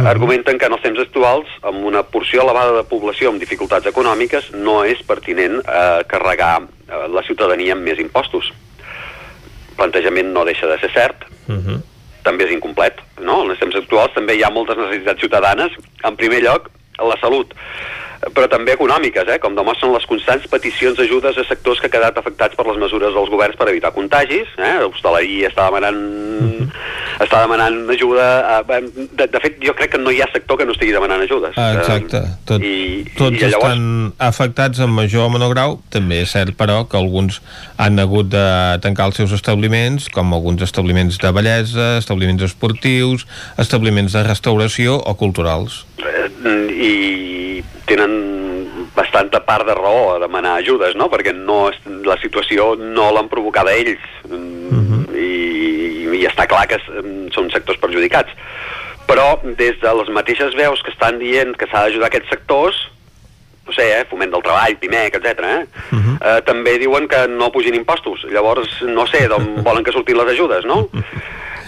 Argumenten 0.02 0.58
que 0.58 0.66
en 0.66 0.74
els 0.74 0.82
temps 0.82 1.00
actuals, 1.04 1.50
amb 1.62 1.86
una 1.86 2.02
porció 2.02 2.42
elevada 2.42 2.74
de 2.80 2.86
població 2.90 3.30
amb 3.30 3.42
dificultats 3.42 3.86
econòmiques, 3.92 4.50
no 4.58 4.82
és 4.90 5.04
pertinent 5.06 5.60
eh, 5.62 6.02
carregar 6.10 6.64
eh, 6.64 7.08
la 7.14 7.22
ciutadania 7.28 7.76
amb 7.78 7.86
més 7.86 8.02
impostos. 8.02 8.50
El 9.70 9.78
plantejament 9.78 10.32
no 10.34 10.46
deixa 10.50 10.70
de 10.70 10.80
ser 10.82 10.90
cert, 10.96 11.28
també 12.24 12.48
és 12.48 12.56
incomplet. 12.56 13.02
No? 13.20 13.42
En 13.44 13.54
els 13.54 13.62
temps 13.62 13.78
actuals 13.80 14.16
també 14.16 14.38
hi 14.38 14.44
ha 14.44 14.54
moltes 14.54 14.80
necessitats 14.80 15.24
ciutadanes. 15.24 15.76
En 16.08 16.18
primer 16.20 16.42
lloc, 16.46 16.70
la 17.00 17.18
salut, 17.22 17.54
però 18.32 18.48
també 18.48 18.74
econòmiques, 18.78 19.28
eh? 19.28 19.40
com 19.44 19.56
demostren 19.58 19.92
les 19.94 20.06
constants 20.08 20.46
peticions 20.52 20.98
d'ajudes 20.98 21.38
a 21.38 21.46
sectors 21.48 21.82
que 21.82 21.90
han 21.90 21.96
quedat 21.96 22.18
afectats 22.20 22.56
per 22.56 22.66
les 22.70 22.80
mesures 22.80 23.14
dels 23.16 23.32
governs 23.32 23.58
per 23.60 23.68
evitar 23.72 23.92
contagis. 23.96 24.48
Eh? 24.58 24.74
L'hostaleria 24.84 25.50
està 25.52 25.66
demanant, 25.68 26.00
està 27.24 27.42
demanant 27.44 27.82
ajuda. 27.92 28.28
A... 28.54 28.62
De, 28.64 29.28
de 29.28 29.42
fet, 29.44 29.60
jo 29.64 29.76
crec 29.78 29.96
que 29.96 30.02
no 30.02 30.14
hi 30.14 30.22
ha 30.24 30.30
sector 30.32 30.60
que 30.60 30.68
no 30.70 30.76
estigui 30.76 30.96
demanant 30.96 31.26
ajudes. 31.26 31.58
Ah, 31.60 31.74
exacte. 31.80 32.24
Tot, 32.50 32.64
I, 32.64 33.04
tots 33.18 33.38
i 33.42 33.50
llavors- 33.52 33.76
estan 33.76 34.14
afectats 34.30 34.84
en 34.84 34.94
major 34.96 35.28
o 35.28 35.34
menor 35.34 35.54
grau. 35.56 35.78
També 35.94 36.22
és 36.24 36.32
cert, 36.32 36.56
però, 36.60 36.84
que 36.90 37.00
alguns 37.00 37.42
han 37.82 38.00
hagut 38.00 38.32
de 38.32 38.46
tancar 38.86 39.10
els 39.12 39.20
seus 39.20 39.36
establiments, 39.36 40.08
com 40.14 40.34
alguns 40.34 40.64
establiments 40.64 41.20
de 41.20 41.34
bellesa, 41.36 41.98
establiments 42.00 42.48
esportius, 42.48 43.28
establiments 43.60 44.16
de 44.16 44.24
restauració 44.28 45.00
o 45.02 45.18
culturals. 45.20 45.84
eh, 46.04 46.30
i 47.54 47.64
tenen 47.90 48.14
bastanta 48.96 49.42
part 49.46 49.66
de 49.68 49.76
raó 49.78 50.16
a 50.16 50.20
demanar 50.22 50.58
ajudes, 50.60 50.96
no? 50.96 51.10
Perquè 51.12 51.34
no 51.36 51.68
és, 51.72 51.80
la 52.06 52.18
situació 52.22 52.74
no 52.80 53.10
l'han 53.14 53.30
provocada 53.32 53.74
ells 53.76 54.02
mm, 54.30 55.04
i, 55.18 55.30
i 56.20 56.26
està 56.30 56.48
clar 56.50 56.66
que 56.70 56.80
són 57.34 57.52
sectors 57.54 57.82
perjudicats. 57.82 58.34
Però 59.08 59.38
des 59.44 59.80
de 59.82 59.94
les 60.00 60.12
mateixes 60.16 60.56
veus 60.58 60.82
que 60.84 60.94
estan 60.94 61.20
dient 61.20 61.56
que 61.60 61.68
s'ha 61.70 61.88
d'ajudar 61.88 62.10
aquests 62.10 62.32
sectors, 62.32 62.78
no 63.68 63.74
sé, 63.76 63.86
eh, 63.96 64.06
foment 64.10 64.32
del 64.32 64.44
treball, 64.44 64.78
PIMEC, 64.80 65.18
etc. 65.20 65.40
Eh? 65.40 65.66
Uh 65.92 66.00
-huh. 66.00 66.16
eh, 66.20 66.42
també 66.46 66.78
diuen 66.80 67.08
que 67.08 67.28
no 67.28 67.52
pugin 67.52 67.76
impostos. 67.76 68.26
Llavors, 68.30 68.82
no 68.82 69.08
sé 69.08 69.28
d'on 69.28 69.56
volen 69.68 69.84
que 69.84 69.92
surtin 69.92 70.18
les 70.18 70.34
ajudes, 70.34 70.66
no? 70.66 70.90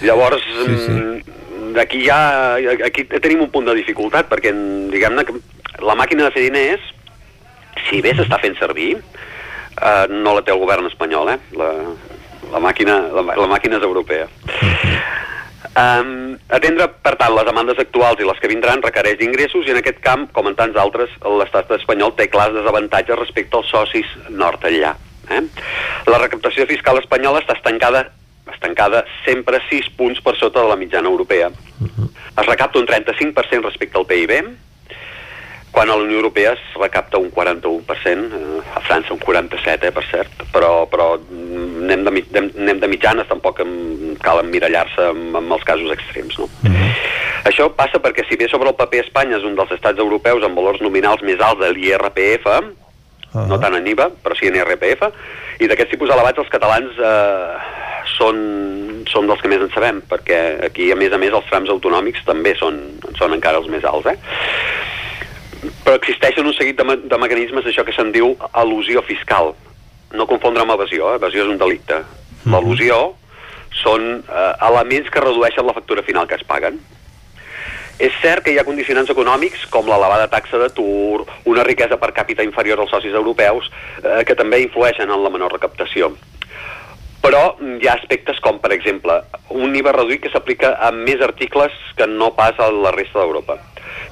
Llavors, 0.02 0.44
sí, 0.44 0.78
sí. 0.78 0.92
Mm, 0.92 1.80
aquí 1.80 2.06
ja 2.06 2.56
aquí 2.86 3.04
tenim 3.06 3.42
un 3.42 3.50
punt 3.50 3.66
de 3.66 3.76
dificultat, 3.76 4.30
perquè 4.30 4.52
diguem-ne 4.92 5.24
que 5.26 5.34
la 5.82 5.96
màquina 5.98 6.28
de 6.28 6.34
fer 6.36 6.46
diners, 6.48 6.84
si 7.90 8.02
bé 8.02 8.14
s'està 8.16 8.40
fent 8.42 8.56
servir, 8.60 8.96
eh, 8.96 10.06
no 10.12 10.36
la 10.36 10.44
té 10.46 10.54
el 10.54 10.62
govern 10.62 10.88
espanyol, 10.90 11.34
eh? 11.36 11.40
La, 11.60 11.72
la, 12.54 12.62
màquina, 12.64 13.00
la, 13.16 13.26
la 13.36 13.50
màquina 13.52 13.80
és 13.80 13.88
europea. 13.88 14.28
Um, 15.76 16.38
atendre, 16.56 16.86
per 17.04 17.18
tant, 17.20 17.34
les 17.36 17.48
demandes 17.50 17.80
actuals 17.82 18.22
i 18.24 18.28
les 18.28 18.38
que 18.40 18.48
vindran 18.48 18.84
requereix 18.84 19.20
ingressos 19.26 19.68
i 19.68 19.74
en 19.74 19.82
aquest 19.82 20.00
camp, 20.04 20.30
com 20.32 20.48
en 20.48 20.56
tants 20.56 20.78
altres, 20.80 21.12
l'estat 21.42 21.74
espanyol 21.76 22.14
té 22.16 22.30
clars 22.32 22.56
desavantatges 22.56 23.20
respecte 23.20 23.60
als 23.60 23.74
socis 23.74 24.14
nord 24.30 24.64
enllà. 24.70 24.94
Eh? 25.36 25.42
La 26.08 26.22
recaptació 26.22 26.64
fiscal 26.70 27.02
espanyola 27.02 27.42
està 27.44 27.58
estancada 27.58 28.06
estancada 28.54 29.04
sempre 29.26 29.60
6 29.70 29.90
punts 29.98 30.22
per 30.22 30.36
sota 30.38 30.62
de 30.62 30.70
la 30.70 30.78
mitjana 30.80 31.10
europea. 31.10 31.50
Es 31.50 32.46
recapta 32.46 32.80
un 32.80 32.88
35% 32.88 33.66
respecte 33.66 33.98
al 33.98 34.06
PIB, 34.06 34.36
quan 35.76 35.90
a 35.90 35.96
la 35.98 36.04
Unió 36.04 36.16
Europea 36.22 36.54
es 36.54 36.62
recapta 36.80 37.18
un 37.18 37.30
41%, 37.30 38.32
eh, 38.32 38.62
a 38.76 38.80
França 38.80 39.12
un 39.12 39.20
47%, 39.20 39.84
eh, 39.84 39.92
per 39.92 40.06
cert, 40.08 40.46
però, 40.54 40.86
però 40.88 41.10
anem, 41.20 42.06
de, 42.08 42.14
anem, 42.40 42.80
de 42.80 42.88
mitjanes, 42.88 43.28
tampoc 43.28 43.60
em, 43.60 43.74
cal 44.24 44.40
emmirallar-se 44.40 45.10
amb, 45.12 45.36
amb 45.36 45.58
els 45.58 45.68
casos 45.68 45.92
extrems. 45.92 46.40
No? 46.40 46.48
Mm 46.64 46.72
-hmm. 46.72 46.96
Això 47.52 47.68
passa 47.76 48.00
perquè 48.00 48.24
si 48.24 48.38
bé 48.40 48.48
sobre 48.48 48.70
el 48.70 48.76
paper 48.76 49.04
Espanya 49.04 49.38
és 49.38 49.44
un 49.44 49.56
dels 49.56 49.72
estats 49.72 50.00
europeus 50.00 50.44
amb 50.44 50.56
valors 50.56 50.80
nominals 50.80 51.22
més 51.22 51.40
alts 51.42 51.60
de 51.60 51.74
l'IRPF, 51.74 52.46
uh 52.48 52.64
-huh. 53.34 53.48
no 53.48 53.60
tant 53.60 53.76
en 53.76 53.88
IVA, 53.88 54.10
però 54.24 54.34
sí 54.40 54.48
en 54.48 54.56
IRPF, 54.56 55.12
i 55.60 55.68
d'aquests 55.68 55.92
tipus 55.92 56.10
elevats 56.10 56.40
els 56.40 56.50
catalans 56.50 56.92
eh, 56.98 57.56
són, 58.18 59.04
són 59.12 59.28
dels 59.28 59.42
que 59.42 59.50
més 59.50 59.62
en 59.62 59.72
sabem, 59.72 60.02
perquè 60.10 60.66
aquí, 60.66 60.92
a 60.92 60.96
més 60.96 61.12
a 61.12 61.18
més, 61.18 61.34
els 61.34 61.46
trams 61.50 61.70
autonòmics 61.70 62.24
també 62.26 62.56
són, 62.56 62.80
són 63.18 63.34
encara 63.34 63.58
els 63.58 63.68
més 63.68 63.84
alts. 63.84 64.06
Eh? 64.06 64.18
Però 65.84 65.96
existeixen 66.00 66.46
un 66.46 66.54
seguit 66.58 66.78
de, 66.78 66.86
me 66.88 66.98
de 66.98 67.18
mecanismes 67.22 67.66
d'això 67.66 67.86
que 67.86 67.96
se'n 67.96 68.12
diu 68.16 68.36
al·lusió 68.52 69.04
fiscal. 69.06 69.54
No 70.16 70.28
confondre 70.30 70.64
amb 70.64 70.76
evasió, 70.76 71.12
eh? 71.12 71.20
evasió 71.22 71.44
és 71.44 71.52
un 71.52 71.62
delicte. 71.62 72.02
-hmm. 72.46 72.54
L'al·lusió 72.54 73.16
són 73.82 74.06
eh, 74.24 74.52
elements 74.70 75.10
que 75.12 75.24
redueixen 75.24 75.66
la 75.66 75.74
factura 75.74 76.04
final 76.04 76.28
que 76.28 76.36
es 76.36 76.46
paguen. 76.48 76.80
És 77.98 78.12
cert 78.22 78.44
que 78.44 78.52
hi 78.52 78.60
ha 78.60 78.68
condicionants 78.68 79.12
econòmics 79.12 79.68
com 79.72 79.88
l'elevada 79.88 80.28
taxa 80.28 80.60
d'atur, 80.60 81.26
una 81.46 81.64
riquesa 81.64 81.98
per 81.98 82.12
càpita 82.12 82.44
inferior 82.44 82.80
als 82.80 82.92
socis 82.92 83.14
europeus, 83.14 83.72
eh, 84.04 84.24
que 84.28 84.36
també 84.36 84.60
influeixen 84.62 85.10
en 85.10 85.24
la 85.24 85.32
menor 85.32 85.54
recaptació. 85.54 86.12
Però 87.24 87.56
hi 87.58 87.88
ha 87.88 87.96
aspectes 87.96 88.40
com, 88.40 88.60
per 88.60 88.72
exemple, 88.76 89.16
un 89.50 89.76
IVA 89.76 89.96
reduït 89.96 90.22
que 90.22 90.30
s'aplica 90.30 90.76
a 90.78 90.92
més 90.92 91.22
articles 91.22 91.72
que 91.98 92.06
no 92.06 92.36
pas 92.36 92.60
a 92.60 92.70
la 92.72 92.92
resta 92.92 93.20
d'Europa 93.24 93.58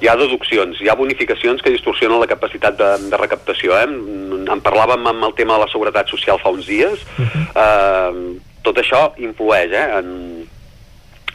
hi 0.00 0.08
ha 0.08 0.16
deduccions, 0.16 0.80
hi 0.80 0.88
ha 0.88 0.96
bonificacions 0.98 1.62
que 1.62 1.72
distorsionen 1.74 2.20
la 2.20 2.30
capacitat 2.30 2.78
de, 2.78 2.90
de 3.10 3.20
recaptació. 3.20 3.76
Eh? 3.78 3.86
En 4.54 4.64
parlàvem 4.64 5.06
amb 5.10 5.28
el 5.28 5.36
tema 5.38 5.56
de 5.56 5.64
la 5.64 5.70
seguretat 5.72 6.10
social 6.12 6.40
fa 6.42 6.52
uns 6.54 6.66
dies. 6.66 7.04
Uh 7.18 7.26
-huh. 7.26 7.44
eh, 7.64 8.40
tot 8.62 8.76
això 8.78 9.12
influeix 9.20 9.72
eh, 9.72 9.86
en, 9.98 10.08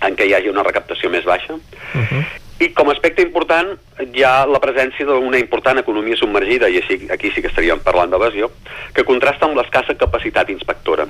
en 0.02 0.16
què 0.16 0.28
hi 0.28 0.34
hagi 0.34 0.50
una 0.50 0.64
recaptació 0.64 1.10
més 1.10 1.26
baixa. 1.26 1.54
Uh 1.54 2.06
-huh. 2.10 2.24
I 2.60 2.74
com 2.76 2.90
a 2.90 2.94
aspecte 2.94 3.24
important 3.24 3.70
hi 4.04 4.24
ha 4.28 4.44
la 4.50 4.60
presència 4.60 5.06
d'una 5.08 5.40
important 5.40 5.80
economia 5.80 6.18
submergida, 6.20 6.68
i 6.68 6.82
així, 6.82 6.98
aquí 7.14 7.32
sí 7.32 7.40
que 7.44 7.48
estaríem 7.48 7.80
parlant 7.86 8.12
d'evasió, 8.12 8.50
que 8.96 9.06
contrasta 9.08 9.48
amb 9.48 9.56
l'escassa 9.56 9.96
capacitat 9.96 10.52
inspectora. 10.52 11.06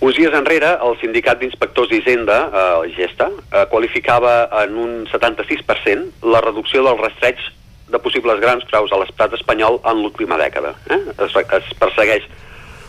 Uns 0.00 0.16
dies 0.16 0.32
enrere, 0.36 0.70
el 0.86 0.96
sindicat 1.02 1.42
d'inspectors 1.42 1.90
d'Hisenda, 1.92 2.38
eh, 2.48 2.94
Gesta, 2.96 3.28
eh, 3.28 3.66
qualificava 3.68 4.48
en 4.62 4.80
un 4.80 4.96
76% 5.12 6.24
la 6.32 6.40
reducció 6.40 6.82
del 6.86 6.96
rastreig 7.02 7.44
de 7.92 8.00
possibles 8.00 8.40
grans 8.40 8.64
fraus 8.72 8.90
a 8.90 8.98
l'estat 9.02 9.36
espanyol 9.36 9.82
en 9.84 10.00
l'última 10.00 10.40
dècada. 10.40 10.74
Eh? 10.88 11.00
Es, 11.28 11.36
es 11.60 11.70
persegueix 11.78 12.24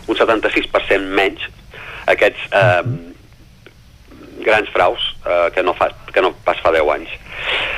un 0.08 0.16
76% 0.16 1.12
menys 1.12 1.44
aquests 2.08 2.48
eh, 2.56 2.84
grans 4.48 4.72
fraus 4.72 5.12
eh, 5.28 5.50
que, 5.54 5.64
no 5.64 5.74
fa, 5.78 5.92
que 6.14 6.24
no 6.24 6.34
pas 6.46 6.60
fa 6.64 6.72
10 6.76 6.94
anys. 6.96 7.14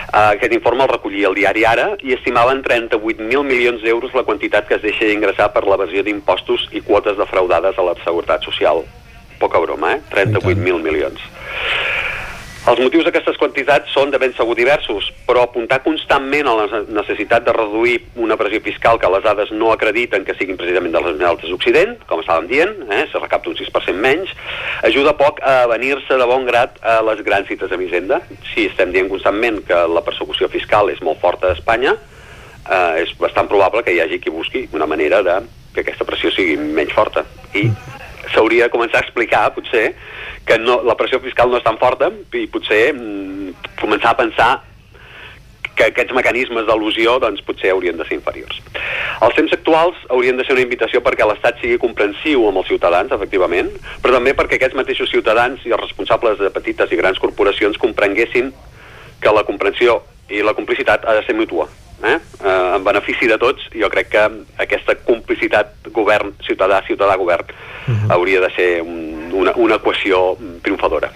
Uh, 0.09 0.31
aquest 0.33 0.53
informe 0.55 0.85
el 0.85 0.89
recollia 0.89 1.29
el 1.29 1.35
diari 1.37 1.65
Ara 1.69 1.91
i 2.01 2.15
estimava 2.15 2.53
en 2.55 2.63
38.000 2.65 3.43
milions 3.45 3.83
d'euros 3.83 4.15
la 4.17 4.23
quantitat 4.25 4.65
que 4.69 4.79
es 4.79 4.81
deixa 4.81 5.05
d'ingressar 5.05 5.51
per 5.53 5.65
l'evasió 5.67 6.01
d'impostos 6.05 6.65
i 6.73 6.81
quotes 6.81 7.19
defraudades 7.19 7.77
a 7.77 7.85
la 7.85 7.93
Seguretat 8.05 8.47
Social. 8.47 8.81
Poca 9.39 9.61
broma, 9.61 9.93
eh? 9.97 10.01
38.000 10.15 10.81
milions. 10.81 11.21
Els 12.67 12.79
motius 12.83 13.05
d'aquestes 13.07 13.37
quantitats 13.39 13.93
són 13.95 14.09
de 14.11 14.19
ben 14.19 14.33
segur 14.35 14.53
diversos, 14.57 15.05
però 15.25 15.45
apuntar 15.45 15.79
constantment 15.85 16.47
a 16.49 16.55
la 16.57 16.81
necessitat 16.91 17.45
de 17.45 17.53
reduir 17.55 17.93
una 18.19 18.35
pressió 18.37 18.59
fiscal 18.65 18.99
que 18.99 19.11
les 19.13 19.23
dades 19.23 19.53
no 19.55 19.71
acrediten 19.71 20.25
que 20.27 20.35
siguin 20.35 20.59
precisament 20.59 20.91
de 20.91 21.01
les 21.05 21.15
més 21.15 21.29
altes 21.29 21.53
d'Occident, 21.53 21.95
com 22.09 22.19
estàvem 22.19 22.49
dient, 22.51 22.73
eh, 22.91 23.05
se 23.11 23.21
recapta 23.21 23.49
un 23.49 23.55
6% 23.55 24.03
menys, 24.03 24.33
ajuda 24.89 25.15
poc 25.17 25.39
a 25.39 25.55
venir-se 25.71 26.19
de 26.19 26.27
bon 26.27 26.45
grat 26.49 26.75
a 26.83 26.99
les 27.07 27.23
grans 27.23 27.47
cites 27.47 27.71
de 27.71 27.79
Hisenda. 27.79 28.19
Si 28.51 28.67
estem 28.67 28.91
dient 28.91 29.07
constantment 29.09 29.63
que 29.65 29.79
la 29.87 30.03
persecució 30.03 30.51
fiscal 30.51 30.91
és 30.91 30.99
molt 31.01 31.23
forta 31.23 31.47
a 31.47 31.55
Espanya, 31.55 31.95
eh, 32.69 33.05
és 33.05 33.15
bastant 33.17 33.47
probable 33.47 33.85
que 33.87 33.95
hi 33.95 34.03
hagi 34.03 34.19
qui 34.19 34.35
busqui 34.35 34.67
una 34.73 34.85
manera 34.85 35.23
de 35.23 35.39
que 35.73 35.81
aquesta 35.81 36.03
pressió 36.05 36.29
sigui 36.33 36.57
menys 36.57 36.91
forta. 36.91 37.23
I 37.55 37.69
s'hauria 38.33 38.67
de 38.67 38.73
començar 38.73 39.01
a 39.01 39.05
explicar, 39.05 39.49
potser, 39.55 39.93
que 40.45 40.57
no, 40.61 40.79
la 40.85 40.97
pressió 40.97 41.19
fiscal 41.23 41.51
no 41.51 41.59
és 41.59 41.65
tan 41.65 41.77
forta 41.81 42.11
i 42.37 42.47
potser 42.51 42.89
mm, 42.93 43.75
començar 43.81 44.13
a 44.13 44.19
pensar 44.19 44.51
que 45.79 45.87
aquests 45.87 46.11
mecanismes 46.15 46.65
d'al·lusió 46.67 47.15
doncs, 47.23 47.41
potser 47.47 47.71
haurien 47.71 47.97
de 47.97 48.05
ser 48.07 48.17
inferiors. 48.17 48.59
Els 49.23 49.35
temps 49.37 49.53
actuals 49.55 49.99
haurien 50.11 50.35
de 50.35 50.43
ser 50.43 50.57
una 50.57 50.65
invitació 50.65 50.99
perquè 51.05 51.27
l'Estat 51.27 51.61
sigui 51.61 51.79
comprensiu 51.79 52.43
amb 52.49 52.59
els 52.61 52.67
ciutadans, 52.67 53.13
efectivament, 53.15 53.71
però 54.03 54.17
també 54.17 54.35
perquè 54.35 54.59
aquests 54.59 54.75
mateixos 54.79 55.11
ciutadans 55.13 55.63
i 55.63 55.71
els 55.71 55.85
responsables 55.85 56.41
de 56.43 56.51
petites 56.55 56.91
i 56.91 56.99
grans 56.99 57.21
corporacions 57.23 57.79
comprenguessin 57.79 58.51
que 59.23 59.35
la 59.35 59.45
comprensió 59.47 60.01
i 60.29 60.43
la 60.43 60.55
complicitat 60.57 61.07
ha 61.07 61.15
de 61.15 61.23
ser 61.27 61.35
mútua. 61.39 61.69
Eh? 62.03 62.17
Eh, 62.43 62.75
en 62.75 62.83
benefici 62.83 63.27
de 63.27 63.37
tots, 63.37 63.65
jo 63.75 63.89
crec 63.91 64.09
que 64.13 64.25
aquesta 64.63 64.95
complicitat 65.03 65.91
govern, 65.91 66.33
ciutadà, 66.45 66.81
ciutadà, 66.87 67.17
govern, 67.17 67.45
uh 67.45 67.93
-huh. 67.93 68.11
hauria 68.13 68.39
de 68.41 68.49
ser 68.55 68.81
un, 68.81 69.31
una, 69.33 69.51
una 69.55 69.75
equació 69.75 70.37
triomfadora. 70.61 71.11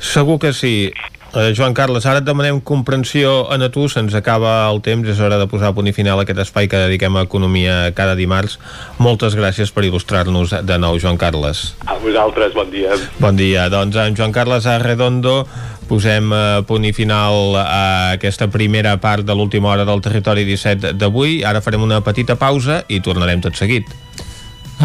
Segur 0.00 0.38
que 0.38 0.52
sí. 0.52 0.92
Eh, 1.32 1.52
Joan 1.54 1.74
Carles, 1.74 2.06
ara 2.10 2.18
et 2.18 2.26
demanem 2.26 2.58
comprensió 2.66 3.52
en 3.54 3.62
a 3.62 3.68
tu, 3.70 3.84
se'ns 3.88 4.16
acaba 4.18 4.66
el 4.66 4.80
temps, 4.82 5.06
és 5.06 5.20
hora 5.22 5.38
de 5.38 5.46
posar 5.46 5.68
a 5.70 5.74
punt 5.76 5.86
i 5.86 5.92
final 5.94 6.18
aquest 6.18 6.40
espai 6.42 6.66
que 6.66 6.80
dediquem 6.88 7.14
a 7.16 7.22
Economia 7.22 7.92
cada 7.94 8.16
dimarts. 8.18 8.58
Moltes 8.98 9.36
gràcies 9.38 9.70
per 9.70 9.84
il·lustrar-nos 9.86 10.56
de 10.66 10.78
nou, 10.78 10.98
Joan 10.98 11.20
Carles. 11.20 11.76
A 11.86 11.94
vosaltres, 12.02 12.52
bon 12.54 12.70
dia. 12.70 12.98
Bon 13.22 13.38
dia. 13.38 13.68
Doncs 13.70 13.96
en 14.02 14.18
Joan 14.18 14.34
Carles 14.34 14.66
Arredondo 14.66 15.46
posem 15.90 16.30
a 16.30 16.62
punt 16.66 16.86
i 16.86 16.92
final 16.94 17.56
a 17.58 18.14
aquesta 18.14 18.46
primera 18.52 18.94
part 19.02 19.26
de 19.26 19.34
l'última 19.34 19.72
hora 19.72 19.86
del 19.88 20.02
Territori 20.04 20.46
17 20.46 20.94
d'avui. 20.94 21.40
Ara 21.42 21.62
farem 21.64 21.82
una 21.82 21.98
petita 22.06 22.38
pausa 22.38 22.84
i 22.88 23.02
tornarem 23.02 23.42
tot 23.42 23.58
seguit. 23.58 23.90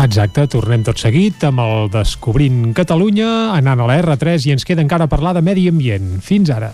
Exacte, 0.02 0.44
tornem 0.52 0.84
tot 0.84 1.00
seguit 1.00 1.46
amb 1.48 1.62
el 1.64 1.90
Descobrint 1.94 2.74
Catalunya, 2.76 3.56
anant 3.56 3.80
a 3.80 3.88
la 3.88 4.02
R3 4.02 4.50
i 4.50 4.56
ens 4.58 4.68
queda 4.68 4.84
encara 4.84 5.08
parlar 5.08 5.38
de 5.38 5.46
medi 5.46 5.70
ambient. 5.72 6.18
Fins 6.26 6.52
ara. 6.52 6.74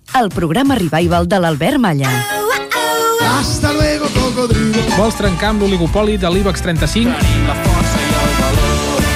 el 0.19 0.29
programa 0.29 0.75
revival 0.75 1.27
de 1.27 1.39
l'Albert 1.39 1.77
Malla. 1.79 2.09
Hasta 3.39 3.73
luego, 3.73 4.07
cocodrilo. 4.13 4.83
Vols 4.97 5.15
trencar 5.15 5.55
amb 5.55 5.63
l'oligopoli 5.63 6.17
de 6.17 6.29
l'IBEX 6.29 6.61
35? 6.61 7.70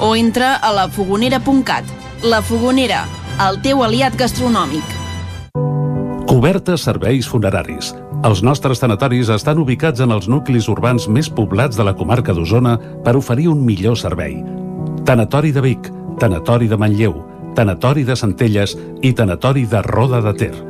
o 0.00 0.14
entra 0.16 0.56
a 0.56 0.72
lafogonera.cat. 0.72 1.84
La 2.22 2.42
Fogonera, 2.42 3.06
el 3.48 3.60
teu 3.64 3.84
aliat 3.84 4.16
gastronòmic. 4.16 4.84
Cobertes 6.28 6.84
serveis 6.84 7.28
funeraris. 7.28 7.94
Els 8.28 8.42
nostres 8.44 8.82
tanatoris 8.82 9.30
estan 9.32 9.58
ubicats 9.62 10.02
en 10.04 10.12
els 10.12 10.28
nuclis 10.28 10.68
urbans 10.68 11.08
més 11.08 11.30
poblats 11.32 11.78
de 11.80 11.86
la 11.88 11.94
comarca 11.96 12.36
d'Osona 12.36 12.76
per 13.04 13.16
oferir 13.16 13.48
un 13.48 13.64
millor 13.64 13.96
servei. 13.96 14.36
Tanatori 15.08 15.52
de 15.56 15.64
Vic, 15.64 15.88
Tanatori 16.20 16.68
de 16.68 16.76
Manlleu, 16.76 17.16
Tanatori 17.56 18.04
de 18.04 18.16
Centelles 18.16 18.76
i 19.02 19.14
Tanatori 19.16 19.64
de 19.64 19.80
Roda 19.82 20.20
de 20.20 20.34
Ter. 20.36 20.69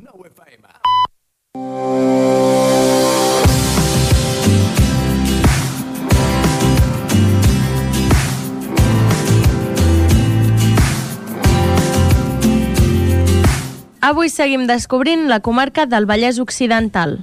Avui 14.11 14.27
seguim 14.27 14.65
descobrint 14.67 15.29
la 15.29 15.39
comarca 15.39 15.85
del 15.85 16.07
Vallès 16.09 16.39
Occidental. 16.43 17.19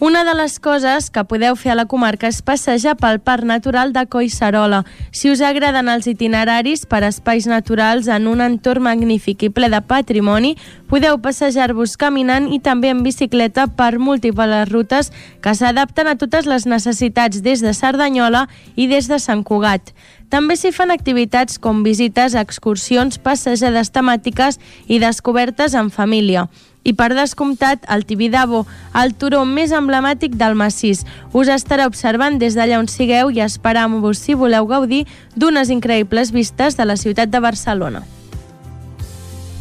Una 0.00 0.24
de 0.24 0.34
les 0.34 0.58
coses 0.58 1.10
que 1.12 1.22
podeu 1.28 1.54
fer 1.54 1.74
a 1.74 1.76
la 1.76 1.84
comarca 1.86 2.26
és 2.26 2.40
passejar 2.42 2.94
pel 2.98 3.18
Parc 3.20 3.44
Natural 3.44 3.92
de 3.92 4.06
Collserola. 4.08 4.80
Si 5.12 5.30
us 5.30 5.42
agraden 5.44 5.90
els 5.92 6.08
itineraris 6.08 6.86
per 6.88 7.02
espais 7.04 7.46
naturals 7.46 8.08
en 8.08 8.26
un 8.26 8.40
entorn 8.40 8.82
magnífic 8.88 9.44
i 9.44 9.50
ple 9.52 9.68
de 9.70 9.82
patrimoni, 9.84 10.56
podeu 10.88 11.20
passejar-vos 11.22 11.98
caminant 12.00 12.48
i 12.50 12.58
també 12.58 12.90
en 12.90 13.04
bicicleta 13.04 13.68
per 13.68 14.00
múltiples 14.00 14.72
rutes 14.72 15.12
que 15.44 15.54
s'adapten 15.54 16.08
a 16.08 16.16
totes 16.16 16.48
les 16.48 16.66
necessitats 16.66 17.44
des 17.44 17.62
de 17.62 17.76
Cerdanyola 17.76 18.48
i 18.74 18.88
des 18.88 19.12
de 19.12 19.20
Sant 19.20 19.44
Cugat. 19.44 19.92
També 20.32 20.56
s'hi 20.56 20.72
fan 20.72 20.90
activitats 20.90 21.60
com 21.60 21.84
visites, 21.84 22.34
excursions, 22.34 23.20
passejades 23.20 23.92
temàtiques 23.92 24.56
i 24.88 24.98
descobertes 24.98 25.76
en 25.76 25.92
família. 25.92 26.48
I 26.84 26.94
per 26.98 27.12
descomptat, 27.14 27.84
el 27.88 28.06
Tibidabo, 28.06 28.64
el 28.98 29.14
turó 29.14 29.44
més 29.46 29.74
emblemàtic 29.76 30.34
del 30.38 30.56
massís. 30.58 31.04
Us 31.32 31.50
estarà 31.52 31.86
observant 31.90 32.40
des 32.42 32.58
d'allà 32.58 32.80
on 32.82 32.90
sigueu 32.90 33.30
i 33.30 33.44
esperam-vos 33.44 34.18
si 34.18 34.34
voleu 34.34 34.66
gaudir 34.66 35.04
d'unes 35.36 35.70
increïbles 35.70 36.34
vistes 36.34 36.76
de 36.76 36.88
la 36.88 36.98
ciutat 36.98 37.30
de 37.30 37.40
Barcelona. 37.40 38.02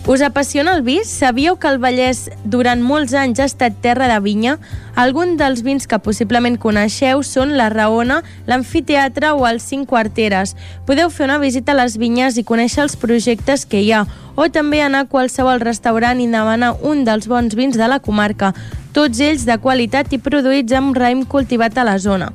Us 0.08 0.24
apassiona 0.24 0.74
el 0.76 0.82
vi? 0.82 1.04
Sabíeu 1.06 1.60
que 1.62 1.70
el 1.70 1.78
Vallès 1.78 2.24
durant 2.44 2.82
molts 2.82 3.14
anys 3.14 3.38
ha 3.40 3.46
estat 3.46 3.76
terra 3.84 4.08
de 4.10 4.18
vinya? 4.26 4.56
Alguns 4.98 5.38
dels 5.38 5.62
vins 5.62 5.86
que 5.86 6.00
possiblement 6.02 6.58
coneixeu 6.58 7.22
són 7.22 7.54
la 7.54 7.70
Raona, 7.70 8.24
l'Amfiteatre 8.50 9.36
o 9.38 9.46
els 9.46 9.70
Cinc 9.70 9.86
Quarteres. 9.94 10.56
Podeu 10.90 11.14
fer 11.14 11.28
una 11.30 11.38
visita 11.38 11.76
a 11.76 11.78
les 11.84 12.00
vinyes 12.02 12.42
i 12.42 12.44
conèixer 12.44 12.82
els 12.82 12.98
projectes 12.98 13.68
que 13.70 13.86
hi 13.86 13.94
ha, 13.94 14.08
o 14.34 14.50
també 14.50 14.82
anar 14.82 15.06
a 15.06 15.12
qualsevol 15.12 15.62
restaurant 15.62 16.20
i 16.20 16.26
demanar 16.26 16.74
un 16.82 17.06
dels 17.06 17.30
bons 17.30 17.54
vins 17.54 17.78
de 17.78 17.88
la 17.88 18.02
comarca, 18.02 18.56
tots 18.98 19.22
ells 19.22 19.46
de 19.46 19.62
qualitat 19.62 20.10
i 20.18 20.18
produïts 20.18 20.74
amb 20.74 20.98
raïm 20.98 21.28
cultivat 21.30 21.78
a 21.78 21.86
la 21.86 22.00
zona. 22.02 22.34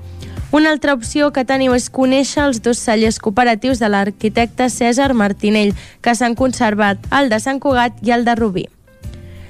Una 0.52 0.70
altra 0.70 0.94
opció 0.94 1.32
que 1.34 1.42
teniu 1.44 1.74
és 1.74 1.88
conèixer 1.90 2.44
els 2.44 2.62
dos 2.62 2.78
cellers 2.78 3.18
cooperatius 3.18 3.82
de 3.82 3.90
l'arquitecte 3.90 4.70
César 4.70 5.10
Martinell, 5.12 5.74
que 6.00 6.14
s'han 6.14 6.38
conservat, 6.38 7.02
el 7.10 7.28
de 7.32 7.42
Sant 7.42 7.58
Cugat 7.60 7.98
i 8.06 8.14
el 8.14 8.24
de 8.24 8.38
Rubí. 8.38 8.66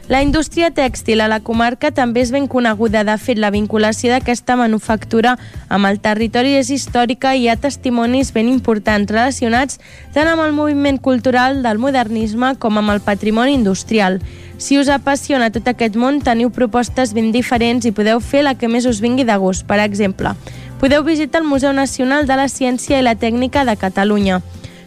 La 0.08 0.22
indústria 0.22 0.68
tèxtil 0.70 1.18
a 1.20 1.26
la 1.26 1.40
comarca 1.42 1.90
també 1.90 2.22
és 2.22 2.30
ben 2.30 2.46
coneguda. 2.46 3.02
De 3.02 3.16
fet, 3.18 3.40
la 3.42 3.50
vinculació 3.50 4.12
d'aquesta 4.12 4.54
manufactura 4.54 5.32
amb 5.68 5.88
el 5.88 5.98
territori 5.98 6.54
és 6.54 6.70
històrica 6.70 7.34
i 7.34 7.42
hi 7.42 7.48
ha 7.50 7.56
testimonis 7.58 8.30
ben 8.32 8.46
importants 8.46 9.10
relacionats 9.10 9.80
tant 10.14 10.30
amb 10.30 10.44
el 10.46 10.54
moviment 10.54 11.00
cultural 11.02 11.58
del 11.66 11.82
modernisme 11.82 12.54
com 12.62 12.78
amb 12.78 12.94
el 12.94 13.02
patrimoni 13.02 13.58
industrial. 13.58 14.20
Si 14.58 14.78
us 14.78 14.88
apassiona 14.88 15.50
tot 15.50 15.66
aquest 15.68 15.98
món, 15.98 16.22
teniu 16.22 16.54
propostes 16.54 17.10
ben 17.12 17.32
diferents 17.34 17.84
i 17.84 17.92
podeu 17.92 18.22
fer 18.22 18.46
la 18.46 18.54
que 18.54 18.70
més 18.70 18.86
us 18.86 19.02
vingui 19.02 19.26
de 19.26 19.34
gust. 19.42 19.66
Per 19.66 19.82
exemple, 19.82 20.36
podeu 20.80 21.02
visitar 21.04 21.40
el 21.40 21.48
Museu 21.48 21.72
Nacional 21.72 22.26
de 22.26 22.36
la 22.36 22.48
Ciència 22.48 23.00
i 23.00 23.04
la 23.04 23.16
Tècnica 23.16 23.64
de 23.64 23.76
Catalunya, 23.80 24.40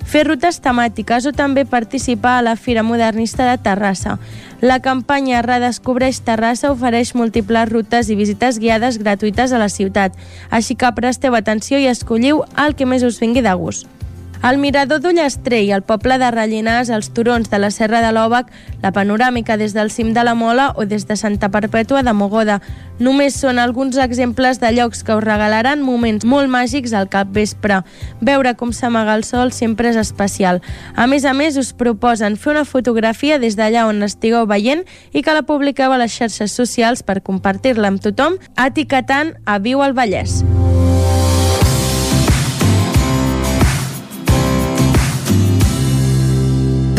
fer 0.09 0.23
rutes 0.25 0.57
temàtiques 0.61 1.25
o 1.29 1.33
també 1.33 1.65
participar 1.65 2.37
a 2.37 2.45
la 2.45 2.55
Fira 2.55 2.83
Modernista 2.83 3.45
de 3.49 3.57
Terrassa. 3.61 4.17
La 4.61 4.79
campanya 4.85 5.43
Redescobreix 5.45 6.21
Terrassa 6.25 6.71
ofereix 6.73 7.13
múltiples 7.15 7.69
rutes 7.69 8.09
i 8.09 8.17
visites 8.17 8.57
guiades 8.59 8.97
gratuïtes 9.01 9.53
a 9.53 9.61
la 9.61 9.69
ciutat, 9.69 10.17
així 10.49 10.75
que 10.75 10.93
presteu 10.97 11.37
atenció 11.37 11.77
i 11.77 11.89
escolliu 11.89 12.43
el 12.57 12.75
que 12.75 12.89
més 12.89 13.05
us 13.05 13.21
vingui 13.21 13.45
de 13.45 13.53
gust. 13.53 13.98
El 14.41 14.57
mirador 14.57 15.01
d'Ullastrell, 15.03 15.73
el 15.75 15.81
poble 15.83 16.15
de 16.17 16.29
Rellinars, 16.31 16.87
els 16.95 17.09
turons 17.11 17.49
de 17.51 17.57
la 17.59 17.69
Serra 17.75 17.99
de 17.99 18.13
l'Òbac, 18.15 18.47
la 18.79 18.93
panoràmica 18.95 19.57
des 19.59 19.73
del 19.75 19.91
cim 19.91 20.13
de 20.15 20.23
la 20.23 20.31
Mola 20.33 20.69
o 20.79 20.85
des 20.87 21.03
de 21.09 21.17
Santa 21.19 21.49
Perpètua 21.51 22.05
de 22.07 22.13
Mogoda. 22.15 22.61
Només 23.03 23.35
són 23.35 23.59
alguns 23.59 23.97
exemples 23.99 24.61
de 24.63 24.71
llocs 24.71 25.03
que 25.03 25.11
us 25.11 25.25
regalaran 25.25 25.83
moments 25.83 26.23
molt 26.23 26.47
màgics 26.47 26.95
al 26.95 27.09
cap 27.11 27.33
vespre. 27.35 27.81
Veure 28.21 28.55
com 28.55 28.71
s'amaga 28.71 29.17
el 29.19 29.25
sol 29.27 29.51
sempre 29.51 29.91
és 29.91 29.99
especial. 29.99 30.63
A 30.95 31.05
més 31.05 31.27
a 31.27 31.35
més, 31.35 31.59
us 31.59 31.73
proposen 31.73 32.37
fer 32.39 32.53
una 32.55 32.63
fotografia 32.63 33.43
des 33.43 33.59
d'allà 33.59 33.89
on 33.91 34.07
estigueu 34.07 34.47
veient 34.47 34.85
i 35.11 35.19
que 35.21 35.35
la 35.35 35.43
publiqueu 35.43 35.91
a 35.91 35.99
les 35.99 36.15
xarxes 36.15 36.55
socials 36.55 37.03
per 37.03 37.19
compartir-la 37.19 37.91
amb 37.91 37.99
tothom, 37.99 38.39
etiquetant 38.55 39.35
a 39.43 39.59
Viu 39.59 39.83
al 39.83 39.91
Vallès. 39.91 40.45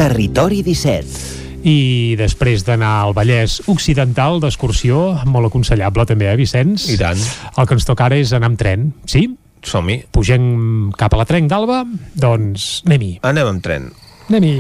Territori 0.01 0.63
17 0.65 1.61
i 1.69 2.15
després 2.17 2.63
d'anar 2.65 3.03
al 3.03 3.11
Vallès 3.13 3.59
Occidental 3.69 4.39
d'excursió, 4.41 4.97
molt 5.29 5.51
aconsellable 5.51 6.07
també, 6.09 6.31
eh, 6.31 6.39
Vicenç? 6.41 6.87
I 6.89 6.97
tant. 6.97 7.21
El 7.61 7.67
que 7.69 7.77
ens 7.77 7.85
toca 7.85 8.07
ara 8.07 8.17
és 8.17 8.33
anar 8.33 8.49
amb 8.49 8.57
tren, 8.57 8.95
sí? 9.05 9.27
Som-hi. 9.61 9.99
Pugem 10.11 10.89
cap 10.97 11.13
a 11.13 11.19
la 11.21 11.27
Trenc 11.29 11.51
d'Alba? 11.51 11.83
Doncs 12.17 12.81
anem-hi. 12.87 13.19
Anem 13.29 13.51
amb 13.51 13.61
tren. 13.61 13.91
Anem-hi. 14.31 14.55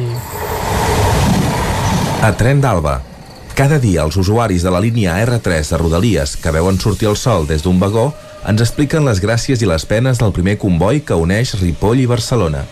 A 2.20 2.34
Tren 2.36 2.60
d'Alba. 2.60 3.00
Cada 3.56 3.78
dia 3.80 4.04
els 4.04 4.18
usuaris 4.20 4.60
de 4.60 4.70
la 4.70 4.80
línia 4.84 5.16
R3 5.24 5.70
de 5.72 5.78
Rodalies 5.80 6.36
que 6.36 6.52
veuen 6.52 6.76
sortir 6.78 7.08
el 7.08 7.16
sol 7.16 7.48
des 7.48 7.64
d'un 7.64 7.80
vagó 7.80 8.12
ens 8.44 8.60
expliquen 8.60 9.08
les 9.08 9.24
gràcies 9.24 9.64
i 9.64 9.72
les 9.72 9.88
penes 9.88 10.20
del 10.20 10.36
primer 10.36 10.58
comboi 10.58 11.00
que 11.00 11.16
uneix 11.16 11.54
Ripoll 11.62 12.04
i 12.04 12.06
Barcelona. 12.06 12.66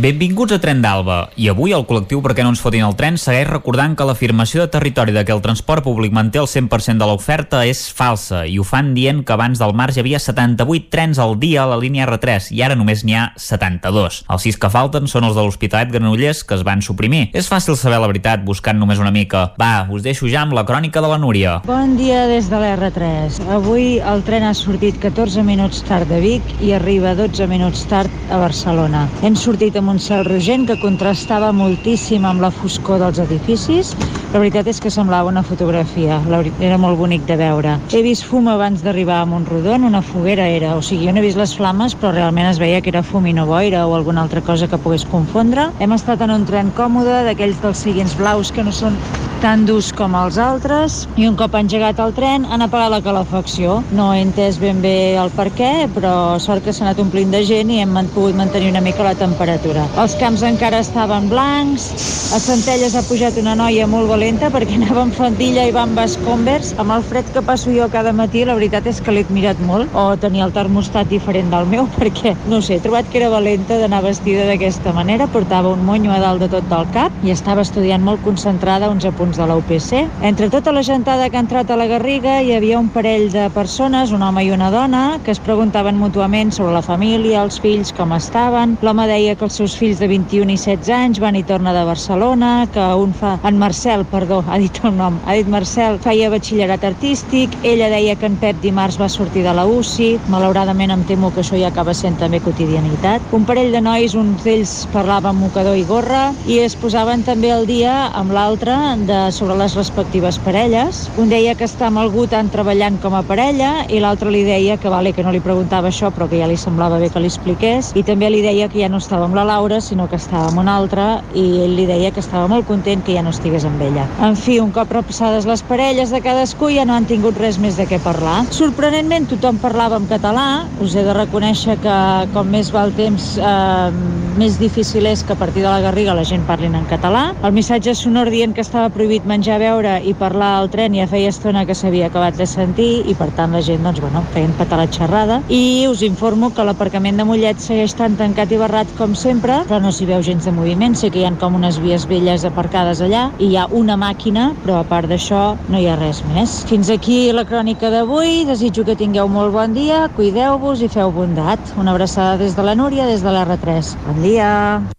Benvinguts 0.00 0.54
a 0.54 0.56
Tren 0.56 0.78
d'Alba. 0.80 1.26
I 1.36 1.50
avui 1.50 1.74
el 1.76 1.82
col·lectiu 1.84 2.22
Perquè 2.24 2.40
no 2.40 2.54
ens 2.54 2.60
fotin 2.64 2.86
el 2.86 2.94
tren 2.96 3.18
segueix 3.20 3.44
recordant 3.50 3.92
que 3.98 4.06
l'afirmació 4.08 4.62
de 4.62 4.70
territori 4.72 5.12
de 5.12 5.26
que 5.28 5.34
el 5.34 5.42
transport 5.44 5.84
públic 5.84 6.14
manté 6.16 6.40
el 6.40 6.46
100% 6.48 6.96
de 6.96 7.08
l'oferta 7.08 7.60
és 7.68 7.82
falsa 7.92 8.46
i 8.48 8.56
ho 8.56 8.64
fan 8.64 8.94
dient 8.96 9.20
que 9.26 9.34
abans 9.34 9.60
del 9.60 9.74
març 9.76 9.98
hi 9.98 10.00
havia 10.00 10.20
78 10.22 10.88
trens 10.94 11.20
al 11.20 11.36
dia 11.42 11.66
a 11.66 11.68
la 11.68 11.76
línia 11.76 12.06
R3 12.06 12.48
i 12.56 12.62
ara 12.64 12.78
només 12.80 13.02
n'hi 13.04 13.18
ha 13.18 13.26
72. 13.36 14.22
Els 14.24 14.46
sis 14.46 14.56
que 14.56 14.70
falten 14.72 15.10
són 15.10 15.26
els 15.28 15.36
de 15.36 15.44
l'Hospitalet 15.44 15.92
Granollers 15.92 16.40
que 16.48 16.56
es 16.56 16.64
van 16.64 16.80
suprimir. 16.80 17.26
És 17.36 17.52
fàcil 17.52 17.76
saber 17.76 18.00
la 18.00 18.08
veritat 18.08 18.40
buscant 18.46 18.80
només 18.80 19.02
una 19.04 19.12
mica. 19.12 19.50
Va, 19.60 19.84
us 19.92 20.06
deixo 20.06 20.30
ja 20.32 20.46
amb 20.46 20.56
la 20.56 20.64
crònica 20.64 21.04
de 21.04 21.12
la 21.12 21.20
Núria. 21.20 21.58
Bon 21.68 21.92
dia 22.00 22.24
des 22.30 22.48
de 22.48 22.56
l'R3. 22.56 23.42
Avui 23.58 23.98
el 24.00 24.24
tren 24.24 24.48
ha 24.48 24.56
sortit 24.56 24.96
14 25.04 25.44
minuts 25.44 25.84
tard 25.84 26.08
de 26.08 26.24
Vic 26.24 26.56
i 26.64 26.72
arriba 26.78 27.12
12 27.20 27.52
minuts 27.52 27.84
tard 27.92 28.32
a 28.32 28.40
Barcelona. 28.40 29.04
Hem 29.20 29.36
sortit 29.36 29.76
amb 29.76 29.89
cel 29.98 30.24
rogent 30.24 30.66
que 30.68 30.76
contrastava 30.78 31.50
moltíssim 31.56 32.26
amb 32.28 32.44
la 32.44 32.50
foscor 32.54 33.00
dels 33.00 33.18
edificis. 33.18 33.94
La 34.30 34.38
veritat 34.38 34.68
és 34.70 34.78
que 34.78 34.92
semblava 34.94 35.32
una 35.32 35.42
fotografia, 35.42 36.20
era 36.60 36.78
molt 36.78 36.98
bonic 37.00 37.24
de 37.26 37.38
veure. 37.40 37.78
He 37.90 38.02
vist 38.06 38.26
fum 38.28 38.46
abans 38.52 38.84
d'arribar 38.84 39.22
a 39.22 39.26
Montrodon, 39.26 39.88
una 39.88 40.02
foguera 40.02 40.46
era, 40.46 40.76
o 40.76 40.82
sigui, 40.82 41.08
jo 41.08 41.14
no 41.16 41.18
he 41.18 41.26
vist 41.26 41.40
les 41.40 41.56
flames, 41.56 41.96
però 41.98 42.12
realment 42.14 42.46
es 42.50 42.60
veia 42.62 42.82
que 42.84 42.92
era 42.92 43.02
fum 43.02 43.26
i 43.26 43.34
no 43.34 43.48
boira 43.48 43.86
o 43.88 43.96
alguna 43.96 44.22
altra 44.22 44.44
cosa 44.44 44.68
que 44.68 44.78
pogués 44.78 45.06
confondre. 45.08 45.70
Hem 45.80 45.96
estat 45.96 46.22
en 46.22 46.36
un 46.36 46.46
tren 46.46 46.70
còmode, 46.76 47.24
d'aquells 47.26 47.58
dels 47.64 47.82
siguients 47.82 48.14
blaus 48.20 48.52
que 48.52 48.62
no 48.62 48.70
són 48.76 49.00
tan 49.40 49.64
durs 49.64 49.88
com 49.96 50.12
els 50.18 50.36
altres, 50.36 51.06
i 51.16 51.24
un 51.26 51.36
cop 51.40 51.54
engegat 51.56 51.98
el 52.04 52.12
tren 52.12 52.44
han 52.44 52.60
apagat 52.60 52.92
la 52.92 53.00
calefacció. 53.00 53.80
No 53.96 54.10
he 54.12 54.20
entès 54.20 54.60
ben 54.60 54.82
bé 54.84 55.16
el 55.16 55.32
per 55.32 55.48
què, 55.56 55.88
però 55.94 56.36
sort 56.38 56.62
que 56.66 56.74
s'ha 56.76 56.84
anat 56.84 57.00
omplint 57.00 57.32
de 57.32 57.40
gent 57.48 57.72
i 57.72 57.80
hem 57.80 57.96
pogut 58.14 58.36
mantenir 58.36 58.68
una 58.74 58.84
mica 58.84 59.06
la 59.06 59.16
temperatura 59.16 59.69
fora. 59.70 59.86
Els 60.02 60.14
camps 60.18 60.42
encara 60.46 60.80
estaven 60.82 61.28
blancs, 61.30 61.90
a 62.34 62.38
Centelles 62.38 62.94
ha 62.94 63.02
pujat 63.06 63.38
una 63.40 63.56
noia 63.58 63.86
molt 63.90 64.08
valenta 64.10 64.50
perquè 64.54 64.76
anava 64.80 65.04
amb 65.04 65.14
faldilla 65.16 65.66
i 65.68 65.74
bambes 65.74 66.16
Converse. 66.24 66.76
Amb 66.82 66.94
el 66.94 67.04
fred 67.06 67.28
que 67.34 67.42
passo 67.46 67.72
jo 67.74 67.88
cada 67.92 68.12
matí, 68.16 68.44
la 68.46 68.56
veritat 68.58 68.86
és 68.90 69.00
que 69.02 69.14
l'he 69.14 69.24
admirat 69.26 69.60
molt, 69.66 69.90
o 69.94 70.16
tenia 70.20 70.46
el 70.46 70.54
termostat 70.54 71.10
diferent 71.10 71.50
del 71.52 71.68
meu, 71.70 71.88
perquè, 71.98 72.34
no 72.50 72.60
sé, 72.62 72.78
he 72.78 72.84
trobat 72.84 73.08
que 73.10 73.20
era 73.20 73.30
valenta 73.32 73.78
d'anar 73.80 74.02
vestida 74.06 74.46
d'aquesta 74.48 74.94
manera, 74.96 75.28
portava 75.30 75.72
un 75.74 75.84
monyo 75.86 76.12
a 76.14 76.20
dalt 76.22 76.44
de 76.44 76.50
tot 76.52 76.66
del 76.70 76.86
cap 76.94 77.26
i 77.26 77.34
estava 77.34 77.64
estudiant 77.66 78.02
molt 78.06 78.22
concentrada 78.26 78.90
uns 78.90 79.06
apunts 79.06 79.38
de 79.38 79.46
la 79.46 79.58
UPC. 79.60 80.06
Entre 80.26 80.50
tota 80.50 80.74
la 80.74 80.84
gentada 80.86 81.28
que 81.30 81.38
ha 81.38 81.44
entrat 81.44 81.70
a 81.70 81.78
la 81.78 81.88
Garriga 81.90 82.40
hi 82.42 82.54
havia 82.56 82.78
un 82.80 82.90
parell 82.94 83.28
de 83.34 83.48
persones, 83.54 84.14
un 84.14 84.22
home 84.26 84.44
i 84.46 84.52
una 84.54 84.70
dona, 84.70 85.04
que 85.24 85.34
es 85.34 85.42
preguntaven 85.42 85.98
mútuament 85.98 86.54
sobre 86.54 86.74
la 86.74 86.82
família, 86.82 87.44
els 87.44 87.60
fills, 87.62 87.94
com 87.94 88.14
estaven. 88.16 88.78
L'home 88.82 89.06
deia 89.10 89.36
que 89.36 89.46
els 89.46 89.59
seus 89.60 89.76
fills 89.76 89.98
de 90.00 90.08
21 90.08 90.54
i 90.54 90.56
16 90.56 90.88
anys 90.96 91.18
van 91.20 91.36
i 91.36 91.42
torna 91.44 91.74
de 91.76 91.82
Barcelona, 91.84 92.64
que 92.72 92.80
un 92.96 93.10
fa... 93.12 93.34
En 93.44 93.58
Marcel, 93.60 94.06
perdó, 94.08 94.38
ha 94.48 94.56
dit 94.62 94.78
el 94.88 94.94
nom. 94.96 95.18
Ha 95.28 95.34
dit 95.36 95.48
Marcel, 95.52 95.98
feia 96.00 96.30
batxillerat 96.32 96.86
artístic, 96.88 97.52
ella 97.66 97.90
deia 97.92 98.14
que 98.16 98.30
en 98.30 98.38
Pep 98.40 98.62
dimarts 98.62 98.96
va 99.00 99.10
sortir 99.12 99.42
de 99.44 99.52
la 99.52 99.66
UCI, 99.68 100.14
malauradament 100.32 100.94
em 100.94 101.02
temo 101.04 101.28
que 101.34 101.42
això 101.44 101.60
ja 101.60 101.68
acaba 101.68 101.92
sent 101.92 102.16
també 102.22 102.40
quotidianitat. 102.40 103.26
Un 103.36 103.44
parell 103.48 103.74
de 103.74 103.82
nois, 103.84 104.14
un 104.16 104.32
d'ells 104.40 104.72
parlava 104.94 105.34
amb 105.34 105.44
mocador 105.44 105.76
i 105.76 105.84
gorra, 105.84 106.30
i 106.48 106.56
es 106.64 106.78
posaven 106.80 107.26
també 107.28 107.52
el 107.52 107.68
dia 107.68 107.98
amb 108.16 108.32
l'altre 108.32 108.78
de, 109.04 109.20
sobre 109.36 109.58
les 109.60 109.76
respectives 109.76 110.40
parelles. 110.46 111.02
Un 111.20 111.28
deia 111.28 111.52
que 111.58 111.68
està 111.68 111.90
amb 111.90 112.00
algú 112.00 112.24
tant 112.32 112.48
treballant 112.48 112.96
com 113.04 113.18
a 113.18 113.24
parella, 113.28 113.74
i 113.92 114.00
l'altre 114.00 114.32
li 114.32 114.46
deia 114.48 114.80
que 114.80 114.88
vale, 114.88 115.12
que 115.12 115.26
no 115.26 115.36
li 115.36 115.44
preguntava 115.44 115.92
això, 115.92 116.08
però 116.16 116.30
que 116.32 116.40
ja 116.40 116.48
li 116.48 116.56
semblava 116.56 117.02
bé 117.02 117.12
que 117.12 117.20
li 117.20 117.28
expliqués, 117.28 117.92
i 117.92 118.06
també 118.08 118.32
li 118.32 118.40
deia 118.46 118.72
que 118.72 118.80
ja 118.80 118.88
no 118.88 119.04
estava 119.04 119.28
amb 119.28 119.36
la 119.36 119.49
Laura, 119.50 119.80
sinó 119.80 120.06
que 120.06 120.14
estava 120.14 120.46
amb 120.46 120.60
una 120.62 120.76
altra 120.78 121.04
i 121.34 121.42
ell 121.64 121.72
li 121.74 121.86
deia 121.88 122.12
que 122.14 122.22
estava 122.22 122.46
molt 122.46 122.68
content 122.68 123.00
que 123.02 123.16
ja 123.16 123.22
no 123.26 123.32
estigués 123.34 123.64
amb 123.66 123.82
ella. 123.82 124.04
En 124.22 124.36
fi, 124.38 124.60
un 124.62 124.70
cop 124.70 124.92
repassades 124.94 125.48
les 125.48 125.64
parelles 125.66 126.12
de 126.14 126.20
cadascú 126.22 126.68
ja 126.70 126.84
no 126.86 126.94
han 126.94 127.08
tingut 127.10 127.38
res 127.40 127.58
més 127.58 127.74
de 127.80 127.88
què 127.90 127.98
parlar. 128.04 128.44
Sorprenentment 128.54 129.26
tothom 129.32 129.58
parlava 129.58 129.98
en 129.98 130.06
català, 130.10 130.46
us 130.84 130.94
he 130.94 131.02
de 131.02 131.16
reconèixer 131.16 131.80
que 131.82 131.96
com 132.36 132.46
més 132.54 132.70
va 132.70 132.84
el 132.86 132.94
temps 132.94 133.26
eh, 133.42 133.90
més 134.38 134.60
difícil 134.60 135.08
és 135.10 135.24
que 135.26 135.34
a 135.34 135.40
partir 135.40 135.64
de 135.64 135.68
la 135.68 135.82
Garriga 135.82 136.14
la 136.14 136.24
gent 136.28 136.46
parlin 136.46 136.78
en 136.78 136.86
català. 136.92 137.24
El 137.42 137.56
missatge 137.56 137.96
sonor 137.98 138.30
dient 138.30 138.54
que 138.54 138.62
estava 138.62 138.92
prohibit 138.94 139.26
menjar, 139.26 139.58
beure 139.58 139.96
i 140.06 140.14
parlar 140.14 140.52
al 140.60 140.70
tren 140.70 140.94
ja 140.94 141.08
feia 141.10 141.34
estona 141.34 141.66
que 141.66 141.74
s'havia 141.74 142.06
acabat 142.06 142.38
de 142.38 142.46
sentir 142.46 143.02
i 143.10 143.18
per 143.18 143.32
tant 143.34 143.58
la 143.58 143.64
gent 143.66 143.82
doncs, 143.82 143.98
bueno, 144.04 144.22
feien 144.30 144.54
petar 144.62 144.78
la 144.78 144.86
xerrada. 144.86 145.42
I 145.50 145.88
us 145.90 146.06
informo 146.06 146.54
que 146.54 146.64
l'aparcament 146.66 147.18
de 147.18 147.26
Mollet 147.26 147.58
segueix 147.58 147.98
tan 147.98 148.14
tancat 148.20 148.54
i 148.54 148.62
barrat 148.62 148.94
com 148.98 149.18
sempre, 149.18 149.39
però 149.40 149.80
no 149.80 149.92
s'hi 149.92 150.06
veu 150.08 150.22
gens 150.22 150.44
de 150.44 150.52
moviment. 150.52 150.94
Sé 150.96 151.10
que 151.10 151.22
hi 151.22 151.24
ha 151.24 151.32
com 151.40 151.54
unes 151.56 151.78
vies 151.80 152.06
velles 152.10 152.44
aparcades 152.44 153.00
allà 153.04 153.28
i 153.38 153.50
hi 153.50 153.56
ha 153.56 153.66
una 153.76 153.96
màquina, 153.96 154.50
però 154.64 154.80
a 154.80 154.86
part 154.88 155.08
d'això 155.10 155.56
no 155.68 155.80
hi 155.80 155.86
ha 155.88 155.96
res 155.98 156.22
més. 156.32 156.60
Fins 156.68 156.90
aquí 156.92 157.30
la 157.32 157.46
crònica 157.48 157.90
d'avui. 157.92 158.44
Desitjo 158.48 158.84
que 158.84 158.96
tingueu 158.98 159.28
molt 159.30 159.54
bon 159.54 159.74
dia, 159.76 160.02
cuideu-vos 160.16 160.82
i 160.84 160.90
feu 160.92 161.12
bondat. 161.14 161.72
Una 161.80 161.94
abraçada 161.94 162.36
des 162.40 162.56
de 162.56 162.64
la 162.66 162.74
Núria, 162.74 163.06
des 163.08 163.24
de 163.24 163.32
l'R3. 163.32 163.94
Bon 164.06 164.20
dia! 164.22 164.50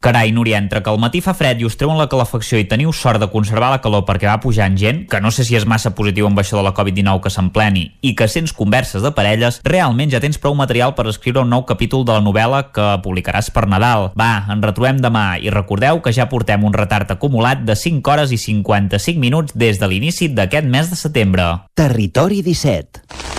Carai, 0.02 0.32
Núria, 0.32 0.58
entre 0.58 0.82
que 0.82 0.90
el 0.90 1.02
matí 1.02 1.22
fa 1.22 1.36
fred 1.38 1.62
i 1.62 1.68
us 1.68 1.78
treuen 1.78 2.00
la 2.00 2.10
calefacció 2.10 2.60
i 2.60 2.68
teniu 2.70 2.94
sort 2.96 3.22
de 3.22 3.30
conservar 3.32 3.72
la 3.74 3.82
calor 3.84 4.06
perquè 4.08 4.30
va 4.30 4.40
pujant 4.42 4.78
gent, 4.78 5.06
que 5.12 5.22
no 5.22 5.32
sé 5.32 5.46
si 5.48 5.58
és 5.60 5.68
massa 5.70 5.94
positiu 5.98 6.30
amb 6.30 6.40
això 6.42 6.58
de 6.58 6.66
la 6.66 6.74
Covid-19 6.78 7.22
que 7.22 7.34
s'empleni, 7.34 7.86
i 8.02 8.16
que 8.18 8.30
sents 8.32 8.56
converses 8.56 9.04
de 9.04 9.14
parelles, 9.16 9.62
realment 9.68 10.12
ja 10.12 10.22
tens 10.24 10.40
prou 10.42 10.56
material 10.58 10.96
per 10.98 11.08
escriure 11.12 11.44
un 11.44 11.52
nou 11.54 11.66
capítol 11.70 12.06
de 12.08 12.16
la 12.16 12.24
novel·la 12.24 12.64
que 12.74 12.88
publicaràs 13.06 13.52
per 13.54 13.68
Nadal. 13.70 14.10
Va, 14.18 14.31
en 14.52 14.64
retrobem 14.64 15.02
demà 15.04 15.26
i 15.42 15.54
recordeu 15.54 16.02
que 16.04 16.14
ja 16.16 16.30
portem 16.32 16.64
un 16.68 16.76
retard 16.78 17.12
acumulat 17.16 17.66
de 17.68 17.76
5 17.76 18.14
hores 18.14 18.32
i 18.32 18.40
55 18.42 19.20
minuts 19.20 19.58
des 19.58 19.82
de 19.82 19.92
l'inici 19.92 20.32
d'aquest 20.32 20.68
mes 20.68 20.90
de 20.92 21.00
setembre. 21.00 21.52
Territori 21.76 22.42
17 22.46 23.31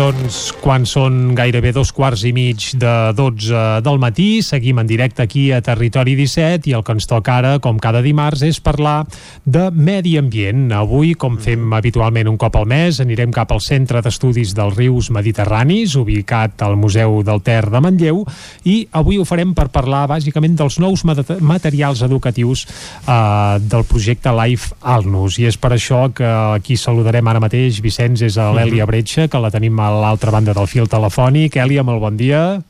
Doncs 0.00 0.54
quan 0.62 0.86
són 0.88 1.34
gairebé 1.36 1.74
dos 1.76 1.90
quarts 1.92 2.22
i 2.24 2.30
mig 2.32 2.70
de 2.80 2.92
12 3.12 3.82
del 3.84 3.98
matí, 4.00 4.28
seguim 4.40 4.78
en 4.80 4.88
directe 4.88 5.20
aquí 5.26 5.50
a 5.52 5.58
Territori 5.60 6.14
17 6.16 6.70
i 6.70 6.72
el 6.78 6.84
que 6.86 6.94
ens 6.96 7.04
toca 7.10 7.34
ara, 7.36 7.50
com 7.60 7.76
cada 7.76 8.00
dimarts, 8.00 8.40
és 8.46 8.62
parlar 8.64 9.02
de 9.44 9.66
medi 9.76 10.14
ambient. 10.16 10.70
Avui, 10.72 11.12
com 11.20 11.36
fem 11.36 11.74
habitualment 11.76 12.30
un 12.32 12.38
cop 12.40 12.56
al 12.56 12.64
mes, 12.70 13.02
anirem 13.04 13.34
cap 13.34 13.52
al 13.52 13.60
Centre 13.60 14.00
d'Estudis 14.00 14.54
dels 14.56 14.78
Rius 14.78 15.10
Mediterranis, 15.12 15.98
ubicat 16.00 16.64
al 16.64 16.78
Museu 16.80 17.18
del 17.26 17.44
Ter 17.44 17.66
de 17.68 17.84
Manlleu, 17.84 18.22
i 18.64 18.78
avui 18.96 19.20
ho 19.20 19.28
farem 19.28 19.52
per 19.52 19.68
parlar 19.68 20.06
bàsicament 20.08 20.56
dels 20.56 20.80
nous 20.80 21.04
materials 21.04 22.06
educatius 22.08 22.64
eh, 22.64 23.60
del 23.60 23.84
projecte 23.84 24.32
Life 24.32 24.80
Alnus. 24.80 25.36
I 25.44 25.50
és 25.52 25.60
per 25.60 25.74
això 25.76 26.06
que 26.08 26.32
aquí 26.56 26.80
saludarem 26.80 27.28
ara 27.28 27.44
mateix, 27.44 27.84
Vicenç, 27.84 28.24
és 28.30 28.40
a 28.40 28.48
l'Èlia 28.56 28.88
Bretxa, 28.88 29.28
que 29.28 29.44
la 29.44 29.52
tenim 29.52 29.76
a 29.76 29.89
l'altra 29.98 30.30
banda 30.34 30.54
del 30.56 30.68
fil 30.70 30.88
telefònic. 30.90 31.56
Èlia, 31.58 31.82
molt 31.86 32.00
bon 32.02 32.16
dia. 32.16 32.60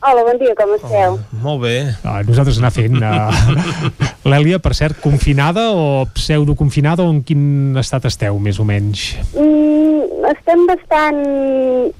Hola, 0.00 0.22
bon 0.24 0.38
dia, 0.40 0.54
com 0.56 0.70
esteu? 0.78 1.18
Oh, 1.18 1.38
molt 1.42 1.60
bé. 1.66 1.74
Ah, 2.08 2.22
nosaltres 2.24 2.60
anar 2.60 2.72
fent. 2.72 2.96
Uh, 3.10 4.28
L'Èlia, 4.30 4.58
per 4.62 4.72
cert, 4.76 4.98
confinada 5.00 5.70
o 5.72 6.04
pseudoconfinada 6.14 7.04
o 7.04 7.10
en 7.12 7.20
quin 7.26 7.76
estat 7.80 8.04
esteu, 8.08 8.36
més 8.40 8.60
o 8.60 8.66
menys? 8.68 9.14
Mm, 9.32 10.24
estem 10.30 10.66
bastant 10.68 11.18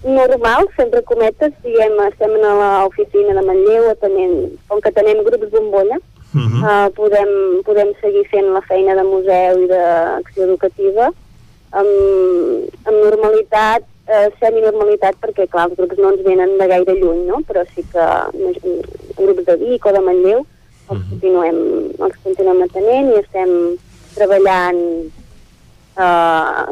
normals, 0.05 0.73
sempre 0.77 1.03
cometes, 1.09 1.53
diguem, 1.65 1.97
estem 2.07 2.37
a 2.41 2.53
l'oficina 2.61 3.37
de 3.37 3.45
Manlleu, 3.49 3.89
atenent, 3.93 4.37
com 4.69 4.81
que 4.85 4.93
tenem 4.97 5.25
grups 5.27 5.51
bombolla, 5.53 5.99
uh 5.99 6.41
-huh. 6.41 6.61
uh, 6.61 6.89
podem, 6.97 7.33
podem 7.65 7.93
seguir 8.01 8.25
fent 8.31 8.53
la 8.53 8.63
feina 8.69 8.95
de 8.95 9.05
museu 9.05 9.65
i 9.65 9.67
d'acció 9.73 10.45
educativa 10.45 11.11
amb, 11.71 11.91
amb 12.85 12.97
normalitat 12.97 13.83
eh, 14.11 14.29
semi-normalitat 14.41 15.19
perquè, 15.23 15.47
clar, 15.51 15.69
els 15.71 15.79
grups 15.79 16.01
no 16.01 16.13
ens 16.15 16.25
venen 16.27 16.57
de 16.59 16.67
gaire 16.71 16.97
lluny, 16.99 17.23
no? 17.29 17.41
Però 17.47 17.65
sí 17.75 17.85
que 17.93 18.07
grups 19.21 19.47
de 19.47 19.57
Vic 19.63 19.87
o 19.87 19.95
de 19.95 20.03
Manlleu 20.07 20.43
els, 20.91 21.07
continuem, 21.13 21.61
els 22.03 22.19
continuem 22.25 22.65
atenent 22.67 23.13
i 23.15 23.21
estem 23.21 23.55
treballant 24.17 24.83
eh, 26.01 26.67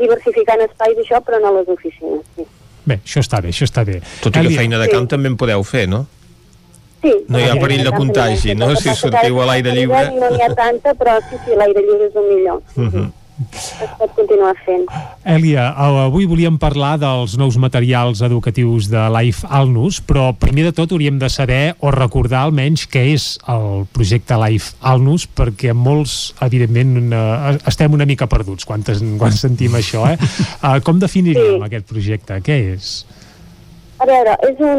diversificant 0.00 0.64
espais 0.68 0.96
i 0.96 1.04
això, 1.04 1.20
però 1.26 1.42
no 1.42 1.50
a 1.50 1.58
les 1.58 1.68
oficines. 1.74 2.24
Sí. 2.36 2.46
Bé, 2.86 2.96
això 3.02 3.20
està 3.22 3.42
bé, 3.42 3.52
això 3.52 3.66
està 3.68 3.84
bé. 3.86 4.00
Tot 4.22 4.36
i 4.38 4.46
que 4.46 4.56
feina 4.56 4.80
de 4.80 4.88
camp 4.92 5.10
també 5.10 5.30
en 5.30 5.36
podeu 5.40 5.64
fer, 5.66 5.86
no? 5.90 6.06
Sí. 7.00 7.12
No 7.32 7.40
hi 7.40 7.46
ha 7.48 7.54
Sí, 7.56 7.60
perill 7.62 7.84
de 7.86 7.90
sí, 7.90 7.96
contagi, 7.96 8.54
no? 8.54 8.70
sí, 8.74 8.82
Si 8.82 8.88
sí, 8.90 8.96
sortiu 9.06 9.40
a 9.40 9.46
l'aire 9.48 9.72
sí, 9.72 9.78
lliure. 9.78 10.10
No 10.20 10.30
n'hi 10.34 10.42
ha 10.44 10.50
tanta, 10.54 10.92
però 10.94 11.16
sí, 11.28 11.38
sí, 11.44 11.56
l'aire 11.56 11.80
lliure 11.84 12.08
és 12.10 12.16
el 12.16 12.28
millor. 12.28 12.62
Uh 12.76 12.88
-huh. 12.88 13.06
Es 13.48 13.72
pot 13.96 14.12
continuar 14.16 14.52
fent. 14.66 14.84
Èlia, 15.24 15.70
eh, 15.70 16.00
avui 16.04 16.26
volíem 16.28 16.58
parlar 16.60 16.98
dels 17.00 17.36
nous 17.40 17.56
materials 17.56 18.20
educatius 18.26 18.90
de 18.92 19.00
Life 19.14 19.46
Alnus, 19.48 20.00
però 20.04 20.30
primer 20.36 20.66
de 20.68 20.72
tot 20.76 20.92
hauríem 20.92 21.18
de 21.18 21.30
saber 21.32 21.74
o 21.80 21.92
recordar 21.94 22.42
almenys 22.44 22.86
què 22.90 23.06
és 23.14 23.38
el 23.48 23.86
projecte 23.94 24.36
Life 24.36 24.76
Alnus, 24.80 25.26
perquè 25.26 25.72
molts, 25.72 26.34
evidentment, 26.44 27.12
eh, 27.12 27.56
estem 27.66 27.96
una 27.96 28.06
mica 28.06 28.28
perduts 28.28 28.68
quan, 28.68 28.84
quan 29.18 29.32
sentim 29.32 29.78
això. 29.80 30.06
Eh? 30.10 30.18
Eh, 30.60 30.80
com 30.84 30.98
definiríem 31.00 31.56
sí. 31.56 31.64
aquest 31.64 31.86
projecte? 31.88 32.36
Què 32.44 32.56
és? 32.74 32.90
A 34.00 34.06
veure, 34.08 34.32
és 34.48 34.60
un, 34.64 34.78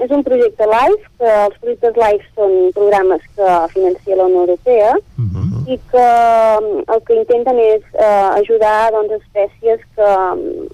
és 0.00 0.12
un 0.16 0.22
projecte 0.24 0.64
LIFE, 0.70 1.10
que 1.20 1.32
els 1.42 1.56
projectes 1.60 1.98
LIFE 2.00 2.28
són 2.38 2.54
programes 2.76 3.24
que 3.36 3.56
financia 3.74 4.16
la 4.16 4.28
Unió 4.30 4.46
Europea 4.46 4.94
i 5.66 5.76
que 5.90 6.06
mm, 6.06 6.86
el 6.94 7.02
que 7.04 7.18
intenten 7.18 7.60
és 7.60 7.82
eh, 7.92 8.28
ajudar 8.40 8.92
doncs, 8.94 9.18
espècies 9.18 9.82
que, 9.98 10.08
mm, 10.08 10.68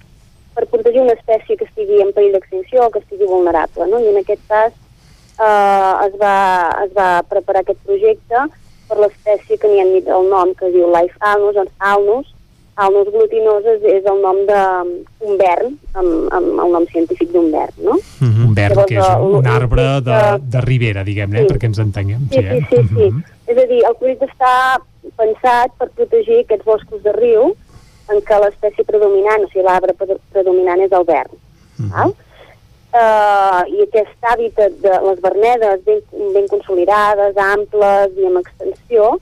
per 0.54 0.66
protegir 0.70 1.02
una 1.02 1.16
espècie 1.18 1.56
que 1.56 1.66
estigui 1.66 1.98
en 2.04 2.12
perill 2.14 2.36
d'extinció 2.36 2.86
o 2.86 2.90
que 2.94 3.02
estigui 3.02 3.26
vulnerable. 3.26 3.88
No? 3.90 3.98
I 3.98 4.12
en 4.12 4.20
aquest 4.20 4.46
cas 4.52 4.70
eh, 5.40 5.92
es, 6.06 6.14
va, 6.22 6.36
es 6.84 6.94
va 6.94 7.08
preparar 7.34 7.64
aquest 7.64 7.82
projecte 7.88 8.46
per 8.86 9.00
l'espècie 9.00 9.58
que 9.58 9.72
n'hi 9.72 9.82
han 9.82 9.94
dit 9.96 10.06
el 10.20 10.30
nom, 10.30 10.54
que 10.54 10.70
diu 10.70 10.86
Life 10.92 11.18
Alnus, 11.32 11.56
doncs 11.58 11.74
Alnus, 11.80 12.30
Alnus 12.82 13.08
glutinoses 13.14 13.82
és 13.86 14.04
el 14.10 14.20
nom 14.22 14.38
d'un 14.48 15.36
vern, 15.38 15.74
amb, 15.94 16.32
amb 16.34 16.62
el 16.64 16.72
nom 16.76 16.86
científic 16.92 17.30
d'un 17.32 17.50
vern, 17.52 17.74
no? 17.78 17.94
Uh 17.96 18.28
-huh. 18.28 18.48
Un 18.48 18.54
Llavors, 18.54 18.86
que 18.88 18.98
és 18.98 19.08
un, 19.20 19.34
un 19.36 19.46
el- 19.46 19.52
arbre 19.52 19.84
de, 20.00 20.20
de 20.54 20.60
ribera, 20.60 21.04
diguem-ne, 21.04 21.42
Sí. 21.42 21.46
perquè 21.54 21.64
ens 21.66 21.78
entenguem. 21.78 22.28
Sí, 22.30 22.38
sí, 22.40 22.44
eh? 22.46 22.66
sí, 22.70 22.76
sí. 22.96 23.12
És 23.46 23.56
a 23.58 23.66
dir, 23.66 23.82
el 23.88 23.96
projecte 23.96 24.26
està 24.26 24.80
pensat 25.16 25.70
per 25.78 25.88
protegir 25.90 26.40
aquests 26.40 26.64
boscos 26.64 27.02
de 27.02 27.12
riu 27.12 27.54
en 28.10 28.18
què 28.26 28.36
l'espècie 28.40 28.84
predominant, 28.84 29.44
o 29.44 29.48
sigui, 29.48 29.64
l'arbre 29.64 29.92
pre- 29.94 30.18
predominant 30.32 30.80
és 30.80 30.92
el 30.92 31.04
vern. 31.04 31.30
val? 31.78 32.12
Uh, 32.92 33.64
I 33.72 33.82
aquest 33.88 34.20
hàbitat 34.20 34.72
de 34.84 34.92
les 35.08 35.20
vernedes 35.24 35.80
ben, 35.86 36.00
ben 36.34 36.46
consolidades, 36.48 37.36
amples 37.40 38.10
i 38.20 38.26
amb 38.28 38.36
extensió, 38.42 39.14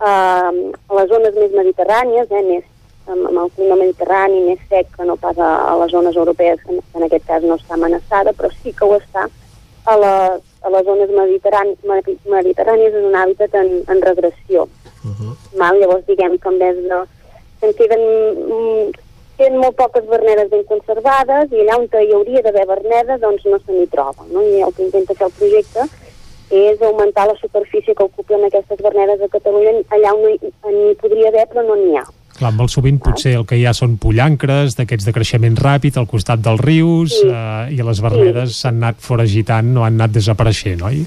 uh, 0.00 0.52
a 0.88 0.94
les 0.96 1.08
zones 1.10 1.34
més 1.36 1.52
mediterrànies, 1.52 2.30
eh, 2.30 2.42
més 2.48 2.64
amb, 3.06 3.26
amb 3.26 3.38
el 3.44 3.50
clima 3.56 3.76
mediterrani 3.76 4.40
més 4.46 4.58
sec 4.68 4.90
que 4.96 5.04
no 5.04 5.16
pas 5.16 5.38
a, 5.38 5.50
a 5.72 5.76
les 5.82 5.92
zones 5.92 6.16
europees, 6.16 6.60
que 6.64 6.72
en, 6.74 6.80
que 6.80 6.98
en 6.98 7.06
aquest 7.08 7.26
cas 7.26 7.42
no 7.42 7.56
està 7.56 7.74
amenaçada, 7.74 8.32
però 8.32 8.50
sí 8.62 8.72
que 8.72 8.84
ho 8.84 8.96
està 8.98 9.28
a 9.84 9.96
les, 9.98 10.42
a 10.62 10.70
les 10.70 10.84
zones 10.86 11.10
mediterrani, 11.10 11.76
medi- 11.88 12.18
mediterrànies 12.30 12.94
és 12.94 13.04
un 13.08 13.16
hàbitat 13.18 13.54
en, 13.58 13.72
en 13.88 14.02
regressió. 14.02 14.68
Uh 15.02 15.10
-huh. 15.10 15.32
Mal, 15.58 15.78
llavors 15.80 16.06
diguem 16.06 16.38
que 16.38 16.48
en 16.48 16.58
vez 16.58 16.76
de... 16.76 17.00
En 17.62 17.72
queden, 17.74 18.00
mm, 18.48 18.90
queden 19.36 19.58
molt 19.58 19.76
poques 19.76 20.06
vernedes 20.06 20.50
ben 20.50 20.64
conservades 20.64 21.52
i 21.52 21.60
allà 21.62 21.76
on 21.78 21.88
hi 21.92 22.12
hauria 22.12 22.42
d'haver 22.42 22.66
vernedes 22.66 23.20
doncs 23.20 23.44
no 23.44 23.58
se 23.58 23.72
n'hi 23.72 23.86
troba. 23.86 24.24
No? 24.30 24.42
I 24.42 24.62
el 24.62 24.72
que 24.74 24.82
intenta 24.82 25.14
fer 25.14 25.26
el 25.26 25.32
projecte 25.38 25.82
és 26.50 26.82
augmentar 26.82 27.26
la 27.26 27.34
superfície 27.40 27.94
que 27.94 28.04
ocupen 28.04 28.44
aquestes 28.44 28.78
vernedes 28.82 29.20
a 29.22 29.28
Catalunya 29.28 29.72
allà 29.88 30.12
on 30.12 30.22
n'hi 30.26 30.38
n'hi 30.72 30.94
podria 31.00 31.28
haver 31.28 31.46
però 31.48 31.62
no 31.66 31.76
n'hi 31.76 31.96
ha. 31.96 32.04
Clar, 32.38 32.50
molt 32.56 32.72
sovint 32.72 32.96
potser 33.02 33.34
el 33.36 33.44
que 33.46 33.58
hi 33.60 33.66
ha 33.68 33.74
són 33.76 33.98
pollancres, 34.00 34.76
d'aquests 34.78 35.04
de 35.04 35.12
creixement 35.12 35.56
ràpid 35.60 35.98
al 36.00 36.08
costat 36.08 36.40
dels 36.40 36.60
rius, 36.64 37.12
Sí. 37.20 37.28
eh, 37.28 37.74
i 37.76 37.82
les 37.82 38.00
vernedes 38.00 38.56
s'han 38.56 38.80
anat 38.80 38.96
foragitant, 38.98 39.66
no 39.74 39.84
han 39.84 40.00
anat 40.00 40.14
desapareixent, 40.16 40.82
oi? 40.82 41.04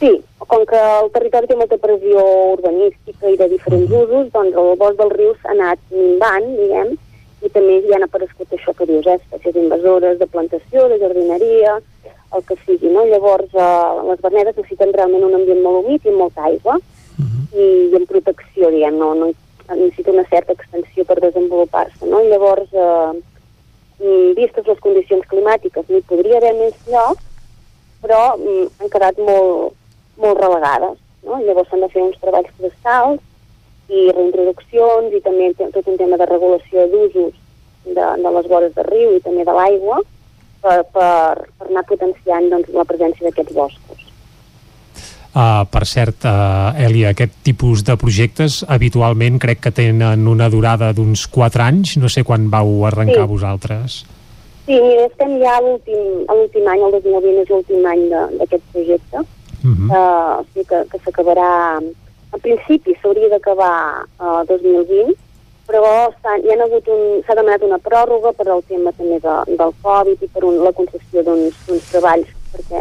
Sí, 0.00 0.12
com 0.38 0.64
que 0.66 0.80
el 1.02 1.10
territori 1.12 1.46
té 1.46 1.54
molta 1.56 1.76
pressió 1.78 2.24
urbanística 2.56 3.28
i 3.28 3.36
de 3.36 3.48
diferents 3.48 3.90
usos, 3.90 4.32
doncs 4.32 4.56
el 4.56 4.76
bosc 4.80 4.98
dels 4.98 5.12
rius 5.12 5.36
ha 5.44 5.52
anat 5.52 5.78
minvant, 5.90 6.48
diguem, 6.56 6.96
i 7.42 7.48
també 7.50 7.78
hi 7.78 7.94
han 7.94 8.02
aparegut 8.08 8.48
això 8.56 8.74
que 8.74 8.86
dius, 8.86 9.06
eh, 9.06 9.18
espècies 9.20 9.56
invasores 9.56 10.18
de 10.18 10.26
plantació, 10.26 10.88
de 10.88 10.98
jardineria, 10.98 11.76
el 12.34 12.42
que 12.48 12.56
sigui, 12.64 12.88
no? 12.88 13.04
Llavors, 13.04 13.52
eh, 13.52 14.08
les 14.08 14.20
vernedes 14.22 14.56
necessiten 14.56 14.92
realment 14.94 15.24
un 15.28 15.34
ambient 15.34 15.62
molt 15.62 15.84
humit 15.84 16.06
i 16.06 16.10
molta 16.10 16.48
aigua, 16.48 16.78
i, 17.52 17.92
i 17.92 17.94
en 17.94 18.06
protecció, 18.06 18.70
diguem, 18.72 18.96
no, 18.98 19.14
no 19.14 19.30
necessita 19.74 20.14
una 20.14 20.24
certa 20.30 20.54
extensió 20.56 21.04
per 21.08 21.18
desenvolupar-se, 21.20 22.06
no? 22.06 22.22
Llavors, 22.26 22.72
eh, 22.72 23.12
mm, 24.00 24.32
vistes 24.38 24.66
les 24.66 24.80
condicions 24.80 25.26
climàtiques, 25.30 25.88
n'hi 25.88 26.02
podria 26.08 26.40
haver 26.40 26.54
més 26.58 26.74
lloc, 26.88 27.20
però 28.02 28.22
mm, 28.36 28.66
han 28.80 28.92
quedat 28.92 29.18
molt, 29.18 29.78
molt 30.16 30.40
relegades. 30.40 30.98
No? 31.22 31.38
Llavors 31.46 31.68
s'han 31.70 31.84
de 31.84 31.90
fer 31.92 32.02
uns 32.02 32.18
treballs 32.22 32.50
forestals 32.58 33.20
i 33.92 34.08
reintroduccions 34.10 35.14
i 35.14 35.20
també 35.22 35.52
tot 35.60 35.86
un 35.86 35.98
tema 36.00 36.18
de 36.18 36.26
regulació 36.26 36.88
d'usos 36.90 37.34
de, 37.84 38.06
de 38.24 38.32
les 38.36 38.48
vores 38.50 38.74
de 38.74 38.86
riu 38.88 39.16
i 39.16 39.22
també 39.22 39.46
de 39.46 39.54
l'aigua 39.54 40.00
per, 40.62 40.78
per, 40.94 41.46
per 41.58 41.68
anar 41.68 41.84
potenciant 41.88 42.48
doncs, 42.50 42.72
la 42.74 42.86
presència 42.88 43.28
d'aquests 43.28 43.54
boscos. 43.54 44.01
Uh, 45.32 45.64
per 45.72 45.86
cert, 45.88 46.26
uh, 46.28 46.76
Èlia, 46.76 47.14
aquest 47.14 47.32
tipus 47.42 47.80
de 47.88 47.94
projectes 47.96 48.58
habitualment 48.68 49.38
crec 49.40 49.62
que 49.64 49.70
tenen 49.72 50.26
una 50.28 50.50
durada 50.52 50.90
d'uns 50.92 51.22
4 51.32 51.62
anys, 51.64 51.94
no 51.96 52.10
sé 52.12 52.20
quan 52.22 52.50
vau 52.52 52.84
arrencar 52.84 53.24
Sí. 53.24 53.30
vosaltres. 53.30 54.04
Sí, 54.66 54.76
mira, 54.76 55.06
estem 55.06 55.38
ja 55.40 55.56
a 55.56 55.62
l'últim 55.62 56.68
any, 56.68 56.82
el 56.84 56.92
2020 57.00 57.40
és 57.42 57.48
l'últim 57.48 57.86
any 57.86 58.02
d'aquest 58.38 58.62
projecte, 58.72 59.24
Uh 59.62 59.70
-huh. 59.70 59.88
uh, 59.94 60.40
o 60.40 60.44
sigui 60.52 60.66
que, 60.66 60.84
que 60.90 60.98
s'acabarà... 61.04 61.80
En 62.32 62.40
principi 62.40 62.94
s'hauria 63.00 63.28
d'acabar 63.28 64.04
el 64.18 64.46
2020, 64.48 65.14
però 65.68 66.10
s'ha 66.22 66.32
hi 66.40 66.50
ha 66.50 66.64
hagut 66.64 66.88
un, 66.88 67.22
s'ha 67.26 67.34
demanat 67.34 67.62
una 67.62 67.78
pròrroga 67.78 68.32
per 68.32 68.48
al 68.48 68.62
tema 68.68 68.90
també 68.92 69.18
de, 69.20 69.34
del 69.58 69.72
Covid 69.82 70.22
i 70.22 70.28
per 70.28 70.44
un, 70.44 70.56
la 70.64 70.72
concessió 70.72 71.22
d'uns 71.22 71.54
treballs 71.90 72.28
perquè 72.52 72.80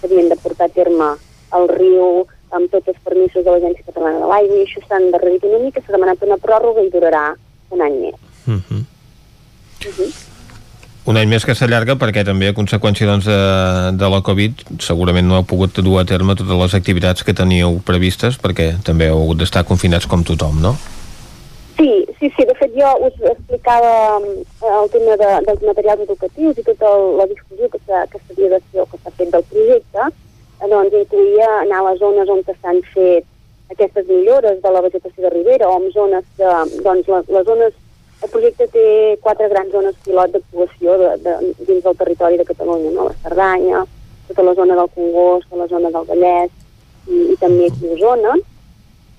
s'havien 0.00 0.28
de 0.28 0.36
portar 0.42 0.66
a 0.66 0.74
terme 0.80 1.08
al 1.50 1.68
riu 1.68 2.26
amb 2.50 2.70
tots 2.70 2.88
els 2.88 2.96
permisos 3.04 3.44
de 3.44 3.50
l'Agència 3.50 3.84
Catalana 3.86 4.18
de 4.20 4.26
l'Aigua 4.30 4.56
i 4.56 4.64
això 4.64 4.80
s'ha 4.88 4.96
endarrerit 4.96 5.44
una 5.44 5.58
mica, 5.64 5.80
s'ha 5.84 5.92
demanat 5.92 6.22
una 6.22 6.36
pròrroga 6.36 6.82
i 6.82 6.90
durarà 6.90 7.34
un 7.70 7.82
any 7.82 7.98
més. 8.00 8.14
Uh 8.46 8.54
-huh. 8.54 8.80
Uh 8.80 9.92
-huh. 9.98 10.12
Un 11.08 11.16
any 11.16 11.28
més 11.28 11.44
que 11.44 11.54
s'allarga 11.54 11.94
perquè 11.96 12.24
també 12.24 12.48
a 12.48 12.52
conseqüència 12.54 13.06
doncs, 13.06 13.24
de, 13.24 13.96
de 13.96 14.08
la 14.10 14.20
Covid 14.20 14.52
segurament 14.78 15.26
no 15.26 15.36
heu 15.38 15.44
pogut 15.44 15.78
dur 15.80 16.00
a 16.00 16.04
terme 16.04 16.34
totes 16.34 16.58
les 16.58 16.74
activitats 16.74 17.24
que 17.24 17.32
teníeu 17.32 17.80
previstes 17.84 18.36
perquè 18.42 18.74
també 18.84 19.06
heu 19.08 19.22
hagut 19.22 19.38
d'estar 19.38 19.64
confinats 19.64 20.06
com 20.06 20.22
tothom, 20.22 20.60
no? 20.60 20.76
Sí, 21.78 22.04
sí, 22.18 22.28
sí, 22.36 22.44
de 22.44 22.54
fet 22.58 22.72
jo 22.74 22.88
us 23.06 23.14
explicava 23.30 24.18
eh, 24.20 24.82
el 24.82 24.90
tema 24.90 25.16
de, 25.16 25.30
dels 25.46 25.62
materials 25.62 26.00
educatius 26.00 26.58
i 26.58 26.62
tota 26.62 26.86
el- 26.96 27.16
la 27.16 27.26
discussió 27.26 27.68
que 27.70 27.78
s'ha- 27.86 28.06
que 28.10 28.18
s'havia 28.26 28.48
de 28.50 28.60
fer 28.72 28.80
o 28.82 28.86
que 28.86 28.98
s'ha 29.02 29.10
fet 29.16 29.30
del 29.30 29.44
projecte, 29.44 29.98
doncs 30.66 30.94
incluïa 31.00 31.48
anar 31.60 31.82
a 31.82 31.90
les 31.90 32.00
zones 32.00 32.28
on 32.28 32.42
s'han 32.46 32.80
fet 32.94 33.26
aquestes 33.70 34.08
millores 34.08 34.62
de 34.62 34.70
la 34.72 34.80
vegetació 34.80 35.22
de 35.22 35.30
ribera 35.30 35.68
o 35.68 35.76
en 35.78 35.90
zones 35.92 36.24
que, 36.36 36.52
doncs 36.82 37.08
les, 37.08 37.28
les 37.28 37.46
zones, 37.46 37.72
el 38.22 38.30
projecte 38.32 38.66
té 38.74 38.84
quatre 39.22 39.48
grans 39.52 39.72
zones 39.72 39.98
pilot 40.04 40.34
d'actuació 40.34 40.98
de, 40.98 41.10
de, 41.24 41.34
dins 41.68 41.82
del 41.84 41.96
territori 41.96 42.38
de 42.40 42.48
Catalunya, 42.48 42.90
no? 42.96 43.08
la 43.10 43.16
Cerdanya, 43.22 43.84
tota 44.28 44.42
la 44.42 44.54
zona 44.54 44.78
del 44.80 44.92
Congost, 44.94 45.48
tota 45.50 45.62
la 45.62 45.68
zona 45.74 45.92
del 45.94 46.08
Vallès 46.08 46.54
i, 47.06 47.20
i 47.34 47.36
també 47.40 47.68
aquí 47.68 47.90
a 47.90 47.96
Osona, 47.98 48.38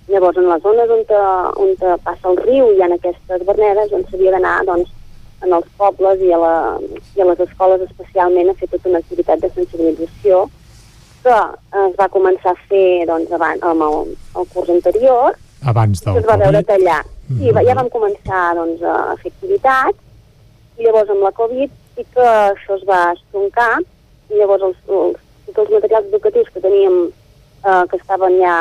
Llavors, 0.09 0.37
en 0.41 0.47
les 0.49 0.61
zones 0.63 0.89
on, 0.89 1.03
te, 1.05 1.17
on 1.61 1.75
te 1.77 1.89
passa 2.01 2.31
el 2.31 2.39
riu 2.41 2.71
hi 2.73 2.79
ha 2.81 2.87
aquestes 2.95 3.43
vernedes, 3.45 3.91
on 3.93 4.01
s'havia 4.09 4.31
d'anar 4.33 4.55
doncs, 4.65 4.89
en 5.45 5.53
els 5.53 5.67
pobles 5.77 6.23
i 6.25 6.31
a, 6.33 6.39
la, 6.41 6.53
i 7.15 7.21
a 7.21 7.27
les 7.29 7.43
escoles 7.45 7.83
especialment 7.85 8.49
a 8.49 8.55
fer 8.57 8.71
tota 8.71 8.89
una 8.89 9.01
activitat 9.03 9.43
de 9.43 9.51
sensibilització 9.53 10.47
que 11.23 11.37
es 11.83 11.95
va 11.99 12.09
començar 12.13 12.53
a 12.55 12.67
fer 12.69 13.05
doncs, 13.09 13.31
abans, 13.35 13.63
amb 13.63 13.85
el, 13.85 14.11
el 14.39 14.49
curs 14.53 14.73
anterior. 14.73 15.37
Abans 15.67 16.03
del 16.05 16.19
es 16.21 16.27
va 16.27 16.37
veure 16.39 16.63
tallar. 16.67 17.01
Sí, 17.29 17.51
va, 17.55 17.63
ja 17.67 17.77
vam 17.77 17.89
començar 17.93 18.43
doncs, 18.57 18.83
a 18.83 19.15
fer 19.21 19.33
activitat 19.33 19.97
i 20.79 20.87
llavors 20.87 21.11
amb 21.11 21.25
la 21.27 21.33
Covid 21.35 21.71
sí 21.95 22.05
que 22.13 22.25
això 22.25 22.77
es 22.77 22.85
va 22.87 23.01
estroncar 23.13 23.71
i 24.29 24.39
llavors 24.39 24.63
els, 24.69 24.79
els, 24.87 25.19
tots 25.49 25.65
els 25.65 25.75
materials 25.75 26.07
educatius 26.07 26.51
que 26.53 26.63
teníem 26.63 26.97
eh, 27.09 27.83
que 27.91 27.99
estaven 27.99 28.39
ja 28.39 28.55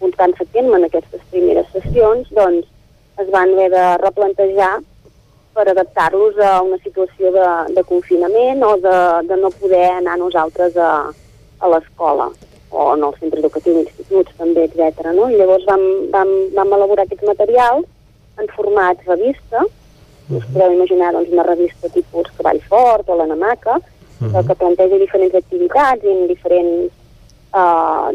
portant-se 0.00 0.44
a 0.44 0.52
terme 0.52 0.80
en 0.80 0.88
aquestes 0.88 1.22
primeres 1.30 1.70
sessions, 1.74 2.28
doncs 2.34 2.66
es 3.22 3.30
van 3.34 3.54
haver 3.54 3.70
de 3.74 3.84
replantejar 4.02 4.74
per 5.54 5.64
adaptar-los 5.70 6.38
a 6.38 6.58
una 6.62 6.78
situació 6.84 7.32
de, 7.34 7.46
de 7.74 7.82
confinament 7.86 8.62
o 8.62 8.76
de, 8.82 8.98
de 9.30 9.38
no 9.40 9.50
poder 9.58 9.86
anar 9.96 10.18
nosaltres 10.20 10.76
a, 10.78 10.90
a 11.58 11.68
l'escola. 11.68 12.30
o 12.70 12.94
en 12.94 13.02
el 13.02 13.14
centre 13.18 13.40
educatiu, 13.40 13.78
instituts 13.80 14.34
també, 14.36 14.66
etc. 14.66 15.06
No? 15.16 15.28
I 15.32 15.38
llavors 15.40 15.64
vam, 15.64 15.84
vam, 16.12 16.32
vam 16.56 16.74
elaborar 16.76 17.06
aquests 17.06 17.24
materials 17.24 17.86
en 18.38 18.50
format 18.54 19.00
revista, 19.06 19.62
uh 19.62 19.68
-huh. 20.28 20.36
us 20.36 20.44
podeu 20.52 20.72
imaginar 20.72 21.12
doncs, 21.12 21.32
una 21.32 21.42
revista 21.42 21.88
tipus 21.88 22.30
Cavall 22.36 22.60
Fort 22.68 23.08
o 23.08 23.14
la 23.16 23.26
Namaca, 23.26 23.76
uh 23.76 24.26
-huh. 24.26 24.46
que 24.46 24.54
planteja 24.54 24.98
diferents 24.98 25.34
activitats 25.34 26.04
i 26.04 26.08
en 26.08 26.26
diferents... 26.26 26.92
Uh, 27.54 28.12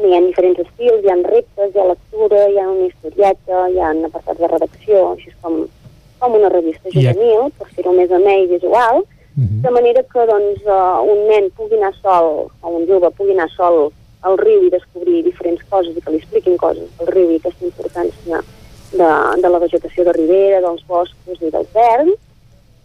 hi 0.00 0.14
ha 0.14 0.20
diferents 0.20 0.58
estils, 0.58 1.04
hi 1.04 1.10
ha 1.10 1.16
reptes, 1.28 1.74
hi 1.74 1.78
ha 1.78 1.84
lectura, 1.84 2.48
hi 2.48 2.58
ha 2.58 2.68
una 2.68 2.86
historieta, 2.86 3.68
hi 3.68 3.78
ha 3.78 3.90
apartats 4.06 4.40
de 4.40 4.48
redacció, 4.48 5.12
així 5.12 5.28
és 5.28 5.36
com, 5.42 5.66
com 6.18 6.34
una 6.34 6.48
revista 6.48 6.88
juvenil, 6.94 7.50
per 7.58 7.66
fer-ho 7.74 7.92
més 7.92 8.10
amè 8.10 8.36
i 8.42 8.46
visual, 8.46 9.04
-huh. 9.46 9.62
de 9.66 9.70
manera 9.70 10.02
que 10.02 10.26
doncs, 10.32 10.60
uh, 10.66 11.00
un 11.12 11.26
nen 11.28 11.50
pugui 11.56 11.76
anar 11.76 11.94
sol, 12.02 12.50
o 12.62 12.68
un 12.78 12.86
jove 12.86 13.10
pugui 13.18 13.32
anar 13.32 13.50
sol 13.56 13.92
al 14.22 14.36
riu 14.38 14.64
i 14.66 14.70
descobrir 14.70 15.22
diferents 15.24 15.62
coses 15.70 15.96
i 15.96 16.00
que 16.00 16.10
li 16.10 16.20
expliquin 16.20 16.56
coses 16.56 16.88
del 16.98 17.08
riu 17.14 17.30
i 17.30 17.36
aquesta 17.36 17.64
importància 17.64 18.42
de, 18.92 19.10
de 19.42 19.48
la 19.48 19.62
vegetació 19.64 20.04
de 20.04 20.12
ribera, 20.12 20.60
dels 20.60 20.82
boscos 20.86 21.40
i 21.40 21.50
dels 21.50 21.70
verns, 21.74 22.18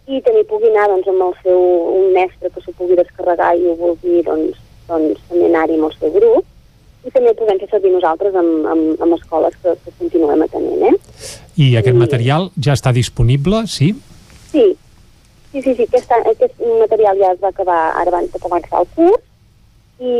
i 0.06 0.20
també 0.22 0.44
pugui 0.46 0.70
anar 0.70 0.88
doncs, 0.92 1.08
amb 1.10 1.24
el 1.28 1.34
seu, 1.42 1.62
un 2.00 2.12
mestre 2.14 2.50
que 2.54 2.62
s'ho 2.62 2.72
pugui 2.78 2.98
descarregar 2.98 3.56
i 3.58 3.66
ho 3.66 3.74
vulgui 3.80 4.22
doncs, 4.26 4.60
doncs, 4.88 5.20
també 5.28 5.50
anar-hi 5.50 5.78
amb 5.80 5.88
el 5.90 5.96
seu 5.98 6.12
grup, 6.14 6.44
i 7.06 7.12
també 7.14 7.34
podem 7.38 7.58
fer 7.62 7.68
servir 7.70 7.92
nosaltres 7.94 8.34
amb, 8.38 8.66
amb, 8.70 9.02
amb 9.02 9.16
escoles 9.18 9.54
que, 9.62 9.74
que 9.82 9.94
continuem 9.98 10.42
atenent. 10.46 10.82
Eh? 10.90 11.28
I 11.62 11.68
aquest 11.80 11.94
I... 11.94 12.00
material 12.00 12.50
ja 12.62 12.74
està 12.78 12.94
disponible, 12.94 13.64
sí? 13.70 13.92
Sí, 14.50 14.66
Sí, 15.52 15.62
sí, 15.62 15.74
sí, 15.74 15.86
aquest, 15.88 16.12
aquest 16.12 16.60
material 16.80 17.18
ja 17.18 17.32
es 17.32 17.40
va 17.42 17.48
acabar 17.48 17.80
ara 18.00 18.12
abans 18.12 18.32
de 18.32 18.42
començar 18.42 18.82
el 18.82 18.88
curs 18.96 19.22
i, 19.98 20.16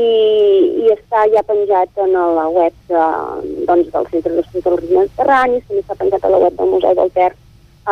i 0.83 0.93
està 0.95 1.27
ja 1.33 1.43
penjat 1.45 1.99
en 2.01 2.15
la 2.17 2.47
web 2.49 2.73
de, 2.89 3.03
doncs, 3.69 3.91
del 3.93 4.07
Centre 4.13 4.37
d'Estudis 4.37 4.65
del 4.65 4.79
Riu 4.81 5.01
Mediterrani, 5.01 5.61
també 5.67 5.83
està 5.83 5.99
penjat 5.99 6.25
a 6.25 6.33
la 6.33 6.41
web 6.45 6.57
del 6.57 6.73
Museu 6.73 6.95
del 7.01 7.13
Ter 7.17 7.33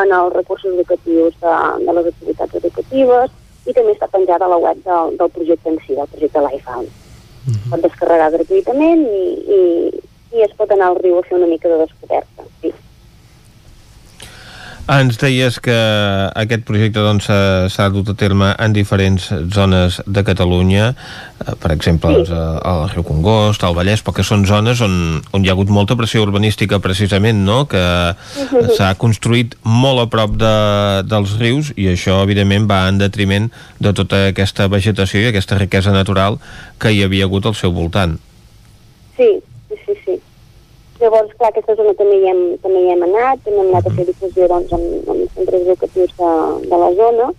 en 0.02 0.12
els 0.12 0.34
recursos 0.34 0.72
educatius 0.72 1.34
de, 1.42 1.56
de 1.86 1.96
les 1.98 2.08
activitats 2.12 2.60
educatives 2.60 3.34
i 3.64 3.74
també 3.76 3.94
està 3.94 4.08
penjat 4.12 4.42
a 4.42 4.48
la 4.50 4.60
web 4.60 4.80
del, 4.86 5.18
del 5.20 5.30
projecte 5.36 5.70
en 5.70 5.78
si, 5.84 5.94
del 5.98 6.10
projecte 6.14 6.46
LifeHound. 6.46 6.88
Mm 7.44 7.52
-hmm. 7.52 7.70
Pot 7.70 7.82
descarregar 7.82 8.32
gratuïtament 8.32 9.04
i, 9.04 9.24
i, 9.58 9.60
i 10.36 10.42
es 10.42 10.52
pot 10.56 10.70
anar 10.70 10.88
al 10.88 10.98
riu 11.02 11.18
a 11.18 11.22
fer 11.22 11.36
una 11.38 11.46
mica 11.46 11.68
de 11.68 11.78
descoberta. 11.84 12.42
Sí. 12.60 12.72
Ens 14.84 15.16
deies 15.16 15.54
que 15.64 15.74
aquest 16.36 16.66
projecte 16.68 17.00
doncs, 17.00 17.24
s'ha 17.24 17.86
doncs, 17.88 17.94
dut 17.94 18.10
a 18.12 18.14
terme 18.20 18.50
en 18.60 18.74
diferents 18.76 19.30
zones 19.54 19.96
de 20.04 20.22
Catalunya, 20.26 20.90
eh, 21.40 21.54
per 21.56 21.70
exemple 21.72 22.10
sí. 22.10 22.18
doncs, 22.18 22.32
al 22.68 22.82
riu 22.92 23.06
Congost, 23.08 23.64
al 23.64 23.72
Vallès, 23.78 24.02
però 24.04 24.18
que 24.18 24.26
són 24.28 24.44
zones 24.44 24.82
on, 24.84 25.22
on 25.32 25.40
hi 25.40 25.48
ha 25.48 25.54
hagut 25.56 25.72
molta 25.72 25.96
pressió 25.96 26.20
urbanística 26.26 26.82
precisament, 26.84 27.40
no? 27.46 27.62
que 27.64 27.80
s'ha 28.76 28.90
construït 29.00 29.56
molt 29.64 30.04
a 30.04 30.06
prop 30.12 30.36
de, 30.36 30.52
dels 31.08 31.32
rius 31.40 31.72
i 31.80 31.88
això 31.94 32.20
evidentment 32.26 32.68
va 32.68 32.84
en 32.90 33.00
detriment 33.00 33.48
de 33.80 33.94
tota 33.96 34.26
aquesta 34.34 34.68
vegetació 34.68 35.24
i 35.24 35.32
aquesta 35.32 35.56
riquesa 35.64 35.96
natural 35.96 36.36
que 36.76 36.92
hi 36.92 37.00
havia 37.08 37.24
hagut 37.24 37.48
al 37.48 37.56
seu 37.56 37.72
voltant. 37.72 38.18
Sí, 39.16 39.32
sí, 39.72 40.00
sí. 40.04 40.20
Llavors, 41.00 41.32
clar, 41.38 41.50
aquesta 41.50 41.74
zona 41.78 41.94
també 41.98 42.20
hi 42.20 42.28
hem, 42.30 42.42
també 42.62 42.82
hi 42.84 42.90
hem 42.92 43.02
anat, 43.06 43.42
també 43.44 43.60
hem 43.62 43.70
anat 43.72 43.88
a 43.88 43.94
fer 43.96 44.06
difusió 44.08 44.48
doncs, 44.50 44.72
amb, 44.76 45.08
amb 45.10 45.36
centres 45.36 45.64
educatius 45.66 46.12
de, 46.18 46.32
de 46.70 46.80
la 46.82 46.90
zona 47.00 47.30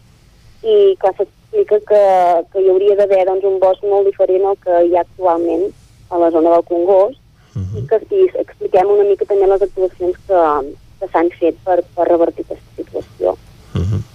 i 0.66 0.76
clar, 1.02 1.14
s'explica 1.18 1.80
que, 1.92 2.02
que 2.52 2.64
hi 2.64 2.72
hauria 2.74 2.98
d'haver 3.00 3.22
doncs, 3.30 3.48
un 3.48 3.60
bosc 3.64 3.86
molt 3.88 4.10
diferent 4.12 4.50
al 4.50 4.60
que 4.66 4.82
hi 4.88 4.98
ha 4.98 5.06
actualment 5.06 5.70
a 6.12 6.20
la 6.22 6.32
zona 6.36 6.56
del 6.56 6.68
Congost 6.72 7.22
uh 7.56 7.62
-huh. 7.62 7.80
i 7.80 7.88
que 7.88 8.02
i 8.16 8.26
expliquem 8.44 8.92
una 8.98 9.08
mica 9.12 9.26
també 9.26 9.48
les 9.48 9.62
actuacions 9.62 10.18
que, 10.28 10.42
que 11.00 11.08
s'han 11.14 11.30
fet 11.40 11.56
per, 11.64 11.80
per 11.96 12.10
revertir 12.10 12.46
aquesta 12.46 12.76
situació. 12.82 13.38
Uh 13.76 13.82
-huh 13.82 14.15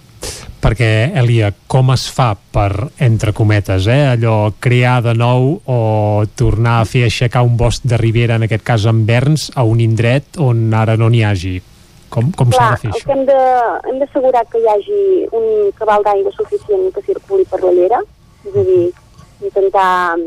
perquè, 0.61 1.11
Elia, 1.17 1.49
com 1.67 1.91
es 1.93 2.05
fa 2.13 2.31
per, 2.35 2.91
entre 3.01 3.33
cometes, 3.33 3.87
eh, 3.89 4.13
allò 4.13 4.51
crear 4.61 4.99
de 5.03 5.15
nou 5.17 5.55
o 5.65 5.79
tornar 6.37 6.79
a 6.79 6.87
fer 6.87 7.03
aixecar 7.07 7.43
un 7.47 7.57
bosc 7.57 7.85
de 7.87 7.97
ribera, 7.99 8.37
en 8.37 8.45
aquest 8.47 8.63
cas 8.67 8.85
en 8.89 9.03
Verns, 9.07 9.49
a 9.55 9.65
un 9.67 9.81
indret 9.83 10.37
on 10.39 10.69
ara 10.77 10.97
no 10.97 11.09
n'hi 11.09 11.23
hagi? 11.25 11.55
Com, 12.11 12.29
com 12.35 12.51
s'ha 12.51 12.73
de 12.73 12.81
fer 12.83 12.91
això? 12.91 13.15
Hem 13.15 13.99
d'assegurar 14.01 14.43
que 14.51 14.59
hi 14.59 14.67
hagi 14.67 15.01
un 15.37 15.71
cabal 15.77 16.03
d'aigua 16.05 16.33
suficient 16.35 16.89
que 16.95 17.03
circuli 17.07 17.47
per 17.49 17.61
la 17.63 17.73
llera, 17.77 18.01
és 18.45 18.55
a 18.55 18.65
dir, 18.67 18.83
intentar 19.41 20.17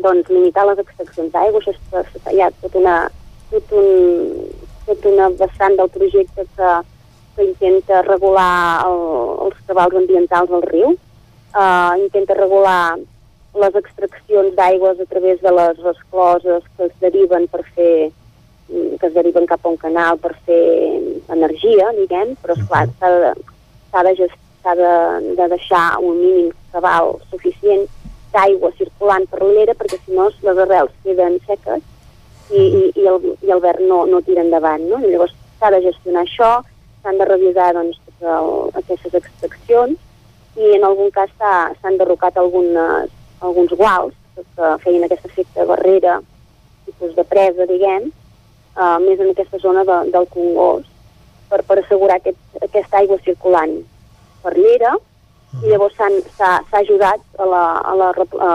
doncs, 0.00 0.30
limitar 0.30 0.64
les 0.70 0.80
extraccions 0.84 1.32
d'aigua, 1.34 1.60
això 1.60 2.32
hi 2.32 2.40
ha 2.40 2.48
tot 2.62 2.78
una, 2.78 2.96
tot 3.50 3.74
un, 3.76 3.90
tot 4.86 5.10
una 5.10 5.28
vessant 5.42 5.76
del 5.76 5.90
projecte 5.92 6.46
que 6.56 6.72
que 7.36 7.46
intenta 7.46 8.02
regular 8.06 8.84
el, 8.86 9.00
els 9.46 9.62
cabals 9.68 9.96
ambientals 10.02 10.50
del 10.50 10.64
riu, 10.68 10.94
uh, 10.94 11.92
intenta 12.00 12.36
regular 12.38 12.98
les 13.60 13.76
extraccions 13.80 14.54
d'aigües 14.54 15.00
a 15.00 15.06
través 15.10 15.40
de 15.42 15.52
les 15.52 15.78
rescloses 15.82 16.66
que 16.76 16.86
es 16.86 16.96
deriven 17.02 17.48
per 17.50 17.64
fer 17.74 18.10
que 18.70 19.06
es 19.06 19.14
deriven 19.14 19.46
cap 19.50 19.64
a 19.64 19.68
un 19.68 19.76
canal 19.76 20.18
per 20.22 20.36
fer 20.46 20.62
energia, 21.34 21.88
diguem, 21.96 22.36
però 22.38 22.54
esclar, 22.54 22.84
s'ha 23.00 23.10
de, 23.10 24.12
de, 24.22 24.74
de, 24.78 24.92
de 25.40 25.48
deixar 25.50 25.86
un 25.98 26.20
mínim 26.20 26.52
cabal 26.70 27.16
suficient 27.32 27.88
d'aigua 28.30 28.70
circulant 28.78 29.26
per 29.30 29.42
l'era 29.42 29.74
perquè 29.74 29.98
si 29.98 30.14
no 30.14 30.28
les 30.30 30.60
arrels 30.64 30.92
queden 31.02 31.40
seques 31.48 31.82
i, 32.50 32.62
i, 32.62 32.84
i, 32.94 33.06
el, 33.10 33.18
i 33.42 33.50
el 33.50 33.62
verd 33.62 33.82
no, 33.86 34.04
no 34.06 34.22
tira 34.26 34.44
endavant. 34.44 34.86
No? 34.86 35.00
I 35.02 35.10
llavors 35.10 35.34
s'ha 35.58 35.70
de 35.74 35.82
gestionar 35.88 36.22
això, 36.22 36.52
s'han 37.02 37.18
de 37.18 37.26
revisar 37.28 37.72
doncs, 37.76 37.98
el, 38.20 38.50
aquestes 38.80 39.14
extraccions 39.16 40.60
i 40.60 40.74
en 40.76 40.84
algun 40.84 41.10
cas 41.14 41.30
s'han 41.40 41.98
derrocat 42.00 42.36
algunes, 42.36 43.10
alguns 43.40 43.72
guals 43.78 44.14
que 44.36 44.70
feien 44.84 45.04
aquest 45.04 45.26
efecte 45.28 45.66
barrera, 45.68 46.20
tipus 46.86 47.14
de 47.16 47.24
presa, 47.28 47.66
diguem, 47.68 48.08
uh, 48.76 48.98
més 49.04 49.20
en 49.20 49.32
aquesta 49.32 49.60
zona 49.62 49.84
de, 49.84 49.98
del 50.14 50.26
Congost, 50.32 50.88
per, 51.50 51.62
per 51.68 51.78
assegurar 51.80 52.18
aquest, 52.20 52.40
aquesta 52.62 53.00
aigua 53.02 53.18
circulant 53.24 53.76
per 54.42 54.54
l'era, 54.56 54.94
i 55.60 55.72
llavors 55.72 55.96
s'ha 55.98 56.80
ajudat 56.80 57.22
a, 57.38 57.46
la, 57.46 57.64
a, 57.82 57.94
la, 57.98 58.10
a, 58.14 58.50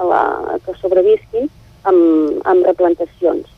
a, 0.00 0.04
la, 0.08 0.20
a 0.54 0.58
que 0.64 0.74
sobrevisquin 0.80 1.50
amb, 1.84 2.40
amb 2.48 2.64
replantacions 2.66 3.50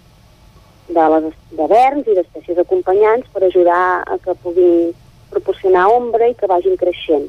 de, 0.97 1.07
les, 1.15 1.39
de 1.59 1.69
verns 1.71 2.09
i 2.09 2.17
d'espècies 2.19 2.61
acompanyants 2.63 3.29
per 3.33 3.45
ajudar 3.47 3.85
a 4.07 4.19
que 4.23 4.37
puguin 4.43 4.93
proporcionar 5.33 5.89
ombra 5.93 6.29
i 6.29 6.37
que 6.39 6.51
vagin 6.51 6.77
creixent. 6.81 7.29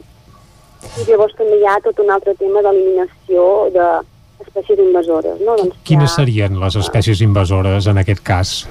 I 1.00 1.08
llavors 1.08 1.35
també 1.40 1.58
hi 1.59 1.67
ha 1.67 1.80
tot 1.83 2.00
un 2.03 2.11
altre 2.11 2.35
tema 2.40 2.61
d'eliminació 2.66 3.48
d'espècies 3.74 4.80
invasores. 4.83 5.42
No? 5.42 5.58
Doncs 5.59 5.80
Quines 5.88 6.11
ha, 6.11 6.16
serien 6.22 6.59
les 6.59 6.80
espècies 6.80 7.24
invasores 7.24 7.88
en 7.88 8.01
aquest 8.03 8.24
cas? 8.25 8.64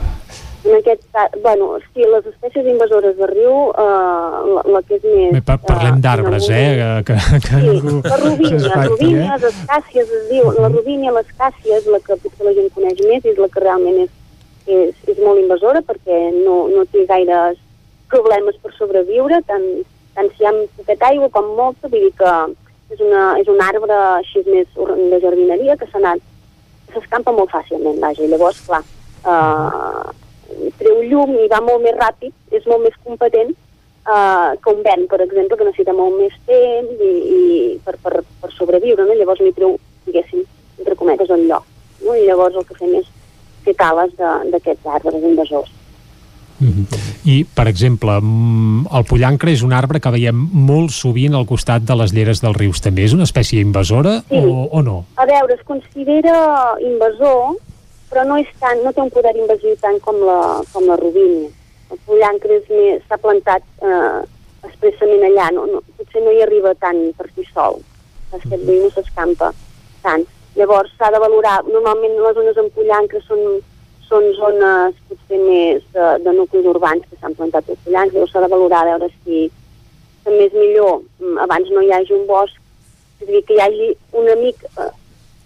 En 0.62 0.76
aquest 0.76 1.02
cas, 1.10 1.32
bueno, 1.42 1.72
sí, 1.90 2.04
les 2.06 2.26
espècies 2.28 2.66
invasores 2.70 3.16
de 3.18 3.26
riu, 3.26 3.72
eh, 3.72 4.42
la, 4.54 4.62
la 4.76 4.82
que 4.86 5.00
és 5.00 5.06
més... 5.08 5.40
Pa 5.48 5.56
parlem 5.58 5.96
uh, 5.98 6.02
d'arbres, 6.04 6.46
eh? 6.54 7.02
Que, 7.08 7.16
que 7.48 7.56
sí, 7.56 7.72
ningú 7.80 7.96
la 8.06 8.18
rubínia, 8.20 8.60
la 8.68 8.84
rubínia, 8.92 9.24
eh? 9.24 9.30
les 9.32 9.48
escàcies, 9.48 10.12
es 10.20 10.28
diu, 10.30 10.52
la 10.60 10.70
rubínia, 10.70 11.14
l'escàcia 11.16 11.80
és 11.80 11.88
la 11.90 11.98
que 12.04 12.14
potser 12.14 12.46
la 12.46 12.54
gent 12.60 12.70
coneix 12.76 13.02
més 13.08 13.26
i 13.26 13.32
és 13.32 13.42
la 13.42 13.50
que 13.50 13.64
realment 13.64 14.04
és 14.04 14.12
és, 14.66 14.96
és 15.08 15.18
molt 15.18 15.40
invasora 15.40 15.82
perquè 15.86 16.18
no, 16.44 16.66
no 16.72 16.84
té 16.92 17.04
gaires 17.08 17.58
problemes 18.12 18.58
per 18.62 18.72
sobreviure, 18.76 19.40
tant, 19.48 19.64
tant 20.16 20.28
si 20.32 20.44
hi 20.44 20.48
ha 20.48 20.52
poquet 20.76 21.06
aigua 21.08 21.30
com 21.32 21.54
molta, 21.56 21.88
vull 21.88 22.06
dir 22.08 22.12
que 22.18 22.32
és, 22.92 23.00
una, 23.00 23.22
és 23.40 23.48
un 23.48 23.60
arbre 23.64 23.98
així 24.18 24.44
més 24.48 24.68
de 24.76 25.20
jardineria 25.22 25.78
que 25.80 25.88
s'escampa 25.88 27.32
molt 27.32 27.52
fàcilment, 27.54 28.00
vaja, 28.02 28.28
llavors, 28.28 28.60
clar, 28.68 28.82
eh, 29.24 30.70
treu 30.78 31.02
llum 31.08 31.36
i 31.40 31.48
va 31.52 31.62
molt 31.64 31.84
més 31.84 31.96
ràpid, 31.96 32.34
és 32.52 32.66
molt 32.68 32.84
més 32.84 32.98
competent 33.04 33.52
eh, 33.52 34.50
que 34.62 34.74
un 34.74 34.82
vent, 34.84 35.06
per 35.08 35.22
exemple, 35.24 35.56
que 35.56 35.68
necessita 35.68 35.96
molt 35.96 36.18
més 36.20 36.36
temps 36.48 37.00
i, 37.00 37.12
i 37.38 37.40
per, 37.84 37.96
per, 38.04 38.20
per 38.42 38.52
sobreviure, 38.52 39.06
no? 39.08 39.16
llavors 39.16 39.40
li 39.40 39.54
treu, 39.56 39.78
diguéssim, 40.06 40.44
entre 40.78 40.98
cometes, 41.00 41.32
un 41.32 41.46
lloc. 41.48 41.66
No? 42.02 42.16
I 42.18 42.26
llavors 42.26 42.58
el 42.58 42.68
que 42.68 42.76
fem 42.76 42.96
és 43.00 43.08
fer 43.64 43.74
tales 43.78 44.12
d'aquests 44.18 44.90
arbres 44.98 45.22
invasors. 45.22 45.70
Mm 46.62 46.68
-hmm. 46.68 46.86
I, 47.24 47.44
per 47.44 47.66
exemple, 47.66 48.20
mm, 48.20 48.86
el 48.96 49.04
pollancre 49.04 49.50
és 49.50 49.62
un 49.62 49.72
arbre 49.72 50.00
que 50.00 50.10
veiem 50.10 50.36
molt 50.52 50.90
sovint 50.90 51.34
al 51.34 51.46
costat 51.46 51.82
de 51.82 51.94
les 51.94 52.12
lleres 52.12 52.40
dels 52.40 52.56
rius. 52.56 52.80
També 52.80 53.02
és 53.04 53.12
una 53.12 53.24
espècie 53.24 53.60
invasora 53.60 54.22
sí. 54.28 54.36
o, 54.36 54.68
o 54.70 54.82
no? 54.82 55.04
A 55.16 55.26
veure, 55.26 55.54
es 55.54 55.64
considera 55.64 56.74
invasor, 56.80 57.56
però 58.10 58.24
no, 58.24 58.36
és 58.36 58.46
tant, 58.60 58.78
no 58.84 58.92
té 58.92 59.00
un 59.00 59.10
poder 59.10 59.34
invasiu 59.36 59.74
tant 59.80 59.98
com 60.00 60.16
la, 60.28 60.62
com 60.72 60.86
la 60.86 60.96
robínia. 60.96 61.48
El 61.90 61.98
pollancre 62.06 62.60
s'ha 63.08 63.18
plantat 63.18 63.62
eh, 63.82 64.20
expressament 64.68 65.24
allà, 65.28 65.50
no, 65.56 65.66
no, 65.66 65.82
potser 65.96 66.22
no 66.22 66.30
hi 66.30 66.42
arriba 66.42 66.74
tant 66.74 67.12
per 67.18 67.26
si 67.34 67.44
sol. 67.54 67.80
Saps 68.30 68.48
que 68.48 68.54
el 68.54 68.82
no 68.82 68.90
s'escampa 68.94 69.52
tant 70.02 70.24
Llavors 70.56 70.92
s'ha 70.98 71.10
de 71.14 71.20
valorar, 71.22 71.58
normalment 71.68 72.18
les 72.20 72.34
zones 72.36 72.58
en 72.60 72.68
pollancres 72.76 73.24
són, 73.28 73.60
són 74.08 74.26
zones 74.36 74.96
potser 75.08 75.38
més 75.40 75.84
de, 75.94 76.08
de 76.24 76.34
nuclis 76.36 76.68
urbans 76.74 77.04
que 77.08 77.18
s'han 77.20 77.36
plantat 77.38 77.70
els 77.72 77.80
pollancres, 77.86 78.18
llavors 78.18 78.34
s'ha 78.34 78.44
de 78.44 78.50
valorar 78.52 78.82
a 78.82 78.90
veure 78.90 79.08
si 79.14 79.46
també 80.24 80.48
és 80.50 80.58
millor. 80.58 81.00
Mm, 81.20 81.38
abans 81.46 81.72
no 81.72 81.84
hi 81.84 81.92
hagi 81.96 82.16
un 82.18 82.26
bosc, 82.28 82.58
és 83.20 83.28
a 83.28 83.30
dir, 83.30 83.44
que 83.48 83.56
hi 83.56 83.62
hagi 83.64 83.88
una 84.24 84.36
mica, 84.42 84.68
eh, 84.84 84.90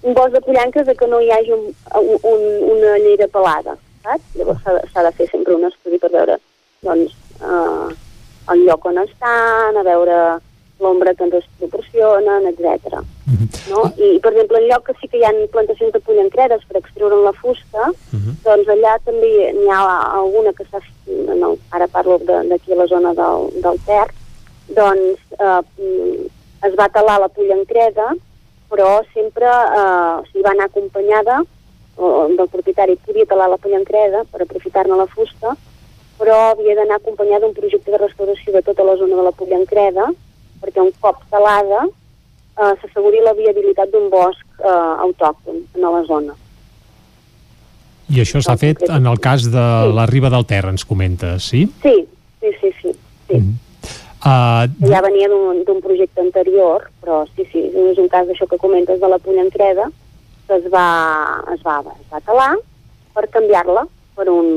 un 0.02 0.18
bosc 0.18 0.34
de 0.34 0.42
pollancres 0.48 0.90
de 0.90 0.96
que 0.98 1.08
no 1.12 1.22
hi 1.22 1.30
hagi 1.30 1.54
un, 1.54 1.70
un, 2.02 2.18
un, 2.32 2.44
una 2.74 2.98
llera 3.04 3.30
pelada, 3.38 3.78
saps? 4.02 4.34
Llavors 4.40 4.92
s'ha 4.92 5.06
de 5.06 5.14
fer 5.20 5.30
sempre 5.30 5.54
un 5.54 5.70
estudi 5.70 6.02
per 6.02 6.12
veure 6.18 6.40
doncs, 6.82 7.14
eh, 7.40 7.94
el 8.52 8.66
lloc 8.66 8.84
on 8.86 8.98
estan, 9.02 9.76
a 9.76 9.82
veure 9.86 10.18
l'ombra 10.80 11.14
que 11.14 11.24
ens 11.24 11.46
proporcionen, 11.58 12.46
etc. 12.50 13.00
No? 13.70 13.86
I, 13.96 14.18
per 14.22 14.32
exemple, 14.32 14.60
en 14.60 14.68
lloc 14.70 14.86
que 14.86 14.94
sí 15.00 15.08
que 15.08 15.18
hi 15.18 15.24
ha 15.24 15.32
plantacions 15.52 15.92
de 15.94 16.02
pollancredes 16.04 16.64
per 16.68 16.80
extreure'n 16.80 17.24
la 17.24 17.32
fusta, 17.32 17.90
doncs 18.44 18.68
allà 18.74 18.96
també 19.04 19.52
n'hi 19.56 19.70
ha 19.72 19.80
alguna 20.20 20.52
que 20.52 20.66
s'ha... 20.70 20.82
No, 21.36 21.56
ara 21.70 21.88
parlo 21.88 22.18
d'aquí 22.26 22.72
a 22.72 22.80
la 22.80 22.86
zona 22.86 23.12
del, 23.14 23.50
del 23.64 23.78
Ter, 23.86 24.06
doncs 24.68 25.20
eh, 25.38 26.28
es 26.66 26.74
va 26.78 26.88
talar 26.88 27.20
la 27.20 27.28
pollancreda, 27.28 28.14
però 28.70 29.02
sempre 29.14 29.46
eh, 29.46 30.20
o 30.20 30.24
sigui, 30.30 30.42
va 30.42 30.52
anar 30.54 30.68
acompanyada, 30.70 31.42
o 31.96 32.28
del 32.28 32.48
propietari 32.52 32.98
podia 33.06 33.26
talar 33.26 33.48
la 33.48 33.60
pollancreda 33.62 34.24
per 34.30 34.42
aprofitar-ne 34.42 34.96
la 34.96 35.06
fusta, 35.06 35.54
però 36.18 36.36
havia 36.50 36.74
d'anar 36.76 36.98
acompanyada 37.00 37.46
d'un 37.46 37.56
projecte 37.56 37.92
de 37.92 38.00
restauració 38.00 38.52
de 38.52 38.62
tota 38.62 38.84
la 38.84 38.96
zona 38.96 39.16
de 39.16 39.24
la 39.26 39.34
pollancreda, 39.36 40.10
perquè 40.62 40.82
un 40.82 40.92
cop 41.00 41.22
talada 41.30 41.84
eh, 41.86 42.72
s'asseguri 42.80 43.22
la 43.24 43.36
viabilitat 43.36 43.92
d'un 43.92 44.10
bosc 44.12 44.42
eh, 44.60 45.04
autòcton 45.06 45.62
en 45.74 45.86
la 45.86 46.02
zona. 46.08 46.36
I 48.06 48.22
això 48.22 48.40
s'ha 48.42 48.54
fet 48.58 48.84
en 48.86 49.06
el 49.10 49.18
cas 49.18 49.48
de 49.50 49.66
la 49.96 50.06
Riba 50.06 50.30
del 50.30 50.46
Ter, 50.46 50.64
ens 50.70 50.84
comentes, 50.86 51.48
sí? 51.50 51.64
Sí, 51.82 51.96
sí, 52.40 52.52
sí, 52.60 52.74
sí. 52.82 52.92
sí. 53.30 53.40
Uh, 54.26 54.66
Ja 54.90 55.02
venia 55.04 55.28
d'un 55.28 55.80
projecte 55.84 56.22
anterior, 56.22 56.88
però 57.02 57.24
sí, 57.34 57.44
sí, 57.52 57.62
és 57.90 57.98
un 58.02 58.08
cas 58.10 58.26
d'això 58.26 58.48
que 58.50 58.58
comentes 58.58 58.98
de 59.02 59.10
la 59.10 59.18
pollancreda, 59.22 59.90
que 60.48 60.56
es 60.56 60.66
va, 60.72 60.86
es 61.52 61.62
va, 61.66 61.76
es 61.92 62.08
va 62.10 62.22
talar 62.26 62.54
per 63.14 63.26
canviar-la 63.34 63.84
per 64.16 64.26
un, 64.32 64.48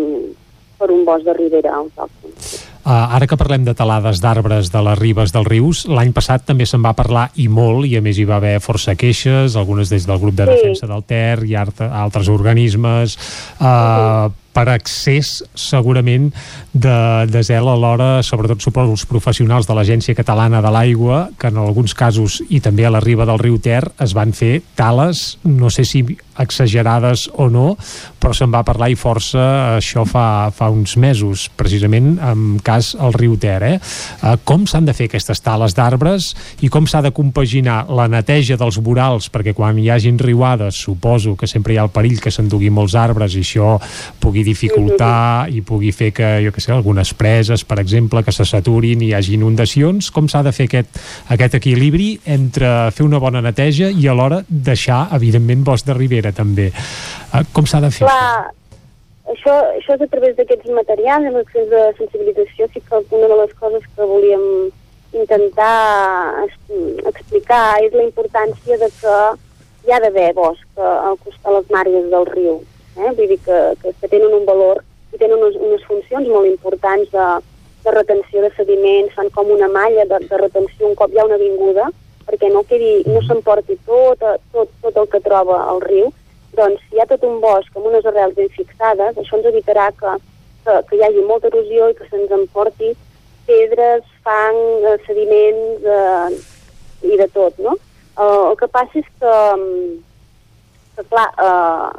per 0.80 0.90
un 0.94 1.03
bosc 1.06 1.28
de 1.28 1.36
ribera 1.38 1.76
autòcton. 1.82 2.34
Uh, 2.34 2.59
ara 2.90 3.27
que 3.30 3.38
parlem 3.38 3.64
de 3.68 3.76
talades 3.77 4.22
d'arbres 4.24 4.72
de 4.74 4.82
les 4.82 5.00
ribes 5.00 5.34
dels 5.35 5.48
rius, 5.48 5.85
l'any 5.88 6.11
passat 6.16 6.45
també 6.48 6.66
se'n 6.66 6.82
va 6.82 6.95
parlar 6.98 7.30
i 7.38 7.48
molt, 7.48 7.85
i 7.85 7.95
a 7.98 8.01
més 8.01 8.18
hi 8.18 8.26
va 8.26 8.38
haver 8.42 8.59
força 8.59 8.95
queixes, 8.95 9.56
algunes 9.56 9.90
des 9.90 10.08
del 10.08 10.19
grup 10.19 10.35
de 10.35 10.45
Sí. 10.45 10.51
defensa 10.56 10.88
del 10.88 11.03
Ter 11.03 11.43
i 11.45 11.56
altres 11.56 12.27
organismes, 12.30 13.18
uh, 13.59 14.30
per 14.53 14.68
accés 14.74 15.40
segurament 15.58 16.30
de, 16.74 17.26
de 17.30 17.44
zel 17.45 17.69
a 17.69 17.76
l'hora, 17.80 18.10
sobretot 18.26 18.64
suposo 18.64 18.95
els 18.95 19.06
professionals 19.10 19.69
de 19.69 19.76
l'Agència 19.78 20.18
Catalana 20.18 20.61
de 20.66 20.72
l'Aigua, 20.74 21.28
que 21.40 21.52
en 21.52 21.60
alguns 21.61 21.95
casos, 21.98 22.40
i 22.50 22.61
també 22.64 22.86
a 22.86 22.94
la 22.94 23.03
riba 23.03 23.28
del 23.30 23.40
riu 23.42 23.60
Ter, 23.64 23.84
es 24.02 24.16
van 24.18 24.34
fer 24.36 24.60
tales, 24.80 25.38
no 25.44 25.69
sé 25.74 25.86
si 25.88 26.03
exagerades 26.40 27.28
o 27.36 27.50
no, 27.52 27.74
però 28.19 28.32
se'n 28.36 28.52
va 28.52 28.64
parlar 28.68 28.90
i 28.92 28.98
força 29.00 29.42
això 29.76 30.06
fa, 30.08 30.50
fa 30.56 30.69
uns 30.72 30.95
mesos, 31.00 31.48
precisament 31.60 32.16
en 32.24 32.60
cas 32.64 32.94
al 33.00 33.14
riu 33.16 33.36
Ter. 33.40 33.60
Eh? 33.68 33.76
Eh, 33.76 34.36
com 34.48 34.66
s'han 34.68 34.88
de 34.88 34.95
fer 34.95 35.10
aquestes 35.10 35.44
tales 35.44 35.76
d'arbres 35.76 36.32
i 36.64 36.72
com 36.72 36.88
s'ha 36.88 37.03
de 37.06 37.14
compaginar 37.16 37.82
la 37.92 38.08
neteja 38.11 38.58
dels 38.60 38.80
vorals, 38.84 39.30
perquè 39.32 39.53
quan 39.58 39.78
hi 39.80 39.90
hagin 39.92 40.19
riuades 40.19 40.80
suposo 40.80 41.36
que 41.40 41.48
sempre 41.48 41.76
hi 41.76 41.80
ha 41.80 41.88
el 41.88 41.94
perill 41.94 42.19
que 42.24 42.32
s'endugui 42.32 42.72
molts 42.72 42.95
arbres 43.00 43.36
i 43.36 43.44
això 43.44 43.76
pugui 44.24 44.39
dificultar 44.45 45.48
i 45.50 45.61
pugui 45.66 45.92
fer 45.95 46.11
que, 46.16 46.27
jo 46.45 46.53
que 46.56 46.61
sé, 46.64 46.72
algunes 46.76 47.14
preses, 47.18 47.64
per 47.68 47.80
exemple, 47.82 48.24
que 48.26 48.34
se 48.35 48.45
saturin 48.48 49.01
i 49.01 49.09
hi 49.09 49.16
hagi 49.18 49.35
inundacions. 49.38 50.11
Com 50.16 50.30
s'ha 50.32 50.43
de 50.45 50.53
fer 50.56 50.69
aquest, 50.69 51.00
aquest 51.35 51.59
equilibri 51.59 52.11
entre 52.26 52.92
fer 52.95 53.08
una 53.08 53.22
bona 53.22 53.42
neteja 53.45 53.90
i 53.90 54.08
alhora 54.08 54.42
deixar, 54.48 55.08
evidentment, 55.18 55.64
bosc 55.68 55.88
de 55.88 55.98
ribera 55.98 56.32
també. 56.35 56.69
Eh, 56.72 57.43
com 57.53 57.68
s'ha 57.69 57.82
de 57.84 57.92
fer? 57.93 58.08
Clar, 58.08 58.51
això, 59.34 59.56
això 59.77 59.98
és 59.98 60.06
a 60.06 60.09
través 60.11 60.35
d'aquests 60.38 60.74
materials, 60.76 61.30
amb 61.30 61.42
accions 61.43 61.69
de 61.74 61.85
sensibilització, 62.00 62.69
sí 62.74 62.82
que 62.82 63.03
una 63.18 63.30
de 63.32 63.42
les 63.43 63.53
coses 63.59 63.85
que 63.95 64.09
volíem 64.14 64.48
intentar 65.14 66.45
explicar 67.09 67.80
és 67.82 67.93
la 67.93 68.06
importància 68.06 68.77
de 68.77 68.90
que 69.01 69.16
hi 69.88 69.93
ha 69.93 70.01
d'haver 70.03 70.34
bosc 70.38 70.66
a, 70.77 71.14
a 71.14 71.56
les 71.56 71.72
màrgues 71.74 72.11
del 72.11 72.27
riu. 72.34 72.59
Eh? 72.98 73.11
Vull 73.16 73.27
dir 73.27 73.40
que, 73.45 73.59
que, 73.82 73.93
que 74.01 74.11
tenen 74.11 74.34
un 74.34 74.45
valor 74.48 74.84
i 75.14 75.18
tenen 75.18 75.40
unes, 75.40 75.58
unes 75.58 75.85
funcions 75.88 76.27
molt 76.30 76.50
importants 76.50 77.09
de, 77.14 77.27
de 77.85 77.95
retenció 77.95 78.43
de 78.43 78.51
sediments, 78.58 79.16
fan 79.16 79.30
com 79.35 79.51
una 79.53 79.69
malla 79.72 80.06
de, 80.06 80.22
de 80.30 80.40
retenció 80.42 80.88
un 80.90 80.95
cop 81.00 81.14
hi 81.14 81.19
ha 81.19 81.27
una 81.30 81.40
avinguda, 81.40 81.90
perquè 82.30 82.50
no, 82.53 82.64
quedi, 82.69 83.03
no 83.09 83.22
s'emporti 83.26 83.77
tot, 83.88 84.24
tot, 84.53 84.74
tot 84.84 84.98
el 85.01 85.08
que 85.09 85.22
troba 85.26 85.64
al 85.72 85.82
riu, 85.85 86.11
doncs 86.58 86.82
si 86.88 86.98
hi 86.98 87.01
ha 87.01 87.08
tot 87.09 87.24
un 87.26 87.40
bosc 87.42 87.76
amb 87.76 87.90
unes 87.90 88.06
arrels 88.09 88.35
ben 88.38 88.50
fixades, 88.53 89.18
això 89.18 89.38
ens 89.38 89.50
evitarà 89.50 89.90
que, 89.98 90.18
que, 90.66 90.76
que 90.90 90.98
hi 90.98 91.06
hagi 91.08 91.26
molta 91.26 91.50
erosió 91.50 91.90
i 91.90 91.98
que 91.98 92.09
se'ns 92.09 92.34
emporti 92.35 92.93
pedres, 93.50 94.06
fang, 94.26 94.59
eh, 94.85 94.98
sediments 95.08 95.88
eh, 95.90 97.09
i 97.09 97.18
de 97.18 97.26
tot, 97.34 97.58
no? 97.66 97.74
Eh, 98.14 98.43
el 98.51 98.58
que 98.59 98.69
passa 98.69 99.01
és 99.01 99.09
que, 99.22 99.34
mm, 99.56 99.98
que 100.98 101.08
clar, 101.09 101.30
eh, 101.48 101.90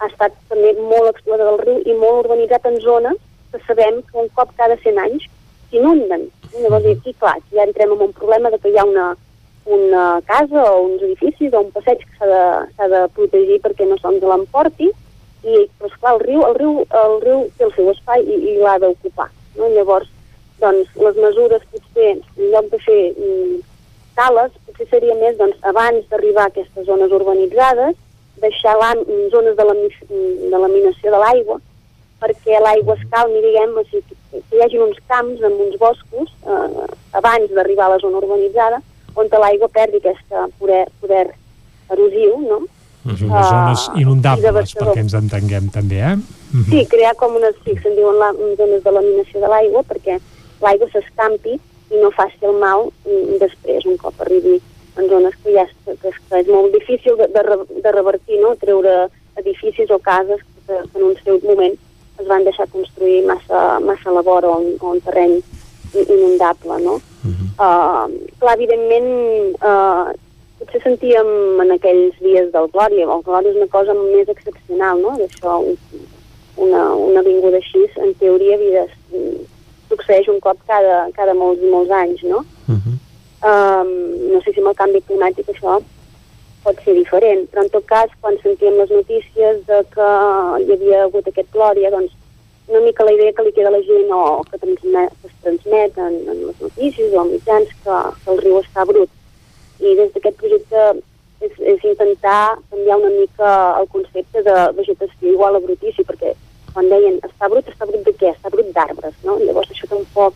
ha 0.00 0.08
estat 0.10 0.34
també 0.50 0.72
molt 0.78 1.10
explotat 1.12 1.52
el 1.52 1.62
riu 1.62 1.78
i 1.84 1.94
molt 2.00 2.24
urbanitzat 2.24 2.66
en 2.68 2.80
zones 2.84 3.20
que 3.52 3.60
sabem 3.66 4.02
que 4.08 4.18
un 4.22 4.28
cop 4.36 4.50
cada 4.56 4.76
100 4.82 4.98
anys 5.04 5.28
s'inunden. 5.70 6.28
Llavors 6.56 6.88
aquí, 6.90 7.14
clar, 7.20 7.38
ja 7.52 7.64
entrem 7.64 7.94
en 7.94 8.04
un 8.08 8.12
problema 8.16 8.50
de 8.50 8.58
que 8.58 8.72
hi 8.72 8.78
ha 8.78 8.84
una, 8.84 9.06
una 9.66 10.04
casa 10.26 10.64
o 10.72 10.82
uns 10.86 11.02
edificis 11.02 11.52
o 11.52 11.64
un 11.64 11.72
passeig 11.74 12.02
que 12.04 12.18
s'ha 12.18 12.28
de, 12.32 12.90
de 12.94 13.02
protegir 13.16 13.60
perquè 13.64 13.88
no 13.88 13.98
se'ns 14.02 14.24
l'emporti 14.24 14.90
i, 14.90 15.64
però 15.78 15.90
esclar, 15.90 16.14
el 16.16 16.20
riu, 16.24 16.44
el 16.48 16.54
riu, 16.58 16.76
el 17.02 17.16
riu 17.22 17.42
té 17.56 17.66
el 17.66 17.74
seu 17.76 17.90
espai 17.92 18.24
i, 18.24 18.36
i 18.52 18.58
l'ha 18.60 18.76
d'ocupar. 18.82 19.28
No? 19.56 19.70
Llavors, 19.74 20.08
doncs, 20.62 20.92
les 21.02 21.20
mesures 21.22 21.66
potser, 21.72 22.12
en 22.16 22.50
lloc 22.52 22.70
de 22.72 22.80
fer 22.84 23.00
mm, 23.12 23.60
tales, 24.18 24.54
potser 24.66 24.88
seria 24.90 25.16
més 25.20 25.36
doncs, 25.38 25.58
abans 25.70 26.06
d'arribar 26.10 26.48
a 26.48 26.52
aquestes 26.52 26.88
zones 26.88 27.12
urbanitzades, 27.12 27.96
deixar 28.40 28.76
zones 29.30 29.56
de 29.56 29.64
lami- 29.64 30.50
de 30.50 30.58
laminació 30.58 31.10
de 31.10 31.18
l'aigua, 31.22 31.58
perquè 32.20 32.60
l'aigua 32.60 32.94
es 32.96 33.04
calmi, 33.10 33.40
diguem, 33.44 33.74
o 33.76 33.84
sigui, 33.90 34.16
que, 34.30 34.40
que 34.50 34.56
hi 34.56 34.62
hagi 34.64 34.78
uns 34.78 34.98
camps 35.08 35.42
amb 35.44 35.60
uns 35.60 35.76
boscos 35.78 36.30
eh, 36.46 36.86
abans 37.12 37.50
d'arribar 37.54 37.86
a 37.86 37.94
la 37.96 37.98
zona 37.98 38.18
urbanitzada, 38.22 38.80
on 39.16 39.28
l'aigua 39.40 39.68
perdi 39.72 39.96
aquest 40.00 40.24
poder, 40.58 40.86
poder 41.00 41.26
erosiu, 41.90 42.40
no? 42.48 42.62
Unes 43.06 43.22
Ah, 43.30 43.42
zones 43.48 43.82
i 43.94 44.00
inundables, 44.02 44.72
perquè 44.74 44.98
ens 45.04 45.14
entenguem 45.14 45.68
també, 45.70 46.00
eh? 46.02 46.16
Mhm. 46.16 46.64
Sí, 46.70 46.86
crear 46.90 47.14
com 47.14 47.36
unes, 47.38 47.54
sí, 47.64 47.76
se'n 47.82 47.94
diuen 47.94 48.18
la, 48.18 48.32
zones 48.58 48.82
de 48.82 48.90
laminació 48.90 49.40
de 49.40 49.48
l'aigua 49.52 49.82
perquè 49.86 50.18
l'aigua 50.60 50.88
s'escampi 50.90 51.54
i 51.90 52.00
no 52.02 52.10
faci 52.10 52.42
el 52.42 52.56
mal 52.58 52.88
mm, 53.06 53.38
després, 53.38 53.86
un 53.86 53.96
cop 53.96 54.14
arribi 54.24 54.56
en 54.96 55.08
zones 55.10 55.34
que 55.44 55.52
ja 55.54 55.64
és, 55.66 55.72
que 55.86 56.08
és, 56.10 56.18
que 56.30 56.40
és 56.42 56.48
molt 56.48 56.72
difícil 56.72 57.16
de, 57.20 57.26
de, 57.34 57.42
de 57.84 57.92
revertir, 57.92 58.38
no? 58.40 58.54
treure 58.60 59.08
edificis 59.36 59.90
o 59.90 59.98
cases 59.98 60.40
que, 60.66 60.74
que 60.92 60.98
en 60.98 61.04
un 61.10 61.16
seu 61.24 61.40
moment 61.44 61.74
es 62.18 62.26
van 62.26 62.44
deixar 62.44 62.66
construir 62.72 63.24
massa, 63.28 63.78
massa 63.84 64.08
a 64.10 64.14
la 64.16 64.22
vora 64.24 64.48
o 64.48 64.60
en, 64.62 64.70
o 64.80 64.94
en 64.94 65.00
terreny 65.04 65.36
inundable, 66.08 66.78
no? 66.82 66.94
Uh, 67.56 68.06
clar, 68.40 68.54
evidentment, 68.56 69.54
uh, 69.64 70.12
potser 70.60 70.80
sentíem 70.84 71.28
en 71.62 71.70
aquells 71.76 72.16
dies 72.20 72.50
del 72.52 72.68
Glòria, 72.74 73.06
el 73.08 73.22
Glòria 73.24 73.52
és 73.52 73.56
una 73.60 73.68
cosa 73.72 73.94
més 73.96 74.28
excepcional, 74.28 75.00
no?, 75.00 75.14
d'això, 75.20 75.58
un- 75.64 76.04
una, 76.56 76.82
una 76.94 77.20
avinguda 77.20 77.58
així, 77.60 77.82
en 78.00 78.14
teoria, 78.20 78.56
havia 78.56 78.86
de, 79.12 79.32
succeeix 79.90 80.28
un 80.32 80.40
cop 80.40 80.56
cada, 80.68 81.06
cada 81.16 81.34
molts 81.36 81.60
i 81.62 81.68
molts 81.72 81.92
anys, 81.92 82.22
no? 82.24 82.44
Um, 83.44 83.90
no 84.32 84.40
sé 84.42 84.54
si 84.54 84.62
amb 84.62 84.72
el 84.72 84.78
canvi 84.78 85.02
climàtic 85.04 85.50
això 85.52 85.76
pot 86.64 86.78
ser 86.82 86.94
diferent, 86.96 87.44
però 87.50 87.62
en 87.62 87.72
tot 87.74 87.84
cas, 87.86 88.12
quan 88.20 88.38
sentíem 88.42 88.78
les 88.80 88.90
notícies 88.90 89.58
de 89.68 89.82
que 89.92 90.06
hi 90.64 90.72
havia 90.74 91.02
hagut 91.04 91.28
aquest 91.28 91.52
Glòria, 91.54 91.92
doncs 91.94 92.14
una 92.66 92.80
mica 92.80 93.04
la 93.04 93.12
idea 93.14 93.32
que 93.32 93.44
li 93.46 93.52
queda 93.54 93.68
a 93.70 93.76
la 93.76 93.82
gent 93.86 94.10
o 94.10 94.22
que, 94.50 94.58
transmet, 94.58 95.12
es 95.28 95.34
transmet 95.44 95.98
en, 96.02 96.16
en 96.32 96.40
les 96.48 96.64
notícies 96.64 97.12
o 97.12 97.22
en 97.22 97.30
mitjans 97.36 97.70
que, 97.84 97.98
que 98.24 98.32
el 98.32 98.42
riu 98.42 98.58
està 98.58 98.86
brut. 98.88 99.12
I 99.78 99.94
des 100.00 100.10
d'aquest 100.14 100.40
projecte 100.40 100.82
és, 101.46 101.52
és 101.74 101.86
intentar 101.92 102.56
canviar 102.72 102.98
una 102.98 103.12
mica 103.14 103.52
el 103.78 103.86
concepte 103.92 104.42
de 104.42 104.56
vegetació 104.80 105.36
igual 105.36 105.60
a 105.60 105.62
brutícia, 105.62 106.06
perquè 106.08 106.34
quan 106.72 106.90
deien 106.90 107.20
està 107.28 107.52
brut, 107.52 107.68
està 107.70 107.86
brut 107.86 108.02
de 108.08 108.16
què? 108.18 108.32
Està 108.32 108.50
brut 108.50 108.72
d'arbres, 108.74 109.14
no? 109.28 109.38
Llavors 109.44 109.70
això 109.70 109.86
tampoc 109.92 110.34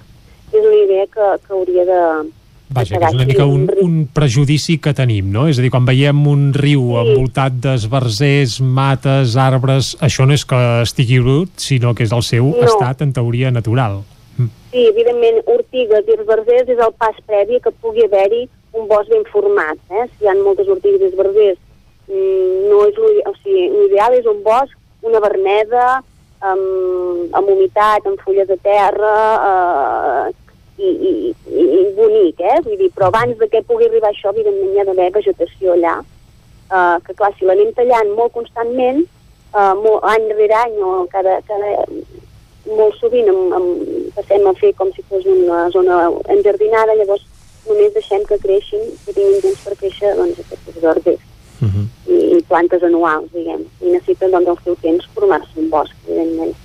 és 0.52 0.62
una 0.62 0.78
idea 0.84 1.08
que, 1.10 1.32
que 1.42 1.56
hauria 1.56 1.88
de, 1.88 2.00
Vaja, 2.70 3.00
que 3.00 3.08
és 3.08 3.16
una 3.16 3.26
mica 3.26 3.46
un, 3.50 3.64
un 3.82 3.94
prejudici 4.14 4.76
que 4.78 4.92
tenim, 4.94 5.32
no? 5.34 5.48
És 5.50 5.58
a 5.58 5.64
dir, 5.64 5.72
quan 5.74 5.88
veiem 5.88 6.20
un 6.30 6.50
riu 6.54 6.84
sí. 6.92 6.98
envoltat 7.02 7.56
d'esbarzers, 7.64 8.60
mates, 8.62 9.34
arbres, 9.34 9.96
això 10.06 10.26
no 10.28 10.36
és 10.36 10.44
que 10.46 10.60
estigui 10.84 11.18
brut, 11.24 11.56
sinó 11.58 11.96
que 11.98 12.06
és 12.06 12.14
el 12.14 12.22
seu 12.26 12.52
no. 12.52 12.62
estat, 12.68 13.02
en 13.02 13.10
teoria, 13.16 13.50
natural. 13.50 14.00
Sí, 14.38 14.84
evidentment, 14.86 15.40
ortigues 15.50 16.06
i 16.06 16.14
esbarzers 16.14 16.70
és 16.70 16.78
el 16.78 16.94
pas 17.00 17.16
previ 17.26 17.58
que 17.64 17.74
pugui 17.82 18.06
haver-hi 18.06 18.44
un 18.78 18.86
bosc 18.86 19.10
ben 19.10 19.26
format. 19.32 19.80
Eh? 19.90 20.06
Si 20.12 20.24
hi 20.24 20.30
ha 20.30 20.36
moltes 20.38 20.70
ortigues 20.70 21.02
i 21.02 21.08
esbarzers, 21.10 21.58
mm, 22.06 22.70
no 22.70 22.84
és 22.86 23.00
o 23.02 23.34
sigui, 23.42 23.66
l'ideal 23.74 24.14
és 24.20 24.30
un 24.30 24.44
bosc, 24.46 24.78
una 25.02 25.18
verneda, 25.26 26.04
amb, 26.40 27.34
amb 27.34 27.50
humitat, 27.50 28.06
amb 28.06 28.22
fulles 28.22 28.48
de 28.48 28.56
terra, 28.62 29.16
eh, 29.48 30.49
i, 30.80 30.90
i, 31.10 31.64
i 31.80 31.82
bonic, 31.96 32.40
eh? 32.40 32.58
Vull 32.64 32.78
dir, 32.80 32.90
però 32.96 33.10
abans 33.10 33.36
de 33.40 33.48
que 33.52 33.62
pugui 33.68 33.88
arribar 33.88 34.12
això, 34.12 34.32
evidentment 34.32 34.74
hi 34.74 34.82
ha 34.82 34.86
d'haver 34.88 35.10
vegetació 35.18 35.74
allà, 35.76 35.98
uh, 36.70 36.96
que 37.06 37.16
clar, 37.18 37.32
si 37.36 37.48
l'anem 37.48 37.72
tallant 37.76 38.14
molt 38.16 38.32
constantment, 38.36 39.02
uh, 39.52 39.74
molt, 39.82 40.06
any 40.14 40.30
rere 40.38 40.56
any 40.62 40.78
o 40.84 40.94
cada, 41.12 41.40
cada, 41.48 41.74
molt 42.70 42.96
sovint 43.00 43.28
em, 43.32 43.42
em, 43.58 43.68
passem 44.16 44.46
a 44.46 44.54
fer 44.60 44.72
com 44.78 44.92
si 44.94 45.04
fos 45.08 45.26
una 45.28 45.66
zona 45.74 46.06
enjardinada, 46.32 46.96
llavors 46.98 47.26
només 47.66 47.92
deixem 47.96 48.24
que 48.28 48.38
creixin, 48.40 48.88
que 49.04 49.12
tinguin 49.12 49.44
temps 49.44 49.66
per 49.66 49.76
créixer 49.82 50.14
doncs, 50.16 50.40
aquests 50.40 50.80
verders. 50.80 51.28
Uh 51.60 51.68
-huh. 51.68 51.86
I, 52.08 52.16
i 52.36 52.42
plantes 52.48 52.82
anuals, 52.82 53.28
diguem. 53.32 53.66
I 53.82 53.92
necessiten 53.92 54.30
doncs, 54.30 54.48
el 54.48 54.58
seu 54.64 54.76
temps 54.80 55.08
formar-se 55.14 55.60
un 55.60 55.68
bosc, 55.70 55.94
evidentment. 56.08 56.56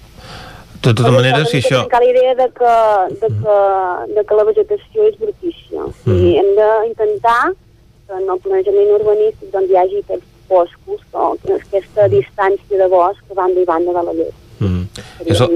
De 0.85 0.93
tota 0.93 1.11
manera, 1.11 1.41
si 1.49 1.57
això... 1.61 1.81
Trencar 1.83 2.01
la 2.03 2.09
idea 2.11 2.33
de 2.37 2.47
que, 2.57 2.73
de, 3.21 3.29
que, 3.41 3.57
de 4.13 4.23
que 4.29 4.39
la 4.39 4.47
vegetació 4.51 5.07
és 5.09 5.19
brutícia. 5.21 5.85
Mm. 6.05 6.15
I 6.15 6.33
hem 6.41 6.51
d'intentar 6.59 7.41
que 8.05 8.19
en 8.19 8.29
el 8.29 8.41
planejament 8.43 8.91
urbanístic 8.99 9.51
doncs, 9.53 9.71
hi 9.71 9.79
hagi 9.81 10.01
aquests 10.03 10.31
boscos, 10.49 11.01
o 11.13 11.31
aquesta 11.57 12.09
distància 12.13 12.81
de 12.81 12.89
bosc 12.91 13.21
que 13.27 13.37
van 13.37 13.55
i 13.57 13.65
banda 13.65 13.95
de 13.97 14.03
la 14.09 14.13
llei. 14.19 14.33
Mm. 14.59 14.83
És 15.23 15.39
el, 15.39 15.53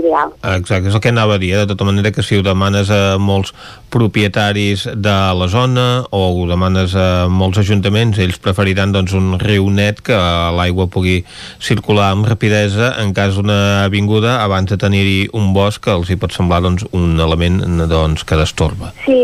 exacte, 0.56 0.88
és 0.88 0.96
el 0.96 1.02
que 1.04 1.12
anava 1.12 1.36
a 1.36 1.42
dir, 1.42 1.52
eh? 1.54 1.60
de 1.64 1.68
tota 1.74 1.84
manera 1.88 2.14
que 2.16 2.24
si 2.24 2.38
ho 2.40 2.44
demanes 2.46 2.88
a 2.94 3.18
molts 3.20 3.52
propietaris 3.92 4.86
de 4.96 5.16
la 5.36 5.48
zona 5.52 5.86
o 6.16 6.22
ho 6.38 6.46
demanes 6.48 6.96
a 6.96 7.28
molts 7.28 7.60
ajuntaments, 7.60 8.22
ells 8.24 8.40
preferiran 8.40 8.94
doncs, 8.96 9.14
un 9.18 9.36
riu 9.42 9.68
net 9.74 10.00
que 10.06 10.18
l'aigua 10.56 10.88
pugui 10.88 11.20
circular 11.60 12.14
amb 12.14 12.30
rapidesa 12.30 12.94
en 13.04 13.12
cas 13.18 13.36
d'una 13.36 13.84
avinguda 13.84 14.40
abans 14.46 14.72
de 14.72 14.80
tenir-hi 14.80 15.22
un 15.36 15.52
bosc 15.54 15.84
que 15.84 15.96
els 15.98 16.10
hi 16.10 16.20
pot 16.22 16.36
semblar 16.36 16.64
doncs, 16.64 16.88
un 16.96 17.20
element 17.20 17.60
doncs, 17.92 18.24
que 18.24 18.40
destorba. 18.40 18.94
Sí, 19.04 19.20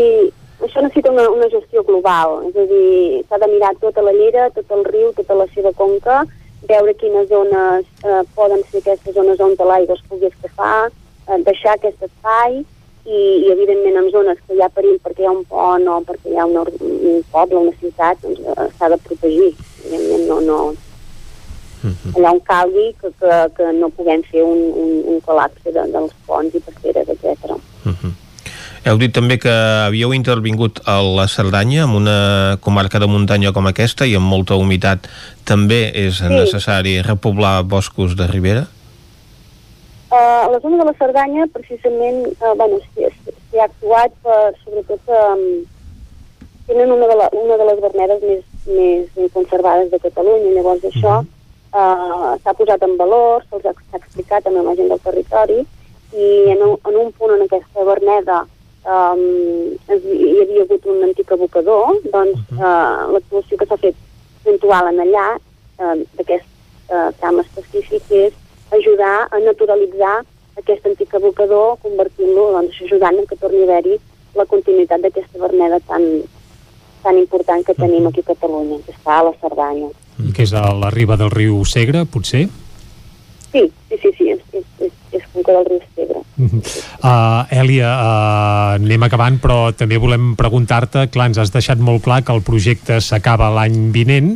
això 0.60 0.82
necessita 0.84 1.12
una, 1.14 1.30
una 1.32 1.48
gestió 1.52 1.82
global, 1.86 2.42
és 2.50 2.58
a 2.60 2.66
dir, 2.68 3.22
s'ha 3.28 3.40
de 3.40 3.54
mirar 3.54 3.72
tota 3.80 4.04
la 4.04 4.12
llera, 4.16 4.50
tot 4.56 4.76
el 4.76 4.84
riu, 4.84 5.14
tota 5.16 5.38
la 5.38 5.48
seva 5.54 5.72
conca, 5.76 6.26
veure 6.68 6.94
quines 7.00 7.28
zones 7.28 7.86
eh, 8.04 8.22
poden 8.34 8.62
ser 8.70 8.82
aquestes 8.82 9.14
zones 9.14 9.40
on 9.40 9.54
l'aigua 9.58 9.94
es 9.96 10.02
pugui 10.08 10.30
escafar, 10.30 10.88
eh, 11.28 11.38
deixar 11.48 11.74
aquest 11.74 12.02
espai 12.02 12.58
i, 13.06 13.20
i 13.46 13.52
evidentment 13.52 14.00
en 14.02 14.10
zones 14.10 14.40
que 14.46 14.56
hi 14.56 14.62
ha 14.64 14.70
perill 14.74 14.98
perquè 15.04 15.24
hi 15.24 15.30
ha 15.30 15.36
un 15.36 15.44
pont 15.50 15.86
o 15.88 16.00
perquè 16.08 16.32
hi 16.32 16.40
ha 16.40 16.46
una, 16.50 16.64
un 16.80 17.22
poble, 17.30 17.62
una 17.62 17.78
ciutat, 17.80 18.20
doncs 18.22 18.42
eh, 18.42 18.68
s'ha 18.78 18.90
de 18.92 19.00
protegir. 19.06 19.52
Evidentment 19.86 20.28
no, 20.28 20.40
no, 20.50 20.60
mhm. 21.82 22.14
allà 22.16 22.34
on 22.34 22.44
calgui 22.50 22.90
que, 23.00 23.12
que, 23.20 23.40
que 23.56 23.72
no 23.80 23.90
puguem 23.94 24.26
fer 24.30 24.44
un, 24.44 24.62
un, 24.84 24.94
un 25.14 25.24
col·lapse 25.26 25.72
de, 25.72 25.88
dels 25.94 26.14
ponts 26.26 26.54
i 26.58 26.62
passeres, 26.68 27.14
etc. 27.14 27.56
Uh 27.86 27.92
-huh. 27.92 28.14
Heu 28.86 29.00
dit 29.02 29.10
també 29.10 29.34
que 29.42 29.50
havíeu 29.50 30.12
intervingut 30.14 30.78
a 30.86 31.00
la 31.02 31.24
Cerdanya, 31.26 31.88
en 31.88 31.94
una 31.98 32.58
comarca 32.62 33.00
de 33.02 33.08
muntanya 33.10 33.50
com 33.50 33.66
aquesta 33.66 34.06
i 34.06 34.14
amb 34.14 34.30
molta 34.30 34.54
humitat. 34.54 35.08
També 35.42 35.88
és 36.06 36.20
sí. 36.20 36.30
necessari 36.30 36.92
repoblar 37.02 37.64
boscos 37.66 38.14
de 38.14 38.30
ribera? 38.30 38.62
Uh, 40.06 40.46
a 40.46 40.48
la 40.52 40.62
zona 40.62 40.78
de 40.78 40.86
la 40.86 40.94
Cerdanya, 41.02 41.48
precisament, 41.50 42.22
uh, 42.38 42.54
bueno, 42.54 42.78
s'hi 42.94 43.58
ha 43.58 43.66
actuat 43.66 44.14
per, 44.22 44.54
sobretot, 44.62 45.10
um, 45.10 45.44
tenen 46.70 46.94
una 46.94 47.10
de, 47.10 47.20
la, 47.24 47.30
una 47.42 47.58
de 47.58 47.70
les 47.72 47.84
vernedes 47.88 48.22
més, 48.22 48.48
més 48.70 49.30
conservades 49.34 49.90
de 49.90 50.04
Catalunya, 50.08 50.54
llavors 50.54 50.86
això 50.86 51.24
uh 51.24 51.26
-huh. 51.26 52.34
uh, 52.38 52.38
s'ha 52.38 52.54
posat 52.54 52.82
en 52.86 52.96
valor, 52.96 53.42
se'ls 53.50 53.66
ha, 53.66 53.74
explicat 53.98 54.46
amb 54.46 54.62
la 54.62 54.78
gent 54.78 54.94
del 54.94 55.02
territori, 55.02 55.64
i 56.14 56.50
en 56.54 56.62
un, 56.62 56.78
en 56.86 56.96
un 57.02 57.10
punt 57.18 57.34
en 57.34 57.42
aquesta 57.42 57.82
verneda 57.82 58.46
um, 58.86 59.22
hi 59.90 60.32
havia 60.42 60.64
hagut 60.64 60.86
un 60.86 61.02
antic 61.08 61.32
abocador, 61.32 61.98
doncs 62.12 62.38
uh 62.38 62.58
-huh. 62.58 62.62
uh, 62.62 63.12
l'actuació 63.12 63.56
que 63.58 63.66
s'ha 63.66 63.76
fet 63.76 63.96
puntual 64.44 64.88
en 64.92 65.00
allà, 65.06 65.28
uh, 65.82 65.96
d'aquest 66.16 66.46
uh, 66.90 67.10
camp 67.20 67.38
específic, 67.40 68.02
és 68.10 68.32
ajudar 68.70 69.28
a 69.30 69.38
naturalitzar 69.38 70.24
aquest 70.56 70.86
antic 70.86 71.14
abocador, 71.14 71.76
convertint-lo, 71.82 72.52
doncs, 72.52 72.80
ajudant 72.82 73.26
que 73.28 73.36
torni 73.36 73.60
a 73.62 73.64
haver-hi 73.64 73.98
la 74.34 74.44
continuïtat 74.44 75.00
d'aquesta 75.00 75.38
verneda 75.38 75.80
tan, 75.88 76.02
tan 77.02 77.18
important 77.18 77.64
que 77.64 77.74
tenim 77.74 78.06
aquí 78.06 78.20
a 78.20 78.34
Catalunya, 78.34 78.78
que 78.84 78.92
està 78.92 79.20
a 79.20 79.24
la 79.28 79.34
Cerdanya. 79.40 79.90
Que 80.34 80.42
és 80.42 80.52
a 80.52 80.64
la 80.74 80.90
riba 80.90 81.16
del 81.16 81.30
riu 81.30 81.64
Segre, 81.64 82.04
potser? 82.04 82.48
Sí, 83.52 83.62
sí, 83.88 83.98
sí, 84.02 84.12
sí 84.18 84.30
és, 84.30 84.40
és, 84.52 84.64
és, 84.80 84.92
és 85.18 85.26
conca 85.32 85.56
del 85.56 85.66
riu 85.70 85.82
Segre. 85.96 86.22
Uh, 86.36 87.58
Èlia, 87.62 87.90
uh, 87.90 88.76
anem 88.76 89.06
acabant, 89.08 89.40
però 89.42 89.58
també 89.76 89.98
volem 90.00 90.34
preguntar-te, 90.38 91.08
clar, 91.12 91.30
ens 91.30 91.40
has 91.40 91.52
deixat 91.54 91.80
molt 91.80 92.04
clar 92.04 92.22
que 92.24 92.34
el 92.36 92.44
projecte 92.46 93.00
s'acaba 93.00 93.52
l'any 93.56 93.86
vinent, 93.94 94.34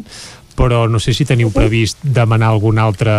però 0.60 0.84
no 0.92 0.98
sé 1.00 1.14
si 1.16 1.24
teniu 1.24 1.48
previst 1.54 2.02
demanar 2.04 2.50
algun 2.52 2.76
altre 2.82 3.12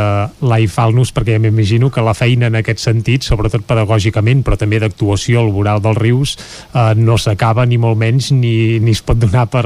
l'AIFALNUS, 0.46 1.10
perquè 1.16 1.40
m'imagino 1.42 1.90
que 1.90 2.04
la 2.06 2.14
feina 2.14 2.52
en 2.52 2.60
aquest 2.60 2.84
sentit, 2.84 3.26
sobretot 3.26 3.66
pedagògicament, 3.66 4.44
però 4.46 4.60
també 4.62 4.78
d'actuació 4.84 5.42
al 5.42 5.50
voral 5.56 5.82
dels 5.82 5.98
rius, 5.98 6.36
eh, 6.70 6.92
no 7.02 7.18
s'acaba 7.18 7.66
ni 7.66 7.82
molt 7.82 7.98
menys 7.98 8.30
ni, 8.36 8.78
ni 8.78 8.94
es 8.94 9.02
pot 9.02 9.18
donar 9.18 9.48
per, 9.50 9.66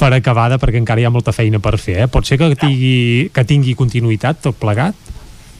per 0.00 0.12
acabada 0.16 0.56
perquè 0.62 0.80
encara 0.80 1.02
hi 1.02 1.08
ha 1.08 1.12
molta 1.12 1.36
feina 1.36 1.60
per 1.60 1.76
fer. 1.76 2.06
Eh? 2.06 2.08
Pot 2.08 2.24
ser 2.24 2.40
que 2.40 2.54
tingui, 2.56 3.28
que 3.34 3.44
tingui 3.44 3.76
continuïtat 3.76 4.40
tot 4.48 4.56
plegat? 4.56 5.13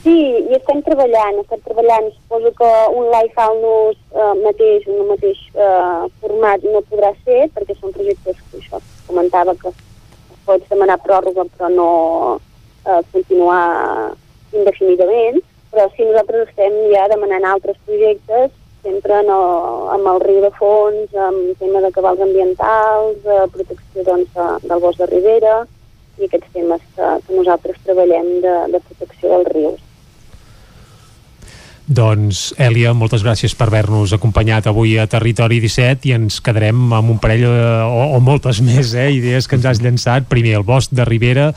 Sí, 0.04 0.12
i 0.36 0.52
estem 0.52 0.82
treballant, 0.84 1.38
estem 1.40 1.60
treballant. 1.64 2.10
Suposo 2.12 2.50
que 2.58 2.70
un 2.92 3.06
live 3.08 3.38
alnos 3.40 3.94
eh, 4.12 4.32
mateix, 4.42 4.82
un 4.92 5.06
mateix 5.08 5.38
eh, 5.56 6.02
format 6.20 6.66
no 6.68 6.82
podrà 6.90 7.14
ser, 7.24 7.46
perquè 7.54 7.72
són 7.78 7.94
projectes 7.94 8.42
que 8.50 8.60
això 8.60 8.80
comentava 9.06 9.54
que 9.62 9.72
pots 10.44 10.68
demanar 10.68 10.98
pròrroga 11.06 11.46
però 11.54 11.70
no 11.72 11.86
eh, 12.36 13.00
continuar 13.14 13.62
indefinidament, 14.52 15.40
però 15.72 15.88
sí 15.94 16.04
nosaltres 16.04 16.50
estem 16.50 16.76
ja 16.92 17.06
demanant 17.14 17.48
altres 17.54 17.80
projectes 17.88 18.52
sempre 18.84 19.22
no, 19.24 19.40
amb 19.96 20.12
el 20.12 20.20
riu 20.26 20.44
de 20.44 20.52
fons, 20.58 21.16
amb 21.16 21.56
tema 21.64 21.80
de 21.80 21.94
cabals 21.96 22.20
ambientals, 22.28 23.24
eh, 23.24 23.48
protecció 23.56 24.04
doncs, 24.10 24.36
del 24.68 24.84
bosc 24.84 25.00
de 25.00 25.08
ribera 25.14 25.56
i 26.20 26.28
aquests 26.28 26.52
temes 26.52 26.84
que, 26.92 27.10
que 27.24 27.40
nosaltres 27.40 27.80
treballem 27.88 28.34
de, 28.44 28.54
de 28.76 28.84
protecció 28.90 29.32
dels 29.32 29.52
rius. 29.56 29.82
Doncs, 31.84 32.54
Èlia, 32.56 32.94
moltes 32.96 33.20
gràcies 33.20 33.52
per 33.52 33.66
haver-nos 33.68 34.14
acompanyat 34.16 34.70
avui 34.70 34.94
a 34.96 35.04
Territori 35.10 35.58
17 35.60 36.08
i 36.08 36.14
ens 36.16 36.38
quedarem 36.40 36.94
amb 36.96 37.12
un 37.12 37.18
parell 37.20 37.44
eh, 37.44 37.82
o, 37.84 38.14
o 38.16 38.20
moltes 38.24 38.62
més 38.68 38.94
eh, 38.96 39.10
idees 39.12 39.48
que 39.48 39.58
ens 39.60 39.68
has 39.68 39.82
llançat. 39.84 40.24
Primer, 40.30 40.56
el 40.56 40.64
bosc 40.64 40.94
de 40.96 41.04
Ribera, 41.04 41.50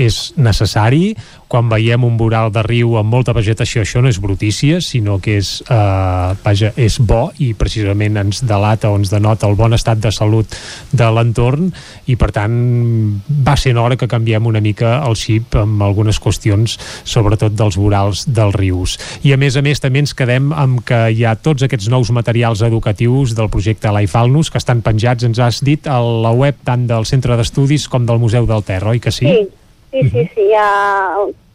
és 0.00 0.32
necessari 0.36 1.12
quan 1.52 1.68
veiem 1.68 2.00
un 2.06 2.16
voral 2.16 2.48
de 2.48 2.62
riu 2.64 2.94
amb 2.96 3.12
molta 3.12 3.34
vegetació, 3.36 3.82
això 3.82 4.00
no 4.00 4.08
és 4.08 4.16
brutícia, 4.22 4.80
sinó 4.80 5.18
que 5.20 5.36
és, 5.36 5.62
eh, 5.68 6.32
vaja, 6.42 6.72
és 6.80 6.96
bo 6.98 7.30
i 7.38 7.52
precisament 7.52 8.16
ens 8.16 8.40
delata 8.40 8.88
o 8.88 8.96
ens 8.96 9.10
denota 9.12 9.46
el 9.50 9.56
bon 9.58 9.76
estat 9.76 10.00
de 10.00 10.10
salut 10.10 10.48
de 10.92 11.10
l'entorn 11.12 11.68
i 12.06 12.16
per 12.16 12.30
tant 12.32 13.20
va 13.28 13.56
ser 13.56 13.76
hora 13.76 13.96
que 13.96 14.08
canviem 14.08 14.46
una 14.46 14.60
mica 14.64 15.04
el 15.06 15.14
xip 15.14 15.54
amb 15.60 15.82
algunes 15.82 16.18
qüestions, 16.18 16.78
sobretot 17.04 17.52
dels 17.52 17.76
vorals 17.76 18.24
dels 18.26 18.54
rius. 18.56 18.98
I 19.22 19.34
a 19.34 19.36
més 19.36 19.56
a 19.56 19.62
més 19.62 19.80
també 19.80 20.00
ens 20.00 20.14
quedem 20.14 20.52
amb 20.52 20.80
que 20.84 21.10
hi 21.12 21.24
ha 21.24 21.36
tots 21.36 21.62
aquests 21.62 21.88
nous 21.92 22.10
materials 22.10 22.62
educatius 22.62 23.36
del 23.36 23.50
projecte 23.50 23.92
Laifalnus 23.92 24.50
que 24.50 24.58
estan 24.58 24.80
penjats, 24.80 25.24
ens 25.24 25.38
has 25.38 25.60
dit, 25.60 25.86
a 25.86 26.00
la 26.00 26.32
web 26.32 26.56
tant 26.64 26.86
del 26.86 27.04
Centre 27.04 27.36
d'Estudis 27.36 27.88
com 27.88 28.06
del 28.06 28.22
Museu 28.22 28.46
del 28.46 28.64
Terra, 28.64 28.96
oi 28.96 29.00
que 29.00 29.12
sí? 29.12 29.28
Sí, 29.28 29.61
Sí, 29.92 30.08
sí, 30.08 30.22
sí, 30.34 30.44
hi 30.48 30.54
ha 30.56 30.68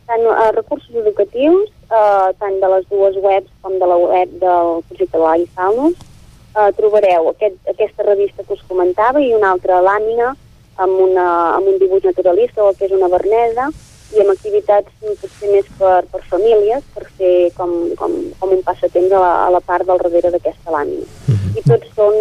tant 0.06 0.24
uh, 0.30 0.51
recursos 0.53 0.93
educatius, 0.93 1.72
uh, 1.90 2.30
tant 2.38 2.59
de 2.61 2.67
les 2.69 2.85
dues 2.91 3.17
webs 3.24 3.49
com 3.66 3.74
de 3.82 3.88
la 3.90 3.98
web 3.98 4.35
del 4.43 4.69
projecte 4.85 5.17
de 5.17 5.24
l'AIFAUNUS. 5.24 5.95
Uh, 6.53 6.69
trobareu 6.77 7.32
aquest, 7.32 7.57
aquesta 7.69 8.06
revista 8.06 8.45
que 8.45 8.53
us 8.53 8.61
comentava 8.69 9.22
i 9.25 9.33
una 9.33 9.56
altra 9.56 9.82
làmina 9.82 10.35
amb, 10.77 11.01
una, 11.07 11.25
amb 11.57 11.74
un 11.74 11.82
dibuix 11.82 12.06
naturalista 12.06 12.61
o 12.61 12.72
que 12.77 12.85
és 12.85 12.93
una 12.93 13.09
vernesa 13.09 13.67
i 14.14 14.22
amb 14.22 14.32
activitats 14.35 14.93
potser 15.01 15.51
més 15.51 15.67
per, 15.82 16.06
per 16.14 16.22
famílies, 16.30 16.85
per 16.93 17.09
fer 17.17 17.33
com, 17.57 17.75
com, 17.98 18.16
com 18.38 18.53
un 18.53 18.64
passatemps 18.69 19.17
a 19.17 19.25
la, 19.25 19.33
a 19.48 19.51
la 19.57 19.66
part 19.66 19.90
del 19.90 20.01
darrere 20.06 20.32
d'aquesta 20.38 20.77
làmina. 20.77 21.09
Mm 21.25 21.35
-hmm. 21.35 21.57
I 21.57 21.66
tots 21.74 21.90
són 21.98 22.14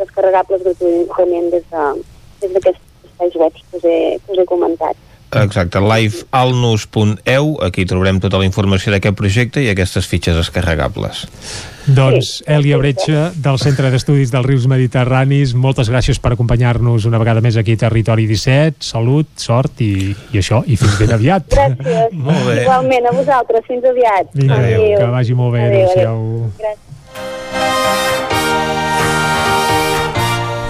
descarregables 0.00 0.64
gratuïtament 0.64 1.50
des 1.52 1.64
d'aquests 1.68 2.80
de, 2.80 2.92
des 3.04 3.10
espais 3.12 3.34
web 3.36 3.52
que 3.52 3.76
us 3.76 3.84
he, 3.84 3.98
que 4.24 4.32
us 4.32 4.38
he 4.38 4.44
comentat. 4.44 4.96
Exacte, 5.42 5.80
livealnus.eu, 5.82 7.52
aquí 7.66 7.84
trobarem 7.88 8.20
tota 8.22 8.38
la 8.40 8.46
informació 8.48 8.94
d'aquest 8.94 9.16
projecte 9.18 9.62
i 9.64 9.70
aquestes 9.72 10.06
fitxes 10.10 10.36
descarregables. 10.38 11.26
Doncs 11.84 12.38
Èlia 12.48 12.78
Bretxa, 12.80 13.26
del 13.36 13.58
Centre 13.60 13.90
d'Estudis 13.92 14.30
dels 14.32 14.46
Rius 14.46 14.64
Mediterranis, 14.70 15.52
moltes 15.52 15.90
gràcies 15.92 16.20
per 16.22 16.32
acompanyar-nos 16.32 17.04
una 17.10 17.20
vegada 17.20 17.42
més 17.44 17.58
aquí 17.60 17.76
a 17.76 17.82
Territori 17.84 18.24
17. 18.30 18.80
Salut, 18.86 19.28
sort 19.36 19.84
i, 19.84 20.14
i 20.32 20.40
això, 20.40 20.62
i 20.64 20.78
fins 20.80 20.96
ben 21.02 21.12
aviat. 21.18 21.50
Gràcies. 21.52 22.16
Molt 22.30 22.48
bé. 22.48 22.62
Igualment, 22.62 23.10
a 23.10 23.14
vosaltres. 23.18 23.68
Fins 23.68 23.84
aviat. 23.92 24.32
Vinga, 24.32 24.62
adéu, 24.62 24.88
que 24.96 25.12
vagi 25.18 25.36
molt 25.36 25.56
bé. 25.58 25.68
Adéu, 25.68 25.86
Adéu-siau. 25.92 26.50
Gràcies. 26.62 28.13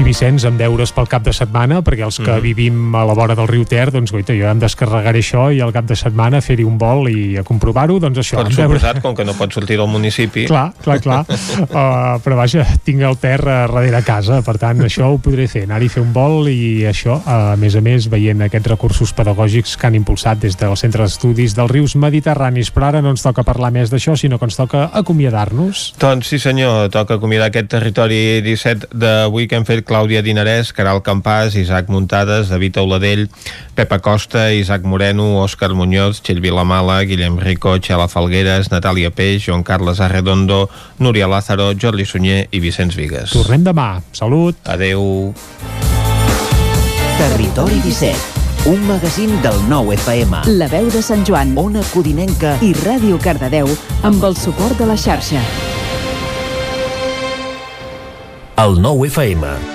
I 0.05 0.13
Vicenç, 0.13 0.45
amb 0.45 0.59
deures 0.61 0.91
pel 0.93 1.07
cap 1.09 1.23
de 1.25 1.33
setmana, 1.33 1.79
perquè 1.81 2.05
els 2.05 2.19
que 2.19 2.31
Mhm. 2.31 2.43
vivim 2.43 2.95
a 2.95 3.07
la 3.07 3.15
vora 3.15 3.35
del 3.35 3.49
riu 3.49 3.65
Ter, 3.65 3.91
doncs, 3.91 4.13
goita, 4.13 4.35
jo 4.35 4.47
em 4.51 4.59
descarregaré 4.61 5.21
això 5.21 5.51
i 5.51 5.63
al 5.63 5.73
cap 5.73 5.87
de 5.87 5.97
setmana 5.97 6.43
fer-hi 6.43 6.63
un 6.63 6.77
vol 6.77 7.09
i 7.09 7.39
a 7.39 7.43
comprovar-ho, 7.43 7.99
doncs 7.99 8.19
això. 8.19 8.45
Per 8.45 8.53
suposat, 8.53 9.01
com 9.01 9.15
que 9.15 9.25
no 9.25 9.33
pot 9.33 9.51
sortir 9.55 9.79
del 9.79 9.89
municipi. 9.89 10.45
Clar, 10.53 10.75
clar, 10.83 11.01
clar. 11.01 11.25
Uh, 11.75 12.21
però 12.21 12.37
vaja, 12.37 12.67
tinc 12.85 13.01
el 13.01 13.17
Ter 13.17 13.49
a 13.49 13.67
darrere 13.67 14.03
casa, 14.03 14.43
per 14.43 14.59
tant, 14.59 14.79
això 14.81 15.09
ho 15.11 15.19
podré 15.19 15.49
fer, 15.49 15.63
anar-hi 15.63 15.89
fer 15.89 16.03
un 16.03 16.13
vol 16.13 16.49
i 16.49 16.85
això, 16.85 17.23
a 17.27 17.57
més 17.57 17.75
a 17.75 17.81
més, 17.81 18.11
veient 18.11 18.43
aquests 18.43 18.69
recursos 18.69 19.11
pedagògics 19.15 19.79
que 19.79 19.87
han 19.87 19.95
impulsat 19.95 20.39
des 20.39 20.55
del 20.55 20.77
Centre 20.77 21.05
d'Estudis 21.05 21.55
dels 21.55 21.71
Rius 21.71 21.97
Mediterranis. 21.97 22.71
Però 22.71 22.89
ara 22.89 23.01
no 23.01 23.09
ens 23.09 23.23
toca 23.23 23.43
parlar 23.43 23.73
més 23.73 23.91
d'això, 23.91 24.19
sinó 24.19 24.39
que 24.39 24.45
ens 24.45 24.57
toca 24.57 24.91
acomiadar-nos. 24.93 25.95
Doncs 25.99 26.29
sí 26.29 26.39
senyor, 26.39 26.91
toca 26.91 27.15
acomiadar 27.15 27.49
aquest 27.49 27.69
territori 27.69 28.43
17 28.43 28.89
d'avui 28.93 29.49
que 29.49 29.57
hem 29.57 29.65
fet 29.65 29.85
Clàudia 29.95 30.25
Dinarès, 30.27 30.73
Caral 30.75 31.05
Campàs, 31.07 31.55
Isaac 31.55 31.87
Muntades, 31.87 32.49
David 32.51 32.81
Auladell, 32.83 33.29
Pepa 33.79 34.01
Costa, 34.03 34.49
Isaac 34.51 34.83
Moreno, 34.83 35.39
Òscar 35.39 35.71
Muñoz, 35.71 36.19
Txell 36.19 36.41
Vilamala, 36.43 36.97
Guillem 37.07 37.37
Rico, 37.39 37.77
Txela 37.79 38.09
Falgueres, 38.11 38.73
Natàlia 38.73 39.13
Peix, 39.15 39.45
Joan 39.47 39.63
Carles 39.63 40.01
Arredondo, 40.03 40.67
Núria 40.99 41.29
Lázaro, 41.31 41.69
Jordi 41.79 42.03
Sunyer 42.11 42.49
i 42.51 42.59
Vicenç 42.59 42.97
Vigues. 42.99 43.37
Tornem 43.37 43.63
demà. 43.63 44.03
Salut. 44.11 44.59
Adeu. 44.67 45.31
Territori 47.21 47.79
17, 47.85 48.67
un 48.73 48.83
magazín 48.89 49.37
del 49.47 49.61
nou 49.71 49.93
FM. 49.95 50.43
La 50.59 50.67
veu 50.73 50.91
de 50.91 51.05
Sant 51.07 51.23
Joan 51.23 51.55
Ona 51.55 51.85
Codinenca 51.93 52.57
i 52.67 52.73
Ràdio 52.83 53.21
Cardedeu 53.23 53.71
amb 54.03 54.27
el 54.27 54.35
suport 54.35 54.75
de 54.75 54.91
la 54.91 54.99
xarxa. 54.99 55.45
El 58.59 58.77
nou 58.83 59.07
FM. 59.07 59.74